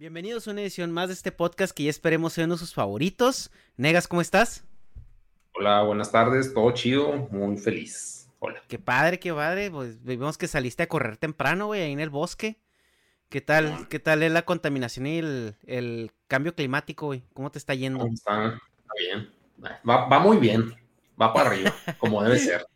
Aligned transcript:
Bienvenidos 0.00 0.48
a 0.48 0.52
una 0.52 0.62
edición 0.62 0.92
más 0.92 1.08
de 1.08 1.12
este 1.12 1.30
podcast 1.30 1.76
que 1.76 1.82
ya 1.82 1.90
esperemos 1.90 2.32
sea 2.32 2.46
uno 2.46 2.54
de 2.54 2.60
sus 2.60 2.72
favoritos. 2.72 3.50
Negas, 3.76 4.08
¿cómo 4.08 4.22
estás? 4.22 4.64
Hola, 5.52 5.82
buenas 5.82 6.10
tardes, 6.10 6.54
todo 6.54 6.70
chido, 6.70 7.28
muy 7.30 7.58
feliz. 7.58 8.26
Hola. 8.38 8.62
Qué 8.66 8.78
padre, 8.78 9.18
qué 9.18 9.30
padre. 9.30 9.70
Pues 9.70 10.02
vimos 10.02 10.38
que 10.38 10.48
saliste 10.48 10.84
a 10.84 10.88
correr 10.88 11.18
temprano, 11.18 11.66
güey, 11.66 11.82
ahí 11.82 11.92
en 11.92 12.00
el 12.00 12.08
bosque. 12.08 12.56
¿Qué 13.28 13.42
tal, 13.42 13.88
qué 13.88 13.98
tal 13.98 14.22
es 14.22 14.32
la 14.32 14.46
contaminación 14.46 15.06
y 15.06 15.18
el, 15.18 15.54
el 15.66 16.12
cambio 16.28 16.54
climático, 16.54 17.04
güey? 17.04 17.22
¿Cómo 17.34 17.50
te 17.50 17.58
está 17.58 17.74
yendo? 17.74 17.98
¿Cómo 17.98 18.14
está? 18.14 18.54
Está 18.54 18.92
bien. 18.98 19.30
Va, 19.86 20.06
va 20.08 20.18
muy 20.18 20.38
bien. 20.38 20.74
Va 21.20 21.34
para 21.34 21.50
arriba, 21.50 21.74
como 21.98 22.22
debe 22.22 22.38
ser. 22.38 22.66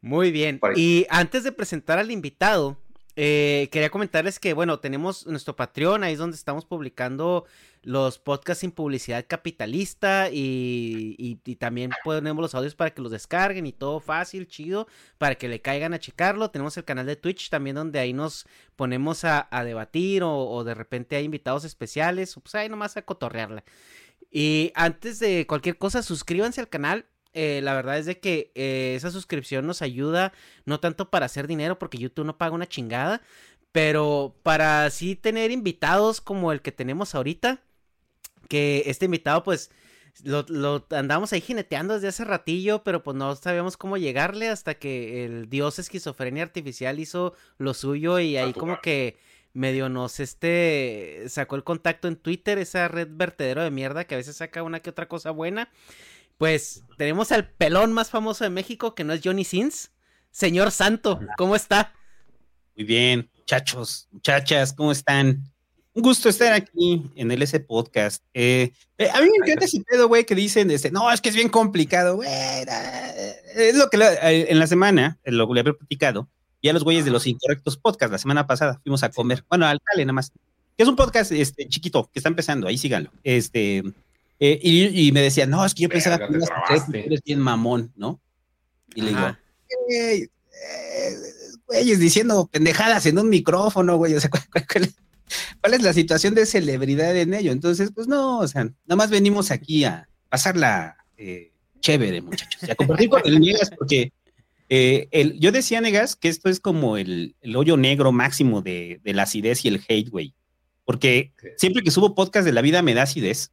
Muy 0.00 0.32
bien. 0.32 0.58
Y 0.74 1.06
antes 1.10 1.44
de 1.44 1.52
presentar 1.52 1.98
al 1.98 2.10
invitado, 2.10 2.78
eh, 3.16 3.68
quería 3.70 3.90
comentarles 3.90 4.40
que, 4.40 4.54
bueno, 4.54 4.80
tenemos 4.80 5.26
nuestro 5.26 5.54
Patreon, 5.54 6.02
ahí 6.02 6.14
es 6.14 6.18
donde 6.18 6.36
estamos 6.36 6.64
publicando 6.64 7.44
los 7.82 8.18
podcasts 8.18 8.62
sin 8.62 8.72
publicidad 8.72 9.24
capitalista 9.28 10.28
y, 10.32 11.38
también 11.58 11.92
ponemos 12.02 12.42
los 12.42 12.54
audios 12.54 12.74
para 12.74 12.90
que 12.90 13.02
los 13.02 13.12
descarguen 13.12 13.66
y 13.66 13.72
todo 13.72 14.00
fácil, 14.00 14.48
chido, 14.48 14.88
para 15.18 15.36
que 15.36 15.48
le 15.48 15.60
caigan 15.60 15.94
a 15.94 15.98
checarlo. 15.98 16.50
Tenemos 16.50 16.76
el 16.76 16.84
canal 16.84 17.06
de 17.06 17.16
Twitch 17.16 17.50
también 17.50 17.76
donde 17.76 17.98
ahí 17.98 18.12
nos 18.12 18.46
ponemos 18.74 19.24
a, 19.24 19.46
a 19.50 19.64
debatir 19.64 20.22
o, 20.22 20.36
o, 20.36 20.64
de 20.64 20.74
repente 20.74 21.16
hay 21.16 21.24
invitados 21.24 21.64
especiales, 21.64 22.34
pues 22.42 22.54
ahí 22.54 22.68
nomás 22.68 22.96
a 22.96 23.02
cotorrearla. 23.02 23.64
Y 24.30 24.72
antes 24.74 25.20
de 25.20 25.46
cualquier 25.46 25.78
cosa, 25.78 26.02
suscríbanse 26.02 26.60
al 26.60 26.68
canal. 26.68 27.06
Eh, 27.34 27.60
la 27.62 27.74
verdad 27.74 27.98
es 27.98 28.06
de 28.06 28.20
que 28.20 28.52
eh, 28.54 28.94
esa 28.96 29.10
suscripción 29.10 29.66
nos 29.66 29.82
ayuda 29.82 30.32
no 30.64 30.78
tanto 30.80 31.10
para 31.10 31.26
hacer 31.26 31.48
dinero 31.48 31.78
porque 31.78 31.98
YouTube 31.98 32.24
no 32.24 32.38
paga 32.38 32.54
una 32.54 32.68
chingada, 32.68 33.22
pero 33.72 34.36
para 34.44 34.88
sí 34.90 35.16
tener 35.16 35.50
invitados 35.50 36.20
como 36.20 36.52
el 36.52 36.62
que 36.62 36.70
tenemos 36.70 37.14
ahorita, 37.14 37.60
que 38.48 38.84
este 38.86 39.06
invitado 39.06 39.42
pues 39.42 39.70
lo, 40.22 40.44
lo 40.48 40.86
andamos 40.90 41.32
ahí 41.32 41.40
jineteando 41.40 41.94
desde 41.94 42.08
hace 42.08 42.24
ratillo, 42.24 42.84
pero 42.84 43.02
pues 43.02 43.16
no 43.16 43.34
sabíamos 43.34 43.76
cómo 43.76 43.96
llegarle 43.96 44.48
hasta 44.48 44.74
que 44.74 45.24
el 45.24 45.50
dios 45.50 45.80
esquizofrenia 45.80 46.44
artificial 46.44 47.00
hizo 47.00 47.34
lo 47.58 47.74
suyo 47.74 48.20
y 48.20 48.36
ahí 48.36 48.52
como 48.52 48.80
que 48.80 49.18
medio 49.54 49.88
nos 49.88 50.20
este 50.20 51.24
sacó 51.28 51.56
el 51.56 51.64
contacto 51.64 52.06
en 52.06 52.16
Twitter, 52.16 52.58
esa 52.58 52.86
red 52.88 53.08
vertedero 53.10 53.62
de 53.62 53.70
mierda 53.70 54.04
que 54.04 54.14
a 54.14 54.18
veces 54.18 54.36
saca 54.36 54.62
una 54.62 54.80
que 54.80 54.90
otra 54.90 55.08
cosa 55.08 55.30
buena. 55.30 55.68
Pues 56.38 56.82
tenemos 56.98 57.32
al 57.32 57.48
pelón 57.48 57.92
más 57.92 58.10
famoso 58.10 58.44
de 58.44 58.50
México, 58.50 58.94
que 58.94 59.04
no 59.04 59.12
es 59.12 59.20
Johnny 59.22 59.44
Sins. 59.44 59.92
Señor 60.30 60.72
Santo, 60.72 61.20
¿cómo 61.36 61.54
está? 61.54 61.92
Muy 62.76 62.84
bien, 62.84 63.30
muchachos, 63.38 64.08
muchachas, 64.10 64.72
¿cómo 64.72 64.90
están? 64.90 65.44
Un 65.92 66.02
gusto 66.02 66.28
estar 66.28 66.52
aquí 66.52 67.04
en 67.14 67.30
el 67.30 67.40
S 67.42 67.60
Podcast. 67.60 68.24
Eh, 68.34 68.72
eh, 68.98 69.08
a 69.14 69.20
mí 69.20 69.28
me 69.30 69.46
encanta 69.46 69.64
ese 69.64 69.80
pedo, 69.88 70.08
güey, 70.08 70.26
que 70.26 70.34
dicen, 70.34 70.72
este, 70.72 70.90
no, 70.90 71.12
es 71.12 71.20
que 71.20 71.28
es 71.28 71.36
bien 71.36 71.48
complicado, 71.48 72.16
güey. 72.16 72.28
Es 73.54 73.76
lo 73.76 73.88
que 73.90 73.98
eh, 73.98 74.46
en 74.50 74.58
la 74.58 74.66
semana, 74.66 75.20
lo 75.24 75.46
que 75.46 75.54
le 75.54 75.60
había 75.60 75.74
platicado, 75.74 76.28
y 76.60 76.68
a 76.68 76.72
los 76.72 76.82
güeyes 76.82 77.04
de 77.04 77.12
los 77.12 77.28
incorrectos 77.28 77.76
podcast, 77.76 78.10
la 78.10 78.18
semana 78.18 78.44
pasada 78.48 78.80
fuimos 78.82 79.04
a 79.04 79.10
comer, 79.10 79.44
bueno, 79.48 79.66
al 79.66 79.80
Cale 79.80 80.04
nada 80.04 80.14
más, 80.14 80.32
que 80.76 80.82
es 80.82 80.88
un 80.88 80.96
podcast 80.96 81.30
este, 81.30 81.68
chiquito, 81.68 82.10
que 82.12 82.18
está 82.18 82.28
empezando, 82.28 82.66
ahí 82.66 82.76
síganlo. 82.76 83.12
Este, 83.22 83.84
eh, 84.40 84.58
y, 84.62 85.08
y, 85.08 85.12
me 85.12 85.22
decía, 85.22 85.46
no, 85.46 85.64
es 85.64 85.74
que 85.74 85.84
yo 85.84 85.88
pensaba 85.88 86.18
que 86.18 86.98
eres 86.98 87.22
bien 87.24 87.40
mamón, 87.40 87.92
¿no? 87.96 88.20
Y 88.94 89.02
le 89.02 89.08
digo, 89.10 89.36
güey, 89.86 90.30
güeyes 91.66 91.98
diciendo 91.98 92.48
pendejadas 92.50 93.06
en 93.06 93.18
un 93.18 93.28
micrófono, 93.28 93.96
güey, 93.96 94.14
o 94.14 94.20
sea, 94.20 94.30
¿cuál, 94.52 94.66
cuál, 94.70 94.90
cuál, 95.60 95.74
es 95.74 95.82
la 95.82 95.92
situación 95.92 96.34
de 96.34 96.46
celebridad 96.46 97.16
en 97.16 97.34
ello? 97.34 97.52
Entonces, 97.52 97.90
pues 97.94 98.06
no, 98.06 98.38
o 98.38 98.48
sea, 98.48 98.64
nada 98.64 98.96
más 98.96 99.10
venimos 99.10 99.50
aquí 99.50 99.84
a 99.84 100.08
pasarla 100.28 100.96
eh, 101.16 101.52
chévere, 101.80 102.20
muchachos, 102.20 102.62
y 102.66 102.70
a 102.70 102.74
compartir 102.74 103.08
con 103.08 103.22
el 103.24 103.40
Negas, 103.40 103.70
porque 103.76 104.12
eh, 104.68 105.08
el, 105.10 105.38
yo 105.38 105.52
decía, 105.52 105.80
Negas, 105.80 106.16
que 106.16 106.28
esto 106.28 106.48
es 106.48 106.60
como 106.60 106.96
el, 106.96 107.36
el 107.40 107.56
hoyo 107.56 107.76
negro 107.76 108.12
máximo 108.12 108.62
de, 108.62 109.00
de, 109.04 109.12
la 109.12 109.24
acidez 109.24 109.64
y 109.64 109.68
el 109.68 109.82
hate, 109.86 110.08
güey, 110.08 110.34
porque 110.84 111.32
siempre 111.56 111.82
que 111.82 111.90
subo 111.90 112.14
podcast 112.14 112.44
de 112.44 112.52
la 112.52 112.62
vida 112.62 112.82
me 112.82 112.94
da 112.94 113.02
acidez, 113.02 113.52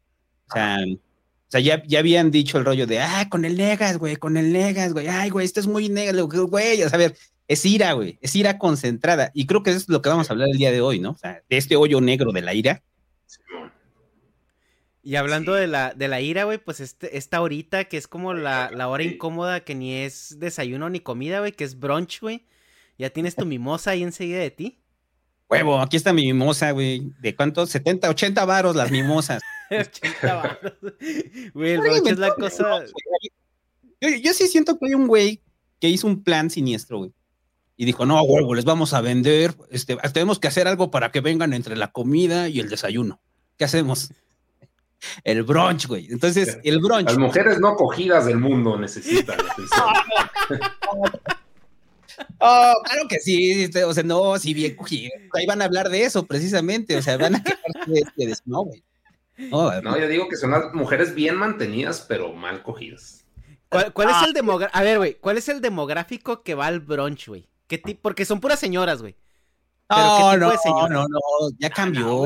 o 0.51 0.53
sea, 0.53 0.77
o 0.85 1.51
sea 1.51 1.59
ya, 1.59 1.83
ya, 1.85 1.99
habían 1.99 2.31
dicho 2.31 2.57
el 2.57 2.65
rollo 2.65 2.85
de, 2.85 2.99
ah, 2.99 3.27
con 3.29 3.45
el 3.45 3.57
negas, 3.57 3.97
güey, 3.97 4.17
con 4.17 4.37
el 4.37 4.51
negas, 4.51 4.93
güey, 4.93 5.07
ay, 5.07 5.29
güey, 5.29 5.45
esto 5.45 5.59
es 5.59 5.67
muy 5.67 5.89
negas, 5.89 6.15
güey, 6.21 6.83
o 6.83 6.89
sea, 6.89 6.95
a 6.95 6.99
ver, 6.99 7.15
es 7.47 7.65
ira, 7.65 7.93
güey, 7.93 8.17
es 8.21 8.35
ira 8.35 8.57
concentrada. 8.57 9.31
Y 9.33 9.45
creo 9.45 9.63
que 9.63 9.71
eso 9.71 9.79
es 9.79 9.89
lo 9.89 10.01
que 10.01 10.09
vamos 10.09 10.29
a 10.29 10.33
hablar 10.33 10.49
el 10.49 10.57
día 10.57 10.71
de 10.71 10.81
hoy, 10.81 10.99
¿no? 10.99 11.11
O 11.11 11.17
sea, 11.17 11.41
de 11.49 11.57
este 11.57 11.75
hoyo 11.75 11.99
negro 11.99 12.31
de 12.31 12.41
la 12.41 12.53
ira. 12.53 12.83
Y 15.03 15.15
hablando 15.15 15.55
sí. 15.55 15.61
de, 15.61 15.67
la, 15.67 15.93
de 15.93 16.07
la 16.07 16.21
ira, 16.21 16.43
güey, 16.43 16.59
pues 16.59 16.79
este, 16.79 17.17
esta 17.17 17.41
horita 17.41 17.85
que 17.85 17.97
es 17.97 18.07
como 18.07 18.33
la, 18.33 18.69
la 18.71 18.87
hora 18.87 19.03
incómoda 19.03 19.61
que 19.61 19.75
ni 19.75 19.95
es 19.95 20.39
desayuno 20.39 20.89
ni 20.89 20.99
comida, 20.99 21.39
güey, 21.39 21.51
que 21.51 21.63
es 21.63 21.79
brunch, 21.79 22.21
güey. 22.21 22.45
Ya 22.97 23.09
tienes 23.09 23.35
tu 23.35 23.45
mimosa 23.45 23.91
ahí 23.91 24.03
enseguida 24.03 24.39
de 24.39 24.51
ti. 24.51 24.79
Huevo, 25.49 25.81
aquí 25.81 25.97
está 25.97 26.13
mi 26.13 26.27
mimosa, 26.27 26.71
güey. 26.71 27.11
¿De 27.19 27.35
cuánto? 27.35 27.65
70, 27.65 28.09
80 28.09 28.45
varos 28.45 28.75
las 28.75 28.91
mimosas. 28.91 29.41
80 29.79 30.35
varos. 30.35 30.73
Güey, 31.53 31.73
el 31.73 32.07
es 32.07 32.19
la 32.19 32.33
cosa. 32.35 32.83
Yo, 33.99 34.09
yo, 34.09 34.33
sí 34.33 34.47
siento 34.47 34.77
que 34.77 34.87
hay 34.87 34.93
un 34.93 35.07
güey 35.07 35.41
que 35.79 35.89
hizo 35.89 36.07
un 36.07 36.23
plan 36.23 36.49
siniestro, 36.49 36.99
güey. 36.99 37.13
Y 37.77 37.85
dijo, 37.85 38.05
no, 38.05 38.21
huevo, 38.21 38.53
les 38.53 38.65
vamos 38.65 38.93
a 38.93 39.01
vender, 39.01 39.55
este, 39.71 39.95
tenemos 40.13 40.39
que 40.39 40.47
hacer 40.47 40.67
algo 40.67 40.91
para 40.91 41.11
que 41.11 41.19
vengan 41.19 41.53
entre 41.53 41.75
la 41.75 41.91
comida 41.91 42.47
y 42.47 42.59
el 42.59 42.69
desayuno. 42.69 43.19
¿Qué 43.57 43.65
hacemos? 43.65 44.11
El 45.23 45.41
brunch, 45.41 45.87
güey. 45.87 46.05
Entonces, 46.11 46.59
el 46.63 46.77
brunch. 46.77 47.07
Las 47.07 47.17
mujeres 47.17 47.59
no 47.59 47.75
cogidas 47.75 48.27
del 48.27 48.37
mundo 48.37 48.77
necesitan. 48.77 49.37
Oh, 52.39 52.73
claro 52.83 53.07
que 53.09 53.19
sí, 53.19 53.67
o 53.83 53.93
sea, 53.93 54.03
no, 54.03 54.37
si 54.37 54.53
bien 54.53 54.75
cogido. 54.75 55.11
Ahí 55.33 55.47
van 55.47 55.61
a 55.61 55.65
hablar 55.65 55.89
de 55.89 56.03
eso 56.03 56.25
precisamente, 56.25 56.95
o 56.95 57.01
sea, 57.01 57.17
van 57.17 57.35
a 57.35 57.43
quejarse 57.43 57.91
de, 58.15 58.25
de, 58.27 58.35
no, 58.45 58.63
güey. 58.63 58.83
No, 59.37 59.81
no, 59.81 59.97
yo 59.97 60.07
digo 60.07 60.27
que 60.29 60.35
son 60.35 60.51
las 60.51 60.73
mujeres 60.73 61.15
bien 61.15 61.35
mantenidas, 61.35 62.05
pero 62.07 62.33
mal 62.33 62.61
cogidas. 62.63 63.25
¿Cuál, 63.69 63.93
cuál 63.93 64.09
ah. 64.09 64.19
es 64.19 64.27
el 64.27 64.33
demográfico? 64.33 64.77
A 64.77 64.83
ver, 64.83 64.97
güey, 64.97 65.15
¿cuál 65.15 65.37
es 65.37 65.49
el 65.49 65.61
demográfico 65.61 66.43
que 66.43 66.55
va 66.55 66.67
al 66.67 66.79
brunch, 66.79 67.27
güey? 67.27 67.47
Porque 68.01 68.25
son 68.25 68.39
puras 68.39 68.59
señoras, 68.59 69.01
güey. 69.01 69.15
No, 69.89 70.37
no, 70.37 70.49
no, 70.89 71.07
no, 71.07 71.17
ya 71.57 71.67
ah, 71.67 71.71
cambió. 71.71 72.25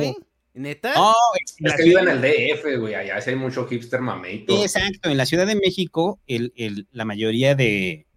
¿Neta? 0.53 0.93
No, 0.93 1.13
es, 1.43 1.75
que 1.75 1.83
vive 1.83 1.99
en 1.99 2.07
el 2.07 2.21
DF, 2.21 2.79
güey. 2.79 2.95
Allá 2.95 3.19
hay 3.25 3.35
mucho 3.35 3.67
hipster 3.67 3.99
mameito. 3.99 4.61
exacto. 4.61 5.09
En 5.09 5.17
la 5.17 5.25
Ciudad 5.25 5.45
de 5.45 5.55
México, 5.55 6.19
el, 6.27 6.53
el, 6.55 6.87
la 6.91 7.03
mayoría 7.03 7.55
de, 7.55 8.07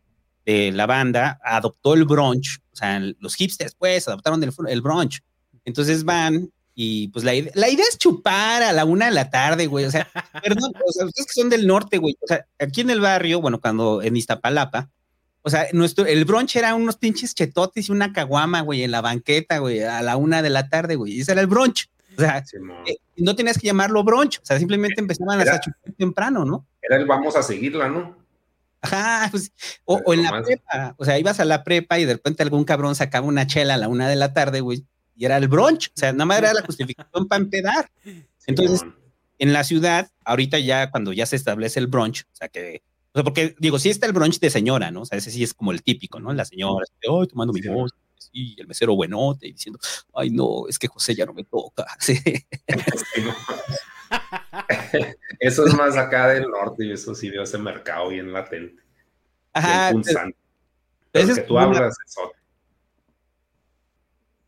de, 0.47 0.71
la 0.71 0.87
banda 0.87 1.41
adoptó 1.43 1.95
el 1.95 2.05
brunch. 2.05 2.61
O 2.73 2.77
sea, 2.77 3.01
los 3.19 3.35
hipsters, 3.35 3.75
pues, 3.75 4.07
adoptaron 4.07 4.43
el, 4.45 4.53
el 4.69 4.81
brunch. 4.81 5.21
Entonces 5.65 6.05
van 6.05 6.53
y 6.81 7.09
pues 7.09 7.25
la, 7.25 7.33
la, 7.55 7.69
idea 7.69 7.85
es 7.91 7.99
chupar 7.99 8.63
a 8.63 8.73
la 8.73 8.85
una 8.85 9.07
de 9.07 9.11
la 9.11 9.31
tarde, 9.31 9.67
güey. 9.67 9.85
O 9.85 9.91
sea, 9.91 10.09
perdón, 10.45 10.73
o 10.87 10.93
sea, 10.93 11.07
ustedes 11.07 11.27
que 11.27 11.41
son 11.41 11.51
del 11.51 11.67
norte, 11.67 11.99
güey. 11.99 12.17
O 12.21 12.27
sea, 12.29 12.47
aquí 12.61 12.83
en 12.83 12.91
el 12.91 13.01
barrio, 13.01 13.41
bueno, 13.41 13.61
cuando 13.61 14.01
en 14.01 14.17
Iztapalapa, 14.17 14.89
o 15.43 15.51
sea, 15.51 15.67
nuestro, 15.73 16.07
el 16.07 16.25
brunch 16.25 16.55
era 16.55 16.77
unos 16.77 16.95
pinches 16.95 17.35
chetotes 17.35 17.89
y 17.89 17.91
una 17.91 18.13
caguama, 18.13 18.61
güey, 18.61 18.85
en 18.85 18.93
la 18.93 19.01
banqueta, 19.01 19.59
güey, 19.59 19.83
a 19.83 20.01
la 20.03 20.17
una 20.17 20.41
de 20.41 20.51
la 20.51 20.69
tarde, 20.69 20.95
güey. 20.95 21.15
Y 21.15 21.23
ese 21.23 21.33
era 21.33 21.41
el 21.41 21.49
brunch. 21.49 21.91
O 22.17 22.21
sea, 22.21 22.45
eh, 22.87 22.97
no 23.17 23.35
tenías 23.35 23.59
que 23.59 23.67
llamarlo 23.67 24.05
brunch. 24.05 24.39
O 24.39 24.47
sea, 24.47 24.57
simplemente 24.61 25.01
empezaban 25.01 25.41
a 25.41 25.59
chupar 25.59 25.93
temprano, 25.97 26.45
¿no? 26.45 26.65
Era 26.81 26.95
el 26.95 27.07
vamos 27.07 27.35
a 27.35 27.43
seguirla, 27.43 27.89
¿no? 27.89 28.17
Ajá, 28.83 29.27
pues, 29.33 29.51
o, 29.85 30.01
o 30.05 30.15
en 30.15 30.23
la 30.23 30.41
prepa, 30.45 30.95
o 30.97 31.05
sea, 31.05 31.19
ibas 31.19 31.41
a 31.41 31.45
la 31.45 31.65
prepa 31.65 31.99
y 31.99 32.05
de 32.05 32.13
repente 32.13 32.45
algún 32.45 32.63
cabrón 32.63 32.95
sacaba 32.95 33.27
una 33.27 33.49
chela 33.49 33.75
a 33.75 33.79
la 33.79 33.89
una 33.89 34.09
de 34.09 34.15
la 34.15 34.33
tarde, 34.33 34.61
güey, 34.61 34.87
y 35.19 35.25
era 35.25 35.37
el 35.37 35.49
brunch, 35.49 35.89
o 35.89 35.99
sea, 35.99 36.13
nada 36.13 36.25
más 36.27 36.39
era 36.39 36.55
la 36.55 36.63
justificación 36.67 37.27
para 37.27 37.43
empedar. 37.43 37.91
Entonces, 38.47 38.85
en 39.39 39.53
la 39.53 39.65
ciudad, 39.65 40.09
ahorita 40.25 40.61
ya 40.61 40.93
cuando 40.93 41.13
ya 41.13 41.27
se 41.27 41.35
establece 41.37 41.81
el 41.81 41.89
brunch, 41.89 42.23
o 42.33 42.37
sea 42.37 42.49
que, 42.49 42.83
o 43.13 43.19
sea, 43.19 43.25
porque 43.25 43.57
digo, 43.59 43.81
sí 43.81 43.91
está 43.91 44.07
el 44.07 44.13
brunch 44.13 44.39
de 44.39 44.49
señora, 44.49 44.93
¿no? 44.93 45.03
O 45.03 45.05
sea, 45.05 45.19
ese 45.19 45.33
sí 45.33 45.43
es 45.43 45.53
como 45.53 45.73
el 45.73 45.83
típico, 45.83 46.21
¿no? 46.21 46.33
La 46.33 46.45
señora, 46.45 46.87
ay, 47.03 47.27
tomando 47.27 47.53
mi 47.53 47.61
voz, 47.63 47.91
y 48.33 48.61
el 48.61 48.69
mesero 48.69 48.95
buenote, 48.95 49.49
y 49.49 49.53
diciendo, 49.53 49.81
ay, 50.15 50.31
no, 50.31 50.69
es 50.69 50.79
que 50.79 50.87
José 50.87 51.17
ya 51.17 51.27
no 51.27 51.35
me 51.35 51.43
toca. 51.43 51.85
eso 55.41 55.67
es 55.67 55.75
más 55.75 55.97
acá 55.97 56.29
del 56.29 56.49
norte 56.49 56.85
y 56.87 56.93
eso 56.93 57.13
sí 57.15 57.29
veo 57.29 57.43
ese 57.43 57.59
mercado 57.59 58.11
bien 58.11 58.33
latente. 58.33 58.83
Ajá. 59.53 59.91
Bien 59.91 60.05
Pero, 61.11 61.35
que 61.35 61.41
tú 61.41 61.59
hablas 61.59 61.97
es 62.07 62.17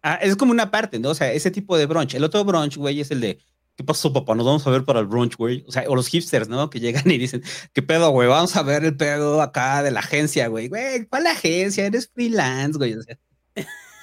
Ah, 0.02 0.18
es 0.22 0.36
como 0.36 0.52
una 0.52 0.70
parte, 0.70 0.98
¿no? 0.98 1.10
O 1.10 1.14
sea, 1.14 1.32
ese 1.32 1.50
tipo 1.50 1.76
de 1.76 1.86
brunch. 1.86 2.14
El 2.14 2.24
otro 2.24 2.44
brunch, 2.44 2.76
güey, 2.76 3.00
es 3.00 3.10
el 3.10 3.20
de, 3.20 3.38
¿qué 3.76 3.84
pasó, 3.84 4.12
papá? 4.12 4.34
Nos 4.34 4.46
vamos 4.46 4.66
a 4.66 4.70
ver 4.70 4.84
para 4.84 5.00
el 5.00 5.06
brunch, 5.06 5.36
güey. 5.36 5.64
O 5.68 5.72
sea, 5.72 5.84
o 5.88 5.94
los 5.94 6.08
hipsters, 6.08 6.48
¿no? 6.48 6.70
Que 6.70 6.80
llegan 6.80 7.10
y 7.10 7.18
dicen, 7.18 7.42
¿qué 7.72 7.82
pedo, 7.82 8.10
güey? 8.10 8.28
Vamos 8.28 8.56
a 8.56 8.62
ver 8.62 8.84
el 8.84 8.96
pedo 8.96 9.42
acá 9.42 9.82
de 9.82 9.90
la 9.90 10.00
agencia, 10.00 10.48
güey. 10.48 10.68
Güey, 10.68 11.06
¿cuál 11.06 11.26
agencia? 11.26 11.86
Eres 11.86 12.10
freelance, 12.12 12.78
güey. 12.78 12.94
O 12.94 13.02
sea. 13.02 13.18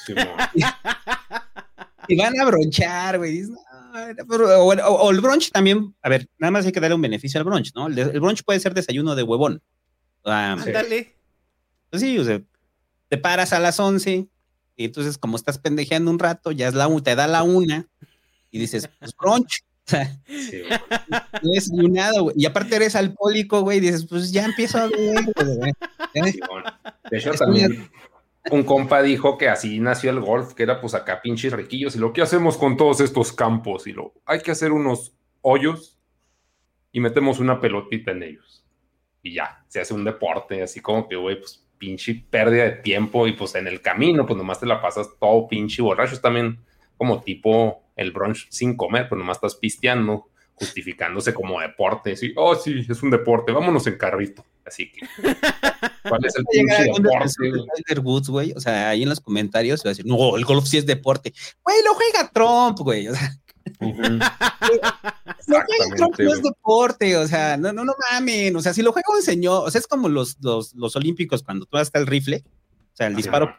y 2.08 2.16
van 2.16 2.40
a 2.40 2.46
bronchar, 2.46 3.18
güey. 3.18 3.44
o, 4.30 5.12
el 5.12 5.22
brunch 5.22 5.52
también, 5.52 5.96
a 6.02 6.10
ver, 6.10 6.28
nada 6.38 6.52
más 6.52 6.66
hay 6.66 6.72
que 6.72 6.80
darle 6.80 6.96
un 6.96 7.02
beneficio 7.02 7.40
al 7.40 7.44
brunch, 7.44 7.74
¿no? 7.76 7.88
El, 7.88 8.20
brunch 8.20 8.44
puede 8.44 8.60
ser 8.60 8.74
desayuno 8.74 9.16
de 9.16 9.24
huevón. 9.24 9.62
Ándale. 10.24 11.16
Pues 11.90 12.02
sí, 12.02 12.18
o 12.20 12.24
sea, 12.24 12.42
te 13.10 13.18
paras 13.18 13.54
a 13.54 13.60
las 13.60 13.80
11, 13.80 14.28
y 14.78 14.86
entonces, 14.86 15.18
como 15.18 15.36
estás 15.36 15.58
pendejeando 15.58 16.12
un 16.12 16.20
rato, 16.20 16.52
ya 16.52 16.68
es 16.68 16.76
la 16.76 16.88
te 17.02 17.16
da 17.16 17.28
la 17.28 17.42
una 17.44 17.88
y 18.52 18.60
dices, 18.60 18.90
pues 19.00 19.16
brunch. 19.16 19.64
No 21.44 21.54
es 21.54 21.72
nada, 21.72 22.20
güey. 22.20 22.36
Y 22.38 22.46
aparte 22.46 22.76
eres 22.76 22.96
alcohólico, 22.96 23.62
güey, 23.62 23.78
y 23.78 23.82
dices, 23.82 24.06
pues 24.06 24.32
ya 24.32 24.44
empiezo 24.44 24.80
a 24.80 24.88
ver, 24.88 25.24
güey. 25.34 25.72
De 27.10 27.18
hecho, 27.18 27.32
también 27.32 27.90
un 28.52 28.64
compa 28.64 29.02
dijo 29.02 29.38
que 29.38 29.50
así 29.50 29.80
nació 29.80 30.10
el 30.10 30.20
golf, 30.20 30.54
que 30.54 30.64
era 30.64 30.82
pues 30.82 30.94
acá 30.94 31.22
pinches 31.22 31.54
riquillos. 31.54 31.96
Y 31.96 32.00
lo 32.00 32.12
que 32.12 32.22
hacemos 32.22 32.58
con 32.58 32.76
todos 32.76 33.00
estos 33.00 33.32
campos, 33.32 33.88
y 33.88 33.94
lo 33.94 34.14
hay 34.26 34.42
que 34.42 34.52
hacer 34.52 34.72
unos 34.72 35.14
hoyos 35.42 35.98
y 36.92 37.00
metemos 37.00 37.40
una 37.40 37.62
pelotita 37.62 38.12
en 38.12 38.24
ellos. 38.24 38.66
Y 39.22 39.36
ya, 39.36 39.64
se 39.68 39.80
hace 39.80 39.94
un 39.94 40.04
deporte, 40.04 40.62
así 40.62 40.82
como 40.82 41.08
que, 41.08 41.16
güey, 41.16 41.40
pues 41.40 41.67
pinche 41.78 42.26
pérdida 42.30 42.64
de 42.64 42.72
tiempo 42.72 43.28
y 43.28 43.34
pues 43.34 43.56
en 43.56 43.68
el 43.68 43.82
camino, 43.82 44.26
pues 44.26 44.38
nomás 44.38 44.60
te 44.60 44.66
la 44.66 44.82
pasas 44.82 45.08
todo 45.20 45.48
pinche 45.48 45.82
borracho. 45.82 46.16
Es 46.16 46.22
también 46.22 46.60
como 46.98 47.22
tipo 47.22 47.84
el 47.96 48.12
brunch 48.12 48.48
sin 48.50 48.76
comer, 48.76 49.10
pues 49.10 49.18
nomás 49.18 49.38
estás 49.38 49.56
pisteando, 49.56 50.30
justificándose 50.54 51.34
como 51.34 51.60
deporte. 51.60 52.16
Sí, 52.16 52.34
oh, 52.36 52.56
sí, 52.56 52.86
es 52.88 53.04
un 53.04 53.12
deporte, 53.12 53.52
vámonos 53.52 53.86
en 53.88 53.98
carrito. 53.98 54.46
Así 54.66 54.92
que, 54.92 55.00
¿cuál 56.10 56.26
es 56.26 56.36
el 56.36 56.46
pinche 56.46 56.84
deporte? 56.84 58.32
güey, 58.32 58.52
o 58.52 58.60
sea, 58.60 58.90
ahí 58.90 59.04
en 59.04 59.10
los 59.10 59.22
comentarios 59.22 59.82
va 59.86 59.90
a 59.90 59.94
decir, 59.94 60.06
no, 60.06 60.36
el 60.36 60.44
golf 60.44 60.66
sí 60.66 60.78
es 60.78 60.86
deporte. 60.86 61.34
Güey, 61.64 61.78
lo 61.86 61.94
juega 61.94 62.30
Trump, 62.34 62.80
güey, 62.80 63.08
o 63.08 63.16
sea. 63.16 63.32
No, 65.48 66.34
es 66.34 66.42
deporte, 66.42 67.18
o 67.18 67.28
sea, 67.28 67.58
no, 67.58 67.74
no, 67.74 67.86
no 67.86 67.94
mamen, 68.12 68.56
o 68.56 68.62
sea, 68.62 68.74
si 68.74 68.82
lo 68.82 68.92
juega 68.92 69.14
un 69.16 69.22
señor, 69.22 69.68
o 69.68 69.72
sea, 69.72 69.80
es 69.80 69.88
como 69.88 70.10
los, 70.10 70.38
los, 70.42 70.74
los 70.76 70.96
olímpicos 70.96 71.44
cuando 71.44 71.66
tú 71.66 71.78
hasta 71.78 72.00
el 72.00 72.08
rifle, 72.08 72.44
o 72.46 72.96
sea, 72.96 73.08
el 73.08 73.16
disparo, 73.16 73.56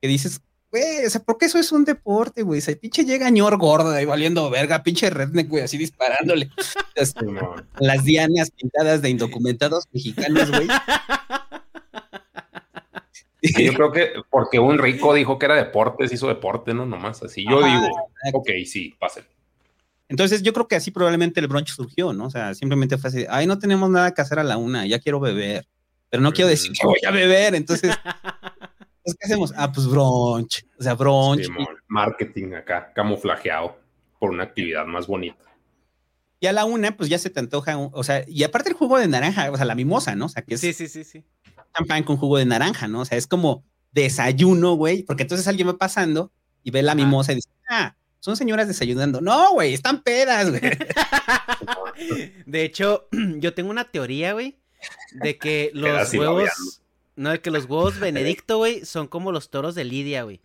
que 0.00 0.08
dices, 0.08 0.40
güey, 0.70 1.06
o 1.06 1.10
sea, 1.10 1.22
¿por 1.22 1.38
qué 1.38 1.46
eso 1.46 1.58
es 1.58 1.72
un 1.72 1.84
deporte, 1.84 2.42
güey? 2.42 2.58
O 2.58 2.62
sea, 2.62 2.76
pinche 2.76 3.04
llega 3.04 3.30
ñor 3.30 3.56
gordo 3.58 3.90
ahí 3.90 4.04
valiendo 4.04 4.48
verga, 4.50 4.82
pinche 4.82 5.10
redneck, 5.10 5.48
güey, 5.48 5.64
así 5.64 5.78
disparándole. 5.78 6.50
las 7.78 8.04
dianas 8.04 8.50
pintadas 8.50 9.02
de 9.02 9.10
indocumentados 9.10 9.84
mexicanos, 9.92 10.50
güey. 10.50 10.68
Yo 13.40 13.72
creo 13.72 13.92
que 13.92 14.12
porque 14.30 14.58
un 14.58 14.78
rico 14.78 15.14
dijo 15.14 15.38
que 15.38 15.46
era 15.46 15.54
deporte, 15.54 16.08
se 16.08 16.14
hizo 16.14 16.26
deporte, 16.26 16.74
¿no? 16.74 16.86
Nomás 16.86 17.22
así. 17.22 17.44
Yo 17.48 17.62
digo, 17.62 18.10
ok, 18.32 18.50
sí, 18.66 18.96
pase 18.98 19.22
Entonces 20.08 20.42
yo 20.42 20.52
creo 20.52 20.66
que 20.66 20.76
así 20.76 20.90
probablemente 20.90 21.38
el 21.38 21.46
brunch 21.46 21.70
surgió, 21.70 22.12
¿no? 22.12 22.26
O 22.26 22.30
sea, 22.30 22.54
simplemente 22.54 22.98
fue 22.98 23.08
así, 23.08 23.26
ay, 23.28 23.46
no 23.46 23.58
tenemos 23.58 23.90
nada 23.90 24.12
que 24.12 24.22
hacer 24.22 24.38
a 24.40 24.44
la 24.44 24.56
una, 24.56 24.86
ya 24.86 24.98
quiero 24.98 25.20
beber, 25.20 25.66
pero 26.10 26.22
no 26.22 26.32
quiero 26.32 26.48
decir 26.48 26.72
que 26.72 26.86
voy 26.86 26.98
a 27.06 27.10
beber, 27.12 27.54
entonces, 27.54 27.94
¿qué 29.04 29.24
hacemos? 29.24 29.52
Ah, 29.56 29.70
pues 29.70 29.86
brunch, 29.86 30.66
o 30.78 30.82
sea, 30.82 30.94
brunch. 30.94 31.48
marketing 31.86 32.54
acá, 32.54 32.92
camuflajeado 32.92 33.78
por 34.18 34.30
una 34.30 34.44
actividad 34.44 34.84
más 34.84 35.06
bonita. 35.06 35.44
Y 36.40 36.46
a 36.46 36.52
la 36.52 36.64
una, 36.64 36.96
pues 36.96 37.08
ya 37.08 37.18
se 37.18 37.30
te 37.30 37.40
antoja, 37.40 37.78
o 37.78 38.02
sea, 38.02 38.24
y 38.26 38.42
aparte 38.42 38.70
el 38.70 38.76
jugo 38.76 38.98
de 38.98 39.06
naranja, 39.06 39.50
o 39.50 39.56
sea, 39.56 39.64
la 39.64 39.74
mimosa, 39.74 40.16
¿no? 40.16 40.26
O 40.26 40.28
sea, 40.28 40.42
que 40.42 40.54
es... 40.54 40.60
Sí, 40.60 40.72
sí, 40.72 40.88
sí, 40.88 41.04
sí 41.04 41.24
champán 41.78 42.02
con 42.02 42.16
jugo 42.16 42.38
de 42.38 42.46
naranja, 42.46 42.88
¿no? 42.88 43.00
O 43.00 43.04
sea, 43.04 43.18
es 43.18 43.26
como 43.26 43.64
desayuno, 43.92 44.74
güey, 44.74 45.02
porque 45.02 45.22
entonces 45.22 45.46
alguien 45.48 45.68
va 45.68 45.78
pasando 45.78 46.32
y 46.62 46.70
ve 46.70 46.82
la 46.82 46.94
mimosa 46.94 47.32
y 47.32 47.36
dice, 47.36 47.48
ah, 47.68 47.96
son 48.20 48.36
señoras 48.36 48.68
desayunando. 48.68 49.20
No, 49.20 49.52
güey, 49.52 49.74
están 49.74 50.02
pedas, 50.02 50.50
güey. 50.50 50.60
De 52.46 52.64
hecho, 52.64 53.08
yo 53.38 53.54
tengo 53.54 53.70
una 53.70 53.84
teoría, 53.84 54.32
güey, 54.32 54.58
de 55.12 55.38
que 55.38 55.70
los 55.74 56.12
huevos, 56.12 56.82
no, 57.16 57.30
de 57.30 57.40
que 57.40 57.50
los 57.50 57.64
huevos 57.64 57.98
Benedicto, 58.00 58.58
güey, 58.58 58.84
son 58.84 59.08
como 59.08 59.32
los 59.32 59.50
toros 59.50 59.74
de 59.74 59.84
Lidia, 59.84 60.22
güey. 60.22 60.40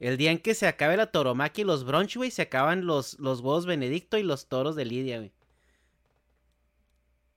El 0.00 0.16
día 0.16 0.30
en 0.30 0.38
que 0.38 0.54
se 0.54 0.68
acabe 0.68 0.96
la 0.96 1.10
toromaquia 1.10 1.62
y 1.62 1.64
los 1.66 1.84
brunch, 1.84 2.16
güey, 2.16 2.30
se 2.30 2.42
acaban 2.42 2.86
los, 2.86 3.18
los 3.18 3.40
huevos 3.40 3.66
Benedicto 3.66 4.16
y 4.16 4.22
los 4.22 4.46
toros 4.46 4.76
de 4.76 4.84
Lidia, 4.84 5.18
güey. 5.18 5.32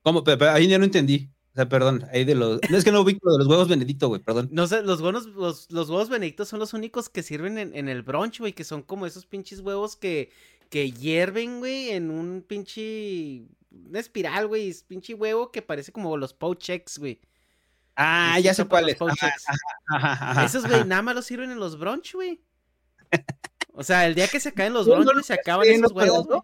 ¿Cómo? 0.04 0.24
pero 0.24 0.52
ahí 0.52 0.68
ya 0.68 0.78
no 0.78 0.86
entendí. 0.86 1.30
O 1.52 1.56
sea, 1.56 1.68
perdón, 1.68 2.08
ahí 2.14 2.24
de 2.24 2.36
los. 2.36 2.62
No 2.70 2.78
es 2.78 2.86
que 2.86 2.94
no 2.94 3.02
ubico 3.02 3.30
de 3.30 3.40
los 3.40 3.48
huevos 3.48 3.68
Benedicto, 3.68 4.08
güey, 4.08 4.22
perdón. 4.22 4.48
No 4.52 4.68
sé, 4.68 4.84
los 4.84 5.02
buenos, 5.02 5.26
los, 5.26 5.70
los 5.70 5.90
huevos 5.90 6.08
Benedicto 6.08 6.46
son 6.46 6.60
los 6.60 6.74
únicos 6.74 7.10
que 7.10 7.24
sirven 7.24 7.58
en, 7.58 7.76
en 7.76 7.90
el 7.90 8.04
brunch, 8.04 8.40
güey, 8.40 8.54
que 8.54 8.64
son 8.64 8.82
como 8.84 9.06
esos 9.06 9.26
pinches 9.26 9.60
huevos 9.60 9.98
que, 9.98 10.32
que 10.70 10.92
hierven, 10.92 11.60
güey, 11.60 11.90
en 11.90 12.10
un 12.10 12.46
pinche. 12.48 13.44
Una 13.70 14.00
espiral, 14.00 14.48
güey, 14.48 14.70
es 14.70 14.84
pinche 14.84 15.14
huevo 15.14 15.52
que 15.52 15.62
parece 15.62 15.92
como 15.92 16.16
los 16.16 16.34
pochex, 16.34 16.98
güey. 16.98 17.20
Ah, 17.98 18.40
ya 18.40 18.54
sé 18.54 18.66
cuál 18.66 18.88
es. 18.90 18.98
Esos, 20.46 20.66
güey, 20.66 20.86
nada 20.86 21.02
más 21.02 21.16
los 21.16 21.26
sirven 21.26 21.52
en 21.52 21.60
los 21.60 21.78
brunch, 21.78 22.14
güey. 22.14 22.42
O 23.74 23.84
sea, 23.84 24.06
el 24.08 24.16
día 24.16 24.28
que 24.28 24.40
se 24.40 24.50
acaben 24.50 24.74
los 24.74 24.88
brunch, 24.88 25.24
se 25.24 25.34
acaban 25.34 25.68
esos 25.68 25.92
huevos, 25.92 26.26
güey. 26.28 26.42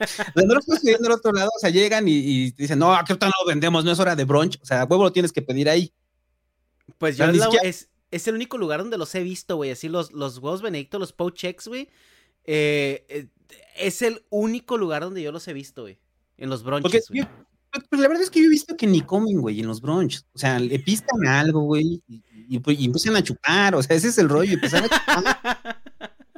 no 0.34 0.54
lo 0.54 0.60
estoy 0.60 0.94
del 0.94 1.12
otro 1.12 1.32
lado, 1.32 1.50
o 1.54 1.58
sea, 1.58 1.70
llegan 1.70 2.06
y, 2.08 2.50
dicen, 2.52 2.78
no, 2.78 2.94
aquí 2.94 3.12
no 3.12 3.26
lo 3.26 3.48
vendemos, 3.48 3.84
no 3.84 3.92
es 3.92 3.98
hora 3.98 4.16
de 4.16 4.24
brunch, 4.24 4.58
o 4.60 4.64
sea, 4.64 4.84
huevo 4.84 5.04
lo 5.04 5.12
tienes 5.12 5.32
que 5.32 5.42
pedir 5.42 5.68
ahí. 5.68 5.92
Pues 6.98 7.16
yo 7.16 7.26
es, 7.62 7.88
es, 8.10 8.28
el 8.28 8.34
único 8.34 8.58
lugar 8.58 8.80
donde 8.80 8.98
los 8.98 9.14
he 9.14 9.22
visto, 9.22 9.56
güey, 9.56 9.70
así 9.70 9.88
los, 9.88 10.12
los 10.12 10.38
huevos 10.38 10.62
Benedicto, 10.62 10.98
los 10.98 11.12
Pochex, 11.12 11.68
güey, 11.68 11.88
eh, 12.44 13.04
eh, 13.08 13.26
es 13.76 14.02
el 14.02 14.24
único 14.30 14.76
lugar 14.76 15.02
donde 15.02 15.22
yo 15.22 15.32
los 15.32 15.46
he 15.48 15.52
visto, 15.52 15.82
güey, 15.82 15.98
en 16.36 16.50
los 16.50 16.62
brunches, 16.62 17.08
pues, 17.72 17.84
pues 17.88 18.02
la 18.02 18.08
verdad 18.08 18.24
es 18.24 18.30
que 18.30 18.40
yo 18.40 18.46
he 18.46 18.50
visto 18.50 18.76
que 18.76 18.86
ni 18.86 19.00
comen, 19.00 19.40
güey, 19.40 19.60
en 19.60 19.68
los 19.68 19.80
brunches. 19.80 20.26
O 20.34 20.38
sea, 20.38 20.58
le 20.58 20.78
pistan 20.80 21.24
algo, 21.26 21.60
güey, 21.60 22.02
y, 22.08 22.22
y, 22.48 22.84
empiezan 22.84 23.14
a 23.14 23.22
chupar. 23.22 23.76
O 23.76 23.82
sea, 23.82 23.94
ese 23.96 24.08
es 24.08 24.18
el 24.18 24.28
rollo, 24.28 24.54
empiezan 24.54 24.84
a 24.84 24.88
chupar. 24.88 25.80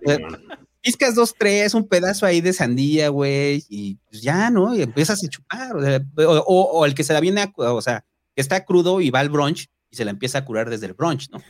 piscas 0.83 1.15
dos, 1.15 1.35
tres, 1.39 1.75
un 1.75 1.89
pedazo 1.89 2.27
ahí 2.27 2.41
de 2.41 2.53
sandía, 2.53 3.09
güey, 3.09 3.65
y 3.69 3.97
pues 4.11 4.23
ya, 4.23 4.51
¿no? 4.51 4.75
Y 4.75 4.83
empiezas 4.83 5.23
a 5.25 5.29
chupar, 5.29 5.73
o, 6.17 6.85
el 6.85 6.95
que 6.95 7.05
se 7.05 7.12
la 7.12 7.21
viene, 7.21 7.53
o 7.57 7.81
sea, 7.81 8.05
que 8.35 8.41
está 8.41 8.65
crudo 8.65 9.01
y 9.01 9.11
va 9.11 9.21
al 9.21 9.31
brunch 9.31 9.69
y 9.91 9.97
se 9.97 10.05
la 10.05 10.11
empieza 10.11 10.39
a 10.39 10.45
curar 10.45 10.69
desde 10.69 10.87
el 10.87 10.95
brunch, 10.95 11.31
¿no? 11.31 11.43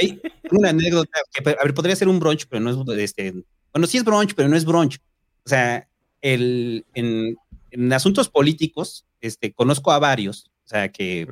hay 0.00 0.20
una 0.50 0.70
anécdota 0.70 1.20
que, 1.32 1.50
a 1.50 1.64
ver, 1.64 1.74
podría 1.74 1.96
ser 1.96 2.08
un 2.08 2.18
brunch, 2.18 2.46
pero 2.48 2.60
no 2.60 2.70
es, 2.70 2.98
este, 2.98 3.32
bueno, 3.72 3.86
sí 3.86 3.98
es 3.98 4.04
brunch, 4.04 4.34
pero 4.34 4.48
no 4.48 4.56
es 4.56 4.64
brunch. 4.64 4.98
O 5.44 5.48
sea, 5.48 5.88
el, 6.20 6.86
en, 6.94 7.36
en 7.70 7.92
asuntos 7.92 8.28
políticos, 8.28 9.06
este, 9.20 9.52
conozco 9.52 9.92
a 9.92 9.98
varios, 9.98 10.50
o 10.64 10.68
sea, 10.68 10.90
que, 10.90 11.26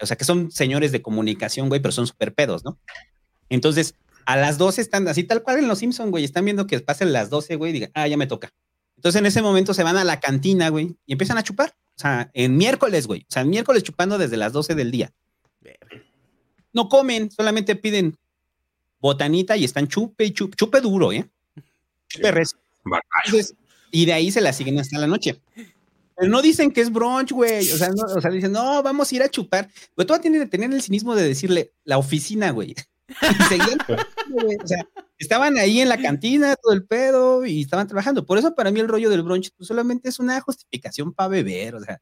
o 0.00 0.06
sea, 0.06 0.16
que 0.16 0.24
son 0.24 0.50
señores 0.50 0.92
de 0.92 1.02
comunicación, 1.02 1.68
güey, 1.68 1.80
pero 1.80 1.92
son 1.92 2.06
súper 2.06 2.34
pedos, 2.34 2.64
¿no? 2.64 2.78
Entonces, 3.48 3.94
a 4.28 4.36
las 4.36 4.58
12 4.58 4.82
están 4.82 5.08
así 5.08 5.24
tal 5.24 5.42
cual 5.42 5.58
en 5.58 5.68
los 5.68 5.78
Simpsons, 5.78 6.10
güey, 6.10 6.22
están 6.22 6.44
viendo 6.44 6.66
que 6.66 6.78
pasen 6.80 7.14
las 7.14 7.30
12, 7.30 7.56
güey, 7.56 7.70
y 7.70 7.72
digan, 7.72 7.90
ah, 7.94 8.06
ya 8.06 8.18
me 8.18 8.26
toca. 8.26 8.52
Entonces, 8.96 9.18
en 9.20 9.24
ese 9.24 9.40
momento 9.40 9.72
se 9.72 9.82
van 9.82 9.96
a 9.96 10.04
la 10.04 10.20
cantina, 10.20 10.68
güey, 10.68 10.94
y 11.06 11.12
empiezan 11.12 11.38
a 11.38 11.42
chupar. 11.42 11.74
O 11.96 11.98
sea, 11.98 12.30
en 12.34 12.58
miércoles, 12.58 13.06
güey. 13.06 13.22
O 13.22 13.32
sea, 13.32 13.40
en 13.40 13.48
miércoles 13.48 13.82
chupando 13.84 14.18
desde 14.18 14.36
las 14.36 14.52
12 14.52 14.74
del 14.74 14.90
día. 14.90 15.14
No 16.74 16.90
comen, 16.90 17.30
solamente 17.30 17.74
piden 17.74 18.18
botanita 19.00 19.56
y 19.56 19.64
están 19.64 19.88
chupe 19.88 20.26
y 20.26 20.32
chupe, 20.32 20.56
chupe 20.58 20.82
duro, 20.82 21.10
¿eh? 21.10 21.26
Chupe 22.08 22.30
res. 22.30 22.54
y 23.90 24.04
de 24.04 24.12
ahí 24.12 24.30
se 24.30 24.42
la 24.42 24.52
siguen 24.52 24.78
hasta 24.78 24.98
la 24.98 25.06
noche. 25.06 25.40
Pero 26.16 26.30
no 26.30 26.42
dicen 26.42 26.70
que 26.70 26.82
es 26.82 26.92
brunch, 26.92 27.32
güey. 27.32 27.70
O 27.70 27.78
sea, 27.78 27.88
no, 27.88 28.02
o 28.14 28.20
sea, 28.20 28.30
dicen, 28.30 28.52
no, 28.52 28.82
vamos 28.82 29.10
a 29.10 29.14
ir 29.14 29.22
a 29.22 29.30
chupar. 29.30 29.70
Pero 29.96 30.06
tú 30.06 30.20
tienes 30.20 30.42
que 30.42 30.48
tener 30.48 30.70
el 30.70 30.82
cinismo 30.82 31.14
de 31.14 31.26
decirle 31.26 31.72
la 31.84 31.96
oficina, 31.96 32.50
güey. 32.50 32.74
Y 33.08 33.42
seguían, 33.44 33.78
o 34.62 34.66
sea, 34.66 34.86
estaban 35.18 35.56
ahí 35.56 35.80
en 35.80 35.88
la 35.88 36.00
cantina, 36.00 36.56
todo 36.56 36.72
el 36.72 36.84
pedo, 36.84 37.46
y 37.46 37.62
estaban 37.62 37.86
trabajando. 37.86 38.26
Por 38.26 38.38
eso 38.38 38.54
para 38.54 38.70
mí 38.70 38.80
el 38.80 38.88
rollo 38.88 39.10
del 39.10 39.22
brunch 39.22 39.50
pues, 39.56 39.68
solamente 39.68 40.08
es 40.08 40.18
una 40.18 40.40
justificación 40.40 41.12
para 41.12 41.28
beber, 41.28 41.74
o 41.76 41.80
sea. 41.80 42.00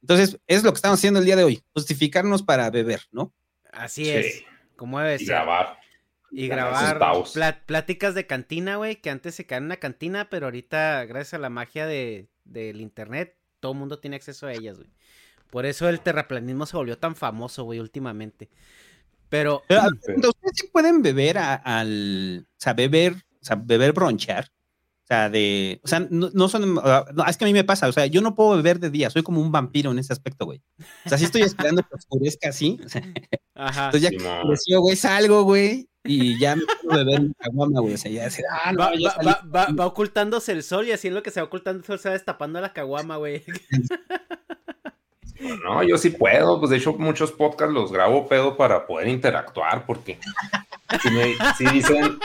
Entonces, 0.00 0.38
es 0.46 0.62
lo 0.62 0.72
que 0.72 0.76
estamos 0.76 0.98
haciendo 0.98 1.20
el 1.20 1.26
día 1.26 1.36
de 1.36 1.44
hoy, 1.44 1.62
justificarnos 1.72 2.42
para 2.42 2.70
beber, 2.70 3.02
¿no? 3.10 3.34
Así 3.72 4.08
es, 4.08 4.44
como 4.76 5.00
debe 5.00 5.20
y 5.20 5.26
grabar. 5.26 5.78
Y 6.30 6.48
grabar 6.48 6.98
pláticas 7.66 8.14
de 8.14 8.26
cantina, 8.26 8.76
güey, 8.76 8.96
que 8.96 9.10
antes 9.10 9.34
se 9.34 9.46
quedaban 9.46 9.64
en 9.64 9.66
una 9.66 9.76
cantina, 9.76 10.28
pero 10.28 10.46
ahorita, 10.46 11.04
gracias 11.06 11.34
a 11.34 11.38
la 11.38 11.50
magia 11.50 11.86
de, 11.86 12.28
del 12.44 12.80
internet, 12.80 13.36
todo 13.60 13.72
el 13.72 13.78
mundo 13.78 13.98
tiene 13.98 14.16
acceso 14.16 14.46
a 14.46 14.52
ellas, 14.52 14.76
güey. 14.76 14.90
Por 15.50 15.66
eso 15.66 15.88
el 15.88 16.00
terraplanismo 16.00 16.66
se 16.66 16.76
volvió 16.76 16.98
tan 16.98 17.16
famoso, 17.16 17.64
güey, 17.64 17.78
últimamente. 17.78 18.50
Pero. 19.28 19.62
ustedes 19.68 20.52
sí 20.54 20.68
pueden 20.72 21.02
beber 21.02 21.38
al. 21.38 22.46
O 22.46 22.60
sea, 22.60 22.74
beber, 22.74 23.14
o 23.14 23.44
sea, 23.44 23.56
beber 23.56 23.92
bronchear. 23.92 24.44
O 24.44 25.06
sea, 25.06 25.30
de. 25.30 25.80
O 25.84 25.88
sea, 25.88 26.06
no, 26.10 26.48
son. 26.48 26.74
No, 26.74 27.26
es 27.28 27.36
que 27.36 27.44
a 27.44 27.46
mí 27.46 27.52
me 27.52 27.64
pasa. 27.64 27.88
O 27.88 27.92
sea, 27.92 28.06
yo 28.06 28.20
no 28.20 28.34
puedo 28.34 28.56
beber 28.56 28.80
de 28.80 28.90
día. 28.90 29.10
Soy 29.10 29.22
como 29.22 29.40
un 29.40 29.52
vampiro 29.52 29.92
en 29.92 29.98
ese 29.98 30.12
aspecto, 30.12 30.46
güey. 30.46 30.62
O 31.04 31.08
sea, 31.08 31.16
sí 31.16 31.24
estoy 31.24 31.42
esperando 31.42 31.82
que 31.82 31.94
oscurezca 31.94 32.48
así. 32.48 32.78
Ajá. 33.54 33.86
Entonces 33.86 34.02
ya 34.02 34.10
que 34.10 34.76
güey, 34.76 34.96
salgo, 34.96 35.44
güey. 35.44 35.88
Y 36.04 36.38
ya 36.38 36.56
me 36.56 36.62
puedo 36.82 37.04
beber 37.04 37.20
un 37.20 37.32
caguama, 37.38 37.80
güey. 37.80 37.94
O 37.94 37.98
sea, 37.98 38.10
ya, 38.10 38.28
ah, 38.64 38.72
no, 38.72 38.78
va, 38.78 38.92
va, 39.24 39.42
va, 39.52 39.66
va, 39.72 39.86
ocultándose 39.86 40.52
el 40.52 40.62
sol 40.62 40.86
y 40.86 40.92
así 40.92 41.08
en 41.08 41.14
lo 41.14 41.22
que 41.22 41.30
se 41.30 41.40
va 41.40 41.46
ocultando 41.46 41.80
el 41.80 41.84
sol 41.84 41.98
se 41.98 42.08
va 42.08 42.12
destapando 42.12 42.60
la 42.60 42.72
caguama, 42.72 43.16
güey. 43.16 43.44
No, 45.64 45.82
yo 45.82 45.98
sí 45.98 46.10
puedo, 46.10 46.58
pues 46.58 46.70
de 46.70 46.76
hecho 46.76 46.94
muchos 46.94 47.32
podcasts 47.32 47.74
los 47.74 47.92
grabo 47.92 48.28
pedo 48.28 48.56
para 48.56 48.86
poder 48.86 49.08
interactuar, 49.08 49.84
porque 49.86 50.18
si, 51.56 51.66
dicen, 51.66 52.18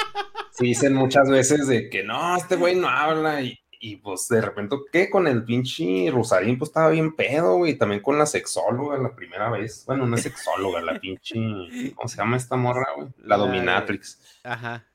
si 0.52 0.68
dicen 0.68 0.94
muchas 0.94 1.30
veces 1.30 1.68
de 1.68 1.90
que 1.90 2.04
no, 2.04 2.36
este 2.36 2.56
güey 2.56 2.76
no 2.76 2.90
habla 2.90 3.42
y, 3.42 3.60
y, 3.80 3.98
pues 3.98 4.28
de 4.30 4.42
repente, 4.42 4.76
¿qué? 4.92 5.10
Con 5.10 5.28
el 5.28 5.44
pinche 5.44 6.10
Rosarín, 6.12 6.58
pues 6.58 6.70
estaba 6.70 6.90
bien 6.90 7.16
pedo, 7.16 7.58
güey, 7.58 7.76
también 7.76 8.02
con 8.02 8.18
la 8.18 8.26
sexóloga 8.26 8.98
la 8.98 9.16
primera 9.16 9.50
vez, 9.50 9.84
bueno, 9.86 10.06
no 10.06 10.16
es 10.16 10.24
sexóloga, 10.24 10.82
la 10.82 11.00
pinche, 11.00 11.40
¿cómo 11.96 12.08
se 12.08 12.18
llama 12.18 12.38
esta 12.38 12.56
morra, 12.56 12.86
güey? 12.96 13.10
La 13.24 13.38
dominatrix. 13.38 14.40
Ajá. 14.44 14.86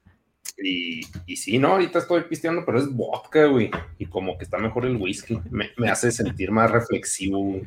Y, 0.58 1.02
y, 1.26 1.37
sí, 1.37 1.58
no, 1.58 1.73
ahorita 1.73 1.99
estoy 1.99 2.23
pisteando, 2.23 2.64
pero 2.64 2.78
es 2.78 2.88
vodka, 2.88 3.44
güey. 3.46 3.70
Y 3.99 4.06
como 4.06 4.38
que 4.38 4.44
está 4.44 4.56
mejor 4.58 4.87
el 4.87 4.96
whisky. 4.96 5.38
Me, 5.50 5.70
me 5.76 5.90
hace 5.90 6.11
sentir 6.11 6.50
más 6.50 6.70
reflexivo, 6.70 7.38
güey. 7.38 7.66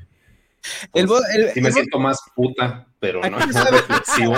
El, 0.94 1.08
sí 1.54 1.62
me 1.62 1.72
siento 1.72 2.00
más 2.00 2.20
puta, 2.36 2.88
pero 3.00 3.22
no 3.22 3.40
es 3.40 3.72
reflexivo. 3.72 4.36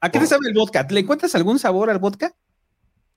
¿A 0.00 0.10
qué 0.10 0.18
te 0.20 0.26
sabe 0.26 0.48
el 0.48 0.54
vodka? 0.54 0.86
¿Le 0.88 1.00
encuentras 1.00 1.34
algún 1.34 1.58
sabor 1.58 1.90
al 1.90 1.98
vodka? 1.98 2.34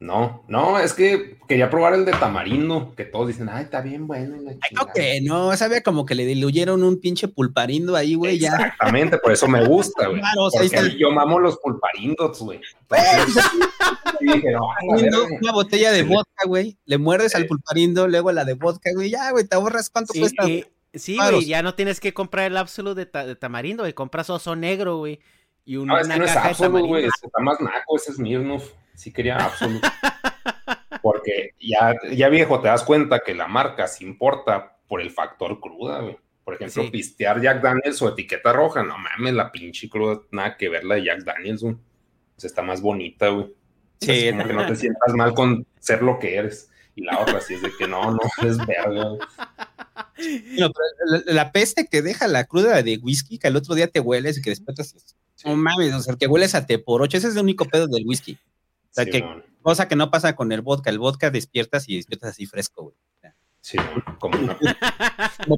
No, 0.01 0.43
no, 0.47 0.79
es 0.79 0.95
que 0.95 1.37
quería 1.47 1.69
probar 1.69 1.93
el 1.93 2.05
de 2.05 2.11
tamarindo, 2.13 2.91
que 2.97 3.05
todos 3.05 3.27
dicen, 3.27 3.47
ay, 3.49 3.65
está 3.65 3.81
bien 3.81 4.07
bueno. 4.07 4.35
Ay, 4.49 4.69
no, 4.71 4.87
que 4.91 5.21
no, 5.21 5.55
sabía 5.55 5.83
como 5.83 6.07
que 6.07 6.15
le 6.15 6.25
diluyeron 6.25 6.81
un 6.81 6.99
pinche 6.99 7.27
pulparindo 7.27 7.95
ahí, 7.95 8.15
güey, 8.15 8.39
ya. 8.39 8.55
Exactamente, 8.55 9.19
por 9.19 9.31
eso 9.31 9.47
me 9.47 9.63
gusta, 9.63 10.07
güey. 10.07 10.19
Claro, 10.19 10.49
porque 10.51 10.97
yo 10.97 11.11
mamo 11.11 11.37
los 11.39 11.59
pulparindos, 11.59 12.39
güey. 12.39 12.59
una 15.39 15.51
botella 15.51 15.91
de 15.91 16.01
vodka, 16.01 16.47
güey, 16.47 16.79
le 16.85 16.97
muerdes 16.97 17.35
al 17.35 17.45
pulparindo, 17.45 18.07
luego 18.07 18.31
la 18.31 18.43
de 18.43 18.55
vodka, 18.55 18.89
güey, 18.95 19.11
ya, 19.11 19.29
güey, 19.29 19.45
te 19.47 19.55
ahorras 19.55 19.91
cuánto 19.91 20.15
cuesta. 20.15 20.45
sí, 20.95 21.15
güey, 21.15 21.45
ya 21.45 21.61
no 21.61 21.75
tienes 21.75 21.99
que 21.99 22.11
comprar 22.11 22.47
el 22.47 22.57
Absolute 22.57 23.05
de, 23.05 23.35
tamarindo, 23.35 23.83
güey, 23.83 23.93
compras 23.93 24.31
oso 24.31 24.55
negro, 24.55 24.97
güey. 24.97 25.19
Y 25.63 25.75
una, 25.75 25.93
no, 25.93 25.99
es 25.99 26.07
que 26.07 26.17
no 26.17 26.25
es 26.25 26.35
Absolute, 26.35 26.87
güey, 26.87 27.05
está 27.05 27.39
más 27.39 27.61
naco, 27.61 27.97
ese 27.97 28.13
es 28.13 28.17
Mirnov 28.17 28.63
sí 29.01 29.11
quería 29.11 29.37
absoluto. 29.37 29.87
Porque 31.01 31.55
ya, 31.59 31.95
ya 32.11 32.29
viejo, 32.29 32.61
te 32.61 32.67
das 32.67 32.83
cuenta 32.83 33.21
que 33.25 33.33
la 33.33 33.47
marca 33.47 33.87
se 33.87 34.03
importa 34.03 34.77
por 34.87 35.01
el 35.01 35.09
factor 35.09 35.59
cruda, 35.59 36.01
güey. 36.01 36.17
Por 36.43 36.55
ejemplo, 36.55 36.91
pistear 36.91 37.41
Jack 37.41 37.61
Daniels 37.61 38.01
o 38.01 38.09
etiqueta 38.09 38.53
roja, 38.53 38.83
no 38.83 38.97
mames, 38.97 39.33
la 39.33 39.51
pinche 39.51 39.89
cruda, 39.89 40.21
nada 40.31 40.57
que 40.57 40.69
ver 40.69 40.83
la 40.83 40.95
de 40.95 41.05
Jack 41.05 41.23
Daniels, 41.23 41.63
güey. 41.63 41.75
Pues 42.35 42.45
está 42.45 42.61
más 42.61 42.81
bonita, 42.81 43.29
güey. 43.29 43.53
Sí, 43.99 44.29
como 44.31 44.45
que 44.45 44.53
no 44.53 44.65
te 44.67 44.75
sientas 44.75 45.13
mal 45.15 45.33
con 45.33 45.65
ser 45.79 46.03
lo 46.03 46.19
que 46.19 46.35
eres. 46.35 46.69
Y 46.95 47.03
la 47.03 47.19
otra 47.19 47.39
sí 47.41 47.55
es 47.55 47.61
de 47.61 47.71
que 47.77 47.87
no, 47.87 48.11
no 48.11 48.19
es 48.47 48.57
verga. 48.65 49.17
No, 50.57 50.71
la, 51.25 51.51
peste 51.51 51.87
que 51.87 52.01
deja 52.01 52.27
la 52.27 52.43
cruda 52.43 52.83
de 52.83 52.97
whisky, 52.97 53.39
que 53.39 53.47
el 53.47 53.55
otro 53.55 53.73
día 53.73 53.87
te 53.87 53.99
hueles 53.99 54.37
y 54.37 54.41
que 54.41 54.51
después 54.51 54.93
no 55.45 55.55
mames, 55.55 55.93
o 55.93 56.01
sea, 56.01 56.15
que 56.15 56.27
hueles 56.27 56.53
a 56.53 56.65
te 56.65 56.77
por 56.77 57.01
ocho, 57.01 57.17
ese 57.17 57.29
es 57.29 57.35
el 57.35 57.41
único 57.41 57.65
pedo 57.65 57.87
del 57.87 58.05
whisky. 58.05 58.37
O 58.91 58.93
sea, 58.93 59.05
que 59.05 59.23
cosa 59.61 59.87
que 59.87 59.95
no 59.95 60.11
pasa 60.11 60.35
con 60.35 60.51
el 60.51 60.61
vodka. 60.61 60.89
El 60.89 60.99
vodka 60.99 61.31
despiertas 61.31 61.87
y 61.87 61.95
despiertas 61.95 62.31
así 62.31 62.45
fresco, 62.45 62.83
güey. 62.83 62.95
sí, 63.61 63.77
como, 64.19 64.37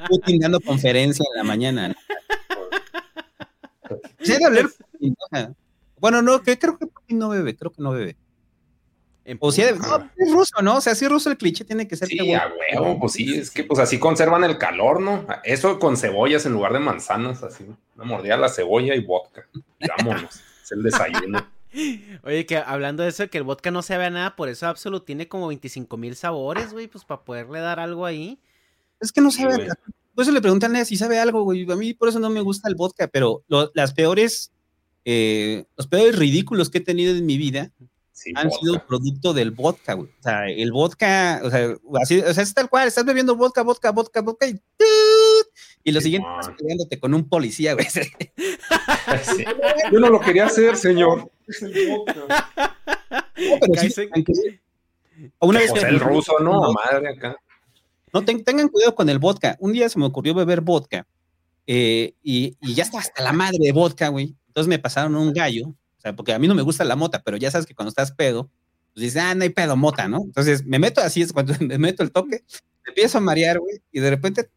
Putin 0.08 0.40
dando 0.40 0.60
conferencia 0.60 1.25
en 1.32 1.38
la 1.38 1.44
mañana. 1.44 1.96
Sí, 4.22 4.34
de 4.38 4.46
hablar 4.46 4.70
Bueno, 6.00 6.22
no, 6.22 6.42
que 6.42 6.58
creo 6.58 6.78
que 6.78 6.88
Putin 6.88 7.20
no 7.20 7.30
bebe, 7.30 7.56
creo 7.56 7.72
que 7.72 7.82
no 7.82 7.92
bebe. 7.92 8.18
O 9.40 9.52
sea, 9.54 9.72
no, 9.72 10.10
es 10.18 10.32
ruso, 10.34 10.62
¿no? 10.62 10.78
O 10.78 10.82
sea, 10.82 10.96
si 10.96 11.06
es 11.06 11.12
ruso 11.12 11.30
el 11.30 11.38
cliché 11.38 11.63
tiene 11.63 11.88
que 11.88 11.96
ser. 11.96 12.10
Sí, 12.10 12.34
a 12.34 12.52
huevo, 12.74 13.00
pues 13.00 13.13
sí, 13.13 13.34
es 13.34 13.52
que 13.52 13.63
pues 13.63 13.80
así 13.80 13.98
conservan 13.98 14.44
el 14.44 14.58
calor, 14.58 15.02
¿no? 15.02 15.25
Eso 15.46 15.80
con 15.80 15.96
cebollas 15.96 16.46
en 16.46 16.52
lugar 16.54 16.74
de 16.74 16.80
manzanas, 16.80 17.42
así. 17.42 17.66
Una 17.96 18.06
mordida 18.06 18.36
la 18.36 18.50
cebolla 18.50 18.94
y 18.96 19.00
vodka. 19.00 19.48
Y 19.80 19.88
vámonos, 19.88 20.42
es 20.63 20.72
el 20.72 20.84
desayuno. 20.84 21.48
Oye, 22.24 22.46
que 22.46 22.58
hablando 22.58 23.03
de 23.03 23.10
eso, 23.10 23.30
que 23.30 23.38
el 23.38 23.44
vodka 23.44 23.72
no 23.72 23.82
se 23.82 23.98
vea 23.98 24.10
nada, 24.10 24.36
por 24.36 24.50
eso 24.50 24.68
Absolut 24.68 25.06
tiene 25.06 25.27
como 25.27 25.48
25 25.48 25.98
mil 25.98 26.15
sabores, 26.15 26.74
güey, 26.74 26.88
pues 26.88 27.06
para 27.06 27.24
poderle 27.24 27.60
dar 27.60 27.80
algo 27.80 28.06
ahí. 28.06 28.39
Es 29.00 29.12
que 29.12 29.22
no 29.22 29.32
sabe. 29.32 29.68
por 30.13 30.24
eso 30.24 30.32
le 30.32 30.42
preguntan 30.42 30.75
a 30.75 30.86
si 30.86 30.96
sabe 30.98 31.20
algo, 31.20 31.44
güey. 31.44 31.70
A 31.72 31.75
mí 31.75 31.94
por 31.94 32.10
eso 32.10 32.20
no 32.20 32.30
me 32.30 32.42
gusta 32.42 32.70
el 32.70 32.75
vodka, 32.75 33.08
pero 33.08 33.44
las 33.74 33.94
peores, 33.94 34.51
eh, 35.06 35.65
los 35.75 35.88
peores 35.88 36.18
ridículos 36.18 36.70
que 36.70 36.77
he 36.77 36.82
tenido 36.82 37.15
en 37.15 37.25
mi 37.25 37.38
vida 37.38 37.72
han 38.36 38.51
sido 38.51 38.86
producto 38.86 39.34
del 39.34 39.51
vodka, 39.51 39.94
güey. 39.94 40.10
O 40.10 40.24
sea, 40.24 40.48
el 40.48 40.72
vodka, 40.72 41.42
o 41.44 41.50
sea, 41.50 41.75
así, 42.01 42.20
o 42.20 42.34
sea, 42.34 42.44
es 42.44 42.53
tal 42.53 42.70
cual, 42.70 42.88
estás 42.88 43.06
bebiendo 43.06 43.36
vodka, 43.36 43.63
vodka, 43.63 43.92
vodka, 43.92 44.22
vodka 44.22 44.48
y 44.48 44.60
y 45.84 45.92
lo 45.92 46.02
siguiente 46.02 46.28
estás 46.40 46.56
peleándote 46.58 47.00
con 47.00 47.13
un 47.13 47.28
policía, 47.28 47.74
güey. 47.74 47.88
Yo 49.92 50.00
no 50.00 50.10
lo 50.10 50.20
quería 50.20 50.46
hacer, 50.46 50.78
señor. 50.78 51.30
una 55.40 55.60
vez 55.60 55.72
el 55.84 56.00
ruso, 56.00 56.40
no, 56.40 56.74
madre 56.74 57.10
acá. 57.10 57.36
No, 58.13 58.24
tengan 58.24 58.70
cuidado 58.70 58.96
con 58.96 59.10
el 59.10 59.20
vodka. 59.20 59.58
Un 59.60 59.74
día 59.74 59.90
se 59.90 60.00
me 60.00 60.06
ocurrió 60.06 60.34
beber 60.34 60.62
vodka 60.62 61.08
eh, 61.66 62.13
y, 62.22 62.56
ya 62.74 62.84
estaba 62.84 63.02
hasta 63.02 63.24
la 63.24 63.34
madre 63.34 63.58
de 63.60 63.72
vodka, 63.72 64.10
güey. 64.10 64.36
Entonces 64.48 64.68
me 64.68 64.80
pasaron 64.80 65.16
un 65.16 65.34
gallo, 65.34 65.70
o 65.70 66.02
sea, 66.02 66.16
porque 66.16 66.34
a 66.34 66.40
mí 66.40 66.48
no 66.48 66.56
me 66.56 66.62
gusta 66.62 66.84
la 66.84 66.96
mota, 66.96 67.24
pero 67.24 67.38
ya 67.38 67.50
sabes 67.50 67.66
que 67.66 67.74
cuando 67.74 67.90
estás 67.90 68.12
pedo, 68.12 68.52
pues 68.94 69.06
dices, 69.06 69.22
ah, 69.22 69.34
no 69.34 69.44
hay 69.44 69.50
pedo, 69.50 69.75
mota, 69.75 70.08
¿no? 70.08 70.22
Entonces 70.24 70.63
me 70.63 70.78
meto 70.78 71.02
así, 71.02 71.24
es 71.24 71.34
cuando 71.34 71.54
me 71.60 71.80
meto 71.80 72.04
el 72.04 72.12
toque, 72.12 72.44
me 72.86 72.90
empiezo 72.90 73.18
a 73.18 73.22
marear, 73.22 73.60
güey, 73.60 73.82
y 73.92 74.00
de 74.00 74.10
repente 74.12 74.50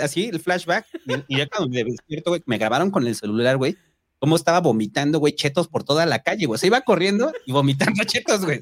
así, 0.00 0.28
el 0.28 0.40
flashback. 0.40 0.86
Y, 1.28 1.38
ya 1.38 1.46
cuando 1.46 1.68
me 1.68 1.84
despierto, 1.84 2.30
güey, 2.30 2.42
me 2.46 2.58
grabaron 2.58 2.90
con 2.90 3.06
el 3.06 3.14
celular, 3.14 3.56
güey, 3.56 3.76
cómo 4.18 4.36
estaba 4.36 4.60
vomitando, 4.60 5.18
güey, 5.18 5.34
chetos 5.34 5.68
por 5.68 5.84
toda 5.84 6.06
la 6.06 6.22
calle, 6.22 6.46
güey. 6.46 6.58
Se 6.58 6.66
iba 6.66 6.80
corriendo 6.80 7.32
y 7.46 7.52
vomitando 7.52 8.04
chetos, 8.04 8.44
güey. 8.44 8.60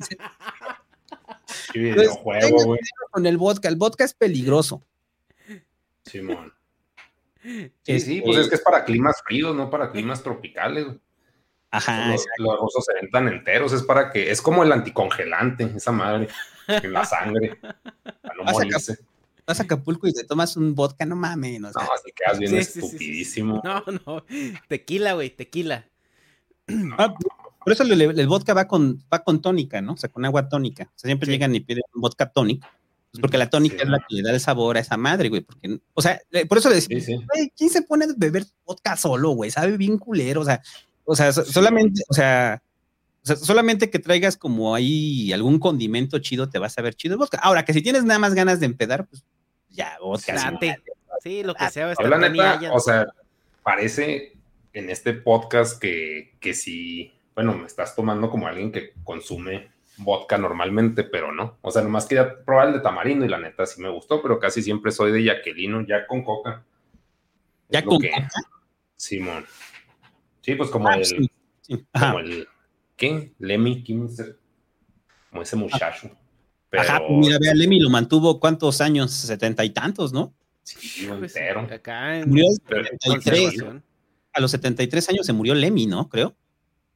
videojuego, 1.75 2.65
güey. 2.65 2.81
Con 3.11 3.27
el 3.27 3.39
vodka, 3.39 3.69
el 3.69 3.77
vodka 3.77 4.05
es 4.05 4.15
peligroso. 4.15 4.83
Simón. 6.05 6.53
Sí, 7.83 8.01
sí, 8.01 8.23
pues 8.23 8.39
es 8.39 8.49
que 8.49 8.57
es 8.57 8.61
para 8.61 8.85
climas 8.85 9.23
fríos, 9.25 9.55
no 9.55 9.71
para 9.71 9.93
climas 9.93 10.23
tropicales. 10.23 10.87
Ajá. 11.71 12.11
Los, 12.11 12.27
los, 12.39 12.59
rusos 12.59 12.85
se 12.85 12.95
ven 12.95 13.11
tan 13.11 13.29
enteros, 13.29 13.73
es 13.73 13.83
para 13.83 14.11
que, 14.11 14.31
es 14.31 14.43
como 14.43 14.65
el 14.65 14.73
anticongelante, 14.73 15.71
esa 15.77 15.93
madre, 15.93 16.29
en 16.67 16.93
la 16.93 17.05
sangre, 17.05 17.57
para 18.23 18.35
no 18.37 18.45
morirse. 18.45 18.99
Vas 19.47 19.61
a 19.61 19.63
Acapulco 19.63 20.09
y 20.09 20.13
te 20.13 20.25
tomas 20.25 20.57
un 20.57 20.75
vodka, 20.75 21.05
no 21.07 21.15
mames. 21.15 21.61
No, 21.61 21.69
así 21.69 22.13
quedas 22.15 22.39
bien 22.39 22.57
estupidísimo. 22.57 23.63
no, 23.65 23.83
no, 24.07 24.25
tequila, 24.69 25.15
güey, 25.15 25.31
tequila. 25.31 25.89
Ah, 26.99 27.15
por 27.67 27.73
eso 27.73 27.85
el, 27.85 28.27
vodka 28.27 28.55
va 28.55 28.67
con, 28.67 29.03
va 29.13 29.21
con 29.21 29.41
tónica, 29.41 29.81
¿no? 29.81 29.93
O 29.93 29.97
sea, 29.97 30.11
con 30.11 30.25
agua 30.25 30.49
tónica. 30.49 30.85
O 30.85 30.99
sea, 30.99 31.09
siempre 31.09 31.31
llegan 31.31 31.55
y 31.55 31.61
piden 31.61 31.85
un 31.95 32.01
vodka 32.01 32.29
tónico. 32.29 32.67
Pues 33.11 33.21
porque 33.21 33.39
la 33.39 33.49
tónica 33.49 33.83
es 33.83 33.89
la 33.89 33.99
que 33.99 34.17
le 34.17 34.23
da 34.23 34.31
el 34.33 34.41
sabor 34.41 34.77
a 34.77 34.81
esa 34.81 34.97
madre, 34.97 35.29
güey. 35.29 35.41
Porque, 35.41 35.81
o 35.95 36.03
sea, 36.03 36.21
por 36.49 36.59
eso 36.59 36.69
le 36.69 36.77
decimos, 36.77 37.05
¿quién 37.57 37.71
se 37.71 37.83
pone 37.83 38.05
a 38.05 38.09
beber 38.17 38.45
vodka 38.65 38.97
solo, 38.97 39.31
güey? 39.31 39.51
Sabe 39.51 39.77
bien 39.77 39.97
culero, 39.99 40.43
o 40.43 40.45
sea, 40.45 40.61
o 41.05 41.17
sea, 41.17 41.33
solamente, 41.33 42.03
o 42.09 42.15
sea, 42.15 42.63
solamente 43.23 43.91
que 43.91 43.99
traigas 43.99 44.37
como 44.37 44.75
ahí 44.75 45.33
algún 45.33 45.59
condimento 45.59 46.19
chido 46.19 46.49
te 46.49 46.59
vas 46.59 46.77
a 46.79 46.83
ver 46.83 46.95
chido 46.95 47.15
el 47.15 47.19
vodka. 47.19 47.39
Ahora, 47.39 47.65
que 47.65 47.73
si 47.73 47.83
tienes 47.83 48.05
nada 48.05 48.19
más 48.19 48.35
ganas 48.35 48.61
de 48.61 48.67
empedar, 48.67 49.07
pues 49.07 49.25
ya, 49.71 49.99
vodka. 50.01 50.59
Sí, 51.23 51.43
lo 51.43 51.55
que 51.55 51.69
sea. 51.71 51.93
Habla 51.97 52.19
neta, 52.19 52.73
o 52.73 52.81
sea, 52.81 53.07
parece 53.63 54.37
en 54.73 54.91
este 54.91 55.15
podcast 55.15 55.81
que, 55.81 56.37
que 56.41 56.55
si, 56.55 57.13
bueno, 57.35 57.55
me 57.57 57.67
estás 57.67 57.97
tomando 57.97 58.31
como 58.31 58.47
alguien 58.47 58.71
que 58.71 58.93
consume 59.05 59.71
vodka 59.99 60.39
normalmente, 60.39 61.05
pero 61.05 61.33
no. 61.33 61.59
O 61.63 61.71
sea, 61.71 61.83
nomás 61.83 62.07
quería 62.07 62.45
probar 62.45 62.69
el 62.69 62.75
de 62.75 62.81
tamarindo 62.81 63.25
y 63.25 63.29
la 63.29 63.39
neta 63.39 63.67
sí 63.67 63.81
me 63.81 63.89
gustó, 63.89 64.23
pero 64.23 64.39
casi 64.39 64.63
siempre 64.63 64.93
soy 64.93 65.13
de 65.13 65.29
Jaquelino, 65.29 65.87
ya 65.87 66.07
con 66.07 66.23
coca. 66.23 66.65
¿Ya 67.69 67.83
con 67.83 67.99
coca? 68.01 68.29
Simón. 68.97 69.47
Sí, 70.43 70.55
pues 70.55 70.71
como, 70.71 70.89
ah, 70.89 70.97
el, 70.97 71.31
como 71.93 72.19
el. 72.21 72.49
¿Qué? 72.97 73.33
Lemmy 73.39 73.83
Kimser. 73.83 74.39
Como 75.31 75.43
ese 75.43 75.57
muchacho. 75.57 76.11
Ajá, 76.79 77.01
pues 77.07 77.19
mira, 77.19 77.39
vea, 77.41 77.55
Lemmy 77.55 77.81
lo 77.81 77.91
mantuvo 77.91 78.41
cuántos 78.41 78.81
años, 78.81 79.13
setenta 79.13 79.65
y 79.65 79.71
tantos, 79.71 80.13
¿no? 80.13 80.35
Sí, 80.63 81.07
pues, 81.07 81.37
entero. 81.37 81.61
Acá 81.71 82.19
en... 82.19 82.29
Murió 82.29 82.47
a 84.37 84.41
los 84.41 84.51
73 84.51 85.09
años 85.09 85.27
se 85.27 85.33
murió 85.33 85.55
Lemmy, 85.55 85.87
¿no? 85.87 86.09
Creo. 86.11 86.37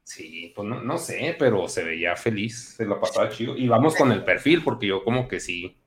Sí, 0.05 0.53
pues 0.55 0.69
no, 0.69 0.83
no, 0.83 0.99
sé, 0.99 1.37
pero 1.39 1.69
se 1.69 1.85
veía 1.85 2.15
feliz, 2.17 2.75
se 2.77 2.85
lo 2.85 3.01
pasaba 3.01 3.31
chido. 3.31 3.57
Y 3.57 3.67
vamos 3.67 3.95
con 3.97 4.13
el 4.13 4.25
perfil, 4.25 4.63
porque 4.63 4.89
yo 4.89 5.03
como 5.03 5.27
que 5.27 5.41
sí. 5.41 5.79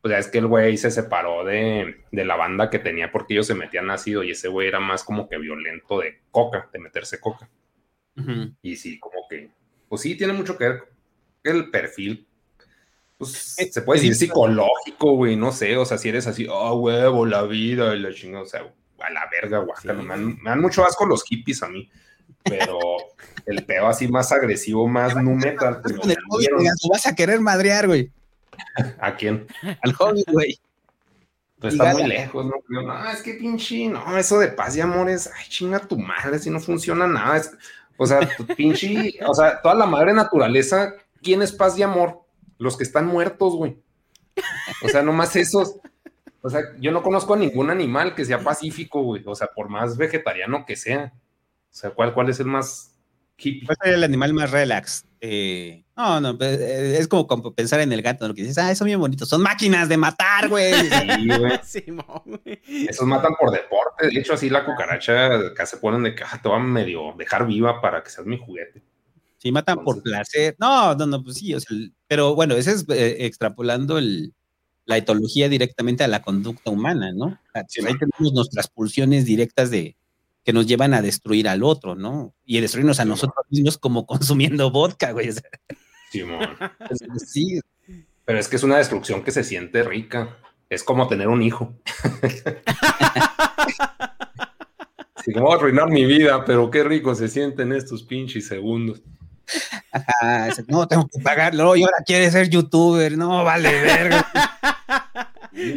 O 0.00 0.08
sea, 0.08 0.18
es 0.18 0.28
que 0.28 0.38
el 0.38 0.46
güey 0.46 0.76
se 0.78 0.90
separó 0.90 1.44
de, 1.44 2.04
de, 2.10 2.24
la 2.24 2.36
banda 2.36 2.70
que 2.70 2.78
tenía 2.78 3.12
porque 3.12 3.34
ellos 3.34 3.46
se 3.46 3.54
metían 3.54 3.90
ácido 3.90 4.24
y 4.24 4.30
ese 4.30 4.48
güey 4.48 4.66
era 4.66 4.80
más 4.80 5.04
como 5.04 5.28
que 5.28 5.38
violento 5.38 6.00
de 6.00 6.22
coca, 6.30 6.70
de 6.72 6.78
meterse 6.78 7.20
coca. 7.20 7.50
Y 8.62 8.76
sí, 8.76 8.98
como 8.98 9.26
que, 9.28 9.50
pues 9.88 10.02
sí, 10.02 10.16
tiene 10.16 10.32
mucho 10.32 10.56
que 10.56 10.68
ver 10.68 10.82
el 11.44 11.70
perfil. 11.70 12.26
Pues 13.22 13.56
eh, 13.58 13.70
se 13.70 13.82
puede 13.82 14.00
decir 14.00 14.16
psicológico, 14.16 15.12
güey, 15.14 15.36
no 15.36 15.52
sé, 15.52 15.76
o 15.76 15.84
sea, 15.84 15.96
si 15.96 16.08
eres 16.08 16.26
así, 16.26 16.48
oh, 16.50 16.74
huevo, 16.74 17.24
la 17.24 17.42
vida 17.42 17.94
y 17.94 18.00
la 18.00 18.12
chingada, 18.12 18.42
o 18.42 18.46
sea, 18.46 18.62
a 18.98 19.10
la 19.10 19.28
verga, 19.30 19.58
guaca, 19.58 19.92
me, 19.92 20.02
me, 20.02 20.42
dan, 20.42 20.60
mucho 20.60 20.84
asco 20.84 21.06
los 21.06 21.22
hippies 21.22 21.62
a 21.62 21.68
mí, 21.68 21.88
pero 22.42 22.80
el 23.46 23.64
peo 23.64 23.86
así 23.86 24.08
más 24.08 24.32
agresivo, 24.32 24.88
más 24.88 25.14
nu 25.14 25.36
metal. 25.36 25.80
vas 26.90 27.06
a 27.06 27.14
querer 27.14 27.38
madrear, 27.38 27.86
güey. 27.86 28.10
¿A 28.98 29.14
quién? 29.14 29.46
Al 29.82 29.92
hobby, 29.92 30.24
güey. 30.26 30.58
Pues 31.60 31.74
está 31.74 31.92
muy 31.92 32.08
lejos, 32.08 32.44
¿no? 32.44 32.82
No, 32.82 33.08
es 33.08 33.22
que 33.22 33.34
pinche, 33.34 33.86
no, 33.86 34.18
eso 34.18 34.40
de 34.40 34.48
paz 34.48 34.76
y 34.76 34.80
amores, 34.80 35.30
ay, 35.32 35.44
chinga 35.48 35.78
tu 35.78 35.96
madre, 35.96 36.40
si 36.40 36.50
no 36.50 36.58
funciona 36.58 37.06
nada. 37.06 37.40
o 37.96 38.04
sea, 38.04 38.28
pinche, 38.56 39.14
o 39.24 39.32
sea, 39.32 39.62
toda 39.62 39.76
la 39.76 39.86
madre 39.86 40.12
naturaleza, 40.12 40.94
¿quién 41.22 41.40
es 41.40 41.52
paz 41.52 41.78
y 41.78 41.84
amor? 41.84 42.22
Los 42.62 42.76
que 42.76 42.84
están 42.84 43.06
muertos, 43.06 43.54
güey. 43.54 43.76
O 44.84 44.88
sea, 44.88 45.02
nomás 45.02 45.34
esos. 45.34 45.76
O 46.42 46.48
sea, 46.48 46.60
yo 46.78 46.92
no 46.92 47.02
conozco 47.02 47.34
a 47.34 47.36
ningún 47.36 47.70
animal 47.70 48.14
que 48.14 48.24
sea 48.24 48.38
pacífico, 48.38 49.02
güey. 49.02 49.22
O 49.26 49.34
sea, 49.34 49.48
por 49.48 49.68
más 49.68 49.96
vegetariano 49.96 50.64
que 50.64 50.76
sea. 50.76 51.12
O 51.70 51.74
sea, 51.74 51.90
¿cuál, 51.90 52.14
cuál 52.14 52.28
es 52.28 52.38
el 52.38 52.46
más 52.46 52.96
hippie? 53.36 53.66
¿Cuál 53.66 53.78
es 53.82 53.94
el 53.94 54.04
animal 54.04 54.32
más 54.32 54.52
relax? 54.52 55.04
Eh, 55.20 55.84
no, 55.96 56.20
no, 56.20 56.38
pues, 56.38 56.58
eh, 56.58 56.98
es 56.98 57.08
como, 57.08 57.26
pensar 57.54 57.80
en 57.80 57.92
el 57.92 58.02
gato, 58.02 58.26
lo 58.26 58.34
que 58.34 58.42
dices, 58.42 58.58
ah, 58.58 58.74
son 58.74 58.86
bien 58.86 58.98
bonitos, 58.98 59.28
son 59.28 59.40
máquinas 59.40 59.88
de 59.88 59.96
matar, 59.96 60.48
güey. 60.48 60.74
Sí, 61.64 61.84
güey. 61.86 62.60
Esos 62.88 63.06
matan 63.06 63.34
por 63.38 63.52
deporte, 63.52 64.08
de 64.08 64.18
hecho, 64.18 64.34
así 64.34 64.50
la 64.50 64.64
cucaracha 64.64 65.36
acá 65.48 65.64
se 65.64 65.76
ponen 65.76 66.02
de 66.02 66.14
caja, 66.16 66.42
te 66.42 66.48
van 66.48 66.72
medio 66.72 67.14
dejar 67.16 67.46
viva 67.46 67.80
para 67.80 68.02
que 68.02 68.10
seas 68.10 68.26
mi 68.26 68.36
juguete. 68.36 68.82
Sí, 69.42 69.50
matan 69.50 69.82
por 69.82 70.00
placer. 70.04 70.54
No, 70.60 70.94
no, 70.94 71.04
no, 71.04 71.24
pues 71.24 71.38
sí, 71.38 71.52
o 71.52 71.58
sea, 71.58 71.76
pero 72.06 72.36
bueno, 72.36 72.54
ese 72.54 72.70
es 72.70 72.88
eh, 72.90 73.26
extrapolando 73.26 73.98
el, 73.98 74.34
la 74.84 74.98
etología 74.98 75.48
directamente 75.48 76.04
a 76.04 76.08
la 76.08 76.22
conducta 76.22 76.70
humana, 76.70 77.10
¿no? 77.12 77.40
ahí 77.52 77.64
tenemos 77.74 78.32
nuestras 78.32 78.68
pulsiones 78.68 79.24
directas 79.24 79.72
de, 79.72 79.96
que 80.44 80.52
nos 80.52 80.68
llevan 80.68 80.94
a 80.94 81.02
destruir 81.02 81.48
al 81.48 81.64
otro, 81.64 81.96
¿no? 81.96 82.32
Y 82.44 82.58
a 82.58 82.60
destruirnos 82.60 83.00
a 83.00 83.04
nosotros 83.04 83.44
mismos 83.50 83.78
como 83.78 84.06
consumiendo 84.06 84.70
vodka, 84.70 85.10
güey. 85.10 85.30
Simón. 86.12 86.50
sí. 87.26 87.58
Pero 88.24 88.38
es 88.38 88.46
que 88.46 88.54
es 88.54 88.62
una 88.62 88.78
destrucción 88.78 89.24
que 89.24 89.32
se 89.32 89.42
siente 89.42 89.82
rica. 89.82 90.38
Es 90.70 90.84
como 90.84 91.08
tener 91.08 91.26
un 91.26 91.42
hijo. 91.42 91.74
sí, 95.24 95.32
como 95.32 95.52
arruinar 95.52 95.90
mi 95.90 96.04
vida, 96.04 96.44
pero 96.44 96.70
qué 96.70 96.84
rico 96.84 97.16
se 97.16 97.26
sienten 97.26 97.72
estos 97.72 98.04
pinches 98.04 98.46
segundos. 98.46 99.02
No, 100.68 100.86
tengo 100.88 101.08
que 101.08 101.20
pagarlo. 101.20 101.76
Y 101.76 101.82
ahora 101.82 101.98
quiere 102.04 102.30
ser 102.30 102.48
youtuber. 102.48 103.16
No, 103.16 103.44
vale, 103.44 103.70
verga. 103.82 104.26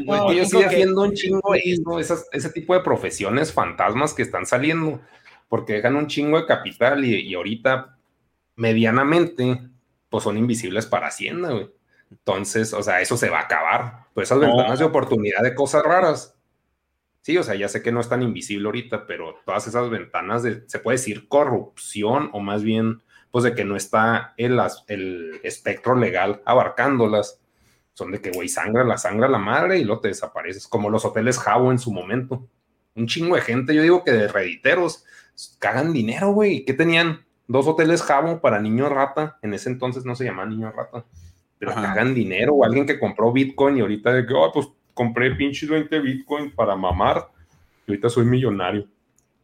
No, 0.06 0.32
yo 0.32 0.45
sigo 0.45 0.65
haciendo 0.65 1.01
un 1.01 1.13
chingo 1.13 1.99
ese 1.99 2.49
tipo 2.54 2.73
de 2.73 2.80
profesiones 2.80 3.51
fantasmas 3.51 4.13
que 4.13 4.21
están 4.21 4.45
saliendo, 4.45 5.01
porque 5.49 5.73
dejan 5.73 5.95
un 5.95 6.08
chingo 6.08 6.39
de 6.39 6.45
capital 6.45 7.04
y, 7.04 7.34
ahorita 7.34 7.97
medianamente, 8.56 9.62
pues 10.10 10.23
son 10.23 10.38
invisibles 10.38 10.86
para 10.86 11.08
Hacienda, 11.08 11.51
güey. 11.51 11.69
Entonces, 12.10 12.73
o 12.73 12.82
sea, 12.82 13.01
eso 13.01 13.17
se 13.17 13.30
va 13.30 13.39
a 13.39 13.43
acabar. 13.43 14.06
Pues 14.13 14.30
esas 14.30 14.39
ventanas 14.39 14.80
de 14.80 14.86
oportunidad 14.86 15.41
de 15.43 15.56
cosas 15.56 15.84
raras. 15.84 16.36
Sí, 17.21 17.38
o 17.38 17.43
sea, 17.43 17.56
ya 17.56 17.67
sé 17.67 17.82
que 17.82 17.91
no 17.91 17.99
es 17.99 18.08
tan 18.08 18.21
invisible 18.21 18.67
ahorita, 18.67 19.08
pero 19.08 19.36
todas 19.45 19.67
esas 19.67 19.89
ventanas 19.89 20.43
de, 20.43 20.63
se 20.67 20.80
puede 20.80 20.97
decir 20.97 21.28
corrupción 21.28 22.30
o 22.34 22.39
más 22.39 22.63
bien, 22.63 23.01
pues 23.36 23.43
de 23.43 23.54
que 23.54 23.65
no 23.65 23.76
está 23.76 24.34
el, 24.38 24.58
el 24.88 25.41
espectro 25.43 25.93
legal 25.93 26.41
abarcándolas 26.45 27.41
son 27.91 28.13
de 28.13 28.21
que, 28.21 28.32
güey, 28.32 28.48
sangra 28.48 28.86
la 28.86 28.98
sangra 28.98 29.28
la 29.28 29.39
madre 29.39 29.78
y 29.78 29.84
luego 29.84 30.00
te 30.00 30.08
desapareces, 30.08 30.69
como 30.69 30.89
los 30.89 31.04
hoteles 31.04 31.38
Javo 31.38 31.69
en 31.74 31.78
su 31.78 31.91
momento. 31.91 32.48
Un 32.95 33.08
chingo 33.08 33.36
de 33.36 33.41
gente, 33.41 33.76
yo 33.76 33.82
digo 33.82 34.06
que 34.06 34.13
de 34.13 34.30
rediteros, 34.30 35.04
cagan 35.60 35.91
dinero, 35.91 36.32
güey. 36.32 36.63
¿Qué 36.63 36.74
tenían? 36.74 37.26
Dos 37.45 37.67
hoteles 37.67 38.04
Javo 38.04 38.39
para 38.39 38.62
niños 38.62 38.89
rata, 38.89 39.38
en 39.41 39.54
ese 39.54 39.69
entonces 39.69 40.06
no 40.06 40.15
se 40.15 40.24
llamaba 40.24 40.48
niño 40.48 40.71
rata, 40.71 41.04
pero 41.60 41.74
cagan 41.74 42.15
dinero, 42.15 42.54
o 42.54 42.63
alguien 42.63 42.86
que 42.86 42.98
compró 42.98 43.34
Bitcoin 43.34 43.76
y 43.76 43.82
ahorita 43.82 44.13
de 44.13 44.26
que, 44.26 44.34
oh, 44.34 44.50
pues 44.54 44.69
compré 44.93 45.36
pinches 45.36 45.67
20 45.67 46.00
Bitcoin 46.00 46.56
para 46.56 46.78
mamar, 46.78 47.28
y 47.86 47.91
ahorita 47.91 48.08
soy 48.10 48.24
millonario. 48.24 48.88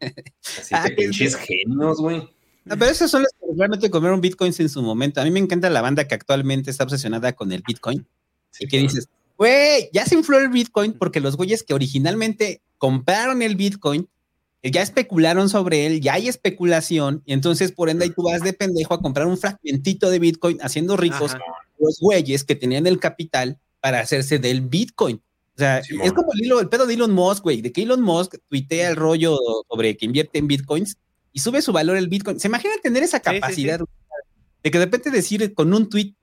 Así 0.00 0.74
que 0.82 0.92
pinches 0.92 1.36
genios, 1.36 2.00
güey. 2.00 2.26
Pero 2.64 2.86
esos 2.86 3.10
son 3.10 3.22
los 3.22 3.32
que 3.32 3.56
realmente 3.56 3.90
comieron 3.90 4.20
bitcoins 4.20 4.60
en 4.60 4.68
su 4.68 4.82
momento. 4.82 5.20
A 5.20 5.24
mí 5.24 5.30
me 5.30 5.40
encanta 5.40 5.68
la 5.70 5.82
banda 5.82 6.06
que 6.06 6.14
actualmente 6.14 6.70
está 6.70 6.84
obsesionada 6.84 7.32
con 7.32 7.52
el 7.52 7.62
bitcoin 7.66 8.06
y 8.58 8.68
que 8.68 8.78
dices, 8.78 9.08
güey, 9.36 9.90
ya 9.92 10.06
se 10.06 10.14
infló 10.14 10.38
el 10.38 10.48
Bitcoin 10.48 10.92
porque 10.92 11.20
los 11.20 11.36
güeyes 11.36 11.62
que 11.62 11.74
originalmente 11.74 12.60
compraron 12.78 13.42
el 13.42 13.56
Bitcoin 13.56 14.08
eh, 14.62 14.70
ya 14.70 14.82
especularon 14.82 15.48
sobre 15.48 15.86
él, 15.86 16.00
ya 16.00 16.14
hay 16.14 16.28
especulación, 16.28 17.22
y 17.26 17.32
entonces 17.32 17.72
por 17.72 17.90
ende 17.90 18.04
ahí 18.04 18.10
tú 18.10 18.22
vas 18.22 18.42
de 18.42 18.52
pendejo 18.52 18.94
a 18.94 19.02
comprar 19.02 19.26
un 19.26 19.36
fragmentito 19.36 20.10
de 20.10 20.20
Bitcoin 20.20 20.58
haciendo 20.60 20.96
ricos 20.96 21.36
los 21.78 21.98
güeyes 22.00 22.44
que 22.44 22.54
tenían 22.54 22.86
el 22.86 23.00
capital 23.00 23.58
para 23.80 23.98
hacerse 23.98 24.38
del 24.38 24.60
Bitcoin. 24.60 25.20
O 25.56 25.58
sea, 25.58 25.80
es 25.80 26.12
como 26.12 26.32
el, 26.32 26.60
el, 26.60 26.68
pedo 26.68 26.86
de 26.86 26.94
Elon 26.94 27.12
Musk, 27.12 27.42
güey, 27.42 27.60
de 27.60 27.72
que 27.72 27.82
Elon 27.82 28.00
Musk 28.00 28.36
tuitea 28.48 28.90
el 28.90 28.96
rollo 28.96 29.36
sobre 29.68 29.96
que 29.96 30.06
invierte 30.06 30.38
en 30.38 30.46
Bitcoins 30.46 30.96
y 31.32 31.40
sube 31.40 31.62
su 31.62 31.72
valor 31.72 31.96
el 31.96 32.08
Bitcoin. 32.08 32.38
¿Se 32.38 32.48
imagina 32.48 32.74
tener 32.82 33.02
esa 33.02 33.20
capacidad 33.20 33.80
de 34.62 34.70
que 34.70 34.78
de 34.78 34.84
repente 34.84 35.10
decir 35.10 35.54
con 35.54 35.72
un 35.74 35.88
tweet 35.88 36.14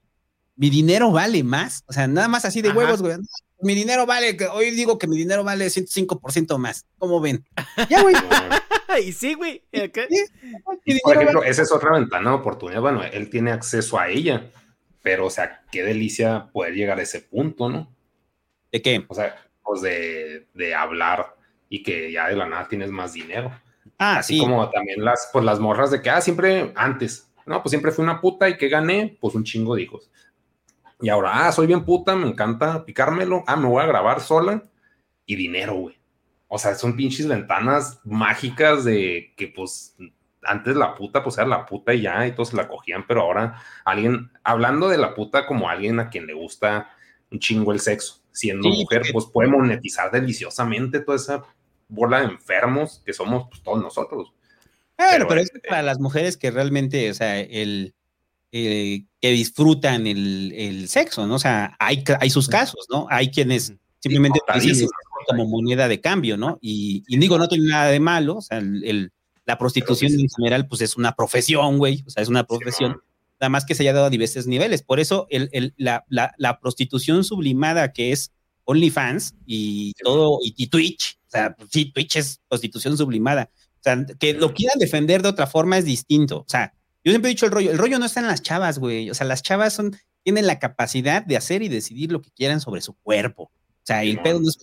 mi 0.60 0.70
dinero 0.70 1.10
vale 1.10 1.42
más. 1.42 1.86
O 1.88 1.94
sea, 1.94 2.06
nada 2.06 2.28
más 2.28 2.44
así 2.44 2.62
de 2.62 2.72
huevos, 2.72 3.02
güey. 3.02 3.16
Mi 3.62 3.76
dinero 3.76 4.06
vale, 4.06 4.38
hoy 4.52 4.72
digo 4.72 4.98
que 4.98 5.08
mi 5.08 5.16
dinero 5.18 5.42
vale 5.42 5.68
105% 5.68 6.58
más. 6.58 6.86
¿Cómo 6.98 7.22
ven? 7.22 7.46
Ya, 7.90 8.02
güey. 8.02 8.14
y 9.06 9.14
sí, 9.14 9.36
güey. 9.36 9.64
Por 11.02 11.16
ejemplo, 11.16 11.44
esa 11.46 11.62
es 11.62 11.72
otra 11.72 11.94
ventana 11.94 12.32
de 12.32 12.36
oportunidad. 12.36 12.82
Bueno, 12.82 13.02
él 13.04 13.30
tiene 13.30 13.52
acceso 13.52 13.98
a 13.98 14.10
ella, 14.10 14.52
pero, 15.02 15.28
o 15.28 15.30
sea, 15.30 15.64
qué 15.72 15.82
delicia 15.82 16.50
poder 16.52 16.74
llegar 16.74 17.00
a 17.00 17.04
ese 17.04 17.22
punto, 17.22 17.70
¿no? 17.70 17.96
¿De 18.70 18.82
qué? 18.82 19.06
O 19.08 19.16
sea, 19.16 19.38
pues 19.64 19.82
de, 19.82 20.50
de 20.54 20.76
hablar 20.76 21.38
y 21.70 21.84
que 21.84 22.12
ya 22.12 22.28
de 22.28 22.36
la 22.36 22.48
nada 22.48 22.68
tienes 22.68 22.92
más 22.92 23.14
dinero. 23.14 23.50
Ah, 24.00 24.20
Así 24.20 24.40
como 24.40 24.70
también 24.70 25.04
las, 25.04 25.30
pues 25.32 25.44
las 25.44 25.60
morras 25.60 25.92
de 25.92 26.02
que, 26.02 26.10
ah, 26.10 26.22
siempre 26.22 26.72
antes, 26.76 27.30
no, 27.46 27.62
pues 27.62 27.72
siempre 27.72 27.92
fui 27.92 28.04
una 28.04 28.22
puta 28.22 28.48
y 28.48 28.58
que 28.58 28.70
gané, 28.70 29.18
pues 29.20 29.36
un 29.36 29.44
chingo 29.44 29.76
de 29.76 29.84
hijos. 29.84 30.10
Y 31.02 31.10
ahora, 31.10 31.48
ah, 31.48 31.52
soy 31.52 31.68
bien 31.68 31.84
puta, 31.84 32.16
me 32.16 32.28
encanta 32.28 32.86
picármelo, 32.86 33.44
ah, 33.46 33.58
me 33.58 33.68
voy 33.68 33.84
a 33.84 33.88
grabar 33.88 34.22
sola 34.22 34.64
y 35.26 35.36
dinero, 35.36 35.76
güey. 35.76 36.00
O 36.48 36.58
sea, 36.58 36.76
son 36.76 36.96
pinches 36.96 37.28
ventanas 37.28 38.00
mágicas 38.06 38.86
de 38.86 39.34
que 39.38 39.50
pues 39.50 39.96
antes 40.44 40.76
la 40.76 40.96
puta 40.96 41.24
pues 41.24 41.38
era 41.38 41.48
la 41.48 41.66
puta 41.66 41.94
y 41.94 42.02
ya, 42.02 42.26
y 42.26 42.32
todos 42.32 42.50
se 42.50 42.56
la 42.56 42.68
cogían, 42.68 43.06
pero 43.06 43.22
ahora 43.22 43.62
alguien, 43.86 44.32
hablando 44.44 44.88
de 44.90 44.98
la 44.98 45.14
puta 45.14 45.46
como 45.46 45.70
alguien 45.70 46.00
a 46.00 46.10
quien 46.10 46.26
le 46.26 46.34
gusta 46.34 46.90
un 47.32 47.40
chingo 47.40 47.72
el 47.72 47.80
sexo, 47.80 48.22
siendo 48.32 48.70
mujer, 48.70 49.04
pues 49.12 49.26
puede 49.26 49.50
monetizar 49.50 50.10
deliciosamente 50.10 51.02
toda 51.02 51.18
esa 51.18 51.44
bola 51.90 52.22
de 52.22 52.28
enfermos 52.28 53.02
que 53.06 53.14
somos 53.14 53.48
pues, 53.50 53.62
todos 53.62 53.82
nosotros. 53.82 54.32
Claro, 54.96 55.28
pero, 55.28 55.42
es 55.42 55.52
este 55.54 55.68
para 55.68 55.82
las 55.82 56.00
mujeres 56.00 56.38
que 56.38 56.52
realmente, 56.52 57.10
o 57.10 57.14
sea, 57.14 57.40
el, 57.40 57.94
eh, 58.52 59.06
que 59.22 59.32
disfrutan 59.32 60.08
el, 60.08 60.54
el, 60.56 60.90
sexo, 60.90 61.28
¿no? 61.28 61.36
O 61.36 61.40
sea, 61.40 61.76
hay, 61.80 62.04
hay 62.20 62.30
sus 62.30 62.48
casos, 62.48 62.88
¿no? 62.90 63.08
Hay 63.10 63.32
quienes 63.32 63.74
simplemente 64.00 64.40
como 65.28 65.46
moneda 65.46 65.88
de 65.88 66.02
cambio, 66.02 66.38
¿no? 66.38 66.58
Y, 66.62 67.04
y, 67.08 67.18
digo, 67.18 67.38
no 67.38 67.48
tiene 67.48 67.68
nada 67.68 67.88
de 67.90 68.00
malo, 68.00 68.38
o 68.38 68.42
sea, 68.42 68.58
el, 68.58 69.12
la 69.46 69.58
prostitución 69.58 70.14
en 70.14 70.30
general, 70.30 70.68
pues 70.68 70.82
es 70.82 70.96
una 70.96 71.16
profesión, 71.16 71.78
güey, 71.78 72.04
o 72.08 72.10
sea, 72.10 72.24
es 72.24 72.30
una 72.30 72.46
profesión, 72.46 73.02
nada 73.40 73.50
más 73.50 73.66
que 73.66 73.76
se 73.76 73.84
haya 73.84 73.94
dado 73.94 74.06
a 74.06 74.10
diversos 74.10 74.48
niveles. 74.48 74.84
Por 74.84 75.00
eso 75.00 75.28
el, 75.30 75.74
la, 75.78 76.06
la, 76.08 76.34
la, 76.38 76.60
prostitución 76.60 77.24
sublimada 77.24 77.92
que 77.94 78.12
es 78.12 78.32
OnlyFans 78.66 79.36
y 79.46 79.94
todo, 80.04 80.40
y, 80.44 80.68
Twitch, 80.68 81.19
o 81.30 81.32
sea, 81.32 81.56
sí, 81.72 81.92
Twitch 81.92 82.16
es 82.16 82.42
prostitución 82.48 82.98
sublimada. 82.98 83.52
O 83.54 83.84
sea, 83.84 84.04
que 84.20 84.34
lo 84.34 84.54
quieran 84.54 84.80
defender 84.80 85.22
de 85.22 85.30
otra 85.30 85.46
forma 85.46 85.78
es 85.78 85.86
distinto. 85.86 86.40
O 86.40 86.46
sea, 86.48 86.74
yo 87.04 87.12
siempre 87.12 87.30
he 87.30 87.34
dicho 87.34 87.46
el 87.46 87.52
rollo, 87.52 87.72
el 87.72 87.78
rollo 87.78 88.00
no 88.00 88.06
está 88.06 88.20
en 88.20 88.28
las 88.28 88.42
chavas, 88.42 88.80
güey. 88.80 89.12
O 89.12 89.14
sea, 89.14 89.28
las 89.28 89.44
chavas 89.44 89.74
son, 89.74 89.96
tienen 90.24 90.48
la 90.48 90.58
capacidad 90.58 91.24
de 91.24 91.38
hacer 91.38 91.62
y 91.62 91.70
decidir 91.70 92.12
lo 92.12 92.22
que 92.22 92.32
quieran 92.32 92.62
sobre 92.62 92.82
su 92.82 92.96
cuerpo. 92.96 93.44
O 93.44 93.84
sea, 93.84 94.04
y, 94.04 94.20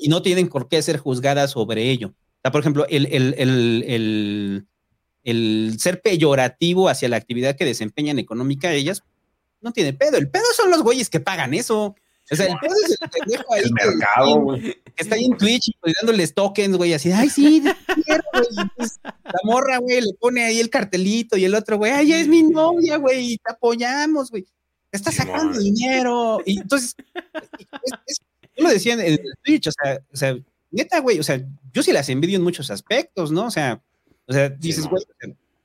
no, 0.08 0.22
tienen 0.22 0.48
por 0.48 0.68
qué 0.68 0.82
ser 0.82 0.98
juzgadas 0.98 1.52
sobre 1.52 1.90
ello. 1.90 2.08
O 2.08 2.40
sea, 2.42 2.50
por 2.50 2.60
ejemplo, 2.60 2.84
el, 2.88 3.06
el, 3.06 3.34
el, 3.38 4.66
el 5.22 5.76
ser 5.78 6.02
peyorativo 6.02 6.88
hacia 6.88 7.08
la 7.08 7.16
actividad 7.16 7.56
que 7.56 7.64
desempeñan 7.64 8.18
económica 8.18 8.72
ellas, 8.72 9.02
no 9.60 9.72
tiene 9.72 9.92
pedo. 9.92 10.18
El 10.18 10.30
pedo 10.30 10.44
son 10.56 10.70
los 10.70 10.82
güeyes 10.82 11.10
que 11.10 11.20
pagan 11.20 11.54
eso. 11.54 11.94
O 12.30 12.36
sea, 12.36 12.46
el 12.46 12.58
pedo 12.58 12.74
es 12.84 12.98
el 13.00 13.08
pendejo 13.08 13.54
ahí. 13.54 13.62
El 13.62 13.72
mercado, 13.72 14.40
güey. 14.40 14.76
Está 14.96 15.14
ahí 15.14 15.26
en 15.26 15.36
Twitch 15.36 15.68
y 15.68 15.92
dándoles 16.00 16.34
tokens, 16.34 16.76
güey, 16.76 16.94
así, 16.94 17.12
ay, 17.12 17.28
sí, 17.28 17.62
pues, 18.76 18.98
la 19.04 19.40
morra, 19.44 19.78
güey, 19.78 20.00
le 20.00 20.14
pone 20.14 20.42
ahí 20.42 20.58
el 20.58 20.70
cartelito 20.70 21.36
y 21.36 21.44
el 21.44 21.54
otro, 21.54 21.76
güey, 21.76 21.92
ay, 21.92 22.12
es 22.14 22.28
mi 22.28 22.42
novia, 22.42 22.96
güey, 22.96 23.32
y 23.32 23.38
te 23.38 23.52
apoyamos, 23.52 24.30
güey. 24.30 24.46
Está 24.90 25.12
sacando 25.12 25.58
dinero. 25.58 26.40
Y 26.46 26.60
entonces, 26.60 26.96
yo 28.56 28.64
lo 28.64 28.70
decía 28.70 28.94
en 28.94 29.00
el 29.00 29.20
Twitch, 29.44 29.68
o 29.68 29.72
sea, 29.72 30.00
o 30.12 30.16
sea, 30.16 30.36
neta, 30.70 31.00
güey, 31.00 31.20
o 31.20 31.22
sea, 31.22 31.40
yo 31.72 31.82
sí 31.82 31.92
las 31.92 32.08
envidio 32.08 32.36
en 32.36 32.42
muchos 32.42 32.70
aspectos, 32.70 33.30
¿no? 33.30 33.46
O 33.46 33.50
sea, 33.50 33.82
o 34.26 34.32
sea, 34.32 34.48
dices, 34.48 34.86
güey, 34.86 35.04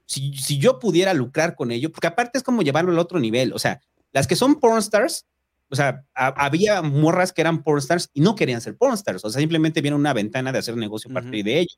si, 0.05 0.33
si, 0.33 0.57
yo 0.57 0.77
pudiera 0.77 1.13
lucrar 1.13 1.55
con 1.55 1.71
ello, 1.71 1.91
porque 1.91 2.07
aparte 2.07 2.37
es 2.37 2.43
como 2.43 2.61
llevarlo 2.61 2.91
al 2.91 2.99
otro 2.99 3.19
nivel, 3.19 3.53
o 3.53 3.59
sea, 3.59 3.81
las 4.11 4.27
que 4.27 4.35
son 4.35 4.59
pornstars, 4.59 5.25
o 5.71 5.75
sea, 5.75 6.05
había 6.13 6.81
morras 6.81 7.31
que 7.31 7.41
eran 7.41 7.63
pornstars 7.63 8.09
y 8.13 8.19
no 8.19 8.35
querían 8.35 8.59
ser 8.59 8.75
pornstars, 8.75 9.23
o 9.23 9.29
sea, 9.29 9.39
simplemente 9.39 9.81
vieron 9.81 10.01
una 10.01 10.13
ventana 10.13 10.51
de 10.51 10.59
hacer 10.59 10.75
negocio 10.75 11.09
a 11.09 11.13
partir 11.13 11.45
de 11.45 11.59
ello. 11.59 11.75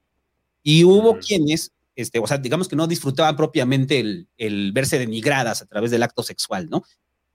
Y 0.64 0.84
hubo 0.84 1.20
quienes, 1.20 1.72
este, 1.96 2.18
o 2.18 2.26
sea, 2.26 2.40
digamos 2.40 2.68
que 2.68 2.76
no 2.76 2.88
disfrutaban 2.88 3.36
propiamente 3.36 4.00
el, 4.00 4.28
el, 4.38 4.72
verse 4.72 4.98
denigradas 4.98 5.62
a 5.62 5.68
través 5.68 5.92
del 5.92 6.02
acto 6.02 6.24
sexual, 6.24 6.70
¿no? 6.70 6.84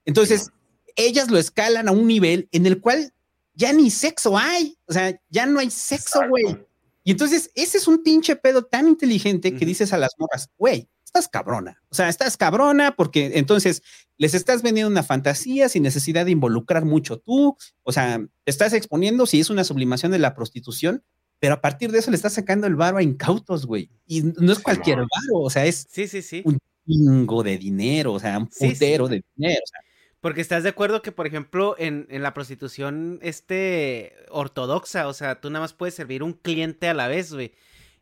Entonces, 0.04 0.50
ellas 0.96 1.30
lo 1.30 1.38
escalan 1.38 1.88
a 1.88 1.92
un 1.92 2.08
nivel 2.08 2.48
en 2.50 2.66
el 2.66 2.80
cual 2.80 3.12
ya 3.54 3.72
ni 3.72 3.90
sexo 3.90 4.36
hay, 4.36 4.76
o 4.86 4.92
sea, 4.92 5.20
ya 5.30 5.46
no 5.46 5.60
hay 5.60 5.70
sexo, 5.70 6.20
güey. 6.28 6.58
Y 7.04 7.12
entonces, 7.12 7.50
ese 7.54 7.78
es 7.78 7.86
un 7.86 8.02
pinche 8.02 8.34
pedo 8.36 8.64
tan 8.64 8.88
inteligente 8.88 9.54
que 9.54 9.64
dices 9.64 9.92
a 9.92 9.98
las 9.98 10.10
morras, 10.18 10.48
güey, 10.58 10.88
estás 11.08 11.28
cabrona. 11.28 11.82
O 11.88 11.94
sea, 11.94 12.08
estás 12.08 12.36
cabrona 12.36 12.94
porque 12.94 13.32
entonces 13.34 13.82
les 14.16 14.34
estás 14.34 14.62
vendiendo 14.62 14.90
una 14.90 15.02
fantasía 15.02 15.68
sin 15.68 15.82
necesidad 15.82 16.24
de 16.24 16.32
involucrar 16.32 16.84
mucho 16.84 17.18
tú. 17.18 17.56
O 17.82 17.92
sea, 17.92 18.18
te 18.44 18.50
estás 18.50 18.72
exponiendo 18.72 19.26
si 19.26 19.40
es 19.40 19.50
una 19.50 19.64
sublimación 19.64 20.12
de 20.12 20.18
la 20.18 20.34
prostitución, 20.34 21.02
pero 21.40 21.54
a 21.54 21.60
partir 21.60 21.90
de 21.92 21.98
eso 21.98 22.10
le 22.10 22.16
estás 22.16 22.34
sacando 22.34 22.66
el 22.66 22.76
varo 22.76 22.98
a 22.98 23.02
incautos, 23.02 23.66
güey. 23.66 23.90
Y 24.06 24.22
no 24.22 24.52
es 24.52 24.58
cualquier 24.58 24.98
varo, 24.98 25.40
o 25.40 25.50
sea, 25.50 25.66
es 25.66 25.86
sí, 25.88 26.06
sí, 26.08 26.22
sí. 26.22 26.42
un 26.44 26.58
chingo 26.86 27.42
de 27.42 27.58
dinero, 27.58 28.12
o 28.12 28.20
sea, 28.20 28.38
un 28.38 28.46
putero 28.46 29.08
de 29.08 29.22
dinero. 29.34 29.60
O 29.64 29.66
sea, 29.66 29.80
porque 30.20 30.40
estás 30.40 30.62
de 30.64 30.70
acuerdo 30.70 31.00
que, 31.00 31.12
por 31.12 31.26
ejemplo, 31.26 31.76
en, 31.78 32.06
en, 32.10 32.22
la 32.22 32.34
prostitución 32.34 33.20
este 33.22 34.14
ortodoxa, 34.30 35.06
o 35.06 35.14
sea, 35.14 35.40
tú 35.40 35.48
nada 35.48 35.62
más 35.62 35.74
puedes 35.74 35.94
servir 35.94 36.22
un 36.22 36.32
cliente 36.32 36.88
a 36.88 36.94
la 36.94 37.06
vez, 37.06 37.32
güey. 37.32 37.52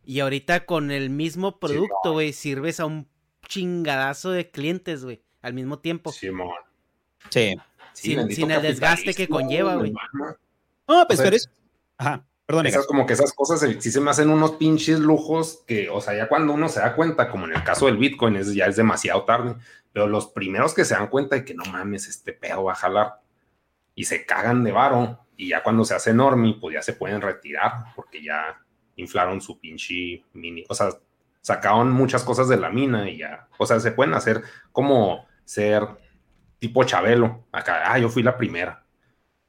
Y 0.06 0.20
ahorita 0.20 0.64
con 0.66 0.92
el 0.92 1.10
mismo 1.10 1.58
producto, 1.58 2.12
güey, 2.12 2.32
sirves 2.32 2.78
a 2.78 2.86
un 2.86 3.08
chingadazo 3.48 4.30
de 4.30 4.50
clientes, 4.50 5.04
güey, 5.04 5.22
al 5.42 5.52
mismo 5.52 5.80
tiempo. 5.80 6.12
Sí. 6.12 6.30
Sin, 7.92 8.30
sin 8.30 8.50
el 8.52 8.62
desgaste 8.62 9.14
que 9.14 9.26
conlleva, 9.28 9.74
güey. 9.74 9.92
No, 10.86 11.06
pues 11.08 11.20
pero 11.20 11.34
es... 11.36 11.50
Ajá. 11.98 12.24
Perdón, 12.46 12.66
esas, 12.66 12.86
como 12.86 13.04
que 13.06 13.14
esas 13.14 13.32
cosas 13.32 13.58
sí 13.80 13.90
se 13.90 14.00
me 14.00 14.10
hacen 14.10 14.30
unos 14.30 14.52
pinches 14.52 15.00
lujos 15.00 15.64
que, 15.66 15.88
o 15.90 16.00
sea, 16.00 16.16
ya 16.16 16.28
cuando 16.28 16.52
uno 16.52 16.68
se 16.68 16.78
da 16.78 16.94
cuenta, 16.94 17.28
como 17.28 17.46
en 17.46 17.56
el 17.56 17.64
caso 17.64 17.86
del 17.86 17.96
Bitcoin, 17.96 18.36
es, 18.36 18.54
ya 18.54 18.66
es 18.66 18.76
demasiado 18.76 19.24
tarde, 19.24 19.56
pero 19.92 20.06
los 20.06 20.28
primeros 20.28 20.72
que 20.72 20.84
se 20.84 20.94
dan 20.94 21.08
cuenta 21.08 21.34
de 21.34 21.44
que 21.44 21.54
no 21.54 21.64
mames, 21.64 22.06
este 22.06 22.32
pedo 22.32 22.62
va 22.62 22.74
a 22.74 22.76
jalar 22.76 23.20
y 23.96 24.04
se 24.04 24.24
cagan 24.24 24.62
de 24.62 24.70
varo, 24.70 25.26
y 25.36 25.48
ya 25.48 25.64
cuando 25.64 25.84
se 25.84 25.94
hace 25.94 26.10
enorme, 26.10 26.56
pues 26.60 26.74
ya 26.74 26.82
se 26.82 26.92
pueden 26.92 27.20
retirar 27.20 27.86
porque 27.96 28.22
ya 28.22 28.62
inflaron 28.96 29.40
su 29.40 29.58
pinche 29.58 30.24
mini, 30.32 30.64
o 30.68 30.74
sea, 30.74 30.90
sacaron 31.40 31.92
muchas 31.92 32.24
cosas 32.24 32.48
de 32.48 32.56
la 32.56 32.70
mina 32.70 33.08
y 33.08 33.18
ya, 33.18 33.48
o 33.58 33.66
sea, 33.66 33.78
se 33.80 33.92
pueden 33.92 34.14
hacer 34.14 34.42
como 34.72 35.26
ser 35.44 35.86
tipo 36.58 36.84
Chabelo, 36.84 37.46
acá, 37.52 37.92
ah, 37.92 37.98
yo 37.98 38.08
fui 38.08 38.22
la 38.22 38.36
primera, 38.36 38.84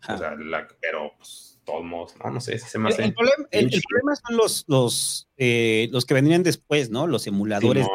o 0.08 0.18
sea, 0.18 0.36
pero 0.80 1.14
pues 1.18 1.48
todos 1.68 1.84
modos, 1.84 2.14
no, 2.24 2.32
no 2.32 2.40
sé 2.40 2.58
si 2.58 2.70
se 2.70 2.80
me 2.80 2.90
hace. 2.90 3.04
El, 3.04 3.14
problema, 3.14 4.16
son 4.16 4.38
los, 4.38 4.64
los, 4.68 5.30
eh, 5.36 5.90
los 5.92 6.06
que 6.06 6.14
vendrían 6.14 6.42
después, 6.42 6.90
¿no? 6.90 7.08
Los 7.08 7.28
emuladores. 7.28 7.86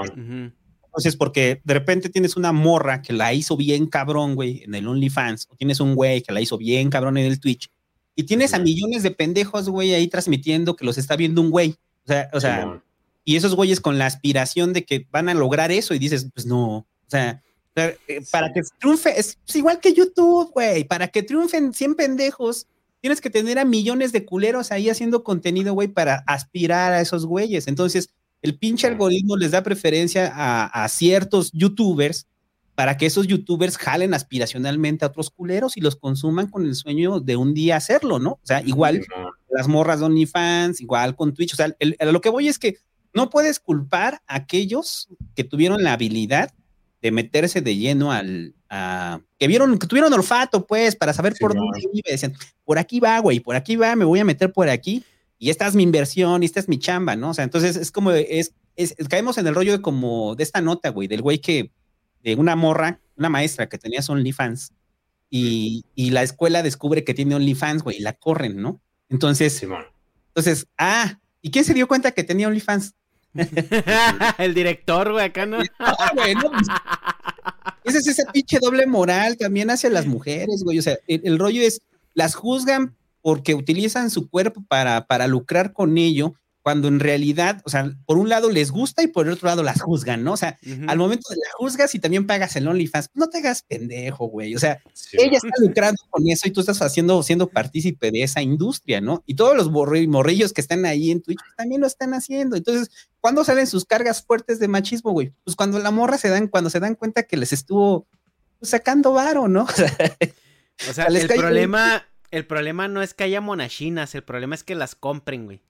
Entonces, 0.85 1.17
porque 1.17 1.63
de 1.65 1.75
repente 1.75 2.11
tienes 2.11 2.37
una 2.37 2.53
morra 2.53 3.01
que 3.01 3.15
la 3.15 3.33
hizo 3.33 3.57
bien 3.57 3.87
cabrón, 3.87 4.35
güey, 4.35 4.63
en 4.65 4.75
el 4.75 4.87
OnlyFans, 4.87 5.49
o 5.51 5.57
tienes 5.57 5.81
un 5.81 5.95
güey 5.95 6.21
que 6.21 6.33
la 6.33 6.43
hizo 6.43 6.59
bien 6.59 6.91
cabrón 6.91 7.17
en 7.17 7.25
el 7.25 7.41
Twitch, 7.41 7.71
y 8.15 8.25
tienes 8.25 8.55
a 8.55 8.59
millones 8.59 9.03
de 9.03 9.11
pendejos, 9.11 9.69
güey, 9.69 9.95
ahí 9.95 10.09
transmitiendo 10.09 10.77
que 10.77 10.85
los 10.85 10.99
está 10.99 11.17
viendo 11.17 11.41
un 11.41 11.51
güey. 11.51 11.77
O 12.05 12.09
sea, 12.09 12.31
o 12.33 12.41
sea, 12.41 12.83
y 13.25 13.37
esos 13.37 13.55
güeyes 13.55 13.81
con 13.81 13.99
la 13.99 14.07
aspiración 14.07 14.73
de 14.73 14.85
que 14.85 15.07
van 15.11 15.29
a 15.29 15.35
lograr 15.35 15.71
eso, 15.73 15.95
y 15.95 15.99
dices, 15.99 16.27
pues 16.35 16.47
no, 16.47 16.79
o 16.79 16.87
sea, 17.07 17.43
eh, 17.77 17.97
para 18.31 18.53
que 18.53 18.61
triunfe, 18.79 19.19
es 19.19 19.39
igual 19.55 19.81
que 19.81 19.95
YouTube, 19.95 20.51
güey, 20.53 20.85
para 20.85 21.09
que 21.09 21.23
triunfen 21.23 21.73
100 21.73 21.95
pendejos, 21.95 22.67
tienes 23.01 23.21
que 23.21 23.31
tener 23.31 23.59
a 23.59 23.65
millones 23.65 24.13
de 24.13 24.25
culeros 24.25 24.73
ahí 24.73 24.91
haciendo 24.91 25.25
contenido, 25.25 25.75
güey, 25.75 25.89
para 25.89 26.23
aspirar 26.27 26.93
a 26.93 27.01
esos 27.01 27.27
güeyes. 27.27 27.67
Entonces, 27.67 28.11
el 28.43 28.59
pinche 28.59 28.87
algoritmo 28.87 29.37
les 29.37 29.53
da 29.53 29.63
preferencia 29.63 30.31
a, 30.35 30.89
ciertos 30.89 31.51
youtubers 31.53 32.27
para 32.83 32.97
que 32.97 33.07
esos 33.07 33.29
youtubers 33.29 33.79
jalen 33.79 34.13
aspiracionalmente 34.13 35.05
a 35.05 35.09
otros 35.09 35.31
culeros 35.31 35.77
y 35.77 35.81
los 35.81 35.95
consuman 35.95 36.49
con 36.49 36.65
el 36.67 36.75
sueño 36.75 37.21
de 37.21 37.37
un 37.37 37.55
día 37.55 37.77
hacerlo, 37.77 38.19
¿no? 38.19 38.31
O 38.31 38.41
sea, 38.43 38.61
igual 38.63 39.07
las 39.51 39.69
morras 39.69 40.01
de 40.01 40.07
OnlyFans, 40.07 40.81
igual 40.81 41.15
con 41.15 41.33
Twitch. 41.33 41.53
O 41.53 41.57
sea, 41.57 41.73
lo 41.79 42.21
que 42.21 42.29
voy 42.29 42.49
es 42.49 42.59
que 42.59 42.79
no 43.15 43.31
puedes 43.31 43.61
culpar 43.61 44.21
a 44.27 44.35
aquellos 44.35 45.09
que 45.37 45.45
tuvieron 45.45 45.85
la 45.85 45.93
habilidad 45.93 46.51
de 47.01 47.13
meterse 47.13 47.61
de 47.61 47.77
lleno 47.77 48.11
al, 48.11 48.57
que 49.39 49.47
vieron, 49.47 49.79
que 49.79 49.87
tuvieron 49.87 50.13
olfato, 50.13 50.67
pues, 50.67 50.97
para 50.97 51.13
saber 51.13 51.35
por 51.39 51.55
dónde 51.55 51.83
iba. 51.93 52.11
Decían, 52.11 52.35
por 52.65 52.81
aquí 52.81 52.99
va, 52.99 53.21
güey, 53.21 53.39
por 53.39 53.55
aquí 53.55 53.77
va, 53.77 53.95
me 53.95 54.05
voy 54.05 54.19
a 54.19 54.25
meter 54.25 54.53
por 54.53 54.69
aquí. 54.69 55.05
Y 55.39 55.51
esta 55.51 55.69
es 55.69 55.77
mi 55.77 55.85
inversión, 55.85 56.43
y 56.43 56.47
esta 56.47 56.59
es 56.59 56.69
mi 56.69 56.81
chamba, 56.81 57.15
¿no? 57.15 57.31
O 57.31 57.35
sea, 57.35 57.45
entonces 57.45 57.77
es 57.77 57.93
como, 57.93 58.11
es, 58.11 58.55
es, 58.75 58.97
caemos 59.09 59.39
en 59.39 59.47
el 59.47 59.55
rollo 59.55 59.71
de 59.71 59.81
como 59.81 60.35
de 60.35 60.43
esta 60.43 60.61
nota, 60.61 60.89
güey, 60.89 61.07
del 61.07 61.23
güey 61.23 61.39
que, 61.39 61.71
de 62.23 62.35
una 62.37 62.57
morra, 62.57 63.01
una 63.17 63.29
maestra 63.29 63.69
que 63.69 63.79
tenía 63.79 64.01
OnlyFans, 64.07 64.73
y, 65.31 65.85
y 65.95 66.11
la 66.11 66.23
escuela 66.23 66.63
descubre 66.63 67.05
que 67.05 67.15
tiene 67.15 67.35
OnlyFans, 67.35 67.83
güey, 67.83 67.97
y 67.97 68.01
la 68.01 68.13
corren, 68.13 68.61
¿no? 68.61 68.81
Entonces, 69.09 69.63
entonces, 70.29 70.67
ah, 70.79 71.19
¿y 71.43 71.51
quién 71.51 71.65
se 71.65 71.75
dio 71.75 71.87
cuenta 71.87 72.13
que 72.13 72.25
tenía 72.25 72.49
OnlyFans? 72.49 72.95
el 74.39 74.55
director, 74.55 75.13
güey, 75.13 75.27
acá 75.27 75.47
no. 75.47 75.59
Ah, 75.79 76.13
pues, 76.15 76.37
ese 77.85 77.99
es 77.99 78.19
ese 78.19 78.25
pinche 78.33 78.59
doble 78.61 78.87
moral 78.87 79.37
también 79.37 79.71
hacia 79.71 79.91
las 79.91 80.07
mujeres, 80.07 80.63
güey. 80.65 80.79
O 80.79 80.83
sea, 80.83 80.97
el, 81.07 81.39
rollo 81.39 81.63
es, 81.63 81.81
las 82.15 82.35
juzgan 82.35 82.97
porque 83.21 83.55
utilizan 83.55 84.11
su 84.11 84.31
cuerpo 84.31 84.65
para, 84.69 85.07
para 85.07 85.27
lucrar 85.27 85.73
con 85.73 85.99
ello, 85.99 86.35
cuando 86.63 86.87
en 86.87 87.01
realidad, 87.01 87.61
o 87.65 87.71
sea, 87.71 87.93
por 88.07 88.19
un 88.19 88.29
lado 88.29 88.49
les 88.49 88.71
gusta 88.71 89.03
y 89.03 89.09
por 89.09 89.27
el 89.27 89.33
otro 89.33 89.49
lado 89.49 89.65
las 89.65 89.83
juzgan, 89.83 90.23
¿no? 90.23 90.33
O 90.33 90.37
sea, 90.37 90.59
al 90.87 90.97
momento 90.97 91.29
de 91.29 91.37
la 91.37 91.51
juzgas 91.57 91.95
y 91.97 91.99
también 91.99 92.27
pagas 92.27 92.55
el 92.55 92.69
OnlyFans, 92.69 93.11
no 93.15 93.29
te 93.29 93.39
hagas 93.39 93.63
pendejo, 93.63 94.27
güey. 94.27 94.55
O 94.55 94.61
sea, 94.61 94.81
ella 95.13 95.39
está 95.39 95.51
lucrando 95.61 96.01
con 96.09 96.27
eso 96.29 96.47
y 96.47 96.53
tú 96.53 96.61
estás 96.61 96.81
haciendo, 96.81 97.21
siendo 97.25 97.49
partícipe 97.49 98.13
de 98.13 98.23
esa 98.23 98.43
industria, 98.43 99.01
¿no? 99.01 99.25
Y 99.27 99.35
todos 99.35 99.57
los 99.57 99.71
morrillos 99.73 100.53
que 100.53 100.61
están 100.61 100.87
ahí 100.87 101.11
en 101.11 101.21
Twitch 101.21 101.41
también 101.57 101.81
lo 101.81 101.89
están 101.89 102.15
haciendo. 102.15 102.55
Entonces, 102.55 102.91
¿cuándo 103.21 103.43
salen 103.45 103.67
sus 103.67 103.85
cargas 103.85 104.23
fuertes 104.25 104.61
de 104.61 104.69
machismo, 104.69 105.11
güey? 105.11 105.33
Pues 105.43 105.57
cuando 105.57 105.81
la 105.81 105.91
morra 105.91 106.17
se 106.17 106.29
dan, 106.29 106.47
cuando 106.47 106.71
se 106.71 106.79
dan 106.79 106.95
cuenta 106.95 107.25
que 107.25 107.37
les 107.37 107.53
estuvo 107.53 108.07
pues, 108.61 108.71
sacando 108.71 109.13
varo, 109.13 109.49
¿no? 109.49 109.67
O 110.89 110.93
sea, 110.95 111.05
el 111.05 111.29
problema, 111.29 112.07
el 112.33 112.45
problema 112.45 112.89
no 112.89 113.03
es 113.03 113.15
que 113.15 113.23
haya 113.23 113.41
monachinas, 113.41 114.17
el 114.17 114.25
problema 114.25 114.57
es 114.57 114.65
que 114.65 114.75
las 114.75 114.97
compren, 114.97 115.45
güey. 115.45 115.61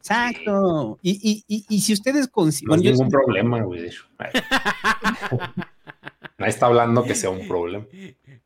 Exacto. 0.00 0.98
Y, 1.02 1.44
y, 1.46 1.64
y, 1.68 1.80
si 1.80 1.92
ustedes 1.92 2.26
consideran. 2.28 2.80
No 2.80 2.82
hay 2.82 2.92
ningún 2.92 3.10
problema, 3.10 3.62
güey. 3.62 3.90
Nadie 6.38 6.50
está 6.50 6.66
hablando 6.66 7.04
que 7.04 7.14
sea 7.14 7.28
un 7.28 7.46
problema. 7.46 7.84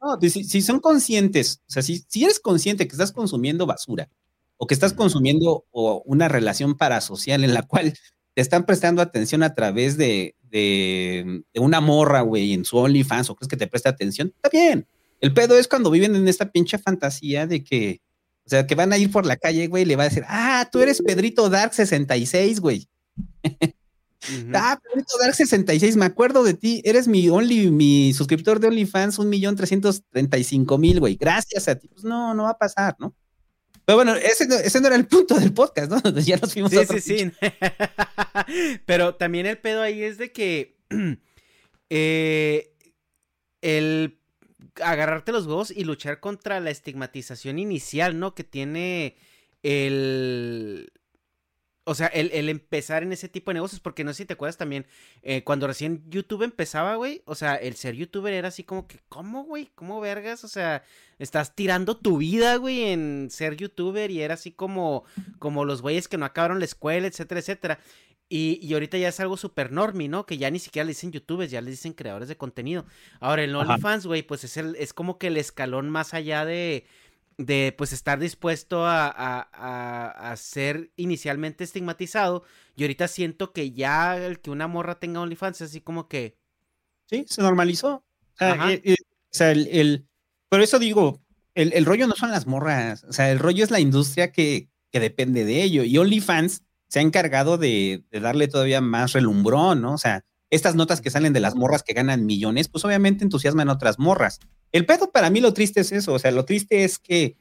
No, 0.02 0.18
pues, 0.18 0.32
si, 0.32 0.62
son 0.62 0.80
conscientes, 0.80 1.62
o 1.68 1.70
sea, 1.70 1.82
si, 1.82 2.04
si, 2.08 2.24
eres 2.24 2.40
consciente 2.40 2.88
que 2.88 2.92
estás 2.92 3.12
consumiendo 3.12 3.66
basura 3.66 4.08
o 4.56 4.66
que 4.66 4.74
estás 4.74 4.92
consumiendo 4.92 5.64
una 5.72 6.28
relación 6.28 6.76
parasocial 6.76 7.44
en 7.44 7.54
la 7.54 7.62
cual 7.62 7.94
te 8.34 8.42
están 8.42 8.66
prestando 8.66 9.00
atención 9.00 9.44
a 9.44 9.54
través 9.54 9.96
de, 9.96 10.34
de, 10.42 11.44
de 11.52 11.60
una 11.60 11.80
morra, 11.80 12.22
güey, 12.22 12.52
en 12.52 12.64
su 12.64 12.78
OnlyFans 12.78 13.30
o 13.30 13.36
crees 13.36 13.48
que 13.48 13.56
te 13.56 13.68
presta 13.68 13.90
atención, 13.90 14.32
está 14.34 14.48
bien. 14.48 14.88
El 15.20 15.32
pedo 15.32 15.56
es 15.56 15.68
cuando 15.68 15.90
viven 15.90 16.16
en 16.16 16.26
esta 16.26 16.50
pinche 16.50 16.78
fantasía 16.78 17.46
de 17.46 17.62
que 17.62 18.00
o 18.46 18.48
sea, 18.48 18.66
que 18.66 18.74
van 18.74 18.92
a 18.92 18.98
ir 18.98 19.11
por 19.11 19.24
la 19.24 19.37
calle, 19.37 19.66
güey, 19.68 19.85
le 19.85 19.96
va 19.96 20.02
a 20.04 20.09
decir, 20.09 20.24
ah, 20.28 20.68
tú 20.70 20.80
eres 20.80 21.00
Pedrito 21.00 21.48
Dark 21.48 21.72
66, 21.72 22.61
güey. 22.61 22.87
Ah, 24.52 24.78
Pedrito 24.83 25.14
Dark 25.20 25.35
66, 25.35 25.96
me 25.96 26.04
acuerdo 26.04 26.44
de 26.44 26.54
ti, 26.54 26.83
eres 26.85 27.09
mi 27.09 27.28
only, 27.28 27.70
mi 27.70 28.12
suscriptor 28.12 28.61
de 28.61 28.68
OnlyFans, 28.68 29.18
un 29.18 29.28
millón 29.28 29.57
trescientos 29.57 30.02
treinta 30.11 30.38
y 30.38 30.44
cinco 30.44 30.78
mil, 30.78 31.00
güey. 31.00 31.16
Gracias 31.16 31.68
a 31.68 31.76
ti. 31.76 31.88
Pues 31.88 32.04
no, 32.04 32.35
no 32.35 32.44
va 32.44 32.50
a 32.50 32.59
pasar, 32.59 32.96
¿no? 32.98 33.14
Pero 33.85 33.96
bueno, 33.96 34.14
ese, 34.14 34.46
ese 34.64 34.80
no 34.80 34.87
era 34.87 34.96
el 34.96 35.07
punto 35.07 35.38
del 35.38 35.52
podcast, 35.52 35.90
¿no? 35.90 36.00
ya 36.20 36.37
nos 36.38 36.52
fuimos 36.52 36.70
sí, 36.70 36.78
a 36.78 36.87
Sí, 36.87 37.00
sí, 37.00 37.33
Pero 38.87 39.14
también 39.14 39.46
el 39.46 39.59
pedo 39.59 39.83
ahí 39.83 40.02
es 40.02 40.16
de 40.16 40.33
que 40.33 40.78
eh, 41.90 42.74
el 43.61 44.18
agarrarte 44.82 45.32
los 45.32 45.46
huevos 45.46 45.70
y 45.70 45.84
luchar 45.84 46.20
contra 46.20 46.60
la 46.60 46.70
estigmatización 46.70 47.58
inicial, 47.58 48.18
¿no? 48.18 48.34
Que 48.34 48.44
tiene 48.44 49.16
el... 49.62 50.92
O 51.87 51.94
sea, 51.94 52.06
el, 52.06 52.48
empezar 52.48 53.02
en 53.02 53.12
ese 53.12 53.28
tipo 53.28 53.50
de 53.50 53.56
negocios, 53.56 53.78
porque 53.78 54.04
no 54.04 54.14
sé 54.14 54.22
si 54.22 54.24
te 54.24 54.32
acuerdas 54.32 54.56
también, 54.56 54.87
eh, 55.22 55.44
cuando 55.44 55.66
recién 55.66 56.02
YouTube 56.08 56.42
empezaba, 56.42 56.94
güey, 56.94 57.20
o 57.26 57.34
sea, 57.34 57.56
el 57.56 57.74
ser 57.74 57.94
youtuber 57.94 58.32
era 58.32 58.48
así 58.48 58.64
como 58.64 58.87
que, 58.88 59.00
¿cómo, 59.10 59.44
güey? 59.44 59.68
¿Cómo 59.74 60.00
vergas? 60.00 60.44
O 60.44 60.48
sea, 60.48 60.82
estás 61.18 61.54
tirando 61.54 61.98
tu 61.98 62.16
vida, 62.16 62.56
güey, 62.56 62.84
en 62.84 63.28
ser 63.30 63.58
youtuber 63.58 64.10
y 64.10 64.22
era 64.22 64.32
así 64.32 64.50
como, 64.50 65.04
como 65.38 65.66
los 65.66 65.82
güeyes 65.82 66.08
que 66.08 66.16
no 66.16 66.24
acabaron 66.24 66.58
la 66.58 66.64
escuela, 66.64 67.06
etcétera, 67.06 67.40
etcétera. 67.40 67.78
Y, 68.28 68.72
ahorita 68.72 68.98
ya 68.98 69.08
es 69.08 69.20
algo 69.20 69.37
súper 69.37 69.70
normie, 69.70 70.08
¿no? 70.08 70.26
Que 70.26 70.38
ya 70.38 70.50
ni 70.50 70.58
siquiera 70.58 70.84
le 70.84 70.90
dicen 70.90 71.12
youtubers, 71.12 71.50
ya 71.50 71.60
le 71.60 71.70
dicen 71.70 71.92
creadores 71.92 72.28
de 72.28 72.37
contenido. 72.37 72.87
Ahora, 73.20 73.44
el 73.44 73.54
OnlyFans, 73.54 74.06
güey, 74.06 74.22
pues 74.22 74.44
es, 74.44 74.56
el, 74.56 74.76
es 74.76 74.92
como 74.92 75.18
que 75.18 75.28
el 75.28 75.37
escalón 75.37 75.90
más 75.90 76.14
allá 76.14 76.44
de, 76.44 76.87
de 77.37 77.74
pues 77.76 77.92
estar 77.92 78.18
dispuesto 78.18 78.87
a, 78.87 79.08
a, 79.08 80.37
ser 80.37 80.90
inicialmente 80.96 81.64
estigmatizado. 81.64 82.44
Y 82.76 82.82
ahorita 82.82 83.08
siento 83.08 83.52
que 83.52 83.72
ya 83.72 84.16
el 84.16 84.40
que 84.40 84.50
una 84.50 84.68
morra 84.68 84.98
tenga 84.98 85.20
OnlyFans 85.20 85.60
es 85.60 85.70
así 85.70 85.80
como 85.80 86.08
que... 86.08 86.37
Sí, 87.06 87.26
se 87.28 87.42
normalizó. 87.42 87.96
O 87.96 88.38
sea, 88.38 88.72
eh, 88.72 88.80
eh, 88.84 88.96
o 89.00 89.28
sea 89.30 89.52
el, 89.52 89.68
el, 89.68 90.08
Pero 90.48 90.64
eso 90.64 90.78
digo, 90.78 91.22
el, 91.54 91.72
el, 91.74 91.84
rollo 91.84 92.06
no 92.06 92.16
son 92.16 92.30
las 92.30 92.46
morras. 92.46 93.04
O 93.04 93.12
sea, 93.12 93.30
el 93.30 93.38
rollo 93.38 93.62
es 93.62 93.70
la 93.70 93.80
industria 93.80 94.32
que, 94.32 94.70
que 94.90 94.98
depende 94.98 95.44
de 95.44 95.62
ello. 95.62 95.84
Y 95.84 95.98
OnlyFans 95.98 96.62
se 96.94 97.00
ha 97.00 97.02
encargado 97.02 97.59
de, 97.59 98.04
darle 98.12 98.46
todavía 98.46 98.80
más 98.80 99.14
relumbrón, 99.14 99.83
¿no? 99.83 99.94
O 99.94 99.98
sea, 99.98 100.24
estas 100.48 100.76
notas 100.76 101.00
que 101.00 101.11
salen 101.11 101.33
de 101.33 101.40
las 101.40 101.57
morras 101.57 101.83
que 101.83 101.92
ganan 101.92 102.24
millones, 102.24 102.68
pues 102.68 102.85
obviamente 102.85 103.24
entusiasman 103.24 103.68
a 103.68 103.72
otras 103.72 103.98
morras. 103.98 104.38
El 104.70 104.87
pedo 104.87 105.11
para 105.11 105.28
mí 105.28 105.40
lo 105.40 105.52
triste 105.52 105.80
es 105.80 105.90
eso, 105.90 106.12
o 106.12 106.20
sea, 106.20 106.30
lo 106.30 106.44
triste 106.44 106.85
es 106.85 107.00
que 107.00 107.37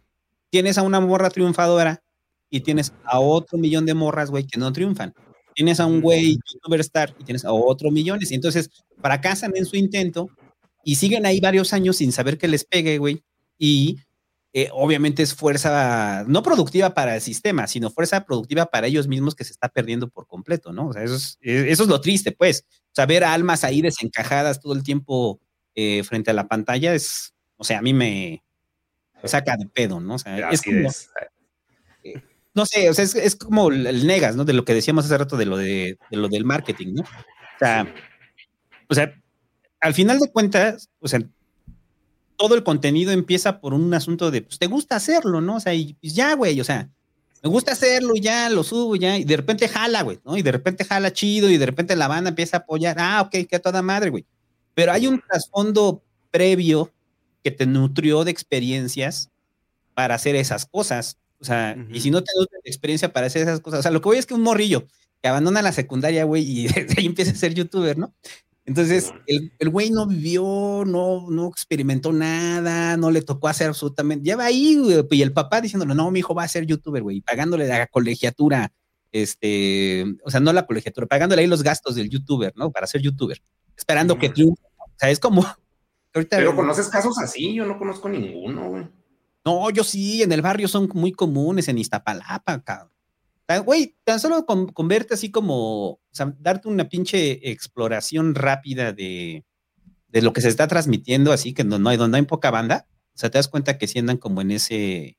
tienes 0.50 0.80
a 0.80 0.82
una 0.82 1.00
morra 1.00 1.30
triunfadora 1.30 2.02
y 2.50 2.62
tienes 2.62 2.94
a 3.04 3.20
otro 3.20 3.60
millón 3.60 3.86
de 3.86 3.94
morras, 3.94 4.32
güey, 4.32 4.48
que 4.48 4.58
no 4.58 4.74
triunfan. 4.74 5.14
Tienes 5.54 5.80
a 5.80 5.86
un 5.86 6.02
güey 6.02 6.40
youtuber 6.52 6.80
star 6.80 7.16
y 7.20 7.24
tienes 7.24 7.46
a 7.46 7.54
otro 7.54 7.92
millones. 7.92 8.32
Y 8.32 8.36
entonces 8.36 8.72
fracasan 9.04 9.52
en 9.56 9.68
su 9.68 9.76
intento 9.76 10.32
y 10.84 10.96
siguen 10.96 11.28
ahí 11.28 11.40
varios 11.40 11.74
años 11.74 11.98
sin 11.98 12.12
saber 12.12 12.40
que 12.40 12.48
les 12.48 12.66
pegue, 12.66 12.98
güey. 12.98 13.24
Y 13.60 14.00
eh, 14.56 14.70
obviamente 14.72 15.24
es 15.24 15.34
fuerza 15.34 16.26
no 16.28 16.44
productiva 16.44 16.94
para 16.94 17.16
el 17.16 17.22
sistema, 17.22 17.66
sino 17.66 17.90
fuerza 17.90 18.24
productiva 18.24 18.68
para 18.68 18.86
ellos 18.86 19.08
mismos 19.08 19.34
que 19.34 19.44
se 19.44 19.52
está 19.52 19.68
perdiendo 19.68 20.10
por 20.10 20.28
completo, 20.28 20.72
¿no? 20.72 20.90
O 20.90 20.94
sea, 20.94 21.04
eso 21.04 21.16
es, 21.16 21.40
eh, 21.42 21.66
eso 21.70 21.84
es 21.84 21.90
lo 21.90 22.00
triste, 22.00 22.32
pues. 22.32 22.64
O 22.70 22.94
sea, 22.94 23.08
ver 23.08 23.24
almas 23.24 23.64
ahí 23.64 23.82
desencajadas 23.82 24.60
todo 24.62 24.74
el 24.74 24.84
tiempo 24.84 25.40
eh, 25.74 26.04
frente 26.04 26.30
a 26.30 26.36
la 26.36 26.48
pantalla 26.48 26.94
es, 26.94 27.34
o 27.58 27.64
sea, 27.64 27.80
a 27.80 27.82
mí 27.82 27.96
me 27.96 28.44
saca 29.24 29.58
de 29.58 29.66
pedo, 29.66 30.00
¿no? 30.00 30.16
O 30.16 30.20
sea, 30.20 30.52
es 30.52 30.62
como, 30.62 30.88
no 32.54 32.66
sé, 32.68 32.92
o 32.92 32.94
sea, 32.94 33.06
es, 33.06 33.36
como 33.36 33.72
el 33.72 34.06
negas, 34.06 34.36
¿no? 34.36 34.46
De 34.46 34.54
lo 34.54 34.66
que 34.66 34.76
decíamos 34.76 35.06
hace 35.06 35.18
rato 35.18 35.36
de 35.36 35.46
lo, 35.48 35.58
de, 35.58 35.98
de 36.12 36.18
lo 36.18 36.30
del 36.30 36.46
marketing, 36.46 36.94
¿no? 36.94 37.02
O 37.02 37.60
sea, 37.60 37.92
o 38.88 38.94
sea, 38.94 39.20
al 39.80 39.96
final 39.96 40.20
de 40.20 40.32
cuentas, 40.32 40.90
o 41.00 41.08
sea, 41.08 41.22
todo 42.38 42.56
el 42.56 42.64
contenido 42.64 43.12
empieza 43.12 43.60
por 43.60 43.74
un 43.74 43.94
asunto 43.94 44.32
de, 44.32 44.42
pues 44.42 44.60
te 44.60 44.68
gusta 44.68 44.96
hacerlo, 44.96 45.42
¿no? 45.42 45.58
O 45.58 45.60
sea, 45.60 45.74
y 45.74 45.94
pues, 45.96 46.14
ya, 46.14 46.34
güey, 46.36 46.60
o 46.60 46.64
sea, 46.64 46.90
me 47.44 47.50
gusta 47.50 47.74
hacerlo, 47.74 48.16
ya 48.16 48.50
lo 48.50 48.64
subo, 48.64 48.96
ya, 48.96 49.18
y 49.18 49.26
de 49.26 49.38
repente 49.38 49.68
jala, 49.68 50.02
güey, 50.02 50.20
¿no? 50.24 50.38
Y 50.38 50.42
de 50.42 50.52
repente 50.52 50.86
jala 50.86 51.12
chido, 51.12 51.50
y 51.50 51.58
de 51.58 51.66
repente 51.66 51.96
la 51.96 52.08
banda 52.08 52.30
empieza 52.30 52.58
a 52.58 52.60
apoyar, 52.62 52.96
ah, 53.00 53.22
ok, 53.22 53.48
que 53.48 53.56
a 53.56 53.62
toda 53.62 53.82
madre, 53.82 54.10
güey. 54.10 54.26
Pero 54.74 54.92
hay 54.92 55.08
un 55.08 55.22
trasfondo 55.22 56.02
previo 56.32 56.92
que 57.44 57.52
te 57.52 57.66
nutrió 57.66 58.24
de 58.24 58.32
experiencias 58.32 59.30
para 59.94 60.16
hacer 60.16 60.36
esas 60.36 60.66
cosas. 60.66 61.18
O 61.40 61.46
sea, 61.46 61.76
y 61.92 62.00
si 62.00 62.10
no 62.10 62.24
te 62.24 62.32
nutre 62.40 62.60
de 62.64 62.70
experiencia 62.70 63.12
para 63.12 63.28
hacer 63.28 63.42
esas 63.42 63.60
cosas, 63.60 63.80
o 63.80 63.84
sea, 63.84 63.92
lo 63.92 64.02
que 64.02 64.10
voy 64.10 64.18
es 64.18 64.26
que 64.26 64.34
un 64.34 64.42
morrillo 64.42 64.88
que 65.22 65.28
abandona 65.28 65.62
la 65.62 65.74
secundaria, 65.74 66.24
güey, 66.24 66.44
y 66.44 66.68
ahí 66.98 67.06
empieza 67.06 67.32
a 67.32 67.36
ser 67.36 67.54
youtuber, 67.54 67.98
¿no? 67.98 68.14
Entonces, 68.66 69.12
el, 69.28 69.52
el 69.60 69.70
güey 69.70 69.90
no 69.90 70.08
vivió, 70.08 70.84
no, 70.86 71.30
no 71.30 71.48
experimentó 71.48 72.14
nada, 72.14 72.96
no 72.96 73.12
le 73.12 73.22
tocó 73.22 73.50
hacer 73.50 73.68
absolutamente. 73.68 74.24
Lleva 74.24 74.46
ahí, 74.46 74.78
güey, 74.78 75.04
y 75.12 75.22
el 75.22 75.34
papá 75.34 75.60
diciéndole, 75.60 75.94
no, 75.94 76.10
mi 76.12 76.20
hijo 76.20 76.34
va 76.34 76.44
a 76.44 76.48
ser 76.48 76.66
youtuber, 76.66 77.04
güey, 77.04 77.20
pagándole 77.20 77.68
la 77.68 77.88
colegiatura, 77.88 78.72
este, 79.12 80.06
o 80.24 80.32
sea, 80.32 80.40
no 80.40 80.54
la 80.54 80.66
colegiatura, 80.66 81.08
pagándole 81.08 81.42
ahí 81.42 81.48
los 81.48 81.62
gastos 81.62 81.96
del 81.96 82.10
youtuber, 82.10 82.54
¿no? 82.56 82.72
Para 82.72 82.88
ser 82.88 83.02
youtuber, 83.02 83.42
esperando 83.76 84.18
que 84.18 84.30
triunfe. 84.30 84.64
O 84.78 84.92
sea, 84.98 85.10
es 85.10 85.20
como. 85.20 85.46
Pero 86.30 86.56
conoces 86.56 86.88
casos 86.88 87.18
así, 87.18 87.54
yo 87.56 87.66
no 87.66 87.78
conozco 87.78 88.08
ninguno, 88.08 88.70
güey. 88.70 88.88
No, 89.44 89.70
yo 89.72 89.84
sí, 89.84 90.24
en 90.24 90.32
el 90.32 90.42
barrio 90.42 90.70
son 90.70 90.90
muy 90.94 91.12
comunes, 91.12 91.68
en 91.68 91.80
Iztapalapa, 91.80 92.64
cabrón. 92.64 92.93
Güey, 93.60 93.96
tan 94.04 94.20
solo 94.20 94.46
con, 94.46 94.88
verte 94.88 95.16
así 95.16 95.32
como, 95.32 95.90
o 95.90 96.00
sea, 96.12 96.34
darte 96.40 96.68
una 96.68 96.90
pinche 96.90 97.52
exploración 97.52 98.36
rápida 98.36 98.94
de, 98.94 99.44
lo 100.12 100.34
que 100.34 100.42
se 100.42 100.50
está 100.50 100.68
transmitiendo, 100.68 101.32
así 101.32 101.54
que 101.54 101.64
no, 101.64 101.90
hay, 101.90 101.98
donde 101.98 102.18
hay 102.18 102.24
poca 102.26 102.52
banda, 102.52 102.88
o 103.14 103.18
sea, 103.18 103.30
te 103.32 103.38
das 103.38 103.48
cuenta 103.48 103.78
que 103.78 103.88
sí 103.88 104.00
andan 104.00 104.18
como 104.18 104.42
en 104.42 104.52
ese, 104.52 105.18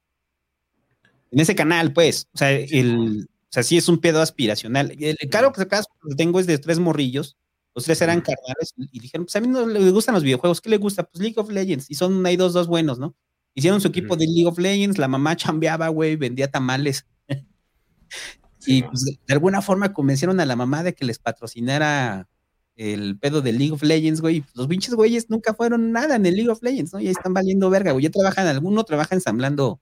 en 1.30 1.40
ese 1.40 1.54
canal, 1.54 1.92
pues, 1.92 2.28
o 2.34 2.38
sea, 2.38 2.50
el, 2.52 3.28
o 3.28 3.52
sea, 3.52 3.62
sí 3.62 3.76
es 3.76 3.88
un 3.88 3.98
pedo 3.98 4.20
aspiracional. 4.20 4.96
El, 4.98 5.16
caro 5.30 5.52
que 5.52 5.66
tengo 6.16 6.40
es 6.40 6.46
de 6.46 6.58
tres 6.58 6.78
morrillos, 6.78 7.36
los 7.74 7.84
tres 7.84 8.00
eran 8.02 8.20
carnales 8.20 8.74
y 8.76 9.00
dijeron, 9.00 9.26
pues 9.26 9.36
a 9.36 9.40
mí 9.40 9.48
no 9.48 9.66
le 9.66 9.90
gustan 9.90 10.14
los 10.14 10.22
videojuegos, 10.22 10.60
¿qué 10.60 10.70
le 10.70 10.78
gusta? 10.78 11.04
Pues 11.04 11.22
League 11.22 11.40
of 11.40 11.50
Legends, 11.50 11.90
y 11.90 11.94
son 11.94 12.24
ahí 12.24 12.36
dos, 12.36 12.52
dos 12.52 12.68
buenos, 12.68 12.98
¿no? 12.98 13.16
Hicieron 13.54 13.80
su 13.80 13.88
equipo 13.88 14.16
de 14.16 14.26
League 14.26 14.46
of 14.46 14.58
Legends, 14.58 14.98
la 14.98 15.08
mamá 15.08 15.36
chambeaba, 15.36 15.88
güey, 15.88 16.16
vendía 16.16 16.50
tamales 16.50 17.06
y 18.66 18.82
pues, 18.82 19.04
de 19.04 19.34
alguna 19.34 19.62
forma 19.62 19.92
convencieron 19.92 20.40
a 20.40 20.46
la 20.46 20.56
mamá 20.56 20.82
de 20.82 20.94
que 20.94 21.04
les 21.04 21.18
patrocinara 21.18 22.28
el 22.76 23.18
pedo 23.18 23.40
de 23.40 23.52
League 23.52 23.72
of 23.72 23.82
Legends, 23.82 24.20
güey. 24.20 24.44
Los 24.54 24.66
pinches 24.66 24.94
güeyes 24.94 25.30
nunca 25.30 25.54
fueron 25.54 25.92
nada 25.92 26.16
en 26.16 26.26
el 26.26 26.34
League 26.34 26.50
of 26.50 26.62
Legends, 26.62 26.92
¿no? 26.92 27.00
Y 27.00 27.06
ahí 27.06 27.12
están 27.12 27.34
valiendo 27.34 27.70
verga, 27.70 27.92
güey. 27.92 28.04
Ya 28.04 28.10
trabajan, 28.10 28.46
alguno 28.46 28.84
trabaja 28.84 29.14
ensamblando 29.14 29.80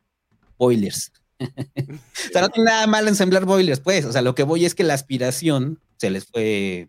boilers. 0.58 1.12
o 1.40 2.32
sea, 2.32 2.42
no 2.42 2.48
tiene 2.50 2.70
nada 2.70 2.86
malo 2.86 3.08
ensamblar 3.08 3.44
boilers, 3.44 3.80
pues. 3.80 4.04
O 4.04 4.12
sea, 4.12 4.22
lo 4.22 4.34
que 4.34 4.42
voy 4.42 4.64
es 4.64 4.74
que 4.74 4.84
la 4.84 4.94
aspiración 4.94 5.80
se 5.96 6.10
les 6.10 6.26
fue. 6.26 6.88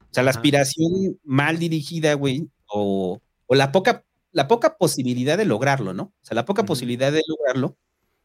O 0.00 0.14
sea, 0.16 0.22
la 0.22 0.30
aspiración 0.30 1.18
mal 1.24 1.58
dirigida, 1.58 2.14
güey, 2.14 2.48
o, 2.66 3.20
la 3.50 3.70
poca, 3.70 4.04
la 4.32 4.48
poca 4.48 4.78
posibilidad 4.78 5.36
de 5.36 5.44
lograrlo, 5.44 5.92
¿no? 5.92 6.04
O 6.04 6.24
sea, 6.24 6.34
la 6.34 6.44
poca 6.44 6.64
posibilidad 6.64 7.12
de 7.12 7.22
lograrlo 7.26 7.76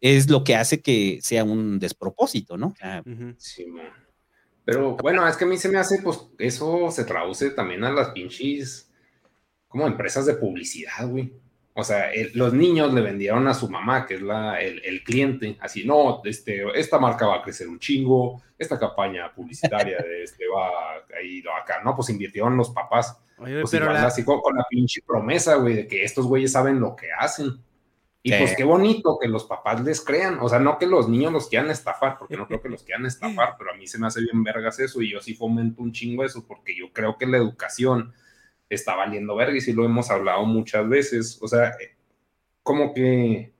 es 0.02 0.30
lo 0.30 0.44
que 0.44 0.56
hace 0.56 0.82
que 0.82 1.20
sea 1.22 1.44
un 1.44 1.80
despropósito, 1.80 2.58
¿no? 2.58 2.74
sí, 3.38 3.68
Pero 4.66 4.98
bueno, 4.98 5.28
es 5.28 5.38
que 5.38 5.46
a 5.46 5.48
mí 5.48 5.58
se 5.58 5.70
me 5.70 5.78
hace, 5.78 6.02
pues 6.02 6.20
eso 6.40 6.90
se 6.92 7.06
traduce 7.06 7.52
también 7.52 7.84
a 7.84 7.92
las 7.92 8.10
pinches 8.10 8.92
como 9.68 9.88
empresas 9.88 10.26
de 10.26 10.34
publicidad, 10.34 11.08
güey. 11.08 11.32
O 11.74 11.84
sea, 11.84 12.12
los 12.34 12.52
niños 12.52 12.94
le 12.94 13.00
vendieron 13.00 13.48
a 13.48 13.54
su 13.54 13.70
mamá, 13.70 14.06
que 14.06 14.16
es 14.16 14.22
la, 14.22 14.60
el, 14.60 15.04
cliente, 15.04 15.58
así, 15.62 15.86
no, 15.86 16.22
este, 16.26 16.64
esta 16.78 17.00
marca 17.00 17.28
va 17.28 17.38
a 17.38 17.42
crecer 17.42 17.70
un 17.70 17.80
chingo, 17.80 18.42
esta 18.58 18.78
campaña 18.78 19.34
publicitaria 19.34 19.98
de 20.00 20.24
este 20.24 20.44
va 20.48 20.68
a 20.96 21.22
ir 21.24 21.46
acá, 21.50 21.82
¿no? 21.84 21.96
Pues 21.96 22.10
invirtieron 22.10 22.58
los 22.58 22.72
papás. 22.72 23.18
Oye, 23.38 23.62
pues 23.62 23.72
pero 23.72 23.90
así 23.90 24.26
con, 24.26 24.42
la 24.54 24.66
pinche 24.70 25.02
promesa, 25.02 25.56
güey, 25.56 25.76
de 25.76 25.88
que 25.88 26.04
estos 26.04 26.26
güeyes 26.26 26.52
saben 26.52 26.80
lo 26.80 26.96
que 26.96 27.08
hacen. 27.18 27.58
Y 28.24 28.32
pues 28.34 28.56
qué 28.56 28.64
bonito 28.64 29.18
que 29.20 29.28
los 29.28 29.46
papás 29.46 29.84
les 29.84 30.02
crean. 30.02 30.38
O 30.42 30.50
sea, 30.50 30.60
no 30.60 30.78
que 30.78 30.86
los 30.86 31.10
niños 31.10 31.34
los 31.34 31.48
quieran 31.48 31.72
estafar, 31.72 32.18
porque 32.20 32.38
no 32.38 32.46
creo 32.48 32.62
que 32.62 32.70
los 32.70 32.84
quieran 32.84 33.06
estafar, 33.06 33.56
pero 33.58 33.72
a 33.72 33.76
mí 33.76 33.88
se 33.88 33.98
me 33.98 34.08
hace 34.08 34.22
bien 34.22 34.44
vergas 34.44 34.80
eso 34.80 35.02
y 35.02 35.12
yo 35.12 35.22
sí 35.22 35.34
fomento 35.34 35.82
un 35.82 35.92
chingo 35.92 36.24
eso, 36.24 36.46
porque 36.46 36.76
yo 36.76 36.94
creo 36.94 37.18
que 37.18 37.26
la 37.26 37.38
educación 37.38 38.14
está 38.70 38.96
valiendo 38.96 39.36
verga 39.36 39.58
y 39.58 39.62
sí 39.62 39.74
lo 39.74 39.86
hemos 39.86 40.12
hablado 40.12 40.46
muchas 40.46 40.88
veces. 40.88 41.40
O 41.42 41.48
sea, 41.48 41.76
como 42.64 42.94
que 42.94 43.54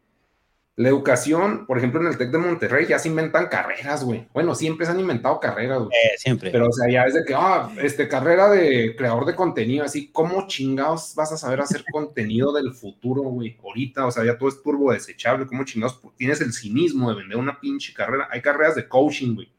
la 0.82 0.90
educación, 0.90 1.66
por 1.66 1.78
ejemplo, 1.78 2.02
en 2.02 2.08
el 2.08 2.18
TEC 2.18 2.32
de 2.32 2.38
Monterrey 2.38 2.86
ya 2.88 3.00
se 3.00 3.10
inventan 3.10 3.48
carreras, 3.48 4.04
güey. 4.04 4.28
Bueno, 4.34 4.56
siempre 4.56 4.86
se 4.86 4.92
han 4.92 5.00
inventado 5.00 5.40
carreras, 5.40 5.80
güey. 5.80 5.92
Eh, 5.92 6.18
siempre. 6.18 6.52
Pero, 6.52 6.68
o 6.68 6.72
sea, 6.72 6.90
ya 6.90 7.04
es 7.04 7.14
de 7.14 7.24
que, 7.26 7.34
ah, 7.36 7.70
este, 7.78 8.08
carrera 8.08 8.50
de 8.50 8.96
creador 8.96 9.26
de 9.26 9.36
contenido, 9.36 9.86
así, 9.86 10.12
¿cómo 10.12 10.48
chingados 10.48 11.14
vas 11.16 11.32
a 11.32 11.38
saber 11.38 11.62
hacer 11.62 11.84
contenido 11.92 12.52
del 12.54 12.74
futuro, 12.74 13.22
güey? 13.24 13.58
Ahorita, 13.64 14.06
o 14.06 14.12
sea, 14.12 14.26
ya 14.26 14.38
todo 14.38 14.50
es 14.50 14.62
turbo 14.62 14.92
desechable, 14.92 15.46
¿cómo 15.46 15.64
chingados 15.64 16.02
tienes 16.18 16.42
el 16.42 16.54
cinismo 16.54 17.10
de 17.10 17.18
vender 17.18 17.38
una 17.38 17.60
pinche 17.60 17.94
carrera? 17.94 18.28
Hay 18.32 18.42
carreras 18.42 18.76
de 18.76 18.88
coaching, 18.88 19.36
güey. 19.36 19.52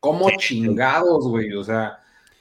¿Cómo 0.00 0.30
chingados, 0.38 1.28
güey? 1.28 1.52
O 1.52 1.64
sea, 1.64 1.98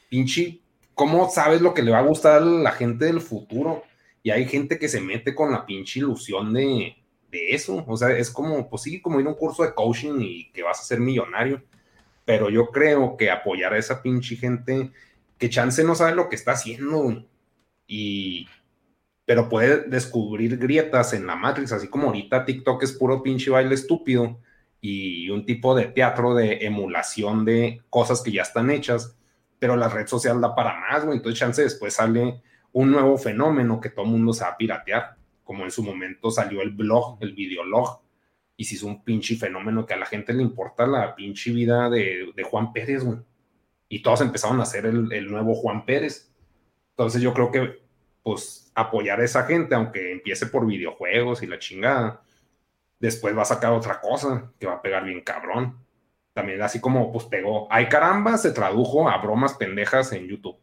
pinche 0.09 0.61
¿cómo 0.97 1.29
sabes 1.29 1.61
lo 1.61 1.75
que 1.75 1.83
le 1.83 1.91
va 1.91 1.99
a 1.99 2.01
gustar 2.01 2.41
a 2.41 2.45
la 2.45 2.71
gente 2.71 3.05
del 3.05 3.21
futuro? 3.21 3.83
Y 4.23 4.31
hay 4.31 4.45
gente 4.45 4.79
que 4.79 4.89
se 4.89 4.99
mete 4.99 5.35
con 5.35 5.51
la 5.51 5.63
pinche 5.63 5.99
ilusión 5.99 6.51
de, 6.51 6.96
eso. 7.31 7.83
O 7.87 7.97
sea, 7.97 8.09
es 8.09 8.29
como, 8.29 8.69
pues 8.69 8.83
sí, 8.83 9.01
como 9.01 9.19
ir 9.19 9.25
a 9.25 9.29
un 9.29 9.35
curso 9.35 9.63
de 9.63 9.73
coaching 9.73 10.19
y 10.19 10.51
que 10.51 10.63
vas 10.63 10.79
a 10.79 10.83
ser 10.83 10.99
millonario. 10.99 11.63
Pero 12.25 12.49
yo 12.49 12.67
creo 12.67 13.17
que 13.17 13.31
apoyar 13.31 13.73
a 13.73 13.77
esa 13.77 14.01
pinche 14.01 14.35
gente 14.35 14.91
que 15.37 15.49
chance 15.49 15.83
no 15.83 15.95
sabe 15.95 16.15
lo 16.15 16.29
que 16.29 16.35
está 16.35 16.53
haciendo. 16.53 17.25
Y, 17.87 18.47
pero 19.25 19.49
puede 19.49 19.83
descubrir 19.83 20.57
grietas 20.57 21.13
en 21.13 21.27
la 21.27 21.35
Matrix, 21.35 21.71
así 21.71 21.87
como 21.87 22.07
ahorita 22.07 22.45
TikTok 22.45 22.83
es 22.83 22.93
puro 22.93 23.23
pinche 23.23 23.49
baile 23.49 23.75
estúpido 23.75 24.39
y 24.81 25.29
un 25.29 25.45
tipo 25.45 25.75
de 25.75 25.85
teatro 25.85 26.35
de 26.35 26.65
emulación 26.65 27.45
de 27.45 27.81
cosas 27.89 28.21
que 28.21 28.31
ya 28.31 28.43
están 28.43 28.69
hechas 28.69 29.17
pero 29.59 29.75
la 29.75 29.89
red 29.89 30.07
social 30.07 30.39
da 30.39 30.53
para 30.55 30.79
más, 30.79 31.05
güey. 31.05 31.17
Entonces, 31.17 31.39
chance 31.39 31.61
después 31.61 31.93
sale 31.93 32.41
un 32.71 32.91
nuevo 32.91 33.17
fenómeno 33.17 33.79
que 33.79 33.89
todo 33.89 34.05
el 34.05 34.11
mundo 34.11 34.33
se 34.33 34.43
va 34.43 34.51
a 34.51 34.57
piratear, 34.57 35.16
como 35.47 35.63
en 35.63 35.71
su 35.71 35.81
momento 35.81 36.29
salió 36.29 36.61
el 36.61 36.69
blog, 36.69 37.17
el 37.21 37.33
videolog, 37.33 38.01
y 38.55 38.65
se 38.65 38.75
hizo 38.75 38.85
un 38.85 39.03
pinche 39.03 39.35
fenómeno 39.35 39.85
que 39.85 39.95
a 39.95 39.97
la 39.97 40.05
gente 40.05 40.33
le 40.33 40.43
importa 40.43 40.85
la 40.85 41.15
pinche 41.15 41.51
vida 41.51 41.89
de, 41.89 42.31
Juan 42.49 42.71
Pérez, 42.73 43.03
güey. 43.03 43.17
Y 43.89 44.01
todos 44.03 44.21
empezaron 44.21 44.59
a 44.59 44.63
hacer 44.63 44.85
el, 44.85 45.11
el, 45.11 45.31
nuevo 45.31 45.55
Juan 45.55 45.85
Pérez. 45.85 46.31
Entonces, 46.91 47.21
yo 47.21 47.33
creo 47.33 47.51
que, 47.51 47.79
pues, 48.21 48.71
apoyar 48.75 49.21
a 49.21 49.25
esa 49.25 49.43
gente, 49.43 49.73
aunque 49.73 50.11
empiece 50.11 50.45
por 50.47 50.67
videojuegos 50.67 51.41
y 51.41 51.47
la 51.47 51.57
chingada, 51.57 52.21
después 52.99 53.35
va 53.35 53.43
a 53.43 53.45
sacar 53.45 53.71
otra 53.71 54.01
cosa 54.01 54.51
que 54.59 54.67
va 54.67 54.73
a 54.73 54.81
pegar 54.81 55.05
bien 55.05 55.21
cabrón 55.21 55.87
también 56.37 56.61
así 56.61 56.79
como 56.79 57.11
pues 57.11 57.25
pegó. 57.25 57.67
Ay 57.71 57.89
caramba, 57.89 58.37
se 58.37 58.51
tradujo 58.51 59.09
a 59.09 59.17
bromas 59.17 59.55
pendejas 59.55 60.11
en 60.11 60.27
YouTube. 60.27 60.55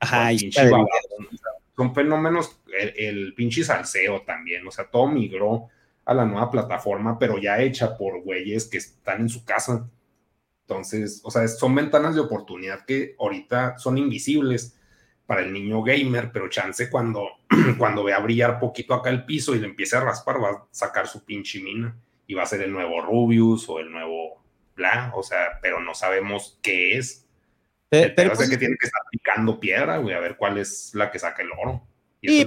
Ajá, 0.00 0.32
son 1.80 1.94
fenómenos, 1.94 2.60
el, 2.94 3.32
pinche 3.32 3.64
salseo 3.64 4.20
también, 4.20 4.66
o 4.66 4.70
sea, 4.70 4.84
todo 4.90 5.06
migró 5.08 5.68
a 6.04 6.12
la 6.12 6.26
nueva 6.26 6.50
plataforma, 6.50 7.18
pero 7.18 7.38
ya 7.38 7.58
hecha 7.58 7.96
por 7.96 8.20
güeyes 8.22 8.68
que 8.68 8.76
están 8.76 9.22
en 9.22 9.28
su 9.30 9.46
casa. 9.46 9.88
Entonces, 10.66 11.22
o 11.24 11.30
sea, 11.30 11.48
son 11.48 11.74
ventanas 11.74 12.14
de 12.14 12.20
oportunidad 12.20 12.84
que 12.84 13.16
ahorita 13.18 13.78
son 13.78 13.96
invisibles 13.96 14.78
para 15.24 15.40
el 15.40 15.54
niño 15.54 15.82
gamer, 15.82 16.32
pero 16.32 16.50
chance 16.50 16.90
cuando, 16.90 17.26
cuando 17.78 18.04
vea 18.04 18.18
brillar 18.18 18.60
poquito 18.60 18.92
acá 18.92 19.08
el 19.08 19.24
piso 19.24 19.54
y 19.54 19.60
le 19.60 19.66
empiece 19.66 19.96
a 19.96 20.00
raspar, 20.00 20.36
va 20.36 20.50
a 20.50 20.66
sacar 20.70 21.06
su 21.06 21.24
pinche 21.24 21.62
mina 21.62 21.96
y 22.26 22.34
va 22.34 22.42
a 22.42 22.46
ser 22.46 22.60
el 22.60 22.72
nuevo 22.72 23.00
Rubius 23.00 23.70
o 23.70 23.78
el 23.78 23.90
nuevo 23.90 24.42
o 25.14 25.22
sea, 25.22 25.58
pero 25.62 25.80
no 25.80 25.94
sabemos 25.94 26.58
qué 26.62 26.98
es. 26.98 27.26
Pero, 27.90 28.14
pero 28.16 28.32
pues 28.34 28.48
que 28.48 28.56
tiene 28.56 28.76
que 28.80 28.86
estar 28.86 29.02
picando 29.10 29.58
piedra, 29.58 29.98
güey, 29.98 30.14
a 30.14 30.20
ver 30.20 30.36
cuál 30.36 30.58
es 30.58 30.92
la 30.94 31.10
que 31.10 31.18
saca 31.18 31.42
el 31.42 31.50
oro. 31.52 31.86
Y 32.22 32.46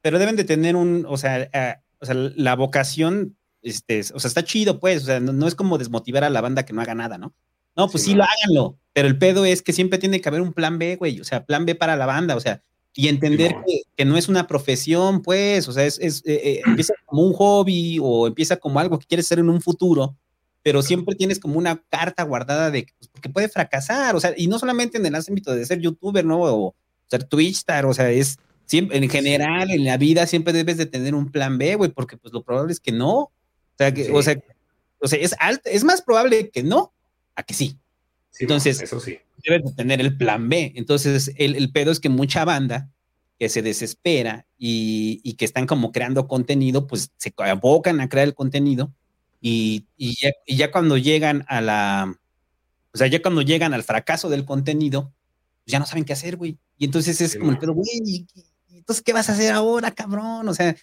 pero, 0.00 0.18
deben 0.18 0.36
de 0.36 0.44
tener 0.44 0.74
un, 0.74 1.04
o 1.06 1.18
sea, 1.18 1.50
o 2.00 2.06
sea, 2.06 2.14
la 2.14 2.56
vocación, 2.56 3.36
este, 3.62 4.00
o 4.14 4.18
sea, 4.18 4.28
está 4.28 4.44
chido, 4.44 4.80
pues, 4.80 5.02
o 5.02 5.06
sea, 5.06 5.20
no, 5.20 5.46
es 5.46 5.54
como 5.54 5.76
desmotivar 5.76 6.24
a 6.24 6.30
la 6.30 6.40
banda 6.40 6.64
que 6.64 6.72
no 6.72 6.80
haga 6.80 6.94
nada, 6.94 7.18
¿no? 7.18 7.34
No, 7.76 7.88
pues 7.90 8.04
sí, 8.04 8.14
lo 8.14 8.24
háganlo, 8.24 8.78
pero 8.92 9.06
el 9.06 9.18
pedo 9.18 9.44
es 9.44 9.62
que 9.62 9.72
siempre 9.72 9.98
tiene 9.98 10.20
que 10.20 10.28
haber 10.28 10.40
un 10.40 10.52
plan 10.52 10.78
B, 10.78 10.96
güey, 10.96 11.20
o 11.20 11.24
sea, 11.24 11.44
plan 11.44 11.66
B 11.66 11.74
para 11.74 11.96
la 11.96 12.06
banda, 12.06 12.34
o 12.36 12.40
sea, 12.40 12.62
y 12.94 13.08
entender 13.08 13.54
que, 13.96 14.04
no 14.04 14.16
es 14.16 14.28
una 14.28 14.46
profesión, 14.46 15.22
pues, 15.22 15.68
o 15.68 15.72
sea, 15.72 15.84
es, 15.84 15.98
es 16.00 16.22
eh, 16.24 16.40
eh, 16.42 16.60
empieza 16.64 16.94
como 17.04 17.22
un 17.22 17.32
hobby 17.34 17.98
o 18.00 18.26
empieza 18.26 18.56
como 18.56 18.80
algo 18.80 18.98
que 18.98 19.06
quieres 19.06 19.26
ser 19.26 19.40
en 19.40 19.50
un 19.50 19.60
futuro, 19.60 20.16
pero 20.62 20.82
siempre 20.82 21.14
tienes 21.14 21.38
como 21.38 21.58
una 21.58 21.82
carta 21.88 22.22
guardada 22.22 22.70
de 22.70 22.86
pues, 22.98 23.10
que 23.20 23.28
puede 23.28 23.48
fracasar, 23.48 24.16
o 24.16 24.20
sea, 24.20 24.34
y 24.36 24.48
no 24.48 24.58
solamente 24.58 24.98
en 24.98 25.06
el 25.06 25.14
ámbito 25.14 25.54
de 25.54 25.64
ser 25.64 25.80
youtuber, 25.80 26.24
¿no? 26.24 26.40
O 26.40 26.74
ser 27.06 27.24
Twitchstar, 27.24 27.86
o 27.86 27.94
sea, 27.94 28.10
es 28.10 28.38
siempre, 28.66 28.98
en 28.98 29.08
general, 29.08 29.70
en 29.70 29.84
la 29.84 29.96
vida 29.96 30.26
siempre 30.26 30.52
debes 30.52 30.76
de 30.76 30.86
tener 30.86 31.14
un 31.14 31.30
plan 31.30 31.58
B, 31.58 31.76
güey, 31.76 31.90
porque 31.90 32.16
pues 32.16 32.32
lo 32.32 32.42
probable 32.42 32.72
es 32.72 32.80
que 32.80 32.92
no, 32.92 33.14
o 33.18 33.32
sea, 33.78 33.94
que, 33.94 34.10
o 34.12 34.22
sea, 34.22 34.38
o 35.00 35.08
sea, 35.08 35.18
es 35.18 35.34
es 35.64 35.84
más 35.84 36.02
probable 36.02 36.50
que 36.50 36.62
no 36.62 36.92
a 37.34 37.42
que 37.42 37.54
sí. 37.54 37.78
Entonces, 38.40 38.80
eso 38.82 39.00
sí. 39.00 39.18
Debes 39.44 39.64
de 39.64 39.72
tener 39.72 40.00
el 40.00 40.16
plan 40.16 40.48
B. 40.48 40.72
Entonces, 40.76 41.32
el, 41.36 41.56
el 41.56 41.72
pedo 41.72 41.90
es 41.90 42.00
que 42.00 42.08
mucha 42.08 42.44
banda 42.44 42.90
que 43.38 43.48
se 43.48 43.62
desespera 43.62 44.46
y, 44.58 45.20
y, 45.22 45.34
que 45.34 45.44
están 45.44 45.66
como 45.66 45.92
creando 45.92 46.26
contenido, 46.26 46.86
pues 46.88 47.12
se 47.16 47.32
abocan 47.36 48.00
a 48.00 48.08
crear 48.08 48.26
el 48.26 48.34
contenido 48.34 48.92
y, 49.40 49.86
ya, 50.46 50.70
cuando 50.70 50.96
llegan 50.96 51.44
a 51.48 51.60
la, 51.60 52.14
o 52.92 52.98
sea, 52.98 53.06
ya 53.06 53.22
cuando 53.22 53.42
llegan 53.42 53.74
al 53.74 53.84
fracaso 53.84 54.28
del 54.28 54.44
contenido, 54.44 55.12
pues 55.64 55.72
ya 55.72 55.78
no 55.78 55.86
saben 55.86 56.04
qué 56.04 56.12
hacer, 56.12 56.36
güey. 56.36 56.58
Y 56.76 56.84
entonces 56.84 57.20
es 57.20 57.36
como 57.36 57.52
el 57.52 57.58
pedo, 57.58 57.74
güey, 57.74 58.26
entonces 58.70 59.02
qué 59.02 59.12
vas 59.12 59.28
a 59.28 59.32
hacer 59.32 59.52
ahora, 59.52 59.90
cabrón? 59.92 60.48
O 60.48 60.54
sea, 60.54 60.74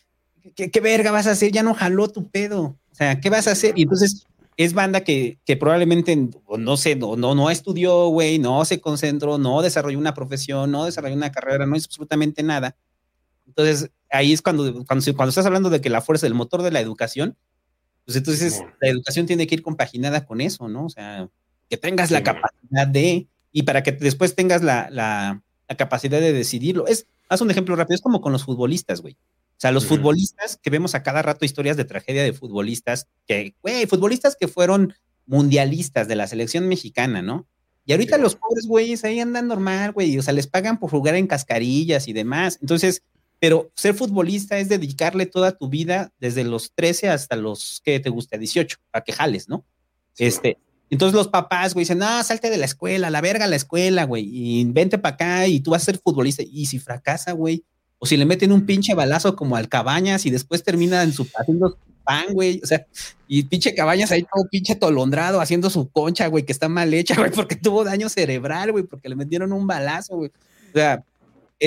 ¿qué, 0.56 0.80
verga 0.80 1.12
vas 1.12 1.28
a 1.28 1.32
hacer? 1.32 1.52
Ya 1.52 1.64
no 1.64 1.74
jaló 1.74 2.08
tu 2.08 2.30
pedo. 2.30 2.78
O 2.92 2.96
sea, 2.96 3.20
¿qué 3.20 3.30
vas 3.30 3.48
a 3.48 3.52
hacer? 3.52 3.74
Y 3.78 3.84
entonces 3.84 4.26
es 4.58 4.74
banda 4.74 5.02
que, 5.02 5.40
que 5.44 5.58
probablemente, 5.58 6.16
no 6.58 6.78
sé, 6.78 6.96
no, 6.96 7.18
no, 7.18 7.36
no 7.36 7.50
estudió, 7.50 8.08
güey, 8.08 8.40
no 8.40 8.64
se 8.64 8.80
concentró, 8.80 9.38
no 9.38 9.62
desarrolló 9.62 10.00
una 10.00 10.14
profesión, 10.14 10.72
no 10.72 10.86
desarrolló 10.86 11.16
una 11.16 11.32
carrera, 11.32 11.66
no 11.66 11.76
es 11.76 11.86
absolutamente 11.86 12.42
nada. 12.42 12.78
Entonces, 13.46 13.92
ahí 14.10 14.32
es 14.32 14.42
cuando, 14.42 14.86
cuando, 14.86 15.06
cuando 15.16 15.30
estás 15.30 15.46
hablando 15.46 15.70
de 15.70 15.82
que 15.82 15.90
la 15.90 16.02
fuerza, 16.02 16.26
el 16.28 16.34
motor 16.34 16.62
de 16.62 16.72
la 16.72 16.80
educación, 16.80 17.38
pues 18.06 18.18
entonces 18.18 18.64
la 18.80 18.90
educación 18.90 19.26
tiene 19.26 19.48
que 19.48 19.56
ir 19.56 19.62
compaginada 19.62 20.26
con 20.26 20.42
eso, 20.42 20.68
¿no? 20.68 20.86
O 20.86 20.90
sea, 20.90 21.30
que 21.70 21.78
tengas 21.78 22.12
la 22.12 22.24
capacidad 22.24 22.88
de, 22.88 23.28
y 23.52 23.64
para 23.64 23.84
que 23.84 23.92
después 23.92 24.36
tengas 24.36 24.62
la, 24.62 24.90
la, 24.92 25.42
capacidad 25.78 26.20
de 26.20 26.32
decidirlo. 26.32 26.86
Es, 26.86 27.08
haz 27.28 27.42
un 27.42 27.50
ejemplo 27.50 27.76
rápido, 27.76 27.96
es 27.96 28.02
como 28.02 28.22
con 28.22 28.32
los 28.32 28.46
futbolistas, 28.46 29.02
güey. 29.02 29.18
O 29.58 29.60
sea, 29.60 29.72
los 29.72 29.86
futbolistas 29.86 30.60
que 30.62 30.70
vemos 30.70 30.94
a 30.96 31.02
cada 31.02 31.22
rato 31.22 31.46
historias 31.46 31.78
de 31.78 31.86
tragedia 31.86 32.24
de 32.24 32.34
futbolistas, 32.34 33.08
que, 33.26 33.56
güey, 33.62 33.88
futbolistas 33.88 34.36
que 34.36 34.48
fueron 34.48 34.94
mundialistas 35.26 36.08
de 36.08 36.16
la 36.16 36.28
selección 36.28 36.68
mexicana, 36.68 37.22
¿no? 37.22 37.48
Y 37.86 37.94
ahorita 37.94 38.18
los 38.18 38.36
pobres 38.36 38.68
güeyes 38.68 39.04
ahí 39.04 39.20
andan 39.20 39.48
normal, 39.48 39.94
güey, 39.94 40.18
o 40.18 40.22
sea, 40.22 40.34
les 40.34 40.48
pagan 40.48 40.80
por 40.80 40.90
jugar 40.90 41.16
en 41.16 41.28
cascarillas 41.28 42.08
y 42.08 42.14
demás. 42.14 42.58
Entonces, 42.62 43.04
pero 43.46 43.72
ser 43.76 43.94
futbolista 43.94 44.58
es 44.58 44.70
dedicarle 44.70 45.28
toda 45.28 45.52
tu 45.52 45.70
vida 45.70 46.12
desde 46.20 46.44
los 46.44 46.72
13 46.74 47.10
hasta 47.10 47.36
los 47.36 47.80
que 47.86 48.00
te 48.00 48.10
guste, 48.10 48.40
18, 48.40 48.78
para 48.90 49.04
que 49.04 49.14
jales, 49.14 49.48
¿no? 49.48 49.64
este, 50.18 50.58
entonces 50.90 51.16
los 51.16 51.28
papás, 51.28 51.76
güey, 51.76 51.84
dicen, 51.84 52.00
no, 52.00 52.24
salte 52.24 52.50
de 52.50 52.58
la 52.58 52.66
escuela, 52.66 53.12
la 53.12 53.22
verga 53.22 53.46
la 53.46 53.56
escuela, 53.56 54.06
güey, 54.06 54.28
y 54.28 54.66
vente 54.66 54.98
para 54.98 55.14
acá 55.14 55.48
y 55.48 55.60
tú 55.60 55.70
vas 55.70 55.84
a 55.84 55.86
ser 55.86 56.00
futbolista. 56.00 56.42
Y 56.42 56.66
si 56.66 56.80
fracasa, 56.80 57.34
güey, 57.34 57.64
o 58.00 58.08
si 58.08 58.18
le 58.18 58.26
meten 58.26 58.52
un 58.52 58.66
pinche 58.66 58.96
balazo 58.96 59.36
como 59.36 59.56
al 59.58 59.70
Cabañas 59.70 60.26
y 60.26 60.32
después 60.32 60.64
termina 60.64 61.04
en 61.04 61.14
su 61.14 61.28
haciendo 61.38 61.78
pan, 62.04 62.26
güey, 62.34 62.60
o 62.64 62.66
sea, 62.66 62.88
y 63.28 63.44
pinche 63.44 63.76
Cabañas 63.76 64.12
ahí 64.12 64.24
todo 64.24 64.50
pinche 64.50 64.74
tolondrado 64.74 65.40
haciendo 65.40 65.70
su 65.70 65.88
concha, 65.92 66.26
güey, 66.30 66.46
que 66.46 66.52
está 66.52 66.68
mal 66.68 66.92
hecha, 66.96 67.14
güey, 67.20 67.30
porque 67.30 67.58
tuvo 67.58 67.84
daño 67.84 68.10
cerebral, 68.10 68.72
güey, 68.72 68.86
porque 68.86 69.08
le 69.08 69.16
metieron 69.16 69.54
un 69.54 69.68
balazo, 69.68 70.16
güey. 70.16 70.32
O 70.70 70.74
sea, 70.74 71.06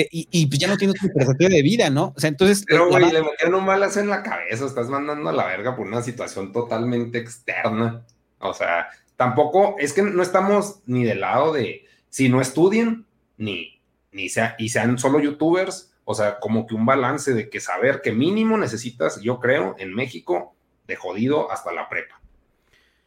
eh, 0.01 0.09
y, 0.12 0.46
pues 0.46 0.61
ya 0.61 0.68
no 0.68 0.76
tienes 0.76 1.01
tu 1.01 1.09
perspectiva 1.09 1.51
de 1.51 1.62
vida, 1.62 1.90
¿no? 1.90 2.12
O 2.16 2.20
sea, 2.20 2.28
entonces. 2.28 2.64
Pero, 2.66 2.88
güey, 2.88 3.11
le 3.11 3.22
metieron 3.22 3.57
un 3.57 3.64
malazo 3.64 3.99
en 3.99 4.09
la 4.09 4.22
cabeza, 4.22 4.64
estás 4.64 4.88
mandando 4.88 5.28
a 5.28 5.32
la 5.32 5.46
verga 5.46 5.74
por 5.74 5.86
una 5.86 6.03
situación 6.03 6.53
totalmente 6.53 7.18
externa. 7.18 8.05
O 8.38 8.55
sea, 8.55 8.88
tampoco, 9.16 9.74
es 9.78 9.92
que 9.92 10.03
no 10.03 10.22
estamos 10.22 10.80
ni 10.86 11.03
del 11.03 11.22
lado 11.22 11.53
de 11.53 11.84
si 12.11 12.28
no 12.28 12.40
estudien, 12.40 13.07
ni, 13.38 13.80
ni 14.12 14.28
sea, 14.28 14.55
y 14.59 14.68
sean 14.68 14.99
solo 14.99 15.18
youtubers, 15.18 15.92
o 16.05 16.14
sea, 16.14 16.38
como 16.38 16.66
que 16.66 16.76
un 16.76 16.86
balance 16.86 17.34
de 17.34 17.51
que 17.51 17.59
saber 17.59 18.01
que 18.01 18.12
mínimo 18.12 18.57
necesitas, 18.57 19.20
yo 19.20 19.40
creo, 19.40 19.74
en 19.78 19.94
México, 19.94 20.55
de 20.86 20.94
jodido 20.94 21.51
hasta 21.51 21.72
la 21.72 21.88
prepa. 21.88 22.20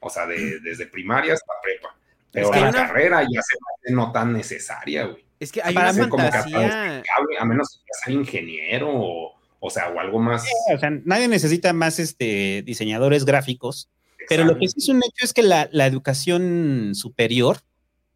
O 0.02 0.10
sea, 0.10 0.28
de, 0.28 0.60
desde 0.60 0.88
primaria 0.88 1.34
hasta 1.34 1.54
prepa. 1.64 1.96
Pero 2.32 2.52
la 2.52 2.72
carrera 2.72 3.22
ya 3.22 3.42
se 3.42 3.56
hace 3.56 3.94
no 3.94 4.12
tan 4.12 4.34
necesaria, 4.34 5.06
güey. 5.06 5.31
Es 5.42 5.52
que 5.52 5.60
hay 5.64 5.76
una 5.76 5.92
fantasía... 5.92 7.04
a 7.40 7.46
menos 7.46 7.82
que 7.84 7.94
sea 8.06 8.14
ingeniero 8.14 8.90
o, 8.94 9.34
o 9.60 9.70
sea, 9.72 9.90
o 9.90 10.00
algo 10.00 10.20
más. 10.20 10.46
o 10.72 10.78
sea, 10.78 10.92
nadie 11.04 11.28
necesita 11.28 11.74
más 11.74 11.98
este, 11.98 12.62
diseñadores 12.64 13.26
gráficos, 13.26 13.90
pero 14.30 14.46
lo 14.46 14.58
que 14.60 14.68
sí 14.68 14.76
es 14.78 14.90
un 14.90 14.98
hecho 14.98 15.26
es 15.26 15.34
que 15.34 15.42
la, 15.42 15.68
la 15.72 15.88
educación 15.88 16.92
superior 16.94 17.58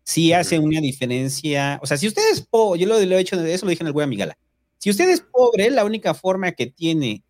sí 0.04 0.34
hace 0.34 0.60
una 0.60 0.80
diferencia. 0.80 1.80
O 1.82 1.88
sea, 1.88 1.98
si 1.98 2.08
usted 2.08 2.22
es 2.32 2.42
pobre, 2.42 2.82
yo 2.82 2.88
lo, 2.88 3.00
lo, 3.00 3.18
he 3.18 3.20
hecho, 3.22 3.44
eso 3.44 3.66
lo 3.66 3.72
dije 3.72 3.82
en 3.82 3.88
el 3.88 3.94
güey 3.94 4.04
Amigala. 4.04 4.38
Si 4.78 4.92
usted 4.92 5.10
es 5.10 5.22
pobre, 5.22 5.72
la 5.72 5.84
única 5.84 6.14
forma 6.14 6.52
que 6.52 6.68
tiene 6.68 7.24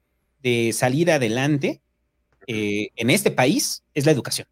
de 0.43 0.73
salir 0.73 1.09
adelante 1.09 1.81
eh, 2.47 2.89
en 2.97 3.09
este 3.09 3.31
país 3.31 3.83
es 3.93 4.05
la 4.05 4.11
educación. 4.11 4.47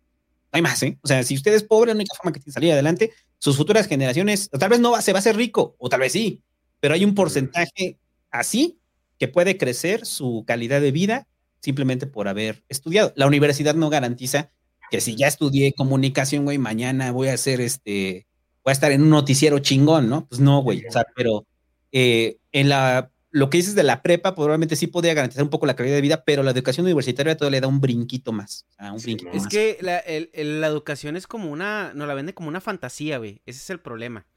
No 0.54 0.58
hay 0.58 0.62
más, 0.62 0.82
¿eh? 0.84 0.98
O 1.02 1.08
sea, 1.08 1.22
si 1.24 1.36
usted 1.36 1.54
es 1.54 1.64
pobre, 1.64 1.90
la 1.90 1.96
única 1.96 2.16
forma 2.16 2.32
que 2.32 2.40
tiene 2.40 2.52
de 2.52 2.54
salir 2.54 2.72
adelante, 2.72 3.12
sus 3.44 3.58
futuras 3.58 3.88
generaciones, 3.88 4.50
tal 4.58 4.70
vez 4.70 4.80
no 4.80 4.92
va, 4.92 5.02
se 5.02 5.12
va 5.12 5.18
a 5.18 5.20
hacer 5.20 5.36
rico, 5.36 5.76
o 5.78 5.90
tal 5.90 6.00
vez 6.00 6.14
sí, 6.14 6.42
pero 6.80 6.94
hay 6.94 7.04
un 7.04 7.14
porcentaje 7.14 8.00
así 8.32 8.80
que 9.20 9.28
puede 9.28 9.58
crecer 9.58 10.06
su 10.06 10.46
calidad 10.48 10.80
de 10.80 10.94
vida 10.94 11.28
simplemente 11.60 12.08
por 12.08 12.30
haber 12.30 12.64
estudiado. 12.70 13.12
La 13.18 13.28
universidad 13.28 13.76
no 13.76 13.90
garantiza 13.90 14.50
que 14.90 15.02
si 15.02 15.18
ya 15.18 15.28
estudié 15.28 15.74
comunicación, 15.74 16.46
güey, 16.46 16.58
mañana 16.58 17.12
voy 17.12 17.28
a 17.28 17.34
hacer 17.34 17.60
este, 17.60 18.28
voy 18.64 18.72
a 18.72 18.74
estar 18.80 18.94
en 18.94 19.02
un 19.02 19.10
noticiero 19.10 19.60
chingón, 19.60 20.08
¿no? 20.08 20.26
Pues 20.26 20.40
no, 20.40 20.62
güey, 20.62 20.86
o 20.88 20.92
sea, 20.94 21.04
pero 21.14 21.46
eh, 21.92 22.38
en 22.54 22.70
la, 22.70 23.12
lo 23.34 23.50
que 23.50 23.58
dices 23.58 23.74
de 23.74 23.82
la 23.82 24.04
prepa, 24.04 24.36
probablemente 24.36 24.76
sí 24.76 24.86
podría 24.86 25.16
garantizar 25.16 25.44
un 25.44 25.50
poco 25.50 25.66
la 25.66 25.76
calidad 25.76 25.96
de 25.96 26.02
vida, 26.02 26.24
pero 26.24 26.44
la 26.44 26.52
educación 26.52 26.86
universitaria 26.86 27.36
todavía 27.36 27.58
le 27.58 27.62
da 27.62 27.68
un 27.68 27.82
brinquito 27.82 28.32
más. 28.32 28.68
un 28.80 29.02
brinquito 29.02 29.32
es 29.32 29.48
que 29.48 29.80
la, 29.82 29.98
educación 30.00 31.18
es 31.18 31.26
como 31.26 31.50
una, 31.52 31.94
nos 31.96 32.08
la 32.08 32.14
vende 32.14 32.36
como 32.36 32.48
una 32.48 32.62
fantasía, 32.62 33.18
güey, 33.18 33.42
ese 33.48 33.60
es 33.60 33.70
el 33.72 33.80
problema. 33.80 34.28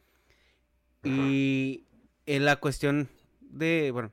Y 1.04 1.84
en 2.24 2.46
la 2.46 2.56
cuestión 2.56 3.10
de, 3.42 3.90
bueno, 3.92 4.12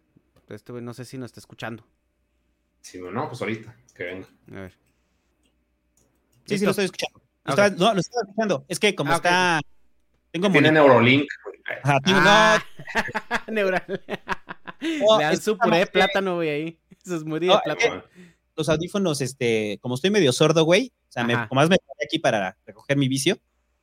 este 0.50 0.74
güey 0.74 0.84
no 0.84 0.94
sé 0.94 1.06
si 1.06 1.18
nos 1.18 1.28
está 1.28 1.40
escuchando. 1.40 1.88
Sí, 2.82 3.00
no, 3.00 3.30
pues 3.30 3.42
ahorita, 3.42 3.74
que 3.96 4.04
venga. 4.04 4.28
A 4.52 4.56
ver. 4.56 4.74
Sí, 6.46 6.58
sí, 6.58 6.66
lo 6.66 6.72
estoy 6.72 6.86
escuchando. 6.86 7.22
no, 7.78 7.94
lo 7.94 8.00
estoy 8.02 8.22
escuchando. 8.22 8.66
Es 8.68 8.80
que 8.80 8.94
como 8.94 9.14
ah, 9.14 9.16
está. 9.16 9.62
Tengo 10.32 10.52
Tiene 10.52 10.74
Neurolink. 10.74 11.26
Ajá, 11.84 12.00
ah. 12.06 12.64
Neural. 13.48 13.84
Le 15.18 15.24
dan 15.24 15.42
su 15.42 15.58
puré 15.58 15.80
de 15.80 15.88
plátano, 15.88 16.36
güey, 16.36 16.50
ahí. 16.50 16.80
Sus 17.06 17.26
muy 17.26 17.40
de 17.40 17.48
plátano. 17.64 18.04
los 18.56 18.70
audífonos, 18.70 19.22
este, 19.22 19.78
como 19.82 19.96
estoy 19.96 20.10
medio 20.10 20.32
sordo, 20.32 20.64
güey, 20.64 20.94
o 21.10 21.12
sea, 21.12 21.24
me, 21.24 21.34
como 21.48 21.62
más 21.62 21.70
me 21.70 21.78
pongo 21.78 21.94
aquí 22.04 22.20
para 22.20 22.58
recoger 22.66 22.98
mi 22.98 23.08
vicio, 23.08 23.38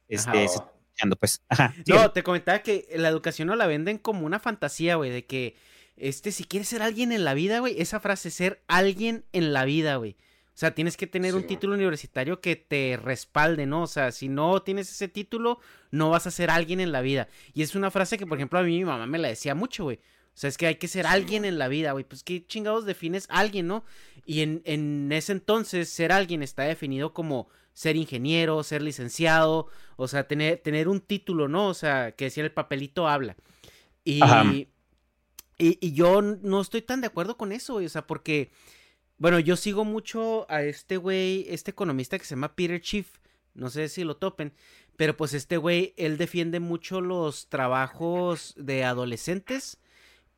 este, 0.08 0.44
escuchando, 0.44 1.16
pues. 1.16 1.42
Ajá, 1.48 1.74
no, 1.86 2.10
te 2.12 2.22
comentaba 2.22 2.60
que 2.60 2.88
la 2.96 3.08
educación 3.08 3.48
no 3.48 3.56
la 3.56 3.66
venden 3.66 3.98
como 3.98 4.24
una 4.24 4.38
fantasía, 4.38 4.96
güey, 4.96 5.10
de 5.10 5.26
que, 5.26 5.56
este, 5.96 6.32
si 6.32 6.44
quieres 6.44 6.68
ser 6.68 6.82
alguien 6.82 7.12
en 7.12 7.24
la 7.24 7.34
vida, 7.34 7.60
güey, 7.60 7.80
esa 7.80 8.00
frase, 8.00 8.30
ser 8.30 8.62
alguien 8.68 9.24
en 9.32 9.52
la 9.52 9.64
vida, 9.64 9.96
güey. 9.96 10.16
O 10.54 10.58
sea, 10.60 10.74
tienes 10.74 10.98
que 10.98 11.06
tener 11.06 11.34
un 11.34 11.46
título 11.46 11.74
universitario 11.74 12.42
que 12.42 12.54
te 12.54 12.98
respalde, 13.02 13.64
¿no? 13.64 13.82
O 13.82 13.86
sea, 13.86 14.12
si 14.12 14.28
no 14.28 14.60
tienes 14.60 14.90
ese 14.90 15.08
título, 15.08 15.58
no 15.90 16.10
vas 16.10 16.26
a 16.26 16.30
ser 16.30 16.50
alguien 16.50 16.80
en 16.80 16.92
la 16.92 17.00
vida. 17.00 17.28
Y 17.54 17.62
es 17.62 17.74
una 17.74 17.90
frase 17.90 18.18
que, 18.18 18.26
por 18.26 18.36
ejemplo, 18.36 18.58
a 18.58 18.62
mí 18.62 18.76
mi 18.76 18.84
mamá 18.84 19.06
me 19.06 19.16
la 19.16 19.28
decía 19.28 19.54
mucho, 19.54 19.84
güey. 19.84 20.00
O 20.40 20.42
sea, 20.42 20.48
es 20.48 20.56
que 20.56 20.66
hay 20.66 20.76
que 20.76 20.88
ser 20.88 21.06
alguien 21.06 21.44
en 21.44 21.58
la 21.58 21.68
vida, 21.68 21.92
güey. 21.92 22.02
Pues 22.02 22.22
qué 22.22 22.46
chingados 22.46 22.86
defines 22.86 23.26
alguien, 23.28 23.66
¿no? 23.66 23.84
Y 24.24 24.40
en, 24.40 24.62
en 24.64 25.12
ese 25.12 25.32
entonces, 25.32 25.90
ser 25.90 26.12
alguien 26.12 26.42
está 26.42 26.62
definido 26.62 27.12
como 27.12 27.50
ser 27.74 27.96
ingeniero, 27.96 28.62
ser 28.62 28.80
licenciado, 28.80 29.66
o 29.96 30.08
sea, 30.08 30.26
tener, 30.26 30.56
tener 30.56 30.88
un 30.88 31.02
título, 31.02 31.46
¿no? 31.46 31.68
O 31.68 31.74
sea, 31.74 32.12
que 32.12 32.24
decir 32.24 32.42
el 32.42 32.52
papelito 32.52 33.06
habla. 33.06 33.36
Y, 34.02 34.22
y, 34.24 34.66
y, 35.58 35.92
yo 35.92 36.22
no 36.22 36.62
estoy 36.62 36.80
tan 36.80 37.02
de 37.02 37.08
acuerdo 37.08 37.36
con 37.36 37.52
eso, 37.52 37.74
güey. 37.74 37.84
O 37.84 37.90
sea, 37.90 38.06
porque 38.06 38.50
bueno, 39.18 39.40
yo 39.40 39.56
sigo 39.56 39.84
mucho 39.84 40.50
a 40.50 40.62
este 40.62 40.96
güey, 40.96 41.44
este 41.50 41.72
economista 41.72 42.18
que 42.18 42.24
se 42.24 42.34
llama 42.34 42.56
Peter 42.56 42.80
Chief. 42.80 43.06
No 43.52 43.68
sé 43.68 43.90
si 43.90 44.04
lo 44.04 44.16
topen. 44.16 44.54
Pero 44.96 45.18
pues 45.18 45.34
este 45.34 45.58
güey, 45.58 45.92
él 45.98 46.16
defiende 46.16 46.60
mucho 46.60 47.02
los 47.02 47.50
trabajos 47.50 48.54
de 48.56 48.84
adolescentes 48.84 49.76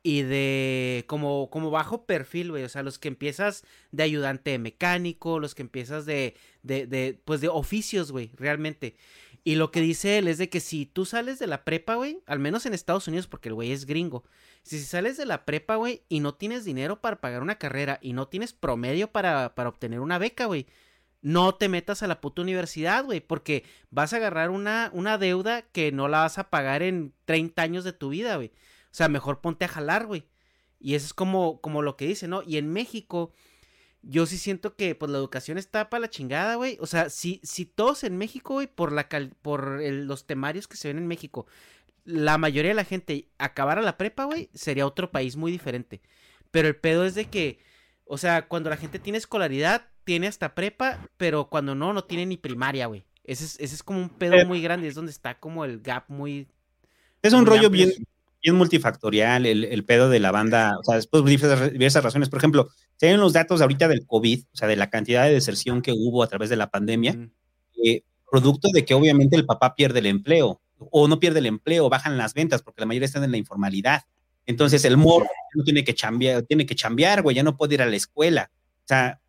y 0.03 0.23
de 0.23 1.05
como, 1.07 1.49
como 1.49 1.71
bajo 1.71 2.05
perfil, 2.05 2.51
güey. 2.51 2.63
O 2.63 2.69
sea, 2.69 2.83
los 2.83 2.99
que 2.99 3.07
empiezas 3.07 3.63
de 3.91 4.03
ayudante 4.03 4.59
mecánico, 4.59 5.39
los 5.39 5.55
que 5.55 5.61
empiezas 5.63 6.05
de, 6.05 6.35
de, 6.61 6.85
de 6.85 7.19
pues 7.25 7.41
de 7.41 7.47
oficios, 7.47 8.11
güey, 8.11 8.31
realmente. 8.35 8.95
Y 9.45 9.55
lo 9.55 9.71
que 9.71 9.81
dice 9.81 10.17
él 10.17 10.27
es 10.27 10.37
de 10.37 10.49
que 10.49 10.59
si 10.59 10.85
tú 10.85 11.05
sales 11.05 11.39
de 11.39 11.47
la 11.47 11.65
prepa, 11.65 11.95
güey, 11.95 12.19
al 12.25 12.39
menos 12.39 12.65
en 12.65 12.73
Estados 12.73 13.07
Unidos, 13.07 13.27
porque 13.27 13.49
el 13.49 13.55
güey 13.55 13.71
es 13.71 13.85
gringo, 13.85 14.23
si 14.63 14.79
sales 14.79 15.17
de 15.17 15.25
la 15.25 15.45
prepa, 15.45 15.75
güey, 15.75 16.03
y 16.07 16.21
no 16.21 16.35
tienes 16.35 16.63
dinero 16.63 17.01
para 17.01 17.19
pagar 17.19 17.41
una 17.41 17.57
carrera 17.57 17.99
y 18.01 18.13
no 18.13 18.27
tienes 18.27 18.53
promedio 18.53 19.11
para, 19.11 19.53
para 19.55 19.69
obtener 19.69 19.99
una 19.99 20.17
beca, 20.17 20.45
güey, 20.45 20.67
no 21.21 21.55
te 21.55 21.69
metas 21.69 22.03
a 22.03 22.07
la 22.07 22.21
puta 22.21 22.41
universidad, 22.41 23.03
güey, 23.03 23.19
porque 23.19 23.65
vas 23.89 24.13
a 24.13 24.17
agarrar 24.17 24.49
una, 24.49 24.89
una 24.93 25.17
deuda 25.17 25.61
que 25.61 25.91
no 25.91 26.07
la 26.07 26.19
vas 26.19 26.37
a 26.37 26.49
pagar 26.49 26.81
en 26.81 27.13
30 27.25 27.61
años 27.61 27.83
de 27.83 27.93
tu 27.93 28.09
vida, 28.09 28.35
güey. 28.37 28.51
O 28.93 28.95
sea, 28.95 29.09
mejor 29.09 29.41
ponte 29.41 29.65
a 29.65 29.69
jalar, 29.69 30.05
güey. 30.05 30.27
Y 30.79 30.93
eso 30.93 31.07
es 31.07 31.13
como, 31.15 31.61
como 31.61 31.81
lo 31.81 31.97
que 31.97 32.05
dice, 32.05 32.27
¿no? 32.27 32.43
Y 32.43 32.57
en 32.57 32.71
México, 32.71 33.33
yo 34.03 34.27
sí 34.27 34.37
siento 34.37 34.75
que 34.75 34.93
pues 34.93 35.11
la 35.11 35.17
educación 35.17 35.57
está 35.57 35.89
para 35.89 36.01
la 36.01 36.09
chingada, 36.11 36.55
güey. 36.55 36.77
O 36.79 36.85
sea, 36.85 37.09
si, 37.09 37.41
si 37.41 37.65
todos 37.65 38.03
en 38.03 38.19
México, 38.19 38.53
güey, 38.53 38.67
por, 38.67 38.91
la 38.91 39.09
por 39.41 39.81
los 39.81 40.27
temarios 40.27 40.67
que 40.67 40.77
se 40.77 40.89
ven 40.89 40.99
en 40.99 41.07
México, 41.07 41.47
la 42.05 42.37
mayoría 42.37 42.69
de 42.69 42.75
la 42.75 42.83
gente 42.83 43.29
acabara 43.39 43.81
la 43.81 43.97
prepa, 43.97 44.25
güey, 44.25 44.51
sería 44.53 44.85
otro 44.85 45.11
país 45.11 45.37
muy 45.37 45.51
diferente. 45.51 46.03
Pero 46.51 46.67
el 46.67 46.75
pedo 46.75 47.03
es 47.03 47.15
de 47.15 47.25
que, 47.25 47.57
o 48.05 48.19
sea, 48.19 48.47
cuando 48.47 48.69
la 48.69 48.77
gente 48.77 48.99
tiene 48.99 49.17
escolaridad, 49.17 49.87
tiene 50.03 50.27
hasta 50.27 50.53
prepa, 50.53 51.09
pero 51.17 51.49
cuando 51.49 51.73
no, 51.73 51.93
no 51.93 52.03
tiene 52.03 52.27
ni 52.27 52.37
primaria, 52.37 52.85
güey. 52.85 53.05
Ese 53.23 53.45
es, 53.45 53.59
ese 53.59 53.73
es 53.73 53.81
como 53.81 53.99
un 53.99 54.09
pedo 54.09 54.35
eh. 54.35 54.45
muy 54.45 54.61
grande, 54.61 54.87
es 54.87 54.93
donde 54.93 55.11
está 55.11 55.39
como 55.39 55.65
el 55.65 55.81
gap 55.81 56.03
muy... 56.09 56.47
Es 57.23 57.33
un 57.33 57.47
rollo 57.47 57.71
bien, 57.71 57.91
bien 58.43 58.55
multifactorial, 58.55 59.45
el, 59.45 59.85
pedo 59.85 60.09
de 60.09 60.19
la 60.19 60.31
banda, 60.31 60.77
o 60.77 60.83
sea, 60.83 60.95
después 60.95 61.23
diversas, 61.23 61.71
diversas 61.71 62.03
razones. 62.03 62.29
Por 62.29 62.39
ejemplo, 62.39 62.69
se 62.97 63.07
ven 63.07 63.19
los 63.19 63.31
datos 63.31 63.61
ahorita 63.61 63.87
del 63.87 64.05
COVID, 64.05 64.43
o 64.53 64.55
sea, 64.55 64.67
de 64.67 64.75
la 64.75 64.89
cantidad 64.89 65.23
de 65.23 65.33
deserción 65.33 65.81
que 65.81 65.93
hubo 65.93 66.21
a 66.21 66.27
través 66.27 66.49
de 66.49 66.57
la 66.57 66.69
pandemia, 66.69 67.17
eh, 67.83 68.03
producto 68.29 68.69
de 68.73 68.83
que 68.83 68.93
obviamente 68.93 69.37
el 69.37 69.45
papá 69.45 69.75
pierde 69.75 69.99
el 69.99 70.07
empleo 70.07 70.61
o 70.77 71.07
no 71.07 71.19
pierde 71.19 71.39
el 71.39 71.45
empleo, 71.45 71.89
bajan 71.89 72.17
las 72.17 72.33
ventas 72.33 72.61
porque 72.61 72.81
la 72.81 72.85
mayoría 72.85 73.05
están 73.05 73.23
en 73.23 73.31
la 73.31 73.37
informalidad. 73.37 74.03
Entonces 74.45 74.83
el 74.83 74.97
morro 74.97 75.27
no 75.55 75.63
tiene 75.63 75.85
que 75.85 75.93
chambear, 75.93 76.43
tiene 76.43 76.65
que 76.65 76.75
chambear, 76.75 77.21
güey, 77.21 77.37
ya 77.37 77.43
no 77.43 77.55
puede 77.55 77.75
ir 77.75 77.81
a 77.81 77.85
la 77.85 77.95
escuela. 77.95 78.51
O 78.79 78.87
sea, 78.87 79.21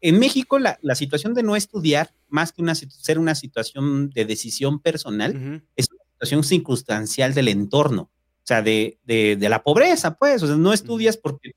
en 0.00 0.18
México 0.18 0.58
la, 0.58 0.78
situación 0.94 1.34
de 1.34 1.42
no 1.42 1.56
estudiar, 1.56 2.14
más 2.28 2.52
que 2.52 2.62
una, 2.62 2.74
ser 2.74 3.18
una 3.18 3.34
situación 3.34 4.08
de 4.10 4.24
decisión 4.24 4.80
personal, 4.80 5.62
es 5.76 5.88
una 5.90 6.04
situación 6.12 6.44
circunstancial 6.44 7.34
del 7.34 7.48
entorno. 7.48 8.10
O 8.50 8.52
sea, 8.52 8.62
de, 8.62 8.98
de, 9.04 9.48
la 9.48 9.62
pobreza, 9.62 10.16
pues. 10.16 10.42
O 10.42 10.48
sea, 10.48 10.56
no 10.56 10.72
estudias 10.72 11.16
porque 11.16 11.52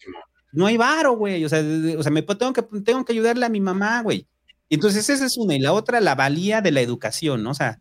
no 0.51 0.67
hay 0.67 0.77
varo, 0.77 1.13
güey. 1.17 1.43
O 1.43 1.49
sea, 1.49 1.63
o 1.97 2.03
sea 2.03 2.11
me 2.11 2.21
tengo 2.21 2.53
que, 2.53 2.61
tengo 2.83 3.03
que 3.03 3.13
ayudarle 3.13 3.47
a 3.47 3.49
mi 3.49 3.59
mamá, 3.59 4.03
güey. 4.03 4.27
Entonces, 4.69 5.09
esa 5.09 5.25
es 5.25 5.35
una. 5.37 5.55
Y 5.55 5.59
la 5.59 5.73
otra, 5.73 6.01
la 6.01 6.13
valía 6.13 6.61
de 6.61 6.71
la 6.71 6.81
educación, 6.81 7.41
¿no? 7.41 7.49
O 7.49 7.55
sea, 7.55 7.79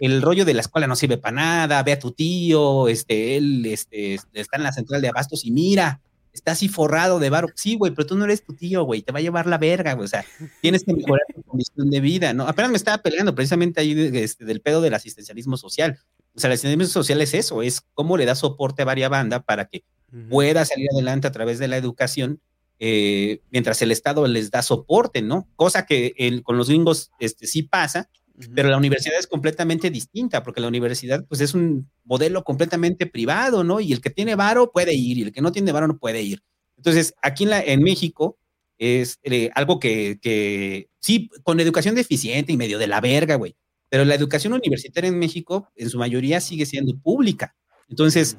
el, 0.00 0.20
rollo 0.20 0.44
de 0.44 0.52
la 0.52 0.60
escuela 0.60 0.86
no 0.86 0.96
sirve 0.96 1.16
para 1.16 1.34
nada, 1.34 1.82
ve 1.82 1.92
a 1.92 1.98
tu 1.98 2.12
tío, 2.12 2.88
este, 2.88 3.38
él 3.38 3.64
este, 3.64 4.18
está 4.34 4.58
en 4.58 4.64
la 4.64 4.72
central 4.72 5.00
de 5.00 5.08
abastos 5.08 5.46
y 5.46 5.50
mira, 5.50 6.02
está 6.34 6.52
así 6.52 6.68
forrado 6.68 7.20
de 7.20 7.30
barro. 7.30 7.48
Sí, 7.54 7.76
güey, 7.76 7.92
pero 7.94 8.06
tú 8.06 8.18
no 8.18 8.26
eres 8.26 8.44
tu 8.44 8.52
tío, 8.52 8.84
güey, 8.84 9.00
te 9.00 9.12
va 9.12 9.20
a 9.20 9.22
llevar 9.22 9.46
la 9.46 9.56
verga, 9.56 9.94
güey. 9.94 10.04
O 10.04 10.08
sea, 10.08 10.26
tienes 10.60 10.84
que 10.84 10.92
mejorar 10.92 11.24
tu 11.34 11.42
condición 11.42 11.88
de 11.88 12.00
vida, 12.00 12.34
¿no? 12.34 12.46
Apenas 12.46 12.70
me 12.70 12.76
estaba 12.76 12.98
peleando 12.98 13.34
precisamente 13.34 13.80
ahí 13.80 14.10
este, 14.14 14.44
del 14.44 14.60
pedo 14.60 14.82
del 14.82 14.92
asistencialismo 14.92 15.56
social. 15.56 15.98
O 16.34 16.40
sea, 16.40 16.48
el 16.48 16.54
asistencialismo 16.54 16.92
social 16.92 17.20
es 17.20 17.34
eso, 17.34 17.62
es 17.62 17.82
cómo 17.94 18.16
le 18.16 18.24
da 18.24 18.34
soporte 18.34 18.82
a 18.82 18.86
varias 18.86 19.10
bandas 19.10 19.42
para 19.44 19.66
que 19.66 19.84
pueda 20.28 20.64
salir 20.64 20.88
adelante 20.92 21.26
a 21.26 21.32
través 21.32 21.58
de 21.58 21.68
la 21.68 21.76
educación 21.76 22.40
eh, 22.84 23.40
mientras 23.50 23.80
el 23.82 23.92
Estado 23.92 24.26
les 24.26 24.50
da 24.50 24.60
soporte, 24.60 25.22
¿no? 25.22 25.48
Cosa 25.54 25.86
que 25.86 26.42
con 26.42 26.56
los 26.56 26.68
gringos 26.68 27.12
este, 27.20 27.46
sí 27.46 27.62
pasa, 27.62 28.10
pero 28.56 28.70
la 28.70 28.76
universidad 28.76 29.18
es 29.20 29.28
completamente 29.28 29.88
distinta, 29.88 30.42
porque 30.42 30.60
la 30.60 30.66
universidad 30.66 31.24
pues 31.28 31.40
es 31.40 31.54
un 31.54 31.88
modelo 32.02 32.42
completamente 32.42 33.06
privado, 33.06 33.62
¿no? 33.62 33.78
Y 33.78 33.92
el 33.92 34.00
que 34.00 34.10
tiene 34.10 34.34
varo 34.34 34.72
puede 34.72 34.94
ir, 34.94 35.18
y 35.18 35.22
el 35.22 35.32
que 35.32 35.42
no 35.42 35.52
tiene 35.52 35.70
varo 35.70 35.86
no 35.86 35.98
puede 35.98 36.22
ir. 36.22 36.42
Entonces, 36.76 37.14
aquí 37.22 37.44
en, 37.44 37.50
la, 37.50 37.60
en 37.62 37.82
México 37.82 38.36
es 38.78 39.20
eh, 39.22 39.50
algo 39.54 39.78
que, 39.78 40.18
que, 40.20 40.88
sí, 40.98 41.30
con 41.44 41.60
educación 41.60 41.94
deficiente 41.94 42.52
y 42.52 42.56
medio 42.56 42.80
de 42.80 42.88
la 42.88 43.00
verga, 43.00 43.36
güey, 43.36 43.54
pero 43.92 44.06
la 44.06 44.14
educación 44.14 44.54
universitaria 44.54 45.08
en 45.08 45.18
México 45.18 45.70
en 45.76 45.90
su 45.90 45.98
mayoría 45.98 46.40
sigue 46.40 46.64
siendo 46.64 46.98
pública. 46.98 47.54
Entonces, 47.90 48.38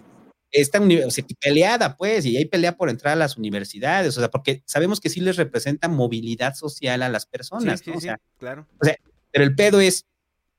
esta 0.49 0.81
universidad 0.81 1.27
peleada, 1.39 1.95
pues, 1.95 2.25
y 2.25 2.35
hay 2.37 2.45
pelea 2.45 2.75
por 2.75 2.89
entrar 2.89 3.13
a 3.13 3.15
las 3.15 3.37
universidades, 3.37 4.17
o 4.17 4.19
sea, 4.19 4.31
porque 4.31 4.63
sabemos 4.65 4.99
que 4.99 5.09
sí 5.09 5.21
les 5.21 5.35
representa 5.35 5.87
movilidad 5.87 6.55
social 6.55 7.03
a 7.03 7.09
las 7.09 7.27
personas, 7.27 7.81
sí, 7.81 7.91
¿no? 7.91 7.93
Sí, 7.93 7.97
o 7.99 8.01
sea, 8.01 8.19
claro. 8.39 8.67
O 8.81 8.83
sea, 8.83 8.95
pero 9.29 9.43
el 9.43 9.53
pedo 9.53 9.79
es, 9.79 10.07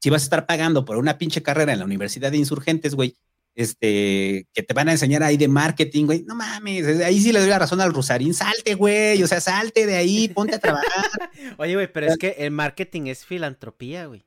si 0.01 0.11
vas 0.11 0.23
a 0.23 0.27
estar 0.27 0.47
pagando 0.47 0.85
por 0.85 0.97
una 0.97 1.19
pinche 1.19 1.43
carrera 1.43 1.73
en 1.73 1.81
la 1.81 1.87
Universidad 1.87 2.31
de 2.31 2.39
Insurgentes, 2.39 2.95
güey, 2.95 3.17
este, 3.57 4.47
que 4.53 4.63
te 4.63 4.75
van 4.75 4.91
a 4.91 4.93
enseñar 4.93 5.25
ahí 5.25 5.37
de 5.37 5.49
marketing, 5.49 6.05
güey, 6.05 6.23
no 6.23 6.37
mames, 6.37 7.01
ahí 7.01 7.21
sí 7.21 7.33
le 7.33 7.41
doy 7.41 7.49
la 7.49 7.59
razón 7.59 7.81
al 7.81 7.93
Rosarín, 7.93 8.33
salte, 8.33 8.77
güey, 8.77 9.21
o 9.25 9.27
sea, 9.27 9.41
salte 9.41 9.87
de 9.87 9.97
ahí, 9.97 10.29
ponte 10.29 10.55
a 10.55 10.61
trabajar. 10.61 10.87
Oye, 11.59 11.75
güey, 11.75 11.93
pero 11.93 12.07
es 12.07 12.17
que 12.17 12.37
el 12.39 12.53
marketing 12.53 13.07
es 13.07 13.25
filantropía, 13.25 14.07
güey. 14.07 14.25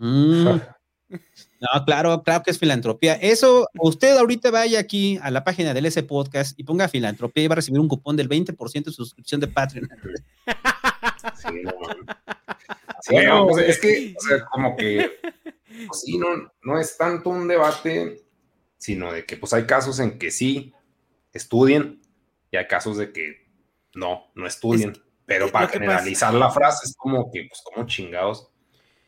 Mm. 0.00 0.60
No, 1.60 1.84
claro, 1.84 2.22
claro 2.22 2.42
que 2.42 2.52
es 2.52 2.58
filantropía. 2.58 3.14
Eso, 3.14 3.68
usted 3.80 4.16
ahorita 4.16 4.50
vaya 4.50 4.78
aquí 4.78 5.18
a 5.20 5.30
la 5.30 5.44
página 5.44 5.74
del 5.74 5.86
S 5.86 6.00
Podcast 6.04 6.58
y 6.58 6.64
ponga 6.64 6.88
filantropía 6.88 7.44
y 7.44 7.48
va 7.48 7.54
a 7.54 7.56
recibir 7.56 7.80
un 7.80 7.88
cupón 7.88 8.16
del 8.16 8.28
20% 8.28 8.84
de 8.84 8.92
suscripción 8.92 9.40
de 9.40 9.48
Patreon. 9.48 9.88
Sí, 11.36 11.62
no, 11.62 11.72
sí, 13.02 13.16
no, 13.26 13.48
pues 13.48 13.68
es 13.68 13.78
que, 13.80 14.14
o 14.16 14.20
sea, 14.20 14.44
como 14.46 14.76
que, 14.76 15.18
pues 15.86 16.00
sí, 16.00 16.16
no, 16.16 16.28
no 16.62 16.78
es 16.78 16.96
tanto 16.96 17.28
un 17.28 17.46
debate, 17.46 18.22
sino 18.78 19.12
de 19.12 19.26
que 19.26 19.36
pues 19.36 19.52
hay 19.52 19.64
casos 19.64 19.98
en 19.98 20.18
que 20.18 20.30
sí 20.30 20.72
estudien 21.32 22.00
y 22.50 22.56
hay 22.56 22.68
casos 22.68 22.96
de 22.96 23.12
que 23.12 23.48
no, 23.94 24.30
no 24.34 24.46
estudien. 24.46 24.92
Es, 24.92 25.00
Pero 25.26 25.50
para 25.50 25.68
generalizar 25.68 26.32
la 26.32 26.50
frase 26.50 26.86
es 26.86 26.94
como 26.96 27.30
que, 27.30 27.46
pues, 27.48 27.62
como 27.62 27.86
chingados. 27.86 28.49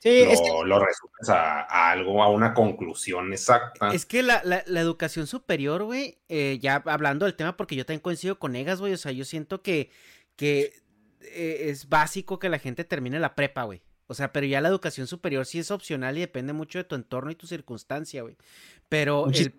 Sí, 0.03 0.25
lo, 0.25 0.33
es 0.33 0.41
que, 0.41 0.49
lo 0.49 0.81
resumes 0.81 1.29
a, 1.29 1.61
a, 1.61 1.93
algo, 1.93 2.25
a 2.25 2.29
una 2.29 2.55
conclusión 2.55 3.33
exacta. 3.33 3.95
Es 3.95 4.05
que 4.05 4.25
la, 4.25 4.43
la, 4.43 4.65
la 4.67 4.81
educación 4.81 5.29
superior, 5.29 5.85
güey, 5.85 6.19
eh, 6.29 6.59
ya 6.61 6.83
hablando 6.87 7.25
del 7.25 7.37
tema, 7.37 7.57
porque 7.57 7.77
yo 7.77 7.87
también 7.87 8.01
coincido 8.01 8.37
con 8.37 8.57
Egas, 8.57 8.81
güey, 8.81 8.95
o 8.95 8.97
sea, 8.97 9.13
yo 9.13 9.25
siento 9.25 9.63
que, 9.63 9.93
que 10.35 10.73
eh, 11.21 11.69
es 11.69 11.89
básico 11.89 12.41
que 12.41 12.49
la 12.49 12.59
gente 12.59 12.83
termine 12.83 13.21
la 13.21 13.37
prepa, 13.37 13.63
güey. 13.63 13.81
O 14.09 14.15
sea, 14.15 14.33
pero 14.33 14.45
ya 14.45 14.61
la 14.61 14.71
educación 14.71 15.07
superior 15.07 15.47
sí 15.47 15.61
es 15.61 15.71
opcional 15.71 16.19
y 16.19 16.23
depende 16.23 16.53
mucho 16.53 16.79
de 16.79 16.85
tu 16.85 16.97
entorno 16.97 17.31
y 17.31 17.37
tu 17.37 17.47
circunstancia, 17.47 18.23
güey. 18.23 18.37
Pero 18.89 19.29
el... 19.29 19.55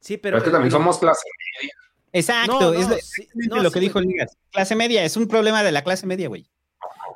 Sí, 0.00 0.16
pero... 0.16 0.20
pero 0.20 0.38
es 0.38 0.42
que 0.42 0.50
también 0.50 0.72
somos 0.72 0.98
clase 0.98 1.28
media. 1.60 1.74
Exacto, 2.12 2.58
no, 2.58 2.72
no, 2.72 2.74
es 2.74 2.88
lo, 2.88 2.96
sí, 2.96 3.28
no, 3.34 3.62
lo 3.62 3.70
que 3.70 3.78
sí, 3.78 3.84
dijo 3.84 4.00
Ligas. 4.00 4.36
Clase 4.50 4.74
media, 4.74 5.04
es 5.04 5.16
un 5.16 5.28
problema 5.28 5.62
de 5.62 5.70
la 5.70 5.84
clase 5.84 6.08
media, 6.08 6.26
güey. 6.26 6.50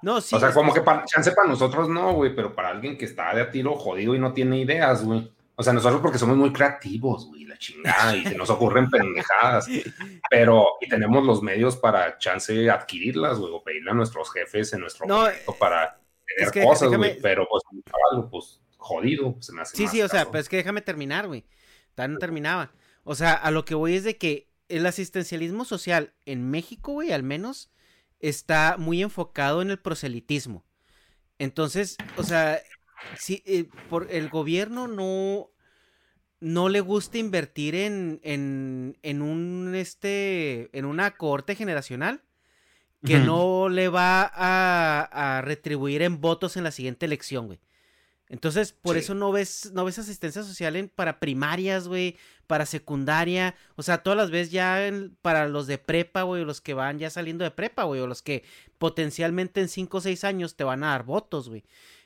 No, 0.02 0.20
sí. 0.20 0.34
O 0.34 0.40
sea, 0.40 0.52
como 0.52 0.74
que 0.74 0.80
para, 0.80 1.04
chance 1.04 1.32
para 1.32 1.48
nosotros 1.48 1.88
no, 1.88 2.12
güey, 2.12 2.34
pero 2.34 2.54
para 2.54 2.68
alguien 2.68 2.98
que 2.98 3.04
está 3.04 3.34
de 3.34 3.42
a 3.42 3.50
tiro 3.50 3.76
jodido 3.76 4.14
y 4.14 4.18
no 4.18 4.32
tiene 4.32 4.58
ideas, 4.58 5.04
güey. 5.04 5.30
O 5.54 5.62
sea, 5.62 5.72
nosotros 5.72 6.00
porque 6.00 6.18
somos 6.18 6.36
muy 6.36 6.52
creativos, 6.52 7.26
güey, 7.26 7.44
la 7.44 7.56
chingada, 7.56 8.16
y 8.16 8.24
se 8.24 8.34
nos 8.34 8.50
ocurren 8.50 8.90
pendejadas. 8.90 9.66
Pero, 10.30 10.66
y 10.80 10.88
tenemos 10.88 11.24
los 11.24 11.42
medios 11.42 11.76
para 11.76 12.18
chance 12.18 12.70
adquirirlas, 12.70 13.38
güey, 13.38 13.52
o 13.52 13.62
pedirle 13.62 13.90
a 13.90 13.94
nuestros 13.94 14.32
jefes 14.32 14.72
en 14.72 14.80
nuestro 14.80 15.06
no, 15.06 15.18
momento 15.18 15.54
para 15.58 16.00
tener 16.26 16.48
es 16.48 16.50
que, 16.50 16.64
cosas, 16.64 16.90
déjame... 16.90 17.10
güey. 17.10 17.20
Pero, 17.20 17.46
pues, 17.48 17.62
algo, 18.10 18.28
pues, 18.30 18.60
jodido, 18.76 19.36
se 19.40 19.52
me 19.52 19.62
hace 19.62 19.76
Sí, 19.76 19.84
más 19.84 19.92
sí, 19.92 20.02
o 20.02 20.08
sea, 20.08 20.26
pero 20.26 20.40
es 20.40 20.48
que 20.48 20.56
déjame 20.56 20.80
terminar, 20.80 21.28
güey. 21.28 21.44
No 21.96 22.18
terminaba. 22.18 22.72
O 23.04 23.14
sea, 23.14 23.34
a 23.34 23.50
lo 23.50 23.64
que 23.64 23.74
voy 23.74 23.94
es 23.94 24.04
de 24.04 24.16
que 24.16 24.48
el 24.68 24.86
asistencialismo 24.86 25.64
social 25.64 26.14
en 26.24 26.50
México, 26.50 26.92
güey, 26.92 27.12
al 27.12 27.22
menos, 27.22 27.70
está 28.22 28.76
muy 28.78 29.02
enfocado 29.02 29.60
en 29.60 29.70
el 29.70 29.78
proselitismo. 29.78 30.64
Entonces, 31.38 31.98
o 32.16 32.22
sea, 32.22 32.62
si 33.18 33.42
eh, 33.44 33.68
por 33.90 34.10
el 34.10 34.30
gobierno 34.30 34.88
no, 34.88 35.50
no 36.40 36.68
le 36.68 36.80
gusta 36.80 37.18
invertir 37.18 37.74
en, 37.74 38.20
en, 38.22 38.96
en 39.02 39.22
un 39.22 39.74
este 39.74 40.70
en 40.76 40.84
una 40.84 41.16
cohorte 41.16 41.54
generacional 41.54 42.22
que 43.04 43.16
uh 43.16 43.18
-huh. 43.18 43.24
no 43.24 43.68
le 43.68 43.88
va 43.88 44.22
a, 44.22 45.38
a, 45.38 45.42
retribuir 45.42 46.02
en 46.02 46.20
votos 46.20 46.56
en 46.56 46.62
la 46.62 46.70
siguiente 46.70 47.04
elección, 47.06 47.46
güey. 47.46 47.58
Entonces, 48.32 48.72
por 48.72 48.94
sí. 48.94 49.00
eso 49.00 49.14
no 49.14 49.30
ves, 49.30 49.72
no 49.74 49.84
ves 49.84 49.98
asistencia 49.98 50.42
social 50.42 50.74
en, 50.76 50.88
para 50.88 51.20
primarias, 51.20 51.86
güey, 51.86 52.16
para 52.46 52.64
secundaria, 52.64 53.54
o 53.76 53.82
sea, 53.82 54.02
todas 54.02 54.16
las 54.16 54.30
veces 54.30 54.50
ya 54.50 54.86
en, 54.86 55.14
para 55.20 55.48
los 55.48 55.66
de 55.66 55.76
prepa, 55.76 56.22
güey, 56.22 56.40
o 56.40 56.46
los 56.46 56.62
que 56.62 56.72
van 56.72 56.98
ya 56.98 57.10
saliendo 57.10 57.44
de 57.44 57.50
prepa, 57.50 57.84
güey, 57.84 58.00
o 58.00 58.06
los 58.06 58.22
que 58.22 58.42
potencialmente 58.78 59.60
en 59.60 59.68
5 59.68 59.98
o 59.98 60.00
6 60.00 60.24
años 60.24 60.56
te 60.56 60.64
van 60.64 60.82
a 60.82 60.92
dar 60.92 61.04
votos, 61.04 61.50
güey. 61.50 61.62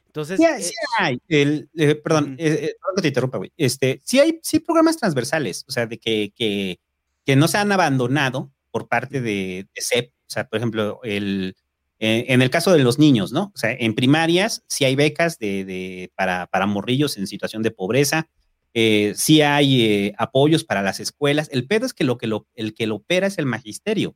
Entonces, 0.07 0.41
yeah, 0.41 0.59
sí 0.59 0.74
hay, 0.99 1.20
el, 1.29 1.70
eh, 1.77 1.95
perdón, 1.95 2.37
-huh. 2.37 2.41
eh, 2.41 2.64
eh, 2.64 3.01
te 3.01 3.07
interrumpa, 3.09 3.39
güey. 3.39 3.53
Este, 3.57 4.01
sí 4.03 4.18
hay, 4.18 4.41
sí 4.43 4.59
programas 4.59 4.97
transversales, 4.97 5.64
o 5.68 5.70
sea, 5.70 5.87
de 5.87 5.99
que, 5.99 6.33
que, 6.35 6.81
que 7.24 7.37
no 7.37 7.47
se 7.47 7.59
han 7.59 7.70
abandonado 7.70 8.51
por 8.72 8.89
parte 8.89 9.20
de, 9.20 9.68
de 9.72 9.81
CEP, 9.81 10.11
o 10.11 10.31
sea, 10.31 10.49
por 10.49 10.57
ejemplo, 10.57 10.99
el, 11.05 11.55
eh, 11.99 12.26
en 12.28 12.42
el 12.42 12.51
caso 12.51 12.72
de 12.72 12.82
los 12.82 12.99
niños, 12.99 13.32
¿no? 13.32 13.53
O 13.55 13.59
sea, 13.59 13.72
en 13.72 13.94
primarias 13.94 14.64
sí 14.68 14.84
hay 14.84 14.97
becas 14.97 15.38
de, 15.38 15.64
de 15.64 16.12
para, 16.14 16.47
para, 16.47 16.66
morrillos 16.66 17.16
en 17.16 17.26
situación 17.26 17.62
de 17.62 17.70
pobreza, 17.70 18.28
eh, 18.74 19.14
sí 19.16 19.40
hay 19.40 19.82
eh, 19.82 20.14
apoyos 20.18 20.62
para 20.62 20.82
las 20.82 21.01
escuelas. 21.01 21.49
El 21.51 21.66
pedo 21.66 21.86
es 21.86 21.94
que, 21.94 22.05
lo 22.05 22.18
que 22.18 22.26
lo, 22.26 22.47
el 22.55 22.74
que 22.74 22.86
lo 22.86 22.97
opera 22.97 23.26
es 23.26 23.38
el 23.38 23.47
magisterio. 23.47 24.14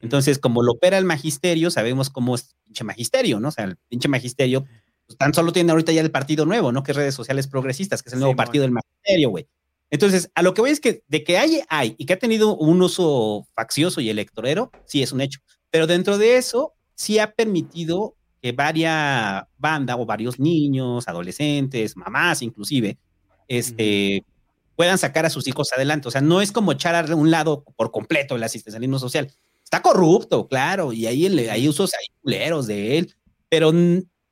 Entonces, 0.00 0.40
como 0.40 0.64
lo 0.64 0.72
opera 0.72 0.98
el 0.98 1.04
magisterio, 1.04 1.70
sabemos 1.70 2.10
cómo 2.10 2.34
es 2.34 2.42
el 2.50 2.64
pinche 2.64 2.82
magisterio, 2.82 3.38
¿no? 3.38 3.48
O 3.48 3.52
sea, 3.52 3.66
el 3.66 3.76
pinche 3.88 4.08
magisterio, 4.08 4.64
pues, 5.06 5.16
tan 5.16 5.32
solo 5.32 5.52
tiene 5.52 5.70
ahorita 5.70 5.92
ya 5.92 6.00
el 6.00 6.10
partido 6.10 6.44
nuevo, 6.44 6.72
¿no? 6.72 6.82
Que 6.82 6.90
es 6.90 6.96
redes 6.96 7.14
sociales 7.14 7.46
progresistas, 7.46 8.02
que 8.02 8.08
es 8.08 8.14
el 8.14 8.18
nuevo 8.18 8.32
sí, 8.32 8.36
partido 8.36 8.64
bueno. 8.64 8.80
del 8.80 8.84
magisterio, 8.84 9.30
güey. 9.30 9.46
Entonces, 9.90 10.30
a 10.34 10.42
lo 10.42 10.54
que 10.54 10.60
voy 10.60 10.70
es 10.70 10.80
que 10.80 11.04
de 11.06 11.22
que 11.22 11.38
hay, 11.38 11.60
hay, 11.68 11.94
y 11.96 12.06
que 12.06 12.14
ha 12.14 12.18
tenido 12.18 12.56
un 12.56 12.82
uso 12.82 13.46
faccioso 13.54 14.00
y 14.00 14.10
electorero, 14.10 14.72
sí 14.86 15.04
es 15.04 15.12
un 15.12 15.20
hecho. 15.20 15.38
Pero 15.70 15.86
dentro 15.86 16.18
de 16.18 16.36
eso, 16.36 16.74
sí 17.00 17.18
ha 17.18 17.32
permitido 17.32 18.14
que 18.42 18.52
varias 18.52 19.44
bandas 19.56 19.96
o 19.98 20.04
varios 20.04 20.38
niños, 20.38 21.08
adolescentes, 21.08 21.96
mamás 21.96 22.42
inclusive, 22.42 22.98
este, 23.48 24.18
uh 24.22 24.22
-huh. 24.22 24.24
puedan 24.76 24.98
sacar 24.98 25.24
a 25.24 25.30
sus 25.30 25.48
hijos 25.48 25.72
adelante. 25.72 26.08
O 26.08 26.10
sea, 26.10 26.20
no 26.20 26.42
es 26.42 26.52
como 26.52 26.72
echar 26.72 26.94
a 26.94 27.16
un 27.16 27.30
lado 27.30 27.64
por 27.76 27.90
completo 27.90 28.36
el 28.36 28.42
asistencialismo 28.42 28.98
social. 28.98 29.32
Está 29.64 29.80
corrupto, 29.80 30.46
claro, 30.46 30.92
y 30.92 31.06
ahí 31.06 31.26
hay 31.48 31.68
usos 31.68 31.94
hay 31.94 32.06
culeros 32.20 32.66
de 32.66 32.98
él, 32.98 33.14
pero 33.48 33.72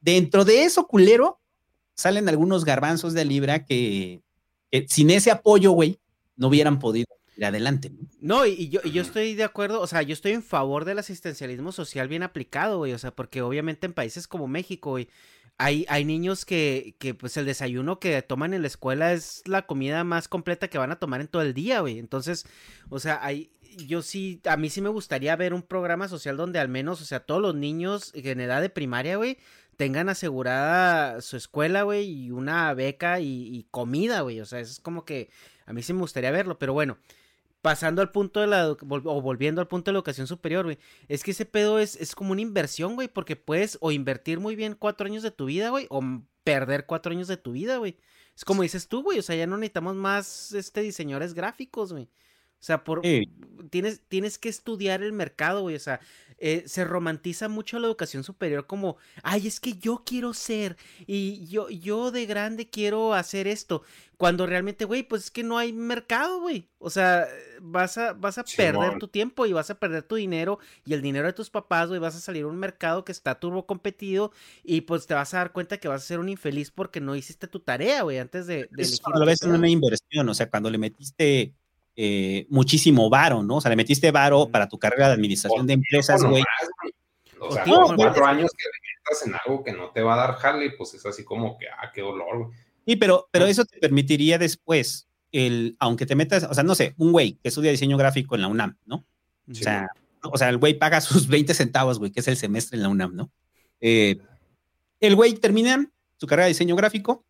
dentro 0.01 0.45
de 0.45 0.64
eso 0.64 0.87
culero 0.87 1.41
salen 1.95 2.29
algunos 2.29 2.66
garbanzos 2.66 3.14
de 3.14 3.25
libra 3.25 3.64
que, 3.64 4.21
que 4.71 4.87
sin 4.89 5.11
ese 5.11 5.31
apoyo, 5.31 5.73
güey, 5.73 5.99
no 6.37 6.49
hubieran 6.49 6.79
podido 6.79 7.07
ir 7.39 7.45
adelante. 7.45 7.91
¿no? 7.91 8.09
No, 8.20 8.47
y, 8.47 8.51
y, 8.51 8.68
yo, 8.68 8.80
y 8.84 8.91
yo 8.91 9.01
estoy 9.01 9.34
de 9.34 9.45
acuerdo, 9.45 9.80
o 9.80 9.86
sea, 9.86 10.03
yo 10.03 10.12
estoy 10.12 10.32
en 10.32 10.43
favor 10.43 10.84
del 10.84 10.99
asistencialismo 10.99 11.72
social 11.72 12.09
bien 12.09 12.22
aplicado, 12.22 12.78
güey, 12.78 12.93
o 12.93 12.99
sea, 12.99 13.12
porque 13.12 13.43
obviamente 13.43 13.86
en 13.86 13.95
países 13.95 14.26
como 14.26 14.49
México, 14.49 14.91
güey, 14.91 15.09
hay, 15.57 15.86
hay 15.89 16.05
niños 16.05 16.45
que, 16.45 16.97
que, 16.99 17.14
pues, 17.14 17.36
el 17.36 17.47
desayuno 17.47 18.01
que 18.01 18.20
toman 18.22 18.55
en 18.55 18.62
la 18.62 18.68
escuela 18.68 19.12
es 19.12 19.43
la 19.47 19.66
comida 19.66 20.05
más 20.05 20.28
completa 20.28 20.68
que 20.68 20.78
van 20.78 20.93
a 20.93 20.99
tomar 20.99 21.20
en 21.20 21.28
todo 21.28 21.43
el 21.43 21.55
día, 21.55 21.80
güey, 21.80 21.99
entonces, 21.99 22.45
o 22.91 22.99
sea, 22.99 23.24
hay, 23.24 23.53
yo 23.86 24.03
sí, 24.03 24.41
a 24.45 24.57
mí 24.57 24.68
sí 24.68 24.80
me 24.80 24.89
gustaría 24.89 25.36
ver 25.36 25.55
un 25.55 25.62
programa 25.62 26.09
social 26.09 26.36
donde 26.36 26.59
al 26.59 26.68
menos, 26.68 27.01
o 27.01 27.05
sea, 27.05 27.20
todos 27.20 27.41
los 27.41 27.55
niños 27.55 28.12
en 28.14 28.41
edad 28.41 28.61
de 28.61 28.70
primaria, 28.70 29.16
güey, 29.16 29.39
tengan 29.76 30.09
asegurada 30.09 31.20
su 31.20 31.36
escuela, 31.36 31.82
güey, 31.82 32.05
y 32.11 32.30
una 32.32 32.74
beca 32.74 33.20
y, 33.20 33.57
y 33.57 33.68
comida, 33.70 34.22
güey, 34.22 34.41
o 34.41 34.47
sea, 34.47 34.59
eso 34.59 34.72
es 34.72 34.80
como 34.80 35.05
que 35.05 35.30
a 35.66 35.72
mí 35.72 35.82
sí 35.82 35.93
me 35.93 36.01
gustaría 36.01 36.32
verlo, 36.32 36.59
pero 36.59 36.72
bueno, 36.72 36.99
pasando 37.63 38.03
al 38.03 38.13
punto 38.13 38.41
de 38.41 38.47
la, 38.47 38.71
o 38.71 39.23
volviendo 39.23 39.61
al 39.61 39.69
punto 39.69 39.91
de 39.91 39.93
la 39.95 39.99
educación 39.99 40.27
superior, 40.27 40.65
güey, 40.65 40.79
es 41.09 41.23
que 41.23 41.33
ese 41.33 41.45
pedo 41.45 41.79
es, 41.79 41.97
es 41.97 42.15
como 42.15 42.33
una 42.33 42.41
inversión, 42.41 42.95
güey, 42.95 43.09
porque 43.09 43.37
puedes 43.37 43.79
o 43.81 43.91
invertir 43.93 44.41
muy 44.41 44.57
bien 44.57 44.75
cuatro 44.75 45.07
años 45.07 45.23
de 45.23 45.31
tu 45.31 45.47
vida, 45.47 45.71
güey, 45.71 45.87
o 45.91 46.03
perder 46.45 46.87
cuatro 46.87 47.13
años 47.13 47.29
de 47.29 47.37
tu 47.37 47.53
vida, 47.53 47.79
güey. 47.79 47.97
Es 48.35 48.45
como 48.45 48.63
dices 48.63 48.89
tú, 48.89 49.03
güey, 49.03 49.19
o 49.19 49.23
sea, 49.23 49.37
ya 49.37 49.47
no 49.47 49.57
necesitamos 49.57 49.97
más, 49.97 50.53
este, 50.53 50.81
diseñadores 50.81 51.35
gráficos, 51.35 51.93
güey. 51.93 52.09
O 52.61 52.65
sea, 52.65 52.83
por, 52.83 53.03
tienes, 53.71 54.01
tienes 54.09 54.39
que 54.39 54.49
estudiar 54.49 55.03
el 55.03 55.13
mercado, 55.13 55.63
güey. 55.63 55.77
O 55.77 55.81
sea, 55.81 56.01
eh, 56.39 56.64
se 56.66 56.84
romantiza 56.84 57.49
mucho 57.49 57.78
la 57.78 57.89
educación 57.89 58.22
superior 58.22 58.66
como, 58.66 58.97
ay, 59.22 59.49
es 59.49 59.59
que 59.59 59.74
yo 59.74 60.03
quiero 60.07 60.34
ser 60.34 60.76
y 61.07 61.47
yo, 61.47 61.68
yo 61.68 62.12
de 62.12 62.26
grande 62.26 62.70
quiero 62.70 63.14
hacer 63.14 63.49
esto. 63.49 63.82
Cuando 64.16 64.47
realmente, 64.47 64.84
güey, 64.84 65.05
pues 65.05 65.24
es 65.24 65.30
que 65.30 65.45
no 65.45 65.59
hay 65.59 65.72
mercado, 65.72 66.41
güey. 66.41 66.68
O 66.78 66.91
sea, 66.91 67.26
vas 67.61 67.99
a, 67.99 68.12
vas 68.14 68.39
a 68.39 68.45
perder 68.45 68.99
tu 68.99 69.07
tiempo 69.07 69.47
y 69.47 69.53
vas 69.53 69.70
a 69.70 69.78
perder 69.78 70.03
tu 70.03 70.16
dinero 70.16 70.59
y 70.84 70.95
el 70.95 71.03
dinero 71.03 71.26
de 71.26 71.32
tus 71.32 71.51
papás, 71.51 71.89
güey. 71.89 72.01
Vas 72.01 72.16
a 72.16 72.20
salir 72.20 72.45
a 72.45 72.49
un 72.49 72.57
mercado 72.57 73.05
que 73.05 73.12
está 73.12 73.39
turbo 73.39 73.66
competido 73.66 74.32
y 74.64 74.80
pues 74.82 75.07
te 75.07 75.14
vas 75.14 75.34
a 75.34 75.39
dar 75.39 75.53
cuenta 75.53 75.78
que 75.78 75.86
vas 75.86 76.03
a 76.03 76.07
ser 76.07 76.18
un 76.18 76.28
infeliz 76.28 76.70
porque 76.72 77.01
no 77.01 77.14
hiciste 77.14 77.47
tu 77.47 77.61
tarea, 77.61 78.03
güey, 78.03 78.18
antes 78.18 78.49
de, 78.49 78.68
de 78.72 78.82
elegir. 78.82 78.99
Lo 79.14 79.26
ves 79.26 79.43
en 79.43 79.53
una 79.53 79.68
inversión, 79.68 80.28
o 80.28 80.34
sea, 80.34 80.51
cuando 80.51 80.70
le 80.70 80.78
metiste 80.78 81.55
eh, 82.01 82.46
muchísimo 82.49 83.11
varo, 83.11 83.42
¿no? 83.42 83.57
O 83.57 83.61
sea, 83.61 83.70
le 83.70 83.76
metiste 83.76 84.12
varo 84.12 84.49
para 84.49 84.68
tu 84.68 84.78
carrera 84.78 85.09
de 85.09 85.14
administración 85.14 85.66
de 85.66 85.72
empresas, 85.72 86.22
güey. 86.22 86.44
O 87.40 87.51
sea, 87.51 87.64
cuatro 87.96 88.24
años 88.24 88.53
que 88.57 88.64
le 88.64 88.78
metas 88.94 89.26
en 89.26 89.34
algo 89.34 89.64
que 89.64 89.72
no 89.72 89.90
te 89.90 90.03
va 90.03 90.14
a 90.14 90.28
dar 90.28 90.36
jale, 90.36 90.70
pues 90.70 90.94
es 90.94 91.05
así 91.05 91.24
como 91.24 91.59
que, 91.59 91.66
ah, 91.68 91.90
qué 91.92 92.03
dolor, 92.03 92.38
güey. 92.38 92.59
Sí, 92.86 92.94
pero, 92.94 93.28
pero 93.32 93.46
eso 93.46 93.64
te 93.64 93.80
permitiría 93.80 94.38
después, 94.38 95.09
el, 95.32 95.76
aunque 95.80 96.07
te 96.07 96.14
metas, 96.14 96.44
o 96.44 96.55
sea, 96.55 96.62
no 96.62 96.76
sé, 96.76 96.94
un 96.99 97.11
güey 97.11 97.32
que 97.42 97.49
estudia 97.49 97.72
diseño 97.72 97.96
gráfico 97.96 98.36
en 98.36 98.42
la 98.42 98.46
UNAM, 98.46 98.78
¿no? 98.86 99.05
O 99.51 99.55
sea, 99.55 99.88
o 100.22 100.38
sea, 100.38 100.51
el 100.51 100.59
güey 100.59 100.74
paga 100.74 101.01
sus 101.01 101.26
20 101.26 101.53
centavos, 101.53 101.99
güey, 101.99 102.12
que 102.12 102.20
es 102.20 102.28
el 102.28 102.36
semestre 102.36 102.76
en 102.76 102.84
la 102.84 102.90
UNAM, 102.90 103.16
¿no? 103.16 103.32
Eh, 103.80 104.18
el 105.01 105.16
güey 105.16 105.34
termina 105.34 105.84
su 106.16 106.28
carrera 106.28 106.44
de 106.44 106.51
diseño 106.51 106.76
gráfico, 106.76 107.24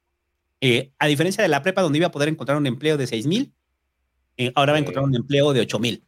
eh, 0.61 0.93
a 0.99 1.07
diferencia 1.07 1.41
de 1.41 1.49
la 1.49 1.63
prepa 1.63 1.81
donde 1.81 1.97
iba 1.97 2.09
a 2.09 2.13
poder 2.13 2.29
encontrar 2.29 2.59
un 2.59 2.67
empleo 2.67 2.99
de 2.99 3.07
6 3.07 3.27
mil, 3.27 3.55
eh, 4.39 4.53
ahora 4.55 4.73
va 4.73 4.79
a 4.79 4.81
encontrar 4.81 5.05
un 5.05 5.15
empleo 5.15 5.53
de 5.53 5.61
8 5.61 5.79
mil. 5.81 6.05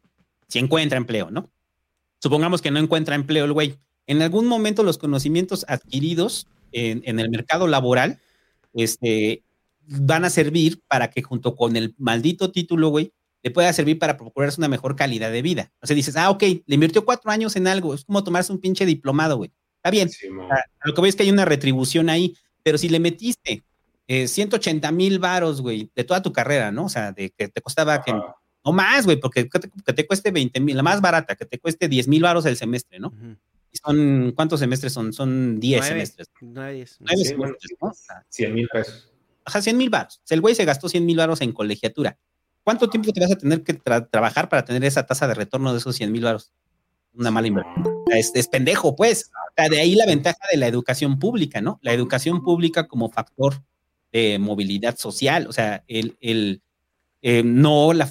Si 0.49 0.59
encuentra 0.59 0.97
empleo, 0.97 1.31
¿no? 1.31 1.51
Supongamos 2.20 2.62
que 2.62 2.70
no 2.70 2.78
encuentra 2.78 3.14
empleo 3.14 3.45
el 3.45 3.53
güey. 3.53 3.78
En 4.07 4.22
algún 4.22 4.47
momento 4.47 4.83
los 4.83 4.99
conocimientos 4.99 5.64
adquiridos 5.68 6.47
en, 6.72 7.18
el 7.18 7.31
mercado 7.31 7.66
laboral 7.66 8.18
este, 8.72 9.43
van 9.81 10.24
a 10.24 10.31
servir 10.31 10.81
para 10.87 11.11
que 11.11 11.22
junto 11.22 11.57
con 11.57 11.76
el 11.76 11.95
maldito 11.99 12.53
título, 12.53 12.89
güey, 12.89 13.12
le 13.43 13.51
pueda 13.51 13.72
servir 13.72 13.99
para 13.99 14.16
procurarse 14.16 14.61
una 14.61 14.68
mejor 14.68 14.97
calidad 14.97 15.33
de 15.33 15.43
vida. 15.43 15.72
O 15.81 15.87
sea, 15.87 15.97
dices, 15.97 16.16
ah, 16.16 16.31
ok, 16.31 16.43
le 16.43 16.74
invirtió 16.74 17.05
cuatro 17.05 17.31
años 17.31 17.57
en 17.57 17.66
algo, 17.66 17.95
es 17.95 18.05
como 18.05 18.22
tomarse 18.22 18.53
un 18.53 18.61
pinche 18.61 18.87
diplomado, 18.87 19.37
güey. 19.37 19.53
Está 19.76 19.91
bien. 19.91 20.11
lo 20.85 20.95
que 20.95 21.01
veis 21.01 21.14
es 21.14 21.16
que 21.16 21.22
hay 21.22 21.31
una 21.31 21.47
retribución 21.47 22.11
ahí, 22.11 22.37
pero 22.62 22.76
si 22.76 22.89
le 22.89 23.01
metiste 23.01 23.64
180 24.11 24.88
eh, 24.88 24.92
mil 24.92 25.18
varos, 25.18 25.61
güey, 25.61 25.90
de 25.94 26.04
toda 26.04 26.22
tu 26.22 26.32
carrera, 26.32 26.72
¿no? 26.72 26.86
O 26.86 26.88
sea, 26.88 27.12
de 27.12 27.30
que 27.30 27.48
te 27.48 27.61
costaba 27.61 28.02
que, 28.02 28.12
no 28.12 28.72
más, 28.72 29.04
güey, 29.04 29.18
porque 29.18 29.48
que 29.48 29.92
te, 29.92 30.06
cueste 30.06 30.30
20 30.32 30.58
mil, 30.61 30.76
la 30.76 30.82
más 30.82 31.00
barata, 31.00 31.36
que 31.36 31.46
te 31.46 31.58
cueste 31.58 31.88
10 31.88 32.08
mil 32.08 32.22
varos 32.22 32.44
el 32.46 32.56
semestre, 32.56 32.98
¿no? 32.98 33.12
Y 33.72 33.78
son, 33.78 34.32
¿cuántos 34.34 34.58
semestres 34.58 34.92
son? 34.92 35.12
Son 35.12 35.61
10 35.61 35.84
semestres. 35.84 36.28
9, 36.40 36.74
10. 36.74 36.96
9 37.00 37.24
semestres, 37.24 37.76
¿no? 37.80 37.92
100 38.28 38.54
mil 38.54 38.68
pesos. 38.68 39.12
Ajá, 39.44 39.62
100 39.62 39.76
mil 39.76 39.90
varos. 39.90 40.20
el 40.28 40.40
güey 40.40 40.54
se 40.54 40.64
gastó 40.64 40.88
100 40.88 41.06
mil 41.06 41.16
varos 41.16 41.40
en 41.40 41.52
colegiatura. 41.52 42.18
¿Cuánto 42.64 42.90
tiempo 42.90 43.12
te 43.12 43.20
vas 43.20 43.30
a 43.30 43.36
tener 43.36 43.62
que 43.62 43.74
trabajar 43.74 44.48
para 44.48 44.64
tener 44.64 44.84
esa 44.84 45.06
tasa 45.06 45.26
de 45.28 45.34
retorno 45.34 45.72
de 45.72 45.78
esos 45.78 45.94
100 45.96 46.12
mil 46.12 46.24
varos? 46.24 46.52
Una 47.14 47.30
mala 47.30 47.46
inversión. 47.46 47.84
Es, 48.08 48.32
es, 48.34 48.48
pendejo, 48.48 48.94
pues. 48.96 49.30
O 49.50 49.54
sea, 49.56 49.68
de 49.68 49.80
ahí 49.80 49.94
la 49.94 50.06
ventaja 50.06 50.38
de 50.50 50.58
la 50.58 50.66
educación 50.66 51.18
pública, 51.18 51.61
¿no? 51.61 51.78
La 51.82 51.92
educación 51.92 52.42
pública 52.42 52.86
como 52.86 53.11
factor 53.11 53.62
de 54.12 54.38
movilidad 54.38 54.96
social, 54.96 55.46
o 55.46 55.52
sea, 55.52 55.84
el, 55.86 56.16
el 56.20 56.62
eh, 57.22 57.42
no, 57.44 57.92
la, 57.92 58.08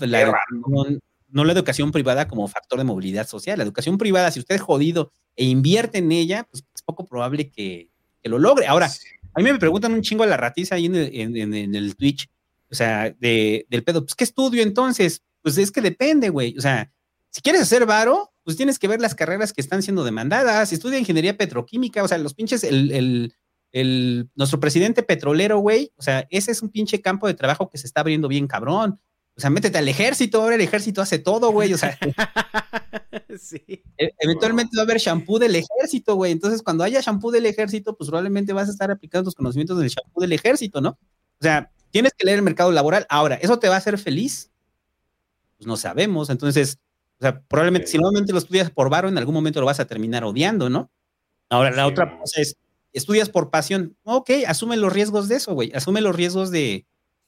no 1.29 1.43
la 1.43 1.53
educación 1.53 1.91
privada 1.91 2.27
como 2.27 2.47
factor 2.47 2.79
de 2.79 2.85
movilidad 2.85 3.27
social. 3.27 3.57
La 3.57 3.63
educación 3.63 3.97
privada, 3.97 4.31
si 4.31 4.39
usted 4.39 4.55
es 4.55 4.61
jodido 4.61 5.11
e 5.35 5.45
invierte 5.45 5.99
en 5.99 6.11
ella, 6.11 6.47
pues 6.49 6.63
es 6.73 6.81
poco 6.81 7.05
probable 7.05 7.49
que, 7.49 7.89
que 8.21 8.29
lo 8.29 8.39
logre. 8.39 8.67
Ahora, 8.67 8.89
a 9.33 9.41
mí 9.41 9.51
me 9.51 9.59
preguntan 9.59 9.93
un 9.93 10.01
chingo 10.01 10.23
a 10.23 10.27
la 10.27 10.37
ratiza 10.37 10.75
ahí 10.75 10.85
en 10.85 10.95
el, 10.95 11.37
en, 11.37 11.75
el 11.75 11.95
Twitch, 11.95 12.29
o 12.71 12.75
sea, 12.75 13.15
de, 13.19 13.65
del 13.69 13.83
pedo, 13.83 14.03
pues, 14.03 14.15
¿qué 14.15 14.23
estudio 14.23 14.63
entonces? 14.63 15.23
Pues 15.41 15.57
es 15.57 15.71
que 15.71 15.81
depende, 15.81 16.29
güey. 16.29 16.57
O 16.57 16.61
sea, 16.61 16.91
si 17.29 17.41
quieres 17.41 17.61
hacer 17.61 17.85
varo, 17.85 18.31
pues 18.43 18.57
tienes 18.57 18.79
que 18.79 18.87
ver 18.87 19.01
las 19.01 19.15
carreras 19.15 19.53
que 19.53 19.61
están 19.61 19.81
siendo 19.81 20.03
demandadas. 20.03 20.73
Estudia 20.73 20.99
ingeniería 20.99 21.37
petroquímica, 21.37 22.03
o 22.03 22.07
sea, 22.07 22.17
los 22.17 22.33
pinches, 22.33 22.63
el, 22.63 22.91
el, 22.91 23.33
el, 23.72 24.30
nuestro 24.36 24.59
presidente 24.59 25.03
petrolero, 25.03 25.59
güey, 25.59 25.91
o 25.97 26.01
sea, 26.01 26.28
ese 26.30 26.51
es 26.51 26.61
un 26.61 26.70
pinche 26.70 27.01
campo 27.01 27.28
de 27.28 27.34
trabajo 27.34 27.70
que 27.70 27.78
se 27.78 27.88
está 27.88 28.01
abriendo 28.01 28.28
bien 28.28 28.47
cabrón. 28.47 28.99
O 29.38 29.41
sea, 29.41 29.49
métete 29.49 29.78
al 29.78 29.88
ejército, 29.88 30.41
ahora 30.41 30.55
el 30.55 30.61
ejército 30.61 31.01
hace 31.01 31.17
todo, 31.17 31.51
güey. 31.51 31.74
O 31.74 31.78
sea, 31.78 31.97
sí. 33.39 33.63
E, 33.97 34.11
eventualmente 34.20 34.76
va 34.76 34.82
a 34.82 34.84
haber 34.84 34.97
shampoo 34.97 35.39
del 35.39 35.55
ejército, 35.55 36.15
güey. 36.15 36.34
Entonces, 36.34 36.61
cuando 36.61 36.84
haya 36.84 36.99
shampoo 36.99 37.32
del 37.32 37.45
ejército, 37.45 37.95
pues 37.95 38.09
probablemente 38.09 38.51
vas 38.51 38.67
a 38.67 38.72
estar 38.72 38.91
aplicando 38.91 39.26
tus 39.26 39.36
conocimientos 39.36 39.80
del 39.80 39.88
shampoo 39.88 40.20
del 40.20 40.34
ejército, 40.34 40.82
¿no? 40.82 40.89
O 40.89 41.41
sea, 41.41 41.72
tienes 41.89 42.11
que 42.17 42.26
leer 42.26 42.39
el 42.39 42.43
mercado 42.43 42.72
laboral. 42.74 43.05
Ahora, 43.09 43.36
¿eso 43.36 43.59
te 43.59 43.70
va 43.70 43.76
a 43.76 43.78
hacer 43.78 43.97
feliz? 43.97 44.51
Pues 45.57 45.67
no 45.67 45.78
sabemos. 45.78 46.30
Entonces, 46.30 46.78
o 47.20 47.22
sea, 47.22 47.41
probablemente 47.41 47.88
si 47.88 47.97
normalmente 47.97 48.34
lo 48.34 48.39
estudias 48.39 48.72
por 48.72 48.89
varo, 48.89 49.07
en 49.07 49.17
algún 49.17 49.36
momento 49.36 49.61
lo 49.61 49.65
vas 49.65 49.80
a 49.80 49.88
terminar 49.88 50.26
odiando, 50.26 50.70
¿no? 50.70 50.91
Ahora, 51.49 51.72
la 51.72 51.88
otra 51.88 52.20
cosa 52.20 52.41
es, 52.41 52.57
estudias 52.93 53.29
por 53.29 53.49
pasión. 53.49 53.95
Ok, 54.03 54.31
asume 54.47 54.77
los 54.77 54.91
riesgos 54.91 55.27
de 55.27 55.35
eso, 55.35 55.53
güey. 55.53 55.71
Asume 55.73 56.01
los 56.01 56.15
riesgos 56.15 56.51
de, 56.51 56.85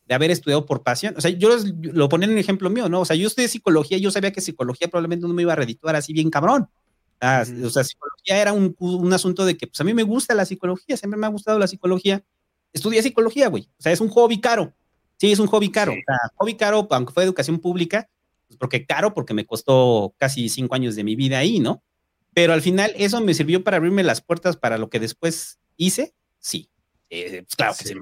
haber 0.09 0.32
estudiado 0.32 0.66
por 0.66 0.84
pasión. 0.84 1.14
O 1.18 1.22
sea, 1.22 1.32
yo 1.32 1.49
lo 1.82 2.09
ponía 2.09 2.26
en 2.26 2.34
un 2.34 2.38
ejemplo 2.38 2.70
mío, 2.70 2.89
¿no? 2.89 3.01
O 3.01 3.05
sea, 3.05 3.16
yo 3.16 3.28
estudié 3.28 3.47
psicología, 3.47 3.97
yo 3.97 4.12
sabía 4.12 4.32
que 4.32 4.41
psicología 4.41 4.89
probablemente 4.89 5.28
no 5.28 5.34
me 5.34 5.43
iba 5.43 5.53
a 5.53 5.55
redituar 5.55 5.95
así 5.95 6.14
bien 6.14 6.30
cabrón. 6.30 6.70
O 7.64 7.70
sea, 7.70 7.84
psicología 7.84 8.41
era 8.41 8.51
un, 8.51 9.14
asunto 9.14 9.45
de 9.45 9.55
que, 9.55 9.68
pues 9.68 9.80
a 9.80 9.84
mí 9.84 9.93
me 9.93 10.03
gusta 10.03 10.34
la 10.34 10.45
psicología, 10.45 10.97
siempre 10.97 11.20
me 11.20 11.28
ha 11.28 11.30
gustado 11.30 11.59
la 11.59 11.68
psicología. 11.68 12.24
Estudié 12.74 13.03
psicología, 13.03 13.47
güey. 13.47 13.70
O 13.78 13.82
sea, 13.82 13.91
es 13.91 14.01
un 14.01 14.09
hobby 14.09 14.41
caro. 14.41 14.74
Sí, 15.18 15.32
es 15.32 15.39
un 15.39 15.47
hobby 15.47 15.70
caro. 15.70 15.91
O 15.91 15.95
sea, 15.95 16.18
hobby 16.36 16.55
caro, 16.55 16.88
aunque 16.89 17.14
fue 17.14 17.24
educación 17.24 17.59
pública, 17.59 18.09
pues 18.47 18.57
porque 18.57 18.86
caro, 18.86 19.14
porque 19.14 19.36
me 19.36 19.45
costó 19.45 20.16
casi 20.18 20.49
cinco 20.49 20.74
años 20.74 20.95
de 20.95 21.03
mi 21.03 21.16
vida 21.16 21.38
ahí, 21.38 21.59
¿no? 21.59 21.84
Pero 22.34 22.54
al 22.54 22.62
final 22.62 22.94
eso 22.96 23.20
me 23.22 23.34
sirvió 23.34 23.64
para 23.64 23.78
abrirme 23.78 24.04
las 24.04 24.22
puertas 24.22 24.58
para 24.58 24.78
lo 24.78 24.90
que 24.90 25.00
después 25.00 25.60
hice, 25.78 26.14
sí. 26.40 26.70
Eh, 27.10 27.44
pues, 27.44 27.56
claro 27.56 27.74
que 27.78 27.86
sí. 27.86 27.96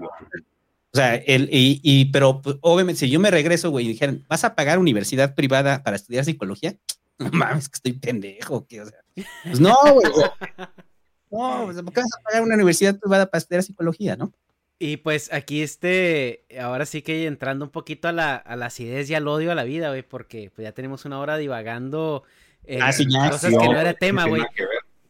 O 0.92 0.98
sea, 0.98 1.16
el, 1.16 1.50
y, 1.52 2.06
pero 2.06 2.42
pues, 2.42 2.58
obviamente 2.62 3.00
si 3.00 3.10
yo 3.10 3.20
me 3.20 3.32
regreso, 3.32 3.70
güey, 3.70 3.86
y 3.86 3.90
dijeran, 3.90 4.26
¿vas 4.28 4.44
a 4.44 4.56
pagar 4.56 4.80
universidad 4.80 5.36
privada 5.36 5.84
para 5.84 5.96
estudiar 5.96 6.26
psicología? 6.26 6.76
No 7.20 7.30
mames, 7.32 7.68
que 7.68 7.76
estoy 7.76 7.92
pendejo, 7.92 8.66
que, 8.66 8.80
o 8.80 8.86
sea, 8.86 9.00
pues 9.44 9.60
no, 9.60 9.76
güey. 9.94 10.10
No, 11.32 11.66
¿por 11.84 11.94
qué 11.94 12.02
vas 12.02 12.14
a 12.18 12.24
pagar 12.24 12.44
una 12.44 12.56
universidad 12.56 12.98
privada 12.98 13.28
para 13.28 13.40
estudiar 13.40 13.62
psicología, 13.62 14.16
no? 14.16 14.34
Y 14.80 14.98
pues 14.98 15.32
aquí 15.34 15.62
este, 15.62 16.46
ahora 16.60 16.86
sí 16.86 17.02
que 17.02 17.28
entrando 17.28 17.66
un 17.66 17.72
poquito 17.72 18.08
a 18.08 18.14
la, 18.14 18.36
a 18.38 18.56
la 18.56 18.68
acidez 18.68 19.10
y 19.10 19.16
al 19.16 19.28
odio 19.28 19.52
a 19.52 19.56
la 19.56 19.66
vida, 19.66 19.90
güey, 19.90 20.02
porque 20.02 20.50
pues 20.56 20.64
ya 20.64 20.72
tenemos 20.72 21.04
una 21.04 21.20
hora 21.20 21.38
divagando 21.38 22.24
en 22.70 22.82
ah, 22.84 23.30
cosas 23.32 23.52
que 23.52 23.68
no 23.68 23.80
era 23.80 23.94
tema, 23.94 24.26
güey. 24.26 24.44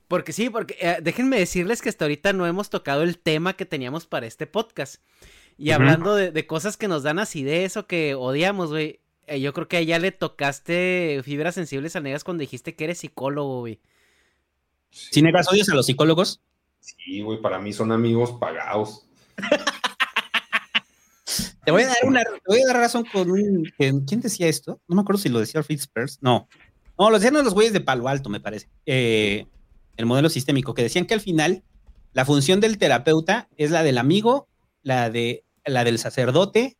Porque 0.07 0.33
sí, 0.33 0.49
porque 0.49 0.75
eh, 0.79 0.97
déjenme 1.01 1.37
decirles 1.37 1.81
que 1.81 1.89
hasta 1.89 2.05
ahorita 2.05 2.33
no 2.33 2.47
hemos 2.47 2.69
tocado 2.69 3.03
el 3.03 3.19
tema 3.19 3.53
que 3.53 3.65
teníamos 3.65 4.07
para 4.07 4.25
este 4.25 4.47
podcast. 4.47 4.95
Y 5.57 5.71
hablando 5.71 6.15
de, 6.15 6.47
cosas 6.47 6.77
que 6.77 6.87
nos 6.87 7.03
dan 7.03 7.19
acidez 7.19 7.75
o 7.77 7.85
que 7.85 8.15
odiamos, 8.15 8.69
güey. 8.69 9.01
Eh, 9.27 9.41
yo 9.41 9.53
creo 9.53 9.67
que 9.67 9.77
allá 9.77 9.99
le 9.99 10.11
tocaste 10.11 11.21
fibras 11.23 11.53
sensibles 11.53 11.95
a 11.95 11.99
Negas 11.99 12.23
cuando 12.23 12.41
dijiste 12.41 12.75
que 12.75 12.85
eres 12.85 12.99
psicólogo, 12.99 13.59
güey. 13.59 13.79
¿Sí 14.89 15.21
Negas 15.21 15.47
odias 15.51 15.69
a 15.69 15.75
los 15.75 15.85
psicólogos? 15.85 16.41
Sí, 16.79 17.21
güey, 17.21 17.39
para 17.41 17.59
mí 17.59 17.73
son 17.73 17.91
amigos 17.91 18.31
pagados. 18.39 19.05
te 21.65 21.71
voy 21.71 21.83
a 21.83 21.87
dar 21.87 21.97
una, 22.05 22.23
te 22.23 22.41
voy 22.47 22.61
a 22.61 22.67
dar 22.67 22.77
razón 22.77 23.05
con 23.11 23.29
un. 23.29 23.71
¿Quién 23.77 24.21
decía 24.21 24.47
esto? 24.47 24.79
No 24.87 24.95
me 24.95 25.01
acuerdo 25.01 25.21
si 25.21 25.29
lo 25.29 25.39
decía 25.39 25.61
Fitzpers. 25.61 26.17
No. 26.21 26.47
No, 26.99 27.09
lo 27.09 27.17
decían 27.17 27.33
los 27.33 27.53
güeyes 27.53 27.71
de 27.71 27.79
Palo 27.79 28.09
Alto, 28.09 28.29
me 28.29 28.41
parece. 28.41 28.69
Eh, 28.85 29.47
el 29.95 30.05
modelo 30.05 30.29
sistémico, 30.29 30.73
que 30.73 30.83
decían 30.83 31.05
que 31.05 31.13
al 31.13 31.21
final 31.21 31.63
la 32.11 32.25
función 32.25 32.59
del 32.59 32.77
terapeuta 32.77 33.47
es 33.55 33.71
la 33.71 33.83
del 33.83 33.97
amigo, 33.97 34.49
la, 34.83 35.09
de, 35.09 35.45
la 35.63 35.85
del 35.85 35.97
sacerdote, 35.97 36.77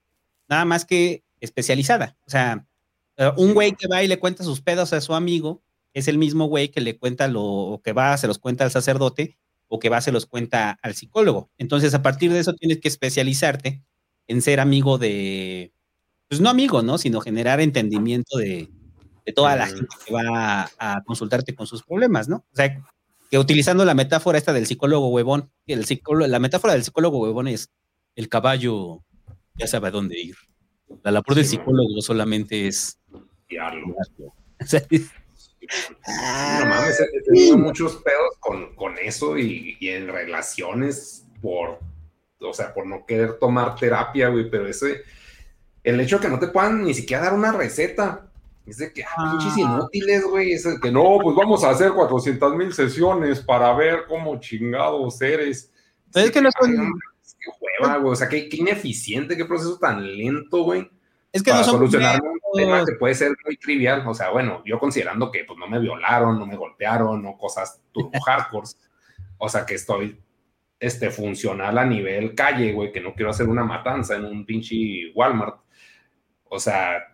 nada 0.50 0.66
más 0.66 0.84
que 0.84 1.24
especializada. 1.40 2.18
O 2.28 2.30
sea, 2.30 2.68
eh, 3.16 3.32
un 3.38 3.54
güey 3.54 3.72
que 3.72 3.88
va 3.88 4.04
y 4.04 4.10
le 4.10 4.20
cuenta 4.20 4.44
sus 4.44 4.60
pedos 4.60 4.92
a 4.92 5.00
su 5.00 5.14
amigo 5.14 5.64
es 5.94 6.10
el 6.10 6.18
mismo 6.18 6.46
güey 6.46 6.68
que 6.68 6.82
le 6.82 6.98
cuenta 6.98 7.30
lo 7.30 7.80
que 7.82 7.94
va, 7.94 8.18
se 8.18 8.28
los 8.28 8.40
cuenta 8.40 8.66
al 8.66 8.72
sacerdote 8.72 9.38
o 9.70 9.80
que 9.80 9.88
va, 9.88 10.02
se 10.02 10.12
los 10.12 10.26
cuenta 10.26 10.78
al 10.82 10.96
psicólogo. 10.96 11.50
Entonces, 11.58 11.94
a 11.94 12.02
partir 12.02 12.34
de 12.34 12.40
eso 12.40 12.54
tienes 12.54 12.80
que 12.80 12.90
especializarte 12.90 13.86
en 14.28 14.42
ser 14.42 14.60
amigo 14.60 14.98
de, 14.98 15.72
pues 16.28 16.42
no 16.42 16.50
amigo, 16.50 16.82
¿no? 16.82 16.98
Sino 16.98 17.22
generar 17.22 17.62
entendimiento 17.62 18.38
de, 18.38 18.70
toda 19.34 19.56
la 19.56 19.68
gente 19.68 19.88
que 20.06 20.14
va 20.14 20.70
a, 20.78 21.04
consultarte 21.04 21.56
con 21.56 21.68
sus 21.68 21.84
problemas, 21.84 22.28
¿no? 22.28 22.38
O 22.38 22.56
sea, 22.56 22.82
que 23.30 23.38
utilizando 23.38 23.86
la 23.86 23.94
metáfora 23.94 24.38
esta 24.38 24.54
del 24.54 24.66
psicólogo 24.66 25.10
huevón, 25.10 25.52
el 25.68 25.86
la 26.28 26.40
metáfora 26.40 26.74
del 26.74 26.84
psicólogo 26.84 27.20
huevón 27.20 27.48
es 27.48 27.70
el 28.16 28.28
caballo 28.28 29.04
ya 29.60 29.68
sabe 29.68 29.90
a 29.90 29.92
dónde 29.92 30.20
ir. 30.20 30.36
La 31.04 31.12
labor 31.12 31.36
del 31.36 31.46
psicólogo 31.46 32.02
solamente 32.02 32.68
es 32.68 32.98
no 36.60 36.66
mames, 36.66 37.00
he 37.00 37.22
tenido 37.24 37.58
muchos 37.58 37.98
pedos 37.98 38.38
con, 38.40 38.76
con 38.76 38.98
eso 38.98 39.38
y, 39.38 39.78
y, 39.80 39.90
en 39.90 40.08
relaciones 40.08 41.26
por, 41.42 41.80
o 42.40 42.54
sea, 42.54 42.74
por 42.74 42.88
no 42.88 43.06
querer 43.06 43.38
tomar 43.38 43.76
terapia, 43.76 44.30
güey, 44.30 44.50
pero 44.50 44.68
ese, 44.68 45.04
el 45.84 46.00
hecho 46.00 46.18
de 46.18 46.24
que 46.24 46.30
no 46.30 46.40
te 46.40 46.48
puedan 46.48 46.84
ni 46.84 46.94
siquiera 46.94 47.24
dar 47.24 47.34
una 47.34 47.52
receta, 47.52 48.29
es 48.70 48.78
de 48.78 48.94
que, 48.94 49.04
ah, 49.04 49.32
pinches 49.32 49.54
ah. 49.58 49.60
inútiles, 49.60 50.24
güey, 50.26 50.54
es 50.54 50.64
de 50.64 50.80
que 50.80 50.92
no, 50.92 51.18
pues 51.22 51.36
vamos 51.36 51.64
a 51.64 51.72
hacer 51.72 51.92
400 51.92 52.56
mil 52.56 52.74
sesiones 52.74 53.40
para 53.42 53.74
ver 53.74 54.06
cómo 54.08 54.40
chingados 54.40 55.22
eres. 55.22 55.72
es 56.14 56.32
que 56.32 56.42
no 56.42 56.50
son... 56.60 56.94
Qué 57.40 57.52
hueva, 57.82 57.98
güey, 57.98 58.12
o 58.12 58.16
sea, 58.16 58.28
qué, 58.28 58.50
qué 58.50 58.58
ineficiente, 58.58 59.38
qué 59.38 59.46
proceso 59.46 59.78
tan 59.80 60.06
lento, 60.18 60.64
güey. 60.64 60.90
Es 61.32 61.44
que 61.44 61.52
no 61.52 61.64
son 61.64 61.76
solucionar 61.76 62.20
un 62.22 62.40
tema 62.54 62.84
que 62.86 62.96
puede 62.96 63.14
ser 63.14 63.32
muy 63.46 63.56
trivial. 63.58 64.04
O 64.08 64.14
sea, 64.14 64.32
bueno, 64.32 64.64
yo 64.66 64.80
considerando 64.80 65.32
que 65.32 65.44
pues 65.46 65.60
no 65.60 65.68
me 65.68 65.80
violaron, 65.80 66.40
no 66.40 66.46
me 66.46 66.58
golpearon, 66.58 67.22
no 67.22 67.38
cosas 67.38 67.82
turbo 67.92 68.12
hardcore. 68.26 68.68
O 69.38 69.48
sea, 69.48 69.66
que 69.66 69.76
estoy 69.76 70.20
este, 70.80 71.12
funcional 71.12 71.78
a 71.78 71.86
nivel 71.86 72.34
calle, 72.34 72.74
güey, 72.74 72.92
que 72.92 73.02
no 73.02 73.14
quiero 73.14 73.30
hacer 73.30 73.48
una 73.48 73.64
matanza 73.64 74.16
en 74.16 74.26
un 74.26 74.46
pinche 74.46 74.76
Walmart. 75.14 75.62
O 76.46 76.60
sea, 76.60 77.09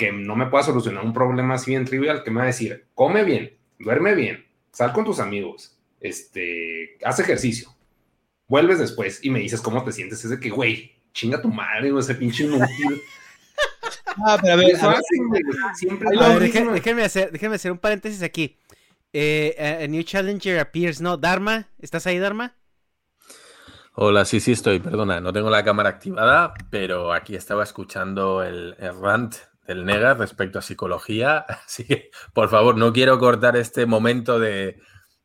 que 0.00 0.12
no 0.12 0.34
me 0.34 0.46
pueda 0.46 0.64
solucionar 0.64 1.04
un 1.04 1.12
problema 1.12 1.54
así 1.54 1.72
bien 1.72 1.84
trivial, 1.84 2.24
que 2.24 2.30
me 2.30 2.38
va 2.38 2.44
a 2.44 2.46
decir, 2.46 2.86
come 2.94 3.22
bien, 3.22 3.52
duerme 3.78 4.14
bien, 4.14 4.46
sal 4.72 4.94
con 4.94 5.04
tus 5.04 5.20
amigos, 5.20 5.78
este, 6.00 6.96
haz 7.04 7.20
ejercicio, 7.20 7.68
vuelves 8.48 8.78
después 8.78 9.22
y 9.22 9.28
me 9.28 9.40
dices 9.40 9.60
cómo 9.60 9.84
te 9.84 9.92
sientes. 9.92 10.24
Es 10.24 10.30
de 10.30 10.40
que, 10.40 10.48
güey, 10.48 10.94
chinga 11.12 11.42
tu 11.42 11.48
madre, 11.48 11.90
güey, 11.90 12.02
ese 12.02 12.14
pinche 12.14 12.44
inútil. 12.44 12.66
Ah, 14.26 14.36
pero 14.42 14.54
a 14.54 14.56
ver, 14.56 14.66
déjeme, 16.72 17.04
hacer, 17.04 17.30
déjeme 17.30 17.54
hacer 17.54 17.70
un 17.70 17.78
paréntesis 17.78 18.22
aquí. 18.22 18.58
Eh, 19.12 19.78
a 19.84 19.86
new 19.86 20.02
challenger 20.02 20.58
appears, 20.58 21.00
¿no? 21.00 21.16
Dharma, 21.16 21.68
¿estás 21.78 22.06
ahí, 22.08 22.18
Dharma? 22.18 22.56
Hola, 23.94 24.24
sí, 24.24 24.40
sí 24.40 24.52
estoy, 24.52 24.80
perdona, 24.80 25.20
no 25.20 25.32
tengo 25.32 25.48
la 25.48 25.62
cámara 25.62 25.90
activada, 25.90 26.54
pero 26.70 27.12
aquí 27.12 27.36
estaba 27.36 27.62
escuchando 27.62 28.42
el, 28.42 28.74
el 28.80 29.00
rant 29.00 29.36
del 29.70 29.84
Nega 29.84 30.14
respecto 30.14 30.58
a 30.58 30.62
psicología, 30.62 31.38
así 31.66 31.84
que 31.84 32.10
por 32.32 32.48
favor, 32.48 32.76
no 32.76 32.92
quiero 32.92 33.18
cortar 33.18 33.56
este 33.56 33.86
momento 33.86 34.40
de, 34.40 34.80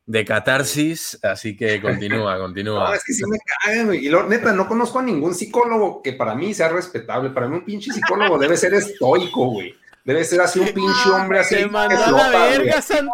de 0.06 0.24
catarsis, 0.24 1.18
así 1.24 1.56
que 1.56 1.80
continúa, 1.82 2.38
continúa. 2.38 2.88
No, 2.88 2.94
es 2.94 3.04
que 3.04 3.12
sí 3.12 3.22
me 3.26 3.84
güey. 3.84 4.06
Y 4.06 4.08
lo, 4.08 4.28
neta, 4.28 4.52
no 4.52 4.68
conozco 4.68 5.00
a 5.00 5.02
ningún 5.02 5.34
psicólogo 5.34 6.00
que 6.00 6.12
para 6.12 6.36
mí 6.36 6.54
sea 6.54 6.68
respetable. 6.68 7.30
Para 7.30 7.48
mí 7.48 7.56
un 7.56 7.64
pinche 7.64 7.92
psicólogo 7.92 8.38
debe 8.38 8.56
ser 8.56 8.74
estoico, 8.74 9.46
güey. 9.46 9.74
Debe 10.04 10.22
ser 10.24 10.40
así 10.40 10.60
un 10.60 10.72
pinche 10.72 11.10
hombre 11.10 11.40
así. 11.40 11.56
Te 11.56 11.66
mandó 11.66 11.96
a 11.96 12.28
la 12.28 12.46
verga, 12.46 12.80
santo. 12.80 13.12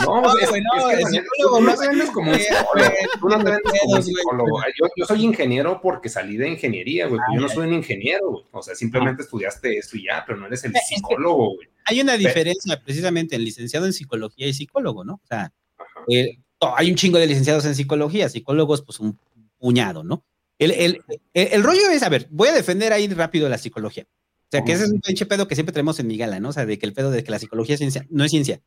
No, 0.00 0.38
es, 0.38 0.44
es, 0.44 0.50
que 0.50 1.22
tú 1.42 1.60
no 1.60 1.74
te 1.74 1.88
vendes 1.88 2.10
como 2.10 2.32
un 2.32 2.38
psicólogo. 2.38 2.90
Tú 3.20 3.28
no 3.28 3.38
te 3.38 3.44
vendes 3.44 3.72
como 3.80 3.94
un 3.94 4.02
psicólogo. 4.02 4.60
Yo, 4.80 4.86
yo 4.96 5.04
soy 5.04 5.24
ingeniero 5.24 5.80
porque 5.82 6.08
salí 6.08 6.36
de 6.36 6.48
ingeniería, 6.48 7.06
güey. 7.06 7.20
Yo 7.34 7.40
no 7.40 7.48
soy 7.48 7.68
un 7.68 7.74
ingeniero, 7.74 8.30
güey. 8.30 8.44
O 8.52 8.62
sea, 8.62 8.74
simplemente 8.74 9.22
estudiaste 9.22 9.76
esto 9.76 9.96
y 9.96 10.04
ya, 10.04 10.24
pero 10.26 10.38
no 10.38 10.46
eres 10.46 10.64
el 10.64 10.72
psicólogo, 10.74 11.56
güey. 11.56 11.68
Hay 11.84 12.00
una 12.00 12.16
diferencia 12.16 12.80
precisamente 12.82 13.36
en 13.36 13.44
licenciado 13.44 13.86
en 13.86 13.92
psicología 13.92 14.46
y 14.46 14.54
psicólogo, 14.54 15.04
¿no? 15.04 15.14
O 15.14 15.26
sea, 15.26 15.52
eh, 16.08 16.38
hay 16.76 16.90
un 16.90 16.96
chingo 16.96 17.18
de 17.18 17.26
licenciados 17.26 17.64
en 17.66 17.74
psicología, 17.74 18.28
psicólogos, 18.28 18.82
pues 18.82 19.00
un 19.00 19.18
puñado, 19.58 20.04
¿no? 20.04 20.24
El, 20.58 20.70
el, 20.70 21.02
el, 21.34 21.62
rollo 21.62 21.90
es, 21.90 22.02
a 22.04 22.08
ver, 22.08 22.28
voy 22.30 22.48
a 22.48 22.52
defender 22.52 22.92
ahí 22.92 23.08
rápido 23.08 23.48
la 23.48 23.58
psicología. 23.58 24.04
O 24.04 24.48
sea, 24.52 24.64
que 24.64 24.72
ese 24.72 24.84
es 24.84 24.90
un 24.90 25.00
pinche 25.00 25.26
pedo 25.26 25.48
que 25.48 25.54
siempre 25.54 25.72
tenemos 25.72 25.98
en 25.98 26.06
mi 26.06 26.16
gala, 26.16 26.38
¿no? 26.38 26.50
O 26.50 26.52
sea, 26.52 26.66
de 26.66 26.78
que 26.78 26.86
el 26.86 26.92
pedo 26.92 27.10
de 27.10 27.24
que 27.24 27.30
la 27.30 27.38
psicología 27.38 27.74
es 27.74 27.78
ciencia, 27.78 28.06
no 28.10 28.24
es 28.24 28.30
ciencia. 28.30 28.60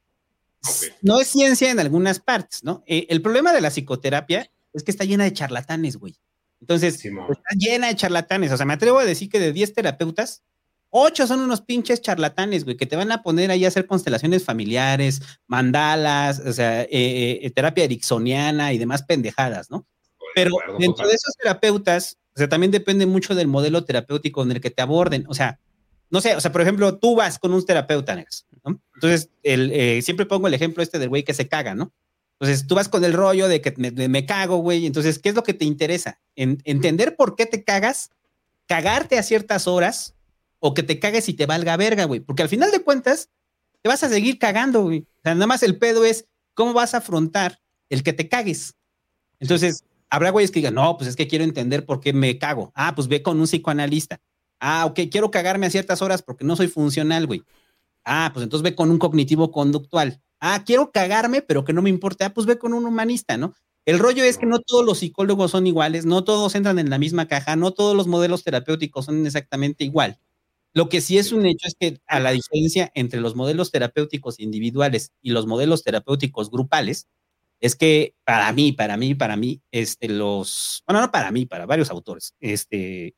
No 1.01 1.19
es 1.19 1.27
ciencia 1.27 1.71
en 1.71 1.79
algunas 1.79 2.19
partes, 2.19 2.63
¿no? 2.63 2.83
Eh, 2.87 3.07
el 3.09 3.21
problema 3.21 3.53
de 3.53 3.61
la 3.61 3.69
psicoterapia 3.69 4.49
es 4.73 4.83
que 4.83 4.91
está 4.91 5.03
llena 5.05 5.23
de 5.23 5.33
charlatanes, 5.33 5.97
güey. 5.97 6.15
Entonces, 6.61 7.03
está 7.05 7.55
llena 7.57 7.87
de 7.87 7.95
charlatanes. 7.95 8.51
O 8.51 8.57
sea, 8.57 8.65
me 8.65 8.73
atrevo 8.73 8.99
a 8.99 9.05
decir 9.05 9.29
que 9.29 9.39
de 9.39 9.53
10 9.53 9.73
terapeutas, 9.73 10.43
8 10.89 11.27
son 11.27 11.41
unos 11.41 11.61
pinches 11.61 12.01
charlatanes, 12.01 12.63
güey, 12.63 12.77
que 12.77 12.85
te 12.85 12.95
van 12.95 13.11
a 13.11 13.21
poner 13.21 13.51
ahí 13.51 13.65
a 13.65 13.67
hacer 13.67 13.85
constelaciones 13.85 14.43
familiares, 14.43 15.21
mandalas, 15.47 16.39
o 16.39 16.53
sea, 16.53 16.83
eh, 16.83 17.39
eh, 17.41 17.51
terapia 17.51 17.83
ericksoniana 17.83 18.73
y 18.73 18.77
demás 18.77 19.03
pendejadas, 19.03 19.69
¿no? 19.69 19.85
Pero 20.33 20.55
dentro 20.79 21.07
de 21.07 21.13
esos 21.13 21.35
terapeutas, 21.37 22.17
o 22.35 22.39
sea, 22.39 22.49
también 22.49 22.71
depende 22.71 23.05
mucho 23.05 23.35
del 23.35 23.47
modelo 23.47 23.83
terapéutico 23.85 24.43
en 24.43 24.51
el 24.51 24.61
que 24.61 24.69
te 24.69 24.81
aborden. 24.81 25.25
O 25.27 25.33
sea, 25.33 25.59
no 26.09 26.21
sé, 26.21 26.35
o 26.35 26.41
sea, 26.41 26.51
por 26.51 26.61
ejemplo, 26.61 26.97
tú 26.97 27.15
vas 27.15 27.39
con 27.39 27.53
un 27.53 27.65
terapeuta, 27.65 28.15
¿no? 28.63 28.81
Entonces, 28.95 29.29
el, 29.43 29.71
eh, 29.71 30.01
siempre 30.01 30.25
pongo 30.25 30.47
el 30.47 30.53
ejemplo 30.53 30.81
este 30.81 30.99
del 30.99 31.09
güey 31.09 31.23
que 31.23 31.33
se 31.33 31.47
caga, 31.47 31.75
¿no? 31.75 31.93
Entonces, 32.39 32.67
tú 32.67 32.75
vas 32.75 32.89
con 32.89 33.03
el 33.03 33.13
rollo 33.13 33.47
de 33.47 33.61
que 33.61 33.73
me, 33.77 34.25
cago, 34.25 34.57
güey. 34.57 34.85
Entonces, 34.85 35.19
¿qué 35.19 35.29
es 35.29 35.35
lo 35.35 35.43
que 35.43 35.53
te 35.53 35.65
interesa? 35.65 36.19
entender 36.35 37.15
por 37.15 37.35
qué 37.35 37.45
te 37.45 37.63
cagas, 37.63 38.11
cagarte 38.65 39.17
a 39.17 39.23
ciertas 39.23 39.67
horas 39.67 40.15
o 40.59 40.73
que 40.73 40.83
te 40.83 40.99
cagues 40.99 41.29
y 41.29 41.33
te 41.33 41.45
valga 41.45 41.77
verga, 41.77 42.03
güey. 42.05 42.19
Porque 42.19 42.43
al 42.43 42.49
final 42.49 42.71
de 42.71 42.81
cuentas, 42.81 43.29
te 43.81 43.89
vas 43.89 44.03
a 44.03 44.09
seguir 44.09 44.37
cagando, 44.37 44.83
güey. 44.83 44.99
O 44.99 45.21
sea, 45.23 45.33
nada 45.33 45.47
más 45.47 45.63
el 45.63 45.77
pedo 45.77 46.03
es 46.03 46.25
cómo 46.53 46.73
vas 46.73 46.93
a 46.93 46.97
afrontar 46.97 47.61
el 47.89 48.03
que 48.03 48.13
te 48.13 48.27
cagues. 48.27 48.75
Entonces, 49.39 49.83
habrá 50.09 50.31
güeyes 50.31 50.51
que 50.51 50.59
digan, 50.59 50.75
no, 50.75 50.97
pues 50.97 51.09
es 51.09 51.15
que 51.15 51.27
quiero 51.27 51.45
entender 51.45 51.85
por 51.85 51.99
qué 51.99 52.11
me 52.11 52.37
cago. 52.37 52.71
Ah, 52.75 52.95
pues 52.95 53.07
ve 53.07 53.21
con 53.21 53.39
un 53.39 53.45
psicoanalista. 53.45 54.19
Ah, 54.61 54.85
ok, 54.85 54.99
quiero 55.11 55.31
cagarme 55.31 55.65
a 55.67 55.69
ciertas 55.69 56.01
horas 56.01 56.21
porque 56.21 56.45
no 56.45 56.55
soy 56.55 56.67
funcional, 56.67 57.27
güey. 57.27 57.43
Ah, 58.05 58.31
pues 58.33 58.43
entonces 58.43 58.63
ve 58.63 58.75
con 58.75 58.91
un 58.91 58.99
cognitivo 58.99 59.51
conductual. 59.51 60.21
Ah, 60.41 60.63
quiero 60.65 60.91
cagarme, 60.91 61.41
pero 61.41 61.65
que 61.65 61.73
no 61.73 61.81
me 61.81 61.89
importe. 61.91 62.25
Ah, 62.25 62.33
pues 62.33 62.47
ve 62.47 62.57
con 62.59 62.73
un 62.73 62.85
humanista, 62.85 63.37
¿no? 63.37 63.53
El 63.85 63.99
rollo 63.99 64.23
es 64.23 64.37
que 64.37 64.45
no 64.47 64.59
todos 64.59 64.85
los 64.85 64.99
psicólogos 64.99 65.51
son 65.51 65.67
iguales, 65.67 66.05
no 66.05 66.23
todos 66.23 66.55
entran 66.55 66.79
en 66.79 66.89
la 66.91 66.99
misma 66.99 67.27
caja, 67.27 67.55
no 67.57 67.71
todos 67.73 67.95
los 67.95 68.07
modelos 68.07 68.43
terapéuticos 68.43 69.05
son 69.05 69.25
exactamente 69.27 69.83
igual. 69.85 70.19
Lo 70.73 70.89
que 70.89 71.01
sí 71.01 71.17
es 71.17 71.31
un 71.33 71.45
hecho 71.45 71.67
es 71.67 71.75
que 71.79 71.99
a 72.07 72.19
la 72.19 72.31
diferencia 72.31 72.91
entre 72.95 73.21
los 73.21 73.35
modelos 73.35 73.71
terapéuticos 73.71 74.39
individuales 74.39 75.11
y 75.21 75.31
los 75.31 75.47
modelos 75.47 75.83
terapéuticos 75.83 76.51
grupales, 76.51 77.07
es 77.61 77.75
que 77.75 78.15
para 78.25 78.51
mí, 78.53 78.71
para 78.73 78.97
mí, 78.97 79.15
para 79.15 79.37
mí, 79.37 79.61
este, 79.71 80.09
los, 80.09 80.83
bueno, 80.87 81.01
no 81.01 81.11
para 81.11 81.31
mí, 81.31 81.45
para 81.45 81.65
varios 81.65 81.89
autores, 81.91 82.35
este, 82.41 83.15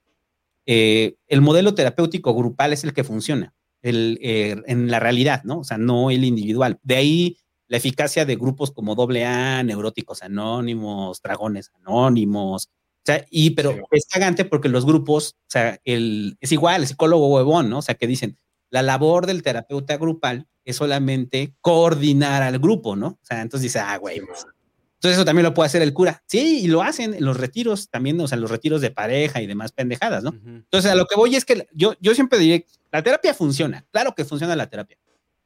eh, 0.68 1.16
el 1.28 1.42
modelo 1.42 1.74
terapéutico 1.74 2.36
grupal 2.36 2.74
es 2.74 2.84
el 2.84 2.94
que 2.94 3.04
funciona 3.04 3.56
el, 3.82 4.20
eh, 4.22 4.58
en 4.68 4.92
la 4.92 5.00
realidad, 5.00 5.44
¿no? 5.44 5.60
O 5.60 5.64
sea, 5.64 5.78
no 5.78 6.12
el 6.12 6.24
individual. 6.24 6.80
De 6.84 6.98
ahí 6.98 7.38
la 7.68 7.78
eficacia 7.78 8.26
de 8.26 8.36
grupos 8.36 8.72
como 8.72 8.94
AA, 8.94 9.64
Neuróticos 9.64 10.22
Anónimos, 10.24 11.22
Dragones 11.22 11.72
Anónimos, 11.74 12.68
o 12.68 13.06
sea, 13.06 13.26
y 13.30 13.52
pero 13.52 13.74
es 13.92 14.06
cagante 14.08 14.44
porque 14.44 14.68
los 14.68 14.86
grupos, 14.86 15.38
o 15.40 15.50
sea, 15.50 15.80
el, 15.86 16.38
es 16.42 16.52
igual, 16.52 16.82
el 16.82 16.88
psicólogo 16.88 17.30
huevón, 17.30 17.70
¿no? 17.70 17.80
O 17.80 17.82
sea, 17.82 17.96
que 17.96 18.06
dicen, 18.06 18.38
la 18.70 18.82
labor 18.82 19.26
del 19.26 19.44
terapeuta 19.44 19.96
grupal 19.96 20.48
es 20.66 20.76
solamente 20.76 21.56
coordinar 21.62 22.44
al 22.44 22.60
grupo, 22.60 22.98
¿no? 22.98 23.08
O 23.08 23.20
sea, 23.22 23.42
entonces 23.42 23.64
dice, 23.64 23.80
ah, 23.80 23.96
güey, 23.98 24.20
pues, 24.20 24.46
entonces 25.08 25.20
eso 25.20 25.26
también 25.26 25.44
lo 25.44 25.54
puede 25.54 25.68
hacer 25.68 25.82
el 25.82 25.94
cura. 25.94 26.22
Sí, 26.26 26.62
y 26.64 26.68
lo 26.68 26.82
hacen 26.82 27.14
en 27.14 27.24
los 27.24 27.38
retiros 27.38 27.90
también, 27.90 28.20
o 28.20 28.28
sea, 28.28 28.38
los 28.38 28.52
retiros 28.52 28.82
de 28.82 28.92
pareja 28.92 29.42
y 29.42 29.48
demás 29.48 29.72
pendejadas, 29.72 30.22
¿no? 30.22 30.34
Entonces 30.46 30.92
a 30.92 30.96
lo 30.96 31.06
que 31.06 31.16
voy 31.16 31.36
es 31.36 31.46
que 31.46 31.66
yo, 31.72 31.94
yo 32.02 32.14
siempre 32.14 32.40
diré, 32.40 32.66
la 32.92 33.02
terapia 33.02 33.34
funciona, 33.34 33.86
claro 33.92 34.14
que 34.14 34.26
funciona 34.26 34.54
la 34.56 34.70
terapia. 34.70 34.98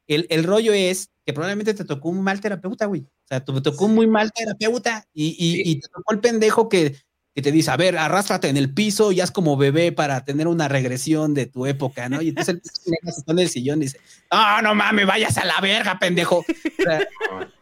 El, 0.08 0.26
el 0.32 0.44
rollo 0.44 0.74
es 0.74 1.12
que 1.26 1.34
probablemente 1.34 1.76
te 1.76 1.86
tocó 1.86 2.10
un 2.10 2.24
mal 2.24 2.42
terapeuta, 2.42 2.88
güey. 2.88 3.02
O 3.02 3.28
sea, 3.28 3.46
te 3.46 3.62
tocó 3.62 3.86
un 3.86 3.94
muy 3.94 4.08
mal 4.08 4.32
terapeuta 4.32 5.06
y, 5.14 5.36
y, 5.38 5.76
te 5.80 5.88
tocó 5.90 6.14
el 6.14 6.20
pendejo 6.20 6.68
que, 6.68 6.96
que, 7.36 7.42
te 7.44 7.52
dice, 7.52 7.70
a 7.70 7.78
ver, 7.78 7.98
arrástrate 7.98 8.50
en 8.50 8.58
el 8.58 8.74
piso 8.74 9.12
y 9.12 9.22
haz 9.22 9.30
como 9.30 9.58
bebé 9.58 9.92
para 9.92 10.26
tener 10.26 10.48
una 10.48 10.68
regresión 10.68 11.36
de 11.36 11.46
tu 11.46 11.68
época, 11.68 12.10
¿no? 12.10 12.22
Y 12.22 12.30
entonces 12.30 12.56
el 12.56 12.62
se 13.14 13.20
está 13.20 13.32
en 13.32 13.40
el 13.40 13.50
sillón 13.50 13.80
y 13.80 13.86
dice, 13.86 14.00
no, 14.32 14.62
no 14.64 14.74
mames, 14.74 15.06
vayas 15.06 15.38
a 15.38 15.46
la 15.46 15.62
verga, 15.62 16.00
pendejo. 16.00 16.40
O 16.40 16.84
sea, 16.84 17.08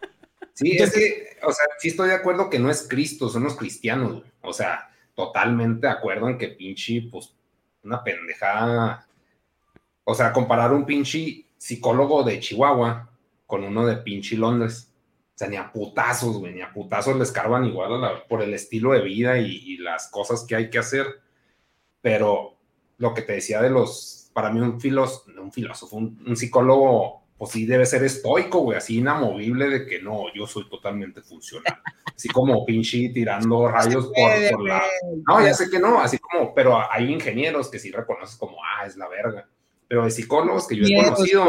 Sí, 0.60 0.76
es 0.78 0.91
que, 0.91 1.38
o 1.41 1.53
sea, 1.53 1.66
sí 1.78 1.88
estoy 1.88 2.10
de 2.10 2.16
acuerdo 2.16 2.49
que 2.49 2.60
no 2.60 2.70
es 2.70 2.86
Cristo, 2.86 3.30
son 3.30 3.45
los 3.45 3.55
cristianos, 3.55 4.24
o 4.41 4.51
sea, 4.51 4.89
totalmente 5.16 5.88
de 5.88 5.93
acuerdo 5.93 6.28
en 6.28 6.38
que 6.38 6.49
pinche, 6.49 7.07
pues, 7.10 7.34
una 7.82 8.03
pendejada, 8.03 9.07
o 10.03 10.14
sea, 10.14 10.34
comparar 10.34 10.74
un 10.74 10.86
pinche 10.86 11.45
psicólogo 11.57 12.24
de 12.24 12.41
Chihuahua 12.41 13.10
con 13.47 13.64
uno 13.64 13.86
de 13.86 13.95
pinche 13.97 14.36
Londres, 14.36 14.91
o 15.34 15.38
sea, 15.38 15.47
ni 15.47 15.55
a 15.55 15.72
putazos, 15.72 16.38
güey, 16.38 16.53
ni 16.53 16.62
a 16.62 16.74
putazos 16.74 17.16
les 17.16 17.32
carban 17.32 17.64
igual 17.64 18.26
por 18.28 18.41
el 18.41 18.53
estilo 18.53 18.91
de 18.91 18.99
vida 18.99 19.38
y, 19.39 19.78
las 19.78 20.10
cosas 20.10 20.43
que 20.43 20.57
hay 20.57 20.70
que 20.70 20.80
hacer, 20.80 21.05
pero 22.01 22.57
lo 22.97 23.14
que 23.14 23.22
te 23.22 23.32
decía 23.32 23.62
de 23.62 23.70
los, 23.70 24.30
para 24.34 24.51
mí 24.51 24.60
un, 24.60 24.74
un 24.74 25.51
filósofo, 25.53 25.95
un 25.95 26.36
psicólogo 26.36 27.19
pues 27.40 27.52
sí 27.52 27.66
debe 27.66 27.86
ser 27.86 28.04
estoico, 28.04 28.60
güey, 28.60 28.78
así 28.78 28.98
inamovible 28.98 29.70
de 29.70 29.86
que 29.86 30.02
no, 30.02 30.26
yo 30.36 30.46
soy 30.46 30.70
totalmente 30.70 31.22
funcional. 31.22 31.82
Así 32.20 32.28
como 32.28 32.66
pinche 32.66 33.12
tirando 33.14 33.70
rayos 33.70 34.08
por, 34.08 34.62
la... 34.62 34.84
No, 35.26 35.42
ya 35.42 35.54
sé 35.54 35.70
que 35.70 35.80
no, 35.80 36.02
así 36.02 36.18
como, 36.18 36.54
pero 36.54 36.78
hay 36.92 37.14
ingenieros 37.14 37.70
que 37.70 37.80
sí 37.80 37.92
reconoces 37.92 38.36
como, 38.36 38.58
ah, 38.62 38.86
es 38.86 38.98
la 38.98 39.08
verga. 39.08 39.48
pero 39.88 40.04
de 40.04 40.12
psicólogos 40.12 40.68
que 40.68 40.76
yo 40.76 40.84
he 40.86 41.02
conocido, 41.02 41.46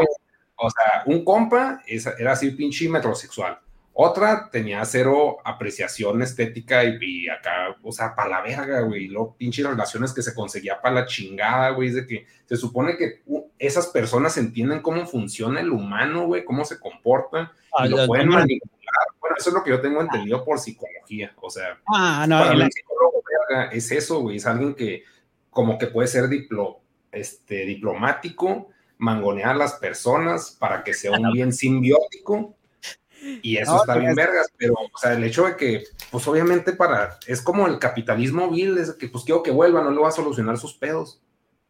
o 0.54 0.70
sea, 0.70 1.02
un 1.06 1.24
compa 1.24 1.82
era 2.20 2.32
así 2.32 2.52
pinche 2.52 2.88
metrosexual. 2.88 3.58
Otra 4.02 4.48
tenía 4.50 4.82
cero 4.86 5.36
apreciación 5.44 6.22
estética 6.22 6.82
y, 6.84 7.28
acá, 7.28 7.76
o 7.82 7.92
sea, 7.92 8.14
para 8.14 8.30
la 8.30 8.40
verga, 8.40 8.80
güey. 8.80 9.08
Lo 9.08 9.34
pinche 9.36 9.62
relaciones 9.62 10.14
que 10.14 10.22
se 10.22 10.32
conseguía 10.34 10.80
para 10.80 10.94
la 10.94 11.06
chingada, 11.06 11.68
güey. 11.72 11.90
de 11.90 12.06
que 12.06 12.26
se 12.46 12.56
supone 12.56 12.96
que 12.96 13.20
esas 13.58 13.88
personas 13.88 14.38
entienden 14.38 14.80
cómo 14.80 15.04
funciona 15.04 15.60
el 15.60 15.70
humano, 15.70 16.24
güey, 16.24 16.46
cómo 16.46 16.64
se 16.64 16.80
comporta 16.80 17.52
y 17.84 17.88
lo 17.90 18.06
pueden 18.06 18.30
manipular. 18.30 18.70
Bueno, 19.20 19.36
eso 19.38 19.50
es 19.50 19.54
lo 19.54 19.62
que 19.62 19.68
yo 19.68 19.82
tengo 19.82 20.00
entendido 20.00 20.46
por 20.46 20.58
psicología. 20.58 21.34
O 21.38 21.50
sea, 21.50 21.78
ah, 21.94 22.24
no, 22.26 22.38
para 22.38 22.54
el 22.54 22.72
psicólogo, 22.72 23.22
verga, 23.50 23.70
es 23.70 23.92
eso, 23.92 24.20
güey. 24.20 24.38
Es 24.38 24.46
alguien 24.46 24.74
que 24.74 25.04
como 25.50 25.76
que 25.76 25.88
puede 25.88 26.08
ser 26.08 26.26
diplo, 26.30 26.80
este, 27.12 27.66
diplomático, 27.66 28.70
mangonear 28.96 29.50
a 29.50 29.58
las 29.58 29.74
personas 29.74 30.56
para 30.58 30.82
que 30.84 30.94
sea 30.94 31.10
un 31.10 31.32
bien 31.32 31.52
simbiótico 31.52 32.56
y 33.42 33.56
eso 33.56 33.76
está 33.76 33.96
bien 33.96 34.14
vergas, 34.14 34.52
pero, 34.56 34.74
o 34.74 34.98
sea, 34.98 35.12
el 35.12 35.24
hecho 35.24 35.44
de 35.44 35.56
que, 35.56 35.84
pues 36.10 36.26
obviamente 36.26 36.72
para, 36.72 37.18
es 37.26 37.42
como 37.42 37.66
el 37.66 37.78
capitalismo 37.78 38.50
vil, 38.50 38.78
es 38.78 38.92
que 38.92 39.08
pues 39.08 39.24
quiero 39.24 39.42
que 39.42 39.50
vuelva, 39.50 39.82
no 39.82 39.90
le 39.90 40.00
va 40.00 40.08
a 40.08 40.12
solucionar 40.12 40.58
sus 40.58 40.74
pedos. 40.74 41.20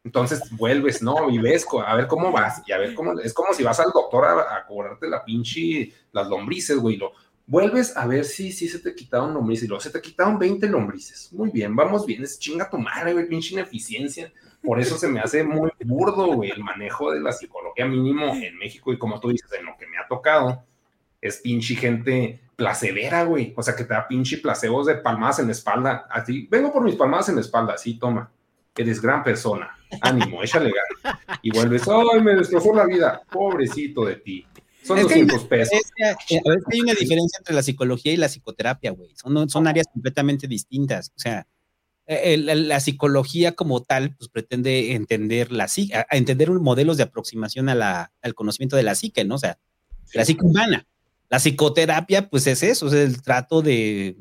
Entonces 0.03 0.41
vuelves, 0.57 1.03
¿no? 1.03 1.29
Y 1.29 1.37
ves, 1.37 1.65
a 1.85 1.95
ver 1.95 2.07
cómo 2.07 2.31
vas, 2.31 2.63
y 2.65 2.71
a 2.71 2.79
ver 2.79 2.95
cómo, 2.95 3.19
es 3.19 3.33
como 3.33 3.53
si 3.53 3.63
vas 3.63 3.79
al 3.79 3.91
doctor 3.93 4.25
a, 4.25 4.65
cobrarte 4.65 5.07
la 5.07 5.23
pinche, 5.23 5.93
las 6.11 6.27
lombrices, 6.27 6.77
güey, 6.77 6.97
lo, 6.97 7.11
vuelves 7.45 7.95
a 7.95 8.07
ver 8.07 8.25
si, 8.25 8.51
si 8.51 8.67
se 8.67 8.79
te 8.79 8.95
quitaron 8.95 9.33
lombrices, 9.33 9.65
y 9.65 9.67
luego 9.67 9.81
se 9.81 9.91
te 9.91 10.01
quitaron 10.01 10.39
20 10.39 10.67
lombrices. 10.67 11.31
Muy 11.33 11.51
bien, 11.51 11.75
vamos 11.75 12.05
bien, 12.05 12.23
es 12.23 12.39
chinga 12.39 12.69
tu 12.69 12.79
madre, 12.79 13.13
güey, 13.13 13.27
pinche 13.27 13.53
ineficiencia. 13.53 14.33
Por 14.63 14.79
eso 14.79 14.97
se 14.97 15.07
me 15.07 15.19
hace 15.19 15.43
muy 15.43 15.69
burdo, 15.85 16.33
güey, 16.33 16.49
el 16.49 16.63
manejo 16.63 17.11
de 17.11 17.19
la 17.19 17.31
psicología 17.31 17.85
mínimo 17.85 18.33
en 18.33 18.57
México, 18.57 18.91
y 18.91 18.97
como 18.97 19.19
tú 19.19 19.29
dices, 19.29 19.51
en 19.53 19.65
lo 19.65 19.77
que 19.77 19.85
me 19.85 19.97
ha 19.99 20.07
tocado, 20.07 20.63
es 21.21 21.37
pinche 21.37 21.75
gente 21.75 22.41
placebera, 22.55 23.23
güey. 23.23 23.53
O 23.55 23.63
sea, 23.63 23.75
que 23.75 23.83
te 23.83 23.93
da 23.93 24.07
pinche 24.07 24.37
placebos 24.37 24.87
de 24.87 24.95
palmadas 24.95 25.39
en 25.39 25.45
la 25.47 25.51
espalda. 25.51 26.07
Así, 26.09 26.47
vengo 26.49 26.73
por 26.73 26.83
mis 26.83 26.95
palmadas 26.95 27.29
en 27.29 27.35
la 27.35 27.41
espalda, 27.41 27.77
sí, 27.77 27.97
toma. 27.99 28.31
Eres 28.75 29.01
gran 29.01 29.23
persona. 29.23 29.77
Ánimo, 30.01 30.41
échale 30.43 30.71
ganas. 30.71 31.19
Y 31.41 31.51
vuelves, 31.51 31.83
ay, 31.87 32.21
me 32.21 32.35
destrozó 32.35 32.73
la 32.73 32.85
vida. 32.85 33.21
Pobrecito 33.31 34.05
de 34.05 34.15
ti. 34.15 34.47
Son 34.83 34.99
200 34.99 35.43
pesos. 35.45 35.73
Eh, 35.97 36.39
hay 36.71 36.81
una 36.81 36.93
diferencia 36.93 37.37
entre 37.39 37.53
la 37.53 37.61
psicología 37.61 38.13
y 38.13 38.17
la 38.17 38.29
psicoterapia, 38.29 38.91
güey. 38.91 39.13
Son, 39.15 39.49
son 39.49 39.67
áreas 39.67 39.87
completamente 39.93 40.47
distintas. 40.47 41.11
O 41.15 41.19
sea, 41.19 41.47
eh, 42.07 42.37
la 42.37 42.79
psicología 42.79 43.53
como 43.53 43.83
tal, 43.83 44.15
pues 44.15 44.29
pretende 44.29 44.93
entender 44.93 45.51
la 45.51 45.67
entender 46.09 46.49
modelos 46.51 46.97
de 46.97 47.03
aproximación 47.03 47.69
a 47.69 47.75
la, 47.75 48.11
al 48.21 48.33
conocimiento 48.33 48.75
de 48.75 48.83
la 48.83 48.95
psique, 48.95 49.23
¿no? 49.23 49.35
O 49.35 49.37
sea, 49.37 49.59
la 50.13 50.25
psique 50.25 50.43
humana. 50.43 50.87
La 51.31 51.39
psicoterapia, 51.39 52.29
pues 52.29 52.45
es 52.45 52.61
eso, 52.61 52.87
es 52.87 52.93
el 52.93 53.21
trato 53.21 53.61
de, 53.61 54.17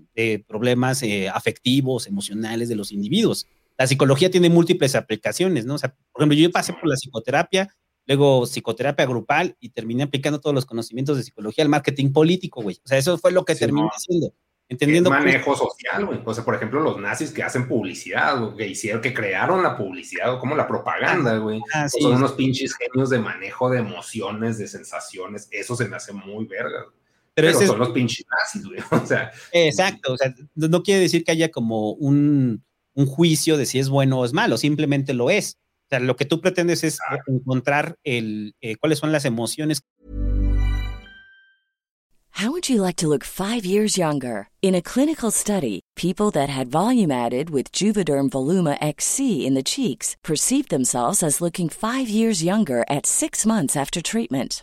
problemas 0.46 1.02
eh, 1.02 1.28
afectivos, 1.28 2.06
emocionales 2.06 2.68
de 2.68 2.76
los 2.76 2.92
individuos. 2.92 3.48
La 3.76 3.88
psicología 3.88 4.30
tiene 4.30 4.48
múltiples 4.48 4.94
aplicaciones, 4.94 5.66
¿no? 5.66 5.74
O 5.74 5.78
sea, 5.78 5.92
por 6.12 6.22
ejemplo, 6.22 6.38
yo 6.38 6.52
pasé 6.52 6.72
por 6.72 6.88
la 6.88 6.94
psicoterapia, 6.94 7.68
luego 8.06 8.46
psicoterapia 8.46 9.06
grupal 9.06 9.56
y 9.58 9.70
terminé 9.70 10.04
aplicando 10.04 10.40
todos 10.40 10.54
los 10.54 10.64
conocimientos 10.64 11.16
de 11.16 11.24
psicología 11.24 11.64
al 11.64 11.68
marketing 11.68 12.12
político, 12.12 12.62
güey. 12.62 12.76
O 12.76 12.86
sea, 12.86 12.96
eso 12.96 13.18
fue 13.18 13.32
lo 13.32 13.44
que 13.44 13.56
terminé 13.56 13.88
haciendo. 13.92 14.32
Entendiendo. 14.68 15.11
manejo 15.11 15.56
social, 15.56 16.06
güey. 16.06 16.20
O 16.24 16.32
sea, 16.32 16.44
por 16.44 16.54
ejemplo, 16.54 16.78
los 16.78 16.96
nazis 17.00 17.32
que 17.32 17.42
hacen 17.42 17.66
publicidad, 17.66 18.54
que 18.54 18.68
hicieron, 18.68 19.02
que 19.02 19.12
crearon 19.12 19.64
la 19.64 19.76
publicidad, 19.76 20.38
como 20.38 20.54
la 20.54 20.68
propaganda, 20.68 21.38
güey. 21.38 21.61
Ah, 21.74 21.88
son 21.88 22.14
unos 22.14 22.34
pinches 22.34 22.76
genios 22.76 23.11
de 23.11 23.18
manejo 23.18 23.68
de 23.68 23.80
emociones, 23.80 24.58
de 24.58 24.68
sensaciones. 24.68 25.48
Eso 25.50 25.74
se 25.74 25.88
me 25.88 25.96
hace 25.96 26.12
muy 26.12 26.44
verga. 26.44 26.86
Pero, 27.35 27.53
son 27.55 27.78
los 27.78 27.91
pinches 27.91 28.26
nazis, 28.31 28.66
güey. 28.66 28.81
O 29.03 29.07
sea. 29.07 29.31
Exacto. 29.53 30.12
O 30.12 30.16
sea, 30.16 30.35
no 30.55 30.83
quiere 30.83 31.01
decir 31.01 31.24
que 31.24 31.33
haya 31.33 31.51
como 31.51 31.93
un, 31.93 32.64
un, 32.95 33.07
juicio 33.07 33.57
de 33.57 33.66
si 33.66 33.78
es 33.78 33.89
bueno 33.89 34.20
o 34.20 34.24
es 34.24 34.33
malo, 34.33 34.59
simplemente 34.59 35.14
lo 35.14 35.31
es. 35.31 35.57
O 35.87 35.89
sea, 35.91 36.01
lo 36.01 36.16
que 36.16 36.24
tú 36.24 36.41
pretendes 36.41 36.85
es 36.85 36.99
encontrar 37.26 37.97
el, 38.05 38.55
eh, 38.61 38.76
cuáles 38.76 38.99
son 38.99 39.12
las 39.12 39.24
emociones. 39.24 39.83
How 42.41 42.51
would 42.51 42.70
you 42.70 42.81
like 42.81 42.97
to 42.97 43.09
look 43.09 43.22
five 43.22 43.66
years 43.66 43.99
younger? 43.99 44.49
In 44.62 44.74
a 44.74 44.81
clinical 44.81 45.31
study, 45.31 45.81
people 45.95 46.31
that 46.31 46.49
had 46.49 46.70
volume 46.70 47.11
added 47.11 47.51
with 47.51 47.70
Juvederm 47.70 48.31
Voluma 48.31 48.78
XC 48.81 49.47
in 49.47 49.55
the 49.55 49.62
cheeks 49.62 50.16
perceived 50.24 50.70
themselves 50.70 51.22
as 51.22 51.43
looking 51.43 51.68
five 51.68 52.09
years 52.09 52.43
younger 52.43 52.83
at 52.89 53.05
six 53.05 53.45
months 53.45 53.76
after 53.76 54.01
treatment. 54.01 54.62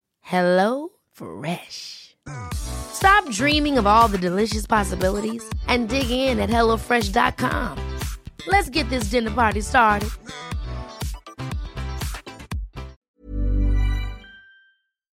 Hello 0.31 0.91
Fresh. 1.11 2.15
Stop 2.93 3.29
dreaming 3.31 3.77
of 3.77 3.85
all 3.85 4.07
the 4.07 4.17
delicious 4.17 4.65
possibilities 4.65 5.43
and 5.67 5.89
dig 5.89 6.09
in 6.09 6.39
at 6.39 6.49
HelloFresh.com. 6.49 7.77
Let's 8.47 8.69
get 8.69 8.89
this 8.89 9.11
dinner 9.11 9.31
party 9.31 9.61
started. 9.61 10.07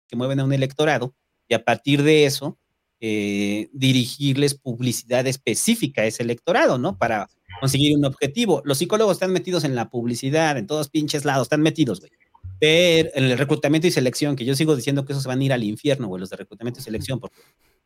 Que 0.09 0.17
mueven 0.17 0.41
a 0.41 0.45
un 0.45 0.53
electorado 0.55 1.15
y 1.47 1.53
a 1.57 1.63
partir 1.63 2.03
de 2.03 2.25
eso 2.25 2.57
eh, 2.99 3.69
dirigirles 3.75 4.55
publicidad 4.55 5.27
específica 5.27 6.01
a 6.01 6.07
ese 6.07 6.23
electorado, 6.23 6.79
¿no? 6.79 6.97
Para 6.97 7.29
conseguir 7.61 7.99
un 7.99 8.07
objetivo. 8.07 8.63
Los 8.65 8.79
psicólogos 8.79 9.17
están 9.17 9.33
metidos 9.35 9.65
en 9.65 9.75
la 9.75 9.91
publicidad, 9.91 10.57
en 10.57 10.67
todos 10.67 10.89
pinches 10.89 11.27
lados, 11.27 11.43
están 11.43 11.61
metidos, 11.61 12.01
güey 12.01 12.22
ver 12.63 13.11
el 13.17 13.37
reclutamiento 13.37 13.89
y 13.89 13.91
selección, 13.91 14.37
que 14.37 14.45
yo 14.45 14.55
sigo 14.55 14.77
diciendo 14.77 15.05
que 15.05 15.13
esos 15.13 15.27
van 15.27 15.41
a 15.41 15.45
ir 15.45 15.53
al 15.53 15.65
infierno, 15.65 16.07
güey, 16.07 16.21
los 16.21 16.31
de 16.31 16.37
reclutamiento 16.37 16.79
y 16.79 16.83
selección, 16.85 17.19
porque 17.19 17.37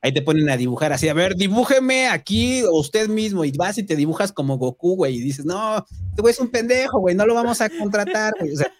ahí 0.03 0.13
te 0.13 0.21
ponen 0.21 0.51
a 0.51 0.57
dibujar 0.59 0.93
así, 0.93 1.09
a 1.09 1.15
ver, 1.15 1.35
dibújeme 1.35 2.09
aquí 2.09 2.63
usted 2.71 3.09
mismo, 3.09 3.47
y 3.47 3.53
vas 3.53 3.79
y 3.79 3.85
te 3.85 3.97
dibujas 3.97 4.33
como 4.33 4.59
Goku, 4.59 4.97
güey, 4.97 5.17
y 5.17 5.21
dices, 5.21 5.47
no, 5.47 5.79
este 5.79 6.21
güey 6.21 6.33
es 6.33 6.41
un 6.41 6.49
pendejo, 6.49 7.01
güey, 7.01 7.15
no 7.15 7.25
lo 7.25 7.33
vamos 7.33 7.63
a 7.63 7.71
contratar, 7.71 8.35
güey. 8.39 8.53
O 8.53 8.57
sea, 8.57 8.71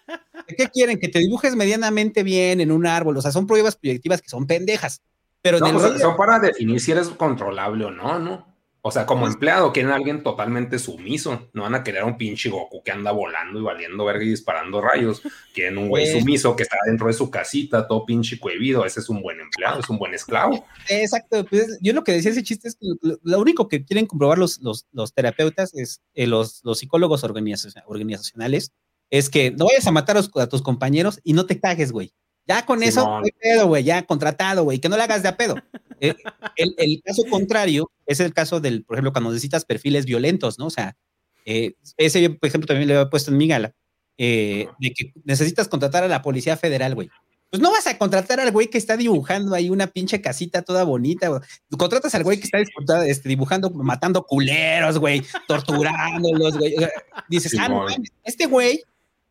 ¿qué 0.55 0.67
quieren? 0.67 0.99
Que 0.99 1.07
te 1.07 1.17
dibujes 1.17 1.55
medianamente 1.55 2.21
bien 2.21 2.61
en 2.61 2.71
un 2.71 2.85
árbol, 2.85 3.17
o 3.17 3.21
sea, 3.21 3.31
son 3.31 3.47
pruebas 3.47 3.75
proyectivas 3.75 4.21
que 4.21 4.29
son 4.29 4.45
pendejas. 4.45 5.01
Pero 5.41 5.57
pues, 5.57 5.99
son 5.99 6.15
para 6.15 6.37
definir 6.37 6.79
si 6.79 6.91
eres 6.91 7.09
controlable 7.09 7.85
o 7.85 7.91
no, 7.91 8.19
¿no? 8.19 8.56
O 8.87 8.91
sea, 8.91 9.05
como 9.05 9.27
empleado 9.27 9.73
quieren 9.73 9.91
a 9.91 9.95
alguien 9.95 10.23
totalmente 10.23 10.79
sumiso. 10.79 11.49
No 11.51 11.63
van 11.63 11.75
a 11.75 11.83
querer 11.83 12.03
a 12.03 12.05
un 12.05 12.17
pinche 12.17 12.49
Goku 12.49 12.81
que 12.83 12.91
anda 12.91 13.11
volando 13.11 13.59
y 13.59 13.61
valiendo 13.61 14.05
verga 14.05 14.23
y 14.23 14.29
disparando 14.29 14.79
rayos. 14.79 15.21
Quieren 15.53 15.77
un 15.77 15.89
güey 15.89 16.05
pues 16.05 16.17
sumiso 16.17 16.55
que 16.55 16.63
está 16.63 16.77
dentro 16.85 17.07
de 17.07 17.13
su 17.13 17.29
casita, 17.29 17.85
todo 17.85 18.05
pinche 18.05 18.39
cohibido. 18.39 18.85
Ese 18.85 19.01
es 19.01 19.09
un 19.09 19.21
buen 19.21 19.41
empleado, 19.41 19.81
es 19.81 19.89
un 19.89 19.97
buen 19.97 20.13
esclavo. 20.13 20.65
Exacto. 20.87 21.45
Pues 21.45 21.77
yo 21.81 21.91
lo 21.91 22.05
que 22.05 22.13
decía 22.13 22.31
ese 22.31 22.43
chiste 22.43 22.69
es 22.69 22.75
que 22.75 22.87
lo 23.23 23.39
único 23.41 23.67
que 23.67 23.83
quieren 23.83 24.05
comprobar 24.05 24.37
los, 24.37 24.61
los, 24.61 25.13
terapeutas, 25.13 25.73
es 25.73 26.01
eh, 26.13 26.25
los, 26.25 26.61
los 26.63 26.79
psicólogos 26.79 27.25
organizacionales, 27.25 28.71
es 29.09 29.29
que 29.29 29.51
no 29.51 29.65
vayas 29.65 29.85
a 29.85 29.91
matar 29.91 30.15
a, 30.17 30.47
tus 30.47 30.61
compañeros 30.61 31.19
y 31.25 31.33
no 31.33 31.45
te 31.45 31.59
cagues, 31.59 31.91
güey. 31.91 32.13
Ya 32.47 32.65
con 32.65 32.81
eso, 32.81 33.21
pedo, 33.41 33.67
güey, 33.67 33.83
ya 33.83 34.03
contratado, 34.03 34.63
güey, 34.63 34.79
que 34.79 34.87
no 34.87 34.95
le 34.95 35.03
hagas 35.03 35.23
de 35.23 35.29
a 35.29 35.37
pedo. 35.37 35.55
Eh, 35.99 36.13
el, 36.57 37.01
caso 37.03 37.23
contrario 37.27 37.89
es 38.05 38.19
el 38.19 38.31
caso 38.31 38.59
del, 38.59 38.83
por 38.83 38.95
ejemplo, 38.95 39.11
cuando 39.11 39.31
necesitas 39.31 39.65
perfiles 39.65 40.05
violentos, 40.05 40.59
¿no? 40.59 40.67
O 40.67 40.69
sea, 40.69 40.95
eh, 41.43 41.73
ese, 41.97 42.29
por 42.29 42.47
ejemplo, 42.47 42.67
también 42.67 42.87
le 42.87 42.93
había 42.93 43.09
puesto 43.09 43.31
en 43.31 43.37
mi 43.37 43.47
gala, 43.47 43.73
eh, 44.19 44.67
de 44.79 44.93
que 44.93 45.11
necesitas 45.23 45.67
contratar 45.67 46.03
a 46.03 46.07
la 46.07 46.21
Policía 46.21 46.55
Federal, 46.55 46.93
güey. 46.93 47.09
Pues 47.49 47.63
no 47.63 47.71
vas 47.71 47.87
a 47.87 47.97
contratar 47.97 48.39
al 48.39 48.51
güey 48.51 48.67
que 48.67 48.77
está 48.77 48.95
dibujando 48.95 49.55
ahí 49.55 49.71
una 49.71 49.87
pinche 49.87 50.21
casita 50.21 50.61
toda 50.61 50.83
bonita, 50.83 51.29
güey. 51.29 51.41
Contratas 51.75 52.13
al 52.13 52.23
güey 52.23 52.39
que 52.39 52.45
está 52.45 52.59
este, 53.07 53.27
dibujando, 53.27 53.71
matando 53.71 54.23
culeros, 54.23 54.99
güey, 54.99 55.23
torturándolos, 55.47 56.59
güey. 56.59 56.75
dices, 57.27 57.55
ah, 57.59 57.69
no, 57.69 57.87
este 58.23 58.45
güey 58.45 58.83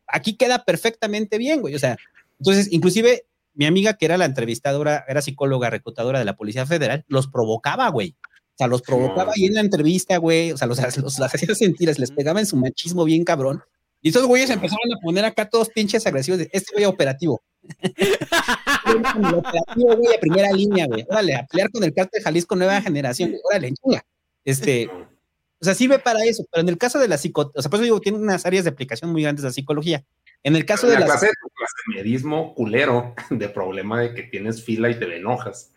aquí 0.05 0.33
queda 0.33 0.65
perfectamente 0.65 1.37
bien, 1.37 1.61
güey. 1.61 1.75
O 1.75 1.79
sea, 1.79 1.97
entonces, 2.39 2.67
inclusive 2.71 3.25
mi 3.53 3.65
amiga, 3.65 3.93
que 3.93 4.05
era 4.05 4.17
la 4.17 4.25
entrevistadora, 4.25 5.03
era 5.07 5.21
psicóloga, 5.21 5.69
reclutadora 5.71 6.19
de 6.19 6.25
la 6.25 6.35
Policía 6.35 6.65
Federal, 6.65 7.03
los 7.07 7.27
provocaba, 7.27 7.89
güey. 7.89 8.15
O 8.21 8.57
sea, 8.57 8.67
los 8.67 8.81
provocaba 8.81 9.33
ahí 9.35 9.45
en 9.45 9.55
la 9.55 9.61
entrevista, 9.61 10.17
güey. 10.17 10.51
O 10.51 10.57
sea, 10.57 10.67
los, 10.67 10.79
los, 10.97 11.19
hacía 11.19 11.55
sentir, 11.55 11.93
les 11.97 12.11
pegaba 12.11 12.39
en 12.39 12.45
su 12.45 12.55
machismo 12.55 13.03
bien 13.03 13.23
cabrón. 13.23 13.61
Y 14.01 14.09
esos 14.09 14.25
güeyes 14.25 14.51
empezaron 14.51 14.93
a 14.95 14.99
poner 15.01 15.25
acá 15.25 15.49
todos 15.49 15.69
pinches 15.69 16.05
agresivos. 16.05 16.39
De, 16.39 16.49
este 16.53 16.73
güey 16.73 16.85
operativo. 16.85 17.41
operativo, 19.35 19.95
güey, 19.97 20.15
a 20.15 20.19
primera 20.19 20.51
línea, 20.51 20.85
güey. 20.85 21.05
Órale, 21.09 21.35
a 21.35 21.45
pelear 21.45 21.71
con 21.71 21.83
el 21.83 21.93
cártel 21.93 22.21
Jalisco 22.21 22.55
Nueva 22.55 22.79
Generación. 22.81 23.35
Órale, 23.43 23.73
chinga. 23.73 24.05
Este, 24.45 24.87
o 25.59 25.65
sea, 25.65 25.73
sirve 25.73 25.97
para 25.97 26.23
eso. 26.23 26.43
Pero 26.51 26.61
en 26.61 26.69
el 26.69 26.77
caso 26.77 26.99
de 26.99 27.07
la 27.07 27.17
psico, 27.17 27.51
o 27.55 27.61
sea, 27.61 27.69
por 27.69 27.79
eso 27.79 27.83
digo, 27.85 27.99
tiene 27.99 28.19
unas 28.19 28.45
áreas 28.45 28.65
de 28.65 28.69
aplicación 28.69 29.11
muy 29.11 29.23
grandes 29.23 29.43
la 29.43 29.51
psicología. 29.51 30.05
En 30.43 30.55
el 30.55 30.65
caso 30.65 30.87
de 30.87 30.93
la, 30.93 31.01
la 31.01 31.05
clase 31.07 31.27
de 31.27 31.33
tu 31.33 31.91
medismo 31.93 32.53
culero 32.55 33.13
de 33.29 33.49
problema 33.49 34.01
de 34.01 34.13
que 34.13 34.23
tienes 34.23 34.63
fila 34.63 34.89
y 34.89 34.99
te 34.99 35.15
enojas. 35.15 35.73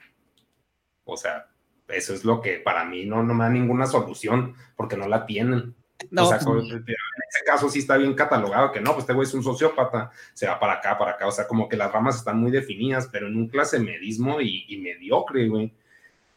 O 1.05 1.17
sea, 1.17 1.49
eso 1.89 2.15
es 2.15 2.25
lo 2.25 2.41
que 2.41 2.59
para 2.59 2.85
mí 2.85 3.05
no, 3.05 3.23
no 3.23 3.35
me 3.35 3.45
da 3.45 3.51
ninguna 3.51 3.87
solución 3.87 4.55
porque 4.77 4.97
no 4.97 5.09
la 5.09 5.27
tienen. 5.27 5.75
No, 6.11 6.25
o 6.25 6.29
sea, 6.29 6.39
en 6.39 6.85
ese 6.85 7.45
caso 7.45 7.69
sí 7.69 7.81
está 7.81 7.99
bien 7.99 8.15
catalogado 8.15 8.73
que 8.73 8.81
no, 8.81 8.93
pues 8.93 9.03
este 9.03 9.13
güey 9.13 9.27
es 9.27 9.35
un 9.35 9.43
sociópata, 9.43 10.11
se 10.33 10.47
va 10.47 10.59
para 10.59 10.75
acá, 10.75 10.97
para 10.97 11.13
acá, 11.13 11.27
o 11.27 11.31
sea, 11.31 11.47
como 11.47 11.69
que 11.69 11.77
las 11.77 11.93
ramas 11.93 12.17
están 12.17 12.41
muy 12.41 12.51
definidas, 12.51 13.09
pero 13.13 13.27
en 13.27 13.37
un 13.37 13.49
clase 13.49 13.79
medismo 13.79 14.41
y, 14.41 14.65
y 14.69 14.79
mediocre, 14.79 15.47
güey, 15.49 15.75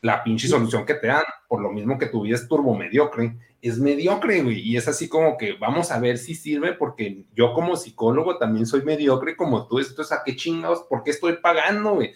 la 0.04 0.22
pinche 0.22 0.50
solución 0.50 0.86
que 0.86 0.96
te 0.96 1.08
dan, 1.08 1.24
por 1.48 1.62
lo 1.62 1.72
mismo 1.72 1.98
que 1.98 2.08
tu 2.08 2.24
vida 2.24 2.36
es 2.36 2.46
turbo 2.48 2.76
mediocre, 2.76 3.38
es 3.62 3.80
mediocre, 3.80 4.44
güey, 4.44 4.60
y 4.60 4.76
es 4.76 4.90
así 4.90 5.08
como 5.08 5.38
que 5.38 5.54
vamos 5.54 5.92
a 5.92 6.00
ver 6.00 6.18
si 6.18 6.36
sirve, 6.36 6.74
porque 6.74 7.24
yo 7.34 7.54
como 7.54 7.78
psicólogo 7.78 8.38
también 8.38 8.66
soy 8.66 8.84
mediocre 8.84 9.38
como 9.38 9.66
tú, 9.66 9.80
entonces 9.80 10.12
a 10.12 10.22
qué 10.26 10.36
chingados, 10.36 10.84
¿por 10.90 11.04
qué 11.04 11.12
estoy 11.12 11.38
pagando, 11.38 11.96
güey? 11.96 12.14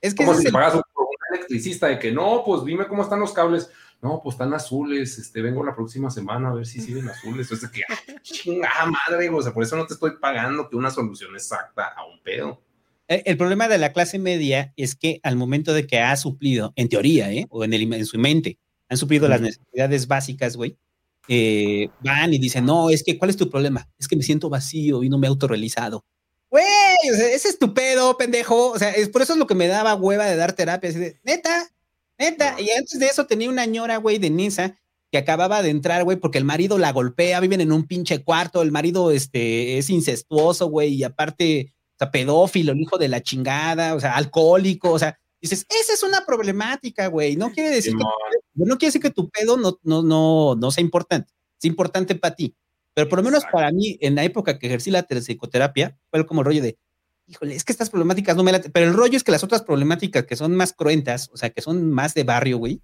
Es 0.00 0.14
que 0.14 0.24
como 0.24 0.38
si 0.38 0.52
pagas 0.52 0.74
un, 0.74 0.82
un 0.94 1.36
electricista 1.36 1.88
de 1.88 1.98
que 1.98 2.12
no, 2.12 2.44
pues 2.46 2.64
dime 2.64 2.86
cómo 2.86 3.02
están 3.02 3.18
los 3.18 3.32
cables, 3.32 3.72
no, 4.00 4.20
pues 4.22 4.34
están 4.34 4.54
azules, 4.54 5.18
este, 5.18 5.42
vengo 5.42 5.64
la 5.64 5.74
próxima 5.74 6.10
semana 6.10 6.50
a 6.50 6.54
ver 6.54 6.64
si 6.64 6.80
siguen 6.80 7.08
azules. 7.08 7.50
Entonces, 7.50 7.70
que, 7.70 7.82
chingada 8.22 8.86
madre, 8.86 9.28
o 9.28 9.42
sea, 9.42 9.52
por 9.52 9.64
eso 9.64 9.76
no 9.76 9.86
te 9.86 9.94
estoy 9.94 10.12
pagando 10.18 10.70
que 10.70 10.76
una 10.76 10.90
solución 10.90 11.34
exacta 11.34 11.88
a 11.88 12.06
un 12.06 12.22
pedo. 12.22 12.62
Eh, 13.10 13.24
el 13.26 13.36
problema 13.36 13.66
de 13.66 13.76
la 13.76 13.92
clase 13.92 14.18
media 14.20 14.72
es 14.76 14.94
que 14.94 15.18
al 15.24 15.34
momento 15.34 15.74
de 15.74 15.86
que 15.86 15.98
ha 15.98 16.16
suplido, 16.16 16.72
en 16.76 16.88
teoría, 16.88 17.30
¿eh? 17.32 17.46
o 17.50 17.64
en, 17.64 17.74
el, 17.74 17.92
en 17.92 18.06
su 18.06 18.18
mente, 18.18 18.58
han 18.88 18.96
suplido 18.96 19.28
las 19.28 19.40
necesidades 19.40 20.06
básicas, 20.06 20.56
güey, 20.56 20.78
eh, 21.28 21.88
van 22.04 22.32
y 22.32 22.38
dicen, 22.38 22.64
no, 22.64 22.88
es 22.88 23.02
que, 23.02 23.18
¿cuál 23.18 23.30
es 23.30 23.36
tu 23.36 23.50
problema? 23.50 23.90
Es 23.98 24.06
que 24.06 24.16
me 24.16 24.22
siento 24.22 24.48
vacío 24.48 25.02
y 25.02 25.08
no 25.08 25.18
me 25.18 25.26
he 25.26 25.28
autorrealizado. 25.28 26.04
Güey, 26.50 26.64
o 27.12 27.16
sea, 27.16 27.32
ese 27.32 27.48
es 27.48 27.58
tu 27.58 27.74
pedo, 27.74 28.16
pendejo. 28.16 28.70
O 28.70 28.78
sea, 28.78 28.90
es 28.90 29.08
por 29.08 29.22
eso 29.22 29.32
es 29.32 29.38
lo 29.38 29.46
que 29.46 29.54
me 29.54 29.66
daba 29.66 29.94
hueva 29.94 30.26
de 30.26 30.36
dar 30.36 30.52
terapia. 30.52 30.90
Así 30.90 30.98
de, 30.98 31.20
neta, 31.24 31.68
neta. 32.18 32.60
Y 32.60 32.70
antes 32.70 32.98
de 32.98 33.06
eso 33.06 33.26
tenía 33.26 33.48
una 33.48 33.66
ñora, 33.66 33.96
güey, 33.98 34.18
de 34.18 34.30
Nisa, 34.30 34.76
que 35.12 35.18
acababa 35.18 35.62
de 35.62 35.70
entrar, 35.70 36.04
güey, 36.04 36.16
porque 36.16 36.38
el 36.38 36.44
marido 36.44 36.78
la 36.78 36.92
golpea, 36.92 37.40
viven 37.40 37.60
en 37.60 37.72
un 37.72 37.86
pinche 37.86 38.22
cuarto, 38.22 38.62
el 38.62 38.72
marido 38.72 39.10
este, 39.10 39.78
es 39.78 39.90
incestuoso, 39.90 40.68
güey, 40.68 40.94
y 40.94 41.04
aparte 41.04 41.72
sea, 42.00 42.10
pedófilo, 42.10 42.72
el 42.72 42.80
hijo 42.80 42.98
de 42.98 43.08
la 43.08 43.22
chingada, 43.22 43.94
o 43.94 44.00
sea, 44.00 44.16
alcohólico, 44.16 44.90
o 44.90 44.98
sea, 44.98 45.18
dices, 45.40 45.66
esa 45.68 45.92
es 45.92 46.02
una 46.02 46.24
problemática, 46.26 47.06
güey. 47.08 47.36
No 47.36 47.52
quiere 47.52 47.70
decir 47.70 47.92
que, 47.92 48.04
no 48.54 48.78
quiere 48.78 48.88
decir 48.88 49.02
que 49.02 49.10
tu 49.10 49.28
pedo 49.28 49.56
no, 49.56 49.78
no, 49.82 50.02
no, 50.02 50.54
no 50.56 50.70
sea 50.70 50.82
importante, 50.82 51.32
es 51.58 51.64
importante 51.64 52.14
para 52.14 52.34
ti. 52.34 52.54
Pero 52.94 53.08
por 53.08 53.18
lo 53.20 53.24
menos 53.24 53.44
para 53.50 53.70
mí, 53.70 53.98
en 54.00 54.14
la 54.14 54.24
época 54.24 54.58
que 54.58 54.66
ejercí 54.66 54.90
la 54.90 55.06
psicoterapia, 55.06 55.96
fue 56.10 56.26
como 56.26 56.40
el 56.40 56.46
rollo 56.46 56.62
de, 56.62 56.78
híjole, 57.26 57.54
es 57.54 57.64
que 57.64 57.72
estas 57.72 57.90
problemáticas 57.90 58.36
no 58.36 58.42
me 58.42 58.52
la... 58.52 58.60
Pero 58.60 58.86
el 58.86 58.94
rollo 58.94 59.16
es 59.16 59.24
que 59.24 59.32
las 59.32 59.44
otras 59.44 59.62
problemáticas 59.62 60.24
que 60.24 60.36
son 60.36 60.56
más 60.56 60.72
cruentas, 60.72 61.30
o 61.32 61.36
sea, 61.36 61.50
que 61.50 61.62
son 61.62 61.90
más 61.90 62.14
de 62.14 62.24
barrio, 62.24 62.58
güey, 62.58 62.82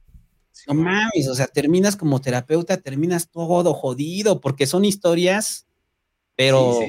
no 0.67 0.75
mames, 0.75 1.29
o 1.29 1.35
sea, 1.35 1.47
terminas 1.47 1.97
como 1.97 2.21
terapeuta, 2.21 2.79
terminas 2.79 3.29
todo 3.29 3.75
jodido, 3.75 4.41
porque 4.41 4.67
son 4.67 4.85
historias, 4.85 5.67
pero 6.35 6.81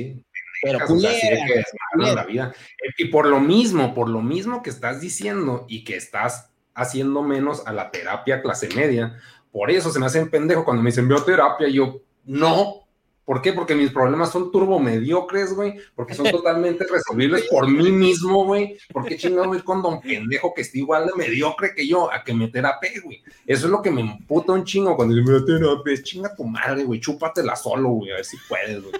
pero 0.61 0.79
que 0.79 2.13
la 2.13 2.23
vida. 2.23 2.53
Y 2.97 3.05
por 3.05 3.27
lo 3.27 3.39
mismo, 3.39 3.93
por 3.93 4.09
lo 4.09 4.21
mismo 4.21 4.61
que 4.61 4.69
estás 4.69 5.01
diciendo 5.01 5.65
y 5.67 5.83
que 5.83 5.95
estás 5.95 6.51
haciendo 6.73 7.23
menos 7.23 7.65
a 7.65 7.73
la 7.73 7.91
terapia 7.91 8.41
clase 8.41 8.69
media, 8.75 9.17
por 9.51 9.71
eso 9.71 9.91
se 9.91 9.99
me 9.99 10.05
hacen 10.05 10.29
pendejo 10.29 10.63
cuando 10.63 10.83
me 10.83 10.91
dicen 10.91 11.07
veo 11.07 11.23
terapia, 11.23 11.67
y 11.67 11.73
yo 11.73 12.01
no, 12.25 12.86
¿Por 13.27 13.41
qué? 13.41 13.51
Porque 13.51 13.75
mis 13.75 13.91
problemas 13.91 14.31
son 14.31 14.53
turbo 14.53 14.79
mediocres, 14.79 15.53
güey. 15.53 15.73
Porque 15.95 16.13
son 16.13 16.27
totalmente 16.31 16.85
resolvibles 16.89 17.43
por 17.51 17.67
mí 17.69 17.91
mismo, 17.91 18.45
güey. 18.45 18.77
¿Por 18.93 19.05
qué 19.05 19.17
chingado 19.17 19.53
ir 19.53 19.65
con 19.65 19.81
don 19.81 19.99
pendejo 19.99 20.53
que 20.53 20.61
está 20.61 20.77
igual 20.77 21.07
de 21.07 21.11
mediocre 21.13 21.75
que 21.75 21.85
yo 21.85 22.09
a 22.09 22.23
que 22.23 22.33
me 22.33 22.47
terapie, 22.47 23.01
güey? 23.01 23.21
Eso 23.45 23.65
es 23.65 23.71
lo 23.71 23.81
que 23.81 23.91
me 23.91 23.99
emputa 23.99 24.53
un 24.53 24.63
chingo 24.63 24.95
cuando 24.95 25.13
digo, 25.13 25.29
me 25.29 25.41
terapia. 25.41 26.01
Chinga 26.01 26.33
tu 26.37 26.45
madre, 26.45 26.85
güey. 26.85 27.01
Chúpatela 27.01 27.57
solo, 27.57 27.89
güey. 27.89 28.11
A 28.11 28.15
ver 28.15 28.23
si 28.23 28.37
puedes, 28.47 28.81
güey. 28.81 28.93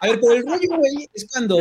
A 0.00 0.08
ver, 0.08 0.20
pero 0.20 0.32
el 0.34 0.42
rollo, 0.42 0.76
güey, 0.76 1.08
es 1.14 1.26
cuando, 1.32 1.56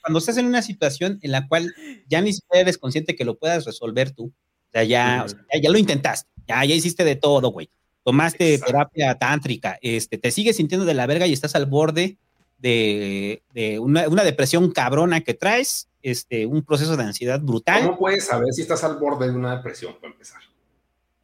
cuando, 0.00 0.18
estás 0.20 0.36
en 0.36 0.46
una 0.46 0.62
situación 0.62 1.18
en 1.22 1.32
la 1.32 1.48
cual 1.48 1.74
ya 2.06 2.20
ni 2.20 2.32
siquiera 2.32 2.60
eres 2.60 2.78
consciente 2.78 3.16
que 3.16 3.24
lo 3.24 3.36
puedas 3.36 3.64
resolver 3.64 4.12
tú. 4.12 4.26
O 4.26 4.70
sea, 4.70 4.84
ya, 4.84 5.24
o 5.24 5.28
sea, 5.28 5.40
ya, 5.60 5.70
lo 5.70 5.78
intentaste. 5.78 6.30
Ya, 6.46 6.64
ya 6.64 6.76
hiciste 6.76 7.02
de 7.02 7.16
todo, 7.16 7.50
güey 7.50 7.68
tomaste 8.04 8.58
terapia 8.58 9.16
tántrica, 9.16 9.78
este, 9.82 10.18
te 10.18 10.30
sigues 10.30 10.56
sintiendo 10.56 10.86
de 10.86 10.94
la 10.94 11.06
verga 11.06 11.26
y 11.26 11.32
estás 11.32 11.54
al 11.54 11.66
borde 11.66 12.18
de, 12.58 13.42
una, 13.80 14.24
depresión 14.24 14.70
cabrona 14.72 15.20
que 15.20 15.34
traes, 15.34 15.88
este, 16.02 16.46
un 16.46 16.62
proceso 16.62 16.96
de 16.96 17.04
ansiedad 17.04 17.40
brutal. 17.40 17.84
¿Cómo 17.84 17.98
puedes 17.98 18.26
saber 18.26 18.52
si 18.52 18.62
estás 18.62 18.84
al 18.84 18.98
borde 18.98 19.30
de 19.30 19.36
una 19.36 19.56
depresión, 19.56 19.94
para 20.00 20.12
empezar? 20.12 20.40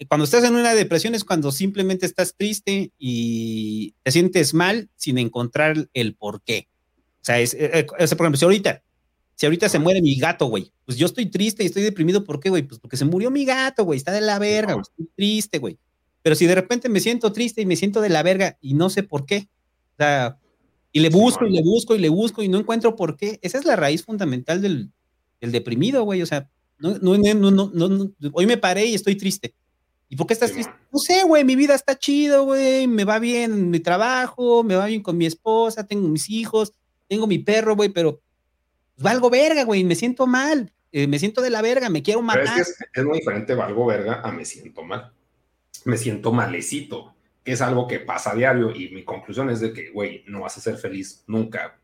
Cuando 0.09 0.25
estás 0.25 0.45
en 0.45 0.55
una 0.55 0.75
depresión 0.75 1.15
es 1.15 1.25
cuando 1.25 1.53
simplemente 1.53 2.05
estás 2.05 2.35
triste 2.37 2.91
y 2.99 3.95
te 4.03 4.11
sientes 4.11 4.53
mal 4.53 4.91
sin 4.97 5.19
encontrar 5.19 5.89
el 5.95 6.15
por 6.15 6.43
qué. 6.43 6.69
O 7.23 7.25
sea, 7.25 7.41
es, 7.41 7.55
eh, 7.55 7.71
eh, 7.73 7.85
por 7.87 8.01
ejemplo, 8.01 8.37
si 8.37 8.45
ahorita, 8.45 8.83
si 9.35 9.47
ahorita 9.47 9.69
se 9.69 9.79
muere 9.79 10.03
mi 10.03 10.17
gato, 10.17 10.47
güey, 10.47 10.71
pues 10.85 10.99
yo 10.99 11.07
estoy 11.07 11.27
triste 11.27 11.63
y 11.63 11.67
estoy 11.67 11.83
deprimido, 11.83 12.25
¿por 12.25 12.41
qué, 12.41 12.51
güey? 12.51 12.63
Pues 12.65 12.81
porque 12.81 12.97
se 12.97 13.05
murió 13.05 13.31
mi 13.31 13.45
gato, 13.45 13.85
güey, 13.85 13.97
está 13.97 14.13
de 14.13 14.21
la 14.21 14.39
verga, 14.39 14.77
estoy 14.81 15.09
triste, 15.17 15.59
güey. 15.59 15.79
Pero 16.25 16.37
si 16.37 16.47
de 16.47 16.55
repente 16.55 16.89
me 16.89 17.01
siento 17.01 17.33
triste 17.33 17.61
y 17.61 17.67
me 17.67 17.77
siento 17.77 18.01
de 18.01 18.09
la 18.09 18.23
verga 18.23 18.57
y 18.63 18.73
no 18.73 18.89
sé 18.89 19.03
por 19.03 19.27
qué, 19.27 19.51
o 19.93 19.97
sea, 19.99 20.39
y 20.91 21.01
le 21.01 21.11
busco 21.11 21.45
y 21.45 21.51
le 21.51 21.61
busco 21.61 21.95
y 21.95 21.99
le 21.99 22.09
busco 22.09 22.43
y 22.43 22.49
no 22.49 22.57
encuentro 22.57 22.97
por 22.97 23.19
qué, 23.19 23.39
esa 23.43 23.59
es 23.59 23.67
la 23.67 23.77
raíz 23.77 24.07
fundamental 24.07 24.63
del, 24.63 24.91
deprimido, 25.43 26.03
güey, 26.05 26.23
o 26.23 26.27
sea, 26.27 26.49
no, 26.79 26.97
no, 26.97 27.19
no, 27.19 27.51
no, 27.51 27.71
no, 27.71 28.15
hoy 28.33 28.47
me 28.47 28.57
paré 28.57 28.87
y 28.87 28.95
estoy 28.95 29.17
triste. 29.17 29.55
¿Y 30.09 30.17
por 30.17 30.27
qué 30.27 30.33
estás 30.33 30.53
triste? 30.53 30.73
No 30.91 30.99
sé, 30.99 31.25
güey, 31.25 31.45
mi 31.45 31.57
vida 31.57 31.75
está 31.75 31.99
chido, 31.99 32.45
güey, 32.45 32.87
me 32.87 33.05
va 33.05 33.19
bien 33.19 33.53
en 33.53 33.69
mi 33.69 33.81
trabajo, 33.81 34.65
me 34.65 34.77
va 34.77 34.87
bien 34.87 35.03
con 35.03 35.19
mi 35.19 35.27
esposa, 35.27 35.87
tengo 35.87 36.09
mis 36.09 36.31
hijos, 36.31 36.73
tengo 37.07 37.27
mi 37.27 37.39
perro, 37.39 37.77
güey, 37.77 37.91
pero 37.91 38.23
valgo 38.97 39.29
verga, 39.29 39.65
güey, 39.65 39.85
me 39.85 39.95
siento 39.95 40.27
mal, 40.27 40.73
eh, 40.91 41.07
me 41.07 41.19
siento 41.19 41.43
de 41.43 41.51
la 41.51 41.61
verga, 41.61 41.91
me 41.91 42.03
quiero 42.03 42.23
matar. 42.23 42.45
Pero 42.45 42.63
es, 42.63 42.77
que 42.95 43.01
es 43.03 43.07
muy 43.07 43.19
diferente 43.19 43.55
valgo 43.55 43.85
verga 43.85 44.23
a 44.23 44.33
me 44.33 44.47
siento 44.47 44.83
mal 44.85 45.13
me 45.85 45.97
siento 45.97 46.33
malecito, 46.33 47.15
que 47.43 47.53
es 47.53 47.61
algo 47.61 47.87
que 47.87 48.01
pasa 48.01 48.33
a 48.33 48.35
diario 48.35 48.75
y 48.75 48.91
mi 48.91 49.05
conclusión 49.05 49.51
es 49.51 49.61
de 49.61 49.73
que, 49.73 49.91
güey, 49.91 50.25
no 50.27 50.41
vas 50.41 50.57
a 50.57 50.61
ser 50.61 50.77
feliz 50.77 51.25
nunca. 51.27 51.79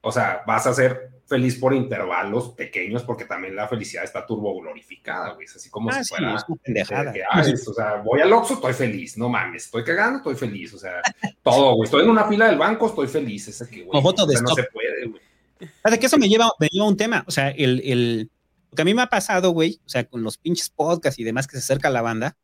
O 0.00 0.12
sea, 0.12 0.42
vas 0.46 0.66
a 0.66 0.74
ser 0.74 1.14
feliz 1.26 1.56
por 1.56 1.74
intervalos 1.74 2.50
pequeños 2.50 3.02
porque 3.02 3.24
también 3.24 3.56
la 3.56 3.66
felicidad 3.68 4.04
está 4.04 4.26
turbo 4.26 4.60
glorificada, 4.60 5.32
güey. 5.32 5.46
Es 5.46 5.56
así 5.56 5.70
como 5.70 5.90
ah, 5.90 6.02
si 6.02 6.14
fuera... 6.14 6.34
o 6.34 7.74
sea, 7.74 7.96
voy 8.04 8.20
al 8.20 8.32
Oxxo, 8.32 8.54
estoy 8.54 8.72
feliz. 8.74 9.16
No 9.16 9.28
mames, 9.28 9.64
estoy 9.64 9.84
cagando, 9.84 10.18
estoy 10.18 10.34
feliz. 10.34 10.74
O 10.74 10.78
sea, 10.78 11.00
todo, 11.42 11.76
güey. 11.76 11.86
Estoy 11.86 12.04
en 12.04 12.10
una 12.10 12.24
fila 12.26 12.46
del 12.48 12.58
banco, 12.58 12.86
estoy 12.86 13.08
feliz. 13.08 13.48
Es 13.48 13.66
que, 13.68 13.82
güey, 13.84 14.02
no 14.02 14.54
se 14.54 14.64
puede, 14.64 15.06
güey. 15.06 15.98
que 15.98 16.06
eso 16.06 16.18
me 16.18 16.28
lleva, 16.28 16.50
me 16.58 16.68
lleva 16.68 16.84
a 16.84 16.88
un 16.88 16.96
tema. 16.96 17.24
O 17.26 17.30
sea, 17.30 17.50
el, 17.50 17.80
el... 17.84 18.30
Lo 18.70 18.76
que 18.76 18.82
a 18.82 18.84
mí 18.84 18.92
me 18.92 19.02
ha 19.02 19.06
pasado, 19.06 19.50
güey, 19.50 19.80
o 19.86 19.88
sea, 19.88 20.04
con 20.04 20.22
los 20.22 20.36
pinches 20.36 20.68
podcasts 20.68 21.18
y 21.20 21.24
demás 21.24 21.46
que 21.46 21.52
se 21.52 21.62
acerca 21.62 21.88
a 21.88 21.92
la 21.92 22.02
banda, 22.02 22.36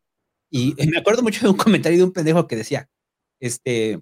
y 0.51 0.75
me 0.89 0.99
acuerdo 0.99 1.23
mucho 1.23 1.41
de 1.43 1.51
un 1.51 1.57
comentario 1.57 1.99
de 1.99 2.05
un 2.05 2.13
pendejo 2.13 2.47
que 2.47 2.57
decía, 2.57 2.89
este, 3.39 4.01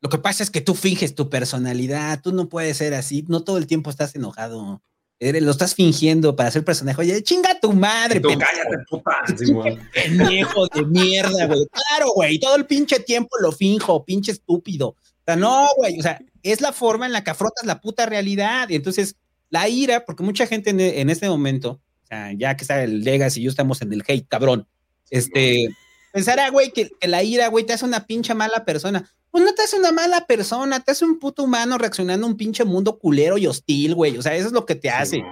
lo 0.00 0.08
que 0.08 0.18
pasa 0.18 0.42
es 0.42 0.50
que 0.50 0.60
tú 0.60 0.74
finges 0.74 1.14
tu 1.14 1.28
personalidad, 1.28 2.20
tú 2.22 2.32
no 2.32 2.48
puedes 2.48 2.76
ser 2.76 2.94
así, 2.94 3.24
no 3.28 3.42
todo 3.42 3.58
el 3.58 3.66
tiempo 3.66 3.90
estás 3.90 4.14
enojado. 4.14 4.80
lo 5.20 5.50
estás 5.50 5.74
fingiendo 5.74 6.36
para 6.36 6.50
ser 6.52 6.64
personaje. 6.64 7.00
Oye, 7.00 7.22
chinga 7.24 7.58
tu 7.58 7.72
madre, 7.72 8.20
tú, 8.20 8.28
cállate, 8.28 8.84
puta. 8.88 9.16
Pendejo 9.94 10.68
de 10.68 10.84
mierda, 10.84 11.46
güey. 11.46 11.66
Claro, 11.66 12.12
güey. 12.14 12.38
Todo 12.38 12.54
el 12.54 12.66
pinche 12.66 13.00
tiempo 13.00 13.36
lo 13.40 13.50
finjo, 13.50 14.04
pinche 14.04 14.30
estúpido. 14.30 14.90
O 14.90 14.96
sea, 15.24 15.34
no, 15.34 15.66
güey. 15.76 15.98
O 15.98 16.02
sea, 16.02 16.20
es 16.44 16.60
la 16.60 16.72
forma 16.72 17.06
en 17.06 17.12
la 17.12 17.24
que 17.24 17.30
afrontas 17.30 17.66
la 17.66 17.80
puta 17.80 18.06
realidad. 18.06 18.68
Y 18.68 18.76
entonces, 18.76 19.16
la 19.50 19.68
ira, 19.68 20.04
porque 20.04 20.22
mucha 20.22 20.46
gente 20.46 20.70
en, 20.70 21.10
este 21.10 21.28
momento, 21.28 21.80
o 22.04 22.06
sea, 22.06 22.32
ya 22.34 22.56
que 22.56 22.62
está 22.62 22.84
el 22.84 23.02
Legacy 23.02 23.40
y 23.40 23.44
yo 23.44 23.50
estamos 23.50 23.82
en 23.82 23.92
el 23.92 24.04
hate, 24.06 24.28
cabrón. 24.28 24.68
Este, 25.10 25.68
pensará, 26.12 26.50
güey, 26.50 26.72
que, 26.72 26.90
que 27.00 27.08
la 27.08 27.22
ira, 27.22 27.48
güey, 27.48 27.64
te 27.64 27.72
hace 27.72 27.84
una 27.84 28.06
pinche 28.06 28.34
mala 28.34 28.64
persona. 28.64 29.10
Pues 29.30 29.44
no 29.44 29.54
te 29.54 29.62
hace 29.62 29.78
una 29.78 29.92
mala 29.92 30.26
persona, 30.26 30.80
te 30.80 30.92
hace 30.92 31.04
un 31.04 31.18
puto 31.18 31.44
humano 31.44 31.76
reaccionando 31.76 32.26
a 32.26 32.30
un 32.30 32.36
pinche 32.36 32.64
mundo 32.64 32.98
culero 32.98 33.36
y 33.36 33.46
hostil, 33.46 33.94
güey. 33.94 34.16
O 34.16 34.22
sea, 34.22 34.34
eso 34.34 34.46
es 34.46 34.52
lo 34.52 34.64
que 34.64 34.74
te 34.74 34.90
hace. 34.90 35.22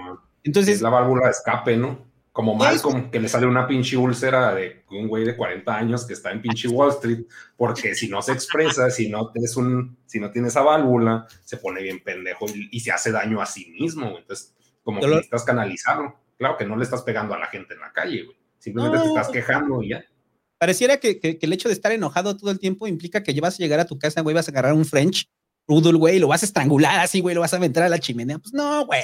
Entonces. 0.43 0.75
Es 0.75 0.81
la 0.81 0.89
válvula 0.89 1.25
de 1.25 1.31
escape, 1.31 1.77
¿no? 1.77 2.05
Como 2.31 2.53
Malcolm, 2.53 3.09
que 3.09 3.19
le 3.19 3.27
sale 3.29 3.47
una 3.47 3.67
pinche 3.67 3.97
úlcera 3.97 4.53
de 4.53 4.83
un 4.91 5.07
güey 5.07 5.25
de 5.25 5.35
40 5.35 5.75
años 5.75 6.05
que 6.05 6.13
está 6.13 6.31
en 6.31 6.39
pinche 6.39 6.67
Wall 6.67 6.91
Street, 6.91 7.25
porque 7.55 7.95
si 7.95 8.07
no 8.07 8.21
se 8.21 8.31
expresa, 8.31 8.91
si 8.91 9.09
no 9.09 9.31
tienes 9.31 9.57
un, 9.57 9.97
si 10.05 10.19
no 10.19 10.29
tiene 10.29 10.49
esa 10.49 10.61
válvula, 10.61 11.27
se 11.43 11.57
pone 11.57 11.81
bien 11.81 12.03
pendejo 12.03 12.45
y, 12.47 12.79
se 12.79 12.91
hace 12.91 13.11
daño 13.11 13.41
a 13.41 13.47
sí 13.47 13.75
mismo. 13.79 14.15
Entonces, 14.19 14.55
como 14.83 14.99
que 15.01 15.07
necesitas 15.07 15.45
canalizarlo. 15.45 16.15
Claro 16.37 16.57
que 16.57 16.65
no 16.65 16.77
le 16.77 16.83
estás 16.83 17.01
pegando 17.01 17.33
a 17.33 17.39
la 17.39 17.47
gente 17.47 17.73
en 17.73 17.79
la 17.79 17.91
calle, 17.91 18.25
güey. 18.25 18.37
Simplemente 18.67 18.99
te 18.99 19.07
estás 19.07 19.29
quejando 19.29 19.81
y 19.81 19.89
ya 19.89 20.03
pareciera 20.57 20.97
que, 20.97 21.37
el 21.41 21.53
hecho 21.53 21.69
de 21.69 21.73
estar 21.73 21.91
enojado 21.91 22.35
todo 22.35 22.51
el 22.51 22.59
tiempo 22.59 22.87
implica 22.87 23.23
que 23.23 23.39
vas 23.39 23.55
a 23.55 23.57
llegar 23.57 23.79
a 23.79 23.85
tu 23.85 23.97
casa, 23.97 24.21
güey, 24.21 24.35
vas 24.35 24.47
a 24.47 24.51
agarrar 24.51 24.73
un 24.73 24.85
French 24.85 25.29
Rudol, 25.67 25.97
güey, 25.97 26.19
lo 26.19 26.29
vas 26.29 26.43
a 26.43 26.45
estrangular 26.45 26.99
así, 26.99 27.19
güey, 27.19 27.35
lo 27.35 27.41
vas 27.41 27.53
a 27.53 27.57
aventar 27.57 27.83
a 27.83 27.89
la 27.89 27.99
chimenea. 27.99 28.39
Pues 28.39 28.53
no, 28.53 28.85
güey. 28.85 29.01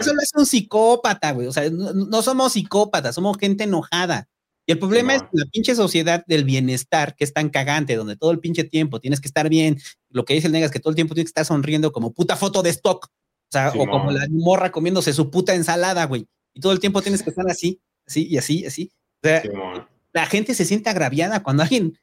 eso 0.00 0.14
lo 0.14 0.22
es 0.22 0.30
un 0.34 0.46
psicópata, 0.46 1.32
güey. 1.32 1.46
O 1.46 1.52
sea, 1.52 1.68
no, 1.70 2.22
somos 2.22 2.54
psicópatas, 2.54 3.14
somos 3.14 3.36
gente 3.36 3.64
enojada. 3.64 4.26
Y 4.66 4.72
el 4.72 4.78
problema 4.78 5.14
es 5.14 5.22
la 5.32 5.44
pinche 5.52 5.74
sociedad 5.74 6.24
del 6.26 6.44
bienestar, 6.44 7.14
que 7.14 7.22
es 7.22 7.32
tan 7.32 7.50
cagante, 7.50 7.94
donde 7.96 8.16
todo 8.16 8.30
el 8.30 8.40
pinche 8.40 8.64
tiempo 8.64 8.98
tienes 8.98 9.20
que 9.20 9.28
estar 9.28 9.48
bien. 9.48 9.78
Lo 10.08 10.24
que 10.24 10.34
dice 10.34 10.46
el 10.48 10.54
nega 10.54 10.66
es 10.66 10.72
que 10.72 10.80
todo 10.80 10.90
el 10.90 10.96
tiempo 10.96 11.14
tienes 11.14 11.28
que 11.28 11.40
estar 11.40 11.44
sonriendo 11.44 11.92
como 11.92 12.12
puta 12.12 12.34
foto 12.34 12.62
de 12.62 12.70
stock. 12.70 13.06
O 13.06 13.52
sea, 13.52 13.72
o 13.76 13.86
como 13.86 14.10
la 14.10 14.26
morra 14.30 14.72
comiéndose 14.72 15.12
su 15.12 15.30
puta 15.30 15.54
ensalada, 15.54 16.04
güey. 16.06 16.26
Y 16.54 16.60
todo 16.60 16.72
el 16.72 16.80
tiempo 16.80 17.02
tienes 17.02 17.22
que 17.22 17.30
estar 17.30 17.48
así, 17.48 17.80
así 18.06 18.26
y 18.26 18.38
así, 18.38 18.64
así. 18.64 18.90
O 19.26 19.72
sea, 19.72 19.88
la 20.12 20.26
gente 20.26 20.54
se 20.54 20.64
siente 20.64 20.90
agraviada 20.90 21.42
cuando 21.42 21.62
alguien 21.62 21.98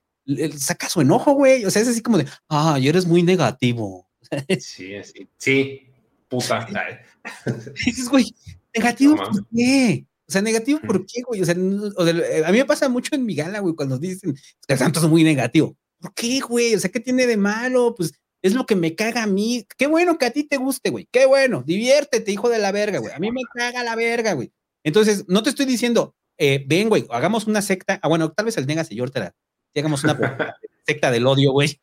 saca 0.57 0.89
su 0.89 1.01
enojo, 1.01 1.33
güey. 1.33 1.65
O 1.65 1.71
sea, 1.71 1.81
es 1.81 1.87
así 1.87 2.01
como 2.01 2.17
de, 2.17 2.27
ah, 2.49 2.77
eres 2.81 3.05
muy 3.05 3.23
negativo. 3.23 4.07
Sí, 4.59 4.93
sí, 5.03 5.27
sí, 5.37 5.87
puta. 6.27 6.67
Dices, 7.85 8.09
güey, 8.09 8.33
negativo, 8.73 9.15
¿por 9.15 9.47
qué? 9.53 10.07
O 10.27 10.31
sea, 10.31 10.41
negativo, 10.41 10.79
¿por 10.79 11.05
qué, 11.05 11.21
güey? 11.21 11.41
O 11.41 11.45
sea, 11.45 11.53
a 11.53 12.51
mí 12.51 12.57
me 12.57 12.65
pasa 12.65 12.89
mucho 12.89 13.13
en 13.13 13.25
mi 13.25 13.35
gala, 13.35 13.59
güey, 13.59 13.75
cuando 13.75 13.99
dicen 13.99 14.33
que 14.33 14.73
el 14.73 14.79
santo 14.79 14.99
es 14.99 15.05
muy 15.05 15.23
negativo. 15.23 15.77
¿Por 15.99 16.13
qué, 16.15 16.39
güey? 16.39 16.73
O 16.73 16.79
sea, 16.79 16.89
¿qué 16.89 16.99
tiene 16.99 17.27
de 17.27 17.37
malo? 17.37 17.93
Pues 17.95 18.13
es 18.41 18.53
lo 18.53 18.65
que 18.65 18.75
me 18.75 18.95
caga 18.95 19.23
a 19.23 19.27
mí. 19.27 19.65
Qué 19.77 19.87
bueno 19.87 20.17
que 20.17 20.25
a 20.25 20.31
ti 20.31 20.43
te 20.43 20.57
guste, 20.57 20.89
güey. 20.89 21.07
Qué 21.11 21.25
bueno. 21.25 21.63
Diviértete, 21.65 22.31
hijo 22.31 22.49
de 22.49 22.59
la 22.59 22.71
verga, 22.71 22.99
güey. 22.99 23.13
A 23.13 23.19
mí 23.19 23.31
me 23.31 23.41
caga 23.53 23.83
la 23.83 23.95
verga, 23.95 24.33
güey. 24.33 24.51
Entonces, 24.83 25.25
no 25.27 25.43
te 25.43 25.49
estoy 25.49 25.65
diciendo, 25.65 26.15
eh, 26.37 26.63
ven, 26.65 26.89
güey, 26.89 27.05
hagamos 27.09 27.47
una 27.47 27.61
secta. 27.61 27.99
Ah, 28.01 28.07
bueno, 28.07 28.31
tal 28.31 28.45
vez 28.45 28.57
el 28.57 28.65
Nega 28.65 28.83
se 28.83 28.95
la. 28.95 29.33
hagamos 29.75 30.03
una 30.03 30.17
secta 30.85 31.11
del 31.11 31.27
odio, 31.27 31.51
güey. 31.51 31.79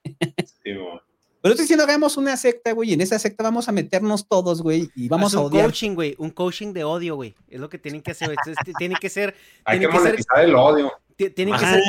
Pero 1.43 1.55
estoy 1.55 1.65
diciendo, 1.65 1.85
hagamos 1.85 2.19
una 2.19 2.37
secta, 2.37 2.73
güey, 2.73 2.91
y 2.91 2.93
en 2.93 3.01
esa 3.01 3.19
secta 3.19 3.43
vamos 3.43 3.67
a 3.69 3.73
meternos 3.73 4.29
todos, 4.29 4.61
güey, 4.61 4.91
y 4.95 5.09
vamos 5.09 5.35
a 5.35 5.41
odiar. 5.41 5.65
Un 5.65 5.71
coaching, 5.71 5.95
güey, 5.95 6.15
un 6.19 6.31
coaching 6.31 6.75
de 6.75 6.85
odio, 6.85 7.17
güey. 7.17 7.35
Es 7.49 7.59
lo 7.59 7.71
que 7.71 7.79
tienen 7.79 8.03
que 8.03 8.11
hacer, 8.11 8.37
tiene 8.77 8.97
que 9.01 9.09
ser... 9.09 9.35
Hay 9.65 9.81
que, 9.81 9.89
monetizar 9.89 10.45
el 10.45 10.55
odio. 10.55 10.93
Tienen 11.17 11.55
que 11.55 11.65
ser 11.65 11.81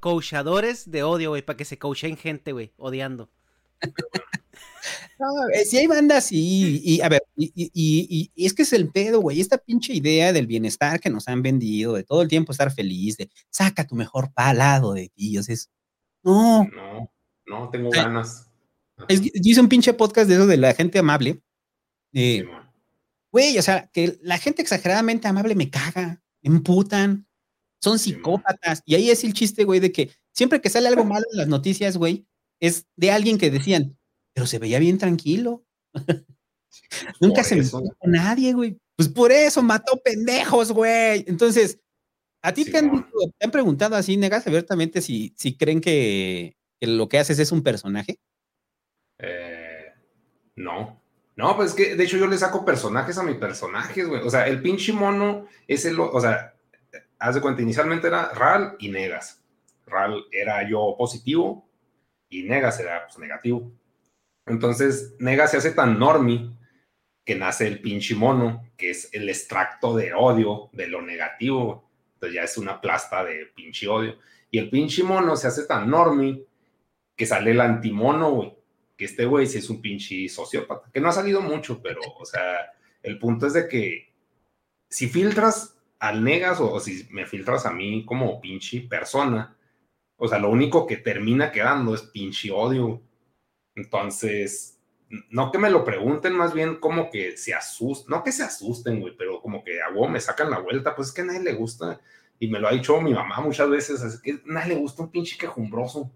coachadores 0.00 0.90
de 0.90 1.02
odio, 1.02 1.30
güey, 1.30 1.42
para 1.42 1.58
que 1.58 1.66
se 1.66 1.78
coachen 1.78 2.16
gente, 2.16 2.52
güey, 2.52 2.72
odiando. 2.78 3.28
No, 5.18 5.48
eh, 5.54 5.64
si 5.64 5.78
hay 5.78 5.86
bandas, 5.86 6.28
y, 6.30 7.00
a 7.02 7.08
ver, 7.08 7.22
y, 7.36 8.30
es 8.36 8.54
que 8.54 8.62
es 8.62 8.72
el 8.72 8.90
pedo, 8.90 9.20
güey, 9.20 9.40
esta 9.40 9.58
pinche 9.58 9.92
idea 9.92 10.32
del 10.32 10.46
bienestar 10.46 11.00
que 11.00 11.10
nos 11.10 11.28
han 11.28 11.42
vendido, 11.42 11.94
de 11.94 12.04
todo 12.04 12.22
el 12.22 12.28
tiempo 12.28 12.52
estar 12.52 12.72
feliz, 12.72 13.16
de 13.16 13.30
saca 13.50 13.86
tu 13.86 13.94
mejor 13.94 14.32
palado 14.32 14.94
de 14.94 15.08
ti, 15.08 15.38
o 15.38 15.42
sea, 15.42 15.54
es, 15.54 15.70
no. 16.22 16.64
No, 16.64 17.12
no, 17.46 17.70
tengo 17.70 17.90
ganas. 17.90 18.50
Es, 19.08 19.20
yo 19.20 19.30
hice 19.34 19.60
un 19.60 19.68
pinche 19.68 19.92
podcast 19.92 20.28
de 20.28 20.34
eso 20.34 20.46
de 20.46 20.56
la 20.56 20.74
gente 20.74 20.98
amable. 20.98 21.42
güey, 22.12 23.58
o 23.58 23.62
sea, 23.62 23.88
que 23.92 24.18
la 24.22 24.38
gente 24.38 24.62
exageradamente 24.62 25.28
amable 25.28 25.54
me 25.54 25.70
caga, 25.70 26.22
me 26.42 26.56
emputan, 26.56 27.26
son 27.80 27.98
psicópatas, 27.98 28.82
y 28.84 28.94
ahí 28.94 29.10
es 29.10 29.24
el 29.24 29.32
chiste, 29.32 29.64
güey, 29.64 29.80
de 29.80 29.92
que 29.92 30.10
siempre 30.32 30.60
que 30.60 30.70
sale 30.70 30.88
algo 30.88 31.04
malo 31.04 31.24
en 31.32 31.38
las 31.38 31.48
noticias, 31.48 31.96
güey, 31.96 32.26
es 32.60 32.86
de 32.96 33.10
alguien 33.10 33.38
que 33.38 33.50
decían, 33.50 33.98
pero 34.32 34.46
se 34.46 34.58
veía 34.58 34.78
bien 34.78 34.98
tranquilo. 34.98 35.64
Nunca 37.20 37.44
se 37.44 37.56
metió 37.56 37.80
con 37.98 38.10
nadie, 38.10 38.52
güey. 38.52 38.78
Pues 38.96 39.08
por 39.08 39.32
eso 39.32 39.62
mató 39.62 40.00
pendejos, 40.02 40.72
güey. 40.72 41.24
Entonces, 41.26 41.80
¿a 42.42 42.52
ti 42.52 42.64
te, 42.64 42.78
han, 42.78 43.06
han, 43.40 43.50
preguntado 43.50 43.96
así, 43.96 44.16
negas 44.16 44.46
abiertamente, 44.46 45.00
si, 45.00 45.34
si 45.36 45.56
creen 45.56 45.80
que, 45.80 46.56
lo 46.80 47.08
que 47.08 47.18
haces 47.18 47.38
es 47.38 47.52
un 47.52 47.62
personaje? 47.62 48.18
Eh, 49.18 49.92
no. 50.56 51.00
No, 51.34 51.56
pues 51.56 51.70
es 51.70 51.74
que 51.74 51.96
de 51.96 52.04
hecho 52.04 52.18
yo 52.18 52.26
le 52.26 52.36
saco 52.36 52.64
personajes 52.64 53.16
a 53.16 53.22
mis 53.22 53.36
personajes, 53.36 54.06
güey. 54.06 54.20
O 54.22 54.30
sea, 54.30 54.46
el 54.46 54.60
pinche 54.60 54.92
mono 54.92 55.46
es 55.66 55.84
el. 55.86 55.98
O 55.98 56.20
sea, 56.20 56.54
haz 57.18 57.34
de 57.34 57.40
cuenta, 57.40 57.62
inicialmente 57.62 58.08
era 58.08 58.32
Ral 58.34 58.76
y 58.78 58.90
Negas. 58.90 59.42
Ral 59.86 60.24
era 60.30 60.68
yo 60.68 60.94
positivo 60.98 61.66
y 62.28 62.42
Negas 62.42 62.78
era 62.80 63.06
pues, 63.06 63.18
negativo. 63.18 63.72
Entonces, 64.46 65.14
Nega 65.18 65.46
se 65.46 65.56
hace 65.56 65.72
tan 65.72 65.98
normie 65.98 66.50
que 67.24 67.36
nace 67.36 67.66
el 67.66 67.80
pinche 67.80 68.14
mono, 68.14 68.68
que 68.76 68.90
es 68.90 69.08
el 69.12 69.28
extracto 69.28 69.94
de 69.94 70.12
odio, 70.12 70.70
de 70.72 70.88
lo 70.88 71.02
negativo. 71.02 71.88
Entonces 72.14 72.34
ya 72.34 72.42
es 72.42 72.58
una 72.58 72.80
plasta 72.80 73.24
de 73.24 73.46
pinche 73.54 73.88
odio. 73.88 74.18
Y 74.50 74.58
el 74.58 74.70
pinche 74.70 75.02
mono 75.04 75.36
se 75.36 75.46
hace 75.46 75.64
tan 75.66 75.88
normie 75.88 76.44
que 77.16 77.26
sale 77.26 77.52
el 77.52 77.60
antimono, 77.60 78.30
güey. 78.32 78.56
Que 78.96 79.04
este 79.04 79.24
güey 79.24 79.46
sí 79.46 79.58
es 79.58 79.70
un 79.70 79.80
pinche 79.80 80.28
sociópata. 80.28 80.90
Que 80.92 81.00
no 81.00 81.08
ha 81.08 81.12
salido 81.12 81.40
mucho, 81.40 81.80
pero, 81.80 82.00
o 82.18 82.24
sea, 82.24 82.72
el 83.02 83.18
punto 83.18 83.46
es 83.46 83.52
de 83.52 83.68
que 83.68 84.12
si 84.88 85.08
filtras 85.08 85.78
al 85.98 86.24
negas 86.24 86.60
o, 86.60 86.72
o 86.72 86.80
si 86.80 87.06
me 87.10 87.26
filtras 87.26 87.64
a 87.64 87.72
mí 87.72 88.04
como 88.04 88.40
pinche 88.40 88.80
persona, 88.80 89.56
o 90.16 90.28
sea, 90.28 90.38
lo 90.38 90.50
único 90.50 90.86
que 90.86 90.96
termina 90.96 91.52
quedando 91.52 91.94
es 91.94 92.02
pinche 92.02 92.50
odio 92.50 93.00
entonces, 93.74 94.78
no 95.30 95.52
que 95.52 95.58
me 95.58 95.70
lo 95.70 95.84
pregunten, 95.84 96.34
más 96.34 96.54
bien 96.54 96.76
como 96.76 97.10
que 97.10 97.36
se 97.36 97.54
asusten, 97.54 98.10
no 98.10 98.24
que 98.24 98.32
se 98.32 98.42
asusten, 98.42 99.00
güey, 99.00 99.14
pero 99.16 99.40
como 99.40 99.62
que 99.62 99.82
a 99.82 99.90
vos 99.90 100.10
me 100.10 100.20
sacan 100.20 100.50
la 100.50 100.58
vuelta, 100.58 100.94
pues 100.94 101.08
es 101.08 101.14
que 101.14 101.22
a 101.22 101.24
nadie 101.24 101.40
le 101.40 101.52
gusta, 101.54 102.00
y 102.38 102.48
me 102.48 102.58
lo 102.58 102.68
ha 102.68 102.72
dicho 102.72 103.00
mi 103.00 103.14
mamá 103.14 103.40
muchas 103.40 103.68
veces, 103.70 104.02
es 104.02 104.20
que 104.20 104.32
a 104.32 104.40
nadie 104.44 104.74
le 104.74 104.80
gusta 104.80 105.02
un 105.02 105.10
pinche 105.10 105.38
quejumbroso. 105.38 106.10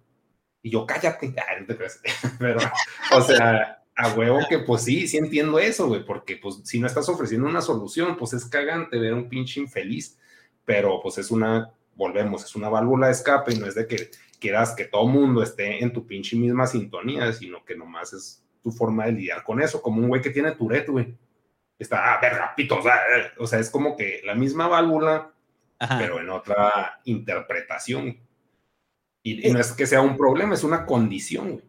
Y 0.62 0.70
yo, 0.70 0.84
cállate, 0.84 1.32
pero, 2.38 2.58
o 3.12 3.20
sea, 3.20 3.84
a 3.94 4.12
huevo 4.12 4.40
que 4.48 4.58
pues 4.58 4.82
sí, 4.82 5.06
sí 5.06 5.16
entiendo 5.16 5.58
eso, 5.58 5.86
güey, 5.86 6.04
porque 6.04 6.36
pues 6.36 6.60
si 6.64 6.80
no 6.80 6.86
estás 6.86 7.08
ofreciendo 7.08 7.46
una 7.46 7.62
solución, 7.62 8.16
pues 8.16 8.32
es 8.32 8.44
cagante 8.44 8.98
ver 8.98 9.14
un 9.14 9.28
pinche 9.28 9.60
infeliz, 9.60 10.18
pero 10.64 11.00
pues 11.00 11.18
es 11.18 11.30
una, 11.30 11.72
volvemos, 11.94 12.44
es 12.44 12.56
una 12.56 12.68
válvula 12.68 13.06
de 13.06 13.12
escape 13.12 13.54
y 13.54 13.58
no 13.58 13.66
es 13.66 13.74
de 13.74 13.86
que 13.86 14.10
quieras 14.38 14.74
que 14.74 14.84
todo 14.84 15.06
mundo 15.06 15.42
esté 15.42 15.82
en 15.82 15.92
tu 15.92 16.06
pinche 16.06 16.36
misma 16.36 16.66
sintonía, 16.66 17.32
sino 17.32 17.64
que 17.64 17.76
nomás 17.76 18.12
es 18.12 18.44
tu 18.62 18.70
forma 18.72 19.06
de 19.06 19.12
lidiar 19.12 19.44
con 19.44 19.60
eso, 19.60 19.80
como 19.80 20.00
un 20.00 20.08
güey 20.08 20.20
que 20.20 20.30
tiene 20.30 20.52
Tourette, 20.52 20.88
güey. 20.88 21.14
Está, 21.78 22.14
ah, 22.14 22.18
verga, 22.20 22.54
pito, 22.56 22.78
eh, 22.78 23.32
o 23.38 23.46
sea, 23.46 23.58
es 23.58 23.70
como 23.70 23.96
que 23.96 24.22
la 24.24 24.34
misma 24.34 24.66
válvula, 24.66 25.32
pero 25.98 26.20
en 26.20 26.30
otra 26.30 27.00
interpretación. 27.04 28.18
Y, 29.22 29.50
no 29.50 29.60
es 29.60 29.72
que 29.72 29.86
sea 29.86 30.00
un 30.00 30.16
problema, 30.16 30.54
es 30.54 30.64
una 30.64 30.86
condición, 30.86 31.62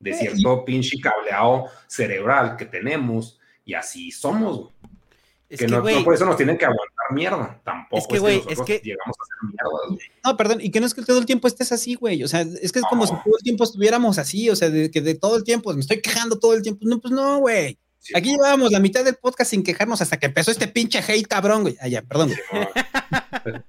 de 0.00 0.10
eh, 0.10 0.14
cierto 0.14 0.64
pinche 0.64 0.98
cableado 1.00 1.66
cerebral 1.86 2.56
que 2.56 2.66
tenemos, 2.66 3.40
y 3.64 3.74
así 3.74 4.10
somos, 4.10 4.58
güey. 4.58 4.74
Que, 5.48 5.68
no, 5.68 5.82
por 6.04 6.14
eso 6.14 6.26
nos 6.26 6.36
tienen 6.36 6.58
que 6.58 6.64
aguantar 6.64 6.93
mierda. 7.10 7.60
Tampoco 7.64 7.98
es 7.98 8.06
que, 8.06 8.18
güey, 8.18 8.42
es 8.48 8.60
que, 8.60 8.80
llegamos 8.82 9.16
a 9.18 9.22
hacer 9.22 9.36
mierda. 9.42 10.08
No, 10.24 10.36
perdón, 10.36 10.60
y 10.60 10.70
que 10.70 10.80
no 10.80 10.86
es 10.86 10.94
que 10.94 11.02
todo 11.02 11.18
el 11.18 11.26
tiempo 11.26 11.48
estés 11.48 11.72
así, 11.72 11.94
güey. 11.94 12.22
O 12.22 12.28
sea, 12.28 12.40
es 12.40 12.72
que 12.72 12.78
es 12.78 12.84
como 12.88 13.06
si 13.06 13.12
todo 13.12 13.36
el 13.38 13.42
tiempo 13.42 13.64
estuviéramos 13.64 14.18
así, 14.18 14.48
o 14.50 14.56
sea, 14.56 14.70
de, 14.70 14.90
que 14.90 15.00
de 15.00 15.14
todo 15.14 15.36
el 15.36 15.44
tiempo 15.44 15.72
me 15.74 15.80
estoy 15.80 16.00
quejando 16.00 16.38
todo 16.38 16.54
el 16.54 16.62
tiempo. 16.62 16.86
No, 16.86 17.00
pues 17.00 17.12
no, 17.12 17.38
güey. 17.38 17.78
Aquí 18.14 18.30
llevábamos 18.30 18.70
la 18.70 18.80
mitad 18.80 19.04
del 19.04 19.14
podcast 19.14 19.50
sin 19.50 19.62
quejarnos 19.62 20.00
hasta 20.02 20.18
que 20.18 20.26
empezó 20.26 20.50
este 20.50 20.68
pinche 20.68 20.98
hate 20.98 21.26
cabrón, 21.26 21.62
güey. 21.62 21.76
Ah, 21.80 21.88
ya, 21.88 22.02
perdón. 22.02 22.32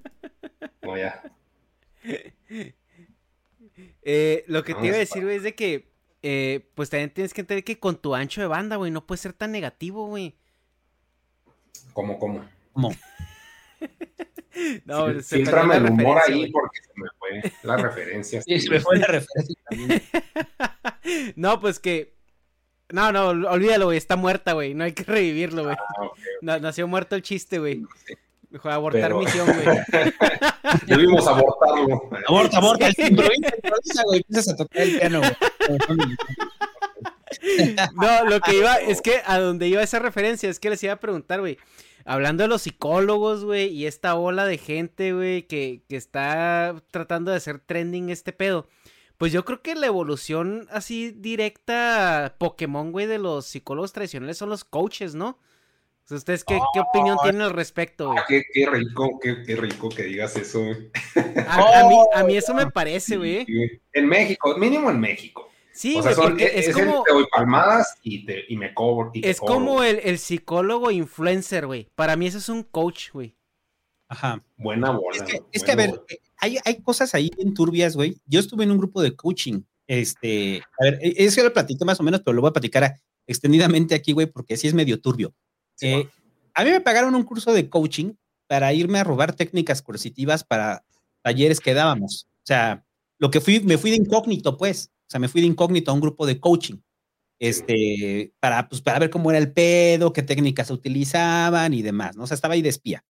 no, 0.81 0.97
ya. 0.97 1.23
Eh, 4.01 4.43
lo 4.47 4.63
que 4.63 4.75
te 4.75 4.85
iba 4.85 4.95
a 4.95 4.99
decir, 4.99 5.23
güey, 5.23 5.37
es 5.37 5.43
de 5.43 5.55
que, 5.55 5.87
eh, 6.21 6.69
pues 6.75 6.89
también 6.89 7.11
tienes 7.11 7.33
que 7.33 7.41
entender 7.41 7.63
que 7.63 7.79
con 7.79 7.95
tu 7.95 8.13
ancho 8.13 8.41
de 8.41 8.47
banda, 8.47 8.75
güey, 8.75 8.91
no 8.91 9.05
puedes 9.05 9.21
ser 9.21 9.33
tan 9.33 9.51
negativo, 9.51 10.07
güey. 10.07 10.35
¿Cómo, 11.93 12.19
cómo? 12.19 12.43
¿Cómo? 12.75 12.93
No, 14.85 15.11
Sí, 15.15 15.21
se 15.21 15.35
el 15.41 15.49
humor 15.49 16.15
referencia, 16.15 16.21
ahí 16.27 16.39
güey. 16.39 16.51
porque 16.51 16.79
se 16.81 16.91
me 16.95 17.07
fue 17.19 17.51
la 17.63 17.75
referencia. 17.77 18.41
Sí, 18.41 18.59
se 18.61 18.69
me 18.69 18.79
fue 18.79 18.97
la 18.99 19.07
referencia 19.07 19.55
también. 19.69 20.01
No, 21.35 21.59
pues 21.59 21.79
que. 21.79 22.15
No, 22.89 23.11
no, 23.11 23.27
ol- 23.31 23.45
olvídalo, 23.47 23.85
güey. 23.87 23.97
Está 23.97 24.15
muerta, 24.15 24.53
güey. 24.53 24.73
No 24.73 24.85
hay 24.85 24.93
que 24.93 25.03
revivirlo, 25.03 25.65
güey. 25.65 25.75
Ah, 26.47 26.59
nació 26.59 26.87
muerto 26.87 27.15
el 27.17 27.21
chiste, 27.21 27.59
güey. 27.59 27.83
Mejor 28.49 28.71
abortar 28.71 29.01
Pero- 29.01 29.19
misión, 29.19 29.45
güey. 29.45 29.65
Debimos 30.87 31.27
abortarlo. 31.27 32.09
Aborta, 32.27 32.57
aborta, 32.57 32.87
improvisa, 32.87 33.55
improvisa, 33.57 34.03
güey. 34.05 34.19
Empiezas 34.25 34.53
a 34.53 34.55
tocar 34.55 34.81
el 34.83 34.97
piano, 34.99 35.19
güey. 35.19 35.33
No, 37.95 38.25
lo 38.29 38.39
que 38.39 38.55
iba, 38.57 38.75
es 38.75 39.01
que 39.01 39.21
a 39.25 39.39
donde 39.39 39.67
iba 39.67 39.83
esa 39.83 39.99
referencia, 39.99 40.49
es 40.49 40.59
que 40.59 40.69
les 40.69 40.81
iba 40.83 40.93
a 40.93 40.99
preguntar, 40.99 41.39
güey. 41.41 41.57
Hablando 42.05 42.43
de 42.43 42.47
los 42.47 42.61
psicólogos, 42.61 43.43
güey, 43.43 43.67
y 43.67 43.87
esta 43.87 44.15
ola 44.15 44.45
de 44.45 44.57
gente, 44.59 45.11
güey, 45.13 45.43
que, 45.47 45.81
que 45.89 45.95
está 45.95 46.75
tratando 46.91 47.31
de 47.31 47.37
hacer 47.37 47.59
trending 47.59 48.09
este 48.09 48.31
pedo. 48.31 48.67
Pues 49.17 49.31
yo 49.31 49.43
creo 49.43 49.61
que 49.61 49.75
la 49.75 49.87
evolución 49.87 50.67
así 50.71 51.11
directa 51.11 52.35
Pokémon, 52.37 52.91
güey, 52.91 53.07
de 53.07 53.17
los 53.17 53.45
psicólogos 53.47 53.91
tradicionales 53.91 54.37
son 54.37 54.49
los 54.49 54.63
coaches, 54.63 55.15
¿no? 55.15 55.39
¿Ustedes 56.07 56.43
qué, 56.43 56.59
qué 56.73 56.79
opinión 56.79 57.17
tienen 57.23 57.41
al 57.41 57.53
respecto, 57.53 58.09
güey? 58.09 58.19
Ah, 58.19 58.25
qué, 58.27 58.43
qué 58.53 58.67
rico, 58.69 59.19
qué, 59.19 59.41
qué 59.43 59.55
rico 59.55 59.89
que 59.89 60.03
digas 60.03 60.35
eso. 60.35 60.59
güey. 60.59 60.91
A, 61.47 61.79
a 61.79 61.87
mí, 61.89 61.95
a 62.13 62.23
mí 62.23 62.37
eso 62.37 62.53
me 62.53 62.67
parece, 62.71 63.17
güey. 63.17 63.45
En 63.93 64.07
México, 64.07 64.55
mínimo 64.57 64.91
en 64.91 64.99
México. 64.99 65.49
Sí, 65.75 65.95
o 65.97 66.01
sea, 66.01 66.13
son, 66.13 66.39
es 66.39 66.53
es 66.53 66.67
el 66.69 66.85
como... 66.85 67.03
te 67.03 67.11
doy 67.11 67.25
palmadas 67.35 67.97
y, 68.01 68.25
te, 68.25 68.43
y 68.47 68.55
me 68.55 68.73
cobro. 68.73 69.11
y 69.13 69.21
te 69.21 69.29
Es 69.29 69.39
cobro. 69.39 69.53
como 69.55 69.83
el, 69.83 69.99
el 70.03 70.17
psicólogo 70.17 70.89
influencer, 70.89 71.67
güey. 71.67 71.89
Para 71.95 72.15
mí 72.15 72.27
eso 72.27 72.37
es 72.37 72.47
un 72.49 72.63
coach, 72.63 73.11
güey. 73.11 73.35
Ajá. 74.07 74.41
Buena 74.57 74.91
bola. 74.91 75.17
Es 75.17 75.23
que, 75.23 75.37
güey, 75.39 75.49
es 75.51 75.63
que, 75.63 75.71
a 75.71 75.75
ver, 75.75 76.01
eh, 76.09 76.17
hay, 76.37 76.57
hay 76.63 76.81
cosas 76.81 77.13
ahí 77.13 77.29
en 77.37 77.53
turbias, 77.53 77.95
güey. 77.95 78.15
Yo 78.25 78.39
estuve 78.39 78.63
en 78.63 78.71
un 78.71 78.77
grupo 78.77 79.01
de 79.01 79.15
coaching. 79.15 79.61
Este, 79.87 80.61
a 80.79 80.83
ver, 80.85 80.99
eh, 81.01 81.13
eso 81.17 81.43
lo 81.43 81.51
platiqué 81.53 81.83
más 81.85 81.99
o 81.99 82.03
menos, 82.03 82.21
pero 82.23 82.33
lo 82.35 82.41
voy 82.41 82.49
a 82.49 82.53
platicar 82.53 82.83
a- 82.85 82.95
extendidamente 83.27 83.95
aquí, 83.95 84.13
güey, 84.13 84.27
porque 84.27 84.55
sí 84.57 84.67
es 84.67 84.73
medio 84.73 85.01
turbio. 85.01 85.33
Sí, 85.75 85.87
Eh, 85.87 86.09
a 86.53 86.63
mí 86.63 86.69
me 86.71 86.79
pagaron 86.81 87.15
un 87.15 87.23
curso 87.23 87.51
de 87.51 87.69
coaching 87.69 88.13
para 88.47 88.71
irme 88.73 88.99
a 88.99 89.03
robar 89.03 89.35
técnicas 89.35 89.81
coercitivas 89.81 90.43
para 90.45 90.85
talleres 91.21 91.59
que 91.59 91.73
dábamos. 91.73 92.27
O 92.37 92.45
sea, 92.45 92.85
lo 93.19 93.29
que 93.31 93.41
fui, 93.41 93.59
me 93.59 93.77
fui 93.77 93.89
de 93.91 93.97
incógnito, 93.97 94.55
pues. 94.57 94.91
O 95.07 95.09
sea, 95.09 95.19
me 95.19 95.27
fui 95.27 95.41
de 95.41 95.47
incógnito 95.47 95.91
a 95.91 95.93
un 95.93 96.01
grupo 96.01 96.25
de 96.25 96.39
coaching. 96.39 96.77
Este, 97.39 98.33
para, 98.39 98.69
pues, 98.69 98.81
para 98.81 98.99
ver 98.99 99.09
cómo 99.09 99.29
era 99.29 99.39
el 99.39 99.51
pedo, 99.51 100.13
qué 100.13 100.23
técnicas 100.23 100.67
se 100.67 100.73
utilizaban 100.73 101.73
y 101.73 101.81
demás, 101.81 102.15
¿no? 102.15 102.23
O 102.23 102.27
sea, 102.27 102.35
estaba 102.35 102.53
ahí 102.53 102.61
de 102.61 102.69
espía. 102.69 103.03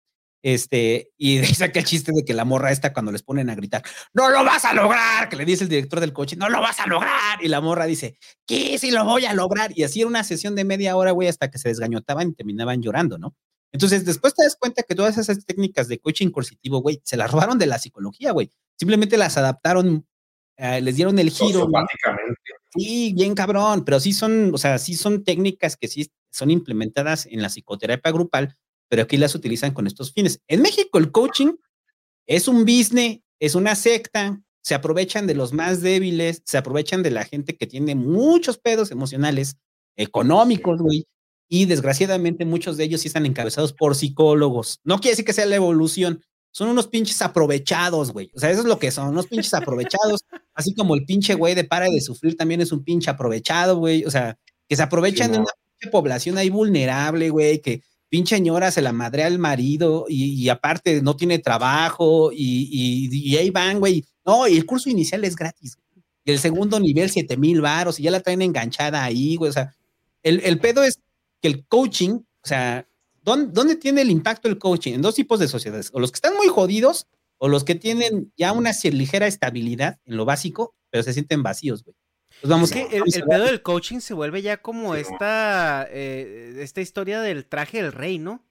Este, 0.44 1.12
y 1.16 1.38
saqué 1.44 1.80
el 1.80 1.84
chiste 1.84 2.12
de 2.14 2.24
que 2.24 2.34
la 2.34 2.44
morra 2.44 2.72
esta 2.72 2.92
cuando 2.92 3.12
les 3.12 3.22
ponen 3.22 3.48
a 3.48 3.54
gritar, 3.54 3.82
no 4.12 4.28
lo 4.30 4.44
vas 4.44 4.64
a 4.64 4.74
lograr, 4.74 5.28
que 5.28 5.36
le 5.36 5.44
dice 5.44 5.64
el 5.64 5.70
director 5.70 6.00
del 6.00 6.12
coche, 6.12 6.36
no 6.36 6.48
lo 6.48 6.60
vas 6.60 6.80
a 6.80 6.86
lograr. 6.86 7.42
Y 7.42 7.48
la 7.48 7.60
morra 7.60 7.86
dice, 7.86 8.16
¿qué? 8.46 8.76
Sí 8.78 8.90
lo 8.90 9.04
voy 9.04 9.24
a 9.26 9.34
lograr. 9.34 9.72
Y 9.76 9.84
así 9.84 10.00
era 10.00 10.08
una 10.08 10.24
sesión 10.24 10.54
de 10.56 10.64
media 10.64 10.96
hora, 10.96 11.12
güey, 11.12 11.28
hasta 11.28 11.50
que 11.50 11.58
se 11.58 11.68
desgañotaban 11.68 12.30
y 12.30 12.34
terminaban 12.34 12.82
llorando, 12.82 13.18
¿no? 13.18 13.34
Entonces, 13.72 14.04
después 14.04 14.34
te 14.34 14.44
das 14.44 14.56
cuenta 14.56 14.82
que 14.82 14.94
todas 14.94 15.16
esas 15.16 15.44
técnicas 15.46 15.88
de 15.88 15.98
coaching 15.98 16.28
coercitivo, 16.30 16.82
güey, 16.82 17.00
se 17.04 17.16
las 17.16 17.30
robaron 17.30 17.58
de 17.58 17.66
la 17.66 17.78
psicología, 17.78 18.32
güey. 18.32 18.50
Simplemente 18.78 19.16
las 19.16 19.38
adaptaron, 19.38 20.06
eh, 20.62 20.80
les 20.80 20.94
dieron 20.94 21.18
el 21.18 21.30
giro. 21.30 21.68
Sí, 22.72 23.12
bien 23.16 23.34
cabrón, 23.34 23.84
pero 23.84 23.98
sí 23.98 24.12
son, 24.12 24.54
o 24.54 24.58
sea, 24.58 24.78
sí 24.78 24.94
son 24.94 25.24
técnicas 25.24 25.76
que 25.76 25.88
sí 25.88 26.08
son 26.30 26.52
implementadas 26.52 27.26
en 27.26 27.42
la 27.42 27.48
psicoterapia 27.48 28.12
grupal, 28.12 28.56
pero 28.88 29.02
aquí 29.02 29.16
las 29.16 29.34
utilizan 29.34 29.72
con 29.72 29.88
estos 29.88 30.12
fines. 30.12 30.40
En 30.46 30.62
México 30.62 30.98
el 30.98 31.10
coaching 31.10 31.54
es 32.28 32.46
un 32.46 32.64
business, 32.64 33.18
es 33.40 33.56
una 33.56 33.74
secta, 33.74 34.40
se 34.62 34.76
aprovechan 34.76 35.26
de 35.26 35.34
los 35.34 35.52
más 35.52 35.80
débiles, 35.80 36.42
se 36.46 36.58
aprovechan 36.58 37.02
de 37.02 37.10
la 37.10 37.24
gente 37.24 37.56
que 37.56 37.66
tiene 37.66 37.96
muchos 37.96 38.56
pedos 38.56 38.92
emocionales, 38.92 39.56
económicos, 39.96 40.80
güey, 40.80 41.08
y 41.48 41.64
desgraciadamente 41.64 42.44
muchos 42.44 42.76
de 42.76 42.84
ellos 42.84 43.00
sí 43.00 43.08
están 43.08 43.26
encabezados 43.26 43.72
por 43.72 43.96
psicólogos. 43.96 44.78
No 44.84 45.00
quiere 45.00 45.10
decir 45.12 45.24
que 45.24 45.32
sea 45.32 45.46
la 45.46 45.56
evolución, 45.56 46.22
son 46.52 46.68
unos 46.68 46.86
pinches 46.86 47.20
aprovechados, 47.22 48.12
güey. 48.12 48.30
O 48.34 48.38
sea, 48.38 48.50
eso 48.50 48.60
es 48.60 48.66
lo 48.66 48.78
que 48.78 48.90
son, 48.90 49.08
unos 49.08 49.26
pinches 49.26 49.54
aprovechados, 49.54 50.24
así 50.54 50.74
como 50.74 50.94
el 50.94 51.04
pinche 51.04 51.34
güey 51.34 51.54
de 51.54 51.64
para 51.64 51.86
de 51.86 52.00
sufrir 52.00 52.36
también 52.36 52.60
es 52.60 52.70
un 52.72 52.84
pinche 52.84 53.10
aprovechado, 53.10 53.78
güey. 53.78 54.04
O 54.04 54.10
sea, 54.10 54.38
que 54.68 54.76
se 54.76 54.82
aprovechan 54.82 55.28
Sí, 55.28 55.32
de 55.32 55.38
una 55.40 55.50
pinche 55.78 55.90
población 55.90 56.38
ahí 56.38 56.50
vulnerable, 56.50 57.30
güey, 57.30 57.60
que 57.60 57.82
pinche 58.08 58.36
señora 58.36 58.70
se 58.70 58.82
la 58.82 58.92
madrea 58.92 59.26
al 59.26 59.38
marido 59.38 60.04
y, 60.08 60.34
y 60.34 60.48
aparte 60.50 61.00
no 61.00 61.16
tiene 61.16 61.38
trabajo 61.38 62.30
y, 62.32 62.68
y, 62.70 63.30
y 63.32 63.36
ahí 63.38 63.50
van, 63.50 63.80
güey. 63.80 64.04
No, 64.24 64.46
y 64.46 64.56
el 64.56 64.66
curso 64.66 64.90
inicial 64.90 65.24
es 65.24 65.34
gratis. 65.34 65.76
güey. 65.76 66.04
Y 66.24 66.32
el 66.32 66.38
segundo 66.38 66.78
nivel, 66.78 67.10
siete 67.10 67.36
mil 67.38 67.62
varos 67.62 67.98
y 67.98 68.04
ya 68.04 68.10
la 68.10 68.20
traen 68.20 68.42
enganchada 68.42 69.02
ahí, 69.02 69.36
güey. 69.36 69.48
O 69.48 69.52
sea, 69.52 69.74
el, 70.22 70.40
el 70.44 70.60
pedo 70.60 70.82
es 70.84 71.00
que 71.40 71.48
el 71.48 71.66
coaching, 71.66 72.10
o 72.20 72.46
sea, 72.46 72.86
¿dónde, 73.22 73.52
¿dónde 73.52 73.76
tiene 73.76 74.02
el 74.02 74.10
impacto 74.10 74.48
el 74.48 74.58
coaching? 74.58 74.94
En 74.94 75.02
dos 75.02 75.14
tipos 75.14 75.40
de 75.40 75.48
sociedades, 75.48 75.90
o 75.92 76.00
los 76.00 76.12
que 76.12 76.16
están 76.16 76.36
muy 76.36 76.48
jodidos 76.48 77.08
o 77.38 77.48
los 77.48 77.64
que 77.64 77.74
tienen 77.74 78.32
ya 78.36 78.52
una 78.52 78.70
ligera 78.84 79.26
estabilidad 79.26 79.98
en 80.04 80.16
lo 80.16 80.24
básico, 80.24 80.76
pero 80.90 81.02
se 81.02 81.12
sienten 81.12 81.42
vacíos, 81.42 81.82
güey. 81.82 81.96
Pues 82.40 82.48
vamos, 82.48 82.70
Es 82.70 82.76
que 82.76 82.96
el, 82.96 83.02
el 83.12 83.24
pedo 83.24 83.44
del 83.44 83.62
coaching 83.62 83.98
se 83.98 84.14
vuelve 84.14 84.42
ya 84.42 84.58
como 84.62 84.94
esta, 84.94 85.86
eh, 85.90 86.54
esta 86.58 86.80
historia 86.80 87.20
del 87.20 87.46
traje 87.46 87.82
del 87.82 87.92
rey, 87.92 88.18
¿no? 88.18 88.44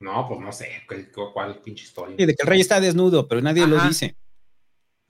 No, 0.00 0.26
pues 0.28 0.40
no 0.40 0.52
sé. 0.52 0.82
¿cuál, 0.86 1.10
cuál 1.32 1.60
pinche 1.60 1.84
historia? 1.84 2.16
Sí, 2.18 2.26
de 2.26 2.34
que 2.34 2.42
el 2.42 2.48
rey 2.48 2.60
está 2.60 2.78
desnudo, 2.80 3.26
pero 3.26 3.40
nadie 3.40 3.66
lo 3.66 3.78
dice. 3.86 4.16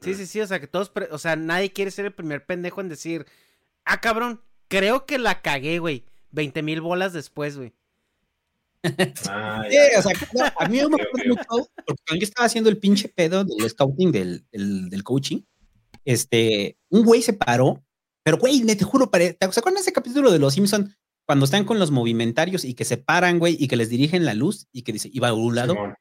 Sí, 0.01 0.15
sí, 0.15 0.27
sí, 0.27 0.41
o 0.41 0.47
sea, 0.47 0.61
que 0.61 0.66
todos, 0.66 0.93
o 1.11 1.19
sea, 1.19 1.37
nadie 1.37 1.73
quiere 1.73 1.91
ser 1.91 2.07
el 2.07 2.15
primer 2.15 2.47
pendejo 2.47 2.81
en 2.81 2.89
decir, 2.89 3.27
ah, 3.85 4.01
cabrón, 4.01 4.41
creo 4.69 5.05
que 5.05 5.19
la 5.19 5.43
cagué, 5.43 5.78
güey, 5.78 6.07
20 6.31 6.62
mil 6.62 6.81
bolas 6.81 7.12
después, 7.12 7.57
güey. 7.57 7.74
Ah, 9.28 9.65
Sí, 9.70 9.77
o 9.98 10.02
sea, 10.02 10.52
a 10.59 10.69
mí 10.69 10.77
me 10.78 10.82
acuerdo 10.85 11.28
mucho, 11.28 11.70
porque 11.86 12.02
cuando 12.07 12.20
yo 12.20 12.24
estaba 12.24 12.47
haciendo 12.47 12.70
el 12.70 12.78
pinche 12.78 13.09
pedo 13.09 13.44
del 13.44 13.69
scouting 13.69 14.11
del, 14.12 14.47
del, 14.51 14.89
del 14.90 15.02
coaching, 15.05 15.43
este, 16.05 16.78
un 16.89 17.05
güey 17.05 17.23
se 17.23 17.32
paró, 17.35 17.85
pero 18.23 18.39
güey, 18.39 18.65
te 18.65 18.85
juro, 18.85 19.11
pare- 19.11 19.35
¿te 19.35 19.44
acuerdan 19.47 19.78
ese 19.81 19.93
capítulo 19.93 20.31
de 20.31 20.39
Los 20.39 20.55
Simpson 20.55 20.94
cuando 21.27 21.44
están 21.44 21.65
con 21.65 21.78
los 21.78 21.90
movimentarios 21.90 22.65
y 22.65 22.74
que 22.74 22.85
se 22.85 22.97
paran, 22.97 23.39
güey, 23.39 23.57
y 23.59 23.69
que 23.69 23.77
les 23.77 23.89
dirigen 23.90 24.24
la 24.24 24.35
luz 24.35 24.66
y 24.73 24.82
que 24.82 24.93
dice, 24.93 25.11
iba 25.12 25.28
a 25.28 25.32
un 25.35 25.55
lado? 25.55 25.74
Simón. 25.74 25.94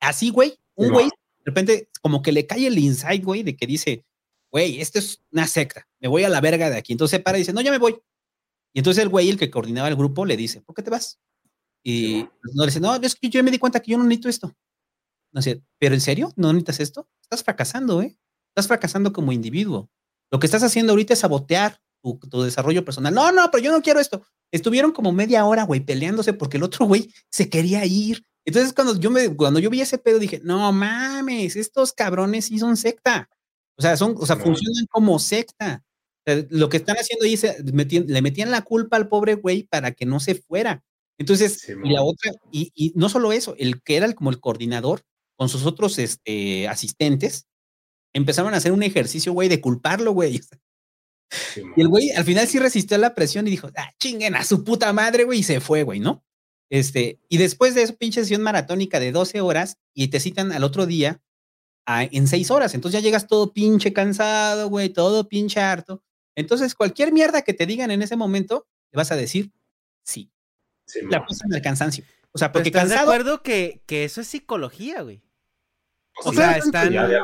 Así, 0.00 0.30
güey, 0.30 0.56
un 0.74 0.86
Simón. 0.86 0.92
güey, 1.02 1.06
de 1.10 1.44
repente, 1.44 1.88
como 2.02 2.22
que 2.22 2.32
le 2.32 2.46
cae 2.46 2.66
el 2.66 2.78
insight, 2.78 3.24
güey, 3.24 3.42
de 3.42 3.56
que 3.56 3.66
dice, 3.66 4.04
güey, 4.52 4.80
esto 4.80 4.98
es 4.98 5.22
una 5.30 5.46
secta, 5.46 5.86
me 6.00 6.08
voy 6.08 6.24
a 6.24 6.28
la 6.28 6.40
verga 6.40 6.70
de 6.70 6.76
aquí. 6.76 6.92
Entonces 6.92 7.16
se 7.18 7.22
para 7.22 7.38
y 7.38 7.42
dice, 7.42 7.52
no, 7.52 7.60
ya 7.60 7.70
me 7.70 7.78
voy. 7.78 7.96
Y 8.74 8.80
entonces 8.80 9.02
el 9.02 9.08
güey, 9.08 9.30
el 9.30 9.38
que 9.38 9.50
coordinaba 9.50 9.88
el 9.88 9.96
grupo, 9.96 10.26
le 10.26 10.36
dice, 10.36 10.60
¿por 10.60 10.74
qué 10.74 10.82
te 10.82 10.90
vas? 10.90 11.18
Y 11.88 12.06
Simón. 12.14 12.30
no 12.54 12.62
le 12.64 12.66
dice, 12.66 12.80
no, 12.80 12.94
es 12.96 13.14
que 13.14 13.28
yo 13.30 13.44
me 13.44 13.50
di 13.50 13.58
cuenta 13.58 13.80
que 13.80 13.92
yo 13.92 13.98
no 13.98 14.04
necesito 14.04 14.28
esto. 14.28 14.56
No 15.32 15.40
sé, 15.42 15.62
¿pero 15.78 15.94
en 15.94 16.00
serio? 16.00 16.32
¿No 16.36 16.52
necesitas 16.52 16.80
esto? 16.80 17.08
Estás 17.22 17.44
fracasando, 17.44 18.02
¿eh? 18.02 18.18
Estás 18.50 18.66
fracasando 18.66 19.12
como 19.12 19.32
individuo. 19.32 19.88
Lo 20.32 20.38
que 20.40 20.46
estás 20.46 20.62
haciendo 20.64 20.92
ahorita 20.92 21.12
es 21.12 21.20
sabotear 21.20 21.80
tu, 22.02 22.18
tu 22.18 22.42
desarrollo 22.42 22.84
personal. 22.84 23.14
No, 23.14 23.30
no, 23.32 23.50
pero 23.52 23.62
yo 23.62 23.70
no 23.72 23.82
quiero 23.82 24.00
esto. 24.00 24.22
Estuvieron 24.50 24.92
como 24.92 25.12
media 25.12 25.44
hora, 25.44 25.64
güey, 25.64 25.80
peleándose 25.80 26.32
porque 26.32 26.56
el 26.56 26.62
otro 26.64 26.86
güey 26.86 27.12
se 27.30 27.48
quería 27.50 27.84
ir. 27.84 28.24
Entonces, 28.44 28.72
cuando 28.72 28.98
yo 28.98 29.10
me, 29.10 29.34
cuando 29.36 29.60
yo 29.60 29.70
vi 29.70 29.80
ese 29.80 29.98
pedo, 29.98 30.18
dije, 30.18 30.40
no 30.42 30.72
mames, 30.72 31.54
estos 31.56 31.92
cabrones 31.92 32.46
sí 32.46 32.58
son 32.58 32.76
secta. 32.76 33.28
O 33.78 33.82
sea, 33.82 33.96
son, 33.96 34.14
o 34.18 34.24
sea, 34.26 34.36
No. 34.36 34.44
funcionan 34.44 34.86
como 34.90 35.18
secta. 35.18 35.84
O 36.26 36.32
sea, 36.32 36.44
lo 36.50 36.68
que 36.68 36.78
están 36.78 36.96
haciendo 36.96 37.24
ahí 37.26 37.34
metien- 37.72 38.06
le 38.06 38.22
metían 38.22 38.50
la 38.50 38.62
culpa 38.62 38.96
al 38.96 39.08
pobre 39.08 39.34
güey 39.34 39.64
para 39.64 39.92
que 39.92 40.06
no 40.06 40.18
se 40.18 40.34
fuera. 40.36 40.82
Entonces, 41.18 41.60
Sí, 41.60 41.72
y 41.84 41.90
la 41.90 42.02
otra, 42.02 42.32
y, 42.52 42.70
y 42.74 42.92
no 42.94 43.08
solo 43.08 43.32
eso, 43.32 43.54
el 43.58 43.82
que 43.82 43.96
era 43.96 44.06
el- 44.06 44.14
como 44.14 44.30
el 44.30 44.40
coordinador 44.40 45.02
con 45.38 45.48
sus 45.48 45.64
otros 45.66 45.98
este, 45.98 46.68
asistentes, 46.68 47.46
empezaron 48.14 48.54
a 48.54 48.58
hacer 48.58 48.72
un 48.72 48.82
ejercicio, 48.82 49.32
güey, 49.32 49.48
de 49.48 49.60
culparlo, 49.60 50.12
güey. 50.12 50.40
Y 51.76 51.80
el 51.80 51.88
güey 51.88 52.10
al 52.12 52.24
final 52.24 52.46
sí 52.46 52.58
resistió 52.58 52.96
a 52.96 53.00
la 53.00 53.14
presión 53.14 53.46
y 53.46 53.50
dijo, 53.50 53.68
ah, 53.76 53.90
chinguen 53.98 54.36
a 54.36 54.44
su 54.44 54.62
puta 54.62 54.92
madre, 54.92 55.24
güey, 55.24 55.40
y 55.40 55.42
se 55.42 55.60
fue, 55.60 55.82
güey, 55.82 55.98
¿no? 56.00 56.24
Este, 56.70 57.20
y 57.28 57.36
después 57.38 57.74
de 57.74 57.82
eso, 57.82 57.96
pinche 57.96 58.20
sesión 58.20 58.42
maratónica 58.42 59.00
de 59.00 59.10
12 59.12 59.40
horas, 59.40 59.76
y 59.94 60.08
te 60.08 60.20
citan 60.20 60.52
al 60.52 60.62
otro 60.64 60.86
día 60.86 61.20
a- 61.86 62.04
en 62.04 62.28
6 62.28 62.50
horas. 62.50 62.74
Entonces 62.74 63.00
ya 63.00 63.04
llegas 63.04 63.26
todo 63.26 63.52
pinche 63.52 63.92
cansado, 63.92 64.68
güey, 64.68 64.88
todo 64.90 65.28
pinche 65.28 65.60
harto. 65.60 66.02
Entonces, 66.36 66.74
cualquier 66.74 67.12
mierda 67.12 67.42
que 67.42 67.54
te 67.54 67.66
digan 67.66 67.90
en 67.90 68.02
ese 68.02 68.16
momento, 68.16 68.66
le 68.92 68.96
vas 68.98 69.10
a 69.12 69.16
decir 69.16 69.52
sí. 70.04 70.30
Simón. 70.86 71.10
La 71.10 71.24
cosa 71.26 71.44
en 71.46 71.54
el 71.54 71.62
cansancio. 71.62 72.04
O 72.32 72.38
sea, 72.38 72.52
porque 72.52 72.68
¿estás 72.68 72.88
de 72.88 72.94
cansado. 72.94 73.10
acuerdo 73.12 73.42
que, 73.42 73.82
que 73.86 74.04
eso 74.04 74.20
es 74.20 74.26
psicología, 74.28 75.02
güey? 75.02 75.22
Pues 76.14 76.26
O 76.26 76.30
sí, 76.30 76.36
sea, 76.36 76.52
ya, 76.52 76.58
están... 76.58 76.92
ya 76.92 77.06
dije. 77.06 77.20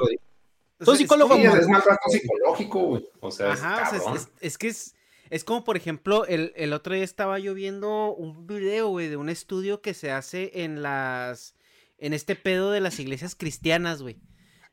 o 0.81 0.85
Son 0.85 0.95
es 0.95 0.99
psicólogos 1.01 1.37
Sí, 1.37 1.43
es 1.45 1.69
maltrato 1.69 2.09
psicológico, 2.11 2.81
güey. 2.81 3.09
O 3.21 3.31
sea, 3.31 3.53
es 3.53 3.61
Ajá, 3.63 3.89
o 3.97 4.01
sea, 4.03 4.15
es, 4.15 4.23
es- 4.23 4.29
es 4.41 4.59
que 4.59 4.69
es, 4.69 4.95
Es 5.31 5.45
como, 5.45 5.65
por 5.65 5.77
ejemplo, 5.77 6.27
el, 6.27 6.53
el 6.57 6.73
otro 6.75 6.95
día 6.95 7.05
estaba 7.05 7.39
yo 7.39 7.55
viendo 7.55 8.13
un 8.15 8.47
video, 8.47 8.89
güey, 8.89 9.09
de 9.09 9.17
un 9.17 9.29
estudio 9.31 9.81
que 9.81 9.95
se 9.95 10.11
hace 10.11 10.51
en 10.65 10.83
las. 10.83 11.55
En 11.99 12.13
este 12.15 12.35
pedo 12.37 12.71
de 12.73 12.81
las 12.81 12.99
iglesias 12.99 13.35
cristianas, 13.37 14.03
güey. 14.03 14.19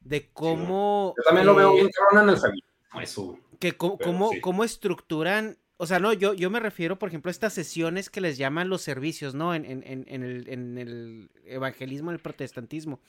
De 0.02 0.32
cómo. 0.34 1.14
yo 1.18 1.24
también 1.24 1.45
lo 1.45 1.53
veo 1.56 1.74
bien 1.76 1.90
cabrón 1.90 2.28
en 2.30 2.36
el 2.36 2.41
feminismo, 2.41 3.40
Que 3.60 3.78
cómo, 3.78 4.32
cómo, 4.41 4.64
estructuran 4.64 5.57
o 5.81 5.88
sea, 5.88 5.97
no, 5.97 6.11
yo, 6.11 6.34
yo 6.34 6.49
me 6.49 6.60
refiero, 6.60 6.99
por 6.99 7.07
ejemplo, 7.07 7.30
a 7.30 7.31
estas 7.31 7.53
sesiones 7.53 8.10
que 8.10 8.19
les 8.19 8.38
llaman 8.38 8.68
los 8.68 8.81
servicios, 8.81 9.34
¿no? 9.34 9.56
En, 9.56 9.64
en, 9.64 9.81
en, 9.85 10.23
el, 10.23 10.49
en 10.49 10.77
el, 10.77 11.30
evangelismo, 11.45 12.11
en 12.11 12.15
el 12.15 12.22
protestantismo. 12.22 12.99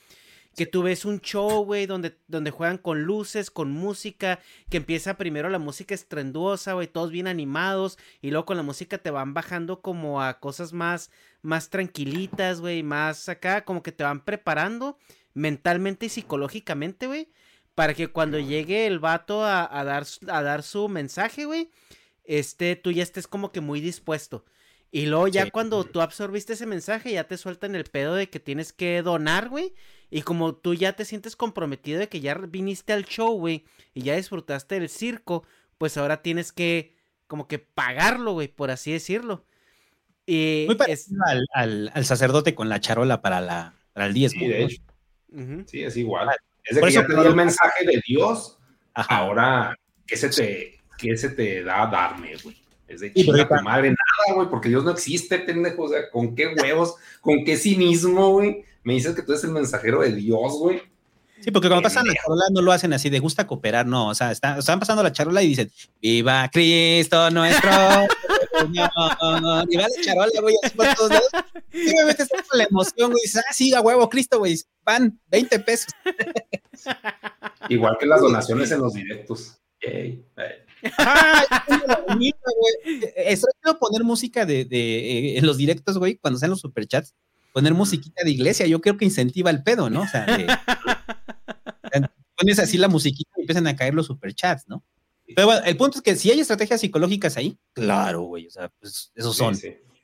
Que 0.54 0.66
tú 0.66 0.84
ves 0.84 1.04
un 1.04 1.20
show, 1.20 1.64
güey, 1.64 1.86
donde, 1.86 2.16
donde 2.28 2.52
juegan 2.52 2.78
con 2.78 3.02
luces, 3.02 3.50
con 3.50 3.72
música, 3.72 4.38
que 4.68 4.76
empieza 4.76 5.16
primero 5.16 5.48
la 5.48 5.58
música 5.58 5.96
estrenduosa, 5.96 6.74
güey, 6.74 6.86
todos 6.86 7.10
bien 7.10 7.26
animados, 7.26 7.98
y 8.22 8.30
luego 8.30 8.46
con 8.46 8.56
la 8.56 8.62
música 8.62 8.98
te 8.98 9.10
van 9.10 9.34
bajando 9.34 9.80
como 9.80 10.22
a 10.22 10.38
cosas 10.38 10.72
más, 10.72 11.10
más 11.42 11.70
tranquilitas, 11.70 12.60
güey, 12.60 12.84
más 12.84 13.28
acá, 13.28 13.64
como 13.64 13.82
que 13.82 13.90
te 13.90 14.04
van 14.04 14.24
preparando 14.24 14.96
mentalmente 15.34 16.06
y 16.06 16.08
psicológicamente, 16.08 17.08
güey, 17.08 17.32
para 17.74 17.94
que 17.94 18.06
cuando 18.06 18.38
llegue 18.38 18.86
el 18.86 19.00
vato 19.00 19.42
a, 19.42 19.76
a, 19.76 19.82
dar, 19.82 20.06
a 20.28 20.42
dar 20.42 20.62
su 20.62 20.88
mensaje, 20.88 21.46
güey, 21.46 21.68
este, 22.30 22.76
tú 22.76 22.92
ya 22.92 23.02
estés 23.02 23.26
como 23.26 23.50
que 23.50 23.60
muy 23.60 23.80
dispuesto. 23.80 24.44
Y 24.92 25.06
luego 25.06 25.26
ya 25.26 25.50
cuando 25.50 25.82
tú 25.82 26.00
absorbiste 26.00 26.52
ese 26.52 26.64
mensaje, 26.64 27.12
ya 27.12 27.24
te 27.24 27.36
sueltan 27.36 27.74
el 27.74 27.84
pedo 27.84 28.14
de 28.14 28.30
que 28.30 28.38
tienes 28.38 28.72
que 28.72 29.02
donar, 29.02 29.48
güey. 29.48 29.74
Y 30.10 30.22
como 30.22 30.54
tú 30.54 30.74
ya 30.74 30.92
te 30.92 31.04
sientes 31.04 31.34
comprometido 31.34 31.98
de 31.98 32.08
que 32.08 32.20
ya 32.20 32.34
viniste 32.34 32.92
al 32.92 33.04
show, 33.04 33.36
güey, 33.36 33.64
y 33.94 34.02
ya 34.02 34.14
disfrutaste 34.14 34.76
del 34.78 34.88
circo, 34.88 35.44
pues 35.76 35.96
ahora 35.96 36.22
tienes 36.22 36.52
que 36.52 36.94
como 37.26 37.48
que 37.48 37.58
pagarlo, 37.58 38.32
güey, 38.34 38.46
por 38.46 38.70
así 38.70 38.92
decirlo. 38.92 39.44
Y 40.24 40.66
Muy 40.66 40.76
parecido 40.76 41.20
al, 41.54 42.04
sacerdote 42.04 42.54
con 42.54 42.68
la 42.68 42.78
charola 42.78 43.22
para, 43.22 43.40
la, 43.40 43.74
para 43.92 44.06
el 44.06 44.14
diezmo. 44.14 44.46
Sí, 45.66 45.82
es 45.82 45.96
igual. 45.96 46.30
Es 46.62 46.76
de 46.76 46.82
que 46.82 46.92
ya 46.92 47.04
te 47.04 47.12
dio 47.12 47.26
el 47.26 47.34
mensaje 47.34 47.84
de 47.86 48.00
Dios, 48.06 48.58
ahora, 48.94 49.76
¿qué 50.06 50.16
se 50.16 50.28
te, 50.28 50.79
qué 51.00 51.16
se 51.16 51.30
te 51.30 51.62
da 51.62 51.82
a 51.82 51.86
darme, 51.90 52.36
güey? 52.42 52.56
Es 52.86 53.00
de 53.00 53.12
chinga 53.12 53.46
tu 53.46 53.54
madre, 53.62 53.88
nada, 53.88 54.34
güey, 54.34 54.48
porque 54.48 54.68
Dios 54.68 54.84
no 54.84 54.90
existe, 54.90 55.38
pendejo. 55.38 55.84
O 55.84 55.88
sea, 55.88 56.10
¿con 56.10 56.34
qué 56.34 56.48
huevos? 56.48 56.96
¿Con 57.20 57.44
qué 57.44 57.56
cinismo, 57.56 58.32
güey? 58.32 58.64
Me 58.82 58.94
dices 58.94 59.14
que 59.14 59.22
tú 59.22 59.32
eres 59.32 59.44
el 59.44 59.52
mensajero 59.52 60.00
de 60.00 60.12
Dios, 60.12 60.54
güey. 60.58 60.82
Sí, 61.40 61.50
porque 61.50 61.68
cuando 61.68 61.84
pasan 61.84 62.06
la 62.06 62.12
charola 62.12 62.44
no 62.50 62.60
lo 62.60 62.72
hacen 62.72 62.92
así 62.92 63.08
de 63.08 63.18
gusta 63.18 63.46
cooperar, 63.46 63.86
no. 63.86 64.08
O 64.08 64.14
sea, 64.14 64.32
están, 64.32 64.58
pasando 64.78 65.02
la 65.02 65.12
charola 65.12 65.42
y 65.42 65.48
dicen, 65.48 65.70
¡Viva 66.02 66.50
Cristo 66.52 67.30
nuestro! 67.30 67.70
Viva 68.68 68.92
la 68.94 70.02
charola, 70.02 70.40
güey, 70.42 70.54
así 70.62 70.76
por 70.76 70.94
todos 70.94 71.10
lados. 71.10 71.30
Y 71.72 71.88
obviamente 71.90 72.24
está 72.24 72.42
con 72.42 72.58
la 72.58 72.64
emoción, 72.64 73.10
güey. 73.12 73.22
Dices, 73.22 73.42
ah, 73.48 73.52
sí, 73.52 73.72
a 73.72 73.80
huevo, 73.80 74.08
Cristo, 74.10 74.38
güey. 74.38 74.60
Van, 74.84 75.18
20 75.28 75.60
pesos. 75.60 75.92
Igual 77.68 77.96
que 77.98 78.06
las 78.06 78.20
donaciones 78.20 78.70
en 78.72 78.80
los 78.80 78.92
directos. 78.92 79.60
Yay. 79.82 80.24
Estoy 83.16 83.50
poner 83.78 84.04
música 84.04 84.46
de, 84.46 84.64
de, 84.64 85.38
en 85.38 85.46
los 85.46 85.56
directos, 85.56 85.98
güey, 85.98 86.16
cuando 86.16 86.38
sean 86.38 86.50
los 86.50 86.60
superchats, 86.60 87.14
poner 87.52 87.74
musiquita 87.74 88.22
de 88.24 88.30
iglesia, 88.30 88.66
yo 88.66 88.80
creo 88.80 88.96
que 88.96 89.04
incentiva 89.04 89.50
el 89.50 89.62
pedo, 89.62 89.90
¿no? 89.90 90.02
O 90.02 90.08
sea, 90.08 90.26
pones 92.36 92.58
así 92.58 92.78
la 92.78 92.88
musiquita 92.88 93.30
y 93.36 93.42
empiezan 93.42 93.66
a 93.66 93.76
caer 93.76 93.94
los 93.94 94.06
superchats, 94.06 94.68
¿no? 94.68 94.84
Pero 95.34 95.46
bueno, 95.46 95.62
el 95.64 95.76
punto 95.76 95.98
es 95.98 96.02
que 96.02 96.16
si 96.16 96.30
hay 96.30 96.40
estrategias 96.40 96.80
psicológicas 96.80 97.36
ahí, 97.36 97.56
claro, 97.72 98.22
güey, 98.22 98.46
o 98.46 98.50
sea, 98.50 98.68
pues 98.80 99.12
esos 99.14 99.36
son, 99.36 99.56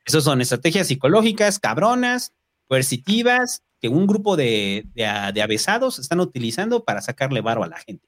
esos 0.05 0.25
son 0.25 0.41
estrategias 0.41 0.87
psicológicas 0.87 1.59
cabronas, 1.59 2.33
coercitivas, 2.69 3.63
que 3.81 3.89
un 3.89 4.07
grupo 4.07 4.37
de, 4.37 4.87
de, 4.95 5.33
de 5.35 5.43
avesados 5.43 5.99
están 5.99 6.21
utilizando 6.21 6.85
para 6.85 7.03
sacarle 7.03 7.41
varo 7.41 7.65
a 7.65 7.69
la 7.69 7.79
gente. 7.79 8.07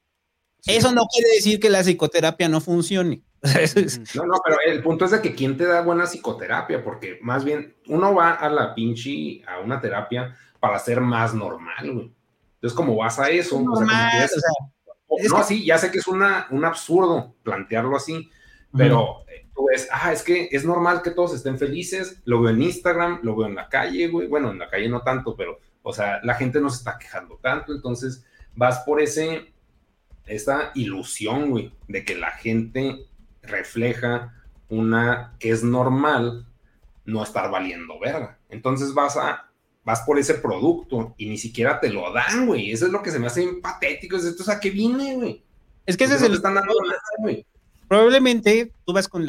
Eso 0.66 0.92
no 0.92 1.06
quiere 1.06 1.30
decir 1.36 1.60
que 1.60 1.70
la 1.70 1.82
psicoterapia 1.82 2.48
no 2.48 2.60
funcione. 2.60 3.22
No, 4.14 4.24
no, 4.26 4.34
pero 4.44 4.56
el 4.66 4.82
punto 4.82 5.04
es 5.04 5.12
de 5.12 5.22
que 5.22 5.34
quién 5.34 5.56
te 5.56 5.64
da 5.64 5.82
buena 5.82 6.06
psicoterapia, 6.06 6.82
porque 6.82 7.18
más 7.22 7.44
bien 7.44 7.76
uno 7.86 8.14
va 8.14 8.32
a 8.32 8.48
la 8.48 8.74
pinche, 8.74 9.42
a 9.46 9.60
una 9.60 9.80
terapia 9.80 10.36
para 10.58 10.78
ser 10.78 11.00
más 11.00 11.34
normal, 11.34 11.92
güey. 11.92 12.12
Entonces, 12.54 12.76
como 12.76 12.96
vas 12.96 13.18
a 13.20 13.30
eso, 13.30 13.60
normal, 13.60 14.28
no, 15.30 15.44
sí, 15.44 15.64
ya 15.64 15.78
sé 15.78 15.90
que 15.90 15.98
es 15.98 16.08
una, 16.08 16.48
un 16.50 16.64
absurdo 16.64 17.36
plantearlo 17.42 17.96
así, 17.96 18.30
pero 18.76 19.24
eh, 19.28 19.48
tú 19.54 19.66
ves, 19.70 19.88
ah, 19.92 20.12
es 20.12 20.22
que 20.22 20.48
es 20.50 20.64
normal 20.64 21.02
que 21.02 21.12
todos 21.12 21.34
estén 21.34 21.58
felices, 21.58 22.20
lo 22.24 22.42
veo 22.42 22.50
en 22.50 22.62
Instagram, 22.62 23.20
lo 23.22 23.36
veo 23.36 23.46
en 23.46 23.54
la 23.54 23.68
calle, 23.68 24.08
güey, 24.08 24.26
bueno, 24.26 24.50
en 24.50 24.58
la 24.58 24.68
calle 24.68 24.88
no 24.88 25.02
tanto, 25.02 25.36
pero, 25.36 25.60
o 25.82 25.92
sea, 25.92 26.20
la 26.24 26.34
gente 26.34 26.60
no 26.60 26.68
se 26.68 26.78
está 26.78 26.98
quejando 26.98 27.38
tanto, 27.40 27.72
entonces 27.72 28.24
vas 28.54 28.80
por 28.80 29.00
ese, 29.00 29.52
esa 30.28 30.72
ilusión, 30.74 31.50
güey, 31.50 31.72
de 31.88 32.04
que 32.04 32.14
la 32.14 32.30
gente 32.32 33.06
refleja 33.42 34.34
una 34.68 35.34
que 35.38 35.50
es 35.50 35.62
normal 35.62 36.46
no 37.04 37.22
estar 37.22 37.50
valiendo 37.50 37.98
verga. 37.98 38.38
Entonces 38.50 38.94
vas 38.94 39.16
a 39.16 39.48
vas 39.84 40.02
por 40.02 40.18
ese 40.18 40.34
producto 40.34 41.14
y 41.16 41.30
ni 41.30 41.38
siquiera 41.38 41.80
te 41.80 41.88
lo 41.88 42.12
dan, 42.12 42.46
güey. 42.46 42.70
Eso 42.70 42.86
es 42.86 42.92
lo 42.92 43.02
que 43.02 43.10
se 43.10 43.18
me 43.18 43.26
hace 43.26 43.48
patético. 43.62 44.16
Es 44.16 44.24
esto, 44.24 44.42
o 44.42 44.46
sea, 44.46 44.60
¿qué 44.60 44.70
viene, 44.70 45.14
güey? 45.14 45.42
Es 45.86 45.96
que 45.96 46.04
ese 46.04 46.16
es 46.16 46.22
el. 46.22 46.34
Están 46.34 46.54
dando 46.54 46.74
güey. 47.20 47.46
Probablemente 47.88 48.70
tú 48.84 48.92
vas 48.92 49.08
con 49.08 49.26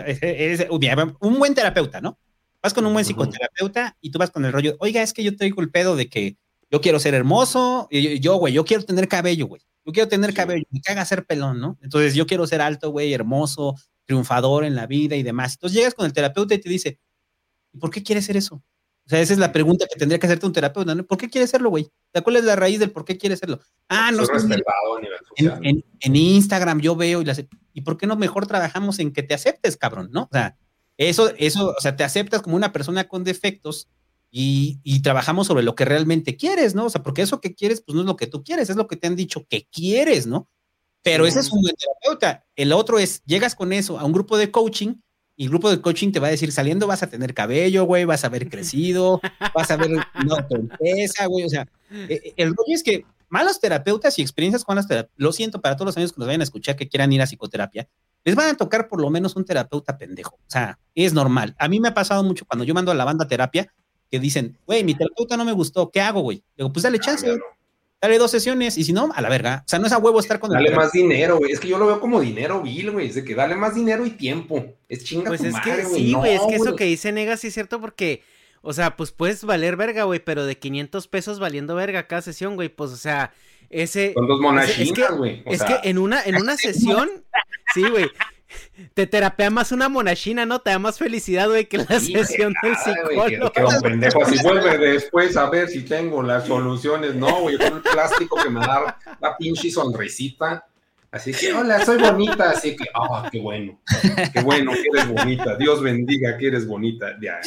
un 1.21 1.39
buen 1.39 1.55
terapeuta, 1.55 2.01
¿no? 2.01 2.19
Vas 2.61 2.73
con 2.73 2.85
un 2.85 2.91
buen 2.91 3.05
psicoterapeuta 3.05 3.95
y 4.01 4.11
tú 4.11 4.19
vas 4.19 4.31
con 4.31 4.43
el 4.43 4.51
rollo, 4.51 4.75
oiga, 4.79 5.01
es 5.01 5.13
que 5.13 5.23
yo 5.23 5.33
traigo 5.37 5.61
el 5.61 5.71
pedo 5.71 5.95
de 5.95 6.09
que 6.09 6.35
yo 6.69 6.81
quiero 6.81 6.99
ser 6.99 7.13
hermoso, 7.13 7.87
y 7.89 8.19
yo, 8.19 8.35
güey, 8.35 8.53
yo 8.53 8.65
quiero 8.65 8.83
tener 8.83 9.07
cabello, 9.07 9.47
güey. 9.47 9.61
Yo 9.89 9.93
quiero 9.93 10.07
tener 10.07 10.35
cabello, 10.35 10.65
me 10.69 10.81
caga 10.81 11.03
ser 11.03 11.25
pelón, 11.25 11.59
¿no? 11.59 11.79
Entonces 11.81 12.13
yo 12.13 12.27
quiero 12.27 12.45
ser 12.45 12.61
alto, 12.61 12.91
güey, 12.91 13.11
hermoso, 13.11 13.75
triunfador 14.05 14.63
en 14.63 14.75
la 14.75 14.85
vida 14.85 15.15
y 15.15 15.23
demás. 15.23 15.53
Entonces 15.53 15.75
llegas 15.75 15.95
con 15.95 16.05
el 16.05 16.13
terapeuta 16.13 16.53
y 16.53 16.59
te 16.59 16.69
dice, 16.69 16.99
¿por 17.79 17.89
qué 17.89 18.03
quieres 18.03 18.25
ser 18.25 18.37
eso? 18.37 18.55
O 18.55 19.09
sea, 19.09 19.19
esa 19.19 19.33
es 19.33 19.39
la 19.39 19.51
pregunta 19.51 19.87
que 19.91 19.97
tendría 19.97 20.19
que 20.19 20.27
hacerte 20.27 20.45
un 20.45 20.53
terapeuta, 20.53 20.93
¿no? 20.93 21.03
¿Por 21.03 21.17
qué 21.17 21.27
quieres 21.27 21.49
serlo, 21.49 21.71
güey? 21.71 21.89
¿Cuál 22.23 22.35
es 22.35 22.43
la 22.43 22.55
raíz 22.55 22.77
del 22.77 22.91
por 22.91 23.05
qué 23.05 23.17
quieres 23.17 23.39
serlo? 23.39 23.59
Ah, 23.87 24.11
no. 24.11 24.23
En, 25.37 25.65
en, 25.65 25.83
en, 25.99 26.15
Instagram 26.15 26.79
yo 26.79 26.95
veo 26.95 27.21
y 27.21 27.25
las, 27.25 27.43
¿y 27.73 27.81
por 27.81 27.97
qué 27.97 28.05
no 28.05 28.15
mejor 28.15 28.45
trabajamos 28.45 28.99
en 28.99 29.11
que 29.11 29.23
te 29.23 29.33
aceptes, 29.33 29.77
cabrón, 29.77 30.09
no? 30.11 30.23
O 30.23 30.29
sea, 30.31 30.55
eso, 30.97 31.31
eso, 31.37 31.73
o 31.75 31.81
sea, 31.81 31.95
te 31.95 32.03
aceptas 32.03 32.41
como 32.43 32.55
una 32.55 32.71
persona 32.71 33.07
con 33.07 33.23
defectos 33.23 33.89
y, 34.31 35.01
trabajamos 35.01 35.47
sobre 35.47 35.63
lo 35.63 35.75
que 35.75 35.85
realmente 35.85 36.35
quieres, 36.35 36.75
¿no? 36.75 36.85
O 36.85 36.89
sea, 36.89 37.01
porque 37.01 37.21
eso 37.21 37.41
que 37.41 37.55
quieres, 37.55 37.81
pues 37.81 37.95
no 37.95 38.01
es 38.01 38.07
lo 38.07 38.15
que 38.15 38.27
tú 38.27 38.43
quieres, 38.43 38.69
es 38.69 38.75
lo 38.75 38.87
que 38.87 38.95
te 38.95 39.07
han 39.07 39.15
dicho 39.15 39.45
que 39.49 39.67
quieres, 39.71 40.27
¿no? 40.27 40.49
Pero 41.01 41.25
ese 41.25 41.39
es 41.39 41.51
un 41.51 41.61
buen 41.61 41.75
terapeuta. 41.75 42.45
El 42.55 42.73
otro 42.73 42.99
es, 42.99 43.23
llegas 43.25 43.55
con 43.55 43.71
eso 43.73 43.97
a 43.97 44.05
un 44.05 44.11
grupo 44.11 44.37
de 44.37 44.51
coaching 44.51 44.95
y 45.35 45.45
el 45.45 45.49
grupo 45.49 45.71
de 45.71 45.79
coaching 45.79 46.11
te 46.11 46.19
va 46.19 46.27
a 46.27 46.31
decir, 46.31 46.51
saliendo 46.51 46.85
vas 46.85 47.01
a 47.01 47.09
tener 47.09 47.33
cabello, 47.33 47.85
güey, 47.85 48.03
vas 48.03 48.25
a 48.25 48.27
haber 48.27 48.49
crecido, 48.49 49.21
vas 49.55 49.71
a 49.71 49.77
ver 49.77 49.89
una 50.25 50.47
torpeza, 50.47 51.25
güey. 51.27 51.45
O 51.45 51.49
sea, 51.49 51.65
e, 51.89 52.13
e, 52.13 52.33
el 52.35 52.49
rollo 52.49 52.75
es 52.75 52.83
que 52.83 53.05
malos 53.29 53.59
terapeutas 53.59 54.19
y 54.19 54.21
experiencias 54.21 54.65
con 54.65 54.75
las 54.75 54.87
terapias, 54.87 55.13
lo 55.15 55.31
siento 55.31 55.61
para 55.61 55.75
todos 55.75 55.87
los 55.87 55.97
amigos 55.97 56.11
que 56.11 56.19
nos 56.19 56.27
vayan 56.27 56.41
a 56.41 56.43
escuchar 56.43 56.75
que 56.75 56.89
quieran 56.89 57.13
ir 57.13 57.21
a 57.21 57.25
psicoterapia, 57.25 57.87
les 58.25 58.35
van 58.35 58.49
a 58.49 58.57
tocar 58.57 58.89
por 58.89 58.99
lo 58.99 59.09
menos 59.09 59.35
un 59.37 59.45
terapeuta 59.45 59.97
pendejo. 59.97 60.35
O 60.35 60.49
sea, 60.49 60.77
es 60.93 61.13
normal. 61.13 61.55
A 61.57 61.69
mí 61.69 61.79
me 61.79 61.87
ha 61.87 61.93
pasado 61.93 62.23
mucho 62.23 62.45
cuando 62.45 62.65
yo 62.65 62.73
mando 62.73 62.91
a 62.91 62.95
la 62.95 63.05
banda 63.05 63.27
terapia, 63.27 63.73
que 64.09 64.19
dicen, 64.19 64.57
güey, 64.65 64.83
mi 64.83 64.95
terapeuta 64.95 65.37
no 65.37 65.45
me 65.45 65.51
gustó, 65.51 65.89
¿qué 65.91 66.01
hago, 66.01 66.21
güey? 66.21 66.43
Digo, 66.57 66.71
pues 66.71 66.83
dale 66.83 66.97
ah, 67.01 67.05
chance, 67.05 67.39
dale 68.01 68.17
dos 68.17 68.31
sesiones, 68.31 68.77
y 68.77 68.83
si 68.83 68.93
no, 68.93 69.11
a 69.13 69.21
la 69.21 69.29
verga. 69.29 69.63
O 69.65 69.69
sea, 69.69 69.79
no 69.79 69.87
es 69.87 69.93
a 69.93 69.97
huevo 69.97 70.19
estar 70.19 70.39
con 70.39 70.51
Dale 70.51 70.71
más 70.71 70.91
dinero, 70.91 71.37
güey. 71.37 71.51
Es 71.51 71.59
que 71.59 71.67
yo 71.67 71.77
lo 71.77 71.87
veo 71.87 71.99
como 71.99 72.19
dinero 72.19 72.61
vil, 72.61 72.91
güey. 72.91 73.07
Es 73.07 73.15
de 73.15 73.23
que 73.23 73.35
dale 73.35 73.55
más 73.55 73.75
dinero 73.75 74.05
y 74.05 74.11
tiempo. 74.11 74.65
Es 74.87 75.03
chinga 75.03 75.29
Pues 75.29 75.43
es 75.43 75.55
que 75.59 75.85
sí, 75.85 76.13
güey. 76.13 76.35
es 76.35 76.41
que 76.47 76.55
eso 76.55 76.75
que 76.75 76.85
dice 76.85 77.11
Nega 77.11 77.37
sí 77.37 77.47
es 77.47 77.53
cierto 77.53 77.79
porque. 77.79 78.23
O 78.61 78.73
sea, 78.73 78.97
pues 78.97 79.13
puedes 79.13 79.45
valer 79.45 79.77
verga, 79.77 80.03
güey, 80.03 80.19
pero 80.19 80.45
de 80.45 80.57
500 80.57 81.07
pesos 81.07 81.39
valiendo 81.39 81.75
verga 81.75 82.07
cada 82.07 82.21
sesión, 82.21 82.55
güey, 82.55 82.67
pues, 82.67 82.91
o 82.91 82.97
sea, 82.97 83.31
ese... 83.69 84.13
Con 84.13 84.27
dos 84.27 84.41
monachinas, 84.41 85.15
güey. 85.15 85.43
Es, 85.45 85.63
que, 85.63 85.77
en 85.83 85.97
una, 85.97 86.21
en 86.23 86.35
una 86.35 86.57
sesión, 86.57 87.09
sí, 87.73 87.87
güey, 87.89 88.11
te 88.93 89.07
terapea 89.07 89.49
más 89.49 89.71
una 89.71 89.89
monachina, 89.89 90.45
¿no? 90.45 90.59
Te 90.59 90.71
da 90.71 90.79
más 90.79 90.97
felicidad, 90.97 91.47
güey, 91.47 91.67
que 91.67 91.77
la 91.77 91.99
sesión 91.99 92.53
del 92.63 92.75
psicólogo. 92.77 93.51
que, 93.51 93.63
un 93.63 93.81
pendejo 93.81 94.23
así 94.23 94.41
vuelve 94.43 94.77
después 94.77 95.37
a 95.37 95.49
ver 95.49 95.69
si 95.69 95.83
tengo 95.83 96.23
las 96.23 96.47
soluciones. 96.47 97.15
No, 97.15 97.41
güey, 97.41 97.57
con 97.57 97.77
el 97.77 97.81
plástico 97.81 98.37
que 98.41 98.49
me 98.49 98.59
da 98.59 98.97
la 99.19 99.37
pinche 99.37 99.69
sonrisita. 99.69 100.65
Así 101.11 101.33
que, 101.33 101.51
hola, 101.53 101.83
soy 101.83 101.97
bonita. 101.97 102.51
Así 102.51 102.75
que, 102.75 102.85
ah, 102.93 103.27
qué 103.31 103.39
bueno. 103.39 103.79
Qué 104.33 104.41
bueno 104.41 104.71
que 104.73 104.85
eres 104.93 105.07
bonita. 105.07 105.55
Dios 105.55 105.81
bendiga 105.81 106.37
que 106.37 106.47
eres 106.47 106.67
bonita. 106.67 107.17
Ya, 107.19 107.39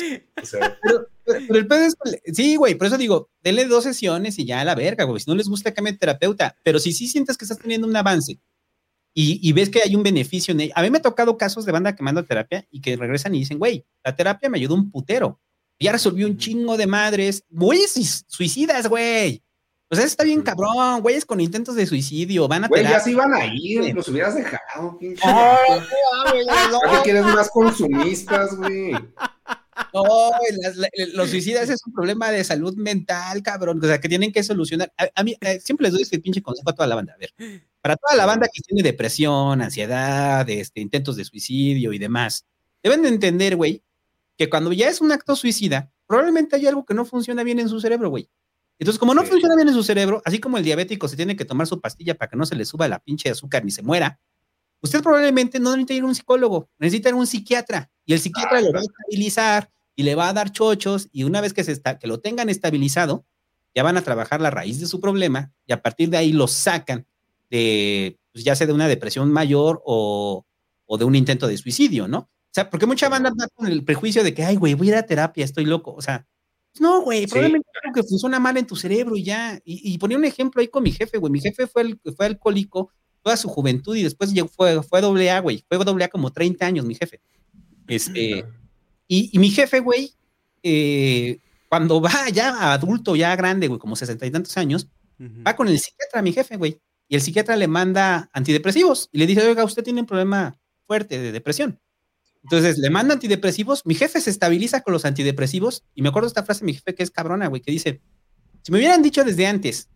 pero, 1.24 1.58
el 1.58 1.66
pedo 1.68 1.84
es, 1.84 1.96
sí, 2.32 2.56
güey, 2.56 2.74
por 2.74 2.88
eso 2.88 2.98
digo, 2.98 3.30
denle 3.42 3.66
dos 3.66 3.84
sesiones 3.84 4.36
y 4.40 4.44
ya 4.44 4.60
a 4.60 4.64
la 4.64 4.74
verga, 4.74 5.04
güey. 5.04 5.20
Si 5.20 5.30
no 5.30 5.36
les 5.36 5.48
gusta, 5.48 5.72
cambie 5.72 5.92
terapeuta. 5.92 6.56
Pero 6.64 6.80
si 6.80 6.92
sí 6.92 7.06
sientes 7.06 7.38
que 7.38 7.44
estás 7.44 7.58
teniendo 7.58 7.86
un 7.86 7.94
avance 7.94 8.40
y, 9.14 9.52
ves 9.52 9.68
que 9.68 9.82
hay 9.84 9.94
un 9.94 10.02
beneficio 10.02 10.52
en 10.52 10.60
ella. 10.60 10.74
A 10.76 10.82
mí 10.82 10.90
me 10.90 10.98
ha 10.98 11.02
tocado 11.02 11.36
casos 11.36 11.66
de 11.66 11.72
banda 11.72 11.94
que 11.94 12.02
manda 12.02 12.22
terapia 12.22 12.66
y 12.70 12.80
que 12.80 12.96
regresan 12.96 13.34
y 13.34 13.40
dicen, 13.40 13.58
güey, 13.58 13.84
la 14.02 14.16
terapia 14.16 14.48
me 14.48 14.58
ayudó 14.58 14.74
un 14.74 14.90
putero. 14.90 15.40
Ya 15.78 15.92
resolvió 15.92 16.26
un 16.26 16.38
chingo 16.38 16.76
de 16.76 16.86
madres. 16.86 17.44
Güeyes 17.50 18.24
suicidas, 18.26 18.88
güey. 18.88 19.42
O 19.90 19.94
sea, 19.94 20.06
está 20.06 20.24
bien 20.24 20.40
cabrón, 20.40 21.02
güeyes 21.02 21.26
con 21.26 21.38
intentos 21.38 21.74
de 21.74 21.86
suicidio, 21.86 22.48
van 22.48 22.64
a 22.64 22.68
Güey, 22.68 22.82
ya 22.82 22.98
se 22.98 23.10
iban 23.10 23.34
a 23.34 23.44
ir, 23.44 23.94
los 23.94 24.08
hubieras 24.08 24.34
dejado, 24.34 24.96
pinche. 24.98 25.20
¿Para 25.22 25.82
qué 26.96 27.02
quieres 27.04 27.24
más 27.26 27.50
consumistas, 27.50 28.56
güey? 28.56 28.92
No, 29.92 30.30
los 31.12 31.28
suicidas 31.28 31.68
es 31.68 31.86
un 31.86 31.92
problema 31.92 32.30
de 32.30 32.42
salud 32.42 32.74
mental, 32.76 33.42
cabrón. 33.42 33.80
O 33.82 33.86
sea, 33.86 34.00
que 34.00 34.08
tienen 34.08 34.32
que 34.32 34.42
solucionar. 34.42 34.90
A, 35.14 35.22
mí 35.22 35.36
eh, 35.42 35.60
siempre 35.60 35.84
les 35.84 35.92
doy 35.92 36.02
este 36.02 36.18
pinche 36.18 36.40
consejo 36.40 36.70
a 36.70 36.74
toda 36.74 36.86
la 36.86 36.94
banda. 36.94 37.12
A 37.12 37.18
ver, 37.18 37.34
para 37.82 37.96
toda 37.96 38.16
la 38.16 38.26
banda 38.26 38.48
que 38.52 38.62
tiene 38.62 38.82
depresión, 38.82 39.60
ansiedad, 39.60 40.48
este, 40.48 40.80
intentos 40.80 41.16
de 41.16 41.24
suicidio 41.24 41.92
y 41.92 41.98
demás, 41.98 42.46
deben 42.82 43.02
de 43.02 43.08
entender, 43.08 43.56
güey, 43.56 43.82
que 44.38 44.48
cuando 44.48 44.72
ya 44.72 44.88
es 44.88 45.00
un 45.00 45.10
acto 45.10 45.34
suicida, 45.34 45.90
probablemente 46.06 46.56
hay 46.56 46.66
algo 46.66 46.84
que 46.86 46.94
no 46.94 47.04
funciona 47.04 47.42
bien 47.42 47.58
en 47.58 47.68
su 47.68 47.80
cerebro, 47.80 48.08
güey. 48.08 48.30
Entonces, 48.78 48.98
como 48.98 49.14
no 49.14 49.24
funciona 49.24 49.54
bien 49.56 49.68
en 49.68 49.74
su 49.74 49.82
cerebro, 49.82 50.22
así 50.24 50.38
como 50.38 50.58
el 50.58 50.64
diabético 50.64 51.08
se 51.08 51.16
tiene 51.16 51.36
que 51.36 51.44
tomar 51.44 51.66
su 51.66 51.80
pastilla 51.80 52.14
para 52.14 52.30
que 52.30 52.36
no 52.36 52.46
se 52.46 52.54
le 52.54 52.64
suba 52.64 52.88
la 52.88 53.00
pinche 53.00 53.30
azúcar 53.30 53.64
ni 53.64 53.70
se 53.70 53.82
muera, 53.82 54.18
usted 54.80 55.02
probablemente 55.02 55.60
no 55.60 55.70
necesita 55.70 55.94
ir 55.94 56.02
a 56.02 56.06
un 56.06 56.14
psicólogo, 56.14 56.68
necesita 56.78 57.08
ir 57.08 57.14
a 57.14 57.18
un 57.18 57.26
psiquiatra 57.26 57.90
y 58.04 58.12
el 58.12 58.20
psiquiatra 58.20 58.60
lo 58.60 58.72
va 58.72 58.80
a 58.80 58.82
estabilizar 58.82 59.70
y 59.94 60.04
le 60.04 60.14
va 60.14 60.28
a 60.28 60.32
dar 60.32 60.50
chochos 60.50 61.08
y 61.12 61.24
una 61.24 61.40
vez 61.40 61.52
que, 61.52 61.64
se 61.64 61.72
está, 61.72 61.98
que 61.98 62.06
lo 62.06 62.20
tengan 62.20 62.48
estabilizado, 62.48 63.24
ya 63.74 63.82
van 63.82 63.96
a 63.96 64.02
trabajar 64.02 64.40
la 64.40 64.50
raíz 64.50 64.80
de 64.80 64.86
su 64.86 65.00
problema 65.00 65.52
y 65.66 65.72
a 65.72 65.82
partir 65.82 66.10
de 66.10 66.16
ahí 66.16 66.32
lo 66.32 66.48
sacan 66.48 67.06
de, 67.52 68.18
pues 68.32 68.44
ya 68.44 68.56
sea 68.56 68.66
de 68.66 68.72
una 68.72 68.88
depresión 68.88 69.30
mayor 69.30 69.82
o, 69.84 70.46
o 70.86 70.98
de 70.98 71.04
un 71.04 71.14
intento 71.14 71.46
de 71.46 71.58
suicidio, 71.58 72.08
¿no? 72.08 72.18
O 72.18 72.54
sea, 72.54 72.70
porque 72.70 72.86
mucha 72.86 73.10
banda 73.10 73.28
anda 73.28 73.46
con 73.54 73.66
el 73.66 73.84
prejuicio 73.84 74.24
de 74.24 74.32
que, 74.32 74.42
ay, 74.42 74.56
güey, 74.56 74.74
voy 74.74 74.88
a 74.88 74.90
ir 74.90 74.96
a 74.96 75.06
terapia, 75.06 75.44
estoy 75.44 75.66
loco. 75.66 75.94
O 75.94 76.00
sea, 76.00 76.26
no, 76.80 77.02
güey, 77.02 77.26
probablemente 77.26 77.68
algo 77.84 77.94
que 77.94 78.08
funciona 78.08 78.40
mal 78.40 78.56
en 78.56 78.66
tu 78.66 78.74
cerebro 78.74 79.16
y 79.16 79.22
ya. 79.22 79.60
Y, 79.64 79.96
ponía 79.98 80.16
un 80.16 80.24
ejemplo 80.24 80.60
ahí 80.60 80.68
con 80.68 80.82
mi 80.82 80.92
jefe, 80.92 81.18
güey. 81.18 81.30
Mi 81.30 81.40
jefe 81.40 81.66
fue, 81.66 81.82
el, 81.82 82.00
fue 82.16 82.26
alcohólico 82.26 82.90
toda 83.22 83.36
su 83.36 83.48
juventud 83.48 83.94
y 83.96 84.02
después 84.02 84.32
fue, 84.54 84.82
fue 84.82 85.00
doble 85.02 85.30
A, 85.30 85.40
güey. 85.40 85.64
Fue 85.68 85.76
doble 85.78 86.04
A 86.04 86.08
como 86.08 86.32
30 86.32 86.66
años, 86.66 86.86
mi 86.86 86.94
jefe. 86.94 87.20
Este, 87.86 88.46
y, 89.08 89.38
mi 89.38 89.50
jefe, 89.50 89.80
güey, 89.80 90.14
eh, 90.62 91.38
cuando 91.68 92.00
va 92.00 92.30
ya 92.32 92.72
adulto, 92.72 93.14
ya 93.14 93.36
grande, 93.36 93.68
güey, 93.68 93.78
como 93.78 93.94
sesenta 93.94 94.24
y 94.24 94.30
tantos 94.30 94.56
años, 94.56 94.88
va 95.46 95.54
con 95.54 95.68
el 95.68 95.78
psiquiatra, 95.78 96.22
mi 96.22 96.32
jefe, 96.32 96.56
güey. 96.56 96.80
Y 97.08 97.14
el 97.14 97.20
psiquiatra 97.20 97.56
le 97.56 97.68
manda 97.68 98.30
antidepresivos 98.32 99.08
y 99.12 99.18
le 99.18 99.26
dice, 99.26 99.46
oiga, 99.46 99.64
usted 99.64 99.82
tiene 99.82 100.00
un 100.00 100.06
problema 100.06 100.58
fuerte 100.86 101.20
de 101.20 101.32
depresión. 101.32 101.80
Entonces 102.42 102.78
le 102.78 102.90
manda 102.90 103.14
antidepresivos, 103.14 103.86
mi 103.86 103.94
jefe 103.94 104.20
se 104.20 104.30
estabiliza 104.30 104.80
con 104.80 104.92
los 104.92 105.04
antidepresivos 105.04 105.84
y 105.94 106.02
me 106.02 106.08
acuerdo 106.08 106.26
esta 106.26 106.42
frase 106.42 106.60
de 106.60 106.66
mi 106.66 106.74
jefe 106.74 106.94
que 106.94 107.02
es 107.02 107.10
cabrona, 107.10 107.46
güey, 107.46 107.62
que 107.62 107.70
dice, 107.70 108.00
si 108.62 108.72
me 108.72 108.78
hubieran 108.78 109.02
dicho 109.02 109.22
desde 109.22 109.46
antes 109.46 109.88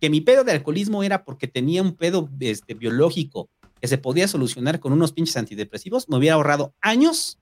que 0.00 0.10
mi 0.10 0.20
pedo 0.20 0.42
de 0.42 0.52
alcoholismo 0.52 1.02
era 1.02 1.24
porque 1.24 1.46
tenía 1.46 1.82
un 1.82 1.94
pedo 1.94 2.28
este, 2.40 2.74
biológico 2.74 3.48
que 3.80 3.86
se 3.86 3.98
podía 3.98 4.26
solucionar 4.26 4.80
con 4.80 4.92
unos 4.92 5.12
pinches 5.12 5.36
antidepresivos, 5.36 6.08
me 6.08 6.16
hubiera 6.16 6.34
ahorrado 6.34 6.74
años 6.80 7.38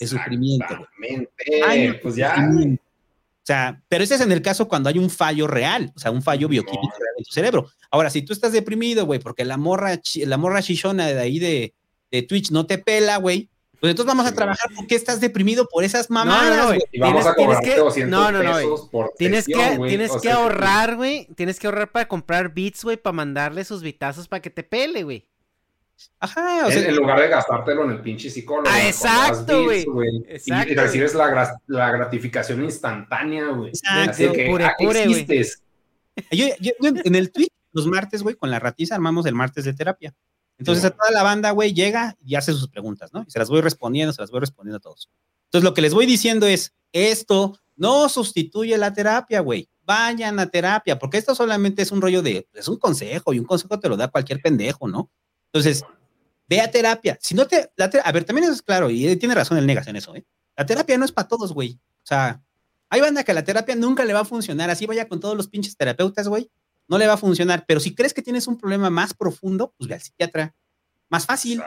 de 0.00 0.06
sufrimiento. 0.06 0.88
Años 1.66 1.96
pues 2.02 2.16
ya. 2.16 2.34
O 3.44 3.46
sea, 3.46 3.82
pero 3.88 4.02
ese 4.02 4.14
es 4.14 4.22
en 4.22 4.32
el 4.32 4.40
caso 4.40 4.68
cuando 4.68 4.88
hay 4.88 4.98
un 4.98 5.10
fallo 5.10 5.46
real, 5.46 5.92
o 5.94 6.00
sea, 6.00 6.10
un 6.10 6.22
fallo 6.22 6.48
bioquímico 6.48 6.94
real 6.98 7.14
en 7.18 7.24
tu 7.24 7.30
cerebro. 7.30 7.70
Ahora, 7.90 8.08
si 8.08 8.22
tú 8.22 8.32
estás 8.32 8.52
deprimido, 8.52 9.04
güey, 9.04 9.20
porque 9.20 9.44
la 9.44 9.58
morra, 9.58 10.00
la 10.14 10.38
morra 10.38 10.62
chichona 10.62 11.08
de 11.08 11.20
ahí 11.20 11.38
de, 11.38 11.74
de 12.10 12.22
Twitch 12.22 12.50
no 12.50 12.64
te 12.64 12.78
pela, 12.78 13.18
güey, 13.18 13.50
pues 13.80 13.90
entonces 13.90 14.08
vamos 14.08 14.24
a 14.24 14.34
trabajar 14.34 14.70
porque 14.74 14.94
estás 14.94 15.20
deprimido 15.20 15.68
por 15.68 15.84
esas 15.84 16.08
mamadas. 16.08 16.56
No, 16.56 16.72
no, 16.72 16.78
y 16.90 16.98
vamos 16.98 17.26
a 17.26 17.34
cobrar 17.34 17.62
que, 17.62 17.76
no, 18.06 18.32
no, 18.32 18.42
no, 18.42 18.88
por 18.90 19.12
tienes 19.18 19.44
que, 19.44 19.78
tienes 19.88 20.12
que 20.22 20.30
ahorrar, 20.30 20.96
güey. 20.96 21.28
Tienes 21.36 21.60
que 21.60 21.66
ahorrar 21.66 21.92
para 21.92 22.08
comprar 22.08 22.54
bits, 22.54 22.82
güey, 22.82 22.96
para 22.96 23.12
mandarle 23.12 23.62
sus 23.62 23.82
bitazos 23.82 24.26
para 24.26 24.40
que 24.40 24.48
te 24.48 24.62
pele, 24.62 25.02
güey. 25.02 25.28
Ajá, 26.18 26.66
o 26.66 26.70
sea, 26.70 26.88
en, 26.88 26.96
lugar 26.96 27.20
de 27.20 27.28
gastártelo 27.28 27.84
en 27.84 27.90
el 27.90 28.00
pinche 28.00 28.30
psicólogo. 28.30 28.68
Ah, 28.70 28.86
exacto, 28.86 29.64
güey. 29.64 29.86
Y, 30.46 30.74
recibes 30.74 31.14
la, 31.14 31.58
la, 31.66 31.90
gratificación 31.92 32.64
instantánea, 32.64 33.48
güey. 33.48 33.72
Así 33.86 34.28
que 34.30 34.46
pure, 34.50 34.64
ah, 34.64 34.74
pure, 34.78 35.04
existes. 35.04 35.62
Yo, 36.30 36.46
yo, 36.60 36.72
en 36.80 37.14
el 37.14 37.30
tweet, 37.30 37.48
los 37.72 37.86
martes, 37.86 38.22
güey, 38.22 38.36
con 38.36 38.50
la 38.50 38.58
ratiza 38.58 38.94
armamos 38.94 39.26
el 39.26 39.34
martes 39.34 39.64
de 39.64 39.74
terapia. 39.74 40.14
Entonces 40.58 40.84
a 40.84 40.90
toda 40.90 41.10
la 41.10 41.22
banda, 41.22 41.50
güey, 41.50 41.74
llega 41.74 42.16
y 42.24 42.36
hace 42.36 42.52
sus 42.52 42.68
preguntas, 42.68 43.12
¿no? 43.12 43.24
Y 43.26 43.30
se 43.30 43.38
las 43.38 43.48
voy 43.48 43.60
respondiendo, 43.60 44.12
se 44.12 44.22
las 44.22 44.30
voy 44.30 44.40
respondiendo 44.40 44.76
a 44.76 44.80
todos. 44.80 45.10
Entonces 45.46 45.64
lo 45.64 45.74
que 45.74 45.82
les 45.82 45.92
voy 45.92 46.06
diciendo 46.06 46.46
es, 46.46 46.72
esto 46.92 47.58
no 47.76 48.08
sustituye 48.08 48.78
la 48.78 48.92
terapia, 48.92 49.40
güey. 49.40 49.68
Vayan 49.84 50.38
a 50.38 50.48
terapia, 50.48 50.98
porque 50.98 51.18
esto 51.18 51.34
solamente 51.34 51.82
es 51.82 51.92
un 51.92 52.00
rollo 52.00 52.22
de, 52.22 52.48
es 52.54 52.68
un 52.68 52.78
consejo 52.78 53.34
y 53.34 53.38
un 53.38 53.44
consejo 53.44 53.78
te 53.78 53.88
lo 53.88 53.96
da 53.96 54.08
cualquier 54.08 54.40
pendejo, 54.40 54.88
¿no? 54.88 55.10
Entonces, 55.54 55.84
ve 56.48 56.60
a 56.60 56.70
terapia. 56.70 57.16
Si 57.20 57.34
no 57.34 57.46
te, 57.46 57.70
a 57.78 58.12
ver, 58.12 58.24
también 58.24 58.50
es 58.50 58.60
claro, 58.60 58.90
y 58.90 59.16
tiene 59.16 59.34
razón 59.34 59.56
el 59.56 59.66
Negas 59.66 59.86
en 59.86 59.96
eso, 59.96 60.14
¿eh? 60.14 60.24
La 60.56 60.66
terapia 60.66 60.98
no 60.98 61.04
es 61.04 61.12
para 61.12 61.28
todos, 61.28 61.52
güey. 61.52 61.78
O 62.02 62.06
sea, 62.06 62.42
hay 62.90 63.00
banda 63.00 63.24
que 63.24 63.32
la 63.32 63.42
terapia 63.42 63.74
nunca 63.74 64.04
le 64.04 64.12
va 64.12 64.20
a 64.20 64.24
funcionar, 64.24 64.70
así 64.70 64.86
vaya 64.86 65.08
con 65.08 65.20
todos 65.20 65.36
los 65.36 65.48
pinches 65.48 65.76
terapeutas, 65.76 66.28
güey 66.28 66.50
no 66.88 66.98
le 66.98 67.06
va 67.06 67.14
a 67.14 67.18
funcionar. 67.18 67.64
Pero 67.66 67.80
si 67.80 67.94
crees 67.94 68.14
que 68.14 68.22
tienes 68.22 68.46
un 68.46 68.58
problema 68.58 68.90
más 68.90 69.14
profundo, 69.14 69.74
pues 69.76 69.88
ve 69.88 69.94
al 69.94 70.00
psiquiatra. 70.00 70.54
Más 71.08 71.26
fácil. 71.26 71.62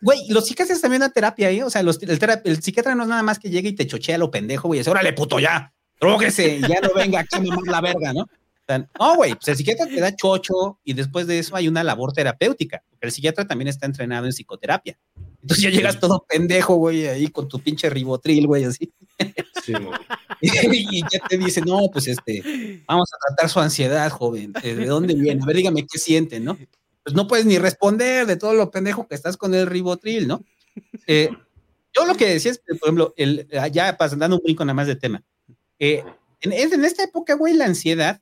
Güey, 0.00 0.28
los 0.28 0.46
psiquiatras 0.46 0.80
también 0.80 1.00
dan 1.00 1.12
terapia, 1.12 1.50
¿eh? 1.50 1.62
O 1.62 1.70
sea, 1.70 1.82
el, 1.82 2.62
psiquiatra 2.62 2.94
no 2.94 3.02
es 3.02 3.08
nada 3.08 3.22
más 3.22 3.38
que 3.38 3.50
llegue 3.50 3.70
y 3.70 3.74
te 3.74 3.86
chochea 3.86 4.16
lo 4.16 4.30
pendejo, 4.30 4.68
güey. 4.68 4.80
Dice, 4.80 4.90
órale, 4.90 5.12
puto, 5.12 5.38
ya, 5.38 5.72
dróguese, 6.00 6.60
ya 6.60 6.80
no 6.80 6.94
venga 6.94 7.20
aquí 7.20 7.36
a 7.36 7.40
mamar 7.40 7.66
la 7.66 7.80
verga, 7.80 8.12
¿no? 8.12 8.28
No, 8.78 9.16
güey, 9.16 9.34
pues 9.34 9.48
el 9.48 9.56
psiquiatra 9.56 9.86
te 9.86 10.00
da 10.00 10.14
chocho 10.14 10.78
y 10.84 10.94
después 10.94 11.26
de 11.26 11.38
eso 11.38 11.56
hay 11.56 11.68
una 11.68 11.84
labor 11.84 12.12
terapéutica. 12.12 12.82
Porque 12.90 13.06
el 13.06 13.12
psiquiatra 13.12 13.46
también 13.46 13.68
está 13.68 13.86
entrenado 13.86 14.26
en 14.26 14.32
psicoterapia. 14.32 14.98
Entonces 15.42 15.64
ya 15.64 15.70
llegas 15.70 15.98
todo 15.98 16.24
pendejo, 16.28 16.76
güey, 16.76 17.06
ahí 17.06 17.28
con 17.28 17.48
tu 17.48 17.60
pinche 17.60 17.88
ribotril, 17.88 18.46
güey, 18.46 18.64
así. 18.64 18.92
Sí, 19.64 19.72
y 20.40 21.02
ya 21.02 21.20
te 21.28 21.38
dice, 21.38 21.62
no, 21.62 21.88
pues 21.92 22.08
este, 22.08 22.82
vamos 22.86 23.08
a 23.12 23.28
tratar 23.28 23.50
su 23.50 23.60
ansiedad, 23.60 24.10
joven. 24.10 24.52
¿De 24.52 24.86
dónde 24.86 25.14
viene? 25.14 25.42
A 25.42 25.46
ver, 25.46 25.56
dígame 25.56 25.86
qué 25.86 25.98
siente, 25.98 26.40
¿no? 26.40 26.58
Pues 27.02 27.14
no 27.14 27.26
puedes 27.26 27.46
ni 27.46 27.58
responder 27.58 28.26
de 28.26 28.36
todo 28.36 28.54
lo 28.54 28.70
pendejo 28.70 29.06
que 29.08 29.14
estás 29.14 29.36
con 29.36 29.54
el 29.54 29.66
ribotril, 29.66 30.28
¿no? 30.28 30.44
Eh, 31.06 31.30
yo 31.96 32.06
lo 32.06 32.14
que 32.14 32.26
decía 32.26 32.52
es, 32.52 32.58
por 32.58 32.76
ejemplo, 32.76 33.14
el, 33.16 33.48
ya 33.72 33.96
pasando 33.96 34.36
un 34.36 34.42
brinco 34.42 34.64
nada 34.64 34.74
más 34.74 34.86
de 34.86 34.96
tema. 34.96 35.22
Eh, 35.78 36.04
en, 36.40 36.52
en, 36.52 36.84
esta 36.84 37.02
época, 37.02 37.34
güey, 37.34 37.54
la 37.54 37.64
ansiedad, 37.64 38.20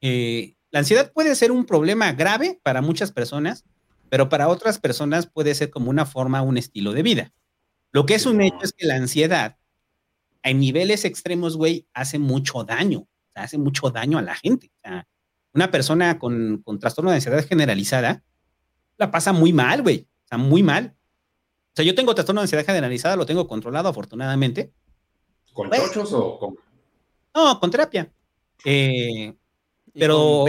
eh, 0.00 0.56
la 0.70 0.80
ansiedad 0.80 1.12
puede 1.12 1.34
ser 1.34 1.52
un 1.52 1.64
problema 1.64 2.12
grave 2.12 2.60
para 2.62 2.80
muchas 2.80 3.12
personas, 3.12 3.64
pero 4.08 4.28
para 4.28 4.48
otras 4.48 4.78
personas 4.78 5.26
puede 5.26 5.54
ser 5.54 5.70
como 5.70 5.90
una 5.90 6.06
forma, 6.06 6.42
un 6.42 6.56
estilo 6.56 6.92
de 6.92 7.02
vida. 7.02 7.32
Lo 7.92 8.06
que 8.06 8.14
es 8.14 8.26
un 8.26 8.40
hecho 8.40 8.62
es 8.62 8.72
que 8.72 8.86
la 8.86 8.96
ansiedad 8.96 9.56
en 10.42 10.60
niveles 10.60 11.04
extremos, 11.04 11.56
güey, 11.56 11.86
hace 11.92 12.18
mucho 12.18 12.64
daño, 12.64 13.08
hace 13.34 13.58
mucho 13.58 13.90
daño 13.90 14.18
a 14.18 14.22
la 14.22 14.34
gente. 14.34 14.70
una 15.52 15.70
persona 15.70 16.18
con, 16.18 16.62
trastorno 16.78 17.10
de 17.10 17.16
ansiedad 17.16 17.44
generalizada 17.46 18.22
la 18.96 19.10
pasa 19.10 19.32
muy 19.32 19.52
mal, 19.52 19.82
güey, 19.82 20.06
o 20.24 20.28
sea, 20.28 20.38
muy 20.38 20.62
mal. 20.62 20.94
O 21.72 21.76
sea, 21.76 21.84
yo 21.84 21.94
tengo 21.94 22.14
trastorno 22.14 22.40
de 22.42 22.44
ansiedad 22.44 22.66
generalizada, 22.66 23.16
lo 23.16 23.26
tengo 23.26 23.48
controlado 23.48 23.88
afortunadamente. 23.88 24.72
¿Con 25.52 25.70
chochos 25.70 26.12
o 26.12 26.38
con...? 26.38 26.56
No, 27.34 27.58
con 27.58 27.70
terapia. 27.70 28.12
Eh, 28.64 29.34
pero... 29.94 30.44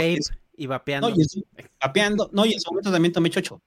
Y, 0.56 0.68
vapeando. 0.68 1.10
No, 1.10 1.16
y 1.16 1.44
vapeando, 1.82 2.30
no, 2.34 2.46
y 2.46 2.54
en 2.54 2.60
su 2.60 2.70
momento 2.70 2.92
también 2.92 3.14
tomé 3.14 3.30
chocho. 3.30 3.62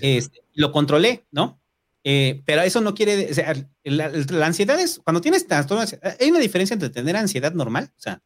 Este, 0.00 0.42
lo 0.54 0.72
controlé, 0.72 1.26
¿no? 1.30 1.60
Eh, 2.02 2.42
pero 2.44 2.62
eso 2.62 2.80
no 2.80 2.94
quiere, 2.94 3.30
o 3.30 3.34
sea, 3.34 3.54
la, 3.84 4.46
ansiedad 4.46 4.78
es, 4.78 5.00
cuando 5.00 5.20
tienes 5.20 5.46
trastorno, 5.46 5.84
hay 6.20 6.30
una 6.30 6.38
diferencia 6.38 6.74
entre 6.74 6.90
tener 6.90 7.16
ansiedad 7.16 7.52
normal, 7.52 7.90
o 7.96 8.00
sea, 8.00 8.22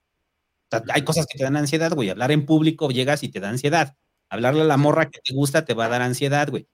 hay 0.89 1.03
cosas 1.03 1.27
que 1.27 1.39
te 1.39 1.45
dan 1.45 1.57
ansiedad, 1.57 1.93
güey, 1.93 2.11
hablar 2.11 2.31
en 2.31 2.45
público 2.45 2.91
llegas 2.91 3.23
y 3.23 3.29
te 3.31 3.41
da 3.41 3.49
ansiedad, 3.49 3.97
hablarle 4.29 4.63
a 4.63 4.65
la 4.65 4.77
morra 4.77 5.11
que 5.11 5.21
te 5.25 5.33
gusta 5.33 5.65
te 5.65 5.73
va 5.73 5.87
a 5.87 5.89
dar 5.89 6.03
ansiedad, 6.03 6.51
güey. 6.51 6.69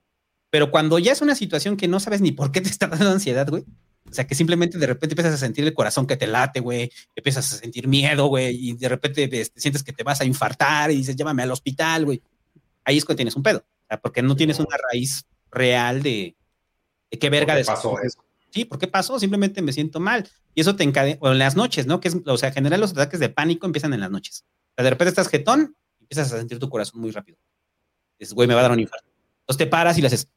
Pero 0.49 0.69
cuando 0.69 0.99
ya 0.99 1.13
es 1.13 1.21
una 1.21 1.35
situación 1.35 1.77
que 1.77 1.87
no 1.87 1.99
sabes 1.99 2.21
ni 2.21 2.31
por 2.31 2.51
qué 2.51 2.61
te 2.61 2.69
está 2.69 2.87
dando 2.87 3.09
ansiedad, 3.09 3.47
güey, 3.49 3.63
o 4.09 4.13
sea, 4.13 4.25
que 4.25 4.35
simplemente 4.35 4.77
de 4.77 4.87
repente 4.87 5.13
empiezas 5.13 5.33
a 5.33 5.37
sentir 5.37 5.65
el 5.65 5.73
corazón 5.73 6.07
que 6.07 6.17
te 6.17 6.27
late, 6.27 6.59
güey, 6.59 6.91
empiezas 7.15 7.53
a 7.53 7.57
sentir 7.57 7.87
miedo, 7.87 8.27
güey, 8.27 8.69
y 8.69 8.73
de 8.73 8.89
repente 8.89 9.29
este, 9.31 9.59
sientes 9.59 9.83
que 9.83 9.93
te 9.93 10.03
vas 10.03 10.21
a 10.21 10.25
infartar 10.25 10.91
y 10.91 10.97
dices, 10.97 11.15
llámame 11.15 11.43
al 11.43 11.51
hospital, 11.51 12.05
güey. 12.05 12.21
Ahí 12.83 12.97
es 12.97 13.05
cuando 13.05 13.17
tienes 13.17 13.35
un 13.35 13.43
pedo, 13.43 13.59
o 13.59 13.87
sea, 13.87 13.99
porque 13.99 14.21
no 14.21 14.35
tienes 14.35 14.59
una 14.59 14.77
raíz 14.91 15.25
real 15.51 16.01
de, 16.01 16.35
qué 17.09 17.29
verga 17.29 17.53
¿Por 17.53 17.61
qué 17.61 17.65
pasó 17.65 18.01
eso? 18.01 18.23
Sí, 18.49 18.65
¿por 18.65 18.79
qué 18.79 18.87
pasó? 18.87 19.19
Simplemente 19.19 19.61
me 19.61 19.73
siento 19.73 19.99
mal. 19.99 20.27
Y 20.55 20.61
eso 20.61 20.75
te 20.75 20.83
encadena, 20.83 21.17
o 21.21 21.31
en 21.31 21.37
las 21.37 21.55
noches, 21.55 21.85
¿no? 21.85 21.99
Que 21.99 22.07
es, 22.07 22.17
o 22.25 22.37
sea, 22.37 22.49
en 22.49 22.55
general 22.55 22.79
los 22.79 22.91
ataques 22.91 23.19
de 23.19 23.29
pánico 23.29 23.65
empiezan 23.65 23.93
en 23.93 23.99
las 23.99 24.09
noches. 24.09 24.45
O 24.71 24.73
sea, 24.77 24.83
de 24.83 24.89
repente 24.89 25.09
estás 25.09 25.27
jetón 25.27 25.75
y 25.99 26.03
empiezas 26.03 26.31
a 26.31 26.37
sentir 26.37 26.59
tu 26.59 26.69
corazón 26.69 27.01
muy 27.01 27.11
rápido. 27.11 27.37
Dices, 28.17 28.33
güey, 28.33 28.47
me 28.47 28.53
va 28.53 28.61
a 28.61 28.63
dar 28.63 28.71
un 28.71 28.79
infarto. 28.79 29.07
Entonces 29.41 29.57
te 29.57 29.67
paras 29.67 29.97
y 29.97 30.01
le 30.01 30.07
haces 30.07 30.29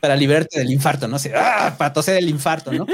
para 0.00 0.16
liberarte 0.16 0.58
del 0.58 0.70
infarto, 0.70 1.08
¿no? 1.08 1.18
sé 1.18 1.32
¡ah! 1.34 1.74
para 1.78 1.92
toser 1.92 2.16
el 2.16 2.28
infarto, 2.28 2.72
¿no? 2.72 2.86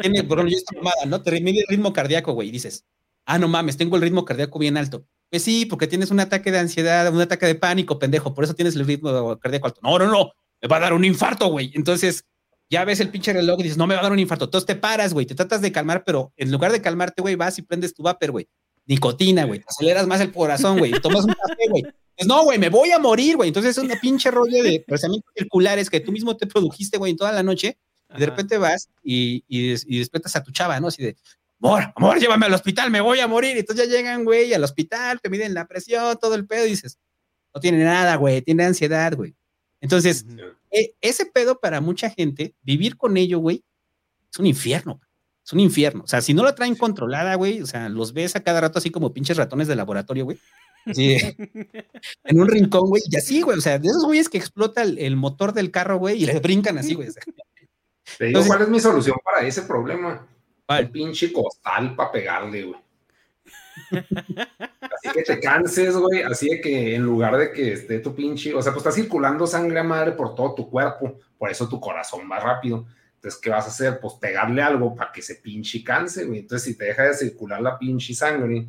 tiene, 0.00 0.24
por 0.24 0.38
ejemplo, 0.38 0.56
esta 0.56 0.76
mamada, 0.76 1.06
¿no? 1.06 1.22
Te 1.22 1.40
mide 1.40 1.60
el 1.60 1.66
ritmo 1.68 1.92
cardíaco, 1.92 2.32
güey, 2.32 2.48
y 2.48 2.52
dices, 2.52 2.84
ah, 3.26 3.38
no 3.38 3.48
mames, 3.48 3.76
tengo 3.76 3.96
el 3.96 4.02
ritmo 4.02 4.24
cardíaco 4.24 4.58
bien 4.58 4.76
alto. 4.76 5.04
Pues 5.30 5.42
sí, 5.42 5.66
porque 5.66 5.86
tienes 5.86 6.10
un 6.10 6.20
ataque 6.20 6.50
de 6.50 6.58
ansiedad, 6.58 7.12
un 7.12 7.20
ataque 7.20 7.46
de 7.46 7.54
pánico, 7.54 7.98
pendejo, 7.98 8.34
por 8.34 8.44
eso 8.44 8.54
tienes 8.54 8.76
el 8.76 8.86
ritmo 8.86 9.38
cardíaco 9.38 9.66
alto. 9.66 9.80
No, 9.82 9.98
no, 9.98 10.06
no, 10.06 10.32
me 10.62 10.68
va 10.68 10.76
a 10.76 10.80
dar 10.80 10.92
un 10.92 11.04
infarto, 11.04 11.48
güey. 11.48 11.70
Entonces, 11.74 12.24
ya 12.70 12.84
ves 12.84 13.00
el 13.00 13.10
pinche 13.10 13.32
reloj 13.32 13.60
y 13.60 13.64
dices, 13.64 13.78
no 13.78 13.86
me 13.86 13.94
va 13.94 14.00
a 14.00 14.04
dar 14.04 14.12
un 14.12 14.18
infarto. 14.18 14.46
Entonces 14.46 14.66
te 14.66 14.76
paras, 14.76 15.12
güey, 15.12 15.26
te 15.26 15.34
tratas 15.34 15.60
de 15.60 15.72
calmar, 15.72 16.04
pero 16.04 16.32
en 16.36 16.50
lugar 16.50 16.72
de 16.72 16.80
calmarte, 16.80 17.22
güey, 17.22 17.34
vas 17.34 17.58
y 17.58 17.62
prendes 17.62 17.94
tu 17.94 18.02
vapor, 18.02 18.30
güey. 18.30 18.48
Nicotina, 18.86 19.44
güey, 19.44 19.62
aceleras 19.66 20.06
más 20.06 20.20
el 20.20 20.32
corazón, 20.32 20.78
güey, 20.78 20.92
tomas 20.92 21.24
un 21.24 21.34
café, 21.34 21.68
güey. 21.68 21.82
Pues 22.18 22.26
no, 22.26 22.42
güey, 22.42 22.58
me 22.58 22.68
voy 22.68 22.90
a 22.90 22.98
morir, 22.98 23.36
güey. 23.36 23.46
Entonces 23.46 23.78
es 23.78 23.84
una 23.84 23.94
pinche 23.94 24.28
rollo 24.32 24.60
de 24.60 24.84
pensamientos 24.84 25.32
circulares 25.36 25.88
que 25.88 26.00
tú 26.00 26.10
mismo 26.10 26.36
te 26.36 26.48
produjiste, 26.48 26.98
güey, 26.98 27.12
en 27.12 27.16
toda 27.16 27.30
la 27.30 27.44
noche. 27.44 27.78
Y 28.12 28.18
de 28.18 28.26
repente 28.26 28.58
vas 28.58 28.88
y, 29.04 29.44
y, 29.46 29.74
y, 29.86 29.98
despiertas 30.00 30.34
a 30.34 30.42
tu 30.42 30.50
chava, 30.50 30.80
¿no? 30.80 30.88
Así 30.88 31.00
de, 31.00 31.16
amor, 31.62 31.92
amor, 31.94 32.18
llévame 32.18 32.46
al 32.46 32.54
hospital, 32.54 32.90
me 32.90 33.00
voy 33.00 33.20
a 33.20 33.28
morir. 33.28 33.54
Y 33.54 33.60
entonces 33.60 33.88
ya 33.88 33.96
llegan, 33.96 34.24
güey, 34.24 34.52
al 34.52 34.64
hospital, 34.64 35.20
te 35.20 35.30
miden 35.30 35.54
la 35.54 35.68
presión, 35.68 36.18
todo 36.20 36.34
el 36.34 36.44
pedo, 36.44 36.66
y 36.66 36.70
dices, 36.70 36.98
no 37.54 37.60
tiene 37.60 37.84
nada, 37.84 38.16
güey, 38.16 38.42
tiene 38.42 38.64
ansiedad, 38.64 39.14
güey. 39.14 39.36
Entonces, 39.80 40.26
e, 40.72 40.96
ese 41.00 41.24
pedo 41.26 41.60
para 41.60 41.80
mucha 41.80 42.10
gente, 42.10 42.56
vivir 42.62 42.96
con 42.96 43.16
ello, 43.16 43.38
güey, 43.38 43.62
es 44.32 44.40
un 44.40 44.46
infierno. 44.46 45.00
Es 45.44 45.52
un 45.52 45.60
infierno. 45.60 46.02
O 46.02 46.08
sea, 46.08 46.20
si 46.20 46.34
no 46.34 46.42
lo 46.42 46.52
traen 46.54 46.74
controlada, 46.74 47.36
güey, 47.36 47.62
o 47.62 47.66
sea, 47.66 47.88
los 47.88 48.12
ves 48.12 48.34
a 48.34 48.42
cada 48.42 48.60
rato 48.60 48.80
así 48.80 48.90
como 48.90 49.12
pinches 49.12 49.36
ratones 49.36 49.68
de 49.68 49.76
laboratorio, 49.76 50.24
güey. 50.24 50.38
Sí. 50.94 51.16
en 52.24 52.40
un 52.40 52.48
rincón, 52.48 52.88
güey, 52.88 53.02
y 53.08 53.16
así, 53.16 53.42
güey. 53.42 53.58
O 53.58 53.60
sea, 53.60 53.78
de 53.78 53.88
esos 53.88 54.04
güeyes 54.04 54.28
que 54.28 54.38
explota 54.38 54.82
el, 54.82 55.16
motor 55.16 55.52
del 55.52 55.70
carro, 55.70 55.98
güey, 55.98 56.22
y 56.22 56.26
le 56.26 56.38
brincan 56.40 56.78
así, 56.78 56.94
güey. 56.94 57.08
Te 58.16 58.26
digo, 58.26 58.42
¿cuál 58.46 58.62
es 58.62 58.68
mi 58.68 58.80
solución 58.80 59.16
para 59.22 59.46
ese 59.46 59.62
problema? 59.62 60.26
El 60.68 60.90
pinche 60.90 61.32
costal 61.32 61.94
para 61.94 62.12
pegarle, 62.12 62.62
güey. 62.64 62.80
Así 64.80 65.10
que 65.14 65.22
te 65.22 65.40
canses, 65.40 65.96
güey. 65.96 66.22
Así 66.22 66.48
de 66.48 66.60
que 66.60 66.94
en 66.94 67.02
lugar 67.02 67.36
de 67.36 67.52
que 67.52 67.72
esté 67.72 68.00
tu 68.00 68.14
pinche, 68.14 68.52
o 68.54 68.60
sea, 68.60 68.72
pues 68.72 68.84
está 68.84 68.92
circulando 68.92 69.46
sangre 69.46 69.80
a 69.80 69.84
madre 69.84 70.12
por 70.12 70.34
todo 70.34 70.54
tu 70.54 70.68
cuerpo, 70.68 71.18
por 71.38 71.50
eso 71.50 71.68
tu 71.68 71.80
corazón 71.80 72.28
va 72.30 72.40
rápido. 72.40 72.86
Entonces, 73.14 73.40
¿qué 73.40 73.50
vas 73.50 73.64
a 73.64 73.68
hacer? 73.68 73.98
Pues 74.00 74.14
pegarle 74.14 74.62
algo 74.62 74.94
para 74.94 75.10
que 75.10 75.22
se 75.22 75.36
pinche 75.36 75.82
canse, 75.82 76.24
güey. 76.24 76.40
Entonces, 76.40 76.66
si 76.66 76.76
te 76.76 76.86
deja 76.86 77.04
de 77.04 77.14
circular 77.14 77.60
la 77.60 77.78
pinche 77.78 78.14
sangre. 78.14 78.68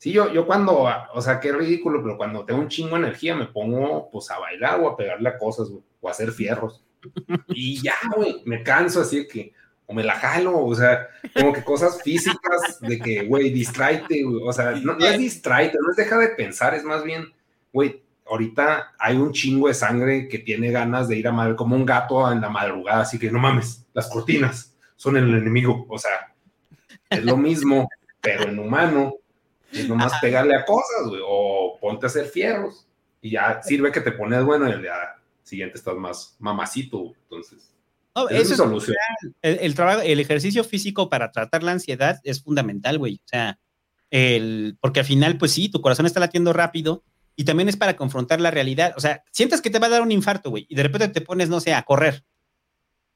Sí, 0.00 0.12
yo, 0.12 0.32
yo 0.32 0.46
cuando, 0.46 0.88
o 1.12 1.20
sea, 1.20 1.38
qué 1.40 1.52
ridículo, 1.52 2.02
pero 2.02 2.16
cuando 2.16 2.46
tengo 2.46 2.58
un 2.58 2.68
chingo 2.68 2.96
de 2.96 3.02
energía 3.02 3.34
me 3.34 3.44
pongo 3.44 4.08
pues 4.10 4.30
a 4.30 4.38
bailar 4.38 4.80
o 4.80 4.88
a 4.88 4.96
pegarle 4.96 5.28
a 5.28 5.36
cosas, 5.36 5.68
güey, 5.68 5.82
o 6.00 6.08
a 6.08 6.12
hacer 6.12 6.32
fierros. 6.32 6.82
Y 7.48 7.82
ya, 7.82 7.92
güey, 8.16 8.40
me 8.46 8.62
canso 8.62 9.02
así 9.02 9.18
de 9.18 9.28
que, 9.28 9.52
o 9.84 9.92
me 9.92 10.02
la 10.02 10.14
jalo, 10.14 10.64
o 10.64 10.74
sea, 10.74 11.06
como 11.34 11.52
que 11.52 11.62
cosas 11.62 12.02
físicas 12.02 12.80
de 12.80 12.98
que, 12.98 13.24
güey, 13.26 13.50
distráete, 13.50 14.22
güey, 14.22 14.42
o 14.42 14.52
sea, 14.54 14.70
no, 14.70 14.96
es 14.96 15.18
distráete, 15.18 15.76
no 15.78 15.90
es 15.90 15.96
deja 15.96 16.16
de 16.16 16.28
pensar, 16.28 16.72
es 16.72 16.82
más 16.82 17.04
bien, 17.04 17.26
güey, 17.70 18.02
ahorita 18.26 18.94
hay 18.98 19.18
un 19.18 19.32
chingo 19.32 19.68
de 19.68 19.74
sangre 19.74 20.28
que 20.28 20.38
tiene 20.38 20.70
ganas 20.70 21.08
de 21.08 21.18
ir 21.18 21.28
a 21.28 21.32
madre, 21.32 21.56
como 21.56 21.76
un 21.76 21.84
gato 21.84 22.32
en 22.32 22.40
la 22.40 22.48
madrugada, 22.48 23.02
así 23.02 23.18
que 23.18 23.30
no 23.30 23.38
mames, 23.38 23.84
las 23.92 24.08
cortinas 24.08 24.74
son 24.96 25.18
el 25.18 25.28
enemigo, 25.34 25.84
o 25.90 25.98
sea, 25.98 26.32
es 27.10 27.22
lo 27.22 27.36
mismo, 27.36 27.86
pero 28.22 28.44
en 28.44 28.58
humano, 28.58 29.19
es 29.72 29.88
nomás 29.88 30.12
pegarle 30.20 30.54
a 30.54 30.64
cosas, 30.64 31.06
güey, 31.06 31.20
o 31.24 31.78
ponte 31.80 32.06
a 32.06 32.08
hacer 32.08 32.26
fierros, 32.26 32.86
y 33.20 33.30
ya 33.30 33.62
sirve 33.62 33.92
que 33.92 34.00
te 34.00 34.12
pones 34.12 34.44
bueno 34.44 34.68
y 34.68 34.72
el 34.72 34.82
día 34.82 34.94
siguiente 35.42 35.78
estás 35.78 35.96
más 35.96 36.36
mamacito, 36.38 37.12
entonces 37.22 37.70
eso 38.30 38.52
es 38.52 38.56
solución. 38.56 38.96
El, 39.42 39.74
trabajo, 39.74 40.00
el 40.02 40.20
ejercicio 40.20 40.64
físico 40.64 41.08
para 41.08 41.30
tratar 41.32 41.62
la 41.62 41.72
ansiedad 41.72 42.20
es 42.24 42.42
fundamental, 42.42 42.98
güey. 42.98 43.16
O 43.16 43.28
sea, 43.28 43.58
el, 44.10 44.76
porque 44.80 45.00
al 45.00 45.06
final, 45.06 45.38
pues 45.38 45.52
sí, 45.52 45.68
tu 45.68 45.80
corazón 45.80 46.06
está 46.06 46.20
latiendo 46.20 46.52
rápido 46.52 47.04
y 47.36 47.44
también 47.44 47.68
es 47.68 47.76
para 47.76 47.96
confrontar 47.96 48.40
la 48.40 48.50
realidad. 48.50 48.94
O 48.96 49.00
sea, 49.00 49.22
sientes 49.30 49.60
que 49.60 49.70
te 49.70 49.78
va 49.78 49.86
a 49.86 49.90
dar 49.90 50.02
un 50.02 50.12
infarto, 50.12 50.50
güey, 50.50 50.66
y 50.68 50.74
de 50.74 50.82
repente 50.82 51.08
te 51.08 51.20
pones, 51.20 51.48
no 51.48 51.60
sé, 51.60 51.74
a 51.74 51.82
correr. 51.82 52.24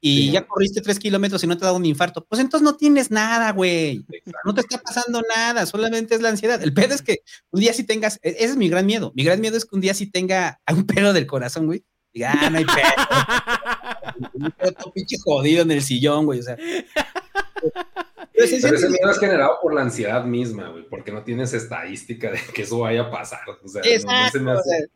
Y 0.07 0.31
ya 0.31 0.47
corriste 0.47 0.83
tres 0.83 0.99
kilómetros 0.99 1.43
y 1.43 1.47
no 1.47 1.57
te 1.57 1.65
ha 1.65 1.69
dado 1.69 1.79
un 1.79 1.87
infarto. 1.87 2.27
Pues 2.27 2.39
entonces 2.39 2.63
no 2.63 2.77
tienes 2.77 3.11
nada, 3.11 3.53
güey. 3.53 4.05
No 4.45 4.53
te 4.53 4.61
está 4.61 4.77
pasando 4.77 5.23
nada, 5.35 5.65
solamente 5.65 6.15
es 6.15 6.21
la 6.21 6.29
ansiedad. 6.29 6.63
El 6.63 6.75
pedo 6.75 6.95
es 6.95 7.01
que 7.01 7.21
un 7.51 7.61
día 7.61 7.73
sí 7.73 7.85
tengas, 7.85 8.21
e, 8.23 8.29
ese 8.33 8.45
es 8.45 8.57
mi 8.59 8.69
gran 8.69 8.85
miedo. 8.85 9.13
Mi 9.17 9.25
gran 9.25 9.41
miedo 9.41 9.57
es 9.57 9.65
que 9.65 9.75
un 9.75 9.81
día 9.81 9.95
sí 9.95 10.11
tenga 10.11 10.61
un 10.71 10.85
pedo 10.85 11.15
del 11.15 11.27
corazón, 11.27 11.65
güey. 11.65 11.87
Diga, 12.13 12.35
ah, 12.39 12.51
no 12.51 12.59
hay 12.59 12.67
pedo. 12.67 14.29
un 14.35 14.51
pedo 14.51 14.93
pinche 14.93 15.17
jodido 15.25 15.63
en 15.63 15.71
el 15.71 15.83
sillón, 15.83 16.27
güey. 16.27 16.41
O 16.41 16.43
sea. 16.43 16.57
Pero, 16.57 18.45
ese 18.45 18.91
miedo 18.91 19.11
es 19.11 19.19
generado 19.19 19.59
por 19.63 19.73
la 19.73 19.81
ansiedad 19.81 20.23
misma, 20.27 20.69
güey, 20.69 20.87
porque 20.87 21.13
no 21.13 21.25
tienes 21.25 21.55
estadística 21.55 22.31
de 22.31 22.41
que 22.53 22.61
eso 22.61 22.81
vaya 22.81 23.05
a 23.05 23.11
pasar. 23.11 23.41
O 23.65 23.69
sea, 23.69 23.81
no, 23.83 24.31
se 24.31 24.39
me 24.39 24.53
hace... 24.53 24.89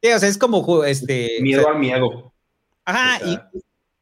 sí, 0.00 0.12
o 0.12 0.18
sea, 0.20 0.28
es 0.28 0.38
como 0.38 0.84
este. 0.84 1.38
Miedo 1.40 1.68
al 1.68 1.80
miedo. 1.80 2.32
Ajá, 2.84 3.18
y, 3.26 3.36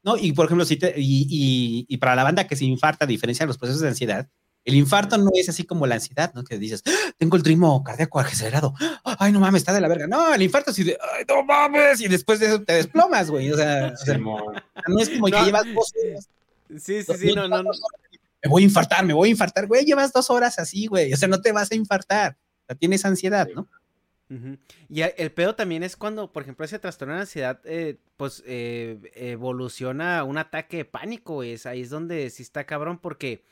no, 0.05 0.17
y 0.17 0.33
por 0.33 0.47
ejemplo, 0.47 0.65
si 0.65 0.77
te, 0.77 0.95
y, 0.97 1.27
y, 1.29 1.87
y, 1.89 1.97
para 1.97 2.15
la 2.15 2.25
banda 2.25 2.47
que 2.47 2.57
se 2.57 2.65
infarta, 2.65 3.05
a 3.07 3.09
diferencia 3.09 3.45
de 3.45 3.49
los 3.49 3.59
procesos 3.59 3.81
de 3.81 3.89
ansiedad, 3.89 4.29
el 4.65 4.77
infarto 4.77 5.19
no 5.19 5.31
es 5.35 5.49
así 5.49 5.65
como 5.65 5.87
la 5.87 5.97
ansiedad, 5.97 6.33
¿no? 6.35 6.43
Que 6.43 6.59
dices, 6.59 6.83
¡Ah! 6.87 7.13
tengo 7.19 7.37
el 7.37 7.45
ritmo 7.45 7.83
cardíaco 7.85 8.19
acelerado. 8.21 8.75
Ay, 9.05 9.31
no 9.33 9.41
mames, 9.41 9.61
está 9.61 9.73
de 9.73 9.81
la 9.81 9.89
verga. 9.89 10.07
No, 10.07 10.35
el 10.35 10.43
infarto 10.43 10.73
de, 10.73 10.99
ay, 11.17 11.25
no 11.29 11.43
mames. 11.45 12.01
Y 12.01 12.09
después 12.09 12.41
de 12.41 12.47
eso 12.47 12.63
te 12.63 12.75
desplomas, 12.75 13.31
güey. 13.31 13.51
O 13.51 13.57
sea, 13.57 13.93
no 14.89 15.01
es 15.01 15.11
como 15.11 15.27
que 15.27 15.45
llevas 15.45 15.65
dos 15.75 15.93
horas. 16.03 16.29
Sí, 16.79 17.03
sí, 17.03 17.13
sí, 17.19 17.35
no, 17.35 17.47
no, 17.47 17.63
no. 17.63 17.71
Me 18.43 18.51
voy 18.51 18.63
a 18.63 18.65
infartar, 18.65 19.05
me 19.05 19.15
voy 19.15 19.29
a 19.29 19.33
infartar, 19.33 19.67
güey. 19.67 19.85
Llevas 19.85 20.13
dos 20.13 20.31
horas 20.31 20.59
así, 20.59 20.87
güey. 20.87 21.13
O 21.13 21.17
sea, 21.17 21.29
no 21.29 21.41
te 21.41 21.53
vas 21.53 21.71
a 21.71 21.75
infartar. 21.75 22.37
O 22.63 22.67
sea, 22.67 22.77
tienes 22.77 23.05
ansiedad, 23.05 23.49
¿no? 23.55 23.69
Y 24.89 25.03
el 25.03 25.33
pedo 25.33 25.55
también 25.55 25.83
es 25.83 25.97
cuando, 25.97 26.33
por 26.33 26.43
ejemplo, 26.43 26.65
ese 26.65 26.79
trastorno 26.79 27.15
de 27.15 27.21
ansiedad, 27.21 27.61
eh, 27.65 27.99
pues 28.17 28.43
eh, 28.47 28.99
evoluciona 29.15 30.19
a 30.19 30.25
un 30.25 30.39
ataque 30.39 30.79
de 30.79 30.85
pánico, 30.85 31.35
güey. 31.35 31.57
Ahí 31.65 31.83
es 31.83 31.91
donde 31.91 32.31
sí 32.31 32.43
está 32.43 32.65
cabrón, 32.65 32.99
porque 32.99 33.45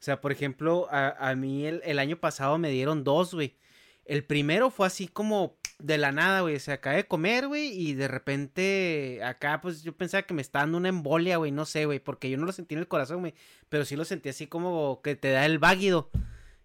o 0.00 0.04
sea, 0.04 0.20
por 0.20 0.32
ejemplo, 0.32 0.86
a, 0.90 1.34
mí 1.34 1.64
el, 1.64 1.98
año 1.98 2.18
pasado 2.18 2.58
me 2.58 2.68
dieron 2.68 3.04
dos, 3.04 3.32
güey. 3.32 3.56
El 4.04 4.22
primero 4.22 4.68
fue 4.68 4.86
así 4.86 5.08
como 5.08 5.56
de 5.78 5.96
la 5.96 6.12
nada, 6.12 6.42
güey. 6.42 6.56
O 6.56 6.60
sea, 6.60 6.74
acabé 6.74 6.96
de 6.96 7.06
comer, 7.06 7.48
güey, 7.48 7.68
y 7.68 7.94
de 7.94 8.06
repente 8.06 9.20
acá, 9.24 9.62
pues 9.62 9.82
yo 9.82 9.96
pensaba 9.96 10.24
que 10.24 10.34
me 10.34 10.42
estaba 10.42 10.64
dando 10.64 10.76
una 10.76 10.90
embolia, 10.90 11.38
güey. 11.38 11.52
No 11.52 11.64
sé, 11.64 11.86
güey, 11.86 12.00
porque 12.00 12.28
yo 12.28 12.36
no 12.36 12.44
lo 12.44 12.52
sentí 12.52 12.74
en 12.74 12.80
el 12.80 12.86
corazón, 12.86 13.20
güey. 13.20 13.32
Pero 13.70 13.86
sí 13.86 13.96
lo 13.96 14.04
sentí 14.04 14.28
así 14.28 14.46
como 14.46 15.00
que 15.02 15.16
te 15.16 15.30
da 15.30 15.46
el 15.46 15.58
váguido. 15.58 16.10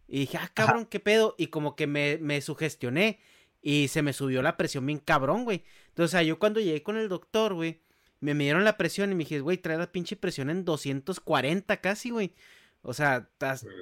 Y 0.05 0.19
dije, 0.19 0.37
ah, 0.37 0.51
cabrón, 0.53 0.85
qué 0.85 0.99
pedo. 0.99 1.35
Y 1.37 1.47
como 1.47 1.77
que 1.77 1.87
me, 1.87 2.17
me 2.17 2.41
sugestioné. 2.41 3.19
Y 3.61 3.89
se 3.89 4.01
me 4.01 4.13
subió 4.13 4.41
la 4.41 4.57
presión 4.57 4.85
bien 4.85 4.99
cabrón, 4.99 5.43
güey. 5.43 5.63
Entonces, 5.89 6.13
o 6.13 6.17
sea, 6.17 6.23
yo 6.23 6.39
cuando 6.39 6.59
llegué 6.59 6.81
con 6.81 6.97
el 6.97 7.09
doctor, 7.09 7.53
güey, 7.53 7.81
me 8.19 8.33
midieron 8.33 8.63
la 8.63 8.77
presión 8.77 9.11
y 9.11 9.15
me 9.15 9.23
dije, 9.23 9.39
güey, 9.39 9.57
trae 9.57 9.77
la 9.77 9.91
pinche 9.91 10.15
presión 10.15 10.49
en 10.49 10.65
240 10.65 11.77
casi, 11.77 12.09
güey. 12.09 12.33
O 12.81 12.93
sea, 12.93 13.29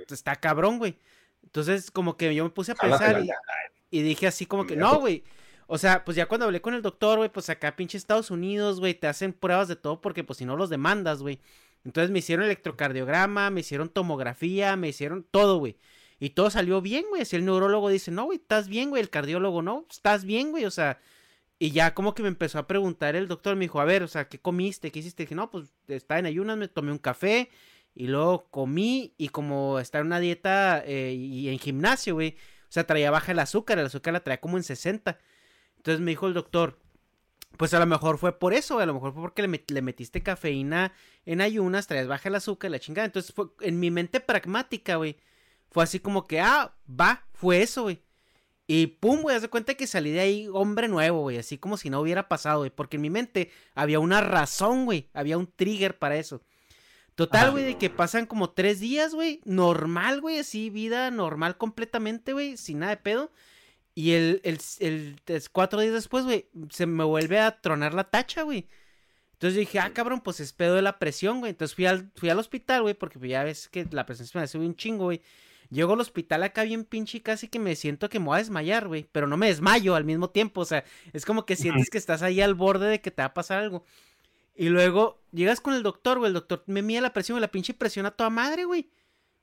está, 0.10 0.36
cabrón, 0.36 0.80
güey. 0.80 0.98
Entonces, 1.44 1.92
como 1.92 2.18
que 2.18 2.34
yo 2.34 2.44
me 2.44 2.50
puse 2.50 2.72
a 2.72 2.76
pensar 2.76 3.24
y, 3.90 4.02
dije 4.02 4.28
así 4.28 4.46
como 4.46 4.66
que, 4.66 4.76
no, 4.76 5.00
güey. 5.00 5.24
O 5.68 5.78
sea, 5.78 6.06
pues 6.06 6.16
ya 6.16 6.28
cuando 6.28 6.46
hablé 6.46 6.62
con 6.62 6.74
el 6.74 6.82
doctor, 6.82 7.18
güey, 7.18 7.30
pues 7.30 7.50
acá 7.50 7.76
pinche 7.76 7.98
Estados 7.98 8.32
Unidos, 8.32 8.80
güey, 8.80 8.94
te 8.94 9.08
hacen 9.08 9.34
pruebas 9.34 9.68
de 9.68 9.76
todo 9.76 10.00
porque 10.00 10.24
pues 10.24 10.38
si 10.38 10.46
no 10.46 10.56
los 10.56 10.70
demandas, 10.70 11.22
güey. 11.22 11.40
Entonces 11.84 12.10
me 12.10 12.20
hicieron 12.20 12.46
electrocardiograma, 12.46 13.50
me 13.50 13.62
hicieron 13.62 13.90
tomografía, 13.90 14.76
me 14.76 14.90
hicieron 14.90 15.24
todo, 15.24 15.58
güey. 15.60 15.78
Y 16.20 16.32
todo 16.32 16.50
salió 16.50 16.82
bien, 16.82 17.06
güey. 17.10 17.26
Si 17.26 17.36
el 17.36 17.46
neurólogo 17.46 17.90
dice, 17.90 18.12
no, 18.12 18.26
güey, 18.26 18.40
estás 18.40 18.68
bien, 18.68 18.90
güey. 18.90 19.02
El 19.02 19.10
cardiólogo, 19.10 19.62
no, 19.62 19.86
estás 19.90 20.26
bien, 20.26 20.52
güey. 20.52 20.66
O 20.66 20.72
sea, 20.72 21.00
y 21.60 21.72
ya 21.72 21.94
como 21.94 22.14
que 22.14 22.24
me 22.24 22.30
empezó 22.30 22.60
a 22.60 22.68
preguntar 22.68 23.16
el 23.16 23.28
doctor, 23.28 23.56
me 23.56 23.66
dijo, 23.66 23.80
a 23.80 23.86
ver, 23.86 24.04
o 24.04 24.08
sea, 24.08 24.28
¿qué 24.28 24.40
comiste? 24.40 24.92
¿Qué 24.92 25.00
hiciste? 25.00 25.24
dije, 25.24 25.36
no, 25.36 25.52
pues 25.52 25.74
estaba 25.88 26.20
en 26.20 26.26
ayunas, 26.26 26.58
me 26.58 26.68
tomé 26.68 26.92
un 26.92 26.98
café 26.98 27.50
y 27.96 28.08
luego 28.08 28.48
comí 28.50 29.14
y 29.18 29.30
como 29.30 29.80
está 29.80 30.00
en 30.00 30.08
una 30.08 30.20
dieta 30.20 30.84
eh, 30.86 31.14
y 31.14 31.50
en 31.50 31.60
gimnasio, 31.60 32.16
güey. 32.16 32.36
O 32.64 32.72
sea, 32.72 32.86
traía 32.86 33.12
baja 33.12 33.32
el 33.32 33.40
azúcar, 33.40 33.80
el 33.80 33.86
azúcar 33.86 34.14
la 34.14 34.24
traía 34.24 34.42
como 34.42 34.58
en 34.58 34.64
60. 34.64 35.18
Entonces 35.78 36.02
me 36.02 36.12
dijo 36.12 36.28
el 36.28 36.34
doctor, 36.34 36.80
pues 37.58 37.74
a 37.74 37.80
lo 37.80 37.86
mejor 37.86 38.18
fue 38.18 38.38
por 38.38 38.54
eso, 38.54 38.80
a 38.80 38.86
lo 38.86 38.94
mejor 38.94 39.14
fue 39.14 39.22
porque 39.24 39.42
le, 39.42 39.82
metiste 39.82 40.22
cafeína 40.22 40.94
en 41.26 41.42
ayunas, 41.42 41.88
traías 41.88 42.08
baja 42.08 42.30
el 42.30 42.36
azúcar, 42.36 42.72
la 42.72 42.80
chingada. 42.80 43.06
Entonces 43.06 43.34
fue 43.34 43.48
en 43.62 43.80
mi 43.80 43.90
mente 43.90 44.20
pragmática, 44.20 44.98
güey. 44.98 45.18
Fue 45.70 45.84
así 45.84 46.00
como 46.00 46.26
que, 46.28 46.40
ah, 46.40 46.76
va, 46.90 47.26
fue 47.34 47.62
eso, 47.62 47.84
güey. 47.84 48.02
Y 48.68 48.88
pum, 48.88 49.22
güey, 49.22 49.36
haz 49.36 49.48
cuenta 49.48 49.76
que 49.76 49.88
salí 49.88 50.12
de 50.12 50.20
ahí 50.20 50.48
hombre 50.52 50.90
nuevo, 50.90 51.22
güey. 51.22 51.38
Así 51.38 51.58
como 51.58 51.78
si 51.78 51.90
no 51.90 52.02
hubiera 52.02 52.28
pasado, 52.28 52.60
güey. 52.60 52.70
Porque 52.70 52.98
en 52.98 53.02
mi 53.02 53.10
mente 53.10 53.50
había 53.76 54.00
una 54.00 54.20
razón, 54.20 54.84
güey. 54.86 55.10
Había 55.14 55.38
un 55.38 55.48
trigger 55.48 55.98
para 55.98 56.18
eso. 56.18 56.42
Total, 57.16 57.50
güey, 57.50 57.64
de 57.64 57.78
que 57.78 57.90
pasan 57.90 58.28
como 58.28 58.52
tres 58.52 58.80
días, 58.80 59.16
güey. 59.16 59.42
Normal, 59.46 60.22
güey, 60.22 60.38
así, 60.38 60.70
vida 60.70 61.10
normal 61.10 61.58
completamente, 61.58 62.34
güey, 62.34 62.58
sin 62.58 62.80
nada 62.80 62.92
de 62.92 63.02
pedo. 63.02 63.32
Y 63.96 64.12
el, 64.12 64.42
el, 64.44 64.60
el, 65.26 65.50
cuatro 65.52 65.80
días 65.82 65.94
después, 65.94 66.26
güey, 66.26 66.48
se 66.70 66.86
me 66.86 67.04
vuelve 67.04 67.40
a 67.40 67.60
tronar 67.60 67.96
la 67.96 68.04
tacha, 68.04 68.44
güey. 68.44 68.68
Entonces 69.34 69.56
yo 69.56 69.62
dije, 69.62 69.80
ah, 69.80 69.94
cabrón, 69.94 70.22
pues 70.22 70.40
es 70.40 70.54
pedo 70.54 70.76
de 70.76 70.84
la 70.84 71.00
presión, 71.00 71.40
güey. 71.40 71.52
Entonces 71.52 71.74
fui 71.74 71.88
al, 71.88 72.12
fui 72.16 72.30
al 72.30 72.38
hospital, 72.38 72.84
güey, 72.84 72.94
porque 72.94 73.18
ya 73.28 73.44
ves 73.44 73.68
que 73.68 73.88
la 73.90 74.06
presión 74.06 74.28
se 74.28 74.38
me 74.38 74.44
hace 74.44 74.60
un 74.60 74.76
chingo, 74.76 75.06
güey. 75.06 75.24
Llego 75.70 75.94
al 75.94 76.00
hospital 76.00 76.44
acá 76.44 76.64
bien 76.64 76.86
pinche 76.86 77.18
y 77.18 77.22
casi 77.22 77.48
que 77.48 77.60
me 77.60 77.76
siento 77.76 78.10
que 78.10 78.20
me 78.20 78.28
voy 78.28 78.36
a 78.36 78.40
desmayar, 78.40 78.88
güey. 78.88 79.10
Pero 79.12 79.28
no 79.28 79.38
me 79.38 79.48
desmayo 79.48 79.96
al 79.96 80.06
mismo 80.06 80.30
tiempo. 80.30 80.62
O 80.62 80.66
sea, 80.66 80.84
es 81.14 81.26
como 81.26 81.46
que 81.46 81.56
sientes 81.56 81.90
que 81.90 81.98
estás 81.98 82.22
ahí 82.22 82.42
al 82.42 82.56
borde 82.56 82.88
de 82.88 83.02
que 83.02 83.12
te 83.12 83.22
va 83.22 83.28
a 83.28 83.34
pasar 83.34 83.60
algo. 83.60 83.84
Y 84.56 84.70
luego 84.70 85.22
llegas 85.32 85.62
con 85.62 85.74
el 85.74 85.84
doctor, 85.84 86.20
güey. 86.20 86.30
El 86.30 86.34
doctor 86.34 86.64
me 86.68 86.82
mide 86.82 87.02
la 87.02 87.14
presión, 87.14 87.38
y 87.38 87.42
la 87.42 87.52
pinche 87.52 87.74
presión 87.74 88.06
a 88.06 88.12
toda 88.12 88.30
madre, 88.30 88.66
güey. 88.66 88.90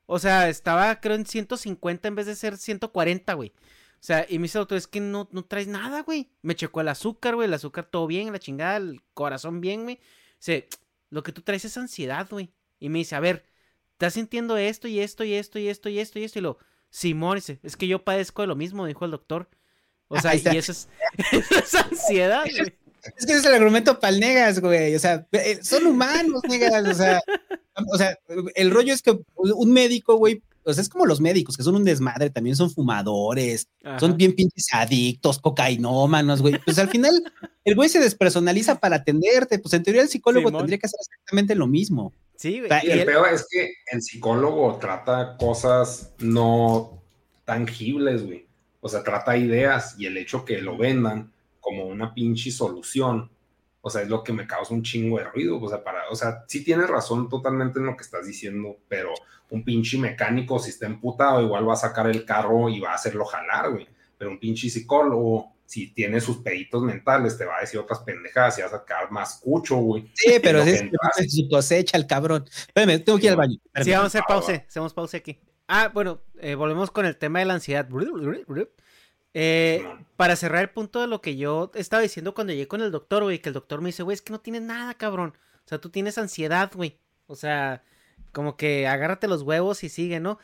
O 0.07 0.19
sea, 0.19 0.49
estaba 0.49 0.99
creo 0.99 1.15
en 1.15 1.25
150 1.25 2.07
en 2.07 2.15
vez 2.15 2.25
de 2.25 2.35
ser 2.35 2.57
140, 2.57 3.33
güey. 3.33 3.49
O 3.49 4.03
sea, 4.05 4.25
y 4.29 4.37
me 4.39 4.43
dice 4.43 4.57
el 4.57 4.63
doctor, 4.63 4.77
es 4.77 4.87
que 4.87 4.99
no, 4.99 5.29
no 5.31 5.45
traes 5.45 5.67
nada, 5.67 6.01
güey. 6.01 6.29
Me 6.41 6.55
checó 6.55 6.81
el 6.81 6.89
azúcar, 6.89 7.35
güey. 7.35 7.47
El 7.47 7.53
azúcar 7.53 7.85
todo 7.85 8.07
bien, 8.07 8.31
la 8.31 8.39
chingada, 8.39 8.77
el 8.77 9.01
corazón 9.13 9.61
bien, 9.61 9.83
güey. 9.83 9.99
Dice, 10.37 10.67
lo 11.09 11.23
que 11.23 11.31
tú 11.31 11.41
traes 11.41 11.65
es 11.65 11.77
ansiedad, 11.77 12.27
güey. 12.29 12.51
Y 12.79 12.89
me 12.89 12.99
dice, 12.99 13.15
a 13.15 13.19
ver, 13.19 13.45
¿estás 13.95 14.13
sintiendo 14.13 14.57
esto 14.57 14.87
y 14.87 14.99
esto 14.99 15.23
y 15.23 15.33
esto 15.33 15.57
y 15.57 15.67
esto 15.67 15.89
y 15.89 15.99
esto 15.99 16.19
y 16.19 16.23
esto? 16.25 16.39
Y 16.39 16.41
lo, 16.41 16.57
Simón, 16.89 17.35
dice, 17.35 17.59
es 17.63 17.77
que 17.77 17.87
yo 17.87 18.03
padezco 18.03 18.41
de 18.41 18.47
lo 18.47 18.55
mismo, 18.55 18.85
dijo 18.85 19.05
el 19.05 19.11
doctor. 19.11 19.49
O 20.07 20.19
sea, 20.19 20.35
y 20.35 20.57
eso 20.57 20.71
es, 20.71 20.87
es 21.31 21.75
ansiedad, 21.75 22.43
güey. 22.43 22.75
Es 23.17 23.25
que 23.25 23.33
ese 23.33 23.41
es 23.41 23.45
el 23.45 23.53
argumento 23.53 23.99
para 23.99 24.17
negas, 24.17 24.59
güey. 24.59 24.95
O 24.95 24.99
sea, 24.99 25.27
eh, 25.31 25.59
son 25.61 25.85
humanos, 25.85 26.41
negas. 26.47 26.87
O 26.87 26.93
sea, 26.93 27.21
o 27.93 27.97
sea, 27.97 28.17
el 28.55 28.71
rollo 28.71 28.93
es 28.93 29.01
que 29.01 29.17
un 29.35 29.71
médico, 29.71 30.17
güey, 30.17 30.41
o 30.65 30.73
sea, 30.73 30.81
es 30.81 30.89
como 30.89 31.05
los 31.05 31.21
médicos, 31.21 31.55
que 31.55 31.63
son 31.63 31.75
un 31.75 31.83
desmadre, 31.83 32.31
también 32.31 32.55
son 32.55 32.71
fumadores, 32.71 33.67
son 33.99 34.17
bien 34.17 34.33
pinches 34.33 34.67
adictos, 34.73 35.39
cocainómanos, 35.39 36.41
güey. 36.41 36.59
Pues 36.65 36.79
al 36.79 36.89
final, 36.89 37.23
el 37.63 37.75
güey 37.75 37.87
se 37.87 37.99
despersonaliza 37.99 38.75
para 38.79 38.97
atenderte. 38.97 39.59
Pues 39.59 39.73
en 39.75 39.83
teoría 39.83 40.01
el 40.01 40.09
psicólogo 40.09 40.51
tendría 40.51 40.79
que 40.79 40.87
hacer 40.87 40.99
exactamente 40.99 41.53
lo 41.53 41.67
mismo. 41.67 42.13
Sí, 42.35 42.59
güey. 42.59 42.71
y 42.83 42.89
el 42.89 43.05
peor 43.05 43.29
es 43.31 43.45
que 43.49 43.73
el 43.91 44.01
psicólogo 44.01 44.77
trata 44.79 45.37
cosas 45.37 46.11
no 46.17 46.99
tangibles, 47.45 48.25
güey. 48.25 48.45
O 48.81 48.89
sea, 48.89 49.03
trata 49.03 49.37
ideas 49.37 49.95
y 49.99 50.07
el 50.07 50.17
hecho 50.17 50.45
que 50.45 50.61
lo 50.61 50.77
vendan 50.77 51.31
como 51.59 51.85
una 51.85 52.13
pinche 52.13 52.51
solución, 52.51 53.29
o 53.87 53.89
sea, 53.91 54.01
es 54.01 54.09
lo 54.09 54.23
que 54.23 54.33
me 54.33 54.47
causa 54.47 54.73
un 54.73 54.81
chingo 54.81 55.19
de 55.19 55.25
ruido, 55.25 55.61
o 55.61 55.69
sea, 55.69 55.83
para, 55.83 56.09
o 56.09 56.15
sea, 56.15 56.43
sí 56.47 56.63
tienes 56.63 56.89
razón 56.89 57.29
totalmente 57.29 57.77
en 57.77 57.85
lo 57.85 57.95
que 57.95 58.03
estás 58.03 58.25
diciendo, 58.25 58.77
pero 58.87 59.13
un 59.51 59.63
pinche 59.63 59.99
mecánico 59.99 60.57
si 60.57 60.71
está 60.71 60.87
emputado 60.87 61.39
igual 61.43 61.69
va 61.69 61.73
a 61.73 61.75
sacar 61.75 62.07
el 62.07 62.25
carro 62.25 62.67
y 62.67 62.79
va 62.79 62.93
a 62.93 62.95
hacerlo 62.95 63.25
jalar, 63.25 63.69
güey, 63.69 63.87
pero 64.17 64.31
un 64.31 64.39
pinche 64.39 64.71
psicólogo 64.71 65.53
si 65.67 65.93
tiene 65.93 66.19
sus 66.19 66.37
peditos 66.37 66.81
mentales, 66.81 67.37
te 67.37 67.45
va 67.45 67.57
a 67.57 67.61
decir 67.61 67.79
otras 67.79 67.99
pendejadas 67.99 68.57
y 68.57 68.61
va 68.61 68.67
a 68.69 68.71
sacar 68.71 69.11
más 69.11 69.39
cucho, 69.39 69.75
güey. 69.75 70.09
Sí, 70.15 70.39
pero 70.43 70.63
es 70.63 70.83
su 71.27 71.47
cosecha 71.47 71.95
el 71.95 72.07
cabrón. 72.07 72.43
Espérame, 72.47 73.03
tengo 73.03 73.19
que 73.19 73.25
ir 73.25 73.31
al 73.31 73.37
baño. 73.37 73.59
Sí, 73.83 73.91
vamos 73.91 74.05
a 74.05 74.07
hacer 74.07 74.23
pausa, 74.27 74.65
hacemos 74.67 74.95
pausa 74.95 75.17
aquí. 75.17 75.39
Ah, 75.67 75.91
bueno, 75.93 76.21
eh, 76.39 76.55
volvemos 76.55 76.89
con 76.89 77.05
el 77.05 77.17
tema 77.17 77.37
de 77.37 77.45
la 77.45 77.53
ansiedad. 77.53 77.87
Eh, 79.37 79.85
para 80.15 80.37
cerrar 80.37 80.61
el 80.61 80.69
punto 80.69 81.01
de 81.01 81.07
lo 81.07 81.21
que 81.21 81.35
yo 81.35 81.69
estaba 81.75 82.01
diciendo 82.01 82.33
cuando 82.33 82.53
llegué 82.53 82.69
con 82.69 82.81
el 82.81 82.89
doctor, 82.89 83.21
güey, 83.23 83.39
que 83.39 83.49
el 83.49 83.53
doctor 83.53 83.81
me 83.81 83.89
dice, 83.89 84.01
güey, 84.01 84.15
es 84.15 84.21
que 84.21 84.31
no 84.31 84.39
tienes 84.39 84.61
nada, 84.61 84.93
cabrón. 84.93 85.37
O 85.65 85.67
sea, 85.67 85.77
tú 85.79 85.89
tienes 85.89 86.17
ansiedad, 86.17 86.71
güey. 86.73 86.97
O 87.27 87.35
sea, 87.35 87.83
como 88.31 88.55
que 88.55 88.87
agárrate 88.87 89.27
los 89.27 89.41
huevos 89.41 89.83
y 89.83 89.89
sigue, 89.89 90.21
¿no? 90.21 90.39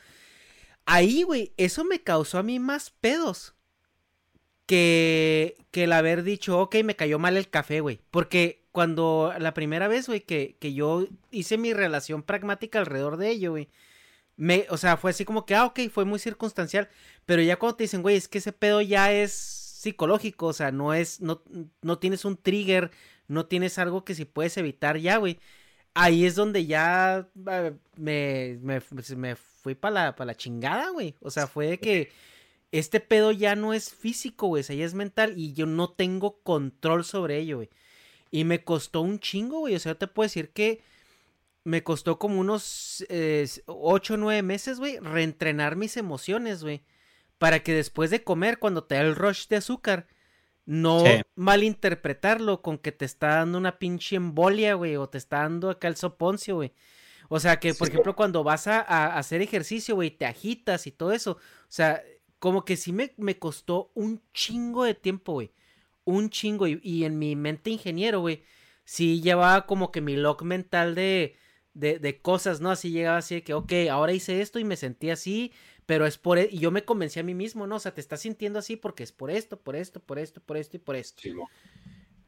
Ahí, 0.85 1.23
güey, 1.23 1.53
eso 1.55 1.85
me 1.85 2.03
causó 2.03 2.37
a 2.37 2.43
mí 2.43 2.59
más 2.59 2.89
pedos 2.89 3.55
que, 4.65 5.55
que 5.71 5.85
el 5.85 5.93
haber 5.93 6.23
dicho, 6.23 6.59
ok, 6.59 6.75
me 6.83 6.97
cayó 6.97 7.17
mal 7.17 7.37
el 7.37 7.49
café, 7.49 7.79
güey. 7.79 8.01
Porque 8.11 8.65
cuando 8.73 9.33
la 9.39 9.53
primera 9.53 9.87
vez, 9.87 10.07
güey, 10.07 10.19
que, 10.19 10.57
que 10.59 10.73
yo 10.73 11.07
hice 11.31 11.57
mi 11.57 11.73
relación 11.73 12.23
pragmática 12.23 12.79
alrededor 12.79 13.15
de 13.15 13.29
ello, 13.29 13.51
güey 13.51 13.69
me, 14.41 14.65
o 14.69 14.77
sea, 14.77 14.97
fue 14.97 15.11
así 15.11 15.23
como 15.23 15.45
que, 15.45 15.53
ah, 15.53 15.65
ok, 15.65 15.81
fue 15.93 16.03
muy 16.03 16.17
circunstancial. 16.17 16.89
Pero 17.31 17.43
ya 17.43 17.57
cuando 17.57 17.77
te 17.77 17.85
dicen, 17.85 18.01
güey, 18.01 18.17
es 18.17 18.27
que 18.27 18.39
ese 18.39 18.51
pedo 18.51 18.81
ya 18.81 19.13
es 19.13 19.31
psicológico, 19.31 20.47
o 20.47 20.53
sea, 20.53 20.73
no 20.73 20.93
es, 20.93 21.21
no, 21.21 21.41
no 21.81 21.97
tienes 21.97 22.25
un 22.25 22.35
trigger, 22.35 22.91
no 23.29 23.45
tienes 23.45 23.79
algo 23.79 24.03
que 24.03 24.15
si 24.15 24.25
puedes 24.25 24.57
evitar 24.57 24.97
ya, 24.97 25.15
güey. 25.15 25.39
Ahí 25.93 26.25
es 26.25 26.35
donde 26.35 26.65
ya 26.65 27.29
ah, 27.47 27.71
me, 27.95 28.57
me, 28.61 28.81
pues, 28.81 29.15
me 29.15 29.37
fui 29.37 29.75
para 29.75 30.13
la, 30.13 30.25
la 30.25 30.35
chingada, 30.35 30.89
güey. 30.89 31.15
O 31.21 31.31
sea, 31.31 31.47
fue 31.47 31.67
de 31.67 31.79
que 31.79 32.11
este 32.73 32.99
pedo 32.99 33.31
ya 33.31 33.55
no 33.55 33.73
es 33.73 33.93
físico, 33.93 34.47
güey, 34.47 34.59
o 34.59 34.63
sea, 34.65 34.75
ya 34.75 34.83
es 34.83 34.93
mental 34.93 35.35
y 35.37 35.53
yo 35.53 35.65
no 35.65 35.89
tengo 35.89 36.41
control 36.41 37.05
sobre 37.05 37.37
ello, 37.37 37.59
güey. 37.59 37.69
Y 38.29 38.43
me 38.43 38.65
costó 38.65 38.99
un 38.99 39.21
chingo, 39.21 39.59
güey. 39.59 39.75
O 39.75 39.79
sea, 39.79 39.93
yo 39.93 39.97
te 39.97 40.07
puedo 40.07 40.25
decir 40.25 40.51
que 40.51 40.81
me 41.63 41.81
costó 41.81 42.19
como 42.19 42.41
unos 42.41 43.05
eh, 43.07 43.47
ocho 43.67 44.15
o 44.15 44.17
nueve 44.17 44.41
meses, 44.43 44.79
güey, 44.79 44.99
reentrenar 44.99 45.77
mis 45.77 45.95
emociones, 45.95 46.61
güey. 46.61 46.83
Para 47.41 47.63
que 47.63 47.73
después 47.73 48.11
de 48.11 48.23
comer, 48.23 48.59
cuando 48.59 48.83
te 48.83 48.93
da 48.93 49.01
el 49.01 49.15
rush 49.15 49.47
de 49.47 49.55
azúcar, 49.55 50.05
no 50.67 51.03
malinterpretarlo 51.33 52.61
con 52.61 52.77
que 52.77 52.91
te 52.91 53.03
está 53.03 53.37
dando 53.37 53.57
una 53.57 53.79
pinche 53.79 54.15
embolia, 54.15 54.75
güey, 54.75 54.95
o 54.95 55.09
te 55.09 55.17
está 55.17 55.39
dando 55.39 55.71
acá 55.71 55.87
el 55.87 55.95
soponcio, 55.95 56.57
güey. 56.57 56.71
O 57.29 57.39
sea, 57.39 57.59
que, 57.59 57.73
por 57.73 57.87
ejemplo, 57.87 58.15
cuando 58.15 58.43
vas 58.43 58.67
a, 58.67 59.17
hacer 59.17 59.41
ejercicio, 59.41 59.95
güey, 59.95 60.11
te 60.11 60.27
agitas 60.27 60.85
y 60.85 60.91
todo 60.91 61.13
eso. 61.13 61.31
O 61.31 61.65
sea, 61.67 62.03
como 62.37 62.63
que 62.63 62.77
sí 62.77 62.93
me, 62.93 63.11
me 63.17 63.39
costó 63.39 63.91
un 63.95 64.21
chingo 64.35 64.83
de 64.83 64.93
tiempo, 64.93 65.33
güey. 65.33 65.51
Un 66.03 66.29
chingo. 66.29 66.67
Y, 66.67 66.79
y 66.83 67.05
en 67.05 67.17
mi 67.17 67.35
mente 67.35 67.71
ingeniero, 67.71 68.19
güey, 68.19 68.43
sí 68.85 69.19
llevaba 69.19 69.65
como 69.65 69.91
que 69.91 70.01
mi 70.01 70.15
log 70.15 70.43
mental 70.43 70.93
de 70.93 71.35
de, 71.73 71.99
de, 71.99 72.21
cosas, 72.21 72.61
¿no? 72.61 72.69
Así 72.71 72.91
llegaba 72.91 73.17
así 73.17 73.35
de 73.35 73.43
que, 73.43 73.53
ok, 73.53 73.71
ahora 73.89 74.13
hice 74.13 74.41
esto 74.41 74.59
y 74.59 74.63
me 74.63 74.75
sentí 74.75 75.09
así, 75.09 75.53
pero 75.85 76.05
es 76.05 76.17
por... 76.17 76.37
E-", 76.37 76.49
y 76.51 76.59
yo 76.59 76.71
me 76.71 76.83
convencí 76.83 77.19
a 77.19 77.23
mí 77.23 77.33
mismo, 77.33 77.67
¿no? 77.67 77.75
O 77.75 77.79
sea, 77.79 77.93
te 77.93 78.01
estás 78.01 78.21
sintiendo 78.21 78.59
así 78.59 78.75
porque 78.75 79.03
es 79.03 79.11
por 79.11 79.31
esto, 79.31 79.59
por 79.59 79.75
esto, 79.75 79.99
por 79.99 80.19
esto, 80.19 80.41
por 80.41 80.57
esto 80.57 80.77
y 80.77 80.79
por 80.79 80.95
esto. 80.95 81.21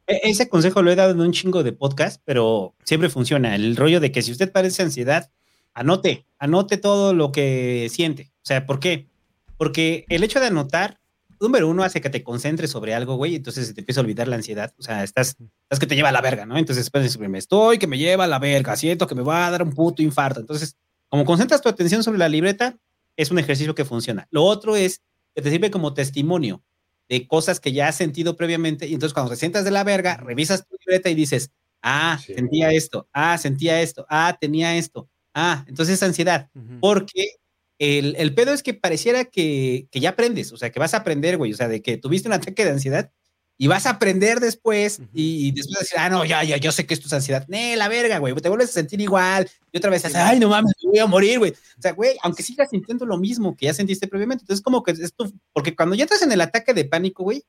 E-, 0.06 0.20
ese 0.24 0.48
consejo 0.48 0.82
lo 0.82 0.90
he 0.90 0.96
dado 0.96 1.12
en 1.12 1.20
un 1.20 1.32
chingo 1.32 1.62
de 1.62 1.72
podcast, 1.72 2.20
pero 2.24 2.74
siempre 2.84 3.08
funciona. 3.08 3.54
El 3.54 3.76
rollo 3.76 4.00
de 4.00 4.12
que 4.12 4.22
si 4.22 4.32
usted 4.32 4.52
padece 4.52 4.82
ansiedad, 4.82 5.30
anote, 5.72 6.26
anote 6.38 6.76
todo 6.76 7.14
lo 7.14 7.32
que 7.32 7.88
siente. 7.90 8.32
O 8.36 8.46
sea, 8.46 8.66
¿por 8.66 8.80
qué? 8.80 9.08
Porque 9.56 10.04
el 10.08 10.24
hecho 10.24 10.40
de 10.40 10.46
anotar 10.46 11.00
número 11.40 11.68
uno 11.68 11.82
hace 11.82 12.00
que 12.00 12.10
te 12.10 12.22
concentres 12.22 12.70
sobre 12.70 12.94
algo, 12.94 13.16
güey, 13.16 13.36
entonces 13.36 13.66
se 13.66 13.74
te 13.74 13.80
empieza 13.80 14.00
a 14.00 14.04
olvidar 14.04 14.28
la 14.28 14.36
ansiedad. 14.36 14.72
O 14.78 14.82
sea, 14.82 15.04
estás, 15.04 15.36
estás 15.62 15.78
que 15.78 15.86
te 15.86 15.94
lleva 15.94 16.08
a 16.08 16.12
la 16.12 16.20
verga, 16.20 16.46
¿no? 16.46 16.56
Entonces, 16.56 16.84
después 16.84 17.18
me 17.18 17.38
estoy 17.38 17.78
que 17.78 17.86
me 17.86 17.98
lleva 17.98 18.24
a 18.24 18.28
la 18.28 18.38
verga, 18.38 18.76
siento 18.76 19.06
que 19.06 19.14
me 19.14 19.22
va 19.22 19.46
a 19.46 19.50
dar 19.50 19.62
un 19.62 19.72
puto 19.72 20.02
infarto. 20.02 20.40
Entonces, 20.40 20.76
como 21.08 21.24
concentras 21.24 21.60
tu 21.60 21.68
atención 21.68 22.02
sobre 22.02 22.18
la 22.18 22.28
libreta, 22.28 22.76
es 23.16 23.30
un 23.30 23.38
ejercicio 23.38 23.74
que 23.74 23.84
funciona. 23.84 24.26
Lo 24.30 24.44
otro 24.44 24.76
es 24.76 25.02
que 25.34 25.42
te 25.42 25.50
sirve 25.50 25.70
como 25.70 25.94
testimonio 25.94 26.62
de 27.08 27.26
cosas 27.26 27.60
que 27.60 27.72
ya 27.72 27.88
has 27.88 27.96
sentido 27.96 28.36
previamente. 28.36 28.86
Y 28.86 28.94
entonces, 28.94 29.14
cuando 29.14 29.30
te 29.30 29.36
sientas 29.36 29.64
de 29.64 29.70
la 29.70 29.84
verga, 29.84 30.16
revisas 30.16 30.66
tu 30.66 30.76
libreta 30.78 31.10
y 31.10 31.14
dices, 31.14 31.50
ah, 31.82 32.18
sentía 32.24 32.72
esto, 32.72 33.08
ah, 33.12 33.36
sentía 33.38 33.80
esto, 33.82 34.06
ah, 34.08 34.36
tenía 34.40 34.76
esto, 34.76 35.08
ah, 35.34 35.64
entonces 35.68 35.96
es 35.96 36.02
ansiedad. 36.02 36.50
Porque 36.80 37.36
el, 37.78 38.16
el, 38.16 38.34
pedo 38.34 38.52
es 38.52 38.62
que 38.62 38.74
pareciera 38.74 39.24
que, 39.24 39.86
que, 39.90 40.00
ya 40.00 40.10
aprendes, 40.10 40.52
o 40.52 40.56
sea, 40.56 40.70
que 40.70 40.80
vas 40.80 40.94
a 40.94 40.98
aprender, 40.98 41.36
güey, 41.36 41.52
o 41.52 41.56
sea, 41.56 41.68
de 41.68 41.82
que 41.82 41.98
tuviste 41.98 42.28
un 42.28 42.34
ataque 42.34 42.64
de 42.64 42.70
ansiedad 42.70 43.12
y 43.56 43.68
vas 43.68 43.86
a 43.86 43.90
aprender 43.90 44.40
después 44.40 45.00
y, 45.12 45.52
después 45.52 45.78
decir, 45.80 45.98
ah, 45.98 46.10
no, 46.10 46.24
ya, 46.24 46.42
ya, 46.42 46.56
yo 46.56 46.72
sé 46.72 46.86
que 46.86 46.94
esto 46.94 47.06
es 47.06 47.12
ansiedad. 47.12 47.44
Nee, 47.48 47.76
la 47.76 47.88
verga, 47.88 48.18
güey, 48.18 48.34
te 48.34 48.48
vuelves 48.48 48.70
a 48.70 48.72
sentir 48.72 49.00
igual 49.00 49.48
y 49.72 49.78
otra 49.78 49.90
vez, 49.90 50.04
ay, 50.14 50.40
no 50.40 50.48
mames, 50.48 50.74
me 50.82 50.90
voy 50.90 50.98
a 50.98 51.06
morir, 51.06 51.38
güey. 51.38 51.52
O 51.52 51.82
sea, 51.82 51.92
güey, 51.92 52.16
aunque 52.22 52.42
sigas 52.42 52.70
sintiendo 52.70 53.06
lo 53.06 53.16
mismo 53.16 53.56
que 53.56 53.66
ya 53.66 53.74
sentiste 53.74 54.08
previamente, 54.08 54.42
entonces 54.42 54.62
como 54.62 54.82
que 54.82 54.92
esto, 54.92 55.30
porque 55.52 55.76
cuando 55.76 55.94
ya 55.94 56.04
estás 56.04 56.22
en 56.22 56.32
el 56.32 56.40
ataque 56.40 56.74
de 56.74 56.84
pánico, 56.84 57.22
güey, 57.22 57.44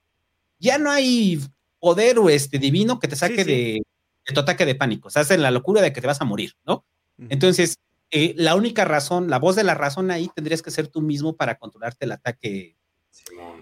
ya 0.59 0.77
no 0.77 0.91
hay 0.91 1.39
poder 1.79 2.19
o 2.19 2.29
este 2.29 2.59
divino 2.59 2.99
que 2.99 3.07
te 3.07 3.15
saque 3.15 3.43
De, 3.43 3.81
de, 4.27 4.33
tu 4.33 4.39
ataque 4.39 4.65
de 4.65 4.75
pánico, 4.75 5.07
o 5.07 5.11
sea, 5.11 5.23
en 5.29 5.41
la 5.41 5.51
locura 5.51 5.81
de 5.81 5.91
que 5.91 6.01
te 6.01 6.07
vas 6.07 6.21
a 6.21 6.25
morir, 6.25 6.53
¿no? 6.65 6.85
Entonces, 7.29 7.77
eh, 8.11 8.33
la 8.37 8.55
única 8.55 8.85
razón, 8.85 9.29
la 9.29 9.39
voz 9.39 9.55
de 9.55 9.63
la 9.63 9.73
razón 9.73 10.11
ahí 10.11 10.29
tendrías 10.33 10.61
que 10.61 10.71
ser 10.71 10.87
tú 10.87 11.01
mismo 11.01 11.35
para 11.35 11.57
controlarte 11.57 12.05
el 12.05 12.11
ataque. 12.11 12.74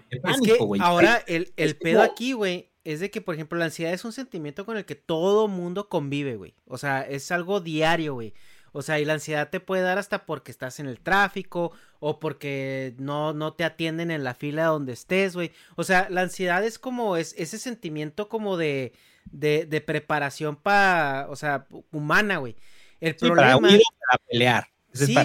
Es 0.09 0.41
que 0.41 0.57
ahora 0.79 1.23
el, 1.27 1.53
el 1.57 1.75
pedo 1.77 2.01
aquí, 2.01 2.33
güey, 2.33 2.71
es 2.83 2.99
de 2.99 3.11
que, 3.11 3.21
por 3.21 3.35
ejemplo, 3.35 3.57
la 3.57 3.65
ansiedad 3.65 3.93
es 3.93 4.03
un 4.03 4.11
sentimiento 4.11 4.65
con 4.65 4.77
el 4.77 4.85
que 4.85 4.95
todo 4.95 5.47
mundo 5.47 5.89
convive, 5.89 6.35
güey. 6.35 6.53
O 6.65 6.77
sea, 6.77 7.01
es 7.01 7.31
algo 7.31 7.61
diario, 7.61 8.15
güey. 8.15 8.33
O 8.73 8.81
sea, 8.81 8.99
y 8.99 9.05
la 9.05 9.13
ansiedad 9.13 9.49
te 9.49 9.59
puede 9.59 9.83
dar 9.83 9.99
hasta 9.99 10.25
porque 10.25 10.51
estás 10.51 10.79
en 10.79 10.87
el 10.87 10.99
tráfico 10.99 11.71
o 11.99 12.19
porque 12.19 12.95
no, 12.97 13.31
no 13.31 13.53
te 13.53 13.63
atienden 13.63 14.09
en 14.09 14.23
la 14.23 14.33
fila 14.33 14.65
donde 14.65 14.93
estés, 14.93 15.35
güey. 15.35 15.51
O 15.75 15.83
sea, 15.83 16.07
la 16.09 16.21
ansiedad 16.21 16.63
es 16.65 16.79
como 16.79 17.15
es, 17.15 17.35
ese 17.37 17.59
sentimiento 17.59 18.27
como 18.27 18.57
de, 18.57 18.93
de, 19.25 19.65
de 19.65 19.79
preparación 19.79 20.55
para, 20.55 21.27
o 21.29 21.35
sea, 21.35 21.67
humana, 21.91 22.37
güey. 22.37 22.55
El 22.99 23.15
problema. 23.15 23.59
Para, 23.59 24.17
pelear. 24.27 24.67
sí, 24.91 25.15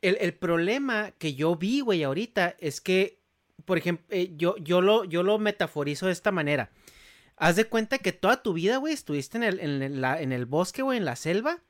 El, 0.00 0.34
problema 0.34 1.12
que 1.18 1.34
yo 1.34 1.56
vi, 1.56 1.80
güey, 1.80 2.02
ahorita 2.02 2.56
es 2.60 2.80
que 2.80 3.19
por 3.64 3.78
ejemplo, 3.78 4.06
eh, 4.10 4.32
yo, 4.36 4.56
yo, 4.58 4.80
lo, 4.80 5.04
yo 5.04 5.22
lo 5.22 5.38
metaforizo 5.38 6.06
de 6.06 6.12
esta 6.12 6.32
manera. 6.32 6.70
Haz 7.36 7.56
de 7.56 7.64
cuenta 7.64 7.98
que 7.98 8.12
toda 8.12 8.42
tu 8.42 8.52
vida, 8.52 8.76
güey, 8.76 8.92
estuviste 8.92 9.38
en 9.38 9.44
el, 9.44 9.60
en, 9.60 10.32
el 10.32 10.46
bosque, 10.46 10.82
güey, 10.82 10.98
en 10.98 11.06
la 11.06 11.16
selva, 11.16 11.62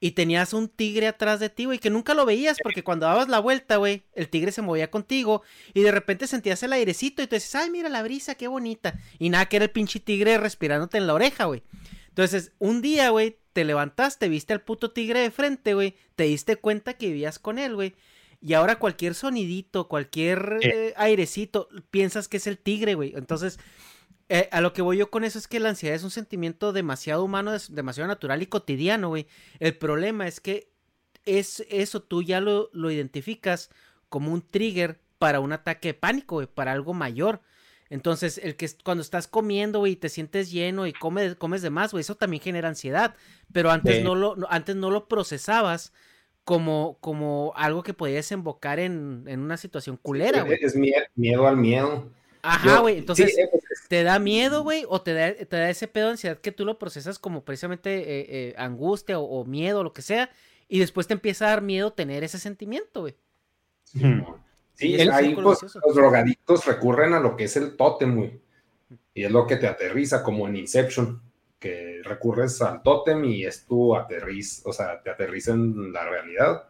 y 0.00 0.10
tenías 0.10 0.52
un 0.52 0.68
tigre 0.68 1.06
atrás 1.06 1.40
de 1.40 1.48
ti, 1.50 1.66
güey, 1.66 1.78
que 1.78 1.88
nunca 1.88 2.14
lo 2.14 2.26
veías 2.26 2.58
porque 2.62 2.82
cuando 2.82 3.06
dabas 3.06 3.28
la 3.28 3.38
vuelta, 3.38 3.76
güey, 3.76 4.04
el 4.12 4.28
tigre 4.28 4.50
se 4.52 4.60
movía 4.60 4.90
contigo 4.90 5.42
y 5.72 5.82
de 5.82 5.92
repente 5.92 6.26
sentías 6.26 6.62
el 6.62 6.72
airecito 6.72 7.22
y 7.22 7.26
tú 7.26 7.36
dices, 7.36 7.54
ay, 7.54 7.70
mira 7.70 7.88
la 7.88 8.02
brisa, 8.02 8.34
qué 8.34 8.48
bonita. 8.48 8.98
Y 9.18 9.30
nada, 9.30 9.46
que 9.46 9.56
era 9.56 9.64
el 9.64 9.70
pinche 9.70 10.00
tigre 10.00 10.36
respirándote 10.36 10.98
en 10.98 11.06
la 11.06 11.14
oreja, 11.14 11.44
güey. 11.44 11.62
Entonces, 12.08 12.52
un 12.58 12.82
día, 12.82 13.10
güey, 13.10 13.38
te 13.52 13.64
levantaste, 13.64 14.28
viste 14.28 14.52
al 14.52 14.60
puto 14.60 14.90
tigre 14.90 15.20
de 15.20 15.30
frente, 15.30 15.74
güey, 15.74 15.94
te 16.16 16.24
diste 16.24 16.56
cuenta 16.56 16.94
que 16.94 17.06
vivías 17.06 17.38
con 17.38 17.58
él, 17.58 17.74
güey. 17.74 17.94
Y 18.46 18.52
ahora 18.52 18.78
cualquier 18.78 19.14
sonidito, 19.14 19.88
cualquier 19.88 20.58
eh, 20.60 20.92
airecito, 20.98 21.70
piensas 21.90 22.28
que 22.28 22.36
es 22.36 22.46
el 22.46 22.58
tigre, 22.58 22.94
güey. 22.94 23.14
Entonces, 23.16 23.58
eh, 24.28 24.50
a 24.52 24.60
lo 24.60 24.74
que 24.74 24.82
voy 24.82 24.98
yo 24.98 25.10
con 25.10 25.24
eso 25.24 25.38
es 25.38 25.48
que 25.48 25.60
la 25.60 25.70
ansiedad 25.70 25.96
es 25.96 26.04
un 26.04 26.10
sentimiento 26.10 26.74
demasiado 26.74 27.24
humano, 27.24 27.52
demasiado 27.70 28.06
natural 28.06 28.42
y 28.42 28.46
cotidiano, 28.46 29.08
güey. 29.08 29.28
El 29.60 29.78
problema 29.78 30.28
es 30.28 30.40
que 30.40 30.70
es 31.24 31.64
eso 31.70 32.02
tú 32.02 32.22
ya 32.22 32.42
lo, 32.42 32.68
lo 32.74 32.90
identificas 32.90 33.70
como 34.10 34.30
un 34.30 34.42
trigger 34.42 35.00
para 35.16 35.40
un 35.40 35.52
ataque 35.52 35.88
de 35.88 35.94
pánico, 35.94 36.34
güey, 36.34 36.46
para 36.46 36.72
algo 36.72 36.92
mayor. 36.92 37.40
Entonces, 37.88 38.36
el 38.36 38.56
que 38.56 38.68
cuando 38.84 39.00
estás 39.00 39.26
comiendo, 39.26 39.78
güey, 39.78 39.92
y 39.92 39.96
te 39.96 40.10
sientes 40.10 40.50
lleno 40.50 40.86
y 40.86 40.92
comes, 40.92 41.34
comes 41.36 41.62
de 41.62 41.70
más, 41.70 41.92
güey, 41.92 42.02
eso 42.02 42.14
también 42.14 42.42
genera 42.42 42.68
ansiedad. 42.68 43.14
Pero 43.54 43.70
antes, 43.70 44.04
no, 44.04 44.14
lo, 44.14 44.36
antes 44.50 44.76
no 44.76 44.90
lo 44.90 45.08
procesabas 45.08 45.94
como, 46.44 46.98
como 47.00 47.52
algo 47.56 47.82
que 47.82 47.94
podía 47.94 48.16
desembocar 48.16 48.78
en, 48.78 49.24
en 49.26 49.40
una 49.40 49.56
situación 49.56 49.96
culera, 49.96 50.42
güey. 50.42 50.58
es 50.60 50.76
miedo, 50.76 51.46
al 51.46 51.56
miedo. 51.56 52.10
Ajá, 52.42 52.80
güey. 52.80 52.98
Entonces, 52.98 53.34
¿te 53.88 54.02
da 54.02 54.18
miedo, 54.18 54.62
güey? 54.62 54.84
¿O 54.88 55.00
te 55.00 55.14
da, 55.14 55.34
te 55.34 55.56
da 55.56 55.70
ese 55.70 55.88
pedo 55.88 56.06
de 56.06 56.12
ansiedad 56.12 56.38
que 56.38 56.52
tú 56.52 56.66
lo 56.66 56.78
procesas 56.78 57.18
como 57.18 57.44
precisamente 57.44 58.00
eh, 58.00 58.26
eh, 58.28 58.54
angustia 58.58 59.18
o, 59.18 59.24
o, 59.24 59.44
miedo, 59.44 59.82
lo 59.82 59.94
que 59.94 60.02
sea? 60.02 60.30
Y 60.68 60.78
después 60.78 61.06
te 61.06 61.14
empieza 61.14 61.46
a 61.46 61.50
dar 61.50 61.62
miedo 61.62 61.92
tener 61.92 62.22
ese 62.22 62.38
sentimiento, 62.38 63.00
güey. 63.00 63.14
Sí, 63.84 64.02
Sí, 64.74 65.00
ahí 65.00 65.34
pues, 65.34 65.62
los 65.62 65.94
drogadictos 65.94 66.66
recurren 66.66 67.14
a 67.14 67.20
lo 67.20 67.36
que 67.36 67.44
es 67.44 67.56
el 67.56 67.76
tótem, 67.76 68.16
güey. 68.16 68.40
Y 69.14 69.24
es 69.24 69.30
lo 69.30 69.46
que 69.46 69.56
te 69.56 69.68
aterriza, 69.68 70.24
como 70.24 70.48
en 70.48 70.56
Inception, 70.56 71.22
que 71.64 72.02
recurres 72.04 72.60
al 72.60 72.82
tótem 72.82 73.24
y 73.24 73.46
es 73.46 73.64
tu 73.64 73.96
aterriz, 73.96 74.60
o 74.66 74.72
sea, 74.74 75.00
te 75.02 75.08
aterriza 75.08 75.52
en 75.52 75.94
la 75.94 76.04
realidad. 76.04 76.64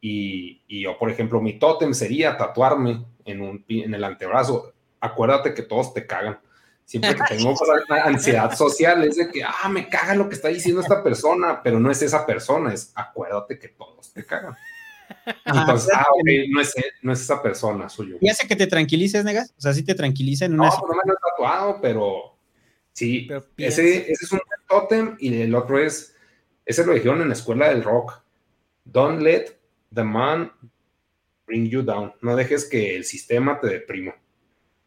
Y, 0.00 0.62
y 0.68 0.82
yo, 0.82 0.96
por 0.96 1.10
ejemplo, 1.10 1.40
mi 1.40 1.58
tótem 1.58 1.92
sería 1.92 2.36
tatuarme 2.36 3.04
en, 3.24 3.42
un, 3.42 3.64
en 3.66 3.92
el 3.92 4.04
antebrazo. 4.04 4.72
Acuérdate 5.00 5.52
que 5.52 5.62
todos 5.62 5.92
te 5.92 6.06
cagan. 6.06 6.38
Siempre 6.84 7.16
que 7.16 7.36
tengo 7.36 7.56
ansiedad 8.04 8.54
social 8.54 9.02
es 9.02 9.16
de 9.16 9.32
que, 9.32 9.42
ah, 9.42 9.68
me 9.68 9.88
caga 9.88 10.14
lo 10.14 10.28
que 10.28 10.36
está 10.36 10.46
diciendo 10.46 10.80
esta 10.80 11.02
persona, 11.02 11.60
pero 11.60 11.80
no 11.80 11.90
es 11.90 12.00
esa 12.00 12.24
persona, 12.24 12.72
es 12.72 12.92
acuérdate 12.94 13.58
que 13.58 13.68
todos 13.70 14.12
te 14.12 14.24
cagan. 14.24 14.54
Entonces, 15.44 15.90
ah, 15.92 16.06
no, 16.50 16.60
es, 16.60 16.74
no 17.02 17.12
es 17.12 17.20
esa 17.20 17.42
persona, 17.42 17.88
suyo. 17.88 18.16
¿Y 18.20 18.28
hace 18.28 18.46
que 18.46 18.54
te 18.54 18.68
tranquilices, 18.68 19.24
Negas? 19.24 19.52
O 19.58 19.60
sea, 19.60 19.72
sí 19.72 19.82
te 19.82 19.96
tranquiliza 19.96 20.44
en 20.44 20.54
una. 20.54 20.68
No, 20.68 20.76
no 20.86 20.94
me 20.94 21.02
lo 21.04 21.14
he 21.14 21.30
tatuado, 21.30 21.80
pero 21.82 22.39
sí. 22.92 23.28
ese, 23.56 24.12
ese, 24.12 24.24
es 24.24 24.32
un 24.32 24.40
tótem 24.68 25.16
y 25.18 25.40
el 25.40 25.54
otro 25.54 25.78
es. 25.78 26.16
Ese 26.64 26.86
lo 26.86 26.94
dijeron 26.94 27.20
en 27.22 27.28
la 27.28 27.34
escuela 27.34 27.68
del 27.68 27.82
rock. 27.82 28.22
Don't 28.84 29.20
let 29.20 29.58
the 29.94 30.04
man 30.04 30.52
bring 31.46 31.68
you 31.68 31.82
down. 31.82 32.12
No 32.22 32.36
dejes 32.36 32.64
que 32.64 32.96
el 32.96 33.04
sistema 33.04 33.58
te 33.60 33.68
deprima. 33.68 34.14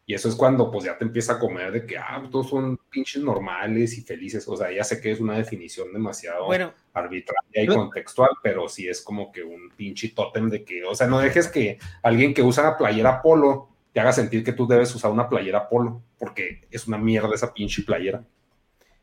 Y 0.06 0.12
eso 0.12 0.28
es 0.28 0.34
cuando 0.34 0.70
pues 0.70 0.84
ya 0.84 0.98
te 0.98 1.04
empieza 1.04 1.34
a 1.34 1.38
comer 1.38 1.72
de 1.72 1.86
que, 1.86 1.96
ah, 1.96 2.22
todos 2.30 2.50
son 2.50 2.78
pinches 2.90 3.22
normales 3.22 3.96
y 3.96 4.02
felices. 4.02 4.46
O 4.48 4.56
sea, 4.56 4.70
ya 4.70 4.84
sé 4.84 5.00
que 5.00 5.12
es 5.12 5.20
una 5.20 5.36
definición 5.38 5.92
demasiado 5.92 6.46
arbitraria 6.92 7.62
y 7.62 7.66
contextual, 7.66 8.30
pero 8.42 8.68
sí 8.68 8.86
es 8.86 9.00
como 9.00 9.32
que 9.32 9.42
un 9.42 9.70
pinche 9.74 10.10
tótem 10.10 10.50
de 10.50 10.62
que, 10.62 10.84
o 10.84 10.94
sea, 10.94 11.06
no 11.06 11.20
dejes 11.20 11.48
que 11.48 11.78
alguien 12.02 12.34
que 12.34 12.42
usa 12.42 12.64
una 12.64 12.76
playera 12.76 13.22
polo 13.22 13.73
te 13.94 14.00
haga 14.00 14.12
sentir 14.12 14.42
que 14.42 14.52
tú 14.52 14.66
debes 14.66 14.92
usar 14.92 15.12
una 15.12 15.28
playera 15.28 15.68
polo, 15.68 16.02
porque 16.18 16.66
es 16.68 16.88
una 16.88 16.98
mierda 16.98 17.32
esa 17.32 17.54
pinche 17.54 17.84
playera. 17.84 18.24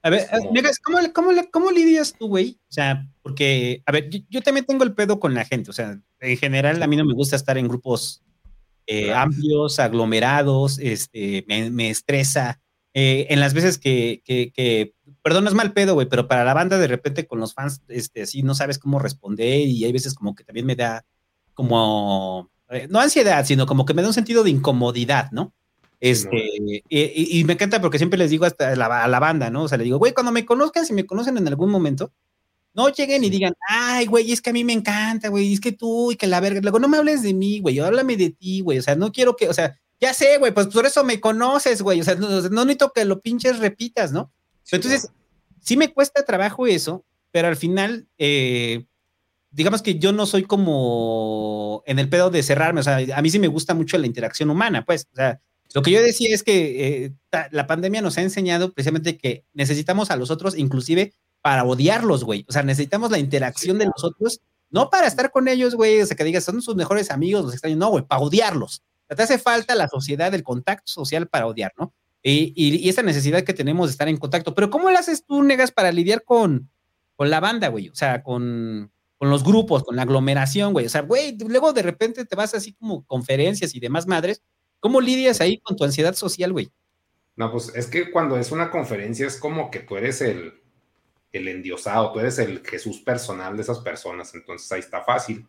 A 0.04 0.10
ver, 0.10 0.28
¿cómo, 0.84 1.00
cómo, 1.14 1.32
cómo 1.50 1.72
lidias 1.72 2.14
tú, 2.14 2.28
güey? 2.28 2.60
O 2.70 2.74
sea, 2.74 3.08
porque, 3.22 3.82
a 3.86 3.92
ver, 3.94 4.10
yo, 4.10 4.20
yo, 4.30 4.42
también 4.42 4.66
tengo 4.66 4.84
el 4.84 4.94
pedo 4.94 5.18
con 5.18 5.34
la 5.34 5.46
gente, 5.46 5.70
o 5.70 5.74
sea, 5.74 5.98
en 6.20 6.38
general 6.38 6.84
a 6.84 6.88
mí 6.88 6.98
no 6.98 7.06
me 7.06 7.14
gusta 7.14 7.38
estar 7.38 7.58
en 7.58 7.70
grupos 7.70 8.22
eh, 8.86 9.14
amplios, 9.14 9.80
aglomerados, 9.80 10.78
este, 10.78 11.46
me, 11.48 11.90
estresa. 11.90 12.60
Eh, 12.94 13.28
en 13.30 13.40
las 13.40 13.54
veces 13.54 13.78
que, 13.78 14.22
que, 14.26 14.94
perdón, 15.24 15.46
no 15.46 15.50
es 15.50 15.56
mal 15.56 15.72
pedo, 15.72 15.94
güey, 15.94 16.10
pero 16.10 16.28
para 16.28 16.44
la 16.44 16.54
banda 16.54 16.78
de 16.78 16.88
repente 16.88 17.26
con 17.26 17.40
los 17.40 17.54
fans, 17.54 17.82
este, 17.88 18.24
así 18.24 18.44
no 18.44 18.56
sabes 18.56 18.78
cómo 18.78 19.00
responder 19.00 19.62
y 19.62 19.86
hay 19.86 19.94
veces 19.94 20.14
como 20.14 20.36
que 20.36 20.44
también 20.44 20.66
me 20.66 20.76
da 20.76 21.06
como, 21.54 22.51
eh, 22.72 22.88
no 22.90 23.00
ansiedad, 23.00 23.46
sino 23.46 23.66
como 23.66 23.86
que 23.86 23.94
me 23.94 24.02
da 24.02 24.08
un 24.08 24.14
sentido 24.14 24.44
de 24.44 24.50
incomodidad, 24.50 25.32
¿no? 25.32 25.54
Este, 26.00 26.50
y, 26.90 27.44
me 27.44 27.54
encanta 27.54 27.80
porque 27.80 28.00
siempre 28.00 28.18
les 28.18 28.32
digo 28.32 28.46
hasta 28.46 28.70
a 28.70 28.76
la, 28.76 29.04
a 29.04 29.08
la 29.08 29.20
banda, 29.20 29.52
¿no? 29.52 29.64
O 29.64 29.68
sea, 29.68 29.78
le 29.78 29.84
digo, 29.84 30.00
güey, 30.00 30.14
cuando 30.14 30.32
me 30.32 30.46
conozcan, 30.46 30.86
si 30.86 30.94
me 30.94 31.06
conocen 31.06 31.38
en 31.38 31.48
algún 31.48 31.70
momento, 31.70 32.12
no 32.74 32.90
lleguen 32.90 33.24
y 33.24 33.30
digan, 33.30 33.54
ay, 33.68 34.08
güey, 34.08 34.32
es 34.32 34.42
que 34.42 34.50
a 34.50 34.54
mí 34.54 34.64
me 34.64 34.74
encanta, 34.74 35.30
güey, 35.30 35.54
es 35.54 35.60
que 35.60 35.72
tú 35.72 36.12
y 36.12 36.16
que 36.16 36.26
la 36.26 36.40
verga. 36.40 36.60
Luego, 36.62 36.80
no 36.80 36.88
me 36.88 36.98
hables 36.98 37.22
de 37.22 37.34
mí, 37.34 37.60
güey, 37.60 37.80
háblame 37.80 38.18
de 38.18 38.32
ti, 38.32 38.62
güey. 38.62 38.80
O 38.80 38.82
sea, 38.82 38.96
no 38.96 39.12
quiero 39.12 39.36
que, 39.36 39.50
o 39.50 39.54
sea, 39.54 39.78
ya 40.00 40.14
sé, 40.14 40.38
güey, 40.40 40.54
pues 40.54 40.68
por 40.68 40.86
eso 40.86 41.04
me 41.04 41.20
conoces, 41.20 41.82
güey. 41.82 42.02
O 42.02 42.04
sea, 42.04 42.16
no, 42.16 42.30
no 42.30 42.66
necesito 42.66 42.92
que 42.94 43.06
lo 43.06 43.22
pinches 43.22 43.60
repitas, 43.60 44.12
¿no? 44.12 44.32
Entonces, 44.72 45.10
sí 45.60 45.78
me 45.78 45.94
cuesta 45.94 46.24
trabajo 46.26 46.66
eso, 46.66 47.06
pero 47.32 47.48
al 47.48 47.58
final, 47.58 48.08
eh, 48.18 48.86
digamos 49.52 49.82
que 49.82 50.00
yo 50.00 50.14
no 50.14 50.26
soy 50.26 50.44
como 50.44 51.84
en 51.86 52.00
el 52.00 52.10
pedo 52.10 52.30
de 52.30 52.42
cerrarme. 52.42 52.80
O 52.80 52.84
sea, 52.84 53.00
a 53.16 53.22
mí 53.22 53.30
sí 53.30 53.40
me 53.40 53.48
gusta 53.48 53.74
mucho 53.74 53.98
la 53.98 54.08
interacción 54.08 54.50
humana, 54.50 54.86
pues. 54.86 55.08
O 55.14 55.16
sea, 55.16 55.42
lo 55.74 55.82
que 55.82 55.92
yo 55.92 56.02
decía 56.02 56.34
es 56.34 56.44
que 56.44 57.06
eh, 57.06 57.14
la 57.52 57.68
pandemia 57.68 58.02
nos 58.02 58.18
ha 58.18 58.22
enseñado 58.22 58.74
precisamente 58.74 59.18
que 59.18 59.46
necesitamos 59.54 60.12
a 60.12 60.16
los 60.16 60.32
otros, 60.32 60.58
inclusive 60.58 61.14
para 61.42 61.64
odiarlos, 61.64 62.24
güey. 62.24 62.46
O 62.50 62.52
sea, 62.52 62.64
necesitamos 62.64 63.12
la 63.12 63.20
interacción 63.20 63.78
de 63.78 63.86
los 63.86 64.04
otros, 64.04 64.42
no 64.70 64.90
para 64.90 65.08
estar 65.08 65.32
con 65.32 65.48
ellos, 65.48 65.76
güey, 65.76 66.02
o 66.02 66.06
sea, 66.06 66.16
que 66.16 66.24
digas, 66.24 66.44
son 66.44 66.62
sus 66.62 66.76
mejores 66.76 67.10
amigos, 67.10 67.44
los 67.44 67.54
extraños, 67.54 67.80
no, 67.80 67.90
güey, 67.90 68.06
para 68.06 68.22
odiarlos. 68.22 68.84
Te 69.08 69.22
hace 69.22 69.38
falta 69.38 69.76
la 69.76 69.90
sociedad, 69.90 70.34
el 70.34 70.44
contacto 70.44 70.90
social 70.90 71.28
para 71.28 71.48
odiar, 71.48 71.74
¿no? 71.78 71.94
Y, 72.24 72.54
y, 72.56 72.88
esa 72.88 73.02
necesidad 73.02 73.44
que 73.44 73.54
tenemos 73.54 73.88
de 73.88 73.92
estar 73.92 74.08
en 74.08 74.18
contacto. 74.18 74.54
Pero 74.54 74.70
¿cómo 74.70 74.92
lo 74.92 74.98
haces 74.98 75.26
tú, 75.26 75.42
Negas, 75.42 75.72
para 75.72 75.92
lidiar 75.92 76.24
con, 76.24 76.70
con 77.16 77.30
la 77.30 77.40
banda, 77.40 77.70
güey? 77.70 77.90
O 77.90 77.96
sea, 77.96 78.22
con, 78.22 78.92
con 79.22 79.30
los 79.30 79.44
grupos, 79.44 79.84
con 79.84 79.96
la 79.96 80.02
aglomeración, 80.02 80.74
güey. 80.74 80.88
O 80.88 80.90
sea, 80.90 81.02
güey, 81.02 81.38
luego 81.38 81.74
de 81.74 81.84
repente 81.84 82.26
te 82.26 82.36
vas 82.36 82.56
así 82.56 82.74
como 82.74 83.06
conferencias 83.06 83.76
y 83.76 83.80
demás 83.80 84.08
madres. 84.08 84.42
¿Cómo 84.80 85.00
lidias 85.00 85.42
ahí 85.42 85.60
con 85.60 85.76
tu 85.76 85.84
ansiedad 85.84 86.16
social, 86.16 86.52
güey? 86.52 86.72
No, 87.36 87.52
pues 87.52 87.72
es 87.76 87.86
que 87.86 88.10
cuando 88.10 88.36
es 88.40 88.52
una 88.52 88.72
conferencia 88.72 89.28
es 89.28 89.38
como 89.38 89.70
que 89.70 89.82
tú 89.82 89.96
eres 89.96 90.22
el, 90.22 90.60
el 91.32 91.48
endiosado, 91.48 92.12
tú 92.12 92.20
eres 92.20 92.40
el 92.40 92.66
Jesús 92.66 93.02
personal 93.02 93.56
de 93.56 93.62
esas 93.62 93.78
personas, 93.82 94.34
entonces 94.34 94.72
ahí 94.72 94.80
está 94.80 95.04
fácil, 95.04 95.48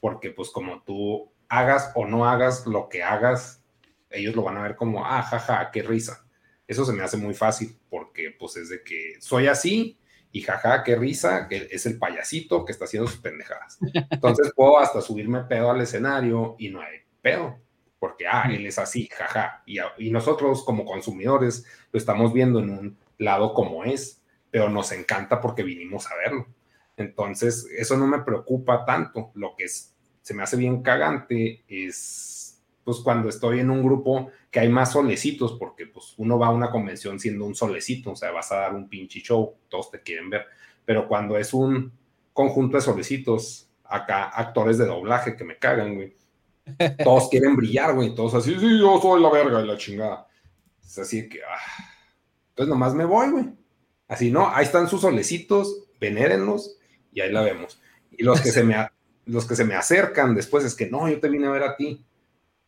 porque 0.00 0.30
pues 0.30 0.48
como 0.48 0.82
tú 0.82 1.30
hagas 1.50 1.92
o 1.94 2.06
no 2.06 2.26
hagas 2.26 2.66
lo 2.66 2.88
que 2.88 3.02
hagas, 3.02 3.62
ellos 4.08 4.34
lo 4.34 4.42
van 4.42 4.56
a 4.56 4.62
ver 4.62 4.74
como, 4.74 5.04
ah, 5.04 5.22
jaja, 5.22 5.70
qué 5.70 5.82
risa. 5.82 6.26
Eso 6.66 6.86
se 6.86 6.94
me 6.94 7.02
hace 7.02 7.18
muy 7.18 7.34
fácil, 7.34 7.78
porque 7.90 8.34
pues 8.38 8.56
es 8.56 8.70
de 8.70 8.82
que 8.82 9.16
soy 9.20 9.48
así 9.48 9.98
y 10.32 10.40
jaja, 10.40 10.82
qué 10.82 10.96
risa, 10.96 11.46
que 11.46 11.68
es 11.70 11.84
el 11.86 11.98
payasito 11.98 12.64
que 12.64 12.72
está 12.72 12.86
haciendo 12.86 13.08
sus 13.08 13.20
pendejadas. 13.20 13.78
Entonces 14.10 14.52
puedo 14.56 14.78
hasta 14.78 15.02
subirme 15.02 15.44
pedo 15.44 15.70
al 15.70 15.82
escenario 15.82 16.56
y 16.58 16.70
no 16.70 16.80
hay 16.80 17.00
pedo, 17.20 17.58
porque, 17.98 18.26
ah, 18.26 18.48
él 18.50 18.66
es 18.66 18.78
así, 18.78 19.08
jaja. 19.12 19.62
Y, 19.66 19.78
y 19.98 20.10
nosotros 20.10 20.64
como 20.64 20.84
consumidores 20.84 21.66
lo 21.92 21.98
estamos 21.98 22.32
viendo 22.32 22.58
en 22.60 22.70
un 22.70 22.98
lado 23.18 23.52
como 23.52 23.84
es, 23.84 24.22
pero 24.50 24.68
nos 24.68 24.90
encanta 24.92 25.40
porque 25.40 25.62
vinimos 25.62 26.10
a 26.10 26.16
verlo. 26.16 26.46
Entonces, 26.96 27.66
eso 27.76 27.96
no 27.96 28.06
me 28.06 28.22
preocupa 28.22 28.84
tanto. 28.84 29.30
Lo 29.34 29.54
que 29.56 29.64
es, 29.64 29.94
se 30.22 30.34
me 30.34 30.42
hace 30.42 30.56
bien 30.56 30.82
cagante 30.82 31.62
es, 31.68 32.41
pues, 32.84 32.98
cuando 32.98 33.28
estoy 33.28 33.60
en 33.60 33.70
un 33.70 33.82
grupo 33.82 34.30
que 34.50 34.60
hay 34.60 34.68
más 34.68 34.92
solecitos, 34.92 35.56
porque, 35.58 35.86
pues, 35.86 36.14
uno 36.16 36.38
va 36.38 36.48
a 36.48 36.50
una 36.50 36.70
convención 36.70 37.18
siendo 37.18 37.44
un 37.44 37.54
solecito, 37.54 38.12
o 38.12 38.16
sea, 38.16 38.30
vas 38.30 38.50
a 38.52 38.56
dar 38.56 38.74
un 38.74 38.88
pinche 38.88 39.20
show, 39.20 39.54
todos 39.68 39.90
te 39.90 40.02
quieren 40.02 40.30
ver. 40.30 40.46
Pero 40.84 41.06
cuando 41.06 41.36
es 41.38 41.54
un 41.54 41.92
conjunto 42.32 42.76
de 42.76 42.82
solecitos, 42.82 43.68
acá 43.84 44.28
actores 44.28 44.78
de 44.78 44.86
doblaje 44.86 45.36
que 45.36 45.44
me 45.44 45.58
cagan, 45.58 45.94
güey. 45.94 46.16
Todos 47.04 47.28
quieren 47.28 47.56
brillar, 47.56 47.92
güey, 47.92 48.14
todos 48.14 48.34
así, 48.34 48.54
sí, 48.56 48.78
yo 48.78 49.00
soy 49.00 49.20
la 49.20 49.30
verga 49.30 49.60
y 49.60 49.66
la 49.66 49.76
chingada. 49.76 50.28
Es 50.80 50.96
así 50.96 51.28
que, 51.28 51.40
ah. 51.42 51.84
Entonces 52.50 52.68
nomás 52.68 52.94
me 52.94 53.04
voy, 53.04 53.30
güey 53.30 53.62
Así, 54.12 54.30
¿no? 54.30 54.48
Ahí 54.48 54.66
están 54.66 54.88
sus 54.88 55.00
solecitos, 55.00 55.84
venérenlos 55.98 56.76
y 57.14 57.22
ahí 57.22 57.32
la 57.32 57.40
vemos. 57.40 57.80
Y 58.10 58.24
los 58.24 58.42
que 58.42 58.52
se 58.52 58.62
me, 58.62 58.76
los 59.24 59.46
que 59.46 59.56
se 59.56 59.64
me 59.64 59.74
acercan 59.74 60.34
después 60.34 60.64
es 60.66 60.74
que 60.74 60.90
no, 60.90 61.08
yo 61.08 61.18
te 61.18 61.30
vine 61.30 61.46
a 61.46 61.50
ver 61.50 61.62
a 61.62 61.76
ti. 61.76 62.04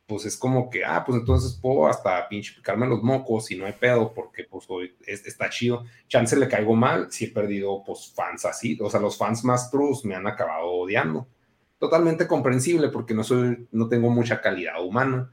Pues 0.07 0.27
es 0.27 0.37
como 0.37 0.69
que, 0.69 0.85
ah, 0.85 1.03
pues 1.05 1.19
entonces 1.19 1.59
puedo 1.61 1.87
hasta 1.87 2.29
pinche 2.29 2.53
picarme 2.55 2.87
los 2.87 3.03
mocos 3.03 3.51
y 3.51 3.57
no 3.57 3.65
hay 3.65 3.73
pedo 3.73 4.13
porque 4.13 4.45
pues 4.45 4.67
hoy 4.69 4.95
está 5.07 5.49
chido. 5.49 5.85
Chance 6.09 6.37
le 6.37 6.49
caigo 6.49 6.75
mal 6.75 7.11
si 7.11 7.27
he 7.27 7.31
perdido 7.31 7.83
pues 7.85 8.13
fans 8.15 8.45
así, 8.45 8.79
o 8.81 8.91
sea, 8.91 9.01
los 9.01 9.17
fans 9.17 9.45
más 9.45 9.71
trus 9.71 10.05
me 10.05 10.15
han 10.15 10.27
acabado 10.27 10.67
odiando. 10.67 11.27
Totalmente 11.79 12.27
comprensible 12.27 12.89
porque 12.89 13.15
no 13.15 13.25
soy, 13.25 13.67
no 13.73 13.89
tengo 13.89 14.11
mucha 14.11 14.41
calidad 14.41 14.83
humana 14.85 15.31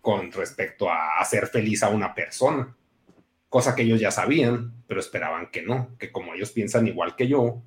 con 0.00 0.32
respecto 0.32 0.90
a 0.90 1.18
hacer 1.20 1.46
feliz 1.48 1.82
a 1.82 1.90
una 1.90 2.14
persona, 2.14 2.74
cosa 3.48 3.74
que 3.74 3.82
ellos 3.82 4.00
ya 4.00 4.10
sabían, 4.10 4.72
pero 4.86 5.00
esperaban 5.00 5.50
que 5.50 5.62
no, 5.62 5.96
que 5.98 6.10
como 6.10 6.34
ellos 6.34 6.50
piensan 6.52 6.86
igual 6.86 7.14
que 7.14 7.28
yo, 7.28 7.62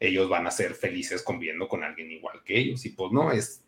ellos 0.00 0.28
van 0.28 0.46
a 0.46 0.50
ser 0.50 0.74
felices 0.74 1.22
conviviendo 1.22 1.68
con 1.68 1.82
alguien 1.84 2.10
igual 2.10 2.42
que 2.44 2.58
ellos. 2.58 2.84
Y 2.86 2.90
pues 2.90 3.12
no, 3.12 3.32
es 3.32 3.62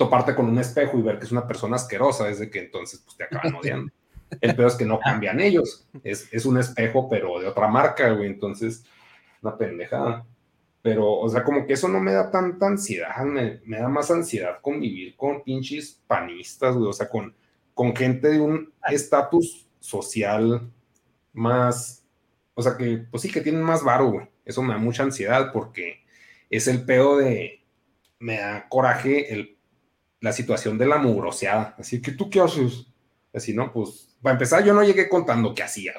toparte 0.00 0.34
con 0.34 0.48
un 0.48 0.58
espejo 0.58 0.98
y 0.98 1.02
ver 1.02 1.18
que 1.18 1.26
es 1.26 1.30
una 1.30 1.46
persona 1.46 1.76
asquerosa, 1.76 2.24
desde 2.24 2.48
que 2.48 2.60
entonces 2.60 3.02
pues, 3.04 3.18
te 3.18 3.24
acaban 3.24 3.54
odiando. 3.54 3.92
El 4.40 4.56
peor 4.56 4.68
es 4.68 4.76
que 4.76 4.86
no 4.86 4.98
cambian 4.98 5.40
ellos. 5.40 5.86
Es, 6.02 6.26
es 6.32 6.46
un 6.46 6.56
espejo, 6.56 7.06
pero 7.06 7.38
de 7.38 7.46
otra 7.46 7.68
marca, 7.68 8.10
güey. 8.12 8.28
Entonces, 8.30 8.82
una 9.42 9.58
pendejada. 9.58 10.24
Pero, 10.80 11.18
o 11.18 11.28
sea, 11.28 11.44
como 11.44 11.66
que 11.66 11.74
eso 11.74 11.86
no 11.86 12.00
me 12.00 12.14
da 12.14 12.30
tanta 12.30 12.66
ansiedad, 12.66 13.14
me, 13.24 13.60
me 13.66 13.78
da 13.78 13.88
más 13.88 14.10
ansiedad 14.10 14.62
convivir 14.62 15.16
con 15.16 15.42
pinches 15.42 16.00
panistas, 16.06 16.76
güey. 16.76 16.88
O 16.88 16.94
sea, 16.94 17.10
con, 17.10 17.34
con 17.74 17.94
gente 17.94 18.28
de 18.28 18.40
un 18.40 18.72
estatus 18.88 19.68
social 19.80 20.72
más, 21.34 22.06
o 22.54 22.62
sea, 22.62 22.74
que, 22.78 23.04
pues 23.10 23.22
sí, 23.22 23.30
que 23.30 23.42
tienen 23.42 23.62
más 23.62 23.84
varo, 23.84 24.12
güey. 24.12 24.26
Eso 24.46 24.62
me 24.62 24.72
da 24.72 24.80
mucha 24.80 25.02
ansiedad 25.02 25.52
porque 25.52 25.98
es 26.48 26.68
el 26.68 26.86
pedo 26.86 27.18
de, 27.18 27.62
me 28.18 28.38
da 28.38 28.66
coraje 28.70 29.34
el 29.34 29.59
la 30.20 30.32
situación 30.32 30.78
de 30.78 30.86
la 30.86 30.98
mugroseada. 30.98 31.74
Así 31.78 32.00
que, 32.00 32.12
¿tú 32.12 32.28
qué 32.30 32.40
haces? 32.40 32.86
Así, 33.32 33.54
¿no? 33.54 33.72
Pues, 33.72 34.08
para 34.22 34.34
empezar, 34.34 34.64
yo 34.64 34.74
no 34.74 34.82
llegué 34.82 35.08
contando 35.08 35.54
qué 35.54 35.62
hacía. 35.62 35.94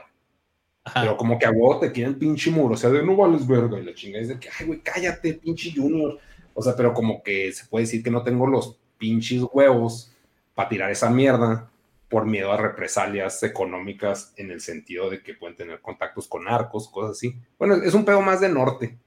Pero 0.93 1.15
como 1.15 1.37
que 1.37 1.45
a 1.45 1.51
vos 1.51 1.79
te 1.79 1.91
quieren 1.91 2.17
pinche 2.17 2.49
mugroseada 2.49 2.95
de 2.95 3.05
no 3.05 3.15
vales 3.15 3.45
verga. 3.45 3.79
Y 3.79 3.83
la 3.83 3.93
chingada 3.93 4.23
es 4.23 4.29
de 4.29 4.39
que, 4.39 4.49
ay, 4.59 4.65
güey, 4.65 4.79
cállate, 4.81 5.35
pinche 5.35 5.71
junior. 5.75 6.19
O 6.53 6.61
sea, 6.61 6.75
pero 6.75 6.93
como 6.93 7.21
que 7.23 7.51
se 7.53 7.65
puede 7.65 7.85
decir 7.85 8.03
que 8.03 8.11
no 8.11 8.23
tengo 8.23 8.47
los 8.47 8.77
pinches 8.97 9.43
huevos 9.51 10.11
para 10.53 10.69
tirar 10.69 10.91
esa 10.91 11.09
mierda 11.09 11.69
por 12.09 12.25
miedo 12.25 12.51
a 12.51 12.57
represalias 12.57 13.41
económicas 13.43 14.33
en 14.35 14.51
el 14.51 14.59
sentido 14.59 15.09
de 15.09 15.23
que 15.23 15.33
pueden 15.33 15.55
tener 15.55 15.79
contactos 15.79 16.27
con 16.27 16.47
arcos, 16.47 16.89
cosas 16.89 17.11
así. 17.11 17.35
Bueno, 17.57 17.75
es 17.75 17.93
un 17.93 18.03
pedo 18.03 18.21
más 18.21 18.41
de 18.41 18.49
norte. 18.49 18.97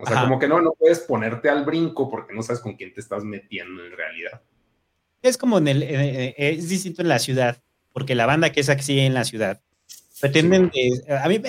O 0.00 0.06
sea, 0.06 0.22
como 0.22 0.38
que 0.38 0.48
no, 0.48 0.60
no 0.60 0.72
puedes 0.72 1.00
ponerte 1.00 1.48
al 1.48 1.64
brinco 1.64 2.08
porque 2.08 2.34
no 2.34 2.42
sabes 2.42 2.60
con 2.60 2.74
quién 2.74 2.94
te 2.94 3.00
estás 3.00 3.22
metiendo 3.22 3.84
en 3.84 3.92
realidad. 3.92 4.40
Es 5.22 5.36
como 5.36 5.58
en 5.58 5.68
el, 5.68 5.82
eh, 5.82 6.28
eh, 6.28 6.34
es 6.36 6.68
distinto 6.68 7.02
en 7.02 7.08
la 7.08 7.18
ciudad, 7.18 7.62
porque 7.92 8.14
la 8.14 8.26
banda 8.26 8.50
que 8.50 8.60
es 8.60 8.68
así 8.70 8.98
en 8.98 9.12
la 9.12 9.24
ciudad, 9.24 9.60
pretenden, 10.20 10.70
a 11.22 11.28
mí, 11.28 11.40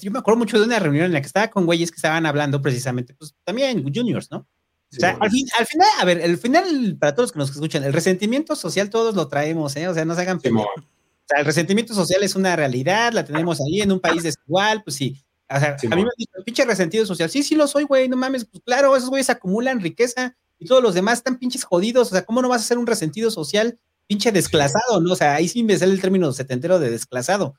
yo 0.00 0.10
me 0.10 0.18
acuerdo 0.18 0.38
mucho 0.38 0.58
de 0.58 0.66
una 0.66 0.78
reunión 0.78 1.06
en 1.06 1.12
la 1.12 1.20
que 1.20 1.26
estaba 1.26 1.48
con 1.48 1.66
güeyes 1.66 1.90
que 1.90 1.96
estaban 1.96 2.26
hablando 2.26 2.62
precisamente, 2.62 3.14
pues 3.14 3.34
también 3.44 3.82
juniors, 3.82 4.30
¿no? 4.30 4.46
o 4.92 5.00
sea, 5.00 5.18
al, 5.20 5.30
final, 5.30 5.88
a 5.98 6.04
ver, 6.04 6.20
el 6.20 6.38
final, 6.38 6.96
para 6.98 7.14
todos 7.14 7.28
los 7.28 7.32
que 7.32 7.38
nos 7.38 7.50
escuchan, 7.50 7.84
el 7.84 7.92
resentimiento 7.92 8.54
social 8.54 8.88
todos 8.88 9.14
lo 9.14 9.28
traemos, 9.28 9.74
¿eh? 9.76 9.88
O 9.88 9.94
sea, 9.94 10.04
no 10.04 10.14
se 10.14 10.22
hagan 10.22 10.38
O 10.38 10.40
sea, 10.40 11.40
el 11.40 11.44
resentimiento 11.44 11.92
social 11.92 12.22
es 12.22 12.36
una 12.36 12.54
realidad, 12.54 13.12
la 13.12 13.24
tenemos 13.24 13.60
ahí 13.60 13.80
en 13.80 13.92
un 13.92 14.00
país 14.00 14.22
desigual, 14.22 14.82
pues 14.84 14.96
sí. 14.96 15.22
O 15.48 15.58
sea, 15.60 15.76
a 15.80 15.94
mí 15.94 16.02
me 16.02 16.10
dicho, 16.16 16.32
pinche 16.44 16.64
resentido 16.64 17.06
social. 17.06 17.30
Sí, 17.30 17.42
sí 17.42 17.54
lo 17.54 17.66
soy, 17.66 17.84
güey, 17.84 18.08
no 18.08 18.16
mames. 18.16 18.44
Pues 18.44 18.62
claro, 18.64 18.96
esos 18.96 19.08
güeyes 19.08 19.30
acumulan 19.30 19.80
riqueza 19.80 20.36
y 20.58 20.66
todos 20.66 20.82
los 20.82 20.94
demás 20.94 21.18
están 21.18 21.38
pinches 21.38 21.64
jodidos. 21.64 22.08
O 22.08 22.10
sea, 22.12 22.24
¿cómo 22.24 22.42
no 22.42 22.48
vas 22.48 22.62
a 22.62 22.64
ser 22.64 22.78
un 22.78 22.86
resentido 22.86 23.30
social 23.30 23.78
pinche 24.06 24.32
desclasado, 24.32 25.00
no? 25.00 25.12
O 25.12 25.16
sea, 25.16 25.34
ahí 25.34 25.48
sí 25.48 25.62
me 25.62 25.76
sale 25.76 25.92
el 25.92 26.00
término 26.00 26.32
setentero 26.32 26.78
de 26.78 26.90
desclasado. 26.90 27.54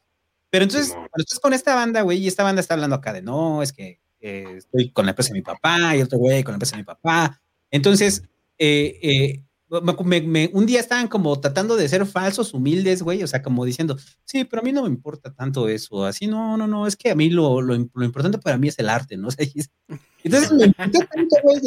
Pero 0.50 0.64
entonces, 0.64 0.92
cuando 0.92 1.10
estás 1.18 1.40
con 1.40 1.54
esta 1.54 1.76
banda, 1.76 2.02
güey, 2.02 2.20
y 2.20 2.28
esta 2.28 2.44
banda 2.44 2.62
está 2.62 2.74
hablando 2.74 2.96
acá 2.96 3.14
de 3.14 3.22
no, 3.22 3.62
es 3.62 3.74
que 3.74 4.00
eh, 4.20 4.56
estoy 4.58 4.92
con 4.92 5.06
la 5.06 5.12
empresa 5.12 5.30
de 5.34 5.40
mi 5.40 5.44
papá 5.44 5.96
y 5.96 6.02
otro 6.02 6.18
güey 6.18 6.44
con 6.44 6.54
la 6.54 6.56
empresa 6.56 6.76
de 6.76 6.82
mi 6.82 6.86
papá. 6.86 7.42
Entonces, 7.70 8.24
eh, 8.58 9.00
eh, 9.02 9.44
un 9.70 10.66
día 10.66 10.80
estaban 10.80 11.08
como 11.08 11.40
tratando 11.40 11.76
de 11.76 11.90
ser 11.90 12.06
falsos, 12.06 12.54
humildes, 12.54 13.02
güey, 13.02 13.24
o 13.24 13.28
sea, 13.28 13.42
como 13.42 13.66
diciendo, 13.66 13.98
sí, 14.24 14.46
pero 14.46 14.62
a 14.62 14.64
mí 14.64 14.72
no 14.72 14.84
me 14.84 14.90
importa 14.90 15.34
tanto 15.34 15.68
eso, 15.68 16.06
así, 16.06 16.28
no, 16.28 16.56
no, 16.58 16.68
no, 16.68 16.88
es 16.88 16.96
que 16.96 17.12
a 17.12 17.16
mí 17.16 17.30
lo, 17.30 17.62
lo, 17.62 17.76
importante 17.76 18.38
para 18.38 18.58
mí 18.58 18.70
es 18.70 18.80
el 18.80 18.90
arte, 18.90 19.18
¿no? 19.18 19.28
entonces 20.24 20.52
me 20.52 20.66
emputé 20.66 21.00
tanto, 21.06 21.36
güey, 21.44 21.62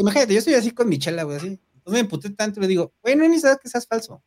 imagínate, 0.00 0.32
yo 0.34 0.38
estoy 0.38 0.54
así 0.54 0.70
con 0.70 0.88
mi 0.88 0.98
chela, 0.98 1.22
güey, 1.22 1.36
así, 1.38 1.46
entonces 1.46 1.92
me 1.92 2.00
emputé 2.00 2.30
tanto 2.30 2.60
y 2.60 2.62
le 2.62 2.68
digo, 2.68 2.92
güey, 3.02 3.16
no 3.16 3.22
hay 3.22 3.30
necesidad 3.30 3.60
que 3.60 3.68
seas 3.68 3.86
falso. 3.86 4.14
O 4.14 4.22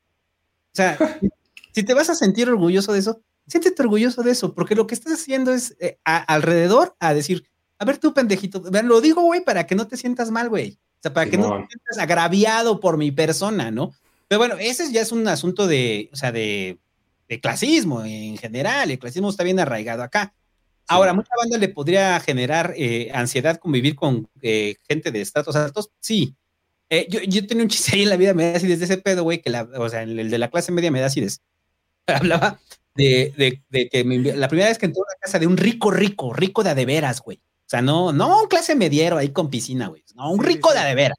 sea, 0.73 0.97
si 1.73 1.83
te 1.83 1.93
vas 1.93 2.09
a 2.09 2.15
sentir 2.15 2.49
orgulloso 2.49 2.93
de 2.93 2.99
eso, 2.99 3.21
siéntete 3.47 3.81
orgulloso 3.81 4.23
de 4.23 4.31
eso, 4.31 4.53
porque 4.53 4.75
lo 4.75 4.87
que 4.87 4.95
estás 4.95 5.13
haciendo 5.13 5.53
es 5.53 5.75
eh, 5.79 5.99
alrededor 6.05 6.95
a 6.99 7.13
decir, 7.13 7.43
a 7.77 7.85
ver 7.85 7.97
tú, 7.97 8.13
pendejito, 8.13 8.63
lo 8.83 9.01
digo, 9.01 9.21
güey, 9.23 9.43
para 9.43 9.67
que 9.67 9.75
no 9.75 9.87
te 9.87 9.97
sientas 9.97 10.31
mal, 10.31 10.49
güey. 10.49 10.79
O 10.99 11.01
sea, 11.01 11.13
para 11.13 11.29
que 11.29 11.37
no 11.37 11.47
te 11.61 11.67
sientas 11.69 11.97
agraviado 11.97 12.81
por 12.81 12.97
mi 12.97 13.11
persona, 13.11 13.71
¿no? 13.71 13.93
Pero 14.27 14.39
bueno, 14.39 14.55
ese 14.59 14.91
ya 14.91 15.01
es 15.01 15.13
un 15.13 15.27
asunto 15.27 15.65
de, 15.65 16.09
o 16.11 16.15
sea, 16.15 16.31
de, 16.31 16.77
clasismo 17.41 18.03
en 18.03 18.37
general. 18.37 18.91
El 18.91 18.99
clasismo 18.99 19.29
está 19.29 19.43
bien 19.43 19.59
arraigado 19.59 20.03
acá. 20.03 20.33
Ahora, 20.87 21.13
mucha 21.13 21.31
banda 21.37 21.57
le 21.57 21.69
podría 21.69 22.19
generar 22.19 22.73
eh, 22.75 23.11
ansiedad 23.13 23.57
convivir 23.57 23.95
con 23.95 24.27
eh, 24.41 24.75
gente 24.87 25.11
de 25.11 25.21
estratos 25.21 25.55
altos. 25.55 25.91
Sí. 25.99 26.35
Eh, 26.89 27.07
yo, 27.09 27.21
yo, 27.21 27.45
tenía 27.47 27.63
un 27.63 27.69
chiste 27.69 27.95
ahí 27.95 28.03
en 28.03 28.09
la 28.09 28.17
vida, 28.17 28.33
me 28.33 28.51
da 28.51 28.57
así 28.57 28.67
desde 28.67 28.85
ese 28.85 28.97
pedo, 28.97 29.23
güey, 29.23 29.41
que 29.41 29.51
la, 29.51 29.69
o 29.77 29.87
sea, 29.87 30.03
el 30.03 30.29
de 30.29 30.37
la 30.37 30.49
clase 30.49 30.71
media 30.71 30.91
me 30.91 30.99
da 30.99 31.05
así 31.05 31.25
Hablaba 32.07 32.59
de, 32.95 33.33
de, 33.37 33.61
de 33.69 33.89
que 33.89 34.03
la 34.03 34.47
primera 34.47 34.69
vez 34.69 34.77
que 34.77 34.87
entró 34.87 35.03
a 35.03 35.13
la 35.13 35.19
casa 35.19 35.39
de 35.39 35.47
un 35.47 35.57
rico, 35.57 35.91
rico, 35.91 36.33
rico 36.33 36.63
de 36.63 36.71
adeveras, 36.71 37.21
güey. 37.21 37.39
O 37.69 37.71
sea, 37.71 37.83
no, 37.83 38.11
no 38.11 38.41
un 38.41 38.47
clase 38.47 38.73
mediero 38.73 39.15
ahí 39.15 39.29
con 39.29 39.51
piscina, 39.51 39.89
güey. 39.89 40.03
No, 40.15 40.31
un 40.31 40.43
rico 40.43 40.73
de 40.73 40.95
de 40.95 41.13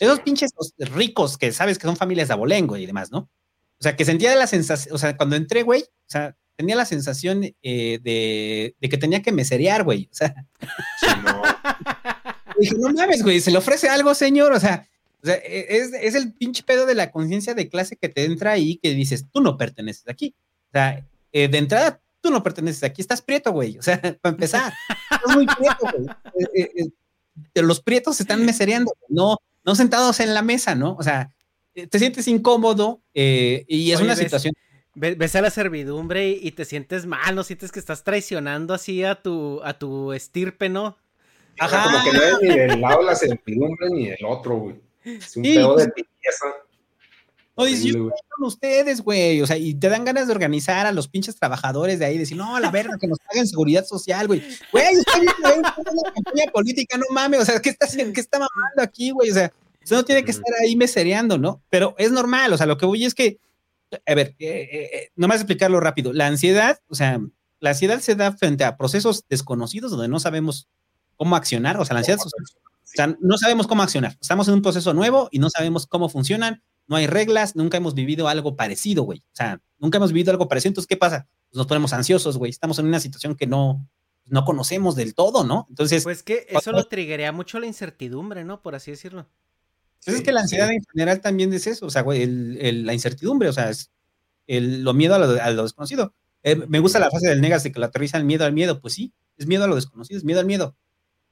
Esos 0.00 0.18
pinches 0.18 0.50
ricos 0.78 1.38
que 1.38 1.52
sabes 1.52 1.78
que 1.78 1.86
son 1.86 1.96
familias 1.96 2.26
de 2.26 2.34
abolengo 2.34 2.76
y 2.76 2.86
demás, 2.86 3.12
¿no? 3.12 3.18
O 3.18 3.82
sea, 3.82 3.94
que 3.94 4.04
sentía 4.04 4.34
la 4.34 4.48
sensación, 4.48 4.92
o 4.92 4.98
sea, 4.98 5.16
cuando 5.16 5.36
entré, 5.36 5.62
güey, 5.62 5.82
o 5.82 6.08
sea, 6.08 6.36
tenía 6.56 6.74
la 6.74 6.86
sensación 6.86 7.44
eh, 7.62 8.00
de, 8.02 8.74
que 8.80 8.98
tenía 8.98 9.22
que 9.22 9.30
meserear, 9.30 9.84
güey. 9.84 10.08
O 10.10 10.14
sea, 10.16 10.34
no. 11.24 11.42
dije, 12.58 12.74
no 12.76 12.92
mames, 12.92 13.22
güey, 13.22 13.40
se 13.40 13.52
le 13.52 13.58
ofrece 13.58 13.88
algo, 13.88 14.12
señor. 14.12 14.54
O 14.54 14.58
sea, 14.58 14.88
e, 15.22 15.66
es, 15.70 16.16
el 16.16 16.32
pinche 16.32 16.64
pedo 16.64 16.86
de 16.86 16.96
la 16.96 17.12
conciencia 17.12 17.54
de 17.54 17.68
clase 17.68 17.94
que 17.94 18.08
te 18.08 18.24
entra 18.24 18.50
ahí 18.50 18.78
que 18.78 18.92
dices, 18.92 19.26
tú 19.32 19.40
no 19.40 19.56
perteneces 19.56 20.08
aquí. 20.08 20.34
O 20.70 20.72
sea, 20.72 21.06
eh, 21.30 21.46
de 21.46 21.58
entrada, 21.58 22.00
tú 22.20 22.30
no 22.30 22.42
perteneces 22.42 22.82
aquí, 22.82 23.00
estás 23.00 23.22
prieto, 23.22 23.52
güey. 23.52 23.78
O 23.78 23.82
sea, 23.82 24.00
para 24.20 24.34
empezar, 24.34 24.72
estás 25.10 25.36
muy 25.36 25.46
prieto, 25.46 25.78
güey. 25.80 26.06
Eh, 26.54 26.70
eh, 26.76 26.84
eh, 27.54 27.62
los 27.62 27.80
prietos 27.80 28.20
están 28.20 28.44
mesereando, 28.44 28.92
no, 29.08 29.36
no 29.64 29.74
sentados 29.74 30.20
en 30.20 30.34
la 30.34 30.42
mesa, 30.42 30.74
¿no? 30.74 30.96
O 30.98 31.02
sea, 31.02 31.32
te 31.74 31.98
sientes 31.98 32.26
incómodo 32.28 33.02
y 33.12 33.92
es 33.92 34.00
una 34.00 34.16
situación. 34.16 34.54
Ves 34.94 35.36
a 35.36 35.42
la 35.42 35.50
servidumbre 35.50 36.30
y, 36.30 36.52
te 36.52 36.64
sientes 36.64 37.04
mal, 37.04 37.34
no 37.34 37.44
sientes 37.44 37.70
que 37.70 37.78
estás 37.78 38.02
traicionando 38.02 38.72
así 38.72 39.04
a 39.04 39.16
tu, 39.16 39.60
a 39.62 39.74
tu 39.78 40.14
estirpe, 40.14 40.70
¿no? 40.70 40.96
Ajá. 41.58 41.84
como 41.84 42.04
que 42.04 42.16
no 42.16 42.22
es 42.22 42.42
ni 42.42 42.58
del 42.58 42.80
lado 42.80 43.00
de 43.00 43.04
la 43.04 43.14
servidumbre 43.14 43.90
ni 43.90 44.08
del 44.08 44.24
otro, 44.24 44.56
güey. 44.56 44.76
Es 45.04 45.36
un 45.36 45.42
pedo 45.42 45.76
de 45.76 45.88
pieza. 45.88 46.46
No, 47.56 47.64
dice, 47.64 47.88
yo 47.88 48.10
con 48.36 48.46
ustedes, 48.46 49.00
güey. 49.00 49.40
O 49.40 49.46
sea, 49.46 49.56
y 49.56 49.74
te 49.74 49.88
dan 49.88 50.04
ganas 50.04 50.26
de 50.26 50.32
organizar 50.32 50.86
a 50.86 50.92
los 50.92 51.08
pinches 51.08 51.36
trabajadores 51.36 51.98
de 51.98 52.04
ahí, 52.04 52.18
decir, 52.18 52.36
no, 52.36 52.58
la 52.60 52.70
verga, 52.70 52.98
que 53.00 53.06
nos 53.06 53.18
paguen 53.18 53.46
seguridad 53.46 53.86
social, 53.86 54.26
güey. 54.26 54.42
Güey, 54.72 54.84
está 54.94 55.18
bien, 55.18 55.32
güey, 55.40 55.58
una 55.58 55.72
campaña 56.12 56.52
política, 56.52 56.98
no 56.98 57.04
mames. 57.10 57.40
O 57.40 57.44
sea, 57.46 57.60
¿qué 57.60 57.70
está, 57.70 57.86
qué 57.86 58.20
está 58.20 58.38
mamando 58.38 58.82
aquí, 58.82 59.10
güey? 59.10 59.30
O 59.30 59.34
sea, 59.34 59.50
usted 59.82 59.96
no 59.96 60.04
tiene 60.04 60.24
que 60.24 60.32
estar 60.32 60.52
ahí 60.62 60.76
mesereando, 60.76 61.38
¿no? 61.38 61.62
Pero 61.70 61.94
es 61.96 62.12
normal, 62.12 62.52
o 62.52 62.58
sea, 62.58 62.66
lo 62.66 62.76
que 62.76 62.84
voy 62.84 63.04
es 63.06 63.14
que, 63.14 63.38
a 64.06 64.14
ver, 64.14 64.34
eh, 64.38 64.68
eh, 64.70 64.90
eh, 64.92 65.10
nomás 65.16 65.36
explicarlo 65.36 65.80
rápido. 65.80 66.12
La 66.12 66.26
ansiedad, 66.26 66.80
o 66.88 66.94
sea, 66.94 67.20
la 67.60 67.70
ansiedad 67.70 68.00
se 68.00 68.16
da 68.16 68.32
frente 68.32 68.64
a 68.64 68.76
procesos 68.76 69.24
desconocidos 69.30 69.90
donde 69.90 70.08
no 70.08 70.20
sabemos 70.20 70.68
cómo 71.16 71.36
accionar, 71.36 71.78
o 71.78 71.84
sea, 71.86 71.94
la 71.94 72.00
ansiedad, 72.00 72.20
o 72.22 72.28
sea, 72.84 73.16
no 73.18 73.38
sabemos 73.38 73.66
cómo 73.66 73.82
accionar. 73.82 74.18
Estamos 74.20 74.46
en 74.48 74.54
un 74.54 74.62
proceso 74.62 74.92
nuevo 74.92 75.28
y 75.32 75.38
no 75.38 75.48
sabemos 75.48 75.86
cómo 75.86 76.10
funcionan 76.10 76.62
no 76.86 76.96
hay 76.96 77.06
reglas, 77.06 77.56
nunca 77.56 77.76
hemos 77.76 77.94
vivido 77.94 78.28
algo 78.28 78.56
parecido, 78.56 79.02
güey. 79.02 79.20
O 79.32 79.36
sea, 79.36 79.60
nunca 79.78 79.98
hemos 79.98 80.12
vivido 80.12 80.30
algo 80.30 80.48
parecido. 80.48 80.70
Entonces, 80.70 80.88
¿qué 80.88 80.96
pasa? 80.96 81.26
Pues 81.50 81.58
nos 81.58 81.66
ponemos 81.66 81.92
ansiosos, 81.92 82.38
güey. 82.38 82.50
Estamos 82.50 82.78
en 82.78 82.86
una 82.86 83.00
situación 83.00 83.34
que 83.34 83.46
no, 83.46 83.86
no 84.26 84.44
conocemos 84.44 84.96
del 84.96 85.14
todo, 85.14 85.44
¿no? 85.44 85.66
Entonces. 85.68 86.04
Pues 86.04 86.22
que 86.22 86.46
eso 86.48 86.72
lo 86.72 86.84
triguea 86.84 87.32
mucho 87.32 87.58
la 87.58 87.66
incertidumbre, 87.66 88.44
¿no? 88.44 88.62
Por 88.62 88.74
así 88.74 88.90
decirlo. 88.90 89.28
Pues 90.04 90.18
es 90.18 90.22
que 90.22 90.32
la 90.32 90.42
ansiedad 90.42 90.70
en 90.70 90.84
general 90.92 91.20
también 91.20 91.52
es 91.52 91.66
eso, 91.66 91.86
o 91.86 91.90
sea, 91.90 92.02
güey, 92.02 92.26
la 92.26 92.94
incertidumbre, 92.94 93.48
o 93.48 93.52
sea, 93.52 93.70
es 93.70 93.90
el, 94.46 94.82
lo 94.82 94.94
miedo 94.94 95.16
a 95.16 95.18
lo, 95.18 95.62
desconocido. 95.62 96.14
Eh, 96.44 96.54
me 96.54 96.78
gusta 96.78 97.00
la 97.00 97.10
frase 97.10 97.28
del 97.28 97.40
Negas 97.40 97.64
de 97.64 97.72
que 97.72 97.80
lo 97.80 97.86
aterriza 97.86 98.16
el 98.16 98.24
miedo 98.24 98.44
al 98.44 98.52
miedo, 98.52 98.80
pues 98.80 98.94
sí, 98.94 99.12
es 99.36 99.48
miedo 99.48 99.64
a 99.64 99.66
lo 99.66 99.74
desconocido, 99.74 100.16
es 100.16 100.24
miedo 100.24 100.38
al 100.38 100.46
miedo. 100.46 100.76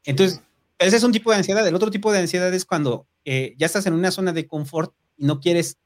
Entonces, 0.04 0.42
ese 0.78 0.96
es 0.96 1.04
un 1.04 1.12
tipo 1.12 1.30
de 1.30 1.36
ansiedad. 1.36 1.66
El 1.66 1.74
otro 1.74 1.90
tipo 1.90 2.10
de 2.10 2.18
ansiedad 2.18 2.52
es 2.52 2.64
cuando 2.64 3.06
eh, 3.24 3.54
ya 3.58 3.66
estás 3.66 3.86
en 3.86 3.94
una 3.94 4.10
zona 4.10 4.32
de 4.32 4.48
confort 4.48 4.92
y 5.16 5.26
no 5.26 5.40
quieres 5.40 5.78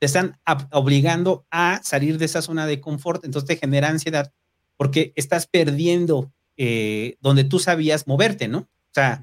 te 0.00 0.06
están 0.06 0.40
obligando 0.72 1.46
a 1.50 1.80
salir 1.84 2.16
de 2.16 2.24
esa 2.24 2.40
zona 2.40 2.66
de 2.66 2.80
confort, 2.80 3.22
entonces 3.24 3.46
te 3.46 3.56
genera 3.56 3.88
ansiedad 3.88 4.32
porque 4.78 5.12
estás 5.14 5.46
perdiendo 5.46 6.32
eh, 6.56 7.18
donde 7.20 7.44
tú 7.44 7.58
sabías 7.58 8.06
moverte, 8.06 8.48
¿no? 8.48 8.60
O 8.60 8.94
sea, 8.94 9.22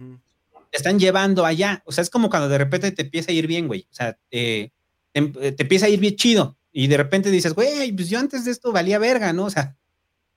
te 0.69 0.77
están 0.77 0.99
llevando 0.99 1.45
allá. 1.45 1.81
O 1.85 1.91
sea, 1.91 2.03
es 2.03 2.11
como 2.11 2.29
cuando 2.29 2.47
de 2.47 2.59
repente 2.59 2.91
te 2.91 3.01
empieza 3.01 3.31
a 3.31 3.33
ir 3.33 3.47
bien, 3.47 3.65
güey. 3.65 3.87
O 3.91 3.93
sea, 3.93 4.19
te, 4.29 4.71
te, 5.13 5.55
empieza 5.57 5.87
a 5.87 5.89
ir 5.89 5.99
bien 5.99 6.15
chido 6.15 6.55
y 6.71 6.85
de 6.85 6.97
repente 6.97 7.31
dices, 7.31 7.53
güey, 7.53 7.91
pues 7.91 8.09
yo 8.09 8.19
antes 8.19 8.45
de 8.45 8.51
esto 8.51 8.71
valía 8.71 8.99
verga, 8.99 9.33
¿no? 9.33 9.45
O 9.45 9.49
sea, 9.49 9.75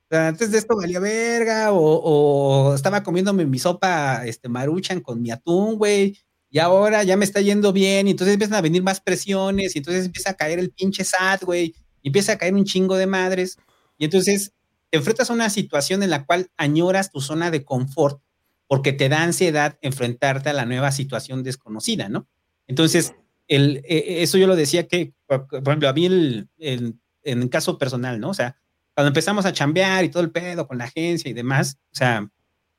antes 0.08 0.50
de 0.50 0.56
esto 0.56 0.74
valía 0.74 1.00
verga 1.00 1.68
o, 1.70 2.74
estaba 2.74 3.02
comiéndome 3.02 3.44
mi 3.44 3.58
sopa 3.58 4.24
este, 4.24 4.48
maruchan 4.48 5.00
con 5.00 5.20
mi 5.20 5.30
atún, 5.30 5.76
güey 5.76 6.16
y 6.50 6.58
ahora 6.58 7.02
ya 7.04 7.16
me 7.16 7.24
está 7.24 7.40
yendo 7.40 7.72
bien, 7.72 8.08
y 8.08 8.12
entonces 8.12 8.34
empiezan 8.34 8.58
a 8.58 8.60
venir 8.60 8.82
más 8.82 9.00
presiones, 9.00 9.74
y 9.74 9.78
entonces 9.78 10.06
empieza 10.06 10.30
a 10.30 10.34
caer 10.34 10.58
el 10.58 10.70
pinche 10.70 11.04
SAT, 11.04 11.44
güey, 11.44 11.74
y 12.02 12.08
empieza 12.08 12.32
a 12.32 12.38
caer 12.38 12.54
un 12.54 12.64
chingo 12.64 12.96
de 12.96 13.06
madres, 13.06 13.58
y 13.98 14.04
entonces 14.04 14.52
te 14.90 14.98
enfrentas 14.98 15.30
a 15.30 15.34
una 15.34 15.50
situación 15.50 16.02
en 16.02 16.10
la 16.10 16.26
cual 16.26 16.50
añoras 16.56 17.10
tu 17.10 17.20
zona 17.20 17.50
de 17.50 17.64
confort 17.64 18.20
porque 18.66 18.92
te 18.92 19.08
da 19.08 19.22
ansiedad 19.22 19.78
enfrentarte 19.82 20.48
a 20.48 20.52
la 20.52 20.64
nueva 20.64 20.92
situación 20.92 21.42
desconocida, 21.42 22.08
¿no? 22.08 22.28
Entonces, 22.68 23.14
el, 23.48 23.78
e, 23.78 23.96
e, 23.96 24.22
eso 24.22 24.38
yo 24.38 24.46
lo 24.46 24.54
decía 24.54 24.86
que, 24.86 25.12
por 25.26 25.48
ejemplo, 25.66 25.88
a 25.88 25.92
mí 25.92 26.06
el, 26.06 26.48
en 26.58 27.00
el 27.24 27.50
caso 27.50 27.78
personal, 27.78 28.20
¿no? 28.20 28.30
O 28.30 28.34
sea, 28.34 28.56
cuando 28.94 29.08
empezamos 29.08 29.44
a 29.44 29.52
chambear 29.52 30.04
y 30.04 30.08
todo 30.08 30.22
el 30.22 30.30
pedo 30.30 30.66
con 30.66 30.78
la 30.78 30.84
agencia 30.84 31.30
y 31.30 31.34
demás, 31.34 31.78
o 31.92 31.96
sea, 31.96 32.30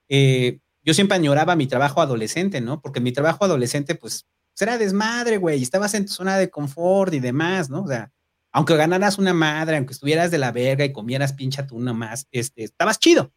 eh, 0.10 0.60
yo 0.84 0.94
siempre 0.94 1.16
añoraba 1.16 1.56
mi 1.56 1.68
trabajo 1.68 2.02
adolescente, 2.02 2.62
¿no? 2.62 2.82
Porque 2.82 3.00
mi 3.00 3.12
trabajo 3.12 3.46
adolescente, 3.46 3.96
pues, 3.96 4.26
era 4.60 4.78
desmadre, 4.78 5.38
güey, 5.38 5.62
estabas 5.62 5.94
en 5.96 6.06
tu 6.06 6.14
zona 6.14 6.38
de 6.38 6.50
confort 6.50 7.14
y 7.14 7.20
demás, 7.20 7.70
¿no? 7.70 7.84
O 7.84 7.88
sea, 7.88 8.12
aunque 8.52 8.76
ganaras 8.76 9.18
una 9.18 9.34
madre, 9.34 9.78
aunque 9.78 9.94
estuvieras 9.94 10.32
de 10.32 10.38
la 10.38 10.52
verga 10.52 10.86
y 10.86 10.92
comieras 10.94 11.34
pincha 11.34 11.66
tú 11.66 11.80
nomás, 11.80 12.28
este, 12.32 12.64
estabas 12.66 13.00
chido. 13.00 13.34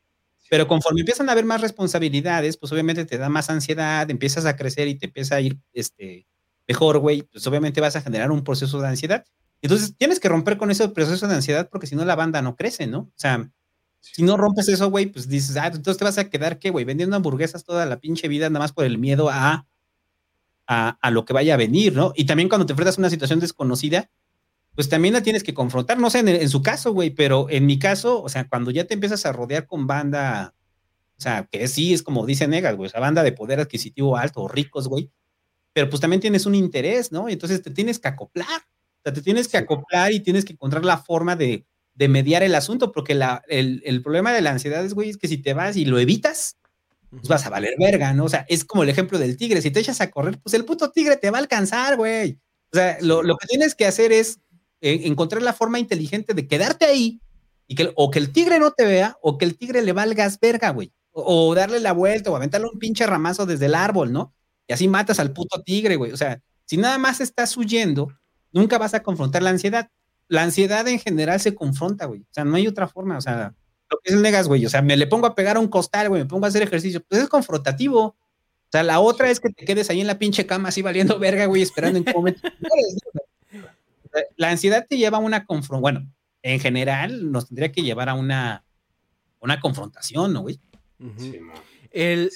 Pero 0.51 0.69
conforme 0.69 1.01
empiezan 1.01 1.29
a 1.29 1.33
haber 1.33 1.45
más 1.47 1.63
responsabilidades, 1.63 2.57
pues 2.59 2.71
obviamente 2.73 3.07
te 3.07 3.17
da 3.17 3.29
más 3.29 3.49
ansiedad, 3.49 4.11
empiezas 4.11 4.45
a 4.45 4.57
crecer 4.57 4.89
y 4.89 4.97
te 4.97 5.07
empieza 5.07 5.37
a 5.37 5.41
ir 5.41 5.59
este, 5.73 6.27
mejor, 6.69 6.99
güey, 6.99 7.23
pues 7.23 7.47
obviamente 7.47 7.81
vas 7.81 7.97
a 7.97 8.03
generar 8.03 8.31
un 8.31 8.45
proceso 8.45 8.81
de 8.81 8.89
ansiedad. 8.89 9.25
Entonces 9.63 9.97
tienes 9.97 10.21
que 10.21 10.29
romper 10.29 10.59
con 10.59 10.71
ese 10.71 10.89
proceso 10.91 11.27
de 11.27 11.35
ansiedad 11.35 11.71
porque 11.71 11.87
si 11.87 11.97
no 11.97 12.05
la 12.05 12.17
banda 12.17 12.43
no 12.43 12.57
crece, 12.57 12.87
¿no? 12.87 12.99
O 12.99 13.13
sea, 13.17 13.51
si 14.13 14.23
no 14.23 14.37
rompes 14.37 14.69
eso, 14.69 14.91
güey, 14.91 15.07
pues 15.07 15.29
dices, 15.29 15.57
ah, 15.57 15.67
entonces 15.67 15.97
te 15.97 16.05
vas 16.05 16.19
a 16.19 16.29
quedar, 16.29 16.59
¿qué, 16.59 16.71
güey? 16.71 16.85
Vendiendo 16.85 17.17
hamburguesas 17.17 17.65
toda 17.65 17.87
la 17.87 17.99
pinche 17.99 18.29
vida, 18.29 18.51
nada 18.51 18.63
más 18.63 18.73
por 18.73 18.85
el 18.85 18.99
miedo 18.99 19.31
a, 19.31 19.67
a, 20.67 21.11
lo 21.11 21.25
que 21.25 21.33
vaya 21.33 21.55
a 21.55 21.57
venir, 21.57 21.95
¿no? 21.95 22.13
Y 22.15 22.27
también 22.27 22.49
cuando 22.49 22.67
te 22.67 22.73
enfrentas 22.73 22.99
a 22.99 23.01
una 23.01 23.11
situación 23.11 23.41
desconocida, 23.41 24.11
pues 24.75 24.89
también 24.89 25.15
la 25.15 25.23
tienes 25.23 25.43
que 25.43 25.55
confrontar, 25.55 25.99
no 25.99 26.11
sé, 26.11 26.21
en, 26.21 26.49
su 26.49 26.63
caso, 26.63 26.93
güey, 26.93 27.11
pero 27.11 27.47
en 27.49 27.67
mi 27.67 27.79
caso, 27.79 28.23
o 28.23 28.29
sea, 28.29 28.49
cuando 28.49 28.71
ya 28.71 28.85
te 28.85 28.95
empiezas 28.95 29.25
a 29.25 29.33
rodear 29.33 29.67
con 29.67 29.87
banda, 29.87 30.55
o 31.17 31.21
sea, 31.21 31.49
que 31.51 31.67
sí 31.69 31.95
es 31.95 32.03
como 32.03 32.27
dice 32.27 32.47
Negas, 32.47 32.77
güey, 32.77 32.89
esa 32.89 33.01
banda 33.01 33.23
de 33.23 33.33
poder 33.33 33.61
adquisitivo 33.61 34.17
alto, 34.17 34.49
ricos, 34.49 34.89
güey, 34.89 35.11
pero 35.73 35.89
pues 35.89 36.01
también 36.01 36.21
tienes 36.21 36.47
un 36.47 36.55
interés, 36.55 37.11
¿no? 37.11 37.29
Y 37.29 37.33
entonces 37.33 37.63
te 37.63 37.71
tienes 37.71 37.99
que 37.99 38.09
acoplar, 38.09 38.61
o 38.61 39.03
sea, 39.03 39.13
te 39.13 39.23
tienes 39.23 39.49
que 39.49 39.57
acoplar 39.57 40.13
y 40.13 40.21
tienes 40.21 40.45
que 40.45 40.53
encontrar 40.55 40.85
la 40.85 40.99
forma 40.99 41.37
de, 41.37 41.67
de 41.95 42.09
mediar 42.09 42.43
el 42.43 42.55
asunto, 42.55 42.93
porque 42.93 43.15
la, 43.15 43.43
el, 43.49 43.83
el, 43.85 44.03
problema 44.03 44.33
de 44.33 44.41
la 44.41 44.51
ansiedad 44.51 44.85
es, 44.85 44.95
güey, 44.95 45.11
es 45.11 45.17
que 45.17 45.29
si 45.29 45.39
te 45.39 45.55
vas 45.55 45.77
y 45.77 45.85
lo 45.85 45.99
evitas, 45.99 46.57
pues 47.11 47.29
vas 47.29 47.47
a 47.47 47.51
valer 47.51 47.75
verga, 47.79 48.13
¿no? 48.13 48.25
O 48.25 48.29
sea, 48.29 48.45
es 48.49 48.65
como 48.65 48.83
el 48.83 48.89
ejemplo 48.89 49.19
del 49.19 49.37
tigre, 49.37 49.63
si 49.63 49.71
te 49.71 49.81
echas 49.81 50.01
a 50.01 50.11
correr, 50.11 50.39
pues 50.43 50.55
el 50.55 50.65
puto 50.65 50.91
tigre 50.91 51.17
te 51.17 51.31
va 51.31 51.39
a 51.39 51.41
alcanzar, 51.41 51.97
güey. 51.97 52.39
O 52.73 52.77
sea, 52.77 52.99
lo, 53.01 53.23
lo 53.23 53.37
que 53.37 53.47
tienes 53.47 53.75
que 53.75 53.87
hacer 53.87 54.13
es 54.13 54.41
eh, 54.81 55.03
encontrar 55.05 55.43
la 55.43 55.53
forma 55.53 55.79
inteligente 55.79 56.35
de 56.35 56.49
quedarte 56.49 56.85
ahí 56.87 57.21
y 57.69 57.77
que 57.77 57.93
o 57.95 58.11
que 58.11 58.19
el 58.19 58.33
tigre 58.33 58.59
no 58.59 58.73
te 58.73 58.85
vea 58.85 59.17
o 59.23 59.39
que 59.39 59.45
el 59.45 59.57
tigre 59.57 59.83
le 59.83 59.93
valgas 59.93 60.41
verga, 60.41 60.71
güey. 60.71 60.93
O, 61.13 61.49
o, 61.49 61.55
darle 61.55 61.79
la 61.79 61.93
vuelta 61.93 62.31
o 62.31 62.37
aventarle 62.37 62.67
un 62.73 62.81
pinche 62.81 63.07
ramazo 63.07 63.47
desde 63.47 63.67
el 63.67 63.77
árbol, 63.77 64.13
¿no? 64.13 64.35
Y 64.67 64.73
así 64.73 64.89
matas 64.89 65.21
al 65.21 65.33
puto 65.33 65.63
tigre, 65.63 65.95
güey. 65.95 66.11
O 66.11 66.17
sea, 66.17 66.43
si 66.65 66.77
nada 66.77 66.99
más 66.99 67.21
estás 67.21 67.57
huyendo, 67.57 68.09
nunca 68.51 68.79
vas 68.79 68.95
a 68.95 69.03
confrontar 69.05 69.43
la 69.43 69.51
ansiedad 69.51 69.91
la 70.29 70.43
ansiedad 70.43 70.87
en 70.89 70.99
general 70.99 71.41
se 71.41 71.55
confronta, 71.55 72.07
güey. 72.07 72.23
O 72.23 72.33
sea, 72.33 72.45
no 72.45 72.57
hay 72.57 72.67
otra 72.67 72.89
forma. 72.89 73.19
O 73.19 73.21
sea, 73.21 73.55
lo 73.91 73.99
que 73.99 74.11
es 74.11 74.17
el 74.17 74.23
negas, 74.23 74.49
güey. 74.49 74.65
O 74.67 74.71
sea, 74.71 74.83
me 74.83 74.97
le 74.97 75.07
pongo 75.07 75.27
a 75.27 75.35
pegar 75.35 75.57
a 75.57 75.61
un 75.61 75.69
costal, 75.69 76.09
güey, 76.09 76.23
me 76.23 76.29
pongo 76.29 76.47
a 76.47 76.49
hacer 76.49 76.63
ejercicio. 76.63 77.03
Pues 77.09 77.23
es 77.23 77.29
confrontativo. 77.29 78.05
O 78.05 78.17
sea, 78.73 78.83
la 78.83 79.01
otra 79.01 79.31
es 79.31 79.41
que 79.41 79.51
te 79.51 79.65
quedes 79.65 79.91
ahí 79.91 80.01
en 80.01 80.07
la 80.07 80.19
pinche 80.19 80.47
cama 80.47 80.71
así 80.71 80.83
valiendo 80.83 81.19
verga, 81.19 81.47
güey, 81.47 81.63
esperando 81.63 81.99
en 81.99 82.05
qué 82.05 82.13
momento. 82.13 82.41
la 84.37 84.51
ansiedad 84.51 84.87
te 84.89 84.97
lleva 84.97 85.19
a 85.19 85.21
una 85.21 85.45
confrontación. 85.45 85.81
Bueno, 85.81 86.13
en 86.43 86.61
general 86.61 87.31
nos 87.31 87.49
tendría 87.49 87.73
que 87.73 87.83
llevar 87.83 88.09
a 88.09 88.15
una, 88.15 88.65
una 89.41 89.61
confrontación, 89.61 90.33
¿no, 90.33 90.43
güey? 90.43 90.59
el, 91.91 92.31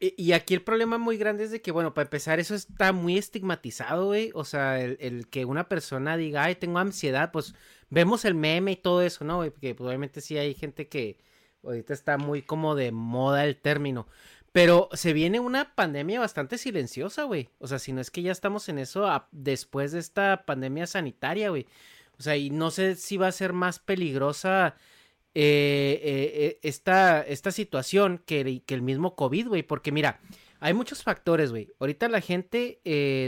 y 0.00 0.32
aquí 0.32 0.54
el 0.54 0.62
problema 0.62 0.98
muy 0.98 1.16
grande 1.16 1.44
es 1.44 1.50
de 1.50 1.62
que, 1.62 1.72
bueno, 1.72 1.94
para 1.94 2.06
empezar, 2.06 2.40
eso 2.40 2.54
está 2.54 2.92
muy 2.92 3.18
estigmatizado, 3.18 4.06
güey. 4.06 4.30
O 4.34 4.44
sea, 4.44 4.80
el, 4.80 5.28
que 5.28 5.44
una 5.44 5.68
persona 5.68 6.16
diga, 6.16 6.44
ay, 6.44 6.56
tengo 6.56 6.78
ansiedad, 6.78 7.30
pues 7.32 7.54
vemos 7.90 8.24
el 8.24 8.34
meme 8.34 8.72
y 8.72 8.76
todo 8.76 9.02
eso, 9.02 9.24
¿no, 9.24 9.36
güey? 9.36 9.50
Porque 9.50 9.74
pues, 9.74 9.86
obviamente 9.86 10.20
sí 10.20 10.36
hay 10.36 10.54
gente 10.54 10.88
que 10.88 11.18
ahorita 11.62 11.92
está 11.92 12.18
muy 12.18 12.42
como 12.42 12.74
de 12.74 12.92
moda 12.92 13.44
el 13.44 13.56
término. 13.56 14.06
Pero 14.52 14.88
se 14.92 15.12
viene 15.12 15.40
una 15.40 15.74
pandemia 15.74 16.20
bastante 16.20 16.58
silenciosa, 16.58 17.24
güey. 17.24 17.50
O 17.58 17.68
sea, 17.68 17.78
si 17.78 17.92
no 17.92 18.00
es 18.00 18.10
que 18.10 18.22
ya 18.22 18.32
estamos 18.32 18.68
en 18.68 18.78
eso 18.78 19.06
después 19.30 19.92
de 19.92 20.00
esta 20.00 20.44
pandemia 20.46 20.86
sanitaria, 20.86 21.50
güey. 21.50 21.66
O 22.18 22.22
sea, 22.22 22.36
y 22.36 22.50
no 22.50 22.70
sé 22.70 22.96
si 22.96 23.16
va 23.16 23.28
a 23.28 23.32
ser 23.32 23.52
más 23.52 23.78
peligrosa 23.78 24.76
eh, 25.34 26.00
eh, 26.02 26.32
eh, 26.34 26.58
esta, 26.62 27.22
esta 27.22 27.50
situación 27.50 28.22
que, 28.26 28.62
que 28.64 28.74
el 28.74 28.82
mismo 28.82 29.14
COVID, 29.14 29.48
güey. 29.48 29.62
Porque 29.62 29.92
mira, 29.92 30.20
hay 30.60 30.74
muchos 30.74 31.02
factores, 31.02 31.50
güey. 31.50 31.72
Ahorita 31.78 32.08
la 32.08 32.20
gente 32.20 32.80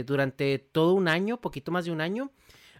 durante 0.05 0.59
todo 0.59 0.93
un 0.93 1.07
año, 1.07 1.39
poquito 1.39 1.71
más 1.71 1.85
de 1.85 1.91
un 1.91 2.01
año, 2.01 2.31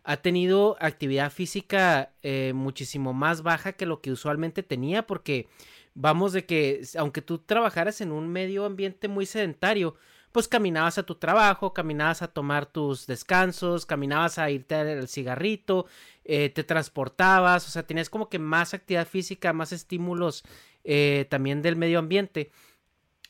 ha 0.04 0.18
tenido 0.18 0.78
actividad 0.80 1.32
física 1.32 2.14
muchísimo 2.54 3.14
más 3.14 3.44
baja 3.44 3.74
que 3.74 3.86
lo 3.86 4.02
que 4.02 4.12
usualmente 4.12 4.64
tenía 4.64 5.06
porque 5.06 5.48
vamos 5.94 6.34
de 6.34 6.46
que 6.46 6.82
aunque 6.98 7.22
tú 7.22 7.38
trabajaras 7.38 8.02
en 8.02 8.12
un 8.12 8.28
medio 8.30 8.66
ambiente 8.66 9.08
muy 9.08 9.26
sedentario, 9.26 9.96
pues 10.32 10.48
caminabas 10.48 10.98
a 10.98 11.04
tu 11.04 11.16
trabajo, 11.16 11.74
caminabas 11.74 12.22
a 12.22 12.28
tomar 12.28 12.66
tus 12.66 13.08
descansos, 13.08 13.86
caminabas 13.86 14.38
a 14.38 14.50
irte 14.50 14.76
al 14.76 15.08
cigarrito, 15.08 15.88
eh, 16.24 16.50
te 16.50 16.64
transportabas, 16.64 17.68
o 17.68 17.72
sea, 17.72 17.84
tenías 17.84 18.10
como 18.10 18.30
que 18.30 18.40
más 18.40 18.74
actividad 18.74 19.08
física, 19.08 19.54
más 19.54 19.72
estímulos 19.72 20.44
eh, 20.84 21.28
también 21.30 21.62
del 21.62 21.76
medio 21.76 22.00
ambiente. 22.00 22.52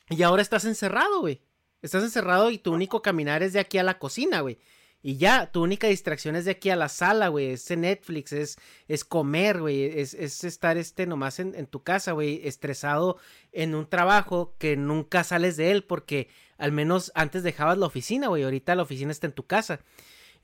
Y 0.08 0.22
ahora 0.22 0.42
estás 0.42 0.64
encerrado, 0.64 1.20
güey. 1.20 1.40
Estás 1.80 2.04
encerrado 2.04 2.50
y 2.50 2.58
tu 2.58 2.72
único 2.72 3.02
caminar 3.02 3.42
es 3.42 3.52
de 3.52 3.60
aquí 3.60 3.78
a 3.78 3.82
la 3.82 3.98
cocina, 3.98 4.40
güey. 4.40 4.58
Y 5.04 5.16
ya, 5.16 5.50
tu 5.50 5.64
única 5.64 5.88
distracción 5.88 6.36
es 6.36 6.44
de 6.44 6.52
aquí 6.52 6.70
a 6.70 6.76
la 6.76 6.88
sala, 6.88 7.26
güey. 7.26 7.50
Es 7.50 7.68
Netflix, 7.76 8.32
es, 8.32 8.56
es 8.86 9.04
comer, 9.04 9.60
güey. 9.60 9.82
Es, 9.98 10.14
es, 10.14 10.44
estar 10.44 10.76
este 10.76 11.06
nomás 11.06 11.40
en, 11.40 11.56
en 11.56 11.66
tu 11.66 11.82
casa, 11.82 12.12
güey. 12.12 12.40
Estresado 12.46 13.18
en 13.50 13.74
un 13.74 13.88
trabajo 13.88 14.54
que 14.58 14.76
nunca 14.76 15.24
sales 15.24 15.56
de 15.56 15.72
él 15.72 15.82
porque 15.82 16.28
al 16.62 16.70
menos 16.70 17.10
antes 17.16 17.42
dejabas 17.42 17.76
la 17.76 17.86
oficina, 17.86 18.28
güey. 18.28 18.44
Ahorita 18.44 18.76
la 18.76 18.84
oficina 18.84 19.10
está 19.10 19.26
en 19.26 19.32
tu 19.32 19.46
casa. 19.46 19.80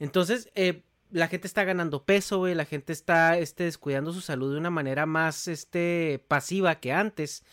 Entonces, 0.00 0.50
eh, 0.56 0.82
la 1.12 1.28
gente 1.28 1.46
está 1.46 1.62
ganando 1.62 2.04
peso, 2.04 2.38
güey. 2.38 2.56
La 2.56 2.64
gente 2.64 2.92
está 2.92 3.38
este, 3.38 3.62
descuidando 3.62 4.12
su 4.12 4.20
salud 4.20 4.52
de 4.52 4.58
una 4.58 4.70
manera 4.70 5.06
más 5.06 5.46
este, 5.46 6.20
pasiva 6.26 6.80
que 6.80 6.90
antes. 6.92 7.44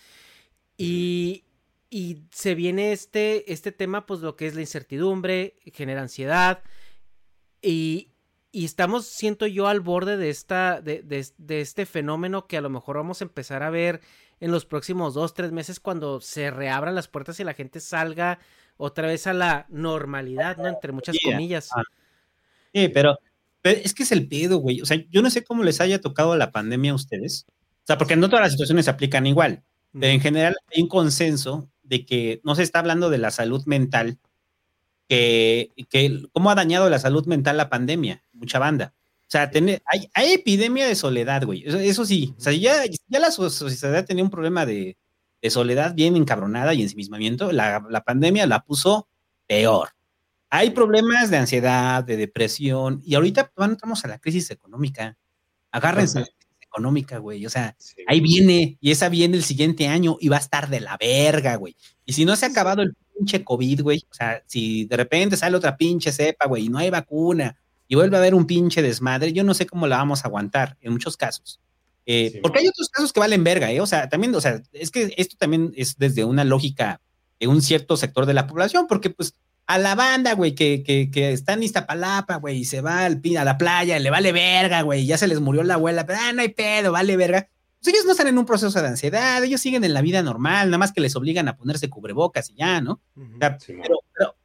Y, 0.78 1.44
y 1.92 2.24
se 2.32 2.56
viene 2.56 2.92
este, 2.92 3.54
este 3.54 3.72
tema, 3.72 4.08
pues 4.08 4.22
lo 4.22 4.36
que 4.36 4.48
es 4.48 4.56
la 4.56 4.62
incertidumbre, 4.62 5.58
genera 5.72 6.02
ansiedad. 6.02 6.64
Y, 7.62 8.14
y 8.52 8.66
estamos, 8.66 9.06
siento 9.06 9.46
yo, 9.46 9.68
al 9.68 9.82
borde 9.82 10.18
de, 10.18 10.32
esta, 10.32 10.82
de, 10.82 11.04
de, 11.04 11.62
este 11.62 11.86
fenómeno 11.86 12.48
que 12.48 12.58
a 12.58 12.62
lo 12.62 12.72
mejor 12.72 12.96
vamos 12.96 13.22
a 13.22 13.26
empezar 13.26 13.62
a 13.62 13.70
ver 13.70 14.02
en 14.40 14.52
los 14.52 14.66
próximos 14.66 15.14
dos, 15.14 15.34
tres 15.34 15.52
meses 15.52 15.80
cuando 15.80 16.22
se 16.22 16.52
reabran 16.52 16.96
las 16.96 17.08
puertas 17.08 17.40
y 17.40 17.44
la 17.44 17.54
gente 17.54 17.80
salga 17.80 18.40
otra 18.78 19.08
vez 19.08 19.28
a 19.28 19.34
la 19.34 19.66
normalidad, 19.70 20.58
¿no? 20.58 20.68
Entre 20.68 20.92
muchas 20.92 21.18
comillas. 21.24 21.70
Sí, 22.74 22.90
pero, 22.90 23.18
es 23.64 23.94
que 23.94 24.04
es 24.04 24.12
el 24.12 24.28
pedo, 24.28 24.58
güey. 24.58 24.82
O 24.82 24.86
sea, 24.86 25.04
yo 25.10 25.22
no 25.22 25.30
sé 25.30 25.44
cómo 25.44 25.64
les 25.64 25.80
haya 25.82 26.02
tocado 26.02 26.36
la 26.36 26.52
pandemia 26.52 26.92
a 26.92 26.96
ustedes. 26.96 27.46
O 27.50 27.88
sea, 27.88 27.98
porque 27.98 28.16
no 28.16 28.30
todas 28.30 28.44
las 28.44 28.52
situaciones 28.52 28.86
se 28.86 28.92
aplican 28.92 29.26
igual. 29.26 29.64
Pero 29.94 30.08
en 30.08 30.20
general 30.20 30.58
hay 30.74 30.82
un 30.82 30.90
consenso 30.90 31.70
de 31.84 32.06
que 32.06 32.42
no 32.44 32.56
se 32.56 32.64
está 32.64 32.80
hablando 32.80 33.10
de 33.10 33.18
la 33.18 33.32
salud 33.32 33.64
mental, 33.66 34.18
que, 35.08 35.72
que 35.90 36.24
cómo 36.34 36.50
ha 36.50 36.56
dañado 36.56 36.90
la 36.90 37.00
salud 37.00 37.26
mental 37.28 37.56
la 37.56 37.70
pandemia, 37.70 38.24
mucha 38.34 38.60
banda. 38.60 38.94
O 39.36 39.52
sea, 39.52 39.52
hay, 39.86 40.10
hay, 40.14 40.34
epidemia 40.34 40.88
de 40.88 40.96
soledad, 40.96 41.44
güey. 41.44 41.64
Eso, 41.66 42.06
sí. 42.06 42.34
O 42.38 42.42
sea, 42.42 42.54
ya, 42.54 42.84
ya 43.08 43.20
la 43.20 43.32
sociedad 43.32 44.06
tenía 44.06 44.24
un 44.24 44.30
problema 44.30 44.66
de, 44.66 44.98
de 45.42 45.50
soledad 45.50 45.94
bien 45.94 46.16
encabronada 46.16 46.74
y 46.74 46.82
ensimismamiento. 46.82 47.52
La, 47.52 47.86
la 47.90 48.02
pandemia 48.02 48.48
la 48.48 48.62
puso 48.62 49.10
peor. 49.46 49.90
hay 50.50 50.70
problemas 50.70 51.30
de 51.30 51.38
ansiedad, 51.38 52.04
de 52.04 52.16
depresión, 52.16 53.02
y 53.04 53.16
ahorita 53.16 53.52
pues, 53.54 53.70
entramos 53.70 54.06
a 54.06 54.08
la 54.08 54.20
crisis 54.20 54.50
económica. 54.52 55.18
Agárrense 55.70 56.20
a 56.20 56.22
la 56.22 56.28
crisis 56.28 56.62
económica, 56.62 57.18
güey. 57.18 57.46
O 57.46 57.50
sea, 57.50 57.76
ahí 58.08 58.22
viene, 58.22 58.78
y 58.80 58.92
esa 58.92 59.10
viene 59.10 59.36
el 59.36 59.44
siguiente 59.44 59.88
año 59.90 60.16
y 60.22 60.30
va 60.30 60.38
a 60.38 60.40
estar 60.40 60.70
de 60.70 60.80
la 60.80 60.98
verga, 60.98 61.56
güey. 61.56 61.76
Y 62.06 62.14
si 62.14 62.24
no 62.24 62.38
se 62.38 62.46
ha 62.46 62.50
acabado 62.50 62.84
el 62.84 62.96
pinche 63.14 63.44
COVID, 63.44 63.82
güey, 63.82 64.06
o 64.10 64.14
sea, 64.14 64.42
si 64.46 64.86
de 64.86 64.96
repente 64.96 65.36
sale 65.36 65.58
otra 65.58 65.76
pinche 65.76 66.14
cepa, 66.14 66.48
güey, 66.48 66.66
y 66.66 66.70
no 66.70 66.78
hay 66.78 66.90
vacuna, 66.90 67.58
y 67.88 67.96
vuelve 67.96 68.18
a 68.18 68.20
haber 68.20 68.36
un 68.36 68.46
pinche 68.46 68.82
desmadre, 68.82 69.34
yo 69.34 69.44
no 69.44 69.54
sé 69.54 69.66
cómo 69.66 69.88
la 69.88 69.98
vamos 69.98 70.24
a 70.24 70.28
aguantar 70.28 70.78
en 70.82 70.94
muchos 70.94 71.18
casos. 71.18 71.60
Eh, 72.06 72.40
porque 72.42 72.60
hay 72.60 72.68
otros 72.68 72.90
casos 72.90 73.12
que 73.12 73.20
valen 73.20 73.44
verga, 73.44 73.72
¿eh? 73.72 73.82
O 73.82 73.88
sea, 73.88 74.10
también, 74.10 74.34
o 74.36 74.42
sea, 74.42 74.62
es 74.74 74.92
que 74.92 75.14
esto 75.18 75.36
también 75.40 75.74
es 75.76 75.98
desde 75.98 76.24
una 76.24 76.44
lógica 76.44 77.02
de 77.40 77.48
un 77.48 77.62
cierto 77.62 77.98
sector 77.98 78.26
de 78.26 78.34
la 78.34 78.48
población, 78.48 78.86
porque 78.88 79.10
pues 79.10 79.34
a 79.68 79.80
la 79.80 79.96
banda, 79.96 80.34
güey, 80.34 80.54
que, 80.54 80.84
que, 80.84 81.10
que 81.10 81.32
está 81.32 81.54
en 81.54 81.64
Iztapalapa, 81.64 82.36
güey, 82.36 82.60
y 82.60 82.66
se 82.66 82.82
va 82.82 83.06
al, 83.06 83.22
a 83.38 83.44
la 83.44 83.58
playa, 83.58 83.98
le 83.98 84.12
vale 84.12 84.32
verga, 84.32 84.84
güey, 84.84 85.06
ya 85.06 85.18
se 85.18 85.28
les 85.28 85.40
murió 85.40 85.64
la 85.64 85.76
abuela, 85.76 86.06
pero 86.06 86.20
ah, 86.22 86.34
no 86.34 86.42
hay 86.42 86.50
pedo, 86.50 86.92
vale 86.92 87.18
verga. 87.18 87.50
Pues 87.82 87.94
ellos 87.94 88.06
no 88.06 88.12
están 88.12 88.28
en 88.28 88.38
un 88.38 88.46
proceso 88.46 88.80
de 88.80 88.88
ansiedad, 88.88 89.44
ellos 89.44 89.62
siguen 89.62 89.84
en 89.84 89.94
la 89.94 90.02
vida 90.02 90.22
normal, 90.22 90.68
nada 90.68 90.78
más 90.78 90.92
que 90.92 91.02
les 91.02 91.16
obligan 91.16 91.48
a 91.48 91.58
ponerse 91.58 91.90
cubrebocas 91.90 92.50
y 92.52 92.56
ya, 92.56 92.82
¿no? 92.82 93.02
pero, 93.40 93.58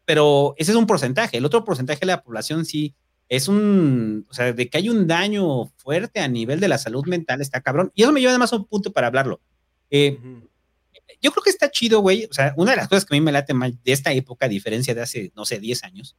pero, 0.05 0.55
ese 0.57 0.73
es 0.73 0.77
un 0.77 0.87
porcentaje, 0.87 1.37
el 1.37 1.45
otro 1.45 1.65
porcentaje 1.65 2.01
de 2.01 2.07
la 2.07 2.23
población 2.23 2.65
sí 2.65 2.95
es 3.31 3.47
un, 3.47 4.27
o 4.29 4.35
sea, 4.35 4.53
de 4.53 4.69
que 4.69 4.77
hay 4.77 4.89
un 4.89 5.07
daño 5.07 5.67
fuerte 5.77 6.19
a 6.19 6.27
nivel 6.27 6.59
de 6.59 6.67
la 6.67 6.79
salud 6.79 7.07
mental, 7.07 7.41
está 7.41 7.61
cabrón. 7.61 7.93
Y 7.95 8.03
eso 8.03 8.11
me 8.11 8.19
lleva 8.19 8.33
además 8.33 8.53
a 8.53 8.57
un 8.57 8.65
punto 8.67 8.93
para 8.93 9.07
hablarlo. 9.07 9.41
Eh, 9.89 10.19
yo 11.23 11.31
creo 11.31 11.45
que 11.45 11.51
está 11.51 11.71
chido, 11.71 12.01
güey. 12.01 12.25
O 12.29 12.33
sea, 12.35 12.53
una 12.57 12.73
de 12.73 12.79
las 12.79 12.89
cosas 12.89 13.05
que 13.05 13.15
a 13.15 13.19
mí 13.19 13.25
me 13.25 13.31
late 13.31 13.55
más 13.55 13.71
de 13.85 13.93
esta 13.93 14.13
época, 14.13 14.47
a 14.47 14.49
diferencia 14.49 14.97
de 14.97 15.03
hace, 15.03 15.33
no 15.37 15.45
sé, 15.45 15.61
10 15.61 15.85
años, 15.85 16.17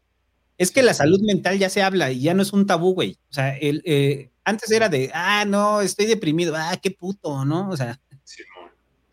es 0.58 0.72
que 0.72 0.84
la 0.84 0.94
salud 0.94 1.20
mental 1.22 1.60
ya 1.60 1.70
se 1.70 1.82
habla 1.82 2.12
y 2.12 2.22
ya 2.22 2.34
no 2.34 2.44
es 2.44 2.54
un 2.54 2.66
tabú, 2.66 2.94
güey. 2.94 3.20
O 3.30 3.34
sea, 3.34 3.58
el, 3.58 3.82
eh, 3.86 4.32
antes 4.46 4.72
era 4.72 4.88
de, 4.88 5.12
ah, 5.14 5.44
no, 5.46 5.82
estoy 5.82 6.06
deprimido, 6.06 6.56
ah, 6.56 6.78
qué 6.82 6.92
puto, 6.92 7.44
¿no? 7.44 7.70
O 7.70 7.76
sea, 7.76 8.00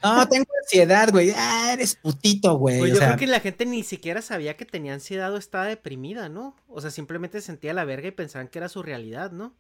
no, 0.03 0.29
tengo 0.29 0.47
ansiedad, 0.63 1.11
güey, 1.11 1.33
ah, 1.35 1.71
eres 1.73 1.97
putito, 1.97 2.57
güey. 2.57 2.79
Pues 2.79 2.93
yo 2.93 2.99
creo 2.99 3.17
que 3.17 3.27
la 3.27 3.41
gente 3.41 3.67
ni 3.67 3.83
siquiera 3.83 4.23
sabía 4.23 4.57
que 4.57 4.65
tenía 4.65 4.95
ansiedad 4.95 5.33
o 5.33 5.37
estaba 5.37 5.67
deprimida, 5.67 6.29
¿no? 6.29 6.55
O 6.69 6.81
sea, 6.81 6.91
simplemente 6.91 7.41
sentía 7.41 7.75
la 7.75 7.85
verga 7.85 8.09
y 8.09 8.13
pensaban 8.13 8.49
que 8.49 8.59
era 8.59 8.69
su 8.69 8.83
realidad, 8.83 9.33
¿no? 9.33 9.55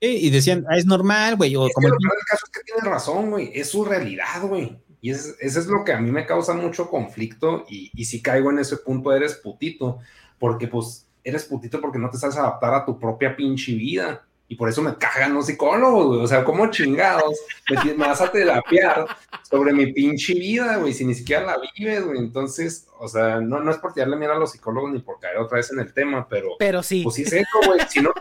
Sí, 0.00 0.18
y 0.20 0.30
decían, 0.30 0.64
ah, 0.68 0.76
es 0.76 0.84
normal, 0.84 1.36
güey. 1.36 1.56
O 1.56 1.68
como 1.72 1.88
el... 1.88 1.94
caso 2.28 2.44
es 2.44 2.50
que 2.50 2.64
tiene 2.64 2.88
razón, 2.88 3.30
güey, 3.30 3.50
es 3.54 3.70
su 3.70 3.84
realidad, 3.84 4.42
güey. 4.42 4.78
Y 5.00 5.10
eso 5.10 5.34
es 5.40 5.66
lo 5.66 5.84
que 5.84 5.92
a 5.92 6.00
mí 6.00 6.12
me 6.12 6.26
causa 6.26 6.54
mucho 6.54 6.88
conflicto 6.88 7.64
y, 7.68 7.90
y 7.94 8.04
si 8.04 8.22
caigo 8.22 8.50
en 8.50 8.60
ese 8.60 8.76
punto 8.76 9.12
eres 9.12 9.34
putito, 9.34 9.98
porque 10.38 10.68
pues 10.68 11.06
eres 11.24 11.44
putito 11.44 11.80
porque 11.80 11.98
no 11.98 12.10
te 12.10 12.18
sabes 12.18 12.36
adaptar 12.36 12.74
a 12.74 12.84
tu 12.84 12.98
propia 12.98 13.34
pinche 13.34 13.74
vida. 13.74 14.24
Y 14.52 14.54
por 14.54 14.68
eso 14.68 14.82
me 14.82 14.98
cagan 14.98 15.32
los 15.32 15.46
psicólogos, 15.46 16.08
güey. 16.08 16.20
O 16.20 16.26
sea, 16.26 16.44
como 16.44 16.70
chingados 16.70 17.40
me, 17.70 17.94
vas 17.94 18.20
a 18.20 18.30
terapiar 18.30 19.06
sobre 19.50 19.72
mi 19.72 19.94
pinche 19.94 20.34
vida, 20.34 20.76
güey, 20.76 20.92
si 20.92 21.06
ni 21.06 21.14
siquiera 21.14 21.46
la 21.46 21.56
vives, 21.74 22.04
güey. 22.04 22.18
Entonces, 22.18 22.86
o 22.98 23.08
sea, 23.08 23.40
no, 23.40 23.60
no 23.60 23.70
es 23.70 23.78
por 23.78 23.94
tirarle 23.94 24.16
miedo 24.16 24.34
a 24.34 24.38
los 24.38 24.52
psicólogos 24.52 24.92
ni 24.92 24.98
por 24.98 25.18
caer 25.20 25.38
otra 25.38 25.56
vez 25.56 25.72
en 25.72 25.80
el 25.80 25.94
tema, 25.94 26.28
pero. 26.28 26.50
Pero 26.58 26.82
sí. 26.82 27.02
Pues 27.02 27.14
sí 27.14 27.22
es 27.22 27.32
eso, 27.32 27.60
güey. 27.64 27.80
Si 27.88 28.02
no, 28.02 28.12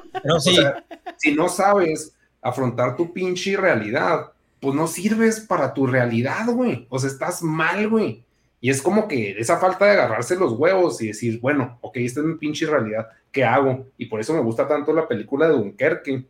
si 1.18 1.36
no 1.36 1.50
sabes 1.50 2.16
afrontar 2.42 2.96
tu 2.96 3.12
pinche 3.12 3.58
realidad, 3.58 4.32
pues 4.62 4.74
no 4.74 4.88
sirves 4.88 5.42
para 5.42 5.74
tu 5.74 5.86
realidad, 5.86 6.46
güey. 6.48 6.88
O 6.90 6.98
sea, 6.98 7.10
estás 7.10 7.44
mal, 7.44 7.90
güey. 7.90 8.24
Y 8.62 8.70
es 8.70 8.82
como 8.82 9.08
que 9.08 9.32
esa 9.32 9.58
falta 9.58 9.86
de 9.86 9.92
agarrarse 9.92 10.36
los 10.38 10.54
huevos 10.54 11.02
y 11.02 11.08
decir, 11.08 11.42
bueno, 11.42 11.80
ok, 11.82 11.98
esta 11.98 12.20
es 12.20 12.28
mi 12.28 12.36
pinche 12.36 12.68
realidad, 12.68 13.10
¿qué 13.32 13.44
hago? 13.44 13.88
Y 13.98 14.06
por 14.06 14.22
eso 14.22 14.34
me 14.34 14.40
gusta 14.40 14.68
tanto 14.68 14.94
la 14.94 15.08
película 15.08 15.48
de 15.48 15.54
Dunkerque, 15.54 16.28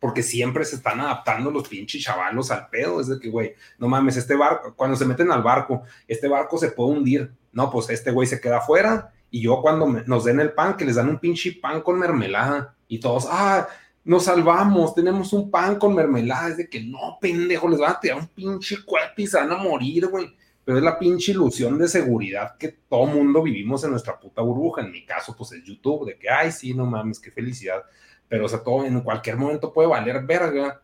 porque 0.00 0.22
siempre 0.22 0.64
se 0.64 0.76
están 0.76 1.00
adaptando 1.00 1.50
los 1.50 1.68
pinches 1.68 2.02
chavalos 2.02 2.50
al 2.50 2.68
pedo. 2.68 3.00
Es 3.00 3.08
de 3.08 3.18
que, 3.18 3.28
güey, 3.28 3.54
no 3.78 3.88
mames, 3.88 4.16
este 4.16 4.34
barco, 4.34 4.74
cuando 4.74 4.96
se 4.96 5.04
meten 5.04 5.30
al 5.30 5.42
barco, 5.42 5.82
este 6.08 6.28
barco 6.28 6.58
se 6.58 6.70
puede 6.70 6.92
hundir. 6.92 7.32
No, 7.52 7.70
pues 7.70 7.90
este 7.90 8.10
güey 8.10 8.26
se 8.26 8.40
queda 8.40 8.58
afuera. 8.58 9.12
Y 9.30 9.42
yo 9.42 9.60
cuando 9.60 9.86
nos 10.06 10.24
den 10.24 10.40
el 10.40 10.52
pan, 10.52 10.76
que 10.76 10.84
les 10.84 10.96
dan 10.96 11.08
un 11.08 11.18
pinche 11.18 11.58
pan 11.60 11.82
con 11.82 11.98
mermelada, 11.98 12.74
y 12.88 13.00
todos, 13.00 13.26
ah, 13.28 13.66
nos 14.04 14.24
salvamos, 14.24 14.94
tenemos 14.94 15.32
un 15.32 15.50
pan 15.50 15.76
con 15.76 15.94
mermelada, 15.94 16.50
es 16.50 16.56
de 16.58 16.68
que 16.68 16.80
no, 16.80 17.18
pendejo, 17.20 17.68
les 17.68 17.80
van 17.80 17.92
a 17.92 18.00
tirar 18.00 18.18
un 18.18 18.28
pinche 18.28 18.84
cuerpo 18.84 19.14
y 19.16 19.26
se 19.26 19.36
van 19.36 19.50
a 19.50 19.56
morir, 19.56 20.06
güey. 20.06 20.34
Pero 20.66 20.76
es 20.76 20.84
la 20.84 20.98
pinche 20.98 21.32
ilusión 21.32 21.78
de 21.78 21.88
seguridad 21.88 22.58
que 22.58 22.68
todo 22.68 23.06
mundo 23.06 23.42
vivimos 23.42 23.82
en 23.84 23.92
nuestra 23.92 24.20
puta 24.20 24.42
burbuja. 24.42 24.82
En 24.82 24.92
mi 24.92 25.06
caso, 25.06 25.34
pues 25.34 25.52
es 25.52 25.64
YouTube, 25.64 26.06
de 26.06 26.18
que, 26.18 26.28
ay, 26.28 26.52
sí, 26.52 26.74
no 26.74 26.84
mames, 26.84 27.18
qué 27.18 27.30
felicidad. 27.30 27.84
Pero, 28.28 28.44
o 28.44 28.48
sea, 28.48 28.62
todo 28.62 28.84
en 28.84 29.00
cualquier 29.00 29.38
momento 29.38 29.72
puede 29.72 29.88
valer 29.88 30.26
verga. 30.26 30.82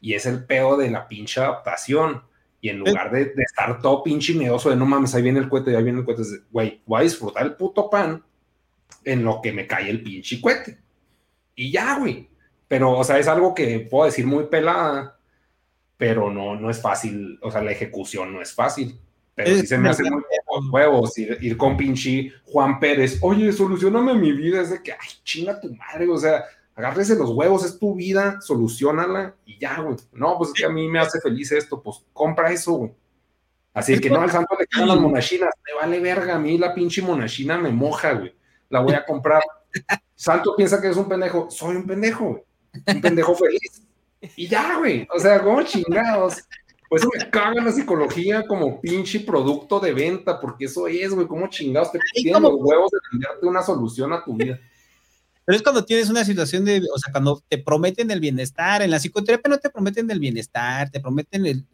Y 0.00 0.14
es 0.14 0.26
el 0.26 0.44
pedo 0.44 0.76
de 0.76 0.90
la 0.90 1.06
pinche 1.06 1.40
adaptación. 1.40 2.24
Y 2.60 2.70
en 2.70 2.78
lugar 2.78 3.12
de, 3.12 3.32
estar 3.36 3.80
todo 3.80 4.02
pinche 4.02 4.34
miedoso 4.34 4.70
de 4.70 4.76
no 4.76 4.86
mames, 4.86 5.14
ahí 5.14 5.22
viene 5.22 5.38
el 5.38 5.48
cohete, 5.48 5.76
ahí 5.76 5.84
viene 5.84 6.00
el 6.00 6.04
cohete, 6.04 6.22
güey, 6.50 6.82
voy 6.84 7.00
a 7.00 7.04
disfrutar 7.04 7.44
el 7.44 7.54
puto 7.54 7.88
pan 7.88 8.24
en 9.04 9.24
lo 9.24 9.40
que 9.40 9.52
me 9.52 9.68
cae 9.68 9.88
el 9.88 10.02
pinche 10.02 10.40
cohete. 10.40 10.78
Y 11.54 11.70
ya, 11.70 11.98
güey 11.98 12.30
pero, 12.70 12.92
o 12.96 13.02
sea, 13.02 13.18
es 13.18 13.26
algo 13.26 13.52
que 13.52 13.80
puedo 13.80 14.04
decir 14.04 14.24
muy 14.28 14.44
pelada, 14.44 15.18
pero 15.96 16.30
no, 16.30 16.54
no 16.54 16.70
es 16.70 16.80
fácil, 16.80 17.36
o 17.42 17.50
sea, 17.50 17.62
la 17.62 17.72
ejecución 17.72 18.32
no 18.32 18.40
es 18.40 18.54
fácil. 18.54 19.00
Pero 19.34 19.56
sí 19.56 19.66
se 19.66 19.78
me 19.78 19.88
hace 19.88 20.02
muy 20.02 20.22
huevos 20.70 21.16
ir, 21.16 21.56
con 21.56 21.76
pinche 21.76 22.32
Juan 22.44 22.78
Pérez, 22.78 23.18
oye, 23.22 23.52
solucioname 23.52 24.14
mi 24.14 24.32
vida, 24.32 24.60
es 24.60 24.70
de 24.70 24.82
que, 24.82 24.92
ay, 24.92 25.08
chinga 25.24 25.60
tu 25.60 25.74
madre, 25.74 26.08
o 26.08 26.16
sea, 26.18 26.44
agárrese 26.74 27.16
los 27.16 27.30
huevos, 27.30 27.64
es 27.64 27.78
tu 27.78 27.94
vida, 27.94 28.40
solucionala 28.40 29.34
y 29.46 29.58
ya, 29.58 29.80
güey. 29.80 29.96
No, 30.12 30.36
pues 30.36 30.50
es 30.50 30.54
que 30.54 30.64
a 30.66 30.68
mí 30.68 30.88
me 30.88 30.98
hace 30.98 31.20
feliz 31.20 31.52
esto, 31.52 31.82
pues 31.82 32.04
compra 32.12 32.52
eso, 32.52 32.72
güey. 32.72 32.92
Así 33.72 33.98
que 34.00 34.10
no, 34.10 34.20
al 34.20 34.30
santo 34.30 34.56
le 34.58 34.66
quedan 34.66 34.88
las 34.88 34.98
monachinas, 34.98 35.54
me 35.64 35.80
vale 35.80 36.00
verga, 36.00 36.34
a 36.34 36.38
mí 36.38 36.58
la 36.58 36.74
pinche 36.74 37.02
monachina 37.02 37.56
me 37.56 37.70
moja, 37.70 38.12
güey. 38.12 38.34
La 38.68 38.80
voy 38.80 38.94
a 38.94 39.04
comprar. 39.04 39.42
Santo 40.14 40.54
piensa 40.56 40.80
que 40.80 40.88
es 40.88 40.96
un 40.96 41.08
pendejo, 41.08 41.48
soy 41.50 41.76
un 41.76 41.86
pendejo, 41.86 42.24
güey 42.24 42.42
un 42.86 43.00
pendejo 43.00 43.34
feliz. 43.34 43.82
Y 44.36 44.48
ya, 44.48 44.76
güey. 44.78 45.06
O 45.14 45.18
sea, 45.18 45.42
como 45.42 45.62
chingados. 45.62 46.36
Pues 46.90 47.04
me 47.06 47.30
caga 47.30 47.62
la 47.62 47.70
psicología 47.70 48.44
como 48.48 48.80
pinche 48.80 49.20
producto 49.20 49.78
de 49.78 49.94
venta, 49.94 50.40
porque 50.40 50.64
eso 50.64 50.88
es, 50.88 51.14
güey, 51.14 51.28
como 51.28 51.46
chingados 51.46 51.92
te 51.92 52.00
tienen 52.12 52.42
los 52.42 52.54
huevos 52.56 52.90
de 52.90 52.98
venderte 53.12 53.46
una 53.46 53.62
solución 53.62 54.12
a 54.12 54.24
tu 54.24 54.34
vida. 54.34 54.58
Pero 55.44 55.56
es 55.56 55.62
cuando 55.62 55.84
tienes 55.84 56.10
una 56.10 56.24
situación 56.24 56.64
de, 56.64 56.78
o 56.92 56.98
sea, 56.98 57.12
cuando 57.12 57.40
te 57.48 57.58
prometen 57.58 58.10
el 58.10 58.18
bienestar, 58.18 58.82
en 58.82 58.90
la 58.90 58.98
psicoterapia 58.98 59.48
no 59.48 59.58
te 59.58 59.70
prometen 59.70 60.10
el 60.10 60.18
bienestar, 60.18 60.90
te 60.90 60.98
prometen 60.98 61.46
el, 61.46 61.64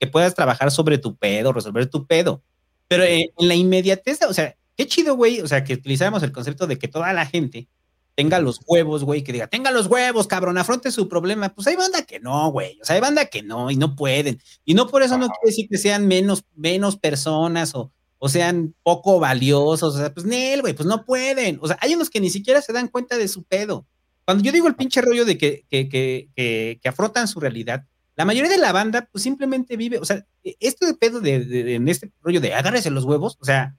que 0.00 0.06
puedas 0.06 0.34
trabajar 0.34 0.70
sobre 0.70 0.96
tu 0.96 1.16
pedo, 1.16 1.52
resolver 1.52 1.84
tu 1.90 2.06
pedo. 2.06 2.42
Pero 2.88 3.04
en 3.04 3.28
la 3.36 3.54
inmediatez, 3.54 4.22
o 4.22 4.32
sea, 4.32 4.56
qué 4.74 4.86
chido, 4.86 5.16
güey, 5.16 5.42
o 5.42 5.46
sea, 5.46 5.64
que 5.64 5.74
utilizamos 5.74 6.22
el 6.22 6.32
concepto 6.32 6.66
de 6.66 6.78
que 6.78 6.88
toda 6.88 7.12
la 7.12 7.26
gente 7.26 7.68
tenga 8.16 8.40
los 8.40 8.60
huevos, 8.66 9.04
güey, 9.04 9.22
que 9.22 9.32
diga, 9.32 9.46
tenga 9.46 9.70
los 9.70 9.86
huevos, 9.86 10.26
cabrón, 10.26 10.56
afronte 10.56 10.90
su 10.90 11.06
problema. 11.06 11.50
Pues 11.50 11.66
hay 11.66 11.76
banda 11.76 12.02
que 12.02 12.18
no, 12.18 12.50
güey. 12.50 12.80
O 12.80 12.84
sea, 12.84 12.96
hay 12.96 13.00
banda 13.00 13.26
que 13.26 13.42
no 13.42 13.70
y 13.70 13.76
no 13.76 13.94
pueden. 13.94 14.40
Y 14.64 14.74
no 14.74 14.88
por 14.88 15.02
eso 15.02 15.18
no 15.18 15.28
quiere 15.28 15.50
decir 15.50 15.68
que 15.68 15.76
sean 15.76 16.08
menos, 16.08 16.44
menos 16.56 16.96
personas 16.96 17.74
o, 17.74 17.92
o 18.18 18.28
sean 18.30 18.74
poco 18.82 19.20
valiosos. 19.20 19.94
O 19.94 19.98
sea, 19.98 20.12
pues 20.12 20.24
Nel, 20.24 20.62
güey, 20.62 20.72
pues 20.72 20.88
no 20.88 21.04
pueden. 21.04 21.58
O 21.60 21.68
sea, 21.68 21.78
hay 21.82 21.94
unos 21.94 22.08
que 22.08 22.20
ni 22.20 22.30
siquiera 22.30 22.62
se 22.62 22.72
dan 22.72 22.88
cuenta 22.88 23.18
de 23.18 23.28
su 23.28 23.44
pedo. 23.44 23.86
Cuando 24.24 24.42
yo 24.42 24.50
digo 24.50 24.66
el 24.66 24.76
pinche 24.76 25.02
rollo 25.02 25.26
de 25.26 25.36
que, 25.36 25.66
que, 25.68 25.88
que, 25.88 26.30
que, 26.34 26.88
afrontan 26.88 27.28
su 27.28 27.38
realidad, 27.38 27.84
la 28.16 28.24
mayoría 28.24 28.50
de 28.50 28.58
la 28.58 28.72
banda, 28.72 29.08
pues 29.12 29.22
simplemente 29.22 29.76
vive, 29.76 29.98
o 29.98 30.04
sea, 30.04 30.26
e, 30.42 30.56
esto 30.58 30.86
de 30.86 30.94
pedo 30.94 31.20
de, 31.20 31.76
en 31.76 31.86
este 31.86 32.10
rollo 32.22 32.40
de 32.40 32.54
agárrese 32.54 32.90
los 32.90 33.04
huevos, 33.04 33.36
o 33.40 33.44
sea, 33.44 33.76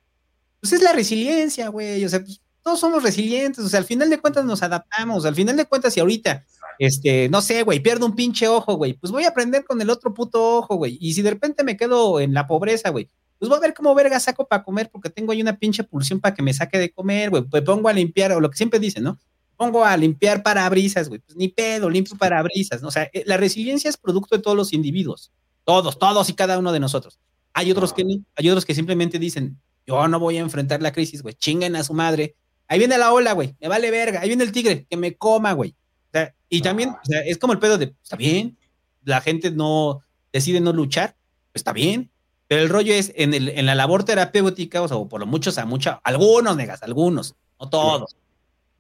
pues 0.62 0.74
es 0.74 0.84
la 0.84 0.94
resiliencia, 0.94 1.68
güey. 1.68 2.06
O 2.06 2.10
sea, 2.10 2.22
pues 2.22 2.40
todos 2.68 2.82
somos 2.82 3.02
resilientes, 3.02 3.64
o 3.64 3.70
sea, 3.70 3.80
al 3.80 3.86
final 3.86 4.10
de 4.10 4.20
cuentas 4.20 4.44
nos 4.44 4.62
adaptamos, 4.62 5.24
al 5.24 5.34
final 5.34 5.56
de 5.56 5.64
cuentas, 5.64 5.94
si 5.94 6.02
ahorita, 6.02 6.46
este, 6.80 7.30
no 7.30 7.40
sé, 7.40 7.64
güey, 7.64 7.80
pierdo 7.80 8.06
un 8.06 8.14
pinche 8.14 8.46
ojo, 8.50 8.74
güey, 8.74 8.92
pues 8.92 9.10
voy 9.10 9.24
a 9.24 9.30
aprender 9.30 9.64
con 9.64 9.82
el 9.82 9.90
otro 9.90 10.14
puto 10.14 10.58
ojo, 10.58 10.76
güey, 10.76 10.98
y 11.00 11.14
si 11.14 11.22
de 11.22 11.30
repente 11.30 11.64
me 11.64 11.78
quedo 11.78 12.20
en 12.20 12.34
la 12.34 12.46
pobreza, 12.46 12.90
güey, 12.90 13.08
pues 13.40 13.48
voy 13.48 13.58
a 13.58 13.62
ver 13.62 13.74
cómo 13.74 13.96
verga 13.96 14.20
saco 14.20 14.46
para 14.50 14.66
comer 14.66 14.90
porque 14.92 15.10
tengo 15.10 15.32
ahí 15.32 15.42
una 15.42 15.58
pinche 15.58 15.86
pulsión 15.86 16.20
para 16.20 16.36
que 16.36 16.44
me 16.44 16.54
saque 16.54 16.78
de 16.78 16.92
comer, 16.92 17.30
güey, 17.30 17.44
pues 17.44 17.64
pongo 17.64 17.88
a 17.88 17.94
limpiar, 17.94 18.34
o 18.34 18.42
lo 18.42 18.50
que 18.50 18.58
siempre 18.58 18.82
dicen, 18.82 19.06
¿no? 19.06 19.18
Pongo 19.56 19.86
a 19.86 19.96
limpiar 19.96 20.44
parabrisas, 20.44 21.08
güey, 21.08 21.22
pues 21.22 21.38
ni 21.38 21.48
pedo, 21.48 21.90
limpio 21.90 22.18
parabrisas, 22.18 22.82
¿no? 22.82 22.90
O 22.90 22.92
sea, 22.92 23.10
eh, 23.14 23.24
la 23.26 23.38
resiliencia 23.38 23.90
es 23.90 23.96
producto 23.96 24.36
de 24.36 24.42
todos 24.42 24.58
los 24.58 24.74
individuos, 24.74 25.32
todos, 25.64 25.98
todos 25.98 26.28
y 26.28 26.34
cada 26.34 26.60
uno 26.60 26.74
de 26.74 26.82
nosotros. 26.82 27.18
Hay 27.54 27.72
otros 27.72 27.94
que 27.94 28.04
hay 28.36 28.50
otros 28.50 28.66
que 28.66 28.76
simplemente 28.76 29.20
dicen, 29.20 29.58
yo 29.86 30.06
no 30.10 30.20
voy 30.20 30.36
a 30.36 30.42
enfrentar 30.42 30.82
la 30.82 30.92
crisis, 30.92 31.22
güey, 31.22 31.34
chinguen 31.36 31.78
a 31.78 31.84
su 31.86 31.94
madre, 31.94 32.36
Ahí 32.68 32.80
viene 32.80 32.98
la 32.98 33.14
ola, 33.14 33.34
güey. 33.34 33.56
Me 33.60 33.68
vale 33.68 33.92
verga. 33.92 34.22
Ahí 34.22 34.28
viene 34.28 34.44
el 34.44 34.52
tigre. 34.52 34.86
Que 34.90 34.98
me 34.98 35.16
coma, 35.16 35.54
güey. 35.54 35.72
O 35.72 36.12
sea, 36.12 36.36
y 36.50 36.62
también, 36.62 36.90
o 36.90 37.06
sea, 37.06 37.22
es 37.22 37.38
como 37.38 37.54
el 37.54 37.60
pedo 37.60 37.78
de, 37.78 37.94
está 38.02 38.16
bien. 38.16 38.58
La 39.04 39.22
gente 39.22 39.52
no 39.52 40.02
decide 40.34 40.60
no 40.60 40.74
luchar. 40.74 41.16
Pues 41.52 41.62
está 41.62 41.74
bien. 41.74 42.12
Pero 42.48 42.62
el 42.62 42.70
rollo 42.70 42.94
es 42.94 43.12
en, 43.16 43.34
el, 43.34 43.50
en 43.50 43.66
la 43.66 43.76
labor 43.76 44.04
terapéutica, 44.04 44.82
o 44.82 44.88
sea, 44.88 44.98
por 44.98 45.20
lo 45.20 45.26
muchos, 45.26 45.58
a 45.58 45.66
mucha, 45.66 46.00
algunos 46.04 46.56
negas, 46.56 46.82
algunos, 46.82 47.36
no 47.60 47.70
todos. 47.70 48.16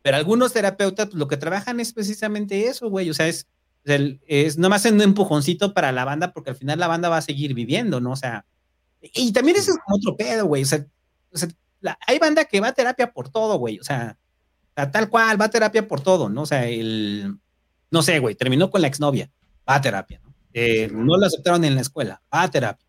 Pero 0.01 0.15
algunos 0.15 0.53
terapeutas 0.53 1.07
pues, 1.07 1.17
lo 1.17 1.27
que 1.27 1.35
trabajan 1.35 1.81
es 1.81 1.91
precisamente 1.91 2.67
eso, 2.67 2.89
güey. 2.89 3.09
O 3.09 3.13
sea, 3.13 3.27
es, 3.27 3.47
es, 3.83 4.15
es 4.25 4.57
nomás 4.57 4.85
un 4.85 5.01
empujoncito 5.01 5.73
para 5.73 5.91
la 5.91 6.05
banda 6.05 6.31
porque 6.31 6.51
al 6.51 6.55
final 6.55 6.79
la 6.79 6.87
banda 6.87 7.09
va 7.09 7.17
a 7.17 7.21
seguir 7.21 7.53
viviendo, 7.53 7.99
¿no? 7.99 8.11
O 8.11 8.15
sea, 8.15 8.45
y 9.01 9.33
también 9.33 9.57
eso 9.57 9.71
es 9.71 9.77
otro 9.85 10.15
pedo, 10.15 10.45
güey. 10.45 10.63
O 10.63 10.65
sea, 10.65 10.85
hay 12.05 12.19
banda 12.19 12.45
que 12.45 12.59
va 12.59 12.69
a 12.69 12.73
terapia 12.73 13.11
por 13.11 13.29
todo, 13.29 13.57
güey. 13.57 13.79
O 13.79 13.83
sea, 13.83 14.17
tal 14.73 15.09
cual, 15.09 15.39
va 15.39 15.45
a 15.45 15.49
terapia 15.49 15.87
por 15.87 16.01
todo, 16.01 16.29
¿no? 16.29 16.43
O 16.43 16.45
sea, 16.45 16.67
el, 16.67 17.37
no 17.91 18.01
sé, 18.01 18.19
güey, 18.19 18.35
terminó 18.35 18.69
con 18.69 18.81
la 18.81 18.87
exnovia, 18.87 19.29
va 19.67 19.75
a 19.75 19.81
terapia, 19.81 20.19
¿no? 20.23 20.33
Eh, 20.53 20.89
no 20.91 21.17
lo 21.17 21.25
aceptaron 21.25 21.63
en 21.63 21.75
la 21.75 21.81
escuela, 21.81 22.21
va 22.33 22.43
a 22.43 22.51
terapia. 22.51 22.85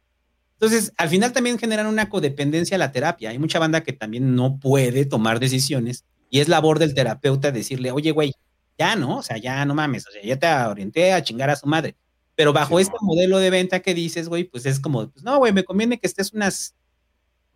Entonces, 0.54 0.92
al 0.96 1.08
final 1.08 1.32
también 1.32 1.58
generan 1.58 1.86
una 1.86 2.08
codependencia 2.08 2.74
a 2.74 2.78
la 2.78 2.90
terapia. 2.90 3.30
Hay 3.30 3.38
mucha 3.38 3.58
banda 3.58 3.82
que 3.82 3.92
también 3.92 4.34
no 4.34 4.58
puede 4.58 5.04
tomar 5.04 5.38
decisiones 5.38 6.04
y 6.30 6.40
es 6.40 6.48
labor 6.48 6.78
del 6.78 6.94
terapeuta 6.94 7.52
decirle, 7.52 7.92
oye, 7.92 8.10
güey, 8.10 8.34
ya 8.76 8.96
no, 8.96 9.18
o 9.18 9.22
sea, 9.22 9.36
ya 9.38 9.64
no 9.64 9.74
mames, 9.74 10.06
o 10.08 10.10
sea, 10.10 10.22
ya 10.22 10.38
te 10.38 10.48
orienté 10.68 11.12
a 11.12 11.22
chingar 11.22 11.50
a 11.50 11.56
su 11.56 11.66
madre. 11.66 11.96
Pero 12.34 12.52
bajo 12.52 12.78
este 12.78 12.96
modelo 13.00 13.38
de 13.38 13.50
venta 13.50 13.80
que 13.80 13.94
dices, 13.94 14.28
güey, 14.28 14.44
pues 14.44 14.66
es 14.66 14.78
como, 14.78 15.10
pues 15.10 15.24
no, 15.24 15.38
güey, 15.38 15.52
me 15.52 15.64
conviene 15.64 15.98
que 15.98 16.06
estés 16.06 16.32
unas, 16.32 16.74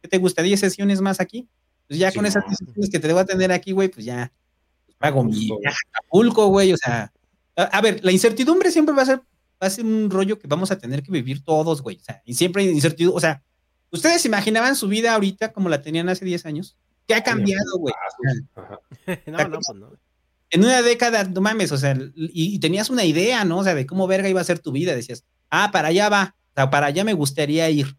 ¿qué 0.03 0.09
te 0.09 0.19
gusta? 0.19 0.43
10 0.43 0.61
sesiones 0.61 1.01
más 1.01 1.21
aquí. 1.21 1.49
Pues 1.89 1.99
ya 1.99 2.13
con 2.13 2.27
esas 2.27 2.45
sesiones 2.49 2.91
que 2.91 2.99
te 2.99 3.09
debo 3.09 3.21
atender 3.21 3.53
aquí, 3.53 3.73
güey, 3.73 3.89
pues 3.89 4.05
ya 4.05 4.33
pues 4.85 4.97
pago 4.99 5.25
mi 5.25 5.49
Acapulco, 5.65 6.49
güey, 6.49 6.73
o 6.73 6.77
sea, 6.77 7.13
a, 7.57 7.81
ver, 7.81 8.05
la 8.05 8.13
incertidumbre 8.13 8.71
siempre 8.71 8.95
va 8.95 9.03
a 9.03 9.07
ser, 9.07 9.19
va 9.19 9.67
a 9.67 9.71
ser 9.71 9.85
un 9.85 10.09
rollo 10.11 10.39
que 10.39 10.47
vamos 10.47 10.71
a 10.71 10.79
tener 10.79 11.03
que 11.03 11.13
vivir 11.13 11.45
todos, 11.45 11.83
güey, 11.83 11.97
o 11.97 12.05
sea, 12.05 12.23
y 12.25 12.35
siempre 12.35 12.63
hay 12.63 12.71
incertidumbre, 12.71 13.17
o 13.17 13.21
sea, 13.21 13.43
¿ustedes 13.91 14.25
imaginaban 14.25 14.77
su 14.77 14.89
vida 14.89 15.13
ahorita 15.13 15.53
como 15.53 15.69
la 15.69 15.83
tenían 15.83 16.09
hace 16.09 16.25
10 16.25 16.47
años? 16.47 16.77
¿Qué 17.07 17.15
ha 17.15 17.23
cambiado, 17.23 17.79
güey? 17.79 17.95
no, 19.27 19.49
no, 19.49 19.51
pues 19.51 19.69
no 19.75 19.93
en 20.53 20.63
una 20.63 20.83
década, 20.83 21.25
no 21.25 21.41
mames, 21.41 21.73
o 21.73 21.79
sea, 21.79 21.99
y, 22.15 22.59
tenías 22.59 22.91
una 22.91 23.05
idea, 23.05 23.43
¿no? 23.45 23.59
O 23.59 23.65
sea, 23.65 23.75
de 23.75 23.87
cómo 23.87 24.07
verga 24.07 24.29
iba 24.29 24.41
a 24.41 24.45
ser 24.45 24.59
tu 24.59 24.71
vida. 24.71 24.95
Decías, 24.95 25.25
ah, 25.49 25.71
para 25.73 25.89
allá 25.89 26.11
va, 26.11 26.37
o 26.51 26.53
sea, 26.55 26.71
para 26.71 26.87
allá 26.89 27.05
me 27.05 27.15
gustaría 27.15 27.69
ir. 27.71 27.97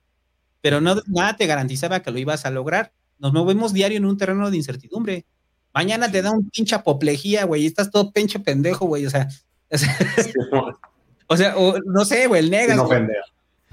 Pero 0.64 0.82
no, 0.82 0.96
nada 1.06 1.36
te 1.36 1.46
garantizaba 1.46 2.02
que 2.02 2.10
lo 2.10 2.18
ibas 2.18 2.48
a 2.48 2.50
lograr. 2.50 2.92
Nos 3.20 3.34
movemos 3.34 3.74
diario 3.74 3.98
en 3.98 4.06
un 4.06 4.18
terreno 4.18 4.50
de 4.50 4.58
incertidumbre. 4.58 5.26
Mañana 5.74 6.10
te 6.10 6.24
da 6.24 6.32
un 6.32 6.50
pinche 6.50 6.74
apoplejía, 6.74 7.44
güey, 7.46 7.64
y 7.64 7.68
estás 7.68 7.92
todo 7.92 8.12
pinche 8.12 8.40
pendejo, 8.40 8.86
güey, 8.86 9.06
o 9.06 9.10
sea. 9.10 9.28
O 11.28 11.38
sea, 11.38 11.58
o 11.58 11.80
no 11.86 12.04
sé, 12.04 12.28
güey, 12.28 12.44
el 12.44 12.52
negas. 12.52 12.76
No 12.76 12.88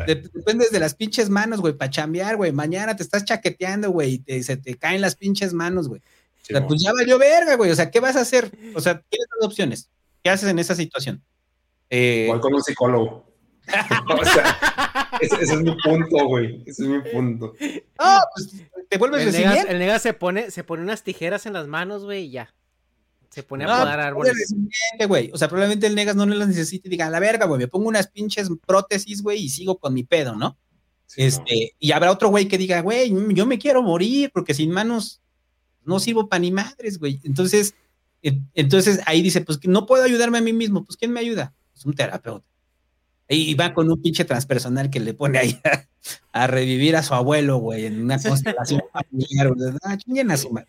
Dependes 0.07 0.71
de 0.71 0.79
las 0.79 0.95
pinches 0.95 1.29
manos, 1.29 1.61
güey, 1.61 1.75
para 1.75 1.91
chambear, 1.91 2.37
güey. 2.37 2.53
Mañana 2.53 2.97
te 2.97 3.03
estás 3.03 3.25
chaqueteando, 3.25 3.91
güey, 3.91 4.23
y 4.25 4.43
se 4.45 4.57
te 4.57 4.77
caen 4.77 5.01
las 5.01 5.17
pinches 5.17 5.53
manos, 5.53 5.89
güey 5.89 6.01
o 6.51 6.53
sea, 6.53 6.67
pues 6.67 6.83
ya 6.83 6.93
valió 6.93 7.19
verga, 7.19 7.57
güey. 7.57 7.71
O 7.71 7.75
sea, 7.75 7.91
¿qué 7.91 8.01
vas 8.01 8.17
a 8.17 8.21
hacer? 8.21 8.51
O 8.75 8.81
sea, 8.81 9.01
tienes 9.09 9.29
dos 9.39 9.47
opciones. 9.47 9.89
¿Qué 10.23 10.31
haces 10.31 10.49
en 10.49 10.59
esa 10.59 10.75
situación? 10.75 11.23
Eh, 11.89 12.27
Voy 12.29 12.41
con 12.41 12.55
un 12.55 12.63
psicólogo. 12.63 13.25
o 14.21 14.25
sea, 14.25 15.11
ese, 15.21 15.43
es 15.43 15.63
mi 15.63 15.77
punto, 15.83 16.27
güey. 16.27 16.63
Ese 16.67 16.83
es 16.83 16.89
mi 16.89 17.01
punto. 17.11 17.55
Ah, 17.99 18.23
pues 18.35 18.65
te 18.89 18.99
vuelves 18.99 19.27
el 19.27 19.33
negas, 19.33 19.67
el 19.69 19.79
negas 19.79 20.03
se 20.03 20.13
pone, 20.13 20.51
se 20.51 20.65
pone 20.65 20.83
unas 20.83 21.03
tijeras 21.03 21.47
en 21.47 21.53
las 21.53 21.67
manos, 21.67 22.05
güey, 22.05 22.25
y 22.27 22.31
ya. 22.31 22.55
Se 23.31 23.45
pone 23.45 23.65
a 23.65 23.69
podar 23.69 24.01
árboles. 24.01 24.55
güey. 25.07 25.31
O 25.33 25.39
sea, 25.39 25.49
probablemente 25.49 25.87
el 25.87 25.95
negas 25.95 26.17
no 26.17 26.27
las 26.27 26.49
necesite 26.49 26.89
y 26.89 26.91
diga, 26.91 27.07
a 27.07 27.11
la 27.11 27.21
verga, 27.21 27.47
güey, 27.47 27.61
me 27.61 27.69
pongo 27.69 27.89
unas 27.89 28.09
pinches 28.09 28.49
prótesis, 28.67 29.23
güey, 29.23 29.45
y 29.45 29.49
sigo 29.49 29.79
con 29.79 29.95
mi 29.95 30.03
pedo, 30.03 30.35
¿no? 30.35 30.59
este, 31.17 31.75
y 31.79 31.93
habrá 31.93 32.13
otro 32.13 32.29
güey 32.29 32.47
que 32.47 32.59
diga, 32.59 32.81
güey, 32.83 33.13
yo 33.35 33.47
me 33.47 33.59
quiero 33.59 33.83
morir 33.83 34.31
porque 34.33 34.55
sin 34.55 34.71
manos 34.71 35.21
no 35.85 35.99
sirvo 35.99 36.29
para 36.29 36.41
ni 36.41 36.53
madres, 36.53 36.99
güey. 36.99 37.21
Entonces, 37.25 37.75
entonces 38.23 39.01
ahí 39.07 39.23
dice, 39.23 39.41
pues 39.41 39.59
no 39.65 39.87
puedo 39.87 40.05
ayudarme 40.05 40.39
a 40.39 40.43
mí 40.43 40.53
mismo, 40.53 40.85
pues 40.85 40.97
¿quién 40.97 41.13
me 41.13 41.21
ayuda? 41.21 41.55
Pues 41.73 41.85
un 41.87 41.95
terapeuta. 41.95 42.47
Y 43.33 43.55
va 43.55 43.73
con 43.73 43.91
un 43.91 44.03
pinche 44.03 44.25
transpersonal 44.25 44.91
que 44.91 45.01
le 45.01 45.15
pone 45.15 45.39
ahí 45.39 45.61
a, 46.33 46.47
revivir 46.47 46.97
a 46.97 47.03
su 47.03 47.15
abuelo, 47.15 47.59
güey, 47.59 47.87
en 47.87 48.03
una 48.03 48.21
constelación 48.21 48.83
familiar. 48.93 49.53
Ah, 49.85 49.97
a 50.33 50.37
su 50.37 50.51
madre. 50.51 50.69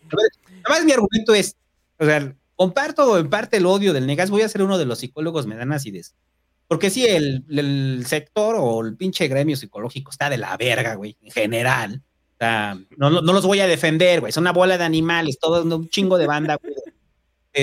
Además, 0.64 0.84
mi 0.84 0.92
argumento 0.92 1.34
es, 1.34 1.56
o 1.98 2.04
sea, 2.04 2.34
comparto 2.54 3.18
en 3.18 3.28
parte 3.28 3.56
el 3.56 3.66
odio 3.66 3.92
del 3.92 4.06
negas, 4.06 4.30
voy 4.30 4.42
a 4.42 4.48
ser 4.48 4.62
uno 4.62 4.78
de 4.78 4.86
los 4.86 5.00
psicólogos, 5.00 5.46
me 5.46 5.56
dan 5.56 5.72
acidez. 5.72 6.14
Porque 6.68 6.88
sí, 6.88 7.04
el, 7.04 7.44
el 7.50 8.04
sector 8.06 8.54
o 8.58 8.80
el 8.86 8.96
pinche 8.96 9.28
gremio 9.28 9.56
psicológico 9.56 10.10
está 10.10 10.30
de 10.30 10.38
la 10.38 10.56
verga, 10.56 10.94
güey, 10.94 11.16
en 11.20 11.30
general 11.32 12.02
no, 12.96 13.10
no 13.10 13.32
los 13.32 13.46
voy 13.46 13.60
a 13.60 13.66
defender, 13.66 14.20
güey. 14.20 14.32
Son 14.32 14.42
una 14.42 14.52
bola 14.52 14.76
de 14.78 14.84
animales, 14.84 15.38
todo 15.38 15.62
un 15.62 15.88
chingo 15.88 16.18
de 16.18 16.26
banda, 16.26 16.58
güey. 16.60 16.74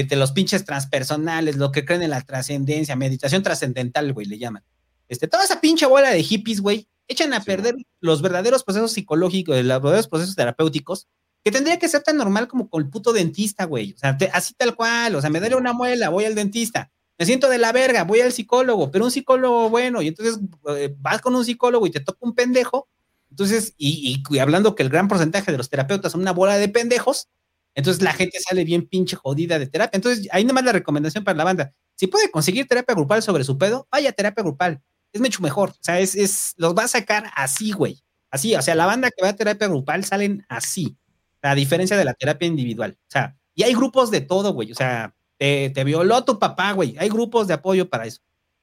De, 0.07 0.15
los 0.15 0.31
pinches 0.31 0.65
transpersonales, 0.65 1.57
lo 1.57 1.71
que 1.71 1.83
creen 1.83 2.03
en 2.03 2.11
la 2.11 2.21
trascendencia, 2.21 2.95
meditación 2.95 3.41
trascendental, 3.41 4.13
güey, 4.13 4.27
le 4.27 4.37
llaman. 4.37 4.63
Este, 5.09 5.27
toda 5.27 5.43
esa 5.43 5.59
pinche 5.59 5.85
bola 5.85 6.11
de 6.11 6.23
hippies, 6.23 6.61
güey, 6.61 6.87
echan 7.07 7.33
a 7.33 7.43
perder 7.43 7.75
los 7.99 8.21
verdaderos 8.21 8.63
procesos 8.63 8.93
psicológicos, 8.93 9.55
los 9.57 9.65
verdaderos 9.65 10.07
procesos 10.07 10.35
terapéuticos, 10.35 11.07
que 11.43 11.51
tendría 11.51 11.77
que 11.77 11.89
ser 11.89 12.03
tan 12.03 12.15
normal 12.17 12.47
como 12.47 12.69
con 12.69 12.83
el 12.83 12.89
puto 12.89 13.11
dentista, 13.11 13.65
güey. 13.65 13.93
O 13.93 13.97
sea, 13.97 14.17
así 14.33 14.53
tal 14.53 14.75
cual, 14.75 15.15
o 15.15 15.21
sea, 15.21 15.29
me 15.29 15.39
duele 15.39 15.55
una 15.55 15.73
muela, 15.73 16.09
voy 16.09 16.25
al 16.25 16.35
dentista. 16.35 16.91
Me 17.17 17.25
siento 17.25 17.49
de 17.49 17.57
la 17.57 17.73
verga, 17.73 18.05
voy 18.05 18.21
al 18.21 18.31
psicólogo, 18.31 18.91
pero 18.91 19.03
un 19.03 19.11
psicólogo 19.11 19.69
bueno, 19.69 20.01
y 20.01 20.07
entonces 20.07 20.39
eh, 20.69 20.95
vas 20.99 21.19
con 21.21 21.35
un 21.35 21.43
psicólogo 21.43 21.85
y 21.85 21.91
te 21.91 21.99
toca 21.99 22.19
un 22.21 22.33
pendejo, 22.33 22.87
entonces, 23.29 23.73
y, 23.77 24.21
hablando 24.39 24.75
que 24.75 24.83
el 24.83 24.89
gran 24.89 25.07
porcentaje 25.07 25.51
de 25.51 25.57
los 25.57 25.69
terapeutas 25.69 26.11
son 26.11 26.21
una 26.21 26.31
bola 26.31 26.57
de 26.57 26.67
pendejos, 26.69 27.29
entonces 27.75 28.01
la 28.01 28.13
gente 28.13 28.39
sale 28.39 28.63
bien 28.63 28.87
pinche 28.87 29.15
jodida 29.15 29.59
de 29.59 29.67
terapia. 29.67 29.95
Entonces, 29.95 30.27
ahí 30.31 30.43
nomás 30.43 30.65
la 30.65 30.71
recomendación 30.71 31.23
para 31.23 31.37
la 31.37 31.43
banda. 31.43 31.73
Si 31.95 32.07
puede 32.07 32.31
conseguir 32.31 32.67
terapia 32.67 32.95
grupal 32.95 33.21
sobre 33.21 33.43
su 33.43 33.57
pedo, 33.57 33.87
vaya 33.91 34.11
terapia 34.11 34.43
grupal. 34.43 34.81
Es 35.11 35.21
mucho 35.21 35.41
mejor. 35.41 35.71
O 35.71 35.77
sea, 35.81 35.99
es, 35.99 36.15
es, 36.15 36.53
los 36.57 36.75
va 36.75 36.83
a 36.83 36.87
sacar 36.87 37.31
así, 37.35 37.71
güey. 37.71 38.01
Así, 38.31 38.55
o 38.55 38.61
sea, 38.61 38.75
la 38.75 38.85
banda 38.85 39.09
que 39.09 39.23
va 39.23 39.29
a 39.29 39.35
terapia 39.35 39.67
grupal 39.67 40.03
salen 40.05 40.45
así. 40.49 40.95
A 41.41 41.55
diferencia 41.55 41.97
de 41.97 42.05
la 42.05 42.13
terapia 42.13 42.47
individual. 42.47 42.97
O 42.99 43.11
sea, 43.11 43.35
y 43.55 43.63
hay 43.63 43.73
grupos 43.73 44.11
de 44.11 44.21
todo, 44.21 44.53
güey. 44.53 44.71
O 44.71 44.75
sea, 44.75 45.15
te, 45.37 45.69
te 45.71 45.83
violó 45.83 46.23
tu 46.23 46.37
papá, 46.37 46.73
güey. 46.73 46.95
Hay 46.99 47.09
grupos 47.09 47.47
de 47.47 47.55
apoyo 47.55 47.89
para 47.89 48.05
eso. 48.05 48.21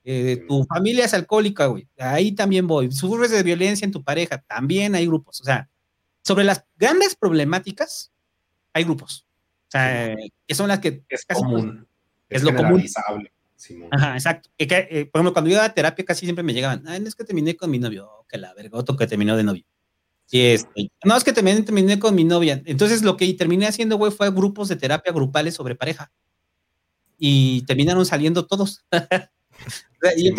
Eh, 0.09 0.45
tu 0.47 0.63
familia 0.63 1.05
es 1.05 1.15
alcohólica, 1.15 1.67
güey, 1.67 1.89
ahí 1.99 2.31
también 2.31 2.69
voy. 2.69 2.93
Sufres 2.93 3.33
de 3.33 3.43
violencia 3.43 3.85
en 3.85 3.91
tu 3.91 4.05
pareja, 4.05 4.39
también 4.39 4.95
hay 4.95 5.05
grupos. 5.05 5.41
O 5.41 5.45
sea, 5.45 5.69
sobre 6.23 6.45
las 6.45 6.65
grandes 6.77 7.17
problemáticas, 7.17 8.13
hay 8.73 8.85
grupos. 8.85 9.27
O 9.67 9.71
sea, 9.73 10.15
que 10.47 10.55
son 10.55 10.69
las 10.69 10.79
que... 10.79 11.03
Es 11.09 11.25
común. 11.25 11.89
Es, 12.29 12.45
lo 12.45 12.55
común. 12.55 12.87
Ajá, 13.91 14.15
exacto. 14.15 14.51
Eh, 14.59 15.07
por 15.07 15.21
ejemplo, 15.21 15.33
cuando 15.33 15.51
yo 15.51 15.57
iba 15.57 15.65
a 15.65 15.75
terapia 15.75 16.05
casi 16.05 16.27
siempre 16.27 16.43
me 16.43 16.53
llegaban, 16.53 16.87
ay, 16.87 17.01
no 17.01 17.09
es 17.09 17.15
que 17.15 17.25
terminé 17.25 17.57
con 17.57 17.71
mi 17.71 17.79
novio, 17.79 18.09
oh, 18.09 18.27
que 18.29 18.39
la 18.39 18.53
verga, 18.55 18.79
otro 18.79 18.97
que 18.97 19.07
terminó 19.07 19.37
de 19.37 19.45
novio. 19.45 19.65
Y 20.31 20.41
este, 20.41 20.91
no, 21.05 21.17
es 21.17 21.25
que 21.25 21.33
terminé, 21.33 21.63
terminé 21.63 21.99
con 21.99 22.15
mi 22.15 22.25
novia. 22.25 22.63
Entonces 22.67 23.03
lo 23.03 23.17
que 23.17 23.33
terminé 23.35 23.67
haciendo, 23.67 23.97
güey, 23.97 24.13
fue 24.13 24.31
grupos 24.31 24.69
de 24.69 24.77
terapia 24.77 25.13
grupales 25.13 25.55
sobre 25.55 25.75
pareja. 25.75 26.11
Y 27.19 27.63
terminaron 27.63 28.05
saliendo 28.05 28.47
todos. 28.47 28.85
Y 30.17 30.33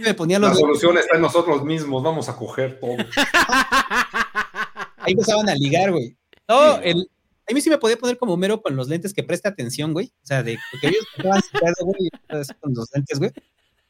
me 0.00 0.14
ponía 0.14 0.38
los 0.38 0.50
La 0.50 0.56
solución 0.56 0.98
está 0.98 1.16
en 1.16 1.22
nosotros 1.22 1.64
mismos, 1.64 2.02
vamos 2.02 2.28
a 2.28 2.36
coger 2.36 2.78
todo. 2.80 2.96
Ahí 4.98 5.12
empezaban 5.12 5.48
a 5.48 5.54
ligar, 5.54 5.92
güey. 5.92 6.16
No, 6.48 6.78
el, 6.80 7.08
a 7.48 7.54
mí 7.54 7.60
sí 7.60 7.70
me 7.70 7.78
podía 7.78 7.96
poner 7.96 8.18
como 8.18 8.36
mero 8.36 8.60
con 8.60 8.74
los 8.76 8.88
lentes 8.88 9.14
que 9.14 9.22
presta 9.22 9.48
atención, 9.48 9.92
güey. 9.92 10.12
O 10.22 10.26
sea, 10.26 10.42
de 10.42 10.58
que 10.80 10.88
ellos 10.88 11.06
estaban 11.16 11.40
güey, 11.80 12.10
con 12.60 12.74
los 12.74 12.88
lentes, 12.92 13.18
güey. 13.18 13.30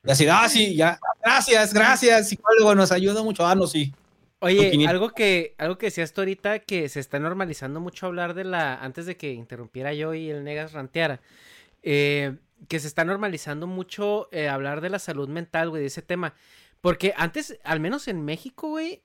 Y 0.05 0.11
así, 0.11 0.27
ah, 0.31 0.49
sí, 0.49 0.77
ya, 0.77 0.99
gracias, 1.23 1.73
gracias, 1.73 2.29
psicólogo, 2.29 2.75
nos 2.75 2.93
ayudó 2.93 3.25
mucho. 3.25 3.47
Ah, 3.47 3.55
no, 3.55 3.67
sí. 3.67 3.93
Oye, 4.41 4.87
algo 4.87 5.11
que, 5.11 5.55
algo 5.59 5.79
que 5.79 5.87
decías 5.87 6.13
tú 6.13 6.21
ahorita, 6.21 6.59
que 6.61 6.89
se 6.89 7.01
está 7.01 7.19
normalizando 7.19 7.81
mucho 7.81 8.07
hablar 8.07 8.35
de 8.35 8.45
la, 8.45 8.75
antes 8.75 9.07
de 9.07 9.17
que 9.17 9.33
interrumpiera 9.33 9.95
yo 9.95 10.13
y 10.13 10.29
el 10.29 10.45
Negas 10.45 10.73
ranteara, 10.73 11.21
eh, 11.83 12.37
que 12.69 12.79
se 12.79 12.87
está 12.87 13.05
normalizando 13.05 13.67
mucho 13.67 14.29
eh, 14.33 14.49
hablar 14.49 14.83
de 14.83 14.91
la 14.91 14.99
salud 14.99 15.29
mental, 15.29 15.71
güey, 15.71 15.81
de 15.81 15.89
ese 15.89 16.03
tema. 16.03 16.35
Porque 16.83 17.15
antes, 17.17 17.59
al 17.65 17.81
menos 17.81 18.07
en 18.09 18.25
México, 18.25 18.69
güey, 18.69 19.03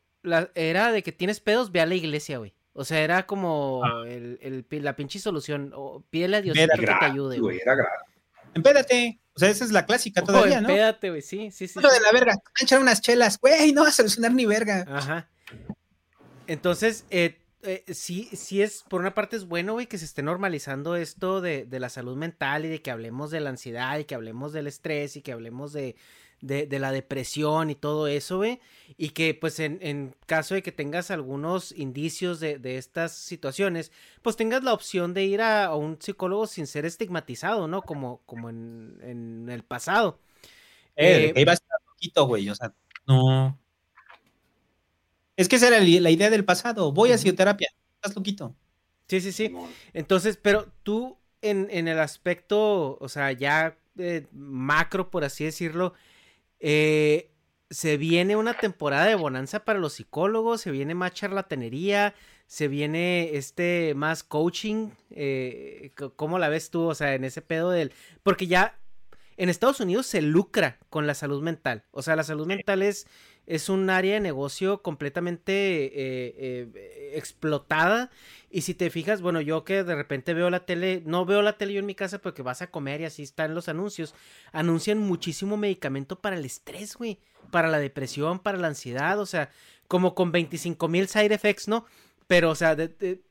era 0.54 0.92
de 0.92 1.02
que 1.02 1.14
tienes 1.14 1.40
pedos, 1.40 1.72
ve 1.72 1.80
a 1.80 1.86
la 1.86 1.96
iglesia, 1.96 2.38
güey. 2.38 2.54
O 2.74 2.86
sea, 2.86 3.02
era 3.02 3.26
como 3.26 3.82
ah. 3.84 4.04
el, 4.08 4.66
la 4.70 4.96
pinche 4.96 5.20
solución. 5.20 5.72
O 5.76 6.04
pídele 6.10 6.38
a 6.38 6.42
Dios 6.42 6.58
que 6.58 6.68
te 6.68 7.06
ayude, 7.06 7.40
güey. 7.40 7.60
Empédate. 8.54 9.20
O 9.34 9.40
sea, 9.40 9.50
esa 9.50 9.64
es 9.64 9.72
la 9.72 9.86
clásica 9.86 10.22
todavía, 10.22 10.60
¿no? 10.60 10.70
Empédate, 10.70 11.10
güey, 11.10 11.22
sí, 11.22 11.52
sí, 11.52 11.68
sí. 11.68 11.80
de 11.80 12.00
la 12.02 12.12
verga, 12.12 12.36
echar 12.62 12.82
unas 12.82 13.00
chelas, 13.00 13.40
güey, 13.40 13.72
no 13.72 13.84
va 13.84 13.88
a 13.88 13.94
solucionar 13.94 14.34
ni 14.34 14.46
verga. 14.46 14.86
Ajá. 14.90 15.30
Entonces, 16.48 17.06
eh, 17.12 17.40
eh, 17.64 17.86
sí, 17.94 18.30
sí 18.34 18.62
es, 18.62 18.84
por 18.90 19.00
una 19.00 19.14
parte 19.14 19.38
es 19.38 19.46
bueno, 19.46 19.74
güey, 19.74 19.88
que 19.88 19.98
se 19.98 20.06
esté 20.06 20.22
normalizando 20.22 20.96
esto 20.96 21.40
de, 21.40 21.66
la 21.70 21.90
salud 21.90 22.18
mental 22.18 22.66
y 22.66 22.70
de 22.70 22.82
que 22.82 22.92
hablemos 22.92 23.32
de 23.32 23.40
la 23.40 23.52
ansiedad 23.52 23.98
y 24.00 24.06
que 24.06 24.16
hablemos 24.16 24.52
del 24.52 24.68
estrés 24.68 25.16
y 25.16 25.22
que 25.22 25.32
hablemos 25.32 25.72
de, 25.72 25.96
de, 26.42 26.80
la 26.80 26.92
depresión 26.92 27.70
y 27.70 27.76
todo 27.76 28.08
eso, 28.08 28.38
güey. 28.38 28.60
Y 28.98 29.10
que 29.10 29.34
pues 29.34 29.60
en, 29.60 30.16
caso 30.26 30.56
de 30.56 30.64
que 30.64 30.72
tengas 30.72 31.12
algunos 31.12 31.72
indicios 31.72 32.40
de, 32.40 32.78
estas 32.78 33.14
situaciones, 33.14 33.92
pues 34.22 34.36
tengas 34.36 34.64
la 34.64 34.74
opción 34.74 35.14
de 35.14 35.24
ir 35.24 35.42
a, 35.42 35.74
un 35.76 35.98
psicólogo 36.02 36.48
sin 36.48 36.68
ser 36.68 36.86
estigmatizado, 36.86 37.68
¿no? 37.68 37.82
Como, 37.82 38.22
como 38.26 38.50
en, 38.50 39.48
el 39.50 39.64
pasado. 39.64 40.20
Eh, 40.96 41.34
eh, 41.36 41.46
a 41.48 41.54
estar 41.54 41.80
poquito, 41.86 42.26
güey, 42.26 42.50
o 42.50 42.56
sea, 42.56 42.74
no. 43.08 43.58
Es 45.38 45.48
que 45.48 45.56
esa 45.56 45.68
era 45.68 45.80
la 45.80 46.10
idea 46.10 46.30
del 46.30 46.46
pasado. 46.46 46.92
Voy 46.92 47.12
a 47.12 47.18
psicoterapia, 47.18 47.70
estás 47.96 48.16
loquito. 48.16 48.56
Sí, 49.08 49.22
sí, 49.22 49.32
sí. 49.32 49.54
Entonces, 49.94 50.38
pero 50.42 50.68
tú 50.84 51.18
en, 51.42 51.68
en 51.72 51.88
el 51.88 52.00
aspecto, 52.00 52.98
o 53.00 53.10
sea, 53.10 53.32
ya 53.32 53.78
eh, 53.98 54.28
macro, 54.32 55.10
por 55.10 55.24
así 55.24 55.44
decirlo, 55.44 55.94
eh, 56.62 57.32
se 57.70 57.98
viene 57.98 58.36
una 58.36 58.54
temporada 58.54 59.06
de 59.06 59.16
bonanza 59.16 59.66
para 59.66 59.80
los 59.80 59.94
psicólogos, 59.94 60.62
se 60.62 60.72
viene 60.72 60.94
más 60.96 61.14
charlatanería, 61.14 62.14
se 62.48 62.68
viene 62.68 63.36
este 63.38 63.94
más 63.96 64.24
coaching. 64.24 64.90
Eh, 65.10 65.92
¿Cómo 66.16 66.38
la 66.38 66.50
ves 66.50 66.70
tú? 66.70 66.84
O 66.84 66.96
sea, 66.96 67.16
en 67.16 67.24
ese 67.24 67.42
pedo 67.42 67.72
del. 67.72 67.92
Porque 68.24 68.48
ya 68.48 68.78
en 69.38 69.50
Estados 69.50 69.80
Unidos 69.80 70.06
se 70.06 70.22
lucra 70.22 70.78
con 70.90 71.08
la 71.08 71.16
salud 71.16 71.42
mental. 71.42 71.84
O 71.92 72.02
sea, 72.02 72.16
la 72.16 72.24
salud 72.24 72.46
mental 72.46 72.82
es, 72.82 73.08
es 73.52 73.68
un 73.68 73.90
área 73.90 74.14
de 74.14 74.22
negocio 74.22 74.82
completamente 74.82 75.52
eh, 75.52 75.92
eh, 76.38 77.12
explotada. 77.16 78.10
Y 78.50 78.62
si 78.62 78.74
te 78.74 78.90
fijas, 78.90 79.22
bueno, 79.22 79.42
yo 79.42 79.66
que 79.66 79.84
de 79.84 79.94
repente 79.94 80.34
veo 80.34 80.50
la 80.50 80.66
tele, 80.66 81.04
no 81.06 81.26
veo 81.26 81.42
la 81.42 81.58
tele 81.58 81.74
yo 81.74 81.80
en 81.80 81.86
mi 81.86 81.94
casa 81.94 82.20
porque 82.20 82.44
vas 82.44 82.62
a 82.62 82.72
comer 82.72 83.02
y 83.02 83.06
así 83.06 83.24
están 83.24 83.54
los 83.54 83.68
anuncios. 83.68 84.16
Anuncian 84.54 85.00
muchísimo 85.00 85.58
medicamento 85.58 86.22
para 86.22 86.38
el 86.38 86.46
estrés, 86.46 86.96
güey. 86.96 87.20
Para 87.52 87.68
la 87.68 87.80
depresión, 87.80 88.40
para 88.40 88.58
la 88.58 88.68
ansiedad. 88.68 89.20
O 89.20 89.26
sea, 89.26 89.50
como 89.90 90.16
con 90.16 90.32
25 90.32 90.88
mil 90.88 91.10
side 91.10 91.34
effects, 91.36 91.68
¿no? 91.68 91.86
Pero, 92.28 92.52
o 92.52 92.56
sea, 92.56 92.78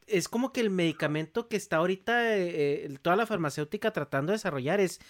es 0.06 0.28
como 0.28 0.52
que 0.52 0.60
el 0.60 0.68
medicamento 0.68 1.48
que 1.48 1.56
está 1.56 1.78
ahorita 1.78 2.36
eh, 2.36 2.98
toda 3.01 3.16
la 3.16 3.24
farmacéutica 3.24 3.94
tratando 3.94 4.32
de 4.32 4.36
desarrollar 4.36 4.80
es 4.80 5.01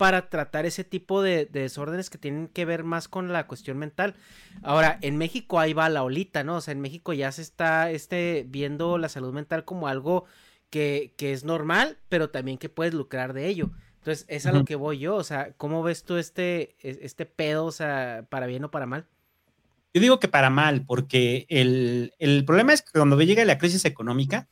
para 0.00 0.30
tratar 0.30 0.64
ese 0.64 0.82
tipo 0.82 1.20
de, 1.20 1.44
desórdenes 1.44 2.08
que 2.08 2.16
tienen 2.16 2.48
que 2.48 2.64
ver 2.64 2.84
más 2.84 3.06
con 3.06 3.34
la 3.34 3.46
cuestión 3.46 3.76
mental. 3.76 4.14
Ahora, 4.62 4.98
en 5.02 5.18
México 5.18 5.60
ahí 5.60 5.74
va 5.74 5.90
la 5.90 6.02
olita, 6.02 6.42
¿no? 6.42 6.56
O 6.56 6.60
sea, 6.62 6.72
en 6.72 6.80
México 6.80 7.12
ya 7.12 7.30
se 7.32 7.42
está 7.42 7.90
este, 7.90 8.46
viendo 8.48 8.96
la 8.96 9.10
salud 9.10 9.34
mental 9.34 9.66
como 9.66 9.88
algo 9.88 10.24
que, 10.70 11.12
es 11.18 11.44
normal, 11.44 11.98
pero 12.08 12.30
también 12.30 12.56
que 12.56 12.70
puedes 12.70 12.94
lucrar 12.94 13.34
de 13.34 13.48
ello. 13.48 13.72
Entonces, 13.98 14.24
es 14.30 14.46
a 14.46 14.52
lo 14.52 14.64
que 14.64 14.74
voy 14.74 15.00
yo, 15.00 15.16
o 15.16 15.22
sea, 15.22 15.52
¿cómo 15.58 15.82
ves 15.82 16.02
tú 16.02 16.16
este, 16.16 16.76
este 16.80 17.26
pedo, 17.26 17.66
o 17.66 17.72
sea, 17.72 18.24
para 18.30 18.46
bien 18.46 18.64
o 18.64 18.70
para 18.70 18.86
mal? 18.86 19.06
Yo 19.92 20.00
digo 20.00 20.18
que 20.18 20.28
para 20.28 20.48
mal, 20.48 20.86
porque 20.86 21.44
el, 21.50 22.44
problema 22.46 22.72
es 22.72 22.80
que 22.80 22.92
cuando 22.92 23.20
llega 23.20 23.44
la 23.44 23.58
crisis 23.58 23.84
económica, 23.84 24.48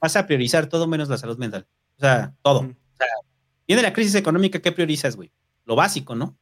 vas 0.00 0.16
a 0.16 0.26
priorizar 0.26 0.66
todo 0.70 0.86
menos 0.86 1.10
la 1.10 1.18
salud 1.18 1.36
mental. 1.36 1.66
O 1.98 2.00
sea, 2.00 2.32
todo. 2.40 2.60
O 2.60 2.96
sea, 2.96 3.08
Viene 3.68 3.82
la 3.82 3.92
crisis 3.92 4.14
económica, 4.14 4.60
¿qué 4.60 4.72
priorizas, 4.72 5.14
güey? 5.14 5.30
Lo 5.66 5.76
básico, 5.76 6.14
¿no? 6.14 6.38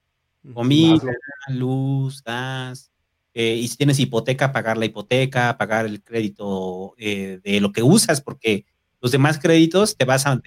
Comida, 0.55 1.03
luz, 1.49 2.23
gas. 2.23 2.93
Eh, 3.35 3.57
y 3.57 3.67
si 3.67 3.77
tienes 3.77 3.99
hipoteca, 3.99 4.53
pagar 4.53 4.79
la 4.79 4.87
hipoteca, 4.87 5.59
pagar 5.59 5.87
el 5.87 6.05
crédito 6.05 6.95
eh, 6.97 7.41
de 7.43 7.61
lo 7.61 7.73
que 7.73 7.83
usas, 7.83 8.21
porque 8.21 8.65
los 9.01 9.11
demás 9.11 9.41
créditos 9.41 9.97
te 9.97 10.05
vas 10.05 10.25
a, 10.25 10.41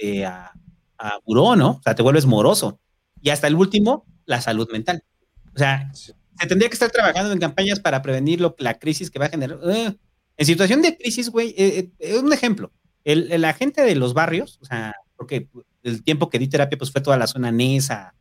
a, 0.98 1.20
buró, 1.26 1.58
¿no? 1.58 1.72
O 1.72 1.82
sea, 1.84 1.96
te 1.96 2.02
vuelves 2.02 2.26
moroso. 2.26 2.80
Y 3.22 3.30
hasta 3.30 3.48
el 3.48 3.56
último, 3.56 4.06
la 4.26 4.40
salud 4.40 4.70
mental. 4.72 5.04
O 5.54 5.58
sea, 5.58 5.92
se 5.94 6.16
tendría 6.48 6.70
que 6.70 6.76
estar 6.76 6.92
trabajando 6.92 7.34
en 7.34 7.40
campañas 7.40 7.82
para 7.82 8.02
prevenir 8.02 8.40
lo, 8.40 8.56
la 8.58 8.80
crisis 8.80 9.12
que 9.12 9.20
va 9.20 9.26
a 9.26 9.30
generar. 9.30 9.60
Eh, 9.70 9.98
en 10.38 10.46
situación 10.46 10.82
de 10.82 10.98
crisis, 10.98 11.30
güey, 11.30 11.54
es 11.58 12.24
un 12.24 12.32
ejemplo. 12.32 12.72
El, 13.04 13.42
la 13.42 13.54
gente 13.54 13.82
de 13.82 13.96
los 13.96 14.14
barrios, 14.14 14.58
o 14.62 14.66
sea, 14.66 14.96
porque 15.18 15.50
el 15.84 16.04
tiempo 16.04 16.30
que 16.30 16.40
di 16.40 16.48
terapia, 16.48 16.78
pues 16.78 16.92
fue 16.92 17.02
toda 17.02 17.18
la 17.18 17.28
zona 17.28 17.52
Nesa, 17.52 18.16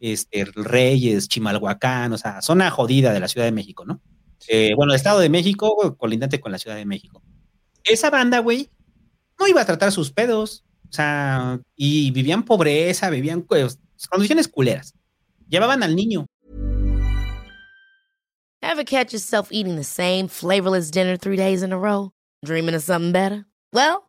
este, 0.00 0.44
Reyes, 0.44 1.28
Chimalhuacán, 1.28 2.12
o 2.12 2.18
sea, 2.18 2.42
zona 2.42 2.70
jodida 2.70 3.12
de 3.12 3.20
la 3.20 3.28
Ciudad 3.28 3.46
de 3.46 3.52
México, 3.52 3.84
¿no? 3.84 4.00
Eh, 4.48 4.72
bueno, 4.76 4.92
el 4.92 4.96
Estado 4.96 5.20
de 5.20 5.28
México, 5.28 5.96
colindante 5.96 6.40
con 6.40 6.52
la 6.52 6.58
Ciudad 6.58 6.76
de 6.76 6.84
México. 6.84 7.22
Esa 7.84 8.10
banda, 8.10 8.40
güey, 8.40 8.70
no 9.38 9.46
iba 9.46 9.60
a 9.60 9.66
tratar 9.66 9.92
sus 9.92 10.10
pedos, 10.10 10.64
o 10.88 10.92
sea, 10.92 11.60
y 11.76 12.10
vivían 12.10 12.44
pobreza, 12.44 13.10
vivían 13.10 13.42
pues, 13.42 13.78
condiciones 14.10 14.48
culeras. 14.48 14.94
Llevaban 15.48 15.82
al 15.82 15.94
niño. 15.94 16.26
Ever 18.62 18.84
catch 18.84 19.12
yourself 19.12 19.50
eating 19.50 19.76
the 19.76 19.84
same 19.84 20.28
flavorless 20.28 20.90
dinner 20.90 21.16
three 21.16 21.36
days 21.36 21.62
in 21.62 21.72
a 21.72 21.78
row? 21.78 22.12
Dreaming 22.44 22.74
of 22.74 22.82
something 22.82 23.12
better? 23.12 23.44
Well, 23.72 24.08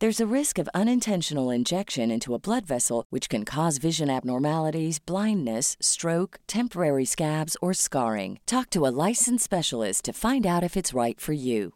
There's 0.00 0.18
a 0.18 0.34
risk 0.34 0.58
of 0.58 0.66
unintentional 0.72 1.50
injection 1.50 2.10
into 2.10 2.32
a 2.32 2.38
blood 2.38 2.64
vessel, 2.64 3.04
which 3.10 3.28
can 3.28 3.44
cause 3.44 3.76
vision 3.76 4.08
abnormalities, 4.08 4.98
blindness, 4.98 5.76
stroke, 5.78 6.40
temporary 6.46 7.04
scabs, 7.04 7.54
or 7.60 7.74
scarring. 7.74 8.38
Talk 8.46 8.70
to 8.70 8.86
a 8.86 8.94
licensed 9.08 9.44
specialist 9.44 10.06
to 10.06 10.14
find 10.14 10.46
out 10.46 10.64
if 10.64 10.74
it's 10.74 10.94
right 10.94 11.20
for 11.20 11.34
you. 11.34 11.74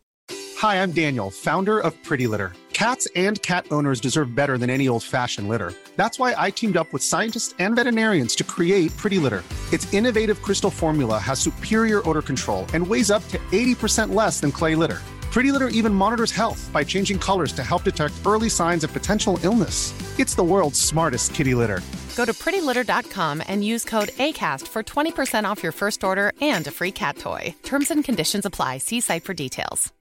Hi, 0.56 0.76
I'm 0.82 0.92
Daniel, 0.92 1.30
founder 1.30 1.78
of 1.78 2.02
Pretty 2.02 2.26
Litter. 2.26 2.54
Cats 2.72 3.06
and 3.14 3.42
cat 3.42 3.66
owners 3.70 4.00
deserve 4.00 4.34
better 4.34 4.56
than 4.56 4.70
any 4.70 4.88
old 4.88 5.02
fashioned 5.02 5.50
litter. 5.50 5.74
That's 5.96 6.18
why 6.18 6.34
I 6.34 6.48
teamed 6.50 6.78
up 6.78 6.94
with 6.94 7.02
scientists 7.02 7.54
and 7.58 7.76
veterinarians 7.76 8.34
to 8.36 8.44
create 8.44 8.96
Pretty 8.96 9.18
Litter. 9.18 9.44
Its 9.70 9.92
innovative 9.92 10.40
crystal 10.40 10.70
formula 10.70 11.18
has 11.18 11.38
superior 11.38 12.00
odor 12.08 12.22
control 12.22 12.64
and 12.72 12.86
weighs 12.86 13.10
up 13.10 13.28
to 13.28 13.38
80% 13.52 14.14
less 14.14 14.40
than 14.40 14.50
clay 14.50 14.76
litter. 14.76 15.02
Pretty 15.34 15.50
Litter 15.50 15.66
even 15.74 15.92
monitors 15.92 16.30
health 16.30 16.70
by 16.72 16.84
changing 16.84 17.18
colors 17.18 17.52
to 17.54 17.64
help 17.64 17.82
detect 17.82 18.14
early 18.24 18.48
signs 18.48 18.84
of 18.84 18.92
potential 18.92 19.36
illness. 19.42 19.92
It's 20.16 20.36
the 20.36 20.44
world's 20.44 20.78
smartest 20.78 21.34
kitty 21.34 21.56
litter. 21.56 21.80
Go 22.16 22.24
to 22.24 22.32
prettylitter.com 22.32 23.42
and 23.48 23.64
use 23.64 23.84
code 23.84 24.10
ACAST 24.18 24.68
for 24.68 24.84
20% 24.84 25.44
off 25.44 25.60
your 25.60 25.72
first 25.72 26.04
order 26.04 26.32
and 26.40 26.64
a 26.68 26.70
free 26.70 26.92
cat 26.92 27.18
toy. 27.18 27.52
Terms 27.64 27.90
and 27.90 28.04
conditions 28.04 28.46
apply. 28.46 28.78
See 28.78 29.00
site 29.00 29.24
for 29.24 29.34
details. 29.34 29.92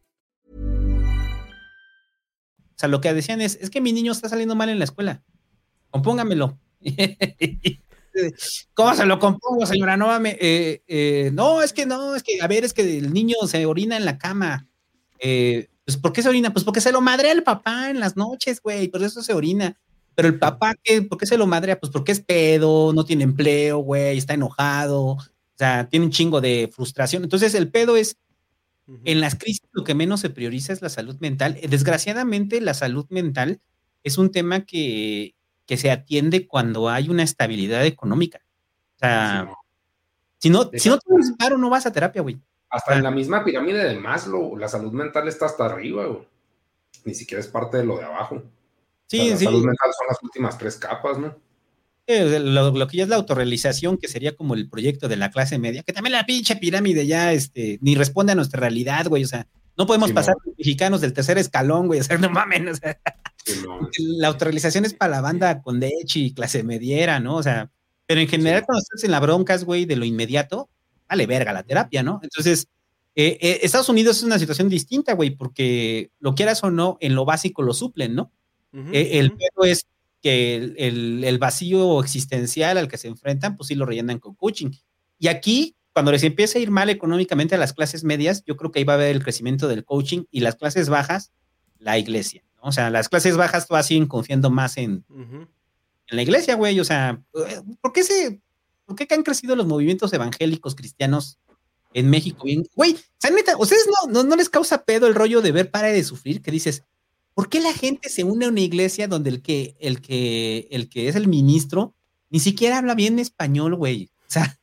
O 2.75 2.77
sea, 2.77 2.87
lo 2.87 3.01
que 3.01 3.11
decían 3.11 3.41
es, 3.41 3.55
es 3.55 3.71
que 3.71 3.81
mi 3.81 3.91
niño 3.91 4.11
está 4.11 4.29
saliendo 4.29 4.53
mal 4.55 4.69
en 4.69 4.77
la 4.77 4.85
escuela. 4.85 5.23
Compóngamelo. 5.89 6.59
¿Cómo 8.75 8.93
se 8.93 9.05
lo 9.07 9.17
compongo, 9.17 9.65
señora? 9.65 9.97
No, 9.97 10.15
eh, 10.25 10.83
eh, 10.87 11.31
no, 11.33 11.63
es 11.63 11.73
que 11.73 11.87
no, 11.87 12.15
es 12.15 12.21
que, 12.21 12.39
a 12.39 12.47
ver, 12.47 12.65
es 12.65 12.73
que 12.73 12.99
el 12.99 13.11
niño 13.11 13.37
se 13.47 13.65
orina 13.65 13.97
en 13.97 14.05
la 14.05 14.19
cama. 14.19 14.69
Eh, 15.19 15.67
pues 15.85 15.97
¿por 15.97 16.13
qué 16.13 16.21
se 16.21 16.29
orina? 16.29 16.51
Pues 16.51 16.63
porque 16.65 16.81
se 16.81 16.91
lo 16.91 17.01
madrea 17.01 17.31
el 17.31 17.43
papá 17.43 17.89
en 17.89 17.99
las 17.99 18.15
noches, 18.15 18.61
güey, 18.61 18.87
por 18.87 19.03
eso 19.03 19.21
se 19.21 19.33
orina. 19.33 19.77
Pero 20.15 20.27
el 20.27 20.37
papá, 20.37 20.75
¿qué? 20.83 21.01
¿por 21.01 21.17
qué 21.17 21.25
se 21.25 21.37
lo 21.37 21.47
madrea? 21.47 21.79
Pues 21.79 21.91
porque 21.91 22.11
es 22.11 22.19
pedo, 22.19 22.93
no 22.93 23.03
tiene 23.03 23.23
empleo, 23.23 23.79
güey, 23.79 24.17
está 24.17 24.35
enojado. 24.35 25.03
O 25.03 25.57
sea, 25.57 25.87
tiene 25.89 26.05
un 26.05 26.11
chingo 26.11 26.41
de 26.41 26.69
frustración. 26.73 27.23
Entonces, 27.23 27.55
el 27.55 27.71
pedo 27.71 27.97
es, 27.97 28.17
en 29.05 29.21
las 29.21 29.35
crisis 29.35 29.63
lo 29.71 29.83
que 29.83 29.95
menos 29.95 30.19
se 30.19 30.29
prioriza 30.29 30.73
es 30.73 30.81
la 30.81 30.89
salud 30.89 31.17
mental. 31.19 31.59
Desgraciadamente, 31.67 32.61
la 32.61 32.73
salud 32.73 33.05
mental 33.09 33.59
es 34.03 34.17
un 34.17 34.31
tema 34.31 34.65
que, 34.65 35.35
que 35.65 35.77
se 35.77 35.89
atiende 35.89 36.47
cuando 36.47 36.89
hay 36.89 37.09
una 37.09 37.23
estabilidad 37.23 37.85
económica. 37.85 38.41
O 38.95 38.99
sea, 38.99 39.49
si 40.39 40.49
no, 40.49 40.69
si 40.73 40.89
no 40.89 40.99
tienes 40.99 41.33
paro, 41.37 41.57
no 41.57 41.69
vas 41.69 41.85
a 41.85 41.91
terapia, 41.91 42.21
güey. 42.21 42.39
Hasta 42.73 42.95
en 42.95 43.03
la 43.03 43.11
misma 43.11 43.43
pirámide 43.45 43.83
de 43.87 43.99
Maslow, 43.99 44.57
la 44.57 44.67
salud 44.67 44.91
mental 44.91 45.27
está 45.27 45.45
hasta 45.45 45.65
arriba, 45.65 46.05
güey. 46.07 46.27
Ni 47.05 47.13
siquiera 47.13 47.39
es 47.39 47.47
parte 47.47 47.77
de 47.77 47.85
lo 47.85 47.97
de 47.97 48.05
abajo. 48.05 48.41
Sí, 49.07 49.29
la 49.29 49.37
sí. 49.37 49.45
salud 49.45 49.63
mental 49.63 49.91
son 49.97 50.07
las 50.07 50.23
últimas 50.23 50.57
tres 50.57 50.77
capas, 50.77 51.17
¿no? 51.19 51.35
Eh, 52.07 52.39
Lo, 52.39 52.71
lo 52.71 52.87
que 52.87 52.97
ya 52.97 53.03
es 53.03 53.09
la 53.09 53.15
autorrealización, 53.17 53.97
que 53.97 54.07
sería 54.07 54.35
como 54.35 54.55
el 54.55 54.69
proyecto 54.69 55.07
de 55.07 55.15
la 55.17 55.29
clase 55.31 55.57
media, 55.59 55.83
que 55.83 55.93
también 55.93 56.13
la 56.13 56.25
pinche 56.25 56.55
pirámide 56.55 57.05
ya 57.05 57.31
este, 57.31 57.77
ni 57.81 57.95
responde 57.95 58.31
a 58.31 58.35
nuestra 58.35 58.59
realidad, 58.59 59.05
güey. 59.07 59.23
O 59.23 59.27
sea, 59.27 59.47
no 59.77 59.85
podemos 59.85 60.09
Sí, 60.09 60.13
pasar 60.15 60.35
no. 60.45 60.53
mexicanos 60.57 60.99
del 61.01 61.13
tercer 61.13 61.37
escalón, 61.37 61.87
güey. 61.87 61.99
O 62.01 62.03
sea, 62.03 62.17
no 62.17 62.29
mames. 62.29 62.71
O 62.71 62.75
sea, 62.75 62.99
Sí, 63.45 63.61
no. 63.65 63.87
la 64.17 64.27
autorrealización 64.29 64.85
es 64.85 64.93
para 64.93 65.11
la 65.11 65.21
banda 65.21 65.61
con 65.61 65.79
dechi, 65.79 66.33
clase 66.33 66.63
mediera, 66.63 67.19
¿no? 67.19 67.35
O 67.35 67.43
sea, 67.43 67.69
pero 68.07 68.19
en 68.21 68.27
general, 68.27 68.61
Sí. 68.61 68.65
cuando 68.65 68.79
estás 68.81 69.03
en 69.03 69.11
la 69.11 69.19
broncas, 69.19 69.63
güey, 69.63 69.85
de 69.85 69.95
lo 69.95 70.05
inmediato, 70.05 70.69
vale 71.13 71.27
verga 71.27 71.53
la 71.53 71.63
terapia, 71.63 72.01
¿no? 72.03 72.19
Entonces, 72.23 72.67
eh, 73.15 73.37
eh, 73.39 73.59
Estados 73.61 73.89
Unidos 73.89 74.17
es 74.17 74.23
una 74.23 74.39
situación 74.39 74.67
distinta, 74.69 75.13
güey, 75.13 75.29
porque 75.31 76.09
lo 76.19 76.33
quieras 76.33 76.63
o 76.63 76.71
no, 76.71 76.97
en 76.99 77.13
lo 77.13 77.23
básico 77.25 77.61
lo 77.61 77.73
suplen, 77.73 78.15
¿no? 78.15 78.31
Eh, 78.91 79.19
el 79.19 79.31
pedo 79.33 79.65
es 79.65 79.85
que 80.21 80.55
el, 80.55 80.75
el- 80.79 81.23
el 81.23 81.37
vacío 81.37 81.99
existencial 82.01 82.77
al 82.79 82.87
que 82.87 82.97
se 82.97 83.07
enfrentan, 83.07 83.55
pues 83.55 83.67
sí 83.67 83.75
lo 83.75 83.85
rellenan 83.85 84.17
con 84.19 84.33
coaching. 84.33 84.71
Y 85.19 85.27
aquí, 85.27 85.75
cuando 85.93 86.11
les 86.11 86.23
empieza 86.23 86.57
a 86.57 86.61
ir 86.63 86.71
mal 86.71 86.89
económicamente 86.89 87.53
a 87.53 87.59
las 87.59 87.73
clases 87.73 88.03
medias, 88.03 88.43
yo 88.45 88.55
creo 88.57 88.71
que 88.71 88.79
ahí 88.79 88.85
va 88.85 88.93
a 88.93 88.95
haber 88.95 89.15
el 89.15 89.21
crecimiento 89.23 89.67
del 89.67 89.83
coaching 89.85 90.23
y 90.31 90.39
las 90.39 90.55
clases 90.55 90.89
bajas, 90.89 91.31
la 91.77 91.99
iglesia. 91.99 92.43
¿no? 92.55 92.63
O 92.69 92.71
sea, 92.71 92.89
las 92.89 93.09
clases 93.09 93.37
bajas 93.37 93.67
todavía 93.67 93.83
siguen 93.87 94.07
confiando 94.07 94.49
más 94.49 94.77
en 94.77 95.03
la 96.07 96.21
iglesia, 96.23 96.55
güey. 96.55 96.79
O 96.79 96.83
sea, 96.85 97.21
eh, 97.47 97.61
¿por 97.79 97.93
qué 97.93 98.01
se, 98.03 98.41
por 98.85 98.95
qué 98.95 99.07
que 99.07 99.15
han 99.15 99.23
crecido 99.23 99.55
los 99.55 99.67
movimientos 99.67 100.13
evangélicos 100.13 100.75
cristianos 100.75 101.39
en 101.93 102.09
México? 102.09 102.45
Bien, 102.45 102.65
güey, 102.75 102.97
neta, 103.33 103.57
¿ustedes 103.57 103.87
no, 103.87 104.11
no, 104.11 104.23
no 104.23 104.35
les 104.35 104.49
causa 104.49 104.83
pedo 104.83 105.07
el 105.07 105.15
rollo 105.15 105.41
de 105.41 105.51
ver 105.51 105.71
para 105.71 105.87
de 105.87 106.03
sufrir? 106.03 106.41
Que 106.41 106.51
dices, 106.51 106.83
¿por 107.33 107.49
qué 107.49 107.59
la 107.59 107.73
gente 107.73 108.09
se 108.09 108.23
une 108.23 108.45
a 108.45 108.49
una 108.49 108.61
iglesia 108.61 109.07
donde 109.07 109.29
el 109.29 109.41
que, 109.41 109.75
el 109.79 110.01
que, 110.01 110.67
el 110.71 110.89
que 110.89 111.07
es 111.07 111.15
el 111.15 111.27
ministro 111.27 111.93
ni 112.29 112.39
siquiera 112.39 112.77
habla 112.77 112.95
bien 112.95 113.19
español, 113.19 113.75
güey? 113.75 114.09
O 114.27 114.31
sea, 114.31 114.57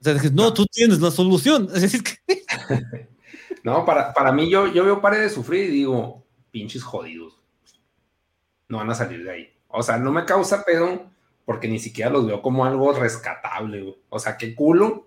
o 0.00 0.04
sea, 0.04 0.14
dices, 0.14 0.32
no, 0.32 0.52
tú 0.52 0.66
tienes 0.66 1.00
la 1.00 1.10
solución. 1.10 1.68
No, 3.62 3.84
para, 3.84 4.12
para 4.12 4.32
mí 4.32 4.50
yo, 4.50 4.66
yo 4.72 4.84
veo 4.84 5.00
pare 5.00 5.18
de 5.18 5.30
sufrir 5.30 5.70
y 5.70 5.72
digo, 5.72 6.26
pinches 6.50 6.82
jodidos. 6.82 7.40
No 8.68 8.78
van 8.78 8.90
a 8.90 8.94
salir 8.94 9.22
de 9.22 9.30
ahí. 9.30 9.52
O 9.68 9.82
sea, 9.82 9.98
no 9.98 10.10
me 10.10 10.24
causa 10.24 10.64
pedo 10.64 11.11
porque 11.44 11.68
ni 11.68 11.78
siquiera 11.78 12.10
los 12.10 12.26
veo 12.26 12.40
como 12.42 12.64
algo 12.64 12.92
rescatable. 12.92 13.82
güey. 13.82 13.96
O 14.08 14.18
sea, 14.18 14.36
qué 14.36 14.54
culo, 14.54 15.06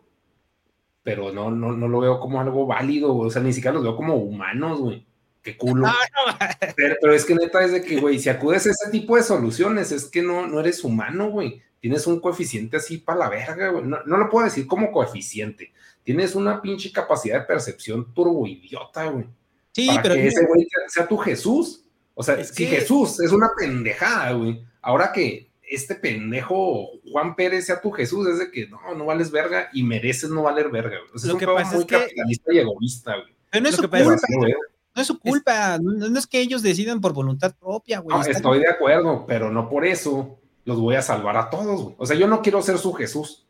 pero 1.04 1.32
no, 1.32 1.52
no, 1.52 1.72
no 1.74 1.88
lo 1.88 2.00
veo 2.00 2.20
como 2.20 2.40
algo 2.42 2.66
válido. 2.66 3.14
güey. 3.14 3.28
O 3.28 3.32
sea, 3.32 3.42
ni 3.42 3.54
siquiera 3.54 3.74
los 3.76 3.84
veo 3.84 3.96
como 3.96 4.16
humanos, 4.16 4.80
güey. 4.82 5.06
Qué 5.42 5.56
culo. 5.56 5.86
Pero, 6.76 6.96
pero 7.00 7.14
es 7.14 7.24
que 7.24 7.36
neta 7.36 7.64
es 7.64 7.72
de 7.72 7.84
que, 7.84 8.00
güey, 8.00 8.18
si 8.18 8.30
acudes 8.30 8.66
a 8.66 8.72
ese 8.72 8.90
tipo 8.92 9.16
de 9.16 9.22
soluciones, 9.22 9.92
es 9.92 10.06
que 10.06 10.24
no, 10.24 10.48
no 10.48 10.60
eres 10.60 10.84
humano, 10.84 11.30
güey. 11.30 11.62
Tienes 11.80 12.08
un 12.08 12.20
coeficiente 12.20 12.78
así 12.78 12.98
para 12.98 13.20
la 13.20 13.30
verga, 13.30 13.70
güey. 13.70 13.86
No, 13.86 14.00
no 14.06 14.18
lo 14.18 14.28
puedo 14.30 14.46
decir 14.46 14.66
como 14.66 14.92
coeficiente. 14.92 15.72
Tienes 16.04 16.34
una 16.34 16.62
pinche 16.64 16.92
capacidad 16.92 17.40
de 17.42 17.46
percepción 17.46 18.12
turbo 18.14 18.48
idiota, 18.48 19.06
güey. 19.06 19.26
sí, 19.72 19.86
para 19.88 20.02
pero 20.02 20.16
que 20.16 20.28
ese 20.28 20.46
güey 20.48 20.66
sea, 20.68 20.90
sea 20.90 21.08
tu 21.08 21.18
Jesús. 21.18 21.86
O 22.16 22.24
sea, 22.24 22.36
Es 22.36 22.48
si 22.50 22.66
que- 22.68 22.78
Jesús 22.78 23.20
es 23.20 23.32
una 23.32 23.50
pendejada, 23.56 24.32
güey. 24.34 24.64
Ahora 24.82 25.12
que 25.14 25.45
este 25.70 25.96
pendejo 25.96 26.88
Juan 27.12 27.36
Pérez 27.36 27.66
sea 27.66 27.82
tu 27.82 27.92
Jesús, 27.92 28.28
es 28.28 28.40
de 28.40 28.52
que 28.52 28.68
no, 28.68 28.80
no 28.96 29.06
vales 29.06 29.32
verga 29.32 29.70
y 29.74 29.84
mereces 29.84 30.30
no 30.30 30.44
valer 30.44 30.70
verga. 30.70 30.98
O 31.14 31.18
sea, 31.18 31.28
Lo 31.28 31.32
es 31.32 31.34
un 31.34 31.40
que 31.40 31.46
pedo 31.46 31.56
pasa 31.56 31.72
muy 31.74 31.80
es 31.82 31.86
que- 31.88 31.96
capitalista 32.00 32.54
y 32.54 32.58
egoísta, 32.60 33.12
güey. 33.16 33.36
pero 33.52 33.62
no 33.64 33.70
es 33.70 33.78
lo 33.78 33.84
su 33.84 33.90
pasa 33.90 34.04
culpa. 34.28 34.46
veo. 34.46 34.58
No 34.96 35.02
es 35.02 35.08
su 35.08 35.20
culpa. 35.20 35.78
No, 35.78 36.10
no 36.10 36.20
es 36.20 36.26
que 36.28 36.40
ellos 36.40 36.62
decidan 36.62 37.02
por 37.02 37.14
voluntad 37.14 37.54
propia, 37.60 38.00
güey. 38.00 38.18
No, 38.18 38.24
estoy 38.24 38.60
de 38.60 38.70
acuerdo, 38.70 39.26
pero 39.28 39.52
no 39.52 39.70
por 39.70 39.86
eso 39.86 40.40
los 40.64 40.80
voy 40.80 40.96
a 40.96 41.02
salvar 41.02 41.36
a 41.38 41.50
todos. 41.50 41.82
güey. 41.84 41.96
O 41.98 42.06
sea, 42.06 42.16
yo 42.16 42.28
no 42.28 42.42
quiero 42.42 42.62
ser 42.62 42.78
su 42.78 42.94
Jesús 42.94 43.46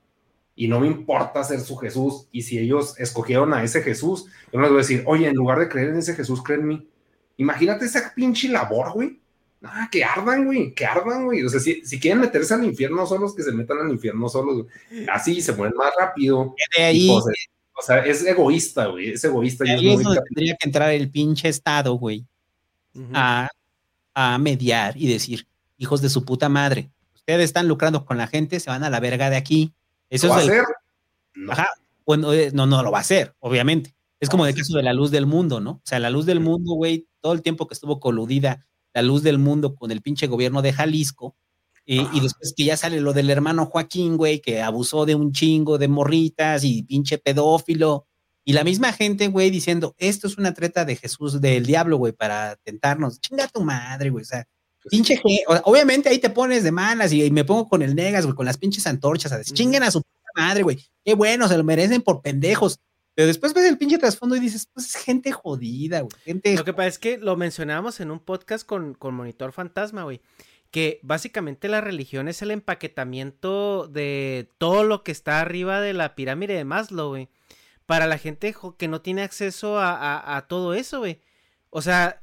y 0.56 0.68
no 0.68 0.80
me 0.80 0.88
importa 0.88 1.44
ser 1.44 1.60
su 1.60 1.76
Jesús. 1.78 2.28
Y 2.32 2.42
si 2.44 2.58
ellos 2.58 3.00
escogieron 3.00 3.54
a 3.54 3.64
ese 3.64 3.82
Jesús, 3.84 4.26
yo 4.52 4.60
no 4.60 4.62
les 4.62 4.72
voy 4.72 4.80
a 4.80 4.82
decir, 4.82 5.04
oye, 5.06 5.28
en 5.28 5.36
lugar 5.36 5.60
de 5.60 5.70
creer 5.70 5.90
en 5.90 5.98
ese 5.98 6.16
Jesús, 6.16 6.42
creen 6.42 6.62
en 6.62 6.68
mí. 6.68 6.90
Imagínate 7.38 7.86
esa 7.86 8.12
pinche 8.16 8.48
labor, 8.50 8.94
güey. 8.94 9.20
Ah, 9.68 9.90
que 9.92 10.04
ardan, 10.04 10.46
güey, 10.46 10.74
que 10.74 10.86
ardan, 10.86 11.26
güey. 11.26 11.44
O 11.44 11.50
sea, 11.50 11.60
si, 11.60 11.84
si 11.86 12.00
quieren 12.00 12.22
meterse 12.22 12.54
al 12.54 12.64
infierno 12.64 13.06
solos, 13.06 13.34
que 13.36 13.44
se 13.44 13.52
metan 13.52 13.80
al 13.80 13.90
infierno 13.92 14.30
solos. 14.30 14.64
güey. 14.92 15.06
Así 15.12 15.42
se 15.42 15.54
mueren 15.54 15.76
más 15.78 15.92
rápido. 16.00 16.54
de 16.78 16.84
ahí, 16.84 17.08
pues, 17.10 17.26
es- 17.36 17.48
o 17.78 17.82
sea, 17.82 18.00
es 18.06 18.26
egoísta, 18.26 18.86
güey. 18.88 19.10
Es 19.10 19.24
egoísta. 19.24 19.66
y 19.66 19.68
de 19.70 19.74
es 19.76 19.82
ahí 19.82 19.90
es 19.94 20.04
muy 20.04 20.16
tendría 20.30 20.56
que 20.56 20.68
entrar 20.68 20.92
el 20.92 21.10
pinche 21.10 21.50
Estado, 21.50 21.94
güey. 21.96 22.26
A, 23.14 23.50
a 24.14 24.38
mediar 24.38 24.96
y 24.96 25.12
decir, 25.12 25.46
hijos 25.78 26.02
de 26.02 26.08
su 26.10 26.24
puta 26.24 26.48
madre, 26.48 26.90
ustedes 27.16 27.44
están 27.44 27.68
lucrando 27.68 28.06
con 28.06 28.18
la 28.18 28.28
gente, 28.28 28.60
se 28.62 28.70
van 28.70 28.84
a 28.86 28.90
la 28.90 29.02
verga 29.02 29.30
de 29.30 29.36
aquí. 29.36 29.74
Eso 30.10 30.28
¿Lo 30.28 30.34
va 30.34 30.40
a 30.40 30.44
es 30.44 30.50
hacer? 30.50 30.64
No. 31.34 31.52
Ajá. 31.52 31.68
Bueno, 32.06 32.32
eh, 32.32 32.52
no, 32.54 32.66
no 32.66 32.82
lo 32.84 32.92
va 32.92 33.00
a 33.00 33.02
hacer, 33.02 33.34
obviamente. 33.40 33.94
Es 34.22 34.30
como 34.30 34.46
el 34.46 34.56
caso 34.56 34.78
de 34.78 34.84
la 34.84 34.94
luz 34.94 35.12
del 35.12 35.26
mundo, 35.26 35.60
¿no? 35.60 35.72
O 35.72 35.82
sea, 35.84 36.00
la 36.00 36.10
luz 36.10 36.26
del 36.26 36.40
mundo, 36.40 36.74
güey, 36.76 37.06
todo 37.20 37.34
el 37.34 37.42
tiempo 37.42 37.68
que 37.68 37.74
estuvo 37.74 38.00
coludida 38.00 38.66
la 38.96 39.04
luz 39.04 39.22
del 39.22 39.38
mundo 39.38 39.76
con 39.76 39.92
el 39.92 40.02
pinche 40.02 40.26
gobierno 40.26 40.64
de 40.64 40.74
Jalisco, 40.74 41.36
y, 41.86 42.00
y 42.18 42.20
después 42.20 42.54
que 42.58 42.64
ya 42.64 42.76
sale 42.78 43.00
lo 43.00 43.14
del 43.14 43.30
hermano 43.30 43.68
Joaquín, 43.68 44.18
güey, 44.18 44.40
que 44.42 44.62
abusó 44.64 45.06
de 45.06 45.14
un 45.14 45.32
chingo 45.34 45.78
de 45.78 45.88
morritas 45.88 46.64
y 46.64 46.82
pinche 46.82 47.20
pedófilo, 47.20 48.08
y 48.44 48.54
la 48.54 48.64
misma 48.64 48.92
gente, 48.94 49.28
güey, 49.28 49.50
diciendo, 49.52 49.94
esto 50.00 50.28
es 50.28 50.38
una 50.38 50.54
treta 50.54 50.86
de 50.86 50.96
Jesús, 50.96 51.42
del 51.42 51.66
diablo, 51.66 51.98
güey, 51.98 52.14
para 52.14 52.56
tentarnos. 52.64 53.20
Chinga 53.20 53.48
tu 53.50 53.62
madre, 53.64 54.10
güey, 54.10 54.24
o 54.24 54.26
sea, 54.26 54.48
pinche 54.90 55.18
ge- 55.18 55.44
o- 55.48 55.62
Obviamente 55.72 56.10
ahí 56.10 56.20
te 56.20 56.30
pones 56.30 56.64
de 56.64 56.72
malas 56.72 57.12
y, 57.12 57.24
y 57.24 57.32
me 57.32 57.44
pongo 57.44 57.68
con 57.68 57.82
el 57.82 57.94
negas, 57.96 58.26
güey, 58.26 58.36
con 58.36 58.46
las 58.46 58.58
pinches 58.58 58.86
antorchas, 58.88 59.32
a 59.32 59.38
decir, 59.40 59.54
chinguen 59.56 59.84
a 59.84 59.92
su 59.92 60.02
madre, 60.36 60.64
güey. 60.64 60.78
Qué 61.04 61.14
bueno, 61.16 61.48
se 61.48 61.58
lo 61.58 61.64
merecen 61.64 62.02
por 62.02 62.22
pendejos. 62.22 62.80
Pero 63.16 63.28
después 63.28 63.54
ves 63.54 63.66
el 63.66 63.78
pinche 63.78 63.98
trasfondo 63.98 64.36
y 64.36 64.40
dices, 64.42 64.68
pues 64.74 64.94
es 64.94 65.02
gente 65.02 65.32
jodida, 65.32 66.02
güey. 66.02 66.12
Lo 66.58 66.66
que 66.66 66.74
pasa 66.74 66.88
es 66.90 67.00
que 67.00 67.18
lo 67.18 67.36
mencionábamos 67.38 68.00
en 68.02 68.12
un 68.12 68.20
podcast 68.20 68.66
con, 68.66 68.94
con 68.94 69.16
Monitor 69.16 69.52
Fantasma, 69.54 70.04
güey. 70.04 70.22
Que 70.70 71.00
básicamente 71.02 71.70
la 71.70 71.80
religión 71.80 72.28
es 72.28 72.42
el 72.42 72.52
empaquetamiento 72.52 73.88
de 73.88 74.50
todo 74.58 74.84
lo 74.84 75.04
que 75.04 75.12
está 75.12 75.40
arriba 75.40 75.80
de 75.82 75.94
la 75.94 76.16
pirámide 76.16 76.54
de 76.56 76.66
Maslow, 76.66 77.10
güey. 77.10 77.30
Para 77.86 78.08
la 78.08 78.18
gente 78.18 78.54
que 78.78 78.88
no 78.88 79.02
tiene 79.02 79.22
acceso 79.22 79.80
a, 79.80 79.92
a- 79.96 80.38
a 80.38 80.48
todo 80.48 80.74
eso, 80.74 81.00
güey. 81.00 81.22
O 81.70 81.82
sea, 81.82 82.22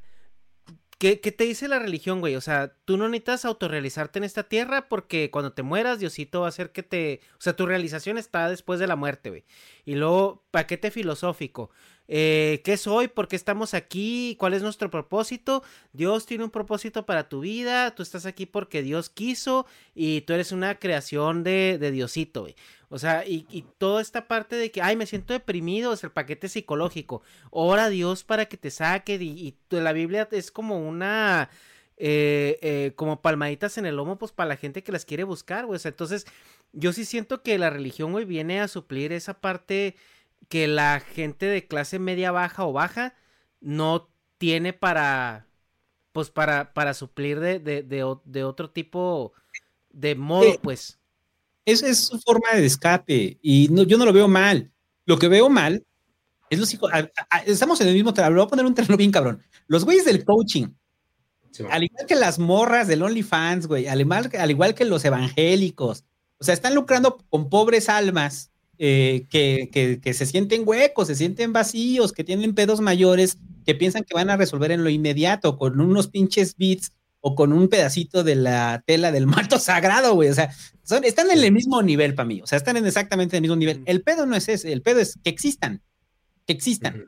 ¿qué, 1.03 1.33
te 1.33 1.45
dice 1.45 1.67
la 1.67 1.81
religión, 1.81 2.21
güey? 2.21 2.37
O 2.37 2.41
sea, 2.41 2.75
tú 2.85 2.97
no 2.97 3.09
necesitas 3.09 3.45
autorrealizarte 3.45 4.21
en 4.21 4.25
esta 4.25 4.45
tierra 4.45 4.89
porque 4.89 5.31
cuando 5.33 5.53
te 5.53 5.65
mueras, 5.65 5.99
Diosito 5.99 6.41
va 6.41 6.47
a 6.47 6.49
hacer 6.51 6.71
que 6.71 6.85
te... 6.85 7.21
O 7.33 7.41
sea, 7.41 7.57
tu 7.57 7.67
realización 7.67 8.19
está 8.19 8.49
después 8.49 8.79
de 8.79 8.87
la 8.87 8.95
muerte, 8.95 9.31
güey. 9.31 9.45
Y 9.85 9.97
luego, 9.97 10.45
paquete 10.53 10.93
filosófico. 10.93 11.71
Eh, 12.07 12.61
¿Qué 12.65 12.77
soy? 12.77 13.09
¿Por 13.09 13.27
qué 13.27 13.35
estamos 13.35 13.75
aquí? 13.75 14.37
¿Cuál 14.39 14.55
es 14.55 14.63
nuestro 14.63 14.91
propósito? 14.91 15.65
Dios 15.93 16.25
tiene 16.27 16.45
un 16.45 16.51
propósito 16.51 17.05
para 17.05 17.29
tu 17.29 17.41
vida. 17.41 17.95
Tú 17.95 18.05
estás 18.05 18.25
aquí 18.25 18.47
porque 18.47 18.83
Dios 18.83 19.11
quiso 19.11 19.67
y 19.95 20.21
tú 20.21 20.35
eres 20.35 20.53
una 20.53 20.79
creación 20.79 21.43
de, 21.43 21.79
de 21.81 21.91
Diosito, 21.91 22.43
güey. 22.43 22.55
O 22.95 22.99
sea, 22.99 23.27
y, 23.27 23.47
y 23.51 23.63
toda 23.79 24.03
esta 24.03 24.29
parte 24.29 24.57
de 24.57 24.71
que, 24.71 24.83
ay, 24.83 24.97
me 24.97 25.07
siento 25.07 25.33
deprimido, 25.33 25.95
es 25.95 26.05
el 26.05 26.11
paquete 26.13 26.49
psicológico. 26.49 27.23
Ora 27.51 27.85
a 27.87 27.89
Dios 27.91 28.23
para 28.25 28.47
que 28.47 28.59
te 28.59 28.71
saque. 28.71 29.15
Y, 29.15 29.57
la 29.71 29.93
Biblia 29.95 30.29
es 30.31 30.51
como 30.51 30.79
una. 30.79 31.49
eh, 31.97 32.59
eh, 32.63 32.93
como 32.97 33.23
palmaditas 33.23 33.79
en 33.79 33.87
el 33.87 33.97
lomo, 33.97 34.19
pues 34.19 34.33
para 34.33 34.49
la 34.49 34.57
gente 34.57 34.83
que 34.83 34.93
las 34.93 35.05
quiere 35.05 35.25
buscar, 35.25 35.67
güey. 35.67 35.77
O 35.77 35.79
sea, 35.79 35.91
entonces, 35.91 36.27
yo 36.73 36.93
sí 36.93 37.05
siento 37.05 37.43
que 37.43 37.59
la 37.59 37.71
religión, 37.71 38.13
güey, 38.13 38.25
viene 38.25 38.61
a 38.61 38.69
suplir 38.69 39.13
esa 39.13 39.41
parte 39.41 39.97
que 40.49 40.67
la 40.69 41.01
gente 41.01 41.47
de 41.47 41.67
clase 41.69 41.99
media 41.99 42.33
baja 42.33 42.67
o 42.67 42.73
baja 42.73 43.15
no 43.61 44.11
tiene 44.39 44.73
para, 44.73 45.49
pues 46.13 46.31
para, 46.31 46.75
para 46.75 46.95
suplir 46.95 47.41
de, 47.41 47.59
de, 47.61 47.83
de, 47.83 48.17
de 48.25 48.45
otro 48.45 48.71
tipo 48.71 49.33
de 49.91 50.15
modo, 50.17 50.61
pues. 50.63 51.01
Esa 51.65 51.89
es 51.89 51.99
su 52.07 52.19
forma 52.21 52.49
de 52.55 52.67
escape 52.67 53.39
y 53.43 53.69
no, 53.71 53.83
yo 53.85 53.97
no 53.99 54.05
lo 54.05 54.13
veo 54.13 54.29
mal. 54.29 54.71
Lo 55.07 55.19
que 55.19 55.29
veo 55.29 55.49
mal 55.49 55.85
es 56.51 56.59
los 56.59 56.73
hijos. 56.75 56.91
a- 56.93 57.09
a- 57.31 57.39
estamos 57.41 57.81
en 57.81 57.89
el 57.89 57.95
mismo 57.95 58.13
terreno. 58.13 58.37
Voy 58.37 58.45
a 58.45 58.49
poner 58.49 58.67
un 58.67 58.75
terreno 58.75 58.97
bien 58.97 59.11
cabrón. 59.13 59.43
Los 59.69 59.85
güeyes 59.85 60.05
del 60.05 60.25
coaching, 60.25 60.69
Sí, 61.51 61.65
al 61.71 61.85
igual 61.85 62.07
que 62.07 62.15
las 62.15 62.39
morras 62.39 62.89
del 62.89 63.03
OnlyFans, 63.03 63.67
güey, 63.67 63.87
al 63.87 64.01
igual, 64.01 64.31
al 64.39 64.51
igual 64.51 64.75
que 64.75 64.87
los 64.87 65.05
evangélicos, 65.05 66.05
o 66.39 66.45
sea, 66.45 66.55
están 66.55 66.75
lucrando 66.75 67.19
con 67.29 67.51
pobres 67.51 67.91
almas 67.91 68.51
eh, 68.79 69.27
que, 69.29 69.69
que, 70.03 70.15
se 70.15 70.25
sienten 70.27 70.63
huecos, 70.67 71.09
se 71.09 71.15
sienten 71.15 71.53
vacíos, 71.53 72.13
que 72.13 72.25
tienen 72.25 72.55
pedos 72.55 72.81
mayores, 72.81 73.37
que 73.67 73.75
piensan 73.75 74.03
que 74.03 74.15
van 74.15 74.31
a 74.31 74.37
resolver 74.39 74.73
en 74.73 74.83
lo 74.83 74.89
inmediato 74.91 75.59
con 75.59 75.79
unos 75.79 76.09
pinches 76.09 76.57
beats 76.57 76.91
o 77.23 77.35
con 77.35 77.53
un 77.53 77.69
pedacito 77.69 78.25
de 78.25 78.35
la 78.35 78.83
tela 78.87 79.11
del 79.11 79.27
manto 79.27 79.59
sagrado, 79.59 80.15
güey. 80.15 80.29
O 80.29 80.35
sea, 80.35 80.55
son, 80.83 81.05
están 81.05 81.31
en 81.31 81.43
el 81.43 81.53
mismo 81.53 81.81
nivel 81.83 82.15
para 82.15 82.27
mí. 82.27 82.43
O 82.43 82.47
sea, 82.47 82.59
están 82.59 82.77
en 82.77 82.85
exactamente 82.85 83.37
el 83.37 83.43
mismo 83.43 83.57
nivel. 83.57 83.83
El 83.87 84.03
pedo 84.03 84.27
no 84.27 84.37
es 84.37 84.49
ese, 84.49 84.73
el 84.73 84.83
pedo 84.83 85.01
es 85.01 85.19
que 85.25 85.31
existan, 85.31 85.83
que 86.47 86.53
existan. 86.53 87.07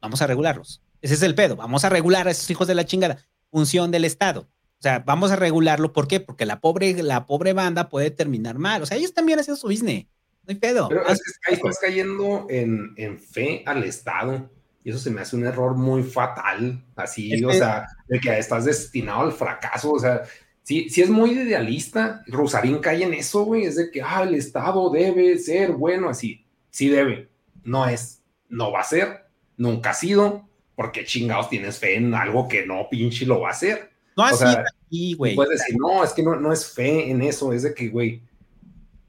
Vamos 0.00 0.20
a 0.20 0.26
regularlos. 0.26 0.82
Ese 1.00 1.14
es 1.14 1.22
el 1.22 1.34
pedo. 1.34 1.56
Vamos 1.56 1.84
a 1.84 1.88
regular 1.88 2.28
a 2.28 2.32
esos 2.32 2.50
hijos 2.50 2.66
de 2.66 2.74
la 2.74 2.84
chingada. 2.84 3.24
Función 3.50 3.90
del 3.90 4.04
Estado. 4.04 4.48
O 4.78 4.82
sea, 4.82 5.00
vamos 5.00 5.30
a 5.30 5.36
regularlo. 5.36 5.92
¿Por 5.92 6.06
qué? 6.06 6.20
Porque 6.20 6.44
la 6.44 6.60
pobre, 6.60 7.02
la 7.02 7.26
pobre 7.26 7.52
banda 7.52 7.88
puede 7.88 8.10
terminar 8.10 8.58
mal. 8.58 8.82
O 8.82 8.86
sea, 8.86 8.96
ellos 8.96 9.14
también 9.14 9.38
hacen 9.38 9.56
su 9.56 9.68
business. 9.68 10.06
No 10.42 10.50
hay 10.50 10.56
pedo. 10.56 10.88
Pero 10.88 11.06
es 11.08 11.20
que 11.44 11.54
estás 11.54 11.78
cayendo 11.80 12.46
en, 12.48 12.94
en 12.96 13.18
fe 13.18 13.62
al 13.66 13.84
Estado. 13.84 14.50
Y 14.84 14.90
eso 14.90 14.98
se 14.98 15.10
me 15.10 15.20
hace 15.20 15.36
un 15.36 15.44
error 15.44 15.76
muy 15.76 16.02
fatal, 16.02 16.82
así, 16.96 17.44
o 17.44 17.52
sea, 17.52 17.86
de 18.06 18.20
que 18.20 18.38
estás 18.38 18.64
destinado 18.64 19.20
al 19.20 19.32
fracaso, 19.32 19.92
o 19.92 19.98
sea, 19.98 20.22
si, 20.62 20.88
si 20.88 21.02
es 21.02 21.10
muy 21.10 21.32
idealista, 21.32 22.22
Rosarín 22.26 22.78
cae 22.78 23.02
en 23.02 23.14
eso, 23.14 23.44
güey, 23.44 23.64
es 23.64 23.76
de 23.76 23.90
que, 23.90 24.02
ah, 24.02 24.22
el 24.22 24.34
Estado 24.34 24.90
debe 24.90 25.36
ser 25.38 25.72
bueno, 25.72 26.08
así, 26.08 26.46
sí 26.70 26.88
debe, 26.88 27.28
no 27.64 27.86
es, 27.88 28.22
no 28.48 28.70
va 28.70 28.80
a 28.80 28.84
ser, 28.84 29.26
nunca 29.56 29.90
ha 29.90 29.94
sido, 29.94 30.48
porque 30.76 31.04
chingados 31.04 31.50
tienes 31.50 31.78
fe 31.78 31.96
en 31.96 32.14
algo 32.14 32.46
que 32.46 32.64
no 32.64 32.88
pinche 32.88 33.26
lo 33.26 33.40
va 33.40 33.48
a 33.48 33.52
hacer. 33.52 33.90
No 34.16 34.24
así, 34.24 34.44
aquí, 34.44 35.14
güey. 35.14 35.34
Puedes 35.34 35.58
decir, 35.58 35.76
no, 35.76 36.04
es 36.04 36.12
que 36.12 36.22
no, 36.22 36.36
no 36.36 36.52
es 36.52 36.72
fe 36.72 37.10
en 37.10 37.20
eso, 37.22 37.52
es 37.52 37.64
de 37.64 37.74
que, 37.74 37.88
güey, 37.88 38.22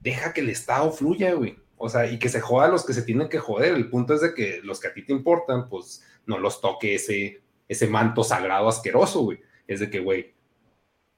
deja 0.00 0.32
que 0.32 0.40
el 0.40 0.50
Estado 0.50 0.90
fluya, 0.90 1.32
güey. 1.34 1.56
O 1.82 1.88
sea, 1.88 2.06
y 2.06 2.18
que 2.18 2.28
se 2.28 2.42
joda 2.42 2.68
los 2.68 2.84
que 2.84 2.92
se 2.92 3.00
tienen 3.00 3.30
que 3.30 3.38
joder. 3.38 3.72
El 3.72 3.88
punto 3.88 4.12
es 4.12 4.20
de 4.20 4.34
que 4.34 4.60
los 4.62 4.78
que 4.78 4.88
a 4.88 4.92
ti 4.92 5.02
te 5.02 5.14
importan, 5.14 5.66
pues 5.66 6.04
no 6.26 6.38
los 6.38 6.60
toque 6.60 6.96
ese, 6.96 7.40
ese 7.66 7.86
manto 7.86 8.22
sagrado 8.22 8.68
asqueroso, 8.68 9.22
güey. 9.22 9.40
Es 9.66 9.80
de 9.80 9.88
que, 9.88 9.98
güey, 9.98 10.34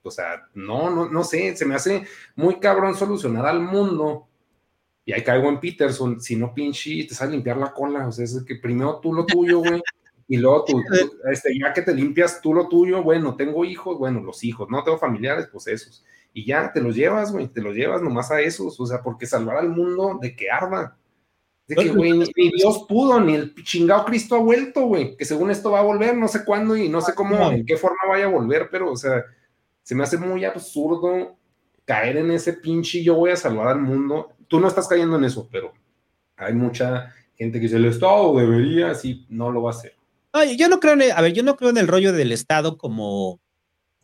o 0.05 0.11
sea, 0.13 0.49
no, 0.55 0.89
no, 0.89 1.09
no 1.09 1.25
sé, 1.25 1.57
se 1.57 1.67
me 1.67 1.75
hace 1.75 2.07
muy 2.37 2.61
cabrón 2.61 2.95
solucionar 2.95 3.45
al 3.45 3.59
mundo. 3.59 4.29
Y 5.05 5.13
ahí 5.13 5.25
caigo 5.25 5.49
en 5.49 5.59
Peterson, 5.59 6.21
si 6.21 6.37
no 6.37 6.55
pinche, 6.55 7.07
te 7.09 7.15
sale 7.17 7.33
limpiar 7.33 7.57
la 7.57 7.73
cola. 7.73 8.07
O 8.07 8.13
sea, 8.13 8.25
es 8.25 8.39
de 8.39 8.45
que 8.45 8.61
primero 8.61 9.01
tú 9.01 9.13
lo 9.13 9.27
tuyo, 9.27 9.59
güey. 9.59 9.83
Y 10.29 10.37
luego 10.37 10.65
tú, 10.65 10.81
este, 11.29 11.59
ya 11.59 11.73
que 11.73 11.83
te 11.83 11.93
limpias 11.93 12.41
tú 12.41 12.55
lo 12.55 12.69
tuyo, 12.69 13.03
bueno, 13.03 13.35
tengo 13.35 13.65
hijos, 13.65 13.99
bueno, 13.99 14.21
los 14.21 14.45
hijos, 14.45 14.69
no 14.71 14.85
tengo 14.85 14.97
familiares, 14.97 15.49
pues 15.51 15.67
esos 15.67 16.05
y 16.33 16.47
ya 16.47 16.73
te 16.73 16.81
los 16.81 16.97
llevas, 16.97 17.33
güey, 17.33 17.49
te 17.49 17.61
los 17.61 17.75
llevas 17.75 18.03
nomás 18.03 18.31
a 18.31 18.41
esos, 18.41 18.79
o 18.79 18.87
sea, 18.87 19.03
porque 19.03 19.27
salvar 19.27 19.59
al 19.59 19.69
mundo 19.69 20.19
de 20.21 20.35
que 20.35 20.51
arda. 20.51 20.97
De 21.67 21.77
que, 21.77 21.89
güey, 21.91 22.13
ni, 22.13 22.51
Dios 22.57 22.85
pudo, 22.89 23.21
ni 23.21 23.35
el 23.35 23.55
chingado 23.65 24.05
Cristo 24.05 24.35
ha 24.35 24.39
vuelto, 24.39 24.87
güey, 24.87 25.17
que 25.17 25.25
según 25.25 25.51
esto 25.51 25.71
va 25.71 25.81
a 25.81 25.85
volver, 25.85 26.17
no 26.17 26.29
sé 26.29 26.45
cuándo 26.45 26.77
y 26.77 26.89
no 26.89 27.01
sé 27.01 27.15
cómo, 27.15 27.51
en 27.51 27.65
qué 27.65 27.77
forma 27.77 27.99
vaya 28.09 28.25
a 28.25 28.29
volver, 28.29 28.69
pero, 28.71 28.91
o 28.91 28.97
sea, 28.97 29.25
se 29.83 29.95
me 29.95 30.03
hace 30.03 30.17
muy 30.17 30.45
absurdo 30.45 31.37
caer 31.85 32.17
en 32.17 32.31
ese 32.31 32.55
pinche 32.55 33.03
yo 33.03 33.15
voy 33.15 33.31
a 33.31 33.37
salvar 33.37 33.69
al 33.69 33.81
mundo. 33.81 34.33
Tú 34.49 34.61
no 34.61 34.69
estás 34.69 34.89
cayendo 34.89 35.17
en 35.17 35.25
eso, 35.25 35.49
pero 35.51 35.73
hay 36.37 36.55
mucha 36.55 37.13
gente 37.37 37.59
que 37.59 37.65
dice 37.65 37.77
el 37.77 37.87
Estado 37.87 38.37
debería, 38.37 38.91
así 38.91 39.27
no 39.29 39.51
lo 39.51 39.63
va 39.63 39.71
a 39.71 39.75
hacer. 39.75 39.95
yo 40.57 40.69
no 40.69 40.81
creo 40.81 40.95
en 40.95 41.13
a 41.13 41.21
ver, 41.21 41.33
yo 41.33 41.43
no 41.43 41.57
creo 41.57 41.71
en 41.71 41.79
el 41.79 41.89
rollo 41.89 42.13
del 42.13 42.33
Estado 42.33 42.77
como 42.77 43.41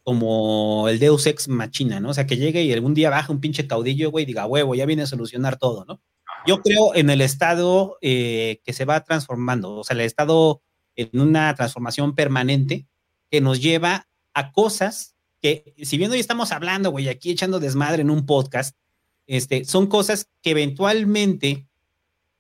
como 0.09 0.89
el 0.89 0.99
Deus 0.99 1.27
Ex 1.27 1.49
Machina, 1.49 2.01
¿no? 2.01 2.09
O 2.09 2.15
sea, 2.15 2.27
que 2.27 2.39
llegue 2.39 2.63
y 2.63 2.73
algún 2.73 2.95
día 2.95 3.11
baja 3.11 3.31
un 3.31 3.41
pinche 3.41 3.67
caudillo, 3.67 4.11
güey, 4.11 4.23
y 4.23 4.27
diga, 4.27 4.47
huevo, 4.47 4.75
ya 4.75 4.87
viene 4.87 5.03
a 5.03 5.07
solucionar 5.07 5.59
todo, 5.59 5.85
¿no? 5.85 6.01
Yo 6.47 6.63
creo 6.63 6.95
en 6.95 7.11
el 7.11 7.21
Estado 7.21 7.99
eh, 8.01 8.63
que 8.65 8.73
se 8.73 8.87
va 8.87 9.05
transformando, 9.05 9.75
o 9.75 9.85
sea, 9.85 9.93
el 9.93 10.01
Estado 10.01 10.63
en 10.97 11.21
una 11.21 11.55
transformación 11.55 12.15
permanente 12.15 12.87
que 13.31 13.43
nos 13.43 13.61
lleva 13.61 14.09
a 14.33 14.51
cosas 14.51 15.15
que, 15.43 15.75
si 15.83 15.99
bien 15.99 16.11
hoy 16.11 16.21
estamos 16.21 16.53
hablando, 16.53 16.91
güey, 16.91 17.11
aquí 17.11 17.31
echando 17.31 17.61
desmadre 17.61 18.01
en 18.01 18.09
un 18.09 18.25
podcast, 18.25 18.79
este, 19.27 19.67
son 19.67 19.89
cosas 19.89 20.31
que 20.41 20.53
eventualmente 20.53 21.67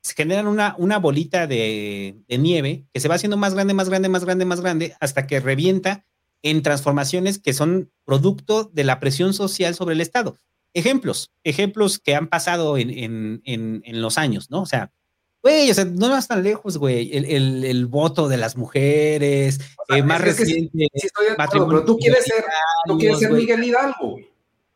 se 0.00 0.14
generan 0.14 0.46
una, 0.46 0.74
una 0.78 0.96
bolita 0.96 1.46
de, 1.46 2.16
de 2.26 2.38
nieve 2.38 2.86
que 2.94 3.00
se 3.00 3.08
va 3.08 3.16
haciendo 3.16 3.36
más 3.36 3.52
grande, 3.52 3.74
más 3.74 3.90
grande, 3.90 4.08
más 4.08 4.24
grande, 4.24 4.44
más 4.46 4.62
grande, 4.62 4.96
hasta 5.00 5.26
que 5.26 5.38
revienta 5.38 6.06
en 6.42 6.62
transformaciones 6.62 7.38
que 7.38 7.52
son 7.52 7.90
producto 8.04 8.64
de 8.72 8.84
la 8.84 9.00
presión 9.00 9.34
social 9.34 9.74
sobre 9.74 9.94
el 9.94 10.00
Estado. 10.00 10.36
Ejemplos, 10.74 11.32
ejemplos 11.44 11.98
que 11.98 12.14
han 12.14 12.28
pasado 12.28 12.76
en, 12.78 13.42
los 13.86 14.18
años, 14.18 14.50
¿no? 14.50 14.62
O 14.62 14.66
sea, 14.66 14.92
güey, 15.42 15.70
o 15.70 15.74
sea, 15.74 15.84
no 15.84 16.10
vas 16.10 16.28
tan 16.28 16.42
lejos, 16.42 16.78
güey, 16.78 17.10
el, 17.16 17.86
voto 17.86 18.28
de 18.28 18.36
las 18.36 18.56
mujeres, 18.56 19.60
eh, 19.88 20.02
más 20.02 20.20
reciente. 20.20 20.86
pero 21.50 21.84
tú 21.84 21.98
quieres 21.98 22.24
ser, 22.24 22.44
tú 22.86 22.98
quieres 22.98 23.18
ser 23.18 23.32
Miguel 23.32 23.64
Hidalgo, 23.64 24.10
güey. 24.10 24.28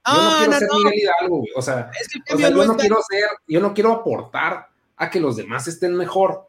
Yo 0.05 0.15
no, 0.15 0.39
quiero 0.39 0.53
ser 0.59 0.69
Miguel 0.73 1.01
Hidalgo, 1.01 1.39
güey. 1.39 1.51
O 1.55 1.63
sea, 1.63 1.91
yo 2.37 2.51
no 2.51 2.77
quiero 2.77 2.99
ser, 3.09 3.25
yo 3.47 3.61
no 3.61 3.75
quiero 3.75 3.93
aportar 3.93 4.69
a 4.97 5.11
que 5.11 5.21
los 5.21 5.37
demás 5.37 5.69
estén 5.69 5.95
mejor 5.95 6.49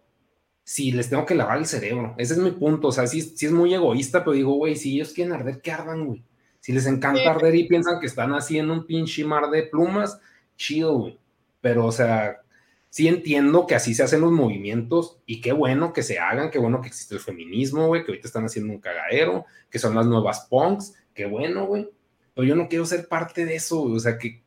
si 0.63 0.91
les 0.91 1.09
tengo 1.09 1.25
que 1.25 1.35
lavar 1.35 1.57
el 1.57 1.65
cerebro. 1.65 2.15
Ese 2.17 2.33
es 2.33 2.39
mi 2.39 2.51
punto. 2.51 2.87
O 2.87 2.91
sea, 2.91 3.07
sí, 3.07 3.21
sí 3.21 3.45
es 3.45 3.51
muy 3.51 3.73
egoísta, 3.73 4.23
pero 4.23 4.33
digo, 4.33 4.53
güey, 4.53 4.75
si 4.75 4.95
ellos 4.95 5.13
quieren 5.13 5.33
arder, 5.33 5.61
que 5.61 5.71
ardan, 5.71 6.05
güey. 6.05 6.23
Si 6.59 6.71
les 6.71 6.85
encanta 6.85 7.29
arder 7.29 7.55
y 7.55 7.67
piensan 7.67 7.99
que 7.99 8.05
están 8.05 8.31
haciendo 8.31 8.73
un 8.73 8.85
pinche 8.85 9.25
mar 9.25 9.49
de 9.49 9.63
plumas, 9.63 10.19
chido, 10.55 10.97
güey. 10.97 11.19
Pero, 11.59 11.85
o 11.85 11.91
sea, 11.91 12.41
sí 12.89 13.07
entiendo 13.07 13.67
que 13.67 13.75
así 13.75 13.93
se 13.93 14.03
hacen 14.03 14.21
los 14.21 14.31
movimientos 14.31 15.19
y 15.25 15.41
qué 15.41 15.51
bueno 15.51 15.91
que 15.91 16.03
se 16.03 16.19
hagan, 16.19 16.51
qué 16.51 16.59
bueno 16.59 16.79
que 16.79 16.87
existe 16.87 17.15
el 17.15 17.21
feminismo, 17.21 17.87
güey, 17.87 18.05
que 18.05 18.11
ahorita 18.11 18.27
están 18.27 18.45
haciendo 18.45 18.71
un 18.73 18.79
cagadero, 18.79 19.45
que 19.69 19.79
son 19.79 19.95
las 19.95 20.05
nuevas 20.05 20.47
punks, 20.49 20.93
qué 21.13 21.25
bueno, 21.25 21.65
güey. 21.65 21.89
Pero 22.33 22.47
yo 22.47 22.55
no 22.55 22.69
quiero 22.69 22.85
ser 22.85 23.09
parte 23.09 23.45
de 23.45 23.55
eso, 23.55 23.81
güey. 23.81 23.97
O 23.97 23.99
sea, 23.99 24.17
que, 24.17 24.41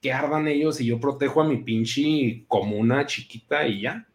que 0.00 0.12
ardan 0.12 0.46
ellos 0.46 0.80
y 0.80 0.86
yo 0.86 1.00
protejo 1.00 1.42
a 1.42 1.48
mi 1.48 1.56
pinche 1.58 2.44
comuna 2.46 3.06
chiquita 3.06 3.66
y 3.66 3.82
ya 3.82 4.06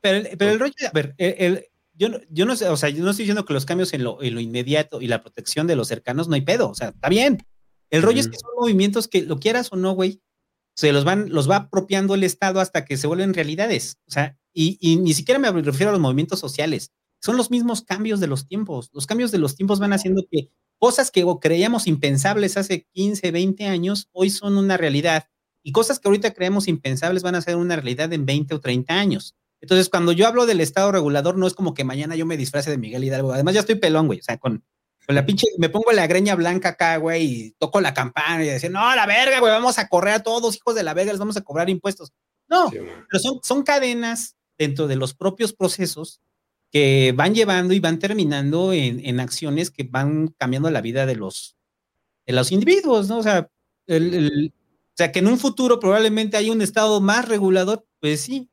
pero, 0.00 0.50
el 0.50 0.58
rollo, 0.58 0.74
a 0.88 0.92
ver, 0.92 1.14
el, 1.18 1.66
yo, 1.94 2.08
yo 2.30 2.46
no 2.46 2.56
sé, 2.56 2.68
o 2.68 2.76
sea, 2.76 2.88
yo 2.88 3.04
no 3.04 3.10
estoy 3.10 3.24
diciendo 3.24 3.44
que 3.44 3.52
los 3.52 3.66
cambios 3.66 3.92
en 3.92 4.04
lo, 4.04 4.22
en 4.22 4.34
lo 4.34 4.40
inmediato 4.40 5.02
y 5.02 5.06
la 5.06 5.20
protección 5.20 5.66
de 5.66 5.76
los 5.76 5.88
cercanos 5.88 6.28
no 6.28 6.34
hay 6.34 6.40
pedo, 6.40 6.70
o 6.70 6.74
sea, 6.74 6.88
está 6.88 7.08
bien. 7.08 7.38
El 7.90 8.02
rollo 8.02 8.20
es 8.20 8.28
que 8.28 8.38
son 8.38 8.50
movimientos 8.56 9.08
que, 9.08 9.22
lo 9.22 9.38
quieras 9.38 9.68
o 9.72 9.76
no, 9.76 9.92
güey, 9.92 10.22
se 10.74 10.92
los 10.92 11.04
van, 11.04 11.28
los 11.30 11.50
va 11.50 11.56
apropiando 11.56 12.14
el 12.14 12.24
Estado 12.24 12.60
hasta 12.60 12.84
que 12.84 12.96
se 12.96 13.06
vuelven 13.06 13.34
realidades. 13.34 13.98
O 14.06 14.12
sea, 14.12 14.38
y, 14.54 14.78
y, 14.80 14.96
ni 14.96 15.12
siquiera 15.12 15.38
me 15.38 15.50
refiero 15.50 15.90
a 15.90 15.92
los 15.92 16.00
movimientos 16.00 16.40
sociales. 16.40 16.92
Son 17.20 17.36
los 17.36 17.50
mismos 17.50 17.82
cambios 17.82 18.20
de 18.20 18.28
los 18.28 18.46
tiempos. 18.46 18.88
Los 18.92 19.06
cambios 19.06 19.30
de 19.30 19.38
los 19.38 19.56
tiempos 19.56 19.78
van 19.78 19.92
haciendo 19.92 20.24
que 20.30 20.48
cosas 20.78 21.10
que 21.10 21.26
creíamos 21.40 21.86
impensables 21.86 22.56
hace 22.56 22.86
15, 22.92 23.30
20 23.30 23.66
años, 23.66 24.08
hoy 24.12 24.30
son 24.30 24.56
una 24.56 24.78
realidad. 24.78 25.24
Y 25.62 25.72
cosas 25.72 25.98
que 25.98 26.08
ahorita 26.08 26.32
creemos 26.32 26.66
impensables 26.66 27.22
van 27.22 27.34
a 27.34 27.42
ser 27.42 27.56
una 27.56 27.76
realidad 27.76 28.10
en 28.14 28.24
20 28.24 28.54
o 28.54 28.60
30 28.60 28.94
años. 28.94 29.36
Entonces, 29.60 29.88
cuando 29.88 30.12
yo 30.12 30.26
hablo 30.26 30.46
del 30.46 30.60
Estado 30.60 30.90
regulador, 30.90 31.36
no 31.36 31.46
es 31.46 31.54
como 31.54 31.74
que 31.74 31.84
mañana 31.84 32.16
yo 32.16 32.26
me 32.26 32.36
disfrace 32.36 32.70
de 32.70 32.78
Miguel 32.78 33.04
Hidalgo. 33.04 33.32
Además, 33.32 33.54
ya 33.54 33.60
estoy 33.60 33.74
pelón, 33.74 34.06
güey. 34.06 34.20
O 34.20 34.22
sea, 34.22 34.38
con, 34.38 34.64
la 35.06 35.26
pinche, 35.26 35.46
me 35.58 35.68
pongo 35.68 35.92
la 35.92 36.06
greña 36.06 36.34
blanca 36.34 36.70
acá, 36.70 36.96
güey, 36.96 37.24
y 37.24 37.50
toco 37.58 37.80
la 37.80 37.92
campana 37.92 38.44
y 38.44 38.48
decir, 38.48 38.70
no, 38.70 38.94
la 38.94 39.06
verga, 39.06 39.40
güey, 39.40 39.52
vamos 39.52 39.78
a 39.78 39.88
correr 39.88 40.14
a 40.14 40.22
todos, 40.22 40.56
hijos 40.56 40.74
de 40.74 40.82
la 40.82 40.94
verga, 40.94 41.12
les 41.12 41.18
vamos 41.18 41.36
a 41.36 41.42
cobrar 41.42 41.68
impuestos. 41.68 42.12
No, 42.48 42.70
pero 42.70 43.20
son, 43.20 43.40
son 43.42 43.62
cadenas 43.62 44.36
dentro 44.58 44.86
de 44.86 44.96
los 44.96 45.14
propios 45.14 45.52
procesos 45.52 46.20
que 46.70 47.12
van 47.16 47.34
llevando 47.34 47.74
y 47.74 47.80
van 47.80 47.98
terminando 47.98 48.72
en, 48.72 49.20
acciones 49.20 49.70
que 49.70 49.84
van 49.84 50.28
cambiando 50.38 50.70
la 50.70 50.80
vida 50.80 51.06
de 51.06 51.16
los, 51.16 51.56
de 52.26 52.32
los 52.32 52.52
individuos, 52.52 53.08
¿no? 53.08 53.18
O 53.18 53.22
sea, 53.22 53.50
o 53.88 54.96
sea, 54.96 55.12
que 55.12 55.18
en 55.20 55.28
un 55.28 55.38
futuro 55.38 55.80
probablemente 55.80 56.36
haya 56.36 56.52
un 56.52 56.62
Estado 56.62 57.00
más 57.00 57.26
regulador, 57.26 57.86
pues 58.00 58.20
sí, 58.20 58.49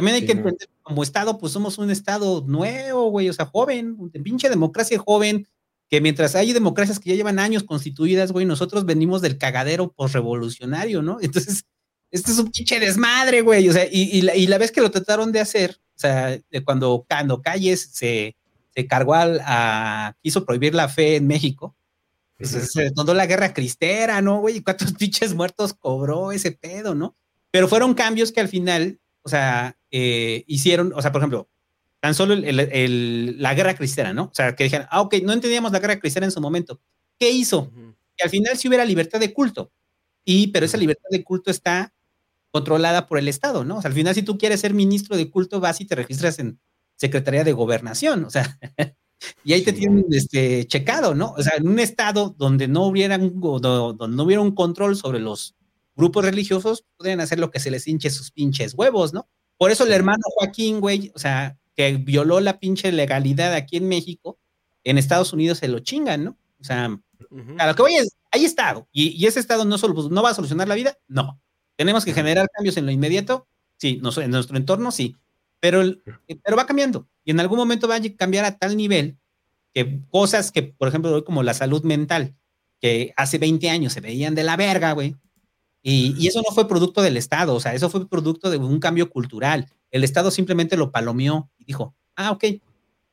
también 0.00 0.14
hay 0.14 0.24
que 0.24 0.32
entender, 0.32 0.66
como 0.82 1.02
Estado, 1.02 1.36
pues 1.36 1.52
somos 1.52 1.76
un 1.76 1.90
Estado 1.90 2.42
nuevo, 2.46 3.10
güey, 3.10 3.28
o 3.28 3.34
sea, 3.34 3.44
joven, 3.44 3.98
pinche 4.24 4.48
democracia 4.48 4.98
joven, 4.98 5.46
que 5.90 6.00
mientras 6.00 6.34
hay 6.34 6.54
democracias 6.54 6.98
que 6.98 7.10
ya 7.10 7.16
llevan 7.16 7.38
años 7.38 7.64
constituidas, 7.64 8.32
güey, 8.32 8.46
nosotros 8.46 8.86
venimos 8.86 9.20
del 9.20 9.36
cagadero 9.36 9.92
postrevolucionario, 9.92 11.02
¿no? 11.02 11.18
Entonces, 11.22 11.64
este 12.10 12.32
es 12.32 12.38
un 12.38 12.50
pinche 12.50 12.80
desmadre, 12.80 13.42
güey, 13.42 13.68
o 13.68 13.74
sea, 13.74 13.86
y, 13.90 14.22
la, 14.22 14.56
vez 14.56 14.72
que 14.72 14.80
lo 14.80 14.90
trataron 14.90 15.32
de 15.32 15.40
hacer, 15.40 15.76
o 15.96 16.00
sea, 16.00 16.40
cuando, 16.64 17.04
cuando 17.06 17.42
Calles 17.42 17.90
se, 17.92 18.36
se 18.74 18.86
cargó 18.86 19.14
a, 19.14 20.16
quiso 20.22 20.46
prohibir 20.46 20.74
la 20.74 20.88
fe 20.88 21.16
en 21.16 21.26
México, 21.26 21.76
pues 22.38 22.50
se 22.50 22.84
detonó 22.84 23.12
la 23.12 23.26
guerra 23.26 23.52
cristera, 23.52 24.22
¿no, 24.22 24.40
güey? 24.40 24.62
¿Cuántos 24.62 24.92
pinches 24.98 25.34
muertos 25.34 25.74
cobró 25.74 26.32
ese 26.32 26.52
pedo, 26.52 26.94
no? 26.94 27.14
Pero 27.50 27.68
fueron 27.68 27.92
cambios 27.92 28.32
que 28.32 28.40
al 28.40 28.48
final 28.48 28.98
o 29.22 29.28
sea, 29.28 29.76
eh, 29.90 30.44
hicieron, 30.46 30.92
o 30.94 31.02
sea, 31.02 31.12
por 31.12 31.20
ejemplo, 31.20 31.48
tan 32.00 32.14
solo 32.14 32.34
la 32.36 33.54
guerra 33.54 33.74
cristiana, 33.74 34.12
¿no? 34.14 34.24
O 34.24 34.34
sea, 34.34 34.56
que 34.56 34.64
dijeron, 34.64 34.86
ah, 34.90 35.02
ok, 35.02 35.16
no 35.22 35.32
entendíamos 35.32 35.70
la 35.72 35.80
guerra 35.80 36.00
cristiana 36.00 36.26
en 36.26 36.32
su 36.32 36.40
momento. 36.40 36.80
¿Qué 37.18 37.30
hizo? 37.30 37.70
Que 38.16 38.24
al 38.24 38.30
final 38.30 38.56
sí 38.56 38.68
hubiera 38.68 38.84
libertad 38.84 39.20
de 39.20 39.32
culto. 39.32 39.70
Y, 40.24 40.48
pero 40.48 40.66
esa 40.66 40.78
libertad 40.78 41.08
de 41.10 41.22
culto 41.22 41.50
está 41.50 41.92
controlada 42.50 43.06
por 43.06 43.18
el 43.18 43.28
Estado, 43.28 43.64
¿no? 43.64 43.78
O 43.78 43.82
sea, 43.82 43.90
al 43.90 43.94
final, 43.94 44.14
si 44.14 44.22
tú 44.22 44.38
quieres 44.38 44.60
ser 44.60 44.74
ministro 44.74 45.16
de 45.16 45.30
culto, 45.30 45.60
vas 45.60 45.80
y 45.80 45.84
te 45.84 45.94
registras 45.94 46.38
en 46.38 46.58
Secretaría 46.96 47.44
de 47.44 47.52
Gobernación, 47.52 48.24
o 48.24 48.30
sea, 48.30 48.58
y 49.44 49.52
ahí 49.52 49.62
te 49.62 49.72
tienen 49.72 50.06
este, 50.10 50.66
checado, 50.66 51.14
¿no? 51.14 51.34
O 51.36 51.42
sea, 51.42 51.54
en 51.56 51.68
un 51.68 51.78
estado 51.78 52.34
donde 52.36 52.68
no 52.68 52.86
hubiera 52.86 53.16
un, 53.16 53.40
donde 53.40 54.16
no 54.16 54.22
hubiera 54.24 54.42
un 54.42 54.54
control 54.54 54.96
sobre 54.96 55.20
los 55.20 55.54
grupos 55.96 56.24
religiosos, 56.24 56.84
podrían 56.96 57.20
hacer 57.20 57.38
lo 57.38 57.50
que 57.50 57.60
se 57.60 57.70
les 57.70 57.86
hinche 57.86 58.10
sus 58.10 58.30
pinches 58.30 58.74
huevos, 58.74 59.12
¿no? 59.12 59.28
Por 59.60 59.70
eso 59.70 59.84
el 59.84 59.92
hermano 59.92 60.22
Joaquín, 60.36 60.80
güey, 60.80 61.12
o 61.14 61.18
sea, 61.18 61.58
que 61.76 61.98
violó 61.98 62.40
la 62.40 62.58
pinche 62.58 62.90
legalidad 62.92 63.52
aquí 63.52 63.76
en 63.76 63.88
México, 63.88 64.38
en 64.84 64.96
Estados 64.96 65.34
Unidos 65.34 65.58
se 65.58 65.68
lo 65.68 65.80
chingan, 65.80 66.24
¿no? 66.24 66.38
O 66.58 66.64
sea, 66.64 66.98
a 67.58 67.66
lo 67.66 67.74
que 67.74 67.82
voy 67.82 67.96
es, 67.96 68.16
hay 68.30 68.46
estado, 68.46 68.88
y, 68.90 69.26
ese 69.26 69.38
estado 69.38 69.66
no, 69.66 69.76
solo, 69.76 70.08
no 70.08 70.22
va 70.22 70.30
a 70.30 70.34
solucionar 70.34 70.66
la 70.66 70.76
vida, 70.76 70.96
no. 71.08 71.38
Tenemos 71.76 72.06
que 72.06 72.14
generar 72.14 72.48
cambios 72.54 72.78
en 72.78 72.86
lo 72.86 72.90
inmediato, 72.90 73.48
sí, 73.76 74.00
en 74.02 74.30
nuestro 74.30 74.56
entorno, 74.56 74.90
sí, 74.92 75.14
pero, 75.60 75.82
pero 76.42 76.56
va 76.56 76.64
cambiando, 76.64 77.06
y 77.22 77.30
en 77.30 77.40
algún 77.40 77.58
momento 77.58 77.86
va 77.86 77.96
a 77.96 78.16
cambiar 78.16 78.46
a 78.46 78.56
tal 78.56 78.78
nivel 78.78 79.18
que 79.74 80.00
cosas 80.08 80.52
que, 80.52 80.62
por 80.62 80.88
ejemplo, 80.88 81.22
como 81.22 81.42
la 81.42 81.52
salud 81.52 81.82
mental, 81.82 82.34
que 82.80 83.12
hace 83.14 83.36
20 83.36 83.68
años 83.68 83.92
se 83.92 84.00
veían 84.00 84.34
de 84.34 84.42
la 84.42 84.56
verga, 84.56 84.92
güey, 84.92 85.16
y, 85.82 86.14
y, 86.18 86.26
eso 86.28 86.42
no 86.46 86.54
fue 86.54 86.68
producto 86.68 87.00
del 87.00 87.16
Estado, 87.16 87.54
o 87.54 87.60
sea, 87.60 87.74
eso 87.74 87.88
fue 87.88 88.06
producto 88.08 88.50
de 88.50 88.58
un 88.58 88.80
cambio 88.80 89.08
cultural. 89.08 89.66
El 89.90 90.04
Estado 90.04 90.30
simplemente 90.30 90.76
lo 90.76 90.92
palomeó 90.92 91.50
y 91.58 91.64
dijo, 91.64 91.94
ah, 92.16 92.30
ok. 92.32 92.44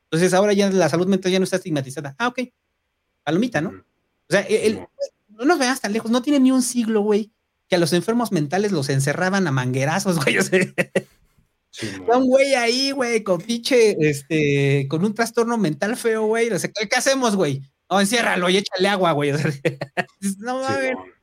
Entonces 0.03 0.33
ahora 0.33 0.53
ya 0.53 0.69
la 0.69 0.89
salud 0.89 1.07
mental 1.07 1.31
ya 1.31 1.39
no 1.39 1.43
está 1.43 1.57
estigmatizada. 1.57 2.15
Ah, 2.17 2.27
ok. 2.27 2.39
Palomita, 3.23 3.61
¿no? 3.61 3.69
O 3.69 4.29
sea, 4.29 4.45
no 5.29 5.45
nos 5.45 5.59
veas 5.59 5.81
tan 5.81 5.93
lejos, 5.93 6.11
no 6.11 6.21
tiene 6.21 6.39
ni 6.39 6.51
un 6.51 6.61
siglo, 6.61 7.01
güey, 7.01 7.31
que 7.67 7.75
a 7.75 7.79
los 7.79 7.93
enfermos 7.93 8.31
mentales 8.31 8.71
los 8.71 8.89
encerraban 8.89 9.47
a 9.47 9.51
manguerazos, 9.51 10.17
güey. 10.23 10.37
O 10.37 10.43
sea, 10.43 10.57
un 12.17 12.27
güey 12.27 12.55
ahí, 12.55 12.91
güey, 12.91 13.23
con 13.23 13.39
pinche, 13.39 13.95
este, 13.99 14.87
con 14.89 15.05
un 15.05 15.13
trastorno 15.13 15.57
mental 15.57 15.95
feo, 15.95 16.25
güey. 16.25 16.49
O 16.49 16.59
sea, 16.59 16.69
¿qué, 16.71 16.95
hacemos, 16.95 17.35
güey? 17.35 17.61
No, 17.89 17.99
enciérralo 17.99 18.49
y 18.49 18.57
échale 18.57 18.87
agua, 18.87 19.11
güey. 19.11 19.31
O 19.31 19.37
sea, 19.37 19.51
no, 20.39 20.61
mames 20.61 20.95
no 20.95 21.16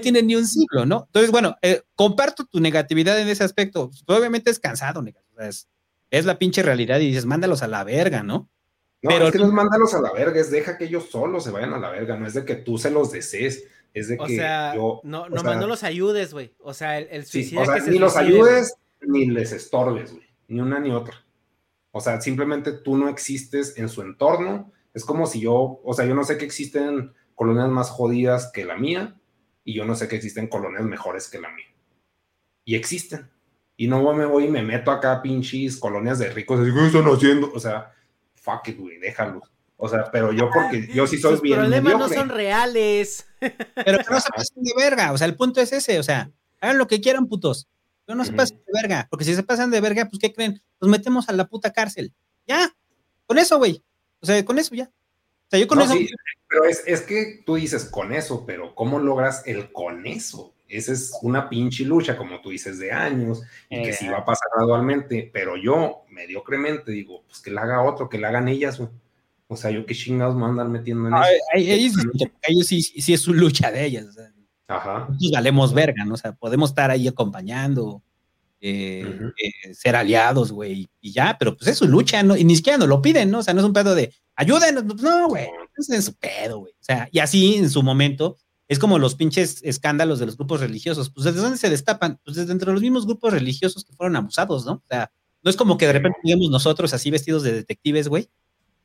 tiene 0.00 0.22
ni 0.22 0.34
un 0.34 0.46
siglo, 0.46 0.86
¿no? 0.86 1.04
Entonces, 1.06 1.30
bueno, 1.30 1.56
eh, 1.60 1.82
comparto 1.94 2.46
tu 2.46 2.58
negatividad 2.58 3.20
en 3.20 3.28
ese 3.28 3.44
aspecto. 3.44 3.88
Pues, 3.88 4.02
obviamente 4.06 4.50
es 4.50 4.58
cansado, 4.58 5.04
es, 5.38 5.68
es, 6.10 6.24
la 6.24 6.38
pinche 6.38 6.62
realidad 6.62 7.00
y 7.00 7.08
dices, 7.08 7.26
mándalos 7.26 7.62
a 7.62 7.68
la 7.68 7.84
verga, 7.84 8.22
¿no? 8.22 8.48
No, 9.02 9.10
Pero, 9.10 9.26
es 9.26 9.32
que 9.32 9.38
no 9.38 9.46
es 9.46 9.52
mándalos 9.52 9.92
a 9.92 10.00
la 10.00 10.12
verga, 10.12 10.40
es 10.40 10.50
deja 10.50 10.78
que 10.78 10.86
ellos 10.86 11.10
solos 11.10 11.44
se 11.44 11.50
vayan 11.50 11.74
a 11.74 11.78
la 11.78 11.90
verga, 11.90 12.16
no 12.16 12.26
es 12.26 12.32
de 12.32 12.46
que 12.46 12.54
tú 12.54 12.78
se 12.78 12.90
los 12.90 13.12
desees, 13.12 13.64
es 13.92 14.08
de 14.08 14.16
que 14.16 14.36
yo... 14.74 15.02
No, 15.04 15.28
no, 15.28 15.42
no 15.42 15.66
los 15.66 15.84
ayudes, 15.84 16.32
güey. 16.32 16.54
O 16.60 16.72
sea, 16.72 16.98
el, 16.98 17.26
suicidio 17.26 17.62
o 17.62 17.66
sea, 17.66 17.76
ni 17.76 17.98
los 17.98 18.16
ayudes 18.16 18.74
ni 19.02 19.26
les 19.26 19.52
estorbes, 19.52 20.12
güey. 20.12 20.24
Ni 20.48 20.60
una 20.60 20.80
ni 20.80 20.90
otra. 20.90 21.24
O 21.90 22.00
sea, 22.00 22.20
simplemente 22.20 22.72
tú 22.72 22.96
no 22.96 23.08
existes 23.08 23.76
en 23.76 23.88
su 23.88 24.02
entorno. 24.02 24.72
Es 24.94 25.04
como 25.04 25.26
si 25.26 25.40
yo, 25.40 25.80
o 25.84 25.94
sea, 25.94 26.06
yo 26.06 26.14
no 26.14 26.24
sé 26.24 26.38
que 26.38 26.44
existen 26.44 27.12
colonias 27.34 27.68
más 27.68 27.90
jodidas 27.90 28.50
que 28.52 28.64
la 28.64 28.76
mía, 28.76 29.16
y 29.64 29.74
yo 29.74 29.84
no 29.84 29.94
sé 29.94 30.08
que 30.08 30.16
existen 30.16 30.46
colonias 30.46 30.84
mejores 30.84 31.28
que 31.28 31.40
la 31.40 31.50
mía. 31.50 31.66
Y 32.64 32.74
existen. 32.74 33.30
Y 33.76 33.88
no 33.88 34.12
me 34.12 34.26
voy 34.26 34.44
y 34.44 34.48
me 34.48 34.62
meto 34.62 34.90
acá 34.90 35.20
pinches 35.20 35.76
colonias 35.76 36.18
de 36.18 36.30
ricos 36.30 36.60
¿qué 36.60 36.86
están 36.86 37.04
haciendo? 37.06 37.50
O 37.52 37.58
sea, 37.58 37.92
fuck 38.34 38.68
it, 38.68 38.78
güey, 38.78 38.98
déjalo. 38.98 39.42
O 39.76 39.88
sea, 39.88 40.10
pero 40.10 40.32
yo 40.32 40.48
porque 40.50 40.88
yo 40.94 41.06
sí 41.06 41.18
soy 41.18 41.32
Sus 41.32 41.42
bien 41.42 41.58
problemas 41.58 41.98
no 41.98 42.08
son 42.08 42.28
reales. 42.28 43.26
Pero 43.40 43.98
que 43.98 44.10
no 44.10 44.20
se 44.20 44.30
pasen 44.30 44.62
de 44.62 44.72
verga, 44.76 45.12
o 45.12 45.18
sea, 45.18 45.26
el 45.26 45.34
punto 45.34 45.60
es 45.60 45.72
ese, 45.72 45.98
o 45.98 46.02
sea, 46.02 46.30
hagan 46.60 46.78
lo 46.78 46.86
que 46.86 47.00
quieran, 47.00 47.26
putos. 47.26 47.68
Pero 48.06 48.16
no 48.16 48.24
se 48.24 48.32
pasen 48.32 48.58
de 48.58 48.80
verga, 48.80 49.08
porque 49.10 49.24
si 49.24 49.34
se 49.34 49.42
pasan 49.42 49.70
de 49.70 49.80
verga, 49.80 50.08
pues 50.08 50.20
¿qué 50.20 50.32
creen? 50.32 50.62
Nos 50.80 50.90
metemos 50.90 51.28
a 51.28 51.32
la 51.32 51.46
puta 51.46 51.72
cárcel. 51.72 52.12
Ya, 52.46 52.74
con 53.26 53.38
eso, 53.38 53.58
güey. 53.58 53.82
O 54.20 54.26
sea, 54.26 54.44
con 54.44 54.58
eso 54.58 54.74
ya. 54.74 54.84
O 54.84 55.50
sea, 55.50 55.58
yo 55.58 55.66
con 55.66 55.80
eso 55.80 55.94
pero 56.54 56.66
es, 56.66 57.02
que 57.02 57.42
tú 57.44 57.56
dices 57.56 57.86
con 57.86 58.12
eso, 58.12 58.44
pero 58.46 58.76
¿cómo 58.76 59.00
logras 59.00 59.42
el 59.44 59.72
con 59.72 60.06
eso? 60.06 60.54
Esa 60.68 60.92
es 60.92 61.12
una 61.22 61.48
pinche 61.48 61.84
lucha, 61.84 62.16
como 62.16 62.40
tú 62.40 62.50
dices, 62.50 62.78
de 62.78 62.92
años, 62.92 63.42
y 63.68 63.82
que 63.82 63.92
sí 63.92 64.06
va 64.06 64.18
a 64.18 64.24
pasar 64.24 64.48
gradualmente, 64.56 65.30
pero 65.32 65.56
yo, 65.56 66.04
mediocremente, 66.10 66.92
digo, 66.92 67.24
pues 67.26 67.40
que 67.40 67.50
la 67.50 67.62
haga 67.62 67.82
otro, 67.82 68.08
que 68.08 68.18
la 68.18 68.28
hagan 68.28 68.46
ellas, 68.46 68.80
o 69.48 69.56
sea, 69.56 69.72
yo 69.72 69.84
qué 69.84 69.94
chingados 69.94 70.36
me 70.36 70.44
andan 70.44 70.70
metiendo 70.70 71.08
en 71.08 71.14
eso. 71.14 71.94
Ellos, 72.46 72.66
sí, 72.66 72.82
sí, 72.82 73.12
es 73.12 73.20
su 73.20 73.34
lucha 73.34 73.72
de 73.72 73.84
ellas, 73.84 74.06
o 74.06 74.12
sea, 74.12 74.32
Ajá. 74.68 75.08
valemos 75.32 75.74
verga, 75.74 76.04
¿no? 76.04 76.14
O 76.14 76.18
sea, 76.18 76.32
podemos 76.32 76.70
estar 76.70 76.90
ahí 76.92 77.08
acompañando, 77.08 78.00
eh, 78.60 79.20
eh, 79.42 79.74
ser 79.74 79.96
aliados, 79.96 80.52
güey, 80.52 80.88
y 81.00 81.12
ya, 81.12 81.36
pero 81.36 81.56
pues 81.56 81.68
es 81.68 81.78
su 81.78 81.88
lucha, 81.88 82.22
¿no? 82.22 82.36
Y 82.36 82.44
ni 82.44 82.54
siquiera 82.54 82.78
nos 82.78 82.88
lo 82.88 83.02
piden, 83.02 83.32
¿no? 83.32 83.40
O 83.40 83.42
sea, 83.42 83.54
no 83.54 83.60
es 83.60 83.66
un 83.66 83.72
pedo 83.72 83.94
de 83.96 84.14
ayúdenos, 84.36 84.84
pues, 84.84 85.02
no, 85.02 85.28
güey, 85.28 85.48
es 85.76 86.04
su 86.04 86.14
pedo, 86.14 86.58
güey. 86.58 86.72
O 86.72 86.84
sea, 86.84 87.08
y 87.12 87.18
así 87.18 87.56
en 87.56 87.70
su 87.70 87.82
momento, 87.82 88.36
es 88.68 88.78
como 88.78 88.98
los 88.98 89.14
pinches 89.14 89.60
escándalos 89.62 90.18
de 90.18 90.26
los 90.26 90.36
grupos 90.36 90.60
religiosos. 90.60 91.10
Pues 91.10 91.24
desde 91.24 91.40
dónde 91.40 91.58
se 91.58 91.70
destapan, 91.70 92.20
pues 92.24 92.36
desde 92.36 92.52
entre 92.52 92.72
los 92.72 92.80
mismos 92.80 93.06
grupos 93.06 93.32
religiosos 93.32 93.84
que 93.84 93.92
fueron 93.92 94.16
abusados, 94.16 94.64
¿no? 94.64 94.72
O 94.72 94.84
sea, 94.88 95.10
no 95.42 95.50
es 95.50 95.56
como 95.56 95.76
que 95.76 95.86
de 95.86 95.92
repente 95.92 96.18
digamos 96.24 96.50
nosotros 96.50 96.94
así 96.94 97.10
vestidos 97.10 97.42
de 97.42 97.52
detectives, 97.52 98.08
güey, 98.08 98.30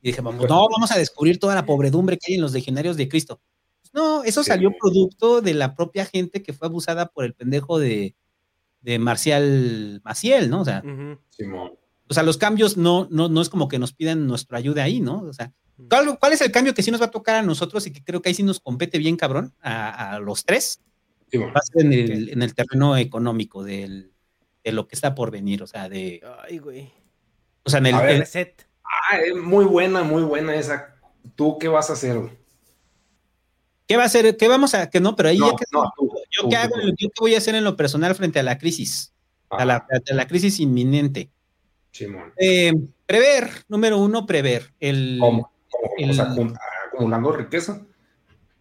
y 0.01 0.09
dije, 0.09 0.21
vamos, 0.21 0.47
no, 0.47 0.67
vamos 0.69 0.91
a 0.91 0.97
descubrir 0.97 1.39
toda 1.39 1.55
la 1.55 1.65
pobredumbre 1.65 2.17
que 2.17 2.31
hay 2.31 2.35
en 2.35 2.41
los 2.41 2.53
legionarios 2.53 2.97
de 2.97 3.09
Cristo. 3.09 3.41
Pues, 3.81 3.93
no, 3.93 4.23
eso 4.23 4.43
salió 4.43 4.71
producto 4.77 5.41
de 5.41 5.53
la 5.53 5.75
propia 5.75 6.05
gente 6.05 6.41
que 6.41 6.53
fue 6.53 6.67
abusada 6.67 7.07
por 7.07 7.25
el 7.25 7.33
pendejo 7.33 7.79
de, 7.79 8.15
de 8.81 8.99
Marcial 8.99 10.01
Maciel, 10.03 10.49
¿no? 10.49 10.61
O 10.61 10.65
sea, 10.65 10.83
o 12.09 12.13
sea, 12.13 12.23
los 12.23 12.37
cambios 12.37 12.75
no, 12.75 13.07
no, 13.11 13.29
no 13.29 13.41
es 13.41 13.49
como 13.49 13.67
que 13.67 13.79
nos 13.79 13.93
pidan 13.93 14.25
nuestra 14.27 14.57
ayuda 14.57 14.83
ahí, 14.83 14.99
¿no? 14.99 15.21
O 15.21 15.33
sea, 15.33 15.53
¿cuál, 15.89 16.17
¿cuál, 16.19 16.33
es 16.33 16.41
el 16.41 16.51
cambio 16.51 16.73
que 16.73 16.81
sí 16.81 16.89
nos 16.89 16.99
va 16.99 17.05
a 17.05 17.11
tocar 17.11 17.35
a 17.35 17.43
nosotros 17.43 17.85
y 17.85 17.93
que 17.93 18.03
creo 18.03 18.21
que 18.21 18.29
ahí 18.29 18.35
sí 18.35 18.43
nos 18.43 18.59
compete 18.59 18.97
bien, 18.97 19.15
cabrón, 19.15 19.53
a, 19.61 20.19
los 20.19 20.43
tres? 20.43 20.81
Va 21.33 21.51
a 21.53 21.61
ser 21.61 21.85
en 21.85 21.93
el, 21.93 22.29
en 22.29 22.41
el 22.41 22.55
terreno 22.55 22.97
económico 22.97 23.63
del, 23.63 24.11
de 24.63 24.71
lo 24.71 24.87
que 24.87 24.95
está 24.95 25.13
por 25.13 25.29
venir, 25.29 25.61
o 25.61 25.67
sea, 25.67 25.87
de... 25.87 26.21
Ay, 26.43 26.57
güey. 26.57 26.91
O 27.63 27.69
sea, 27.69 27.79
en 27.79 27.85
el... 27.85 28.25
set. 28.25 28.67
Ah, 28.83 29.19
es 29.19 29.35
muy 29.35 29.65
buena, 29.65 30.01
muy 30.01 30.23
buena 30.23 30.55
esa. 30.55 30.95
¿Tú 31.35 31.59
qué 31.59 31.67
vas 31.67 31.91
a 31.91 31.93
hacer, 31.93 32.17
güey? 32.17 32.39
¿Qué 33.87 33.97
va 33.97 34.03
a 34.03 34.05
hacer? 34.05 34.37
¿Qué 34.37 34.47
vamos 34.47 34.75
a.? 34.75 34.89
Que 34.89 34.99
no, 34.99 35.15
pero 35.15 35.29
ahí 35.29 35.39
ya 35.39 35.49
que. 35.57 35.65
yo, 35.71 36.49
¿qué 36.49 36.55
hago? 36.55 36.75
¿Yo 36.95 37.09
qué 37.09 37.19
voy 37.19 37.33
a 37.33 37.39
hacer 37.39 37.55
en 37.55 37.63
lo 37.63 37.75
personal 37.75 38.13
frente 38.13 38.39
a 38.39 38.43
la 38.43 38.59
crisis? 38.59 39.13
A 39.49 39.65
la, 39.65 39.77
a 39.77 40.13
la, 40.13 40.27
crisis 40.27 40.59
inminente. 40.59 41.31
Eh, 42.37 42.73
prever, 43.05 43.49
número 43.67 43.97
uno, 43.97 44.25
prever. 44.25 44.73
El, 44.79 45.17
¿Cómo? 45.19 45.51
acumulando 46.93 47.31
riqueza. 47.31 47.85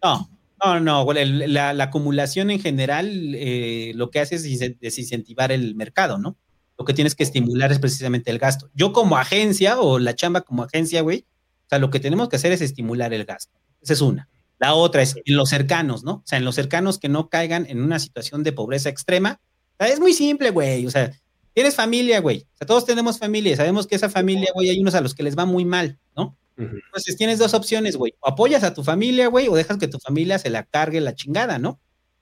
No, 0.03 0.29
no, 0.63 0.79
no. 0.79 1.13
la, 1.13 1.73
la, 1.73 1.83
acumulación 1.83 2.51
en 2.51 2.59
general 2.59 3.33
eh, 3.35 3.91
lo 3.95 4.09
que 4.09 4.19
hace 4.19 4.35
es 4.35 4.79
desincentivar 4.79 5.51
el 5.51 5.75
mercado, 5.75 6.17
¿no? 6.17 6.37
Lo 6.77 6.85
que 6.85 6.93
tienes 6.93 7.15
que 7.15 7.23
estimular 7.23 7.71
es 7.71 7.79
precisamente 7.79 8.31
el 8.31 8.39
gasto. 8.39 8.69
Yo, 8.73 8.93
como 8.93 9.17
agencia, 9.17 9.79
o 9.79 9.99
la 9.99 10.15
chamba 10.15 10.41
como 10.41 10.63
agencia, 10.63 11.01
güey, 11.01 11.25
o 11.65 11.69
sea, 11.69 11.79
lo 11.79 11.89
que 11.89 11.99
tenemos 11.99 12.29
que 12.29 12.37
hacer 12.37 12.51
es 12.51 12.61
estimular 12.61 13.13
el 13.13 13.25
gasto. 13.25 13.53
Esa 13.81 13.93
es 13.93 14.01
una. 14.01 14.29
La 14.59 14.73
otra 14.73 15.01
es 15.01 15.15
en 15.23 15.35
los 15.35 15.49
cercanos, 15.49 16.03
¿no? 16.03 16.15
O 16.15 16.23
sea, 16.25 16.37
en 16.37 16.45
los 16.45 16.55
cercanos 16.55 16.99
que 16.99 17.09
no 17.09 17.29
caigan 17.29 17.65
en 17.69 17.81
una 17.81 17.99
situación 17.99 18.43
de 18.43 18.51
pobreza 18.53 18.89
extrema. 18.89 19.39
O 19.77 19.83
sea, 19.83 19.93
es 19.93 19.99
muy 19.99 20.13
simple, 20.13 20.51
güey. 20.51 20.85
O 20.85 20.91
sea, 20.91 21.11
tienes 21.59 21.75
familia, 21.75 22.21
güey. 22.21 22.47
O 22.53 22.57
sea, 22.57 22.65
todos 22.65 22.85
tenemos 22.85 23.19
familia. 23.19 23.57
Sabemos 23.57 23.85
que 23.85 23.95
esa 23.95 24.09
familia, 24.09 24.49
güey, 24.53 24.69
hay 24.69 24.79
unos 24.79 24.95
a 24.95 25.01
los 25.01 25.13
que 25.13 25.23
les 25.23 25.37
va 25.37 25.45
muy 25.45 25.65
mal, 25.65 25.99
¿no? 26.15 26.37
Entonces 26.55 27.17
tienes 27.17 27.37
dos 27.37 27.53
opciones, 27.53 27.97
güey. 27.97 28.13
O 28.21 28.29
apoyas 28.29 28.63
a 28.63 28.73
tu 28.73 28.83
familia, 28.83 29.27
güey, 29.27 29.49
o 29.49 29.55
dejas 29.55 29.77
que 29.77 29.89
tu 29.89 29.99
familia 29.99 30.39
se 30.39 30.49
la 30.49 30.63
cargue 30.63 31.01
la 31.01 31.15
chingada, 31.15 31.59
¿no? 31.59 31.79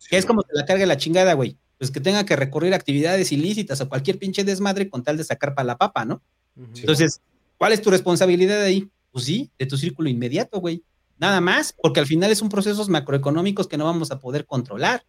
Que 0.10 0.18
es 0.18 0.26
como 0.26 0.42
se 0.42 0.50
la 0.54 0.66
cargue 0.66 0.88
la 0.88 0.98
chingada, 0.98 1.34
güey. 1.34 1.56
Pues 1.78 1.92
que 1.92 2.00
tenga 2.00 2.26
que 2.26 2.36
recurrir 2.36 2.74
a 2.74 2.78
actividades 2.78 3.32
ilícitas 3.32 3.80
o 3.82 3.90
cualquier 3.90 4.18
pinche 4.18 4.44
desmadre 4.44 4.90
con 4.90 5.04
tal 5.04 5.18
de 5.18 5.24
sacar 5.24 5.54
para 5.54 5.68
la 5.68 5.78
papa, 5.78 6.04
¿no? 6.04 6.24
Entonces, 6.76 7.22
¿cuál 7.58 7.74
es 7.74 7.82
tu 7.84 7.92
responsabilidad 7.92 8.64
ahí? 8.64 8.90
Pues 9.12 9.26
sí, 9.26 9.52
de 9.60 9.68
tu 9.68 9.78
círculo 9.78 10.10
inmediato, 10.10 10.60
güey 10.60 10.84
nada 11.20 11.42
más, 11.42 11.74
porque 11.82 12.00
al 12.00 12.06
final 12.06 12.32
es 12.32 12.42
un 12.42 12.50
procesos 12.50 12.90
macroeconómicos 12.90 13.68
que 13.68 13.78
no 13.78 13.86
vamos 13.86 14.12
a 14.12 14.20
poder 14.20 14.46
controlar. 14.46 15.04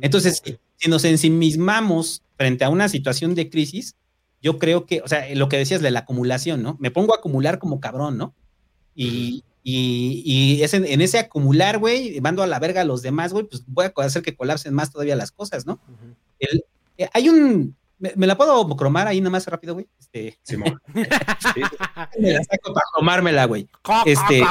Entonces, 0.00 0.42
si, 0.76 0.88
nos 0.88 1.04
ensimismamos 1.04 2.22
frente 2.36 2.64
a 2.64 2.68
una 2.68 2.88
situación 2.88 3.34
de 3.34 3.50
crisis, 3.50 3.96
yo 4.42 4.58
creo 4.58 4.86
que, 4.86 5.00
o 5.00 5.08
sea, 5.08 5.26
lo 5.34 5.48
que 5.48 5.56
decías 5.56 5.80
de 5.80 5.90
la 5.90 6.00
acumulación, 6.00 6.62
¿no? 6.62 6.76
Me 6.78 6.90
pongo 6.90 7.14
a 7.14 7.18
acumular 7.18 7.58
como 7.58 7.80
cabrón, 7.80 8.18
¿no? 8.18 8.34
Y, 8.94 9.42
y, 9.62 10.62
es 10.62 10.74
en, 10.74 11.00
ese 11.00 11.18
acumular, 11.18 11.78
güey, 11.78 12.20
mando 12.20 12.42
a 12.42 12.46
la 12.46 12.58
verga 12.58 12.82
a 12.82 12.84
los 12.84 13.02
demás, 13.02 13.32
güey, 13.32 13.46
pues 13.46 13.64
voy 13.66 13.86
a 13.86 13.92
hacer 14.02 14.22
que 14.22 14.36
colapsen 14.36 14.74
más 14.74 14.92
todavía 14.92 15.16
las 15.16 15.32
cosas, 15.32 15.66
¿no? 15.66 15.80
El, 16.38 16.64
eh, 16.98 17.08
hay 17.12 17.28
un, 17.28 17.74
¿Me, 18.16 18.26
la 18.26 18.36
puedo 18.36 18.66
cromar 18.76 19.06
ahí 19.08 19.20
nomás 19.20 19.46
rápido, 19.46 19.74
güey? 19.74 19.88
Este... 19.98 20.38
Sí, 20.44 20.56
me 22.20 22.32
la 22.32 22.44
saco 22.44 22.72
para 22.72 22.86
cromármela, 22.92 23.44
güey. 23.46 23.68
Este... 24.04 24.42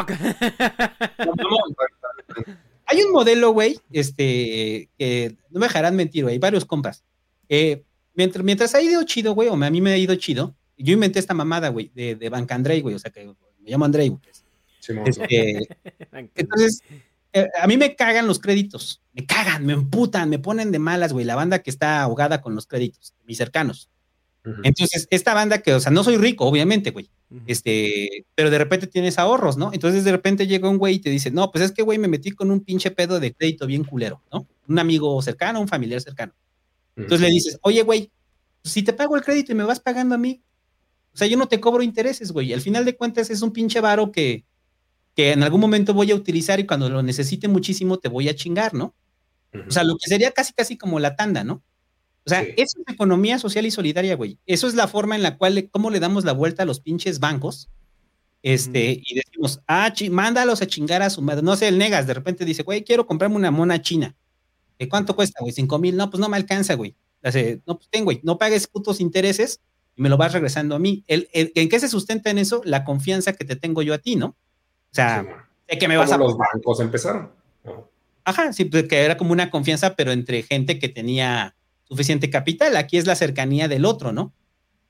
Hay 2.94 3.02
un 3.02 3.12
modelo, 3.12 3.52
güey, 3.52 3.80
este, 3.92 4.88
que 5.00 5.36
no 5.50 5.60
me 5.60 5.66
dejarán 5.66 5.96
mentir, 5.96 6.26
güey, 6.26 6.38
varios 6.38 6.64
compas. 6.64 7.04
Eh, 7.50 7.84
mientras, 8.14 8.46
mientras 8.46 8.76
ha 8.76 8.82
ido 8.82 9.02
chido, 9.02 9.34
güey, 9.34 9.50
o 9.50 9.54
a 9.54 9.70
mí 9.72 9.82
me 9.82 9.94
ha 9.94 9.98
ido 9.98 10.14
chido, 10.14 10.56
yo 10.78 10.94
inventé 10.94 11.18
esta 11.18 11.34
mamada, 11.34 11.70
güey, 11.70 11.92
de, 11.96 12.16
de 12.16 12.30
Banca 12.30 12.54
Andrei, 12.54 12.82
güey, 12.82 12.94
o 12.94 13.00
sea 13.00 13.10
que 13.10 13.26
me 13.26 13.72
llamo 13.72 13.86
Andrei, 13.86 14.10
güey. 14.10 14.22
Este, 15.06 15.68
entonces, 16.36 16.82
eh, 17.32 17.48
a 17.60 17.66
mí 17.66 17.78
me 17.78 17.96
cagan 17.96 18.28
los 18.28 18.38
créditos, 18.38 19.02
me 19.14 19.26
cagan, 19.26 19.66
me 19.66 19.74
emputan, 19.74 20.30
me 20.30 20.38
ponen 20.38 20.72
de 20.72 20.78
malas, 20.78 21.14
güey, 21.14 21.26
la 21.26 21.36
banda 21.36 21.64
que 21.64 21.72
está 21.72 22.02
ahogada 22.02 22.42
con 22.42 22.54
los 22.54 22.68
créditos, 22.68 23.16
mis 23.26 23.40
cercanos. 23.40 23.90
Entonces, 24.64 25.08
esta 25.10 25.34
banda 25.34 25.64
que, 25.64 25.74
o 25.74 25.80
sea, 25.80 25.92
no 25.92 26.04
soy 26.04 26.18
rico, 26.18 26.46
obviamente, 26.46 26.92
güey, 26.92 27.10
este, 27.48 28.26
pero 28.36 28.50
de 28.50 28.58
repente 28.58 28.88
tienes 28.88 29.18
ahorros, 29.18 29.58
¿no? 29.58 29.72
Entonces, 29.74 30.04
de 30.04 30.12
repente 30.12 30.48
llega 30.48 30.70
un 30.70 30.78
güey 30.78 30.96
y 30.96 31.00
te 31.00 31.10
dice, 31.10 31.32
no, 31.32 31.52
pues 31.52 31.64
es 31.64 31.72
que, 31.72 31.82
güey, 31.82 31.98
me 31.98 32.08
metí 32.08 32.32
con 32.32 32.52
un 32.52 32.62
pinche 32.62 32.92
pedo 32.92 33.20
de 33.20 33.34
crédito 33.34 33.66
bien 33.66 33.84
culero, 33.84 34.22
¿no? 34.32 34.48
Un 34.68 34.80
amigo 34.80 35.22
cercano, 35.22 35.60
un 35.60 35.68
familiar 35.68 36.02
cercano. 36.02 36.34
Entonces 36.96 37.22
le 37.22 37.34
dices, 37.34 37.60
oye, 37.62 37.82
güey, 37.82 38.12
pues, 38.62 38.74
si 38.74 38.84
te 38.84 38.94
pago 38.94 39.16
el 39.16 39.24
crédito 39.24 39.52
y 39.52 39.56
me 39.56 39.64
vas 39.64 39.80
pagando 39.80 40.16
a 40.16 40.18
mí, 40.18 40.42
o 41.14 41.18
sea, 41.18 41.28
yo 41.28 41.38
no 41.38 41.48
te 41.48 41.60
cobro 41.60 41.84
intereses, 41.84 42.32
güey. 42.32 42.54
Al 42.54 42.62
final 42.62 42.86
de 42.86 42.96
cuentas 42.96 43.30
es 43.30 43.42
un 43.42 43.52
pinche 43.52 43.82
varo 43.82 44.12
que, 44.12 44.46
que 45.16 45.32
en 45.32 45.44
algún 45.44 45.62
momento 45.62 45.94
voy 45.94 46.12
a 46.12 46.16
utilizar 46.16 46.60
y 46.60 46.66
cuando 46.66 46.90
lo 46.90 47.04
necesite 47.04 47.48
muchísimo 47.48 48.00
te 48.00 48.10
voy 48.10 48.30
a 48.30 48.36
chingar, 48.36 48.74
¿no? 48.74 48.96
O 49.68 49.72
sea, 49.72 49.84
lo 49.84 49.96
que 49.98 50.08
sería 50.08 50.32
casi, 50.32 50.54
casi 50.54 50.78
como 50.78 51.00
la 51.00 51.16
tanda, 51.16 51.44
¿no? 51.44 51.62
O 52.26 52.30
sea, 52.30 52.42
eso 52.42 52.80
es 52.80 52.94
economía 52.94 53.38
social 53.38 53.66
y 53.66 53.72
solidaria, 53.72 54.16
güey. 54.16 54.38
Eso 54.46 54.68
es 54.68 54.76
la 54.76 54.88
forma 54.88 55.16
en 55.16 55.24
la 55.24 55.38
cual, 55.38 55.70
cómo 55.72 55.90
le 55.90 56.00
damos 56.00 56.24
la 56.24 56.32
vuelta 56.32 56.64
a 56.64 56.66
los 56.66 56.80
pinches 56.80 57.20
bancos. 57.20 57.70
Este, 58.42 59.02
y 59.06 59.16
decimos, 59.16 59.62
ah, 59.68 59.94
mándalos 60.12 60.62
a 60.62 60.68
chingar 60.68 61.02
a 61.02 61.10
su 61.10 61.22
madre. 61.22 61.42
No 61.42 61.56
sé, 61.56 61.68
el 61.68 61.78
negas 61.78 62.08
de 62.08 62.14
repente 62.14 62.46
dice, 62.46 62.64
güey, 62.64 62.84
quiero 62.84 63.06
comprarme 63.06 63.36
una 63.36 63.52
mona 63.52 63.82
china. 63.82 64.16
¿De 64.80 64.88
cuánto 64.88 65.16
cuesta, 65.16 65.40
güey? 65.42 65.54
Cinco 65.54 65.80
mil. 65.80 65.96
No, 65.96 66.10
pues 66.10 66.20
no 66.20 66.30
me 66.30 66.38
alcanza, 66.38 66.76
güey. 66.76 66.96
no, 67.66 67.78
pues 67.78 67.90
ten, 67.90 68.06
güey, 68.06 68.20
no 68.24 68.38
pagues 68.38 68.68
putos 68.68 69.00
intereses 69.00 69.62
y 69.96 70.02
me 70.02 70.10
lo 70.10 70.18
vas 70.18 70.34
regresando 70.34 70.76
a 70.76 70.80
mí. 70.80 71.04
El, 71.08 71.30
¿En 71.34 71.70
qué 71.70 71.80
se 71.80 71.90
sustenta 71.90 72.30
en 72.30 72.38
eso? 72.38 72.62
La 72.66 72.84
confianza 72.84 73.34
que 73.34 73.46
te 73.46 73.56
tengo 73.56 73.82
yo 73.82 73.94
a 73.94 74.00
ti, 74.00 74.16
¿no? 74.16 74.28
O 74.28 74.96
sea, 74.96 75.26
de 75.68 75.78
que 75.78 75.88
me 75.88 75.98
vas 75.98 76.12
a. 76.12 76.18
los 76.18 76.38
bancos 76.38 76.80
empezaron. 76.80 77.32
Ajá, 78.26 78.54
sí, 78.54 78.66
pues, 78.66 78.88
que 78.88 79.00
era 79.00 79.18
como 79.18 79.32
una 79.32 79.50
confianza, 79.50 79.96
pero 79.96 80.12
entre 80.12 80.44
gente 80.44 80.80
que 80.80 80.90
tenía 80.90 81.56
suficiente 81.94 82.30
capital. 82.30 82.76
Aquí 82.76 82.98
es 82.98 83.06
la 83.06 83.16
cercanía 83.16 83.68
del 83.68 83.86
otro, 83.86 84.12
¿no? 84.12 84.34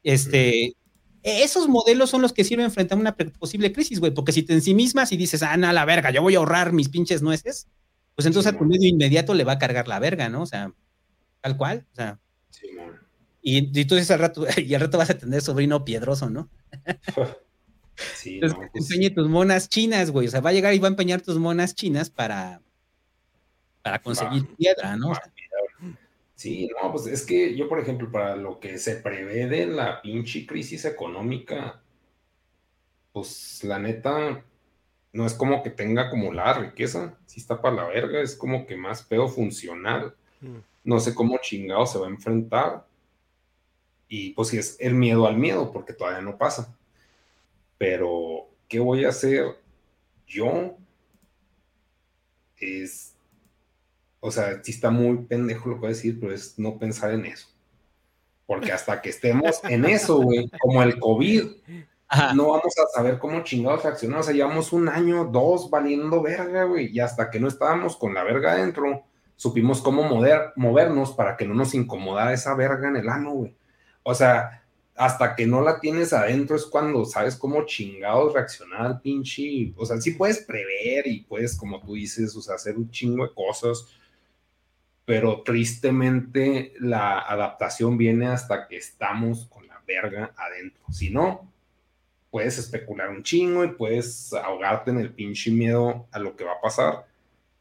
Este, 0.03 0.75
esos 1.22 1.67
modelos 1.67 2.09
son 2.09 2.22
los 2.22 2.33
que 2.33 2.43
sirven 2.43 2.72
frente 2.72 2.93
a 2.93 2.98
una 2.98 3.15
posible 3.15 3.72
crisis, 3.72 3.99
güey, 3.99 4.14
porque 4.14 4.32
si 4.32 4.43
te 4.43 4.53
ensimismas 4.53 5.11
y 5.11 5.17
dices, 5.17 5.43
ah, 5.43 5.56
no, 5.57 5.72
la 5.72 5.85
verga, 5.85 6.11
yo 6.11 6.22
voy 6.22 6.35
a 6.35 6.40
ahorrar 6.40 6.73
mis 6.73 6.90
pinches 6.90 7.22
nueces, 7.22 7.67
pues 8.15 8.25
entonces 8.25 8.53
a 8.53 8.57
tu 8.57 8.65
medio 8.65 8.88
inmediato 8.88 9.33
le 9.33 9.43
va 9.43 9.53
a 9.53 9.59
cargar 9.59 9.88
la 9.88 9.99
verga, 9.99 10.30
¿no? 10.30 10.41
O 10.41 10.45
sea, 10.45 10.73
tal 11.41 11.57
cual, 11.57 11.85
o 11.93 11.95
sea. 11.95 12.19
Sí, 12.49 12.67
y, 13.41 13.80
y, 13.80 13.85
tú 13.85 13.95
dices 13.95 14.11
al 14.11 14.19
rato, 14.19 14.45
y 14.57 14.73
al 14.73 14.82
rato 14.82 14.98
vas 14.98 15.09
a 15.09 15.17
tener 15.17 15.41
sobrino 15.41 15.83
piedroso, 15.85 16.30
¿no? 16.30 16.49
sí, 18.15 18.35
entonces, 18.35 18.59
no, 18.59 18.69
pues... 18.72 18.91
empeñe 18.91 19.09
tus 19.09 19.30
monas 19.30 19.69
chinas, 19.69 20.11
güey, 20.11 20.27
o 20.27 20.32
sea, 20.32 20.41
va 20.41 20.49
a 20.51 20.53
llegar 20.53 20.73
y 20.73 20.80
va 20.80 20.88
a 20.88 20.91
empeñar 20.91 21.22
tus 21.22 21.38
monas 21.38 21.73
chinas 21.73 22.09
para, 22.09 22.61
para 23.82 24.01
conseguir 24.01 24.48
piedra, 24.56 24.98
¿no? 24.98 25.11
O 25.11 25.15
sea, 25.15 25.32
Sí, 26.35 26.69
no, 26.81 26.91
pues 26.91 27.07
es 27.07 27.25
que 27.25 27.55
yo, 27.55 27.69
por 27.69 27.79
ejemplo, 27.79 28.11
para 28.11 28.35
lo 28.35 28.59
que 28.59 28.77
se 28.77 28.95
prevé 28.97 29.47
de 29.47 29.67
la 29.67 30.01
pinche 30.01 30.45
crisis 30.47 30.85
económica, 30.85 31.81
pues 33.11 33.63
la 33.63 33.79
neta, 33.79 34.43
no 35.13 35.25
es 35.25 35.33
como 35.35 35.61
que 35.61 35.69
tenga 35.69 36.09
como 36.09 36.33
la 36.33 36.53
riqueza, 36.53 37.17
si 37.27 37.39
está 37.39 37.61
para 37.61 37.75
la 37.75 37.87
verga, 37.87 38.21
es 38.21 38.35
como 38.35 38.65
que 38.65 38.75
más 38.75 39.03
pedo 39.03 39.27
funcional. 39.27 40.15
Mm. 40.41 40.57
No 40.83 40.99
sé 40.99 41.13
cómo 41.15 41.37
chingado 41.39 41.85
se 41.85 41.99
va 41.99 42.07
a 42.07 42.09
enfrentar. 42.09 42.85
Y 44.07 44.31
pues 44.31 44.49
si 44.49 44.57
es 44.57 44.77
el 44.79 44.95
miedo 44.95 45.27
al 45.27 45.37
miedo, 45.37 45.71
porque 45.71 45.93
todavía 45.93 46.21
no 46.21 46.37
pasa. 46.37 46.75
Pero, 47.77 48.47
¿qué 48.67 48.79
voy 48.79 49.05
a 49.05 49.09
hacer 49.09 49.57
yo? 50.27 50.77
Es 52.57 53.12
o 54.25 54.31
sea, 54.31 54.63
sí 54.63 54.71
está 54.71 54.89
muy 54.89 55.17
pendejo 55.25 55.67
lo 55.67 55.75
que 55.75 55.81
voy 55.81 55.87
a 55.87 55.89
decir, 55.89 56.17
pero 56.17 56.33
es 56.33 56.57
no 56.57 56.79
pensar 56.79 57.11
en 57.11 57.25
eso. 57.25 57.49
Porque 58.45 58.71
hasta 58.71 59.01
que 59.01 59.09
estemos 59.09 59.59
en 59.65 59.83
eso, 59.83 60.21
güey, 60.21 60.49
como 60.61 60.81
el 60.81 60.97
COVID, 60.97 61.43
no 62.33 62.51
vamos 62.51 62.73
a 62.77 62.87
saber 62.95 63.19
cómo 63.19 63.43
chingados 63.43 63.83
reaccionar. 63.83 64.21
O 64.21 64.23
sea, 64.23 64.33
llevamos 64.33 64.71
un 64.71 64.87
año, 64.87 65.25
dos 65.25 65.69
valiendo 65.69 66.21
verga, 66.21 66.63
güey, 66.63 66.87
y 66.87 67.01
hasta 67.01 67.29
que 67.29 67.41
no 67.41 67.49
estábamos 67.49 67.97
con 67.97 68.13
la 68.13 68.23
verga 68.23 68.53
adentro, 68.53 69.03
supimos 69.35 69.81
cómo 69.81 70.03
mover, 70.03 70.53
movernos 70.55 71.11
para 71.11 71.35
que 71.35 71.45
no 71.45 71.53
nos 71.53 71.73
incomodara 71.73 72.31
esa 72.31 72.55
verga 72.55 72.87
en 72.87 72.95
el 72.95 73.09
ano, 73.09 73.31
güey. 73.33 73.53
O 74.03 74.15
sea, 74.15 74.63
hasta 74.95 75.35
que 75.35 75.45
no 75.45 75.59
la 75.59 75.81
tienes 75.81 76.13
adentro 76.13 76.55
es 76.55 76.65
cuando 76.65 77.03
sabes 77.03 77.35
cómo 77.35 77.65
chingados 77.65 78.33
reaccionar 78.33 78.83
al 78.83 79.01
pinche. 79.01 79.73
O 79.75 79.85
sea, 79.85 79.99
sí 79.99 80.11
puedes 80.11 80.39
prever 80.39 81.07
y 81.07 81.23
puedes, 81.23 81.57
como 81.57 81.81
tú 81.81 81.95
dices, 81.95 82.33
o 82.37 82.41
sea, 82.41 82.55
hacer 82.55 82.77
un 82.77 82.89
chingo 82.89 83.27
de 83.27 83.33
cosas 83.33 83.85
pero 85.06 85.41
tristemente 85.43 86.73
la 86.80 87.19
adaptación 87.19 87.98
viene 87.98 88.27
hasta 88.27 88.67
que 88.67 88.77
estamos 88.77 89.48
con 89.48 89.67
la 89.67 89.82
verga 89.85 90.33
adentro. 90.38 90.83
Si 90.91 91.09
no, 91.09 91.51
puedes 92.32 92.57
especular 92.57 93.09
un 93.09 93.23
chingo 93.23 93.64
y 93.64 93.73
puedes 93.73 94.33
ahogarte 94.33 94.91
en 94.91 94.99
el 94.99 95.14
pinche 95.14 95.51
miedo 95.51 96.07
a 96.11 96.19
lo 96.19 96.35
que 96.35 96.45
va 96.45 96.53
a 96.53 96.61
pasar, 96.61 97.06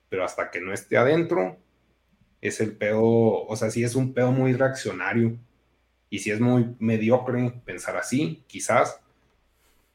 pero 0.08 0.24
hasta 0.24 0.50
que 0.50 0.60
no 0.60 0.72
esté 0.72 0.96
adentro, 0.96 1.58
es 2.40 2.60
el 2.60 2.76
pedo, 2.76 3.02
o 3.02 3.56
sea, 3.56 3.70
si 3.70 3.84
es 3.84 3.94
un 3.94 4.12
pedo 4.12 4.32
muy 4.32 4.52
reaccionario 4.52 5.36
y 6.10 6.18
si 6.20 6.30
es 6.30 6.40
muy 6.40 6.74
mediocre 6.78 7.62
pensar 7.64 7.96
así, 7.96 8.44
quizás, 8.46 9.00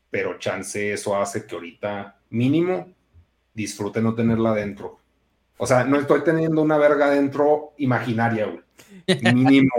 pero 0.10 0.38
chance 0.38 0.92
eso 0.92 1.20
hace 1.20 1.46
que 1.46 1.56
ahorita 1.56 2.20
mínimo 2.30 2.94
disfrute 3.54 4.02
no 4.02 4.16
tenerla 4.16 4.52
adentro 4.52 4.97
o 5.58 5.66
sea, 5.66 5.84
no 5.84 6.00
estoy 6.00 6.24
teniendo 6.24 6.62
una 6.62 6.78
verga 6.78 7.10
dentro 7.10 7.74
imaginaria, 7.78 8.46
güey. 8.46 9.34
Mínimo. 9.34 9.72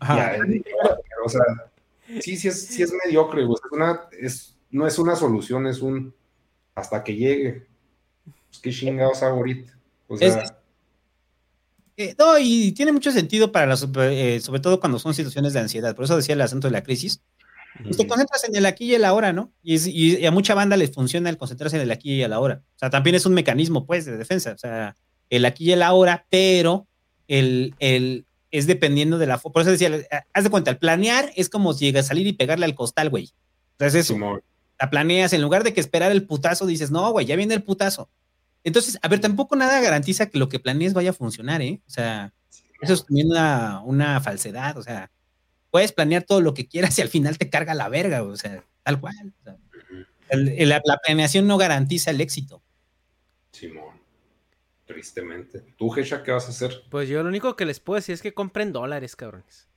o 1.24 1.28
sea, 1.28 1.42
sí, 2.20 2.36
sí 2.36 2.48
es, 2.48 2.66
sí 2.66 2.82
es 2.82 2.92
mediocre, 3.04 3.44
güey. 3.44 3.56
Es 3.64 3.72
una, 3.72 4.02
es, 4.20 4.56
no 4.70 4.86
es 4.86 4.98
una 4.98 5.16
solución, 5.16 5.66
es 5.66 5.80
un 5.80 6.14
hasta 6.74 7.02
que 7.02 7.16
llegue. 7.16 7.66
Pues 8.24 8.60
qué 8.60 8.70
chingados 8.70 9.22
ahorita. 9.22 9.72
O 10.08 10.16
sea. 10.16 10.58
Eh, 11.96 12.14
no, 12.18 12.38
y 12.38 12.72
tiene 12.72 12.92
mucho 12.92 13.12
sentido 13.12 13.52
para 13.52 13.66
las, 13.66 13.86
eh, 13.96 14.40
sobre 14.40 14.60
todo 14.60 14.80
cuando 14.80 14.98
son 14.98 15.14
situaciones 15.14 15.52
de 15.52 15.60
ansiedad. 15.60 15.94
Por 15.94 16.04
eso 16.04 16.16
decía 16.16 16.34
el 16.34 16.40
asunto 16.40 16.68
de 16.68 16.72
la 16.72 16.82
crisis. 16.82 17.22
Pues 17.82 17.96
te 17.96 18.06
concentras 18.06 18.44
en 18.44 18.56
el 18.56 18.66
aquí 18.66 18.86
y 18.86 18.94
el 18.94 19.04
ahora, 19.04 19.32
¿no? 19.32 19.52
Y, 19.62 20.24
a 20.24 20.30
mucha 20.30 20.54
banda 20.54 20.76
les 20.76 20.92
funciona 20.92 21.30
el 21.30 21.36
concentrarse 21.36 21.76
en 21.76 21.82
el 21.82 21.90
aquí 21.90 22.14
y 22.14 22.22
el 22.22 22.32
ahora. 22.32 22.62
O 22.76 22.78
sea, 22.78 22.90
también 22.90 23.16
es 23.16 23.26
un 23.26 23.34
mecanismo, 23.34 23.86
pues, 23.86 24.04
de 24.04 24.16
defensa. 24.16 24.52
O 24.52 24.58
sea, 24.58 24.96
el 25.30 25.44
aquí 25.44 25.66
y 25.66 25.72
el 25.72 25.82
ahora, 25.82 26.26
pero 26.30 26.86
el, 27.28 27.74
el 27.78 28.26
es 28.50 28.66
dependiendo 28.66 29.18
de 29.18 29.26
la... 29.26 29.38
Por 29.38 29.62
eso 29.62 29.70
decía, 29.70 29.90
haz 30.32 30.44
de 30.44 30.50
cuenta, 30.50 30.70
el 30.70 30.78
planear 30.78 31.32
es 31.36 31.48
como 31.48 31.72
si 31.72 31.86
llega 31.86 32.00
a 32.00 32.04
salir 32.04 32.26
y 32.26 32.34
pegarle 32.34 32.66
al 32.66 32.74
costal, 32.74 33.08
güey. 33.08 33.32
Entonces 33.72 34.10
eso. 34.10 34.42
la 34.78 34.90
planeas, 34.90 35.32
en 35.32 35.42
lugar 35.42 35.64
de 35.64 35.72
que 35.72 35.80
esperar 35.80 36.12
el 36.12 36.26
putazo, 36.26 36.66
dices, 36.66 36.90
no, 36.90 37.10
güey, 37.10 37.26
ya 37.26 37.36
viene 37.36 37.54
el 37.54 37.62
putazo. 37.62 38.10
Entonces, 38.62 38.98
a 39.02 39.08
ver, 39.08 39.20
tampoco 39.20 39.56
nada 39.56 39.80
garantiza 39.80 40.26
que 40.26 40.38
lo 40.38 40.48
que 40.48 40.60
planees 40.60 40.92
vaya 40.92 41.10
a 41.10 41.14
funcionar, 41.14 41.62
¿eh? 41.62 41.80
O 41.86 41.90
sea, 41.90 42.32
eso 42.80 42.94
es 42.94 43.04
también 43.04 43.28
una, 43.28 43.80
una 43.84 44.20
falsedad, 44.20 44.76
o 44.76 44.82
sea, 44.82 45.10
puedes 45.72 45.90
planear 45.90 46.22
todo 46.22 46.40
lo 46.42 46.54
que 46.54 46.68
quieras 46.68 46.96
y 46.98 47.02
al 47.02 47.08
final 47.08 47.38
te 47.38 47.50
carga 47.50 47.74
la 47.74 47.88
verga, 47.88 48.22
o 48.22 48.36
sea, 48.36 48.62
tal 48.84 49.00
cual. 49.00 49.14
la, 50.30 50.98
planeación 51.02 51.48
no 51.48 51.56
garantiza 51.56 52.10
el 52.10 52.20
éxito. 52.20 52.62
Simón, 53.52 53.98
tristemente. 54.84 55.64
¿Tú, 55.78 55.88
Gesha, 55.88 56.22
qué 56.22 56.30
vas 56.30 56.46
a 56.46 56.50
hacer? 56.50 56.84
Pues 56.90 57.08
yo 57.08 57.22
lo 57.22 57.28
único 57.30 57.56
que 57.56 57.64
les 57.64 57.80
puedo 57.80 57.96
decir 57.96 58.12
es 58.12 58.22
que 58.22 58.34
compren 58.34 58.72
dólares, 58.72 59.16
cabrones. 59.16 59.68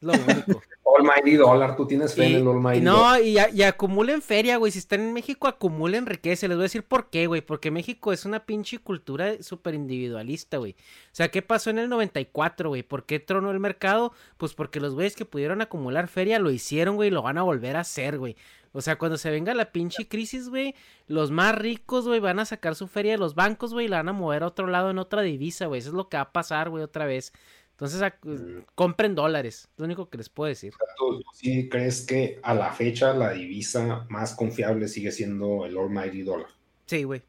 Lo 0.00 0.12
único. 0.12 0.62
Almighty 0.98 1.36
Dollar, 1.36 1.76
tú 1.76 1.86
tienes 1.86 2.14
fe 2.14 2.26
en 2.26 2.36
el 2.36 2.48
Almighty 2.48 2.80
No, 2.80 3.18
y, 3.20 3.36
y, 3.52 3.62
acumulen 3.62 4.22
feria, 4.22 4.56
güey. 4.56 4.72
Si 4.72 4.78
están 4.78 5.00
en 5.00 5.12
México, 5.12 5.46
acumulen 5.46 6.06
riqueza. 6.06 6.48
Les 6.48 6.56
voy 6.56 6.62
a 6.62 6.64
decir 6.64 6.82
por 6.82 7.10
qué, 7.10 7.26
güey. 7.26 7.40
Porque 7.40 7.70
México 7.70 8.12
es 8.12 8.24
una 8.24 8.46
pinche 8.46 8.78
cultura 8.78 9.42
súper 9.42 9.74
individualista, 9.74 10.56
güey. 10.56 10.72
O 10.72 11.14
sea, 11.18 11.28
¿qué 11.28 11.42
pasó 11.42 11.70
en 11.70 11.78
el 11.78 11.88
94, 11.88 12.70
güey? 12.70 12.82
¿Por 12.82 13.04
qué 13.04 13.20
tronó 13.20 13.50
el 13.50 13.60
mercado? 13.60 14.12
Pues 14.38 14.54
porque 14.54 14.80
los 14.80 14.94
güeyes 14.94 15.14
que 15.14 15.24
pudieron 15.24 15.60
acumular 15.60 16.08
feria 16.08 16.38
lo 16.38 16.50
hicieron, 16.50 16.96
güey, 16.96 17.08
y 17.08 17.12
lo 17.12 17.22
van 17.22 17.38
a 17.38 17.42
volver 17.42 17.76
a 17.76 17.80
hacer, 17.80 18.18
güey. 18.18 18.36
O 18.72 18.80
sea, 18.82 18.98
cuando 18.98 19.16
se 19.16 19.30
venga 19.30 19.54
la 19.54 19.72
pinche 19.72 20.08
crisis, 20.08 20.48
güey, 20.48 20.74
los 21.06 21.30
más 21.30 21.54
ricos, 21.54 22.06
güey, 22.06 22.20
van 22.20 22.38
a 22.38 22.44
sacar 22.44 22.74
su 22.74 22.86
feria 22.86 23.12
de 23.12 23.18
los 23.18 23.34
bancos, 23.34 23.72
güey, 23.72 23.86
y 23.86 23.88
la 23.88 23.98
van 23.98 24.10
a 24.10 24.12
mover 24.12 24.42
a 24.42 24.46
otro 24.46 24.66
lado 24.66 24.90
en 24.90 24.98
otra 24.98 25.22
divisa, 25.22 25.66
güey. 25.66 25.80
Eso 25.80 25.88
es 25.88 25.94
lo 25.94 26.08
que 26.08 26.16
va 26.18 26.24
a 26.24 26.32
pasar, 26.32 26.68
güey, 26.68 26.82
otra 26.82 27.06
vez. 27.06 27.32
Entonces, 27.80 28.12
mm. 28.24 28.64
compren 28.74 29.14
dólares, 29.14 29.68
lo 29.76 29.84
único 29.84 30.10
que 30.10 30.18
les 30.18 30.28
puedo 30.28 30.48
decir. 30.48 30.74
¿Tú, 30.96 31.22
sí 31.32 31.68
crees 31.68 32.04
que 32.04 32.40
a 32.42 32.52
la 32.52 32.72
fecha 32.72 33.14
la 33.14 33.30
divisa 33.30 34.04
más 34.08 34.34
confiable 34.34 34.88
sigue 34.88 35.12
siendo 35.12 35.64
el 35.64 35.78
Almighty 35.78 36.22
Dollar? 36.22 36.48
Sí, 36.86 37.04
güey. 37.04 37.22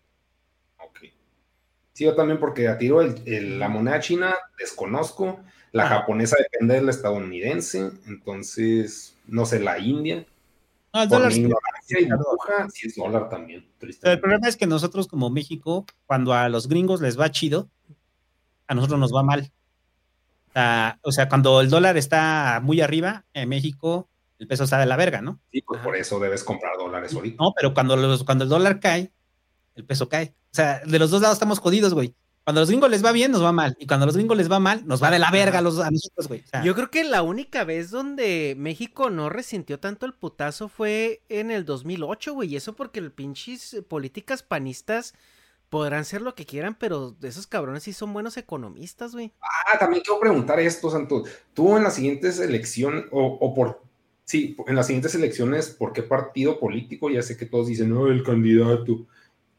Ok. 0.79 1.01
Sí, 1.93 2.05
yo 2.05 2.15
también 2.15 2.39
porque 2.39 2.67
a 2.67 2.79
tiro 2.79 3.03
el, 3.03 3.59
la 3.59 3.69
moneda 3.69 3.99
china 3.99 4.35
desconozco. 4.57 5.39
La 5.71 5.87
japonesa 5.87 6.35
depende 6.39 6.73
del 6.73 6.89
estadounidense, 6.89 7.91
entonces, 8.07 9.15
no 9.27 9.45
sé, 9.45 9.59
la 9.59 9.77
India. 9.77 10.25
No, 10.91 11.03
el 11.03 11.09
dólar 11.09 11.31
sí 11.31 12.87
es 12.87 12.95
dólar 12.95 13.29
también. 13.29 13.69
Pero 13.77 13.93
el 14.01 14.19
problema 14.19 14.47
es 14.47 14.57
que 14.57 14.65
nosotros 14.65 15.07
como 15.07 15.29
México, 15.29 15.85
cuando 16.07 16.33
a 16.33 16.49
los 16.49 16.67
gringos 16.67 17.01
les 17.01 17.19
va 17.19 17.29
chido, 17.29 17.69
a 18.65 18.73
nosotros 18.73 18.99
nos 18.99 19.13
va 19.13 19.21
mal. 19.21 19.51
O 21.01 21.11
sea, 21.11 21.29
cuando 21.29 21.61
el 21.61 21.69
dólar 21.69 21.97
está 21.97 22.59
muy 22.63 22.81
arriba, 22.81 23.25
en 23.33 23.49
México 23.49 24.09
el 24.39 24.47
peso 24.47 24.63
está 24.63 24.79
de 24.79 24.85
la 24.85 24.95
verga, 24.95 25.21
¿no? 25.21 25.39
Sí, 25.51 25.61
pues 25.61 25.81
por 25.81 25.95
eso 25.97 26.17
debes 26.19 26.45
comprar 26.45 26.77
dólares 26.77 27.13
ahorita. 27.13 27.43
No, 27.43 27.51
pero 27.53 27.73
cuando, 27.73 27.97
los, 27.97 28.23
cuando 28.23 28.45
el 28.45 28.49
dólar 28.49 28.79
cae, 28.79 29.11
el 29.75 29.83
peso 29.83 30.07
cae. 30.07 30.33
O 30.45 30.55
sea, 30.55 30.81
de 30.85 30.97
los 30.97 31.11
dos 31.11 31.21
lados 31.21 31.35
estamos 31.35 31.59
jodidos, 31.59 31.93
güey. 31.93 32.15
Cuando 32.45 32.61
a 32.61 32.63
los 32.63 32.69
gringos 32.69 32.89
les 32.89 33.03
va 33.03 33.11
bien, 33.11 33.31
nos 33.31 33.43
va 33.43 33.51
mal. 33.51 33.75
Y 33.79 33.85
cuando 33.85 34.05
a 34.05 34.07
los 34.07 34.15
gringos 34.15 34.37
les 34.37 34.49
va 34.49 34.59
mal, 34.59 34.87
nos 34.87 35.03
va 35.03 35.11
de 35.11 35.19
la 35.19 35.29
verga 35.29 35.59
a, 35.59 35.61
los, 35.61 35.75
nosotros, 35.75 36.29
güey. 36.29 36.43
Yo 36.63 36.73
creo 36.73 36.89
que 36.89 37.03
la 37.03 37.21
única 37.21 37.65
vez 37.65 37.91
donde 37.91 38.55
México 38.57 39.09
no 39.09 39.29
resintió 39.29 39.79
tanto 39.79 40.05
el 40.05 40.13
putazo 40.13 40.69
fue 40.69 41.21
en 41.27 41.51
el 41.51 41.65
2008, 41.65 42.33
güey. 42.33 42.53
Y 42.53 42.55
eso 42.55 42.73
porque 42.73 42.99
el 42.99 43.11
pinches 43.11 43.83
políticas 43.87 44.41
panistas 44.41 45.13
podrán 45.69 46.03
ser 46.03 46.21
lo 46.21 46.35
que 46.35 46.45
quieran, 46.45 46.75
pero 46.77 47.15
esos 47.21 47.47
cabrones 47.47 47.83
sí 47.83 47.93
son 47.93 48.11
buenos 48.11 48.37
economistas, 48.37 49.13
güey. 49.13 49.31
Ah, 49.41 49.77
también 49.77 50.03
quiero 50.03 50.19
preguntar 50.19 50.59
esto, 50.59 50.89
Santo. 50.89 51.23
Tú 51.53 51.77
en 51.77 51.83
las 51.83 51.95
siguientes 51.95 52.39
elecciones, 52.39 53.05
o, 53.11 53.53
por, 53.53 53.81
sí, 54.25 54.55
en 54.67 54.75
las 54.75 54.87
siguientes 54.87 55.13
elecciones, 55.15 55.69
¿por 55.69 55.93
qué 55.93 56.03
partido 56.03 56.59
político? 56.59 57.09
Ya 57.09 57.21
sé 57.21 57.37
que 57.37 57.45
todos 57.45 57.67
dicen, 57.67 57.89
no, 57.89 58.07
el 58.07 58.23
candidato, 58.23 59.05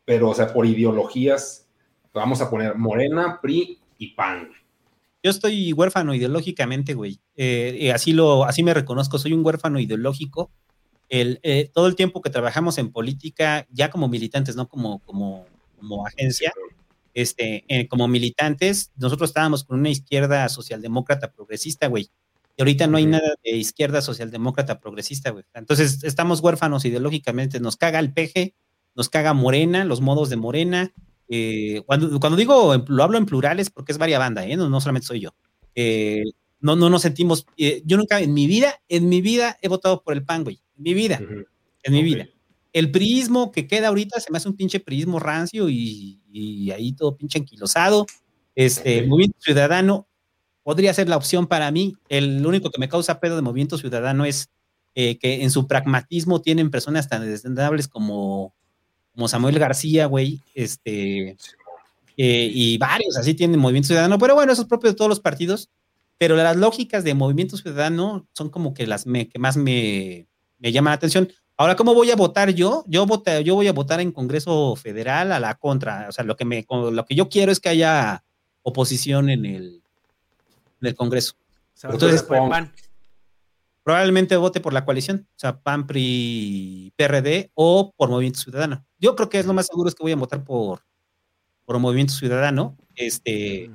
pero, 0.04 0.30
o 0.30 0.34
sea, 0.34 0.52
por 0.52 0.66
ideologías, 0.66 1.68
vamos 2.12 2.40
a 2.40 2.50
poner 2.50 2.74
Morena, 2.74 3.38
PRI 3.40 3.78
y 3.98 4.14
PAN. 4.14 4.50
Yo 5.22 5.30
estoy 5.30 5.72
huérfano 5.72 6.14
ideológicamente, 6.14 6.94
güey. 6.94 7.20
Eh, 7.36 7.92
así, 7.94 8.12
lo, 8.12 8.44
así 8.44 8.62
me 8.62 8.74
reconozco, 8.74 9.18
soy 9.18 9.32
un 9.32 9.44
huérfano 9.44 9.78
ideológico. 9.78 10.50
El, 11.08 11.40
eh, 11.42 11.70
todo 11.72 11.86
el 11.86 11.96
tiempo 11.96 12.22
que 12.22 12.30
trabajamos 12.30 12.78
en 12.78 12.90
política, 12.90 13.66
ya 13.70 13.90
como 13.90 14.08
militantes, 14.08 14.56
no 14.56 14.68
como, 14.68 15.00
como, 15.00 15.44
como 15.80 16.06
agencia, 16.06 16.52
este, 17.14 17.64
eh, 17.68 17.88
como 17.88 18.06
militantes, 18.06 18.92
nosotros 18.96 19.30
estábamos 19.30 19.64
con 19.64 19.80
una 19.80 19.90
izquierda 19.90 20.48
socialdemócrata 20.48 21.32
progresista, 21.32 21.88
güey. 21.88 22.10
Y 22.56 22.62
ahorita 22.62 22.86
no 22.86 22.98
hay 22.98 23.06
nada 23.06 23.34
de 23.42 23.52
izquierda 23.52 24.02
socialdemócrata 24.02 24.80
progresista, 24.80 25.30
güey. 25.30 25.44
Entonces 25.54 26.04
estamos 26.04 26.40
huérfanos 26.40 26.84
ideológicamente, 26.84 27.58
nos 27.58 27.76
caga 27.76 27.98
el 27.98 28.12
peje, 28.12 28.54
nos 28.94 29.08
caga 29.08 29.32
Morena, 29.32 29.84
los 29.84 30.00
modos 30.00 30.28
de 30.28 30.36
Morena. 30.36 30.92
Eh, 31.28 31.82
cuando, 31.86 32.20
cuando 32.20 32.36
digo, 32.36 32.84
lo 32.88 33.02
hablo 33.02 33.18
en 33.18 33.26
plurales 33.26 33.70
porque 33.70 33.92
es 33.92 33.98
varia 33.98 34.18
banda, 34.18 34.46
¿eh? 34.46 34.56
no, 34.56 34.80
solamente 34.80 35.06
soy 35.06 35.20
yo. 35.20 35.34
Eh, 35.74 36.24
no, 36.60 36.76
no 36.76 36.90
nos 36.90 37.02
sentimos, 37.02 37.46
yo 37.56 37.96
nunca 37.96 38.20
en 38.20 38.34
mi 38.34 38.46
vida, 38.46 38.82
en 38.88 39.08
mi 39.08 39.22
vida 39.22 39.56
he 39.62 39.68
votado 39.68 40.02
por 40.02 40.12
el 40.12 40.24
PAN, 40.24 40.44
güey, 40.44 40.60
en 40.76 40.82
mi 40.82 40.92
vida, 40.92 41.18
en 41.82 41.92
mi 41.92 42.02
vida. 42.02 42.28
El 42.72 42.90
prismo 42.90 43.50
que 43.50 43.66
queda 43.66 43.88
ahorita 43.88 44.20
se 44.20 44.30
me 44.30 44.38
hace 44.38 44.48
un 44.48 44.56
pinche 44.56 44.80
prismo 44.80 45.18
rancio 45.18 45.68
y, 45.68 46.70
ahí 46.72 46.92
todo 46.92 47.16
pinche 47.16 47.38
anquilosado. 47.38 48.06
Este, 48.54 49.02
Movimiento 49.02 49.38
Ciudadano 49.40 50.06
podría 50.62 50.94
ser 50.94 51.08
la 51.08 51.16
opción 51.16 51.46
para 51.46 51.70
mí. 51.70 51.96
El 52.08 52.44
único 52.46 52.70
que 52.70 52.80
me 52.80 52.88
causa 52.88 53.20
pedo 53.20 53.36
de 53.36 53.42
Movimiento 53.42 53.78
Ciudadano 53.78 54.24
es 54.24 54.50
que 54.94 55.18
en 55.22 55.50
su 55.50 55.66
pragmatismo 55.66 56.42
tienen 56.42 56.70
personas 56.70 57.08
tan 57.08 57.24
descendables 57.24 57.88
como 57.88 58.54
como 59.14 59.28
Samuel 59.28 59.58
García, 59.58 60.06
güey, 60.06 60.40
este, 60.54 61.36
eh, 62.16 62.50
y 62.52 62.78
varios 62.78 63.16
así 63.16 63.34
tienen 63.34 63.60
Movimiento 63.60 63.88
Ciudadano, 63.88 64.18
pero 64.18 64.34
bueno, 64.34 64.52
eso 64.52 64.62
es 64.62 64.68
propio 64.68 64.90
de 64.90 64.96
todos 64.96 65.08
los 65.08 65.20
partidos, 65.20 65.70
pero 66.18 66.36
las 66.36 66.56
lógicas 66.56 67.04
de 67.04 67.14
Movimiento 67.14 67.56
Ciudadano 67.56 68.26
son 68.32 68.50
como 68.50 68.74
que 68.74 68.86
las 68.86 69.04
que 69.04 69.38
más 69.38 69.56
me, 69.56 70.26
me 70.58 70.72
llaman 70.72 70.92
la 70.92 70.96
atención. 70.96 71.28
Ahora, 71.60 71.76
¿cómo 71.76 71.92
voy 71.92 72.10
a 72.10 72.16
votar 72.16 72.48
yo? 72.54 72.84
Yo, 72.86 73.04
voté, 73.04 73.44
yo 73.44 73.54
voy 73.54 73.68
a 73.68 73.74
votar 73.74 74.00
en 74.00 74.12
Congreso 74.12 74.76
Federal 74.76 75.30
a 75.30 75.38
la 75.38 75.56
contra, 75.56 76.06
o 76.08 76.12
sea, 76.12 76.24
lo 76.24 76.34
que, 76.34 76.46
me, 76.46 76.64
lo 76.70 77.04
que 77.04 77.14
yo 77.14 77.28
quiero 77.28 77.52
es 77.52 77.60
que 77.60 77.68
haya 77.68 78.24
oposición 78.62 79.28
en 79.28 79.44
el, 79.44 79.82
en 80.80 80.88
el 80.88 80.94
Congreso. 80.94 81.34
Entonces, 81.82 82.22
PAN 82.22 82.72
probablemente 83.82 84.38
vote 84.38 84.62
por 84.62 84.72
la 84.72 84.86
coalición, 84.86 85.28
o 85.36 85.38
sea, 85.38 85.60
PAN, 85.60 85.86
PRI, 85.86 86.94
PRD 86.96 87.50
o 87.52 87.92
por 87.94 88.08
Movimiento 88.08 88.40
Ciudadano. 88.40 88.86
Yo 88.98 89.14
creo 89.14 89.28
que 89.28 89.38
es 89.38 89.44
lo 89.44 89.52
más 89.52 89.66
seguro 89.66 89.90
es 89.90 89.94
que 89.94 90.02
voy 90.02 90.12
a 90.12 90.16
votar 90.16 90.42
por, 90.42 90.80
por 91.66 91.78
Movimiento 91.78 92.14
Ciudadano, 92.14 92.74
este, 92.96 93.70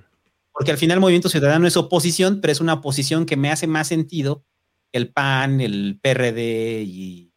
porque 0.52 0.72
al 0.72 0.80
final 0.80 1.00
Movimiento 1.00 1.30
Ciudadano 1.30 1.68
es 1.68 1.78
oposición, 1.78 2.42
pero 2.42 2.52
es 2.52 2.62
una 2.62 2.74
oposición 2.74 3.28
que 3.28 3.38
me 3.38 3.52
hace 3.52 3.68
más 3.68 3.88
sentido 3.88 4.44
que 4.92 4.98
el 4.98 5.12
PAN, 5.12 5.62
el 5.62 6.00
PRD 6.02 6.82
y, 6.82 7.32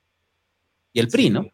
el 1.00 1.08
PRI, 1.08 1.30
¿no? 1.30 1.46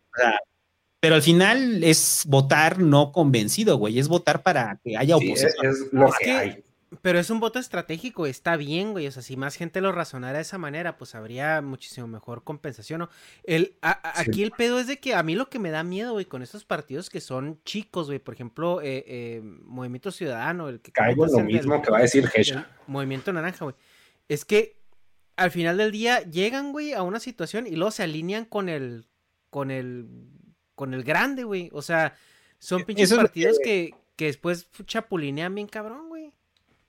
pero 1.00 1.16
al 1.16 1.22
final 1.22 1.84
es 1.84 2.24
votar 2.26 2.78
no 2.78 3.12
convencido, 3.12 3.76
güey, 3.76 3.98
es 3.98 4.08
votar 4.08 4.42
para 4.42 4.80
que 4.82 4.96
haya 4.96 5.16
oposición. 5.16 5.52
es, 5.62 5.92
lo 5.92 6.10
que 6.18 6.32
hay. 6.32 6.64
Pero 7.02 7.18
es 7.18 7.28
un 7.28 7.40
voto 7.40 7.58
estratégico, 7.58 8.24
está 8.24 8.56
bien, 8.56 8.92
güey. 8.92 9.06
O 9.06 9.10
sea, 9.10 9.22
si 9.22 9.36
más 9.36 9.56
gente 9.56 9.82
lo 9.82 9.92
razonara 9.92 10.38
de 10.38 10.42
esa 10.42 10.56
manera, 10.56 10.96
pues 10.96 11.14
habría 11.14 11.60
muchísimo 11.60 12.06
mejor 12.06 12.42
compensación. 12.44 13.00
¿no? 13.00 13.10
El, 13.42 13.76
aquí 13.82 14.42
el 14.42 14.52
pedo 14.52 14.78
es 14.78 14.86
de 14.86 14.98
que 14.98 15.14
a 15.14 15.22
mí 15.22 15.34
lo 15.34 15.50
que 15.50 15.58
me 15.58 15.70
da 15.70 15.82
miedo, 15.82 16.12
güey, 16.12 16.24
con 16.24 16.42
estos 16.42 16.64
partidos 16.64 17.10
que 17.10 17.20
son 17.20 17.60
chicos, 17.64 18.06
güey, 18.06 18.18
por 18.18 18.32
ejemplo, 18.32 18.80
eh, 18.80 19.04
eh, 19.06 19.40
Movimiento 19.42 20.10
Ciudadano, 20.10 20.70
el 20.70 20.80
que... 20.80 20.92
Caigo 20.92 21.26
en 21.26 21.32
lo 21.32 21.40
mismo 21.40 21.82
que 21.82 21.90
va 21.90 21.98
a 21.98 22.02
decir 22.02 22.26
Gesha. 22.28 22.66
Movimiento 22.86 23.30
Naranja, 23.32 23.64
güey. 23.64 23.76
Es 24.28 24.44
que 24.44 24.78
al 25.36 25.50
final 25.50 25.76
del 25.76 25.90
día 25.90 26.22
llegan, 26.22 26.72
güey, 26.72 26.94
a 26.94 27.02
una 27.02 27.20
situación 27.20 27.66
y 27.66 27.72
luego 27.72 27.90
se 27.90 28.04
alinean 28.04 28.44
con 28.44 28.68
el, 28.68 29.06
con 29.54 29.70
el, 29.70 30.08
con 30.74 30.94
el 30.94 31.04
grande, 31.04 31.44
güey. 31.44 31.70
O 31.72 31.80
sea, 31.80 32.16
son 32.58 32.80
e, 32.80 32.84
pinches 32.84 33.14
partidos 33.14 33.58
que... 33.58 33.64
que, 33.64 33.94
que 34.16 34.24
después 34.26 34.68
chapulinean 34.84 35.54
bien 35.54 35.68
cabrón, 35.68 36.08
güey 36.08 36.32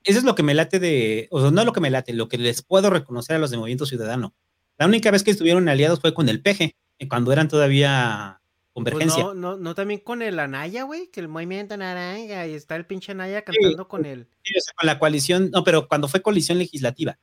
eso 0.06 0.20
es 0.20 0.24
lo 0.24 0.36
que 0.36 0.44
me 0.44 0.54
late 0.54 0.78
de, 0.78 1.26
o 1.32 1.40
sea, 1.40 1.50
no 1.50 1.64
lo 1.64 1.72
que 1.72 1.80
me 1.80 1.90
late, 1.90 2.12
lo 2.12 2.28
que 2.28 2.38
les 2.38 2.62
puedo 2.62 2.90
reconocer 2.90 3.36
a 3.36 3.38
los 3.40 3.50
de 3.50 3.56
Movimiento 3.56 3.86
Ciudadano. 3.86 4.34
La 4.78 4.86
única 4.86 5.10
vez 5.10 5.24
que 5.24 5.32
estuvieron 5.32 5.68
aliados 5.68 6.00
fue 6.00 6.14
con 6.14 6.28
el 6.28 6.40
PG, 6.40 6.76
eh, 6.98 7.08
cuando 7.08 7.32
eran 7.32 7.48
todavía 7.48 8.40
convergencia. 8.72 9.24
Pues 9.24 9.34
no, 9.34 9.54
no, 9.54 9.56
no 9.56 9.74
también 9.74 9.98
con 9.98 10.22
el 10.22 10.38
Anaya, 10.38 10.84
güey, 10.84 11.08
que 11.08 11.18
el 11.18 11.26
movimiento 11.26 11.76
naranja 11.76 12.46
y 12.46 12.54
está 12.54 12.76
el 12.76 12.86
pinche 12.86 13.12
Anaya 13.12 13.42
cantando 13.42 13.88
con 13.88 14.06
él. 14.06 14.28
Sí, 14.44 14.54
o 14.56 14.60
sea, 14.60 14.74
con 14.76 14.86
la 14.86 15.00
coalición, 15.00 15.50
no, 15.50 15.64
pero 15.64 15.88
cuando 15.88 16.06
fue 16.06 16.22
coalición 16.22 16.58
legislativa. 16.58 17.18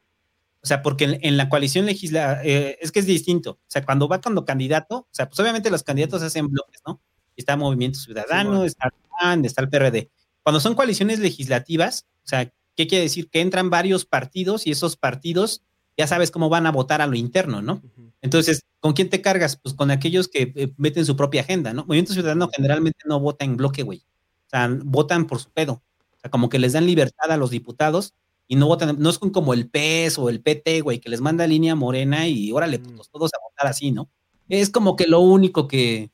O 0.63 0.67
sea, 0.67 0.81
porque 0.81 1.19
en, 1.21 1.37
la 1.37 1.49
coalición 1.49 1.85
legislativa, 1.85 2.41
eh, 2.43 2.77
es 2.81 2.91
que 2.91 2.99
es 2.99 3.05
distinto. 3.05 3.51
O 3.51 3.67
sea, 3.67 3.83
cuando 3.83 4.07
va 4.07 4.21
cuando 4.21 4.45
candidato, 4.45 4.99
o 4.99 5.07
sea, 5.11 5.27
pues 5.27 5.39
obviamente 5.39 5.69
los 5.69 5.83
candidatos 5.83 6.21
hacen 6.21 6.47
bloques, 6.47 6.81
¿no? 6.87 7.01
Está 7.35 7.57
Movimiento 7.57 7.99
Ciudadano, 7.99 8.63
está 8.63 8.87
el 8.87 8.93
PAN, 9.09 9.45
está 9.45 9.61
el 9.61 9.69
PRD. 9.69 10.09
Cuando 10.41 10.59
son 10.59 10.75
coaliciones 10.75 11.19
legislativas, 11.19 12.05
o 12.23 12.27
sea, 12.27 12.49
¿Qué 12.75 12.87
quiere 12.87 13.03
decir? 13.03 13.29
Que 13.29 13.41
entran 13.41 13.69
varios 13.69 14.05
partidos 14.05 14.65
y 14.65 14.71
esos 14.71 14.97
partidos 14.97 15.63
ya 15.95 16.07
sabes 16.07 16.31
cómo 16.31 16.49
van 16.49 16.65
a 16.65 16.71
votar 16.71 17.01
a 17.01 17.07
lo 17.07 17.15
interno, 17.15 17.61
¿no? 17.61 17.83
Entonces, 18.21 18.63
¿con 18.79 18.93
quién 18.93 19.11
te 19.11 19.21
cargas? 19.21 19.57
Pues 19.57 19.75
con 19.75 19.91
aquellos 19.91 20.27
que 20.27 20.51
eh, 20.55 20.73
meten 20.77 21.05
su 21.05 21.15
propia 21.15 21.41
agenda, 21.41 21.71
¿no? 21.71 21.85
Movimiento 21.85 22.13
Ciudadano 22.13 22.49
generalmente 22.51 22.99
no 23.05 23.19
vota 23.19 23.45
en 23.45 23.57
bloque, 23.57 23.83
güey. 23.83 23.99
O 24.47 24.49
sea, 24.49 24.75
votan 24.83 25.27
por 25.27 25.39
su 25.39 25.51
pedo. 25.51 25.83
O 26.13 26.19
sea, 26.19 26.31
como 26.31 26.49
que 26.49 26.57
les 26.57 26.73
dan 26.73 26.87
libertad 26.87 27.31
a 27.31 27.37
los 27.37 27.51
diputados 27.51 28.15
y 28.47 28.55
no 28.55 28.67
votan, 28.67 28.97
no 28.99 29.09
es 29.09 29.17
como 29.17 29.53
el 29.53 29.69
PES 29.69 30.17
o 30.17 30.29
el 30.29 30.41
PT, 30.41 30.81
güey, 30.81 30.99
que 30.99 31.09
les 31.09 31.21
manda 31.21 31.47
línea 31.47 31.75
morena 31.75 32.27
y 32.27 32.51
órale, 32.51 32.79
pues 32.79 33.09
todos 33.09 33.31
a 33.33 33.41
votar 33.41 33.67
así, 33.67 33.91
¿no? 33.91 34.09
Es 34.49 34.69
como 34.69 34.95
que 34.95 35.07
lo 35.07 35.19
único 35.19 35.67
que. 35.67 36.11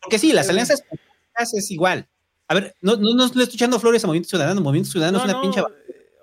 Porque 0.00 0.18
sí, 0.18 0.32
las 0.32 0.48
alianzas 0.48 0.82
es 1.52 1.70
igual. 1.70 2.08
A 2.48 2.54
ver, 2.54 2.74
no, 2.80 2.96
no, 2.96 3.14
no 3.14 3.24
estoy 3.24 3.44
echando 3.44 3.78
flores 3.78 4.02
a 4.04 4.06
Movimiento 4.06 4.30
Ciudadano. 4.30 4.60
Movimiento 4.60 4.90
Ciudadano 4.90 5.18
es 5.18 5.24
una 5.24 5.40
pinche 5.40 5.62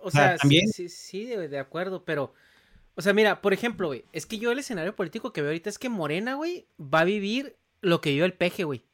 o 0.02 0.12
sea, 0.12 0.38
¿también? 0.38 0.68
sí, 0.68 0.88
sí, 0.88 1.26
de, 1.26 1.60
acuerdo, 1.60 2.06
pero. 2.06 2.34
O 2.94 3.02
sea, 3.02 3.12
mira, 3.14 3.42
por 3.42 3.54
ejemplo, 3.54 3.88
güey, 3.88 4.06
es 4.14 4.26
que 4.26 4.38
yo 4.38 4.52
el 4.52 4.60
escenario 4.60 4.96
político 4.96 5.34
que 5.34 5.42
veo 5.42 5.50
ahorita 5.50 5.70
es 5.70 5.80
que 5.80 5.90
Morena, 5.90 6.36
güey, 6.36 6.68
va 6.80 7.02
a 7.02 7.06
vivir 7.06 7.58
lo 7.82 8.02
que 8.02 8.12
vio 8.12 8.24
el 8.24 8.34
peje, 8.34 8.64
güey. 8.64 8.86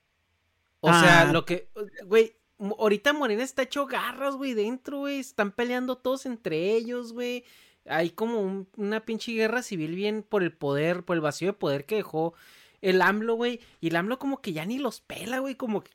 O 0.79 0.89
sea, 0.89 1.21
ah. 1.21 1.33
lo 1.33 1.45
que. 1.45 1.69
Güey, 2.05 2.37
ahorita 2.77 3.13
Morena 3.13 3.43
está 3.43 3.63
hecho 3.63 3.85
garras, 3.85 4.35
güey, 4.35 4.53
dentro, 4.53 4.99
güey. 4.99 5.19
Están 5.19 5.51
peleando 5.51 5.97
todos 5.97 6.25
entre 6.25 6.75
ellos, 6.75 7.13
güey. 7.13 7.43
Hay 7.85 8.11
como 8.11 8.67
una 8.77 8.99
pinche 9.05 9.31
guerra 9.33 9.63
civil 9.63 9.95
bien 9.95 10.23
por 10.23 10.43
el 10.43 10.53
poder, 10.53 11.03
por 11.03 11.15
el 11.15 11.21
vacío 11.21 11.47
de 11.49 11.53
poder 11.53 11.85
que 11.85 11.95
dejó 11.95 12.33
el 12.81 13.01
AMLO, 13.01 13.35
güey. 13.35 13.59
Y 13.79 13.87
el 13.87 13.95
AMLO 13.95 14.19
como 14.19 14.41
que 14.41 14.53
ya 14.53 14.65
ni 14.65 14.77
los 14.77 15.01
pela, 15.01 15.39
güey. 15.39 15.55
Como 15.55 15.83
que, 15.83 15.91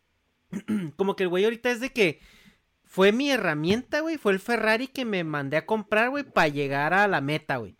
como 0.97 1.15
que 1.15 1.25
el 1.25 1.29
güey 1.29 1.45
ahorita 1.45 1.71
es 1.71 1.81
de 1.81 1.93
que 1.93 2.21
fue 2.85 3.13
mi 3.13 3.31
herramienta, 3.31 4.01
güey. 4.01 4.19
Fue 4.19 4.33
el 4.33 4.41
Ferrari 4.41 4.89
que 4.89 5.05
me 5.05 5.23
mandé 5.25 5.57
a 5.57 5.67
comprar, 5.67 6.11
güey, 6.11 6.25
para 6.25 6.49
llegar 6.49 6.95
a 6.95 7.07
la 7.07 7.21
meta, 7.21 7.59
güey. 7.59 7.77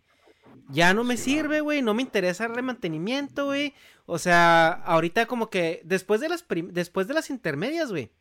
Ya 0.69 0.93
no 0.93 1.03
me 1.03 1.17
sirve, 1.17 1.61
güey. 1.61 1.81
No 1.81 1.93
me 1.93 2.01
interesa 2.01 2.45
el 2.45 2.63
mantenimiento, 2.63 3.45
güey. 3.45 3.73
O 4.05 4.19
sea, 4.19 4.69
ahorita 4.69 5.25
como 5.25 5.49
que 5.49 5.81
después 5.83 6.21
de 6.21 6.29
las, 6.29 6.45
después 6.47 7.07
de 7.07 7.13
las 7.13 7.29
intermedias, 7.29 7.89
güey. 7.89 8.11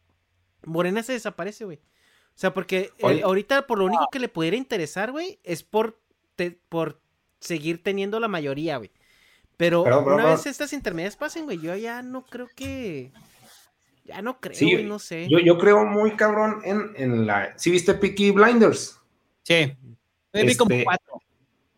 Morena 0.66 1.02
se 1.02 1.14
desaparece, 1.14 1.64
güey. 1.64 1.78
O 1.78 2.38
sea, 2.38 2.52
porque 2.52 2.90
eh, 2.98 3.22
ahorita 3.24 3.66
por 3.66 3.78
lo 3.78 3.86
único 3.86 4.08
que 4.12 4.18
le 4.18 4.28
pudiera 4.28 4.58
interesar, 4.58 5.10
güey, 5.10 5.38
es 5.42 5.62
por, 5.62 5.98
por 6.68 7.00
seguir 7.40 7.82
teniendo 7.82 8.20
la 8.20 8.28
mayoría, 8.28 8.76
güey. 8.76 8.90
Pero, 9.56 9.84
una 9.84 10.26
vez 10.26 10.44
estas 10.44 10.74
intermedias 10.74 11.16
pasen, 11.16 11.44
güey, 11.44 11.58
yo 11.58 11.74
ya 11.76 12.02
no 12.02 12.26
creo 12.26 12.48
que... 12.54 13.10
Ya 14.04 14.22
no 14.22 14.38
creo, 14.38 14.54
sí, 14.54 14.82
no 14.84 14.98
sé. 14.98 15.28
Yo, 15.28 15.38
yo 15.38 15.58
creo 15.58 15.84
muy 15.84 16.12
cabrón 16.12 16.60
en, 16.64 16.92
en 16.96 17.26
la... 17.26 17.58
¿Sí 17.58 17.70
viste 17.70 17.94
Peaky 17.94 18.32
Blinders? 18.32 19.00
Sí. 19.42 19.74
Vi 20.32 20.56
como 20.56 20.72
este, 20.72 20.84
cuatro. 20.84 21.20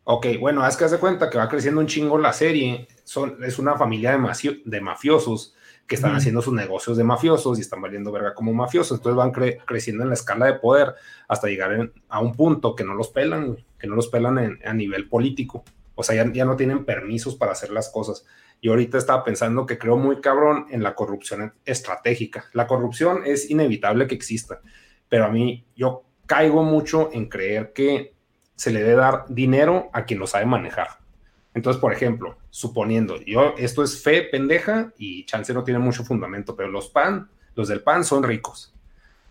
Ok, 0.04 0.26
bueno, 0.40 0.62
haz 0.62 0.76
que 0.76 0.84
hace 0.84 0.98
cuenta 0.98 1.30
que 1.30 1.38
va 1.38 1.48
creciendo 1.48 1.80
un 1.80 1.86
chingo 1.86 2.18
la 2.18 2.32
serie. 2.32 2.88
Son, 3.04 3.42
es 3.44 3.58
una 3.58 3.76
familia 3.76 4.18
de, 4.18 4.62
de 4.64 4.80
mafiosos 4.80 5.54
que 5.88 5.94
están 5.94 6.14
haciendo 6.14 6.42
sus 6.42 6.52
negocios 6.52 6.98
de 6.98 7.02
mafiosos 7.02 7.56
y 7.56 7.62
están 7.62 7.80
valiendo 7.80 8.12
verga 8.12 8.34
como 8.34 8.52
mafiosos. 8.52 8.98
Entonces 8.98 9.16
van 9.16 9.32
creciendo 9.64 10.02
en 10.02 10.10
la 10.10 10.14
escala 10.14 10.44
de 10.44 10.54
poder 10.54 10.94
hasta 11.26 11.48
llegar 11.48 11.90
a 12.10 12.20
un 12.20 12.34
punto 12.34 12.76
que 12.76 12.84
no 12.84 12.94
los 12.94 13.08
pelan, 13.08 13.56
que 13.78 13.86
no 13.86 13.96
los 13.96 14.08
pelan 14.08 14.58
a 14.62 14.74
nivel 14.74 15.08
político. 15.08 15.64
O 15.94 16.02
sea, 16.02 16.14
ya, 16.14 16.30
ya, 16.30 16.44
no 16.44 16.56
tienen 16.56 16.84
permisos 16.84 17.36
para 17.36 17.52
hacer 17.52 17.70
las 17.70 17.88
cosas. 17.88 18.26
Y 18.60 18.68
ahorita 18.68 18.98
estaba 18.98 19.24
pensando 19.24 19.64
que 19.64 19.78
creo 19.78 19.96
muy 19.96 20.20
cabrón 20.20 20.66
en 20.70 20.82
la 20.82 20.94
corrupción 20.94 21.54
estratégica. 21.64 22.44
La 22.52 22.66
corrupción 22.66 23.22
es 23.24 23.50
inevitable 23.50 24.06
que 24.06 24.14
exista, 24.14 24.60
pero 25.08 25.24
a 25.24 25.30
mí 25.30 25.64
yo 25.74 26.04
caigo 26.26 26.64
mucho 26.64 27.08
en 27.14 27.30
creer 27.30 27.72
que 27.72 28.14
se 28.56 28.72
le 28.72 28.82
debe 28.82 28.96
dar 28.96 29.24
dinero 29.30 29.88
a 29.94 30.04
quien 30.04 30.20
lo 30.20 30.26
sabe 30.26 30.44
manejar. 30.44 30.98
Entonces, 31.58 31.80
por 31.80 31.92
ejemplo, 31.92 32.38
suponiendo, 32.50 33.20
yo, 33.22 33.54
esto 33.58 33.82
es 33.82 34.00
fe 34.00 34.22
pendeja 34.22 34.92
y 34.96 35.26
chance 35.26 35.52
no 35.52 35.64
tiene 35.64 35.80
mucho 35.80 36.04
fundamento, 36.04 36.54
pero 36.54 36.68
los 36.68 36.88
PAN, 36.88 37.28
los 37.56 37.66
del 37.66 37.82
PAN 37.82 38.04
son 38.04 38.22
ricos. 38.22 38.72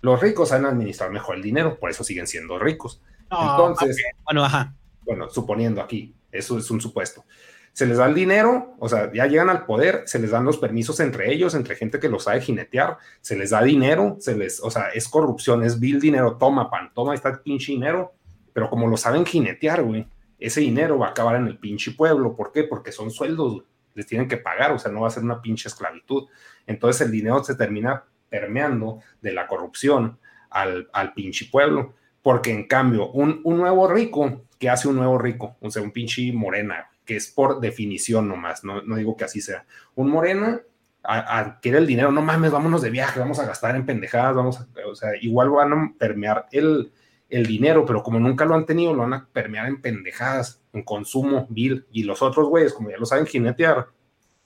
Los 0.01 0.19
ricos 0.19 0.49
saben 0.49 0.65
administrar 0.65 1.09
mejor 1.09 1.37
el 1.37 1.41
dinero, 1.41 1.79
por 1.79 1.89
eso 1.89 2.03
siguen 2.03 2.27
siendo 2.27 2.59
ricos. 2.59 3.01
Entonces, 3.31 3.95
bueno, 4.25 4.43
ajá. 4.43 4.75
Bueno, 5.05 5.29
suponiendo 5.29 5.81
aquí, 5.81 6.13
eso 6.29 6.57
es 6.57 6.69
un 6.69 6.81
supuesto. 6.81 7.23
Se 7.71 7.85
les 7.85 7.97
da 7.97 8.07
el 8.07 8.13
dinero, 8.13 8.75
o 8.77 8.89
sea, 8.89 9.09
ya 9.13 9.25
llegan 9.25 9.49
al 9.49 9.65
poder, 9.65 10.03
se 10.05 10.19
les 10.19 10.31
dan 10.31 10.43
los 10.43 10.57
permisos 10.57 10.99
entre 10.99 11.31
ellos, 11.31 11.55
entre 11.55 11.77
gente 11.77 11.97
que 11.97 12.09
los 12.09 12.25
sabe 12.25 12.41
jinetear, 12.41 12.97
se 13.21 13.37
les 13.37 13.51
da 13.51 13.63
dinero, 13.63 14.17
se 14.19 14.35
les, 14.35 14.59
o 14.59 14.69
sea, 14.69 14.89
es 14.89 15.07
corrupción, 15.07 15.63
es 15.63 15.79
vil 15.79 16.01
dinero, 16.01 16.35
toma 16.35 16.69
pan, 16.69 16.91
toma 16.93 17.15
está 17.15 17.41
pinche 17.41 17.71
dinero, 17.71 18.11
pero 18.51 18.69
como 18.69 18.85
lo 18.87 18.97
saben 18.97 19.25
jinetear, 19.25 19.81
güey, 19.81 20.05
ese 20.39 20.61
dinero 20.61 20.99
va 20.99 21.07
a 21.07 21.09
acabar 21.11 21.35
en 21.35 21.47
el 21.47 21.57
pinche 21.57 21.91
pueblo. 21.91 22.35
¿Por 22.35 22.51
qué? 22.51 22.63
Porque 22.63 22.91
son 22.91 23.11
sueldos, 23.11 23.63
les 23.93 24.05
tienen 24.05 24.27
que 24.27 24.37
pagar, 24.37 24.71
o 24.71 24.79
sea, 24.79 24.91
no 24.91 25.01
va 25.01 25.07
a 25.07 25.11
ser 25.11 25.23
una 25.23 25.41
pinche 25.41 25.67
esclavitud. 25.69 26.27
Entonces 26.65 27.05
el 27.05 27.11
dinero 27.11 27.43
se 27.43 27.55
termina 27.55 28.03
permeando 28.29 28.99
de 29.21 29.33
la 29.33 29.47
corrupción 29.47 30.19
al, 30.49 30.89
al 30.93 31.13
pinche 31.13 31.47
pueblo. 31.51 31.93
Porque 32.21 32.51
en 32.51 32.67
cambio, 32.67 33.09
un, 33.11 33.41
un 33.43 33.57
nuevo 33.57 33.87
rico, 33.87 34.43
¿qué 34.59 34.69
hace 34.69 34.87
un 34.87 34.97
nuevo 34.97 35.17
rico? 35.17 35.55
O 35.61 35.71
sea, 35.71 35.81
un 35.81 35.91
pinche 35.91 36.31
morena, 36.33 36.89
que 37.05 37.15
es 37.15 37.27
por 37.27 37.61
definición 37.61 38.27
nomás, 38.27 38.63
no, 38.63 38.81
no 38.81 38.97
digo 38.97 39.15
que 39.15 39.23
así 39.23 39.39
sea. 39.39 39.65
Un 39.95 40.09
morena 40.09 40.61
adquiere 41.03 41.77
el 41.77 41.87
dinero, 41.87 42.11
no 42.11 42.21
mames, 42.21 42.51
vámonos 42.51 42.81
de 42.81 42.89
viaje, 42.89 43.19
vamos 43.19 43.39
a 43.39 43.45
gastar 43.45 43.77
en 43.77 43.85
pendejadas, 43.85 44.35
vamos 44.35 44.59
a, 44.59 44.67
o 44.87 44.93
sea, 44.93 45.11
igual 45.21 45.49
van 45.51 45.71
a 45.73 45.93
permear 45.97 46.47
el, 46.51 46.91
el 47.29 47.45
dinero, 47.45 47.85
pero 47.85 48.03
como 48.03 48.19
nunca 48.19 48.45
lo 48.45 48.55
han 48.55 48.65
tenido, 48.65 48.93
lo 48.93 49.03
van 49.03 49.13
a 49.13 49.27
permear 49.31 49.67
en 49.67 49.81
pendejadas, 49.81 50.61
en 50.73 50.83
consumo 50.83 51.47
vil. 51.49 51.85
Y 51.91 52.03
los 52.03 52.21
otros 52.21 52.47
güeyes, 52.47 52.73
como 52.73 52.89
ya 52.89 52.97
lo 52.97 53.05
saben 53.05 53.25
jinetear, 53.25 53.87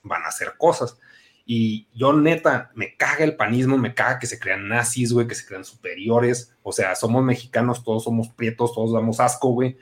van 0.03 0.23
a 0.23 0.29
hacer 0.29 0.53
cosas. 0.57 0.97
Y 1.45 1.87
yo 1.93 2.13
neta, 2.13 2.71
me 2.75 2.95
caga 2.95 3.23
el 3.23 3.35
panismo, 3.35 3.77
me 3.77 3.93
caga 3.93 4.19
que 4.19 4.27
se 4.27 4.39
crean 4.39 4.67
nazis, 4.67 5.13
güey, 5.13 5.27
que 5.27 5.35
se 5.35 5.45
crean 5.45 5.65
superiores. 5.65 6.55
O 6.63 6.71
sea, 6.71 6.95
somos 6.95 7.23
mexicanos, 7.23 7.83
todos 7.83 8.03
somos 8.03 8.29
prietos, 8.29 8.73
todos 8.73 8.93
damos 8.93 9.19
asco, 9.19 9.49
güey. 9.49 9.77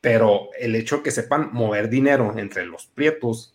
Pero 0.00 0.50
el 0.58 0.74
hecho 0.74 1.02
que 1.02 1.10
sepan 1.10 1.50
mover 1.52 1.88
dinero 1.88 2.34
entre 2.36 2.66
los 2.66 2.86
prietos 2.86 3.54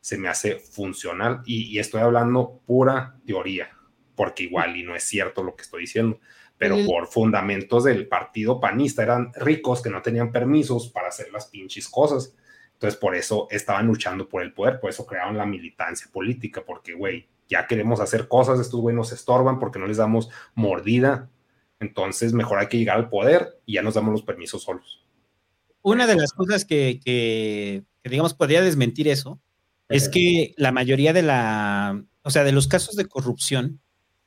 se 0.00 0.18
me 0.18 0.28
hace 0.28 0.56
funcional. 0.58 1.42
Y 1.44 1.78
estoy 1.78 2.00
hablando 2.00 2.60
pura 2.66 3.18
teoría, 3.26 3.70
porque 4.14 4.44
igual 4.44 4.76
y 4.76 4.82
no 4.82 4.94
es 4.94 5.04
cierto 5.04 5.42
lo 5.42 5.56
que 5.56 5.62
estoy 5.62 5.82
diciendo 5.82 6.20
pero 6.64 6.86
por 6.86 7.06
fundamentos 7.08 7.84
del 7.84 8.08
partido 8.08 8.58
panista 8.58 9.02
eran 9.02 9.34
ricos 9.34 9.82
que 9.82 9.90
no 9.90 10.00
tenían 10.00 10.32
permisos 10.32 10.88
para 10.88 11.08
hacer 11.08 11.30
las 11.30 11.48
pinches 11.48 11.90
cosas. 11.90 12.34
Entonces, 12.72 12.98
por 12.98 13.14
eso 13.14 13.48
estaban 13.50 13.86
luchando 13.86 14.26
por 14.30 14.42
el 14.42 14.54
poder, 14.54 14.80
por 14.80 14.88
eso 14.88 15.04
crearon 15.04 15.36
la 15.36 15.44
militancia 15.44 16.10
política, 16.10 16.64
porque, 16.66 16.94
güey, 16.94 17.28
ya 17.50 17.66
queremos 17.66 18.00
hacer 18.00 18.28
cosas, 18.28 18.58
estos 18.60 18.80
güey 18.80 18.96
nos 18.96 19.12
estorban 19.12 19.58
porque 19.58 19.78
no 19.78 19.86
les 19.86 19.98
damos 19.98 20.30
mordida. 20.54 21.28
Entonces, 21.80 22.32
mejor 22.32 22.58
hay 22.58 22.68
que 22.68 22.78
llegar 22.78 22.96
al 22.96 23.10
poder 23.10 23.60
y 23.66 23.74
ya 23.74 23.82
nos 23.82 23.92
damos 23.92 24.12
los 24.12 24.22
permisos 24.22 24.62
solos. 24.62 25.04
Una 25.82 26.06
de 26.06 26.16
las 26.16 26.32
cosas 26.32 26.64
que, 26.64 26.98
que, 27.04 27.84
que 28.02 28.08
digamos, 28.08 28.32
podría 28.32 28.62
desmentir 28.62 29.06
eso 29.08 29.38
es 29.90 30.08
que 30.08 30.54
la 30.56 30.72
mayoría 30.72 31.12
de 31.12 31.20
la, 31.20 32.02
o 32.22 32.30
sea, 32.30 32.42
de 32.42 32.52
los 32.52 32.68
casos 32.68 32.96
de 32.96 33.04
corrupción 33.04 33.82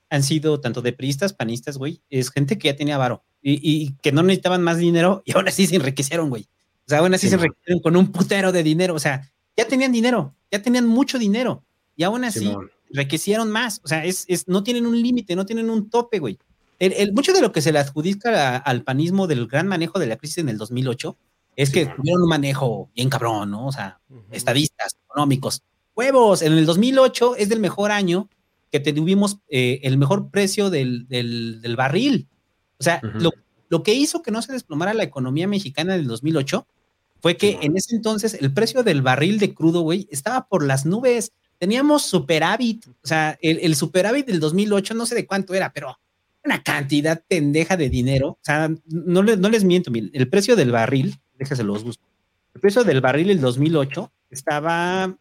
han 0.09 0.23
sido 0.23 0.59
tanto 0.59 0.81
de 0.81 0.93
priistas, 0.93 1.33
panistas, 1.33 1.77
güey, 1.77 2.01
es 2.09 2.31
gente 2.31 2.57
que 2.57 2.69
ya 2.69 2.75
tenía 2.75 2.97
varo 2.97 3.23
y, 3.41 3.93
que 4.01 4.11
no 4.11 4.23
necesitaban 4.23 4.63
más 4.63 4.77
dinero 4.77 5.21
y 5.25 5.31
aún 5.35 5.47
así 5.47 5.67
se 5.67 5.75
enriquecieron, 5.75 6.29
güey. 6.29 6.47
O 6.85 6.89
sea, 6.89 6.99
aún 6.99 7.13
así 7.13 7.27
se 7.27 7.35
enriquecieron 7.35 7.81
con 7.81 7.97
un 7.97 8.11
putero 8.11 8.51
de 8.51 8.63
dinero. 8.63 8.95
O 8.95 8.99
sea, 8.99 9.29
ya 9.55 9.67
tenían 9.67 9.91
dinero, 9.91 10.35
ya 10.51 10.61
tenían 10.61 10.85
mucho 10.85 11.19
dinero 11.19 11.63
y 11.95 12.03
aún 12.03 12.23
así 12.23 12.53
enriquecieron 12.89 13.51
más. 13.51 13.81
O 13.83 13.87
sea, 13.87 14.05
es, 14.05 14.25
es 14.27 14.47
no 14.47 14.63
tienen 14.63 14.85
un 14.85 15.01
límite, 15.01 15.35
no 15.35 15.45
tienen 15.45 15.69
un 15.69 15.89
tope, 15.89 16.19
güey. 16.19 16.39
El, 16.79 17.11
mucho 17.11 17.33
de 17.33 17.41
lo 17.41 17.51
que 17.51 17.61
se 17.61 17.71
le 17.71 17.79
adjudica 17.79 18.57
al 18.57 18.83
panismo 18.83 19.25
del 19.27 19.47
gran 19.47 19.67
manejo 19.67 19.97
de 19.97 20.05
la 20.05 20.17
crisis 20.17 20.37
en 20.37 20.49
el 20.49 20.57
2008 20.57 21.17
es 21.55 21.71
que 21.71 21.87
tuvieron 21.87 22.21
un 22.21 22.29
manejo 22.29 22.91
bien 22.95 23.09
cabrón, 23.09 23.49
¿no? 23.49 23.65
O 23.65 23.71
sea, 23.71 23.99
estadistas, 24.31 24.95
económicos. 25.05 25.63
Huevos, 25.95 26.43
en 26.43 26.53
el 26.53 26.67
2008 26.67 27.35
es 27.37 27.49
del 27.49 27.59
mejor 27.59 27.91
año 27.91 28.29
que 28.71 28.79
tuvimos 28.79 29.39
eh, 29.49 29.79
el 29.83 29.97
mejor 29.97 30.29
precio 30.29 30.69
del, 30.69 31.07
del, 31.07 31.75
barril. 31.75 32.27
O 32.79 32.83
sea, 32.83 32.99
lo, 33.01 33.31
lo, 33.69 33.83
que 33.83 33.93
hizo 33.93 34.21
que 34.21 34.31
no 34.31 34.41
se 34.41 34.53
desplomara 34.53 34.93
la 34.93 35.03
economía 35.03 35.47
mexicana 35.47 35.95
en 35.95 36.01
el 36.01 36.07
2008 36.07 36.67
fue 37.19 37.37
que 37.37 37.57
en 37.61 37.75
ese 37.75 37.95
entonces 37.95 38.35
el 38.35 38.53
precio 38.53 38.83
del 38.83 39.01
barril 39.01 39.39
de 39.39 39.53
crudo, 39.53 39.81
güey, 39.81 40.07
estaba 40.11 40.47
por 40.47 40.63
las 40.63 40.85
nubes. 40.85 41.31
Teníamos 41.57 42.03
superávit, 42.03 42.85
o 42.87 43.07
sea, 43.07 43.37
el, 43.41 43.59
el 43.59 43.75
superávit 43.75 44.27
del 44.27 44.39
2008 44.39 44.93
no 44.93 45.05
sé 45.05 45.15
de 45.15 45.25
cuánto 45.25 45.53
era, 45.53 45.73
pero 45.73 45.97
una 46.47 46.63
cantidad 46.63 47.23
pendeja 47.27 47.77
de 47.77 47.89
dinero. 47.89 48.29
O 48.29 48.39
sea, 48.41 48.69
no, 48.85 49.23
no 49.23 49.49
les 49.49 49.63
miento, 49.63 49.91
el 49.93 50.29
precio 50.29 50.55
del 50.55 50.71
barril, 50.71 51.15
déjese 51.37 51.63
los 51.63 51.83
busco. 51.83 52.03
El 52.53 52.61
precio 52.61 52.83
del 52.83 53.01
barril 53.01 53.27
del 53.27 53.41
2008 53.41 54.11
estaba 54.29 55.15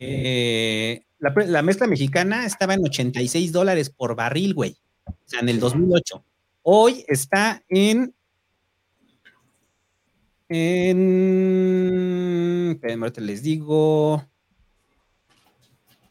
eh, 0.00 1.04
la, 1.46 1.62
mezcla 1.62 1.86
mexicana 1.86 2.44
estaba 2.44 2.74
en 2.74 2.84
86 2.84 3.52
dólares 3.52 3.88
por 3.90 4.14
barril, 4.14 4.54
güey. 4.54 4.76
O 5.06 5.14
sea, 5.24 5.40
en 5.40 5.48
el 5.48 5.58
2008. 5.60 6.24
Hoy 6.62 7.04
está 7.08 7.62
en. 7.68 8.14
En. 10.48 10.80
Ahorita 13.00 13.20
les 13.20 13.42
digo. 13.42 14.24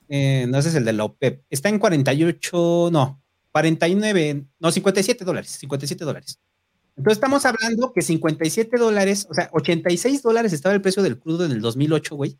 Eh, 0.09 0.45
no, 0.47 0.57
ese 0.57 0.69
es 0.69 0.75
el 0.75 0.85
de 0.85 0.93
la 0.93 1.05
OPEP. 1.05 1.43
Está 1.49 1.69
en 1.69 1.79
48, 1.79 2.89
no, 2.91 3.21
49, 3.51 4.45
no, 4.59 4.71
57 4.71 5.25
dólares, 5.25 5.51
57 5.51 6.05
dólares. 6.05 6.39
Entonces 6.95 7.17
estamos 7.17 7.45
hablando 7.45 7.91
que 7.93 8.03
57 8.03 8.77
dólares, 8.77 9.25
o 9.29 9.33
sea, 9.33 9.49
86 9.53 10.21
dólares 10.21 10.53
estaba 10.53 10.75
el 10.75 10.81
precio 10.81 11.01
del 11.01 11.17
crudo 11.17 11.45
en 11.45 11.51
el 11.51 11.61
2008, 11.61 12.15
güey 12.15 12.37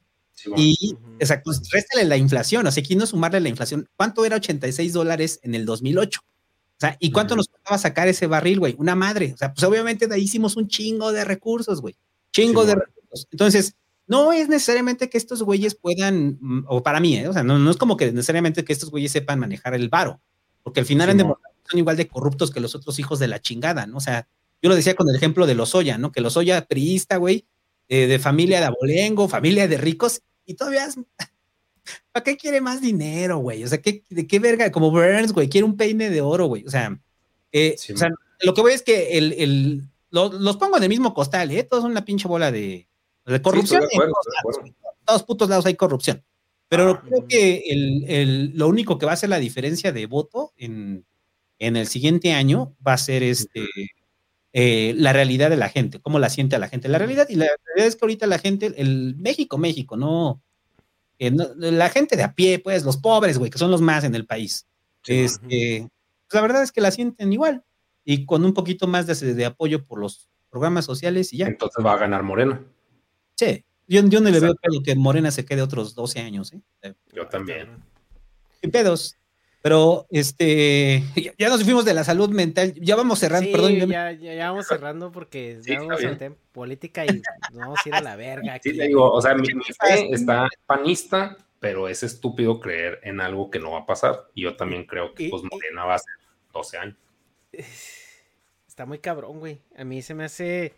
y, 0.56 0.96
exacto, 1.20 1.52
réstale 1.72 2.06
la 2.06 2.18
inflación, 2.18 2.66
o 2.68 2.72
sea, 2.72 2.82
aquí 2.82 2.96
no 2.96 3.06
sumarle 3.06 3.40
la 3.40 3.50
inflación. 3.50 3.88
¿Cuánto 3.96 4.26
era 4.26 4.38
86 4.38 4.94
dólares 4.94 5.40
en 5.44 5.56
el 5.56 5.66
2008? 5.66 6.22
O 6.22 6.80
sea, 6.80 6.98
¿y 7.00 7.12
cuánto 7.12 7.36
nos 7.36 7.48
costaba 7.48 7.78
sacar 7.78 8.08
ese 8.08 8.28
barril, 8.28 8.60
güey? 8.60 8.76
Una 8.78 8.96
madre. 8.96 9.32
O 9.34 9.38
sea, 9.38 9.54
pues 9.54 9.64
obviamente 9.64 10.08
de 10.08 10.16
ahí 10.16 10.24
hicimos 10.24 10.58
un 10.58 10.68
chingo 10.68 11.12
de 11.12 11.24
recursos, 11.24 11.82
güey. 11.82 11.96
Chingo 12.32 12.66
de 12.66 12.76
recursos. 12.76 13.28
Entonces, 13.32 13.76
no 14.08 14.34
es 14.34 14.50
necesariamente 14.50 15.10
que 15.10 15.18
estos 15.18 15.44
güeyes 15.44 15.76
puedan, 15.76 16.38
mm, 16.42 16.66
o 16.68 16.84
para 16.84 17.00
mí, 17.00 17.18
¿eh? 17.18 17.28
o 17.28 17.34
sea, 17.34 17.44
no, 17.44 17.70
es 17.70 17.78
como 17.78 17.96
que 17.96 18.12
necesariamente 18.12 18.66
que 18.66 18.74
estos 18.74 18.90
güeyes 18.90 19.12
sepan 19.12 19.40
manejar 19.40 19.76
el 19.76 19.90
varo, 19.90 20.22
porque 20.62 20.82
al 20.82 20.86
final 20.86 21.18
son 21.18 21.80
igual 21.80 21.96
de 21.96 22.08
corruptos 22.08 22.52
que 22.52 22.60
los 22.60 22.76
otros 22.76 23.00
hijos 23.00 23.20
de 23.20 23.28
la 23.28 23.40
chingada, 23.40 23.86
¿no? 23.86 23.98
O 23.98 24.02
sea, 24.02 24.28
yo 24.62 24.70
lo 24.70 24.76
decía 24.76 24.96
con 24.96 25.10
el 25.10 25.16
ejemplo 25.16 25.46
de 25.46 25.56
los 25.56 25.76
Oya, 25.76 25.98
¿no? 25.98 26.12
Que 26.12 26.22
los 26.22 26.36
Oya 26.36 26.66
priista, 26.66 27.18
güey, 27.18 27.46
eh, 27.90 28.08
de 28.08 28.20
familia 28.20 28.60
de 28.60 28.66
abolengo, 28.68 29.28
familia 29.28 29.68
de 29.68 29.78
ricos, 29.78 30.22
y 30.46 30.56
todavía 30.56 30.88
¿Para 32.12 32.24
qué 32.24 32.38
quiere 32.38 32.62
más 32.62 32.82
dinero, 32.82 33.40
güey? 33.40 33.64
O 33.64 33.68
sea, 33.68 33.82
¿qué, 33.82 34.04
¿de 34.10 34.28
qué 34.28 34.40
verga? 34.40 34.72
Como 34.72 34.92
Burns, 34.92 35.34
güey, 35.34 35.50
quiere 35.50 35.66
un 35.66 35.76
peine 35.76 36.10
de 36.10 36.22
oro, 36.22 36.46
güey. 36.46 36.64
O 36.66 36.70
sea, 36.70 36.98
eh, 37.52 37.76
lo 38.42 38.54
que 38.54 38.62
voy 38.62 38.74
es 38.74 38.84
que 38.84 39.18
el, 39.18 39.34
el, 39.34 39.84
los 40.12 40.58
pongo 40.58 40.78
en 40.78 40.84
el 40.84 40.90
mismo 40.90 41.14
costal, 41.14 41.52
¿eh? 41.52 41.64
Todos 41.64 41.84
son 41.84 41.92
una 41.92 42.06
pinche 42.06 42.28
bola 42.28 42.52
de, 42.52 42.88
de 43.26 43.42
corrupción. 43.42 43.84
en 43.92 44.76
todos, 45.06 45.24
putos 45.24 45.50
lados 45.50 45.66
hay 45.66 45.76
corrupción. 45.76 46.24
Pero 46.70 46.92
ah, 46.92 47.04
creo 47.06 47.28
que 47.28 47.64
el, 47.68 48.06
el, 48.08 48.58
lo 48.58 48.68
único 48.68 48.98
que 48.98 49.06
va 49.06 49.12
a 49.12 49.16
hacer 49.16 49.30
la 49.30 49.40
diferencia 49.40 49.92
de 49.92 50.06
voto 50.06 50.54
en, 50.56 51.06
en 51.60 51.76
el 51.76 51.88
siguiente 51.88 52.34
año 52.34 52.76
va 52.86 52.94
a 52.94 52.98
ser 52.98 53.24
este, 53.24 53.68
eh, 54.54 54.94
la 54.96 55.14
realidad 55.14 55.50
de 55.50 55.58
la 55.58 55.70
gente, 55.70 56.00
cómo 56.00 56.20
la 56.20 56.30
siente 56.30 56.56
a 56.56 56.60
la 56.60 56.70
gente. 56.70 56.88
La 56.88 57.00
realidad, 57.00 57.28
y 57.28 57.36
la 57.36 57.48
realidad 57.66 57.88
es 57.88 57.96
que 57.96 58.06
ahorita 58.06 58.28
la 58.28 58.38
gente, 58.38 58.72
el 58.78 59.16
México, 59.18 59.58
México, 59.58 59.98
no, 59.98 60.42
la 61.20 61.90
gente 61.90 62.16
de 62.16 62.24
a 62.24 62.34
pie, 62.34 62.60
pues, 62.60 62.84
los 62.84 62.98
pobres, 62.98 63.40
güey, 63.40 63.50
que 63.50 63.58
son 63.58 63.72
los 63.72 63.82
más 63.82 64.04
en 64.04 64.14
el 64.14 64.26
país. 64.26 64.68
este, 65.08 65.90
pues, 65.90 66.34
la 66.34 66.42
verdad 66.42 66.64
es 66.64 66.72
que 66.72 66.82
la 66.82 66.92
sienten 66.92 67.34
igual 67.34 67.64
y 68.06 68.26
con 68.26 68.46
un 68.46 68.54
poquito 68.54 68.88
más 68.88 69.08
de, 69.08 69.46
apoyo 69.46 69.84
por 69.84 70.00
los 70.00 70.30
programas 70.50 70.86
sociales 70.86 71.34
y 71.34 71.38
ya. 71.38 71.48
Entonces 71.48 71.84
va 71.84 71.94
a 71.94 71.98
ganar 71.98 72.24
Morena. 72.24 72.62
Sí, 73.36 73.66
yo, 73.88 74.02
yo 74.06 74.22
no 74.22 74.30
le 74.30 74.40
veo 74.40 74.56
que 74.84 74.96
Morena 74.96 75.32
se 75.32 75.46
quede 75.46 75.62
otros 75.62 75.96
12 75.96 76.20
años. 76.20 76.54
¿eh? 76.82 76.94
Yo 77.12 77.28
también. 77.28 77.70
Sin 78.62 78.72
pedos. 78.72 79.18
Pero 79.64 80.08
este, 80.10 81.02
ya 81.40 81.48
nos 81.48 81.64
fuimos 81.64 81.86
de 81.86 81.94
la 81.94 82.04
salud 82.04 82.30
mental. 82.32 82.74
Ya 82.74 82.98
vamos 82.98 83.20
cerrando, 83.20 83.50
perdón. 83.50 83.76
Ya, 83.88 84.12
ya, 84.12 84.52
vamos 84.52 84.68
cerrando 84.68 85.10
porque 85.14 85.62
ya 85.66 85.80
vamos 85.80 86.04
a 86.04 86.32
política 86.52 87.06
y 87.06 87.22
nos 87.54 87.60
vamos 87.62 87.80
a 87.86 87.88
ir 87.88 87.96
a 87.96 88.02
la 88.02 88.18
verga. 88.18 88.60
Sí, 88.62 88.74
le 88.74 88.88
digo, 88.88 89.10
o 89.10 89.22
sea, 89.22 89.34
mi, 89.36 89.48
fe 89.48 90.10
está 90.12 90.50
panista, 90.66 91.38
pero 91.62 91.88
es 91.88 92.04
estúpido 92.04 92.60
creer 92.60 93.00
en 93.04 93.22
algo 93.22 93.50
que 93.50 93.60
no 93.60 93.72
va 93.72 93.80
a 93.80 93.86
pasar. 93.86 94.28
Y 94.34 94.44
yo 94.44 94.58
también 94.58 94.86
creo 94.86 95.14
que 95.14 95.30
pues 95.30 95.44
Morena 95.50 95.86
va 95.86 95.96
a 95.96 96.00
ser 96.00 96.16
12 96.52 96.78
años. 96.78 96.98
Está 98.68 98.86
muy 98.86 99.00
cabrón, 99.00 99.40
güey. 99.40 99.62
A 99.78 99.86
mí 99.86 100.02
se 100.02 100.14
me 100.14 100.26
hace 100.26 100.74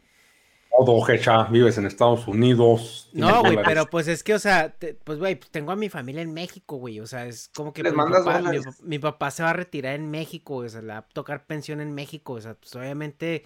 todo, 0.77 1.09
Hecha, 1.09 1.45
vives 1.45 1.77
en 1.77 1.85
Estados 1.85 2.27
Unidos. 2.27 3.09
No, 3.13 3.41
güey, 3.41 3.57
pero 3.63 3.85
pues 3.85 4.07
es 4.07 4.23
que, 4.23 4.33
o 4.33 4.39
sea, 4.39 4.75
pues, 5.03 5.19
güey, 5.19 5.35
pues 5.35 5.49
tengo 5.51 5.71
a 5.71 5.75
mi 5.75 5.89
familia 5.89 6.21
en 6.21 6.33
México, 6.33 6.77
güey. 6.77 6.99
O 6.99 7.07
sea, 7.07 7.25
es 7.25 7.49
como 7.55 7.73
que 7.73 7.83
mi, 7.83 7.91
papá, 7.91 8.41
mi, 8.83 8.99
papá, 8.99 9.31
se 9.31 9.43
va 9.43 9.51
a 9.51 9.53
retirar 9.53 9.95
en 9.95 10.09
México, 10.09 10.55
o 10.57 10.69
sea, 10.69 10.81
le 10.81 10.87
va 10.87 10.97
a 10.99 11.07
tocar 11.07 11.45
pensión 11.45 11.81
en 11.81 11.93
México. 11.93 12.33
O 12.33 12.41
sea, 12.41 12.55
pues 12.55 12.75
obviamente, 12.75 13.45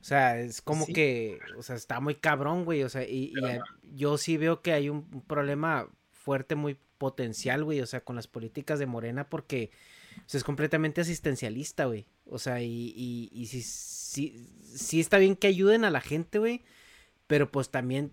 o 0.00 0.04
sea, 0.04 0.38
es 0.38 0.62
como 0.62 0.86
que, 0.86 1.38
o 1.56 1.62
sea, 1.62 1.76
está 1.76 2.00
muy 2.00 2.14
cabrón, 2.14 2.64
güey. 2.64 2.82
O 2.82 2.88
sea, 2.88 3.02
y, 3.02 3.32
yo 3.94 4.18
sí 4.18 4.36
veo 4.36 4.62
que 4.62 4.72
hay 4.72 4.88
un, 4.88 5.04
problema 5.26 5.88
fuerte, 6.12 6.54
muy 6.54 6.78
potencial, 6.98 7.64
güey, 7.64 7.80
o 7.80 7.86
sea, 7.86 8.00
con 8.00 8.16
las 8.16 8.26
políticas 8.26 8.78
de 8.78 8.86
Morena, 8.86 9.28
porque 9.28 9.70
o 10.18 10.28
sea, 10.28 10.38
es 10.38 10.44
completamente 10.44 11.00
asistencialista, 11.00 11.86
güey. 11.86 12.06
O 12.26 12.38
sea, 12.38 12.60
y, 12.60 12.92
y, 12.94 13.30
y 13.32 13.46
si 13.46 13.62
sí, 13.62 14.48
sí 14.74 15.00
está 15.00 15.18
bien 15.18 15.36
que 15.36 15.46
ayuden 15.46 15.84
a 15.84 15.90
la 15.90 16.00
gente, 16.00 16.38
güey, 16.38 16.62
pero 17.26 17.50
pues 17.50 17.70
también 17.70 18.12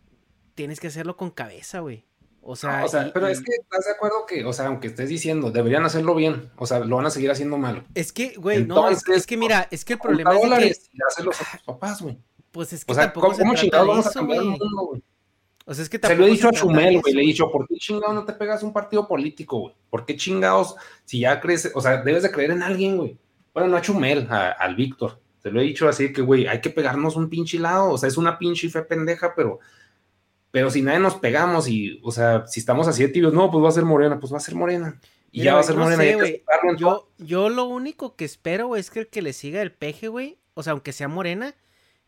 tienes 0.55 0.79
que 0.79 0.87
hacerlo 0.87 1.17
con 1.17 1.31
cabeza, 1.31 1.79
güey. 1.79 2.05
O 2.47 2.55
sea, 2.55 2.85
pero 3.11 3.27
es 3.27 3.41
que 3.41 3.53
estás 3.55 3.85
de 3.85 3.91
acuerdo 3.91 4.27
que, 4.27 4.45
o 4.45 4.53
sea, 4.53 4.67
aunque 4.67 4.87
estés 4.87 5.09
diciendo, 5.09 5.49
deberían 5.49 5.83
hacerlo 5.83 6.13
bien, 6.13 6.51
o 6.57 6.67
sea, 6.67 6.79
lo 6.79 6.97
van 6.97 7.07
a 7.07 7.09
seguir 7.09 7.31
haciendo 7.31 7.57
mal. 7.57 7.87
Es 7.95 8.13
que, 8.13 8.35
güey, 8.35 8.63
no, 8.63 8.87
es, 8.87 9.25
que 9.25 9.35
mira, 9.35 9.67
es 9.71 9.83
que 9.83 9.93
el 9.93 9.99
problema 9.99 10.35
es 10.59 10.89
que... 11.17 11.23
los 11.23 11.35
papás, 11.65 12.03
güey. 12.03 12.19
Pues 12.51 12.71
es 12.71 12.85
que 12.85 12.91
o 12.91 12.95
sea, 12.95 13.05
tampoco 13.05 13.35
¿cómo, 13.35 13.57
se 13.57 13.67
a 13.67 14.11
cambiar 14.13 14.43
el 14.43 14.49
mundo, 14.49 14.85
güey? 14.89 15.03
O 15.67 15.73
sea, 15.73 15.83
es 15.83 15.89
que 15.89 15.97
se 15.97 16.15
lo 16.15 16.27
he 16.27 16.29
dicho 16.29 16.47
a 16.47 16.51
Chumel, 16.51 17.01
güey, 17.01 17.13
le 17.13 17.23
he 17.23 17.25
dicho, 17.25 17.51
¿por 17.51 17.67
qué 17.67 17.75
chingados 17.77 18.13
no 18.13 18.23
te 18.23 18.33
pegas 18.33 18.61
un 18.61 18.71
partido 18.71 19.07
político, 19.07 19.59
güey? 19.59 19.75
¿Por 19.89 20.05
qué 20.05 20.15
chingados, 20.15 20.75
si 21.05 21.21
ya 21.21 21.41
crees, 21.41 21.71
o 21.73 21.81
sea, 21.81 22.03
debes 22.03 22.21
de 22.21 22.31
creer 22.31 22.51
en 22.51 22.61
alguien, 22.61 22.97
güey? 22.97 23.17
Bueno, 23.51 23.69
no 23.69 23.77
a 23.77 23.81
Chumel, 23.81 24.27
al 24.29 24.75
Víctor. 24.75 25.19
Te 25.41 25.49
lo 25.49 25.59
he 25.59 25.63
dicho 25.63 25.87
así 25.87 26.13
que, 26.13 26.21
güey, 26.21 26.45
hay 26.45 26.61
que 26.61 26.69
pegarnos 26.69 27.15
un 27.15 27.29
pinche 27.29 27.57
lado, 27.57 27.91
o 27.91 27.97
sea, 27.97 28.07
es 28.07 28.17
una 28.17 28.37
pinche 28.37 28.69
fe 28.69 28.83
pendeja, 28.83 29.33
pero, 29.35 29.59
pero 30.51 30.69
si 30.69 30.83
nadie 30.83 30.99
nos 30.99 31.15
pegamos 31.15 31.67
y, 31.67 31.99
o 32.03 32.11
sea, 32.11 32.45
si 32.45 32.59
estamos 32.59 32.87
así 32.87 33.01
de 33.01 33.09
tibios, 33.09 33.33
no, 33.33 33.49
pues 33.49 33.63
va 33.63 33.69
a 33.69 33.71
ser 33.71 33.85
morena, 33.85 34.19
pues 34.19 34.31
va 34.31 34.37
a 34.37 34.41
ser 34.41 34.55
morena. 34.55 34.99
Y 35.31 35.43
ya 35.43 35.55
va 35.55 35.61
a 35.61 35.63
ser 35.63 35.75
morena. 35.75 36.03
yo, 36.77 37.09
yo 37.17 37.49
lo 37.49 37.65
único 37.65 38.15
que 38.15 38.25
espero, 38.25 38.75
es 38.75 38.91
que 38.91 38.99
el 38.99 39.07
que 39.07 39.21
le 39.21 39.33
siga 39.33 39.61
el 39.61 39.71
peje, 39.71 40.09
güey, 40.09 40.37
o 40.53 40.63
sea, 40.63 40.71
aunque 40.71 40.93
sea 40.93 41.07
morena, 41.07 41.55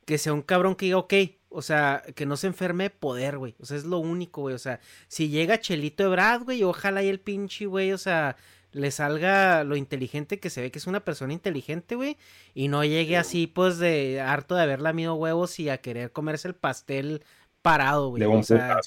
que 0.06 0.18
sea 0.18 0.34
un 0.34 0.42
cabrón 0.42 0.76
que 0.76 0.86
diga, 0.86 0.98
ok, 0.98 1.14
o 1.50 1.62
sea, 1.62 2.04
que 2.16 2.26
no 2.26 2.38
se 2.38 2.48
enferme 2.48 2.86
de 2.86 2.90
poder, 2.90 3.38
güey. 3.38 3.56
O 3.60 3.66
sea, 3.66 3.78
es 3.78 3.86
lo 3.86 4.00
único, 4.00 4.42
güey. 4.42 4.56
O 4.56 4.60
sea, 4.60 4.80
si 5.08 5.30
llega 5.30 5.60
Chelito 5.60 6.04
Ebrad, 6.04 6.44
güey, 6.44 6.64
ojalá 6.64 7.04
y 7.04 7.08
el 7.08 7.20
pinche, 7.20 7.66
güey, 7.66 7.94
o 7.94 7.98
sea, 7.98 8.36
le 8.72 8.92
salga 8.92 9.64
lo 9.64 9.76
inteligente 9.76 10.40
que 10.40 10.50
se 10.50 10.62
ve 10.62 10.72
que 10.72 10.80
es 10.80 10.88
una 10.88 11.04
persona 11.04 11.34
inteligente, 11.34 11.96
güey, 11.96 12.18
y 12.54 12.68
no 12.68 12.84
llegue 12.84 13.18
así, 13.18 13.48
pues, 13.48 13.78
de 13.78 14.22
harto 14.22 14.56
de 14.56 14.64
haber 14.64 14.82
lamido 14.82 15.16
huevos 15.16 15.60
y 15.60 15.70
a 15.70 15.80
querer 15.80 16.12
comerse 16.12 16.48
el 16.48 16.56
pastel 16.56 17.24
parado, 17.62 18.10
güey. 18.10 18.24
o 18.24 18.44
sea, 18.44 18.80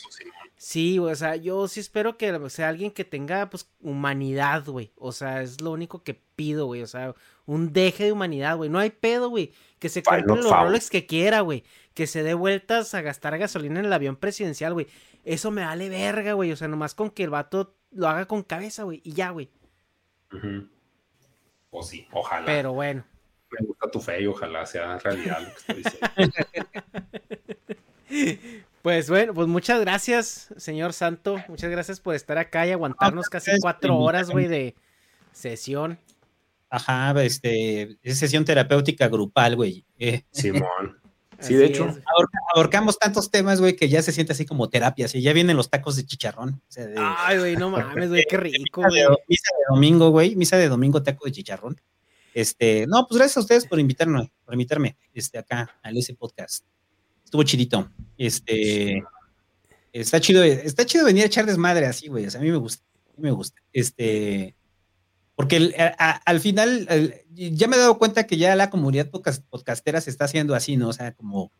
sí. 0.56 0.98
o 0.98 1.14
sea, 1.14 1.36
yo 1.36 1.68
sí 1.68 1.80
espero 1.80 2.16
que 2.16 2.48
sea 2.48 2.68
alguien 2.68 2.90
que 2.90 3.04
tenga, 3.04 3.50
pues, 3.50 3.68
humanidad, 3.80 4.64
güey. 4.66 4.92
O 4.96 5.12
sea, 5.12 5.42
es 5.42 5.60
lo 5.60 5.72
único 5.72 6.02
que 6.02 6.14
pido, 6.14 6.66
güey. 6.66 6.82
O 6.82 6.86
sea, 6.86 7.14
un 7.46 7.72
deje 7.72 8.04
de 8.04 8.12
humanidad, 8.12 8.56
güey. 8.56 8.70
No 8.70 8.78
hay 8.78 8.90
pedo, 8.90 9.28
güey. 9.28 9.52
Que 9.78 9.88
se 9.88 10.02
compre 10.02 10.24
los 10.24 10.50
Rolex 10.50 10.88
que 10.88 11.06
quiera, 11.06 11.40
güey. 11.40 11.64
Que 12.00 12.06
se 12.06 12.22
dé 12.22 12.32
vueltas 12.32 12.94
a 12.94 13.02
gastar 13.02 13.36
gasolina 13.36 13.78
en 13.78 13.84
el 13.84 13.92
avión 13.92 14.16
presidencial, 14.16 14.72
güey. 14.72 14.86
Eso 15.22 15.50
me 15.50 15.66
vale 15.66 15.90
verga, 15.90 16.32
güey. 16.32 16.50
O 16.50 16.56
sea, 16.56 16.66
nomás 16.66 16.94
con 16.94 17.10
que 17.10 17.24
el 17.24 17.28
vato 17.28 17.76
lo 17.90 18.08
haga 18.08 18.24
con 18.24 18.42
cabeza, 18.42 18.84
güey. 18.84 19.02
Y 19.04 19.12
ya, 19.12 19.28
güey. 19.28 19.50
O 21.68 21.82
sí, 21.82 22.08
ojalá. 22.10 22.46
Pero 22.46 22.72
bueno. 22.72 23.04
Me 23.50 23.66
gusta 23.66 23.90
tu 23.90 24.00
fe 24.00 24.22
y 24.22 24.26
ojalá 24.28 24.64
sea 24.64 24.96
realidad 24.96 25.42
lo 25.42 25.48
que 25.48 25.58
estoy 25.58 25.76
diciendo. 28.08 28.64
Pues 28.80 29.10
bueno, 29.10 29.34
pues 29.34 29.46
muchas 29.46 29.78
gracias, 29.78 30.54
señor 30.56 30.94
Santo. 30.94 31.36
Muchas 31.48 31.70
gracias 31.70 32.00
por 32.00 32.14
estar 32.14 32.38
acá 32.38 32.66
y 32.66 32.70
aguantarnos 32.70 33.26
ah, 33.26 33.30
casi 33.30 33.50
cuatro 33.60 33.98
horas, 33.98 34.30
güey, 34.30 34.46
de 34.48 34.74
sesión. 35.32 35.98
Ajá, 36.70 37.12
este, 37.22 37.98
es 38.02 38.18
sesión 38.18 38.46
terapéutica 38.46 39.08
grupal, 39.08 39.54
güey. 39.56 39.84
Eh. 39.98 40.22
Simón. 40.30 40.99
Sí, 41.40 41.54
de 41.54 41.66
hecho. 41.66 41.88
Ahorcamos 42.54 42.98
tantos 42.98 43.30
temas, 43.30 43.60
güey, 43.60 43.76
que 43.76 43.88
ya 43.88 44.02
se 44.02 44.12
siente 44.12 44.32
así 44.32 44.44
como 44.44 44.68
terapia, 44.68 45.06
así 45.06 45.22
ya 45.22 45.32
vienen 45.32 45.56
los 45.56 45.70
tacos 45.70 45.96
de 45.96 46.04
chicharrón. 46.04 46.62
Ay, 46.96 47.38
güey, 47.38 47.56
no 47.56 47.70
mames, 47.70 48.08
güey, 48.08 48.24
qué 48.28 48.36
rico, 48.36 48.82
güey. 48.82 49.02
Misa 49.28 49.50
de 49.56 49.74
domingo, 49.74 50.10
güey, 50.10 50.36
misa 50.36 50.56
de 50.56 50.68
domingo, 50.68 51.02
taco 51.02 51.24
de 51.24 51.32
chicharrón. 51.32 51.80
Este, 52.34 52.86
no, 52.86 53.06
pues 53.06 53.18
gracias 53.18 53.38
a 53.38 53.40
ustedes 53.40 53.66
por 53.66 53.80
invitarme, 53.80 54.32
por 54.44 54.54
invitarme, 54.54 54.96
este, 55.14 55.38
acá, 55.38 55.78
al 55.82 55.96
ese 55.96 56.14
podcast. 56.14 56.64
Estuvo 57.24 57.42
chidito. 57.42 57.90
Este, 58.16 59.02
está 59.92 60.20
chido, 60.20 60.44
está 60.44 60.84
chido 60.84 61.04
venir 61.06 61.24
a 61.24 61.26
echar 61.26 61.46
desmadre 61.46 61.86
así, 61.86 62.08
güey, 62.08 62.26
o 62.26 62.30
sea, 62.30 62.40
a 62.40 62.44
mí 62.44 62.50
me 62.50 62.58
gusta, 62.58 62.84
a 63.08 63.16
mí 63.16 63.22
me 63.22 63.30
gusta. 63.30 63.60
Este, 63.72 64.56
porque 65.40 65.72
al 65.98 66.40
final 66.40 66.86
ya 67.30 67.66
me 67.66 67.76
he 67.76 67.78
dado 67.78 67.96
cuenta 67.96 68.26
que 68.26 68.36
ya 68.36 68.54
la 68.56 68.68
comunidad 68.68 69.08
podcastera 69.08 70.02
se 70.02 70.10
está 70.10 70.26
haciendo 70.26 70.54
así, 70.54 70.76
¿no? 70.76 70.88
O 70.88 70.92
sea, 70.92 71.14
como, 71.14 71.50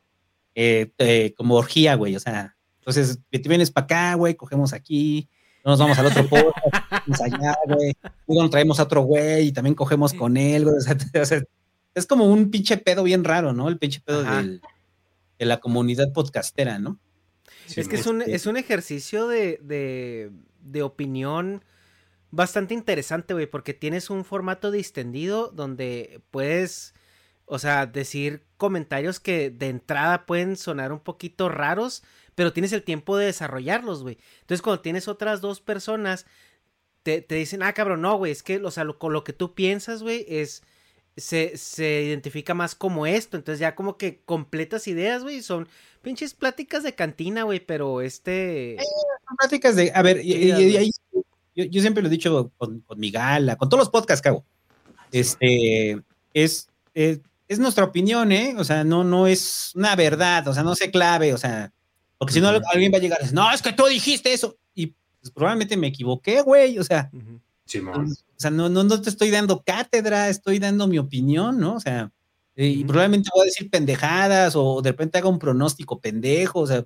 eh, 0.55 0.92
eh, 0.99 1.33
como 1.34 1.55
orgía, 1.55 1.94
güey. 1.94 2.15
O 2.15 2.20
sea, 2.20 2.59
entonces 2.81 3.20
te 3.31 3.39
vienes 3.39 3.70
para 3.70 3.84
acá, 3.86 4.15
güey, 4.17 4.34
cogemos 4.34 4.75
aquí, 4.75 5.31
nos 5.65 5.78
vamos 5.78 5.99
al 5.99 6.05
otro 6.05 6.28
podcast, 6.28 7.23
allá, 7.25 7.57
güey. 7.68 7.94
Luego 8.26 8.42
nos 8.42 8.50
traemos 8.50 8.78
a 8.81 8.83
otro 8.83 9.00
güey 9.00 9.47
y 9.47 9.52
también 9.52 9.75
cogemos 9.75 10.12
con 10.12 10.36
él, 10.36 10.65
güey. 10.65 10.76
O 10.76 10.81
sea, 11.25 11.42
es 11.94 12.07
como 12.07 12.26
un 12.26 12.50
pinche 12.50 12.76
pedo 12.76 13.02
bien 13.02 13.25
raro, 13.25 13.55
¿no? 13.55 13.70
El 13.70 13.78
pinche 13.78 14.02
pedo 14.05 14.23
de 14.25 14.60
la 15.39 15.59
comunidad 15.59 16.12
podcastera, 16.12 16.78
¿no? 16.78 17.00
es 17.75 17.89
que 17.89 17.97
es 17.97 18.07
un, 18.07 18.20
este 18.20 18.34
es 18.34 18.44
un 18.44 18.59
ejercicio 18.59 19.26
de, 19.26 19.59
de, 19.62 20.33
de 20.60 20.83
opinión 20.83 21.65
bastante 22.31 22.75
interesante, 22.75 23.34
güey, 23.34 23.47
porque 23.47 23.75
tienes 23.75 24.10
un 24.10 24.25
formato 24.25 24.70
distendido 24.70 25.49
donde 25.49 26.23
puedes, 26.31 26.94
o 27.47 27.59
sea, 27.59 27.86
decir 27.86 28.44
comentarios 28.57 29.20
que 29.20 29.50
de 29.50 29.68
entrada 29.68 30.26
pueden 30.26 30.57
sonar 30.57 30.92
un 30.92 31.00
poquito 31.00 31.49
raros, 31.49 32.02
pero 32.34 32.52
tienes 32.52 32.73
el 32.73 32.83
tiempo 32.83 33.17
de 33.17 33.26
desarrollarlos, 33.26 34.02
güey. 34.02 34.18
Entonces, 34.41 34.62
cuando 34.62 34.83
tienes 34.83 35.09
otras 35.09 35.41
dos 35.41 35.60
personas, 35.60 36.26
te, 37.02 37.25
dicen, 37.28 37.62
ah, 37.62 37.73
cabrón, 37.73 38.02
no, 38.02 38.17
güey, 38.17 38.33
es 38.33 38.42
que, 38.42 38.59
o 38.59 38.70
sea, 38.70 38.84
lo, 38.84 38.99
con 38.99 39.12
lo 39.12 39.25
que 39.25 39.33
tú 39.33 39.55
piensas, 39.55 40.02
güey, 40.02 40.25
es... 40.28 40.62
Se, 41.17 41.59
se, 41.59 42.02
identifica 42.02 42.55
más 42.55 42.75
como 42.75 43.05
esto. 43.05 43.36
Entonces 43.36 43.59
ya 43.60 43.75
como 43.75 43.99
que 43.99 44.23
completas 44.23 44.89
ideas, 44.89 45.23
güey. 45.23 45.42
Son 45.42 45.68
pinches 46.00 46.33
pláticas 46.33 46.83
de 46.83 46.94
cantina, 46.94 47.42
güey. 47.42 47.60
Pero 47.60 48.00
este... 48.00 48.78
son 49.26 49.36
pláticas 49.36 49.76
de... 49.76 49.92
A 49.94 50.00
ver, 50.02 50.25
y, 50.25 50.52
ahí 50.52 50.91
yo, 51.68 51.80
siempre 51.80 52.02
lo 52.02 52.08
he 52.08 52.12
dicho 52.12 52.52
con, 52.56 52.82
mi 52.97 53.10
gala, 53.10 53.56
con 53.56 53.68
todos 53.68 53.80
los 53.80 53.90
podcasts 53.90 54.22
que 54.22 54.28
hago. 54.28 54.44
Este, 55.12 56.00
es, 56.34 56.68
es, 56.94 57.58
nuestra 57.58 57.84
opinión, 57.84 58.32
¿eh? 58.32 58.55
O 58.58 58.64
sea, 58.64 58.84
no, 58.84 59.05
no 59.05 59.26
es 59.26 59.72
una 59.74 59.97
verdad, 59.97 60.47
o 60.48 60.55
sea, 60.55 60.62
no 60.62 60.74
se 60.74 60.90
clave, 60.90 61.34
o 61.34 61.39
sea, 61.39 61.72
porque 62.18 62.34
si 62.34 62.40
no 62.40 62.48
alguien 62.48 62.92
va 62.92 62.98
a 62.98 63.00
llegar 63.00 63.18
y 63.20 63.24
decir, 63.24 63.34
no, 63.34 63.50
es 63.50 63.62
que 63.62 63.72
tú 63.72 63.86
dijiste 63.86 64.32
eso. 64.32 64.56
Y 64.74 64.94
pues, 65.20 65.32
probablemente 65.34 65.76
me 65.76 65.89
equivoqué, 65.89 66.42
güey, 66.42 66.78
o 66.78 66.84
sea. 66.84 67.10
o 67.12 68.05
sea, 68.36 68.50
no, 68.50 68.68
no, 68.68 68.84
no 68.84 69.00
te 69.00 69.10
estoy 69.10 69.30
dando 69.30 69.62
cátedra, 69.62 70.28
estoy 70.28 70.58
dando 70.58 70.86
mi 70.86 70.98
opinión, 70.98 71.58
¿no? 71.58 71.74
O 71.74 71.80
sea, 71.80 72.12
y 72.56 72.84
probablemente 72.84 73.30
voy 73.34 73.42
a 73.42 73.44
decir 73.47 73.70
pendejadas 73.70 74.55
o 74.55 74.82
de 74.82 74.90
repente 74.90 75.18
haga 75.18 75.28
un 75.28 75.39
pronóstico 75.39 75.98
pendejo, 75.98 76.60
o 76.60 76.66
sea, 76.66 76.84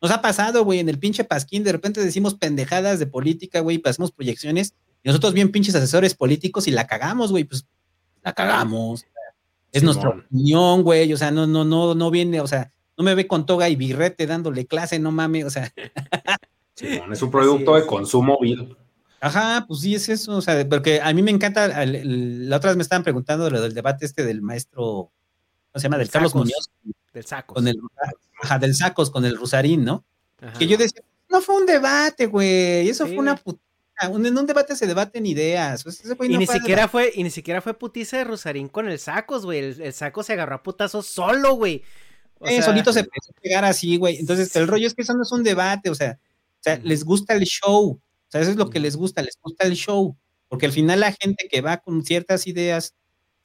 nos 0.00 0.10
ha 0.10 0.20
pasado, 0.20 0.64
güey, 0.64 0.78
en 0.78 0.88
el 0.88 0.98
pinche 0.98 1.24
pasquín, 1.24 1.64
de 1.64 1.72
repente 1.72 2.00
decimos 2.00 2.34
pendejadas 2.34 2.98
de 2.98 3.06
política, 3.06 3.60
güey, 3.60 3.78
pasamos 3.78 4.12
proyecciones, 4.12 4.74
y 5.02 5.08
nosotros 5.08 5.34
bien 5.34 5.52
pinches 5.52 5.74
asesores 5.74 6.14
políticos 6.14 6.66
y 6.66 6.72
la 6.72 6.86
cagamos, 6.86 7.30
güey, 7.30 7.44
pues 7.44 7.64
la 8.22 8.32
cagamos. 8.32 9.06
Es 9.70 9.82
nuestra 9.82 10.08
opinión, 10.08 10.82
güey. 10.82 11.12
O 11.12 11.16
sea, 11.16 11.30
no, 11.30 11.46
no, 11.46 11.64
no, 11.64 11.94
no 11.94 12.10
viene, 12.10 12.40
o 12.40 12.46
sea, 12.48 12.72
no 12.96 13.04
me 13.04 13.14
ve 13.14 13.28
con 13.28 13.46
toga 13.46 13.68
y 13.68 13.76
birrete 13.76 14.26
dándole 14.26 14.66
clase, 14.66 14.98
no 14.98 15.12
mames, 15.12 15.44
o 15.44 15.50
sea. 15.50 15.72
es 17.12 17.22
un 17.22 17.30
producto 17.30 17.76
de 17.76 17.86
consumo 17.86 18.38
vil. 18.40 18.76
Ajá, 19.20 19.64
pues 19.68 19.80
sí, 19.80 19.94
es 19.94 20.08
eso, 20.08 20.36
o 20.36 20.42
sea, 20.42 20.68
porque 20.68 21.00
a 21.00 21.12
mí 21.12 21.22
me 21.22 21.30
encanta, 21.30 21.86
la 21.86 22.56
otra 22.56 22.70
vez 22.70 22.76
me 22.76 22.82
estaban 22.82 23.04
preguntando 23.04 23.48
lo 23.48 23.60
del 23.60 23.74
debate 23.74 24.06
este 24.06 24.24
del 24.24 24.42
maestro, 24.42 25.12
¿cómo 25.72 25.80
se 25.80 25.82
llama? 25.82 25.98
Del 25.98 26.10
Carlos 26.10 26.34
Muñoz. 26.34 26.70
Del 27.16 27.24
Sacos. 27.24 27.54
Con 27.54 27.66
el, 27.66 27.80
ajá, 28.42 28.58
del 28.58 28.74
Sacos, 28.74 29.10
con 29.10 29.24
el 29.24 29.38
Rusarín, 29.38 29.86
¿no? 29.86 30.04
Que 30.58 30.66
yo 30.66 30.76
decía, 30.76 31.00
no 31.30 31.40
fue 31.40 31.56
un 31.56 31.64
debate, 31.64 32.26
güey, 32.26 32.90
eso 32.90 33.06
fue 33.06 33.16
una 33.16 33.36
putiza, 33.36 33.64
en 34.02 34.36
un 34.36 34.46
debate 34.46 34.76
se 34.76 34.86
debaten 34.86 35.24
ideas. 35.24 35.82
y, 36.20 36.36
ni 36.36 36.46
siquiera 36.46 36.88
fue, 36.88 37.10
y 37.14 37.22
ni 37.22 37.30
siquiera 37.30 37.62
fue 37.62 37.72
putiza 37.72 38.18
de 38.18 38.24
Rusarín 38.24 38.68
con 38.68 38.86
el 38.86 38.98
Sacos, 38.98 39.46
güey, 39.46 39.60
el, 39.60 39.92
Saco 39.94 40.22
se 40.22 40.34
agarró 40.34 40.56
a 40.56 40.62
putazos 40.62 41.06
solo, 41.06 41.54
güey. 41.54 41.82
Eh, 42.42 42.60
solito 42.60 42.92
se 42.92 43.00
empezó 43.00 43.32
a 43.32 43.40
pegar 43.40 43.64
así, 43.64 43.96
güey. 43.96 44.18
Entonces, 44.18 44.54
el 44.56 44.68
rollo 44.68 44.86
es 44.86 44.92
que 44.92 45.00
eso 45.00 45.14
no 45.14 45.22
es 45.22 45.32
un 45.32 45.42
debate, 45.42 45.88
o 45.88 45.94
sea, 45.94 46.18
o 46.20 46.62
sea, 46.62 46.78
les 46.84 47.02
gusta 47.02 47.32
el 47.32 47.44
show. 47.44 47.92
O 47.92 48.30
sea, 48.30 48.42
eso 48.42 48.50
es 48.50 48.58
lo 48.58 48.68
que 48.68 48.78
les 48.78 48.94
gusta, 48.94 49.22
les 49.22 49.38
gusta 49.42 49.66
el 49.66 49.72
show. 49.72 50.14
Porque 50.48 50.66
al 50.66 50.72
final 50.72 51.00
la 51.00 51.12
gente 51.12 51.48
que 51.50 51.62
va 51.62 51.78
con 51.78 52.04
ciertas 52.04 52.46
ideas 52.46 52.94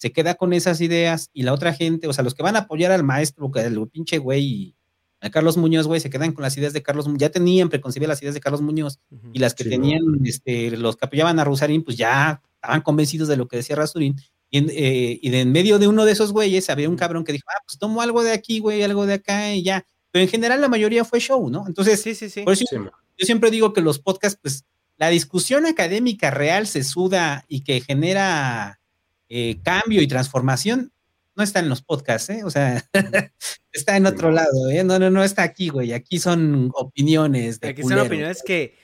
se 0.01 0.11
queda 0.11 0.33
con 0.33 0.51
esas 0.51 0.81
ideas 0.81 1.29
y 1.31 1.43
la 1.43 1.53
otra 1.53 1.73
gente, 1.73 2.07
o 2.07 2.13
sea, 2.13 2.23
los 2.23 2.33
que 2.33 2.41
van 2.41 2.55
a 2.55 2.61
apoyar 2.61 2.91
al 2.91 3.03
maestro, 3.03 3.51
que 3.51 3.59
el 3.59 3.87
pinche 3.87 4.17
güey, 4.17 4.75
a 5.19 5.29
Carlos 5.29 5.57
Muñoz, 5.57 5.85
güey, 5.85 6.01
se 6.01 6.09
quedan 6.09 6.31
con 6.31 6.41
las 6.41 6.57
ideas 6.57 6.73
de 6.73 6.81
Carlos 6.81 7.05
Muñoz, 7.05 7.19
ya 7.19 7.29
tenían 7.29 7.69
preconcebidas 7.69 8.09
las 8.09 8.21
ideas 8.23 8.33
de 8.33 8.39
Carlos 8.39 8.63
Muñoz 8.63 8.99
y 9.31 9.37
las 9.37 9.53
que 9.53 9.63
tenían, 9.63 10.01
este, 10.23 10.71
los 10.71 10.97
que 10.97 11.05
apoyaban 11.05 11.37
a 11.37 11.43
Rusarín, 11.43 11.83
pues 11.83 11.97
ya 11.97 12.41
estaban 12.55 12.81
convencidos 12.81 13.27
de 13.27 13.37
lo 13.37 13.47
que 13.47 13.57
decía 13.57 13.75
Rasurín 13.75 14.15
y, 14.49 14.57
en, 14.57 14.71
eh, 14.71 15.19
y 15.21 15.29
de 15.29 15.41
en 15.41 15.51
medio 15.51 15.77
de 15.77 15.87
uno 15.87 16.03
de 16.03 16.13
esos 16.13 16.31
güeyes 16.31 16.71
había 16.71 16.89
un 16.89 16.95
cabrón 16.95 17.23
que 17.23 17.33
dijo, 17.33 17.45
ah, 17.49 17.61
pues 17.63 17.77
tomo 17.77 18.01
algo 18.01 18.23
de 18.23 18.31
aquí, 18.31 18.57
güey, 18.57 18.81
algo 18.81 19.05
de 19.05 19.13
acá 19.13 19.53
y 19.53 19.61
ya. 19.61 19.85
Pero 20.09 20.23
en 20.23 20.29
general 20.29 20.61
la 20.61 20.67
mayoría 20.67 21.05
fue 21.05 21.19
show, 21.19 21.47
¿no? 21.51 21.67
Entonces, 21.67 22.01
sí, 22.01 22.15
sí, 22.15 22.27
sí. 22.27 22.41
Por 22.41 22.53
eso 22.53 22.65
yo 22.71 23.25
siempre 23.25 23.51
digo 23.51 23.71
que 23.71 23.81
los 23.81 23.99
podcasts, 23.99 24.39
pues 24.41 24.65
la 24.97 25.09
discusión 25.09 25.67
académica 25.67 26.31
real 26.31 26.65
se 26.65 26.83
suda 26.83 27.45
y 27.47 27.61
que 27.63 27.81
genera 27.81 28.80
eh, 29.33 29.61
cambio 29.63 30.01
y 30.01 30.07
transformación, 30.07 30.91
no 31.37 31.43
está 31.43 31.61
en 31.61 31.69
los 31.69 31.81
podcasts, 31.81 32.29
¿eh? 32.31 32.43
O 32.43 32.49
sea, 32.49 32.83
está 33.71 33.95
en 33.95 34.05
otro 34.05 34.29
lado, 34.29 34.69
¿eh? 34.69 34.83
No, 34.83 34.99
no, 34.99 35.09
no 35.09 35.23
está 35.23 35.43
aquí, 35.43 35.69
güey. 35.69 35.93
Aquí 35.93 36.19
son 36.19 36.69
opiniones. 36.73 37.61
De 37.61 37.69
aquí 37.69 37.81
son 37.81 37.99
opiniones 37.99 38.43
que 38.45 38.75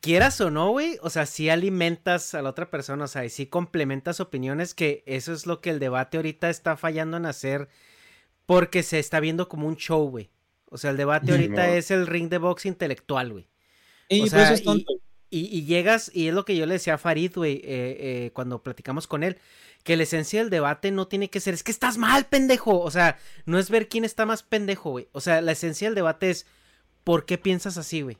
quieras 0.00 0.40
o 0.40 0.52
no, 0.52 0.70
güey, 0.70 0.98
o 1.02 1.10
sea, 1.10 1.26
si 1.26 1.50
alimentas 1.50 2.32
a 2.34 2.42
la 2.42 2.50
otra 2.50 2.70
persona, 2.70 3.06
o 3.06 3.08
sea, 3.08 3.24
y 3.24 3.28
si 3.28 3.46
complementas 3.46 4.20
opiniones, 4.20 4.72
que 4.72 5.02
eso 5.04 5.32
es 5.32 5.46
lo 5.46 5.60
que 5.60 5.70
el 5.70 5.80
debate 5.80 6.16
ahorita 6.16 6.48
está 6.48 6.76
fallando 6.76 7.16
en 7.16 7.26
hacer, 7.26 7.68
porque 8.46 8.84
se 8.84 9.00
está 9.00 9.18
viendo 9.18 9.48
como 9.48 9.66
un 9.66 9.76
show, 9.76 10.08
güey. 10.08 10.30
O 10.70 10.78
sea, 10.78 10.92
el 10.92 10.96
debate 10.96 11.32
ahorita 11.32 11.76
es 11.76 11.90
el 11.90 12.06
ring 12.06 12.28
de 12.28 12.38
box 12.38 12.66
intelectual, 12.66 13.32
güey. 13.32 13.48
Y, 14.08 14.30
pues 14.30 14.62
y, 14.64 14.86
llegas, 15.64 16.10
y 16.14 16.28
es 16.28 16.34
lo 16.34 16.44
que 16.44 16.56
yo 16.56 16.66
le 16.66 16.74
decía 16.74 16.94
a 16.94 16.98
Farid, 16.98 17.32
güey, 17.34 17.56
eh, 17.56 17.62
eh, 17.64 18.30
cuando 18.32 18.62
platicamos 18.62 19.06
con 19.06 19.22
él, 19.22 19.38
que 19.82 19.96
la 19.96 20.02
esencia 20.02 20.40
del 20.40 20.50
debate 20.50 20.90
no 20.90 21.06
tiene 21.06 21.30
que 21.30 21.40
ser, 21.40 21.54
es 21.54 21.62
que 21.62 21.70
estás 21.70 21.96
mal, 21.96 22.26
pendejo. 22.26 22.80
O 22.80 22.90
sea, 22.90 23.18
no 23.44 23.58
es 23.58 23.70
ver 23.70 23.88
quién 23.88 24.04
está 24.04 24.26
más 24.26 24.42
pendejo, 24.42 24.90
güey. 24.90 25.08
O 25.12 25.20
sea, 25.20 25.40
la 25.40 25.52
esencia 25.52 25.88
del 25.88 25.94
debate 25.94 26.30
es, 26.30 26.46
¿por 27.04 27.24
qué 27.24 27.38
piensas 27.38 27.78
así, 27.78 28.02
güey? 28.02 28.18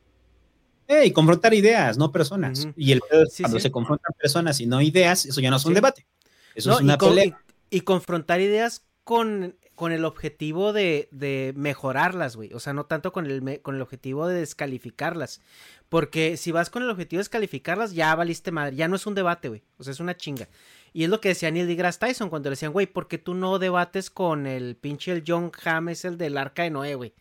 y 0.88 1.10
confrontar 1.10 1.52
ideas, 1.52 1.98
no 1.98 2.12
personas. 2.12 2.68
Y 2.76 2.92
el 2.92 3.00
cuando 3.00 3.58
se 3.58 3.72
confrontan 3.72 4.14
personas 4.16 4.60
y 4.60 4.66
no 4.66 4.80
ideas, 4.80 5.26
eso 5.26 5.40
ya 5.40 5.50
no 5.50 5.56
es 5.56 5.64
un 5.64 5.74
debate. 5.74 6.06
Eso 6.54 6.72
es 6.72 6.80
una 6.80 6.94
y, 6.94 6.96
pelea. 6.96 7.40
Y, 7.70 7.80
confrontar 7.80 8.40
ideas 8.40 8.84
con, 9.02 9.56
con 9.76 9.92
el 9.92 10.04
objetivo 10.04 10.72
de, 10.72 11.08
de 11.12 11.52
mejorarlas, 11.54 12.34
güey. 12.34 12.52
O 12.54 12.58
sea, 12.58 12.72
no 12.72 12.86
tanto 12.86 13.12
con 13.12 13.26
el, 13.26 13.60
con 13.62 13.76
el 13.76 13.82
objetivo 13.82 14.26
de 14.26 14.40
descalificarlas. 14.40 15.40
Porque 15.88 16.36
si 16.36 16.50
vas 16.50 16.70
con 16.70 16.82
el 16.82 16.90
objetivo 16.90 17.18
de 17.18 17.24
descalificarlas, 17.24 17.92
ya 17.92 18.12
valiste 18.16 18.50
madre. 18.50 18.74
Ya 18.74 18.88
no 18.88 18.96
es 18.96 19.06
un 19.06 19.14
debate, 19.14 19.48
güey. 19.48 19.62
O 19.78 19.84
sea, 19.84 19.92
es 19.92 20.00
una 20.00 20.16
chinga. 20.16 20.48
Y 20.92 21.04
es 21.04 21.10
lo 21.10 21.20
que 21.20 21.28
decía 21.28 21.50
Neil 21.50 21.68
deGrasse 21.68 22.00
Tyson 22.00 22.30
cuando 22.30 22.48
le 22.48 22.54
decían, 22.54 22.72
güey, 22.72 22.86
¿por 22.86 23.06
qué 23.06 23.18
tú 23.18 23.34
no 23.34 23.58
debates 23.58 24.10
con 24.10 24.46
el 24.46 24.76
pinche 24.76 25.12
el 25.12 25.22
John 25.24 25.52
James, 25.52 26.04
el 26.04 26.18
del 26.18 26.38
arca 26.38 26.64
de 26.64 26.70
Noé, 26.70 26.94
güey? 26.94 27.14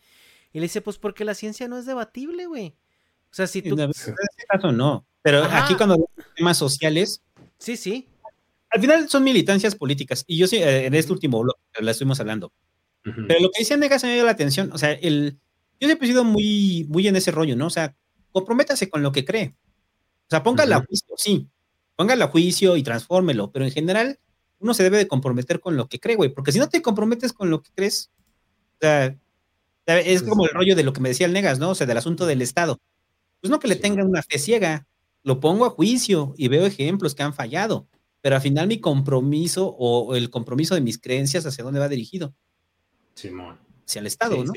Y 0.52 0.58
le 0.58 0.64
dice, 0.64 0.80
pues 0.80 0.98
porque 0.98 1.24
la 1.24 1.34
ciencia 1.34 1.68
no 1.68 1.76
es 1.76 1.86
debatible, 1.86 2.46
güey. 2.46 2.74
O 3.30 3.34
sea, 3.36 3.46
si 3.46 3.60
tú... 3.60 3.78
En 3.78 3.90
este 3.90 4.14
caso 4.48 4.72
no. 4.72 5.06
Pero 5.20 5.44
aquí 5.44 5.74
cuando 5.74 6.08
temas 6.34 6.56
sociales... 6.56 7.22
Sí, 7.58 7.76
sí. 7.76 8.08
Al 8.76 8.82
final 8.82 9.08
son 9.08 9.24
militancias 9.24 9.74
políticas. 9.74 10.22
Y 10.26 10.36
yo 10.36 10.46
sí, 10.46 10.56
eh, 10.56 10.84
en 10.84 10.92
este 10.92 11.10
último 11.10 11.40
blog 11.40 11.56
la 11.80 11.92
estuvimos 11.92 12.20
hablando. 12.20 12.52
Pero 13.02 13.40
lo 13.40 13.50
que 13.50 13.60
decía 13.60 13.78
Negas 13.78 14.04
me 14.04 14.12
dio 14.12 14.22
la 14.22 14.32
atención. 14.32 14.70
O 14.70 14.76
sea, 14.76 14.92
el... 14.92 15.38
Yo 15.80 15.88
siempre 15.88 16.06
he 16.06 16.10
sido 16.10 16.24
muy, 16.24 16.84
muy 16.90 17.08
en 17.08 17.16
ese 17.16 17.30
rollo, 17.30 17.56
¿no? 17.56 17.68
O 17.68 17.70
sea, 17.70 17.96
comprométase 18.32 18.90
con 18.90 19.02
lo 19.02 19.12
que 19.12 19.24
cree. 19.24 19.54
O 20.26 20.28
sea, 20.28 20.42
póngala 20.42 20.76
a 20.76 20.84
juicio, 20.84 21.14
sí. 21.16 21.48
Póngala 21.94 22.26
a 22.26 22.28
juicio 22.28 22.76
y 22.76 22.82
transfórmelo. 22.82 23.50
Pero 23.50 23.64
en 23.64 23.70
general, 23.70 24.18
uno 24.58 24.74
se 24.74 24.82
debe 24.82 24.98
de 24.98 25.08
comprometer 25.08 25.58
con 25.58 25.78
lo 25.78 25.88
que 25.88 25.98
cree, 25.98 26.16
güey. 26.16 26.28
Porque 26.28 26.52
si 26.52 26.58
no 26.58 26.68
te 26.68 26.82
comprometes 26.82 27.32
con 27.32 27.48
lo 27.48 27.62
que 27.62 27.70
crees, 27.74 28.10
o 28.74 28.78
sea, 28.82 29.16
es 29.86 30.22
como 30.22 30.44
el 30.44 30.50
rollo 30.50 30.76
de 30.76 30.82
lo 30.82 30.92
que 30.92 31.00
me 31.00 31.08
decía 31.08 31.26
el 31.26 31.32
Negas, 31.32 31.58
¿no? 31.58 31.70
O 31.70 31.74
sea, 31.74 31.86
del 31.86 31.96
asunto 31.96 32.26
del 32.26 32.42
Estado. 32.42 32.78
Pues 33.40 33.50
no 33.50 33.58
que 33.58 33.68
le 33.68 33.76
tenga 33.76 34.04
una 34.04 34.22
fe 34.22 34.38
ciega, 34.38 34.86
lo 35.22 35.40
pongo 35.40 35.64
a 35.64 35.70
juicio 35.70 36.34
y 36.36 36.48
veo 36.48 36.66
ejemplos 36.66 37.14
que 37.14 37.22
han 37.22 37.32
fallado, 37.32 37.88
pero 38.26 38.34
al 38.34 38.42
final 38.42 38.66
mi 38.66 38.80
compromiso 38.80 39.68
o, 39.78 40.16
el 40.16 40.30
compromiso 40.30 40.74
de 40.74 40.80
mis 40.80 40.98
creencias 40.98 41.46
hacia 41.46 41.62
dónde 41.62 41.78
va 41.78 41.88
dirigido. 41.88 42.34
Simón. 43.14 43.56
Hacia 43.86 44.00
el 44.00 44.08
Estado, 44.08 44.42
¿no? 44.42 44.52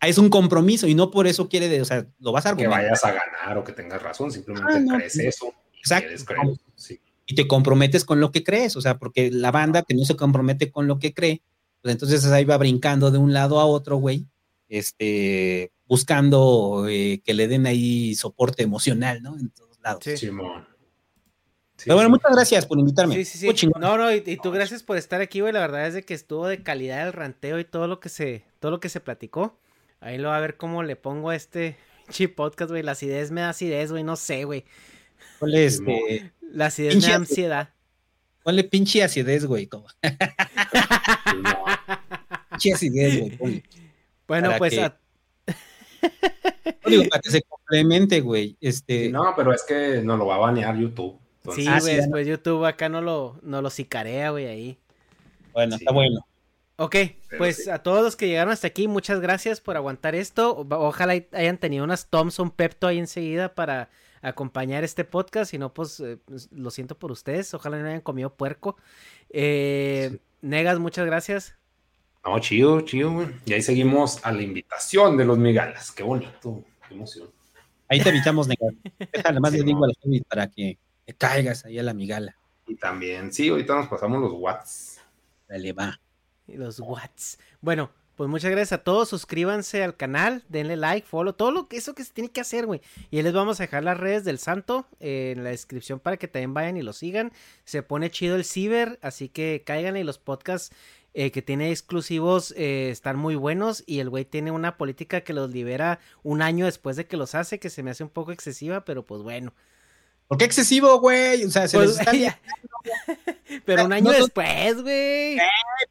es 0.00 0.18
un 0.18 0.28
compromiso 0.28 0.88
y 0.88 0.96
no 0.96 1.12
por 1.12 1.28
eso 1.28 1.48
quiere, 1.48 1.68
de, 1.68 1.80
o 1.80 1.84
sea, 1.84 2.08
lo 2.18 2.32
vas 2.32 2.44
a 2.44 2.48
argumentar. 2.48 2.80
Que 2.80 2.86
vayas 2.86 3.04
a 3.04 3.12
ganar 3.12 3.58
o 3.58 3.62
que 3.62 3.70
tengas 3.70 4.02
razón, 4.02 4.32
simplemente 4.32 4.68
ah, 4.68 4.96
crees 4.96 5.16
eso. 5.16 5.54
Exacto. 5.78 6.58
Y 7.24 7.36
te 7.36 7.46
comprometes 7.46 8.04
con 8.04 8.18
lo 8.18 8.32
que 8.32 8.42
crees, 8.42 8.74
o 8.74 8.80
sea, 8.80 8.98
porque 8.98 9.30
la 9.30 9.52
banda 9.52 9.84
que 9.84 9.94
no 9.94 10.04
se 10.04 10.16
compromete 10.16 10.72
con 10.72 10.88
lo 10.88 10.98
que 10.98 11.14
cree, 11.14 11.40
pues 11.82 11.92
entonces 11.92 12.24
ahí 12.32 12.44
va 12.44 12.58
brincando 12.58 13.12
de 13.12 13.18
un 13.18 13.32
lado 13.32 13.60
a 13.60 13.64
otro, 13.64 13.98
güey, 13.98 14.26
este, 14.68 15.70
buscando 15.86 16.86
eh, 16.88 17.22
que 17.24 17.32
le 17.32 17.46
den 17.46 17.66
ahí 17.66 18.16
soporte 18.16 18.64
emocional, 18.64 19.22
¿no? 19.22 19.38
En 19.38 19.50
todos 19.50 19.78
lados. 19.80 20.02
Sí. 20.02 20.16
Simón. 20.16 20.71
Pero 21.84 21.96
bueno, 21.96 22.10
muchas 22.10 22.32
gracias 22.32 22.66
por 22.66 22.78
invitarme. 22.78 23.14
Sí, 23.16 23.24
sí, 23.24 23.38
sí. 23.38 23.68
No, 23.78 23.96
no, 23.96 24.12
y, 24.12 24.36
tú 24.36 24.50
gracias 24.50 24.82
por 24.82 24.96
estar 24.96 25.20
aquí, 25.20 25.40
güey. 25.40 25.52
La 25.52 25.60
verdad 25.60 25.86
es 25.86 25.94
de 25.94 26.02
que 26.02 26.14
estuvo 26.14 26.46
de 26.46 26.62
calidad 26.62 27.06
el 27.06 27.12
ranteo 27.12 27.58
y 27.58 27.64
todo 27.64 27.86
lo 27.86 28.00
que 28.00 28.08
se, 28.08 28.44
todo 28.60 28.70
lo 28.70 28.80
que 28.80 28.88
se 28.88 29.00
platicó. 29.00 29.58
Ahí 30.00 30.18
lo 30.18 30.28
va 30.28 30.36
a 30.36 30.40
ver 30.40 30.56
cómo 30.56 30.82
le 30.82 30.96
pongo 30.96 31.30
a 31.30 31.36
este 31.36 31.76
chip 32.10 32.34
podcast, 32.34 32.70
güey. 32.70 32.82
La 32.82 32.92
acidez 32.92 33.30
me 33.30 33.40
da 33.40 33.50
acidez, 33.50 33.90
güey. 33.90 34.02
No 34.02 34.16
sé, 34.16 34.44
güey. 34.44 34.64
¿Cuál 35.38 35.54
es? 35.54 35.74
Este? 35.74 36.32
La 36.40 36.66
acidez 36.66 36.96
me 36.96 37.08
da 37.08 37.16
ansiedad. 37.16 37.68
Ponle 38.42 38.64
pinche 38.64 39.02
acidez, 39.02 39.44
güey. 39.44 39.68
pinche 42.50 42.74
acidez, 42.74 43.38
güey. 43.38 43.62
Bueno, 44.26 44.52
pues. 44.58 44.72
digo, 46.86 47.04
para 47.08 47.22
que 47.22 47.30
se 47.30 47.42
complemente, 47.42 48.20
güey. 48.20 48.56
Este... 48.60 49.10
No, 49.10 49.32
pero 49.36 49.52
es 49.52 49.62
que 49.62 50.02
no 50.02 50.16
lo 50.16 50.26
va 50.26 50.34
a 50.34 50.38
banear 50.38 50.76
YouTube. 50.76 51.21
Sí, 51.54 51.66
ah, 51.68 51.80
güey, 51.80 51.96
después 51.96 52.26
YouTube 52.26 52.64
acá 52.64 52.88
no 52.88 53.00
lo, 53.00 53.38
no 53.42 53.62
lo 53.62 53.70
sicarea, 53.70 54.30
güey, 54.30 54.46
ahí. 54.46 54.78
Bueno, 55.52 55.76
está 55.76 55.92
bueno. 55.92 56.24
Ok, 56.76 56.96
pues 57.38 57.68
a 57.68 57.80
todos 57.80 58.02
los 58.02 58.16
que 58.16 58.26
llegaron 58.26 58.52
hasta 58.52 58.66
aquí, 58.66 58.88
muchas 58.88 59.20
gracias 59.20 59.60
por 59.60 59.76
aguantar 59.76 60.14
esto. 60.14 60.66
Ojalá 60.70 61.12
hayan 61.32 61.58
tenido 61.58 61.84
unas 61.84 62.08
Thompson 62.08 62.50
Pepto 62.50 62.86
ahí 62.86 62.98
enseguida 62.98 63.54
para 63.54 63.90
acompañar 64.22 64.82
este 64.82 65.04
podcast. 65.04 65.50
Si 65.50 65.58
no, 65.58 65.74
pues, 65.74 66.00
eh, 66.00 66.18
pues 66.24 66.50
lo 66.50 66.70
siento 66.70 66.98
por 66.98 67.12
ustedes. 67.12 67.52
Ojalá 67.54 67.78
no 67.78 67.86
hayan 67.86 68.00
comido 68.00 68.34
puerco. 68.34 68.76
Eh, 69.30 70.18
Negas, 70.40 70.78
muchas 70.78 71.06
gracias. 71.06 71.54
No, 72.24 72.38
chido, 72.38 72.80
chido, 72.80 73.12
güey. 73.12 73.28
Y 73.44 73.52
ahí 73.52 73.62
seguimos 73.62 74.24
a 74.24 74.32
la 74.32 74.42
invitación 74.42 75.16
de 75.16 75.24
los 75.24 75.38
migalas. 75.38 75.92
Qué 75.92 76.02
bonito, 76.02 76.64
qué 76.88 76.94
emoción. 76.94 77.28
Ahí 77.88 78.00
te 78.00 78.08
invitamos, 78.08 78.48
Negas. 78.48 78.74
Además 79.24 79.52
le 79.52 79.62
digo 79.62 79.84
a 79.84 79.88
los 79.88 79.96
para 80.28 80.48
que 80.48 80.78
caigas 81.14 81.64
ahí 81.64 81.78
a 81.78 81.82
la 81.82 81.94
migala. 81.94 82.36
Y 82.66 82.76
también, 82.76 83.32
sí, 83.32 83.48
ahorita 83.48 83.74
nos 83.74 83.88
pasamos 83.88 84.20
los 84.20 84.32
watts. 84.32 85.00
Dale, 85.48 85.72
va. 85.72 86.00
Y 86.46 86.56
los 86.56 86.80
watts. 86.80 87.38
Bueno, 87.60 87.90
pues 88.16 88.28
muchas 88.28 88.50
gracias 88.50 88.72
a 88.72 88.84
todos. 88.84 89.08
Suscríbanse 89.08 89.82
al 89.82 89.96
canal, 89.96 90.44
denle 90.48 90.76
like, 90.76 91.06
follow, 91.06 91.32
todo 91.32 91.50
lo 91.50 91.68
que 91.68 91.76
eso 91.76 91.94
que 91.94 92.04
se 92.04 92.12
tiene 92.12 92.30
que 92.30 92.40
hacer, 92.40 92.66
güey. 92.66 92.80
Y 93.10 93.16
ahí 93.16 93.22
les 93.22 93.32
vamos 93.32 93.58
a 93.58 93.64
dejar 93.64 93.84
las 93.84 93.98
redes 93.98 94.24
del 94.24 94.38
santo 94.38 94.86
eh, 95.00 95.32
en 95.36 95.44
la 95.44 95.50
descripción 95.50 95.98
para 95.98 96.16
que 96.16 96.28
también 96.28 96.54
vayan 96.54 96.76
y 96.76 96.82
lo 96.82 96.92
sigan. 96.92 97.32
Se 97.64 97.82
pone 97.82 98.10
chido 98.10 98.36
el 98.36 98.44
ciber, 98.44 98.98
así 99.02 99.28
que 99.28 99.62
caigan 99.66 99.96
y 99.96 100.04
los 100.04 100.18
podcasts 100.18 100.74
eh, 101.14 101.30
que 101.30 101.42
tiene 101.42 101.70
exclusivos 101.70 102.54
eh, 102.56 102.90
están 102.90 103.18
muy 103.18 103.34
buenos 103.34 103.84
y 103.86 104.00
el 104.00 104.08
güey 104.08 104.24
tiene 104.24 104.50
una 104.50 104.76
política 104.78 105.22
que 105.22 105.34
los 105.34 105.50
libera 105.50 105.98
un 106.22 106.42
año 106.42 106.64
después 106.66 106.96
de 106.96 107.06
que 107.06 107.16
los 107.16 107.34
hace, 107.34 107.58
que 107.58 107.70
se 107.70 107.82
me 107.82 107.90
hace 107.90 108.04
un 108.04 108.10
poco 108.10 108.32
excesiva, 108.32 108.84
pero 108.84 109.04
pues 109.04 109.22
bueno. 109.22 109.52
¿Por 110.32 110.38
qué 110.38 110.46
excesivo, 110.46 110.98
güey? 110.98 111.44
O 111.44 111.50
sea, 111.50 111.68
se 111.68 111.76
pues, 111.76 111.98
Pero 113.66 113.84
un 113.84 113.92
año 113.92 114.10
después, 114.12 114.80
güey. 114.80 115.36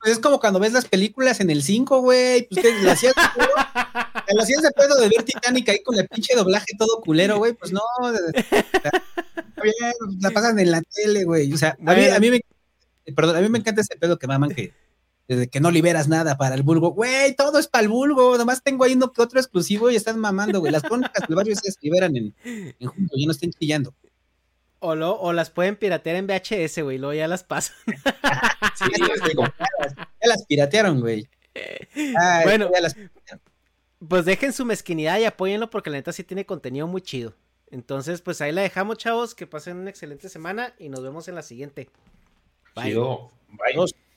pues 0.01 0.13
es 0.13 0.17
como 0.17 0.39
cuando 0.39 0.59
ves 0.59 0.73
las 0.73 0.85
películas 0.85 1.39
en 1.41 1.51
el 1.51 1.61
5, 1.61 2.01
güey. 2.01 2.47
Pues 2.47 2.63
te 2.63 2.81
lo 2.81 2.89
hacías 2.89 3.13
te 3.13 4.33
lo 4.35 4.41
hacías 4.41 4.63
de 4.63 4.71
pedo 4.71 4.95
de 4.95 5.09
ver 5.09 5.21
Titanic 5.21 5.69
ahí 5.69 5.83
con 5.83 5.95
el 5.95 6.07
pinche 6.07 6.35
doblaje 6.35 6.65
todo 6.75 7.01
culero, 7.01 7.37
güey. 7.37 7.53
Pues 7.53 7.71
no. 7.71 7.81
la 10.19 10.31
pasan 10.31 10.57
en 10.57 10.71
la 10.71 10.81
tele, 10.81 11.23
güey. 11.23 11.53
O 11.53 11.57
sea, 11.57 11.77
a 11.85 11.93
mí, 11.93 12.05
a 12.07 12.19
mí 12.19 12.31
me 12.31 12.41
perdón, 13.15 13.35
a 13.35 13.41
mí 13.41 13.49
me 13.49 13.59
encanta 13.59 13.81
ese 13.81 13.95
pedo 13.95 14.17
que 14.17 14.25
maman 14.25 14.49
que 14.49 14.73
desde 15.27 15.49
que 15.49 15.59
no 15.59 15.69
liberas 15.69 16.07
nada 16.07 16.35
para 16.35 16.55
el 16.55 16.63
vulgo. 16.63 16.93
Güey, 16.93 17.35
todo 17.35 17.59
es 17.59 17.67
para 17.67 17.83
el 17.83 17.89
vulgo. 17.89 18.39
Nomás 18.39 18.63
tengo 18.63 18.85
ahí 18.85 18.93
uno 18.93 19.13
que 19.13 19.21
otro 19.21 19.39
exclusivo 19.39 19.91
y 19.91 19.97
están 19.97 20.17
mamando, 20.17 20.61
güey. 20.61 20.71
Las 20.71 20.81
crónicas 20.81 21.27
del 21.27 21.35
barrio 21.35 21.55
se 21.55 21.71
liberan 21.81 22.17
en, 22.17 22.33
en 22.43 22.87
junio, 22.87 23.09
ya 23.15 23.25
no 23.27 23.33
estén 23.33 23.51
chillando. 23.51 23.93
O, 24.83 24.95
lo, 24.95 25.13
o 25.19 25.31
las 25.31 25.51
pueden 25.51 25.75
piratear 25.75 26.15
en 26.15 26.25
VHS, 26.25 26.81
güey, 26.81 26.97
luego 26.97 27.13
ya 27.13 27.27
las 27.27 27.43
pasan. 27.43 27.75
sí, 28.75 28.85
ya 28.97 30.27
las 30.27 30.43
piratearon, 30.45 30.99
güey. 30.99 31.29
bueno, 32.43 32.69
pues 34.07 34.25
dejen 34.25 34.53
su 34.53 34.65
mezquinidad 34.65 35.19
y 35.19 35.25
apóyenlo 35.25 35.69
porque 35.69 35.91
la 35.91 35.97
neta 35.97 36.11
sí 36.11 36.23
tiene 36.23 36.45
contenido 36.45 36.87
muy 36.87 37.01
chido. 37.01 37.35
Entonces, 37.69 38.21
pues 38.21 38.41
ahí 38.41 38.51
la 38.51 38.61
dejamos, 38.61 38.97
chavos. 38.97 39.33
Que 39.33 39.47
pasen 39.47 39.77
una 39.77 39.89
excelente 39.89 40.29
semana 40.29 40.73
y 40.77 40.89
nos 40.89 41.01
vemos 41.01 41.27
en 41.27 41.35
la 41.35 41.41
siguiente. 41.41 41.89
Bye. 42.75 42.95
Bye. 42.95 44.10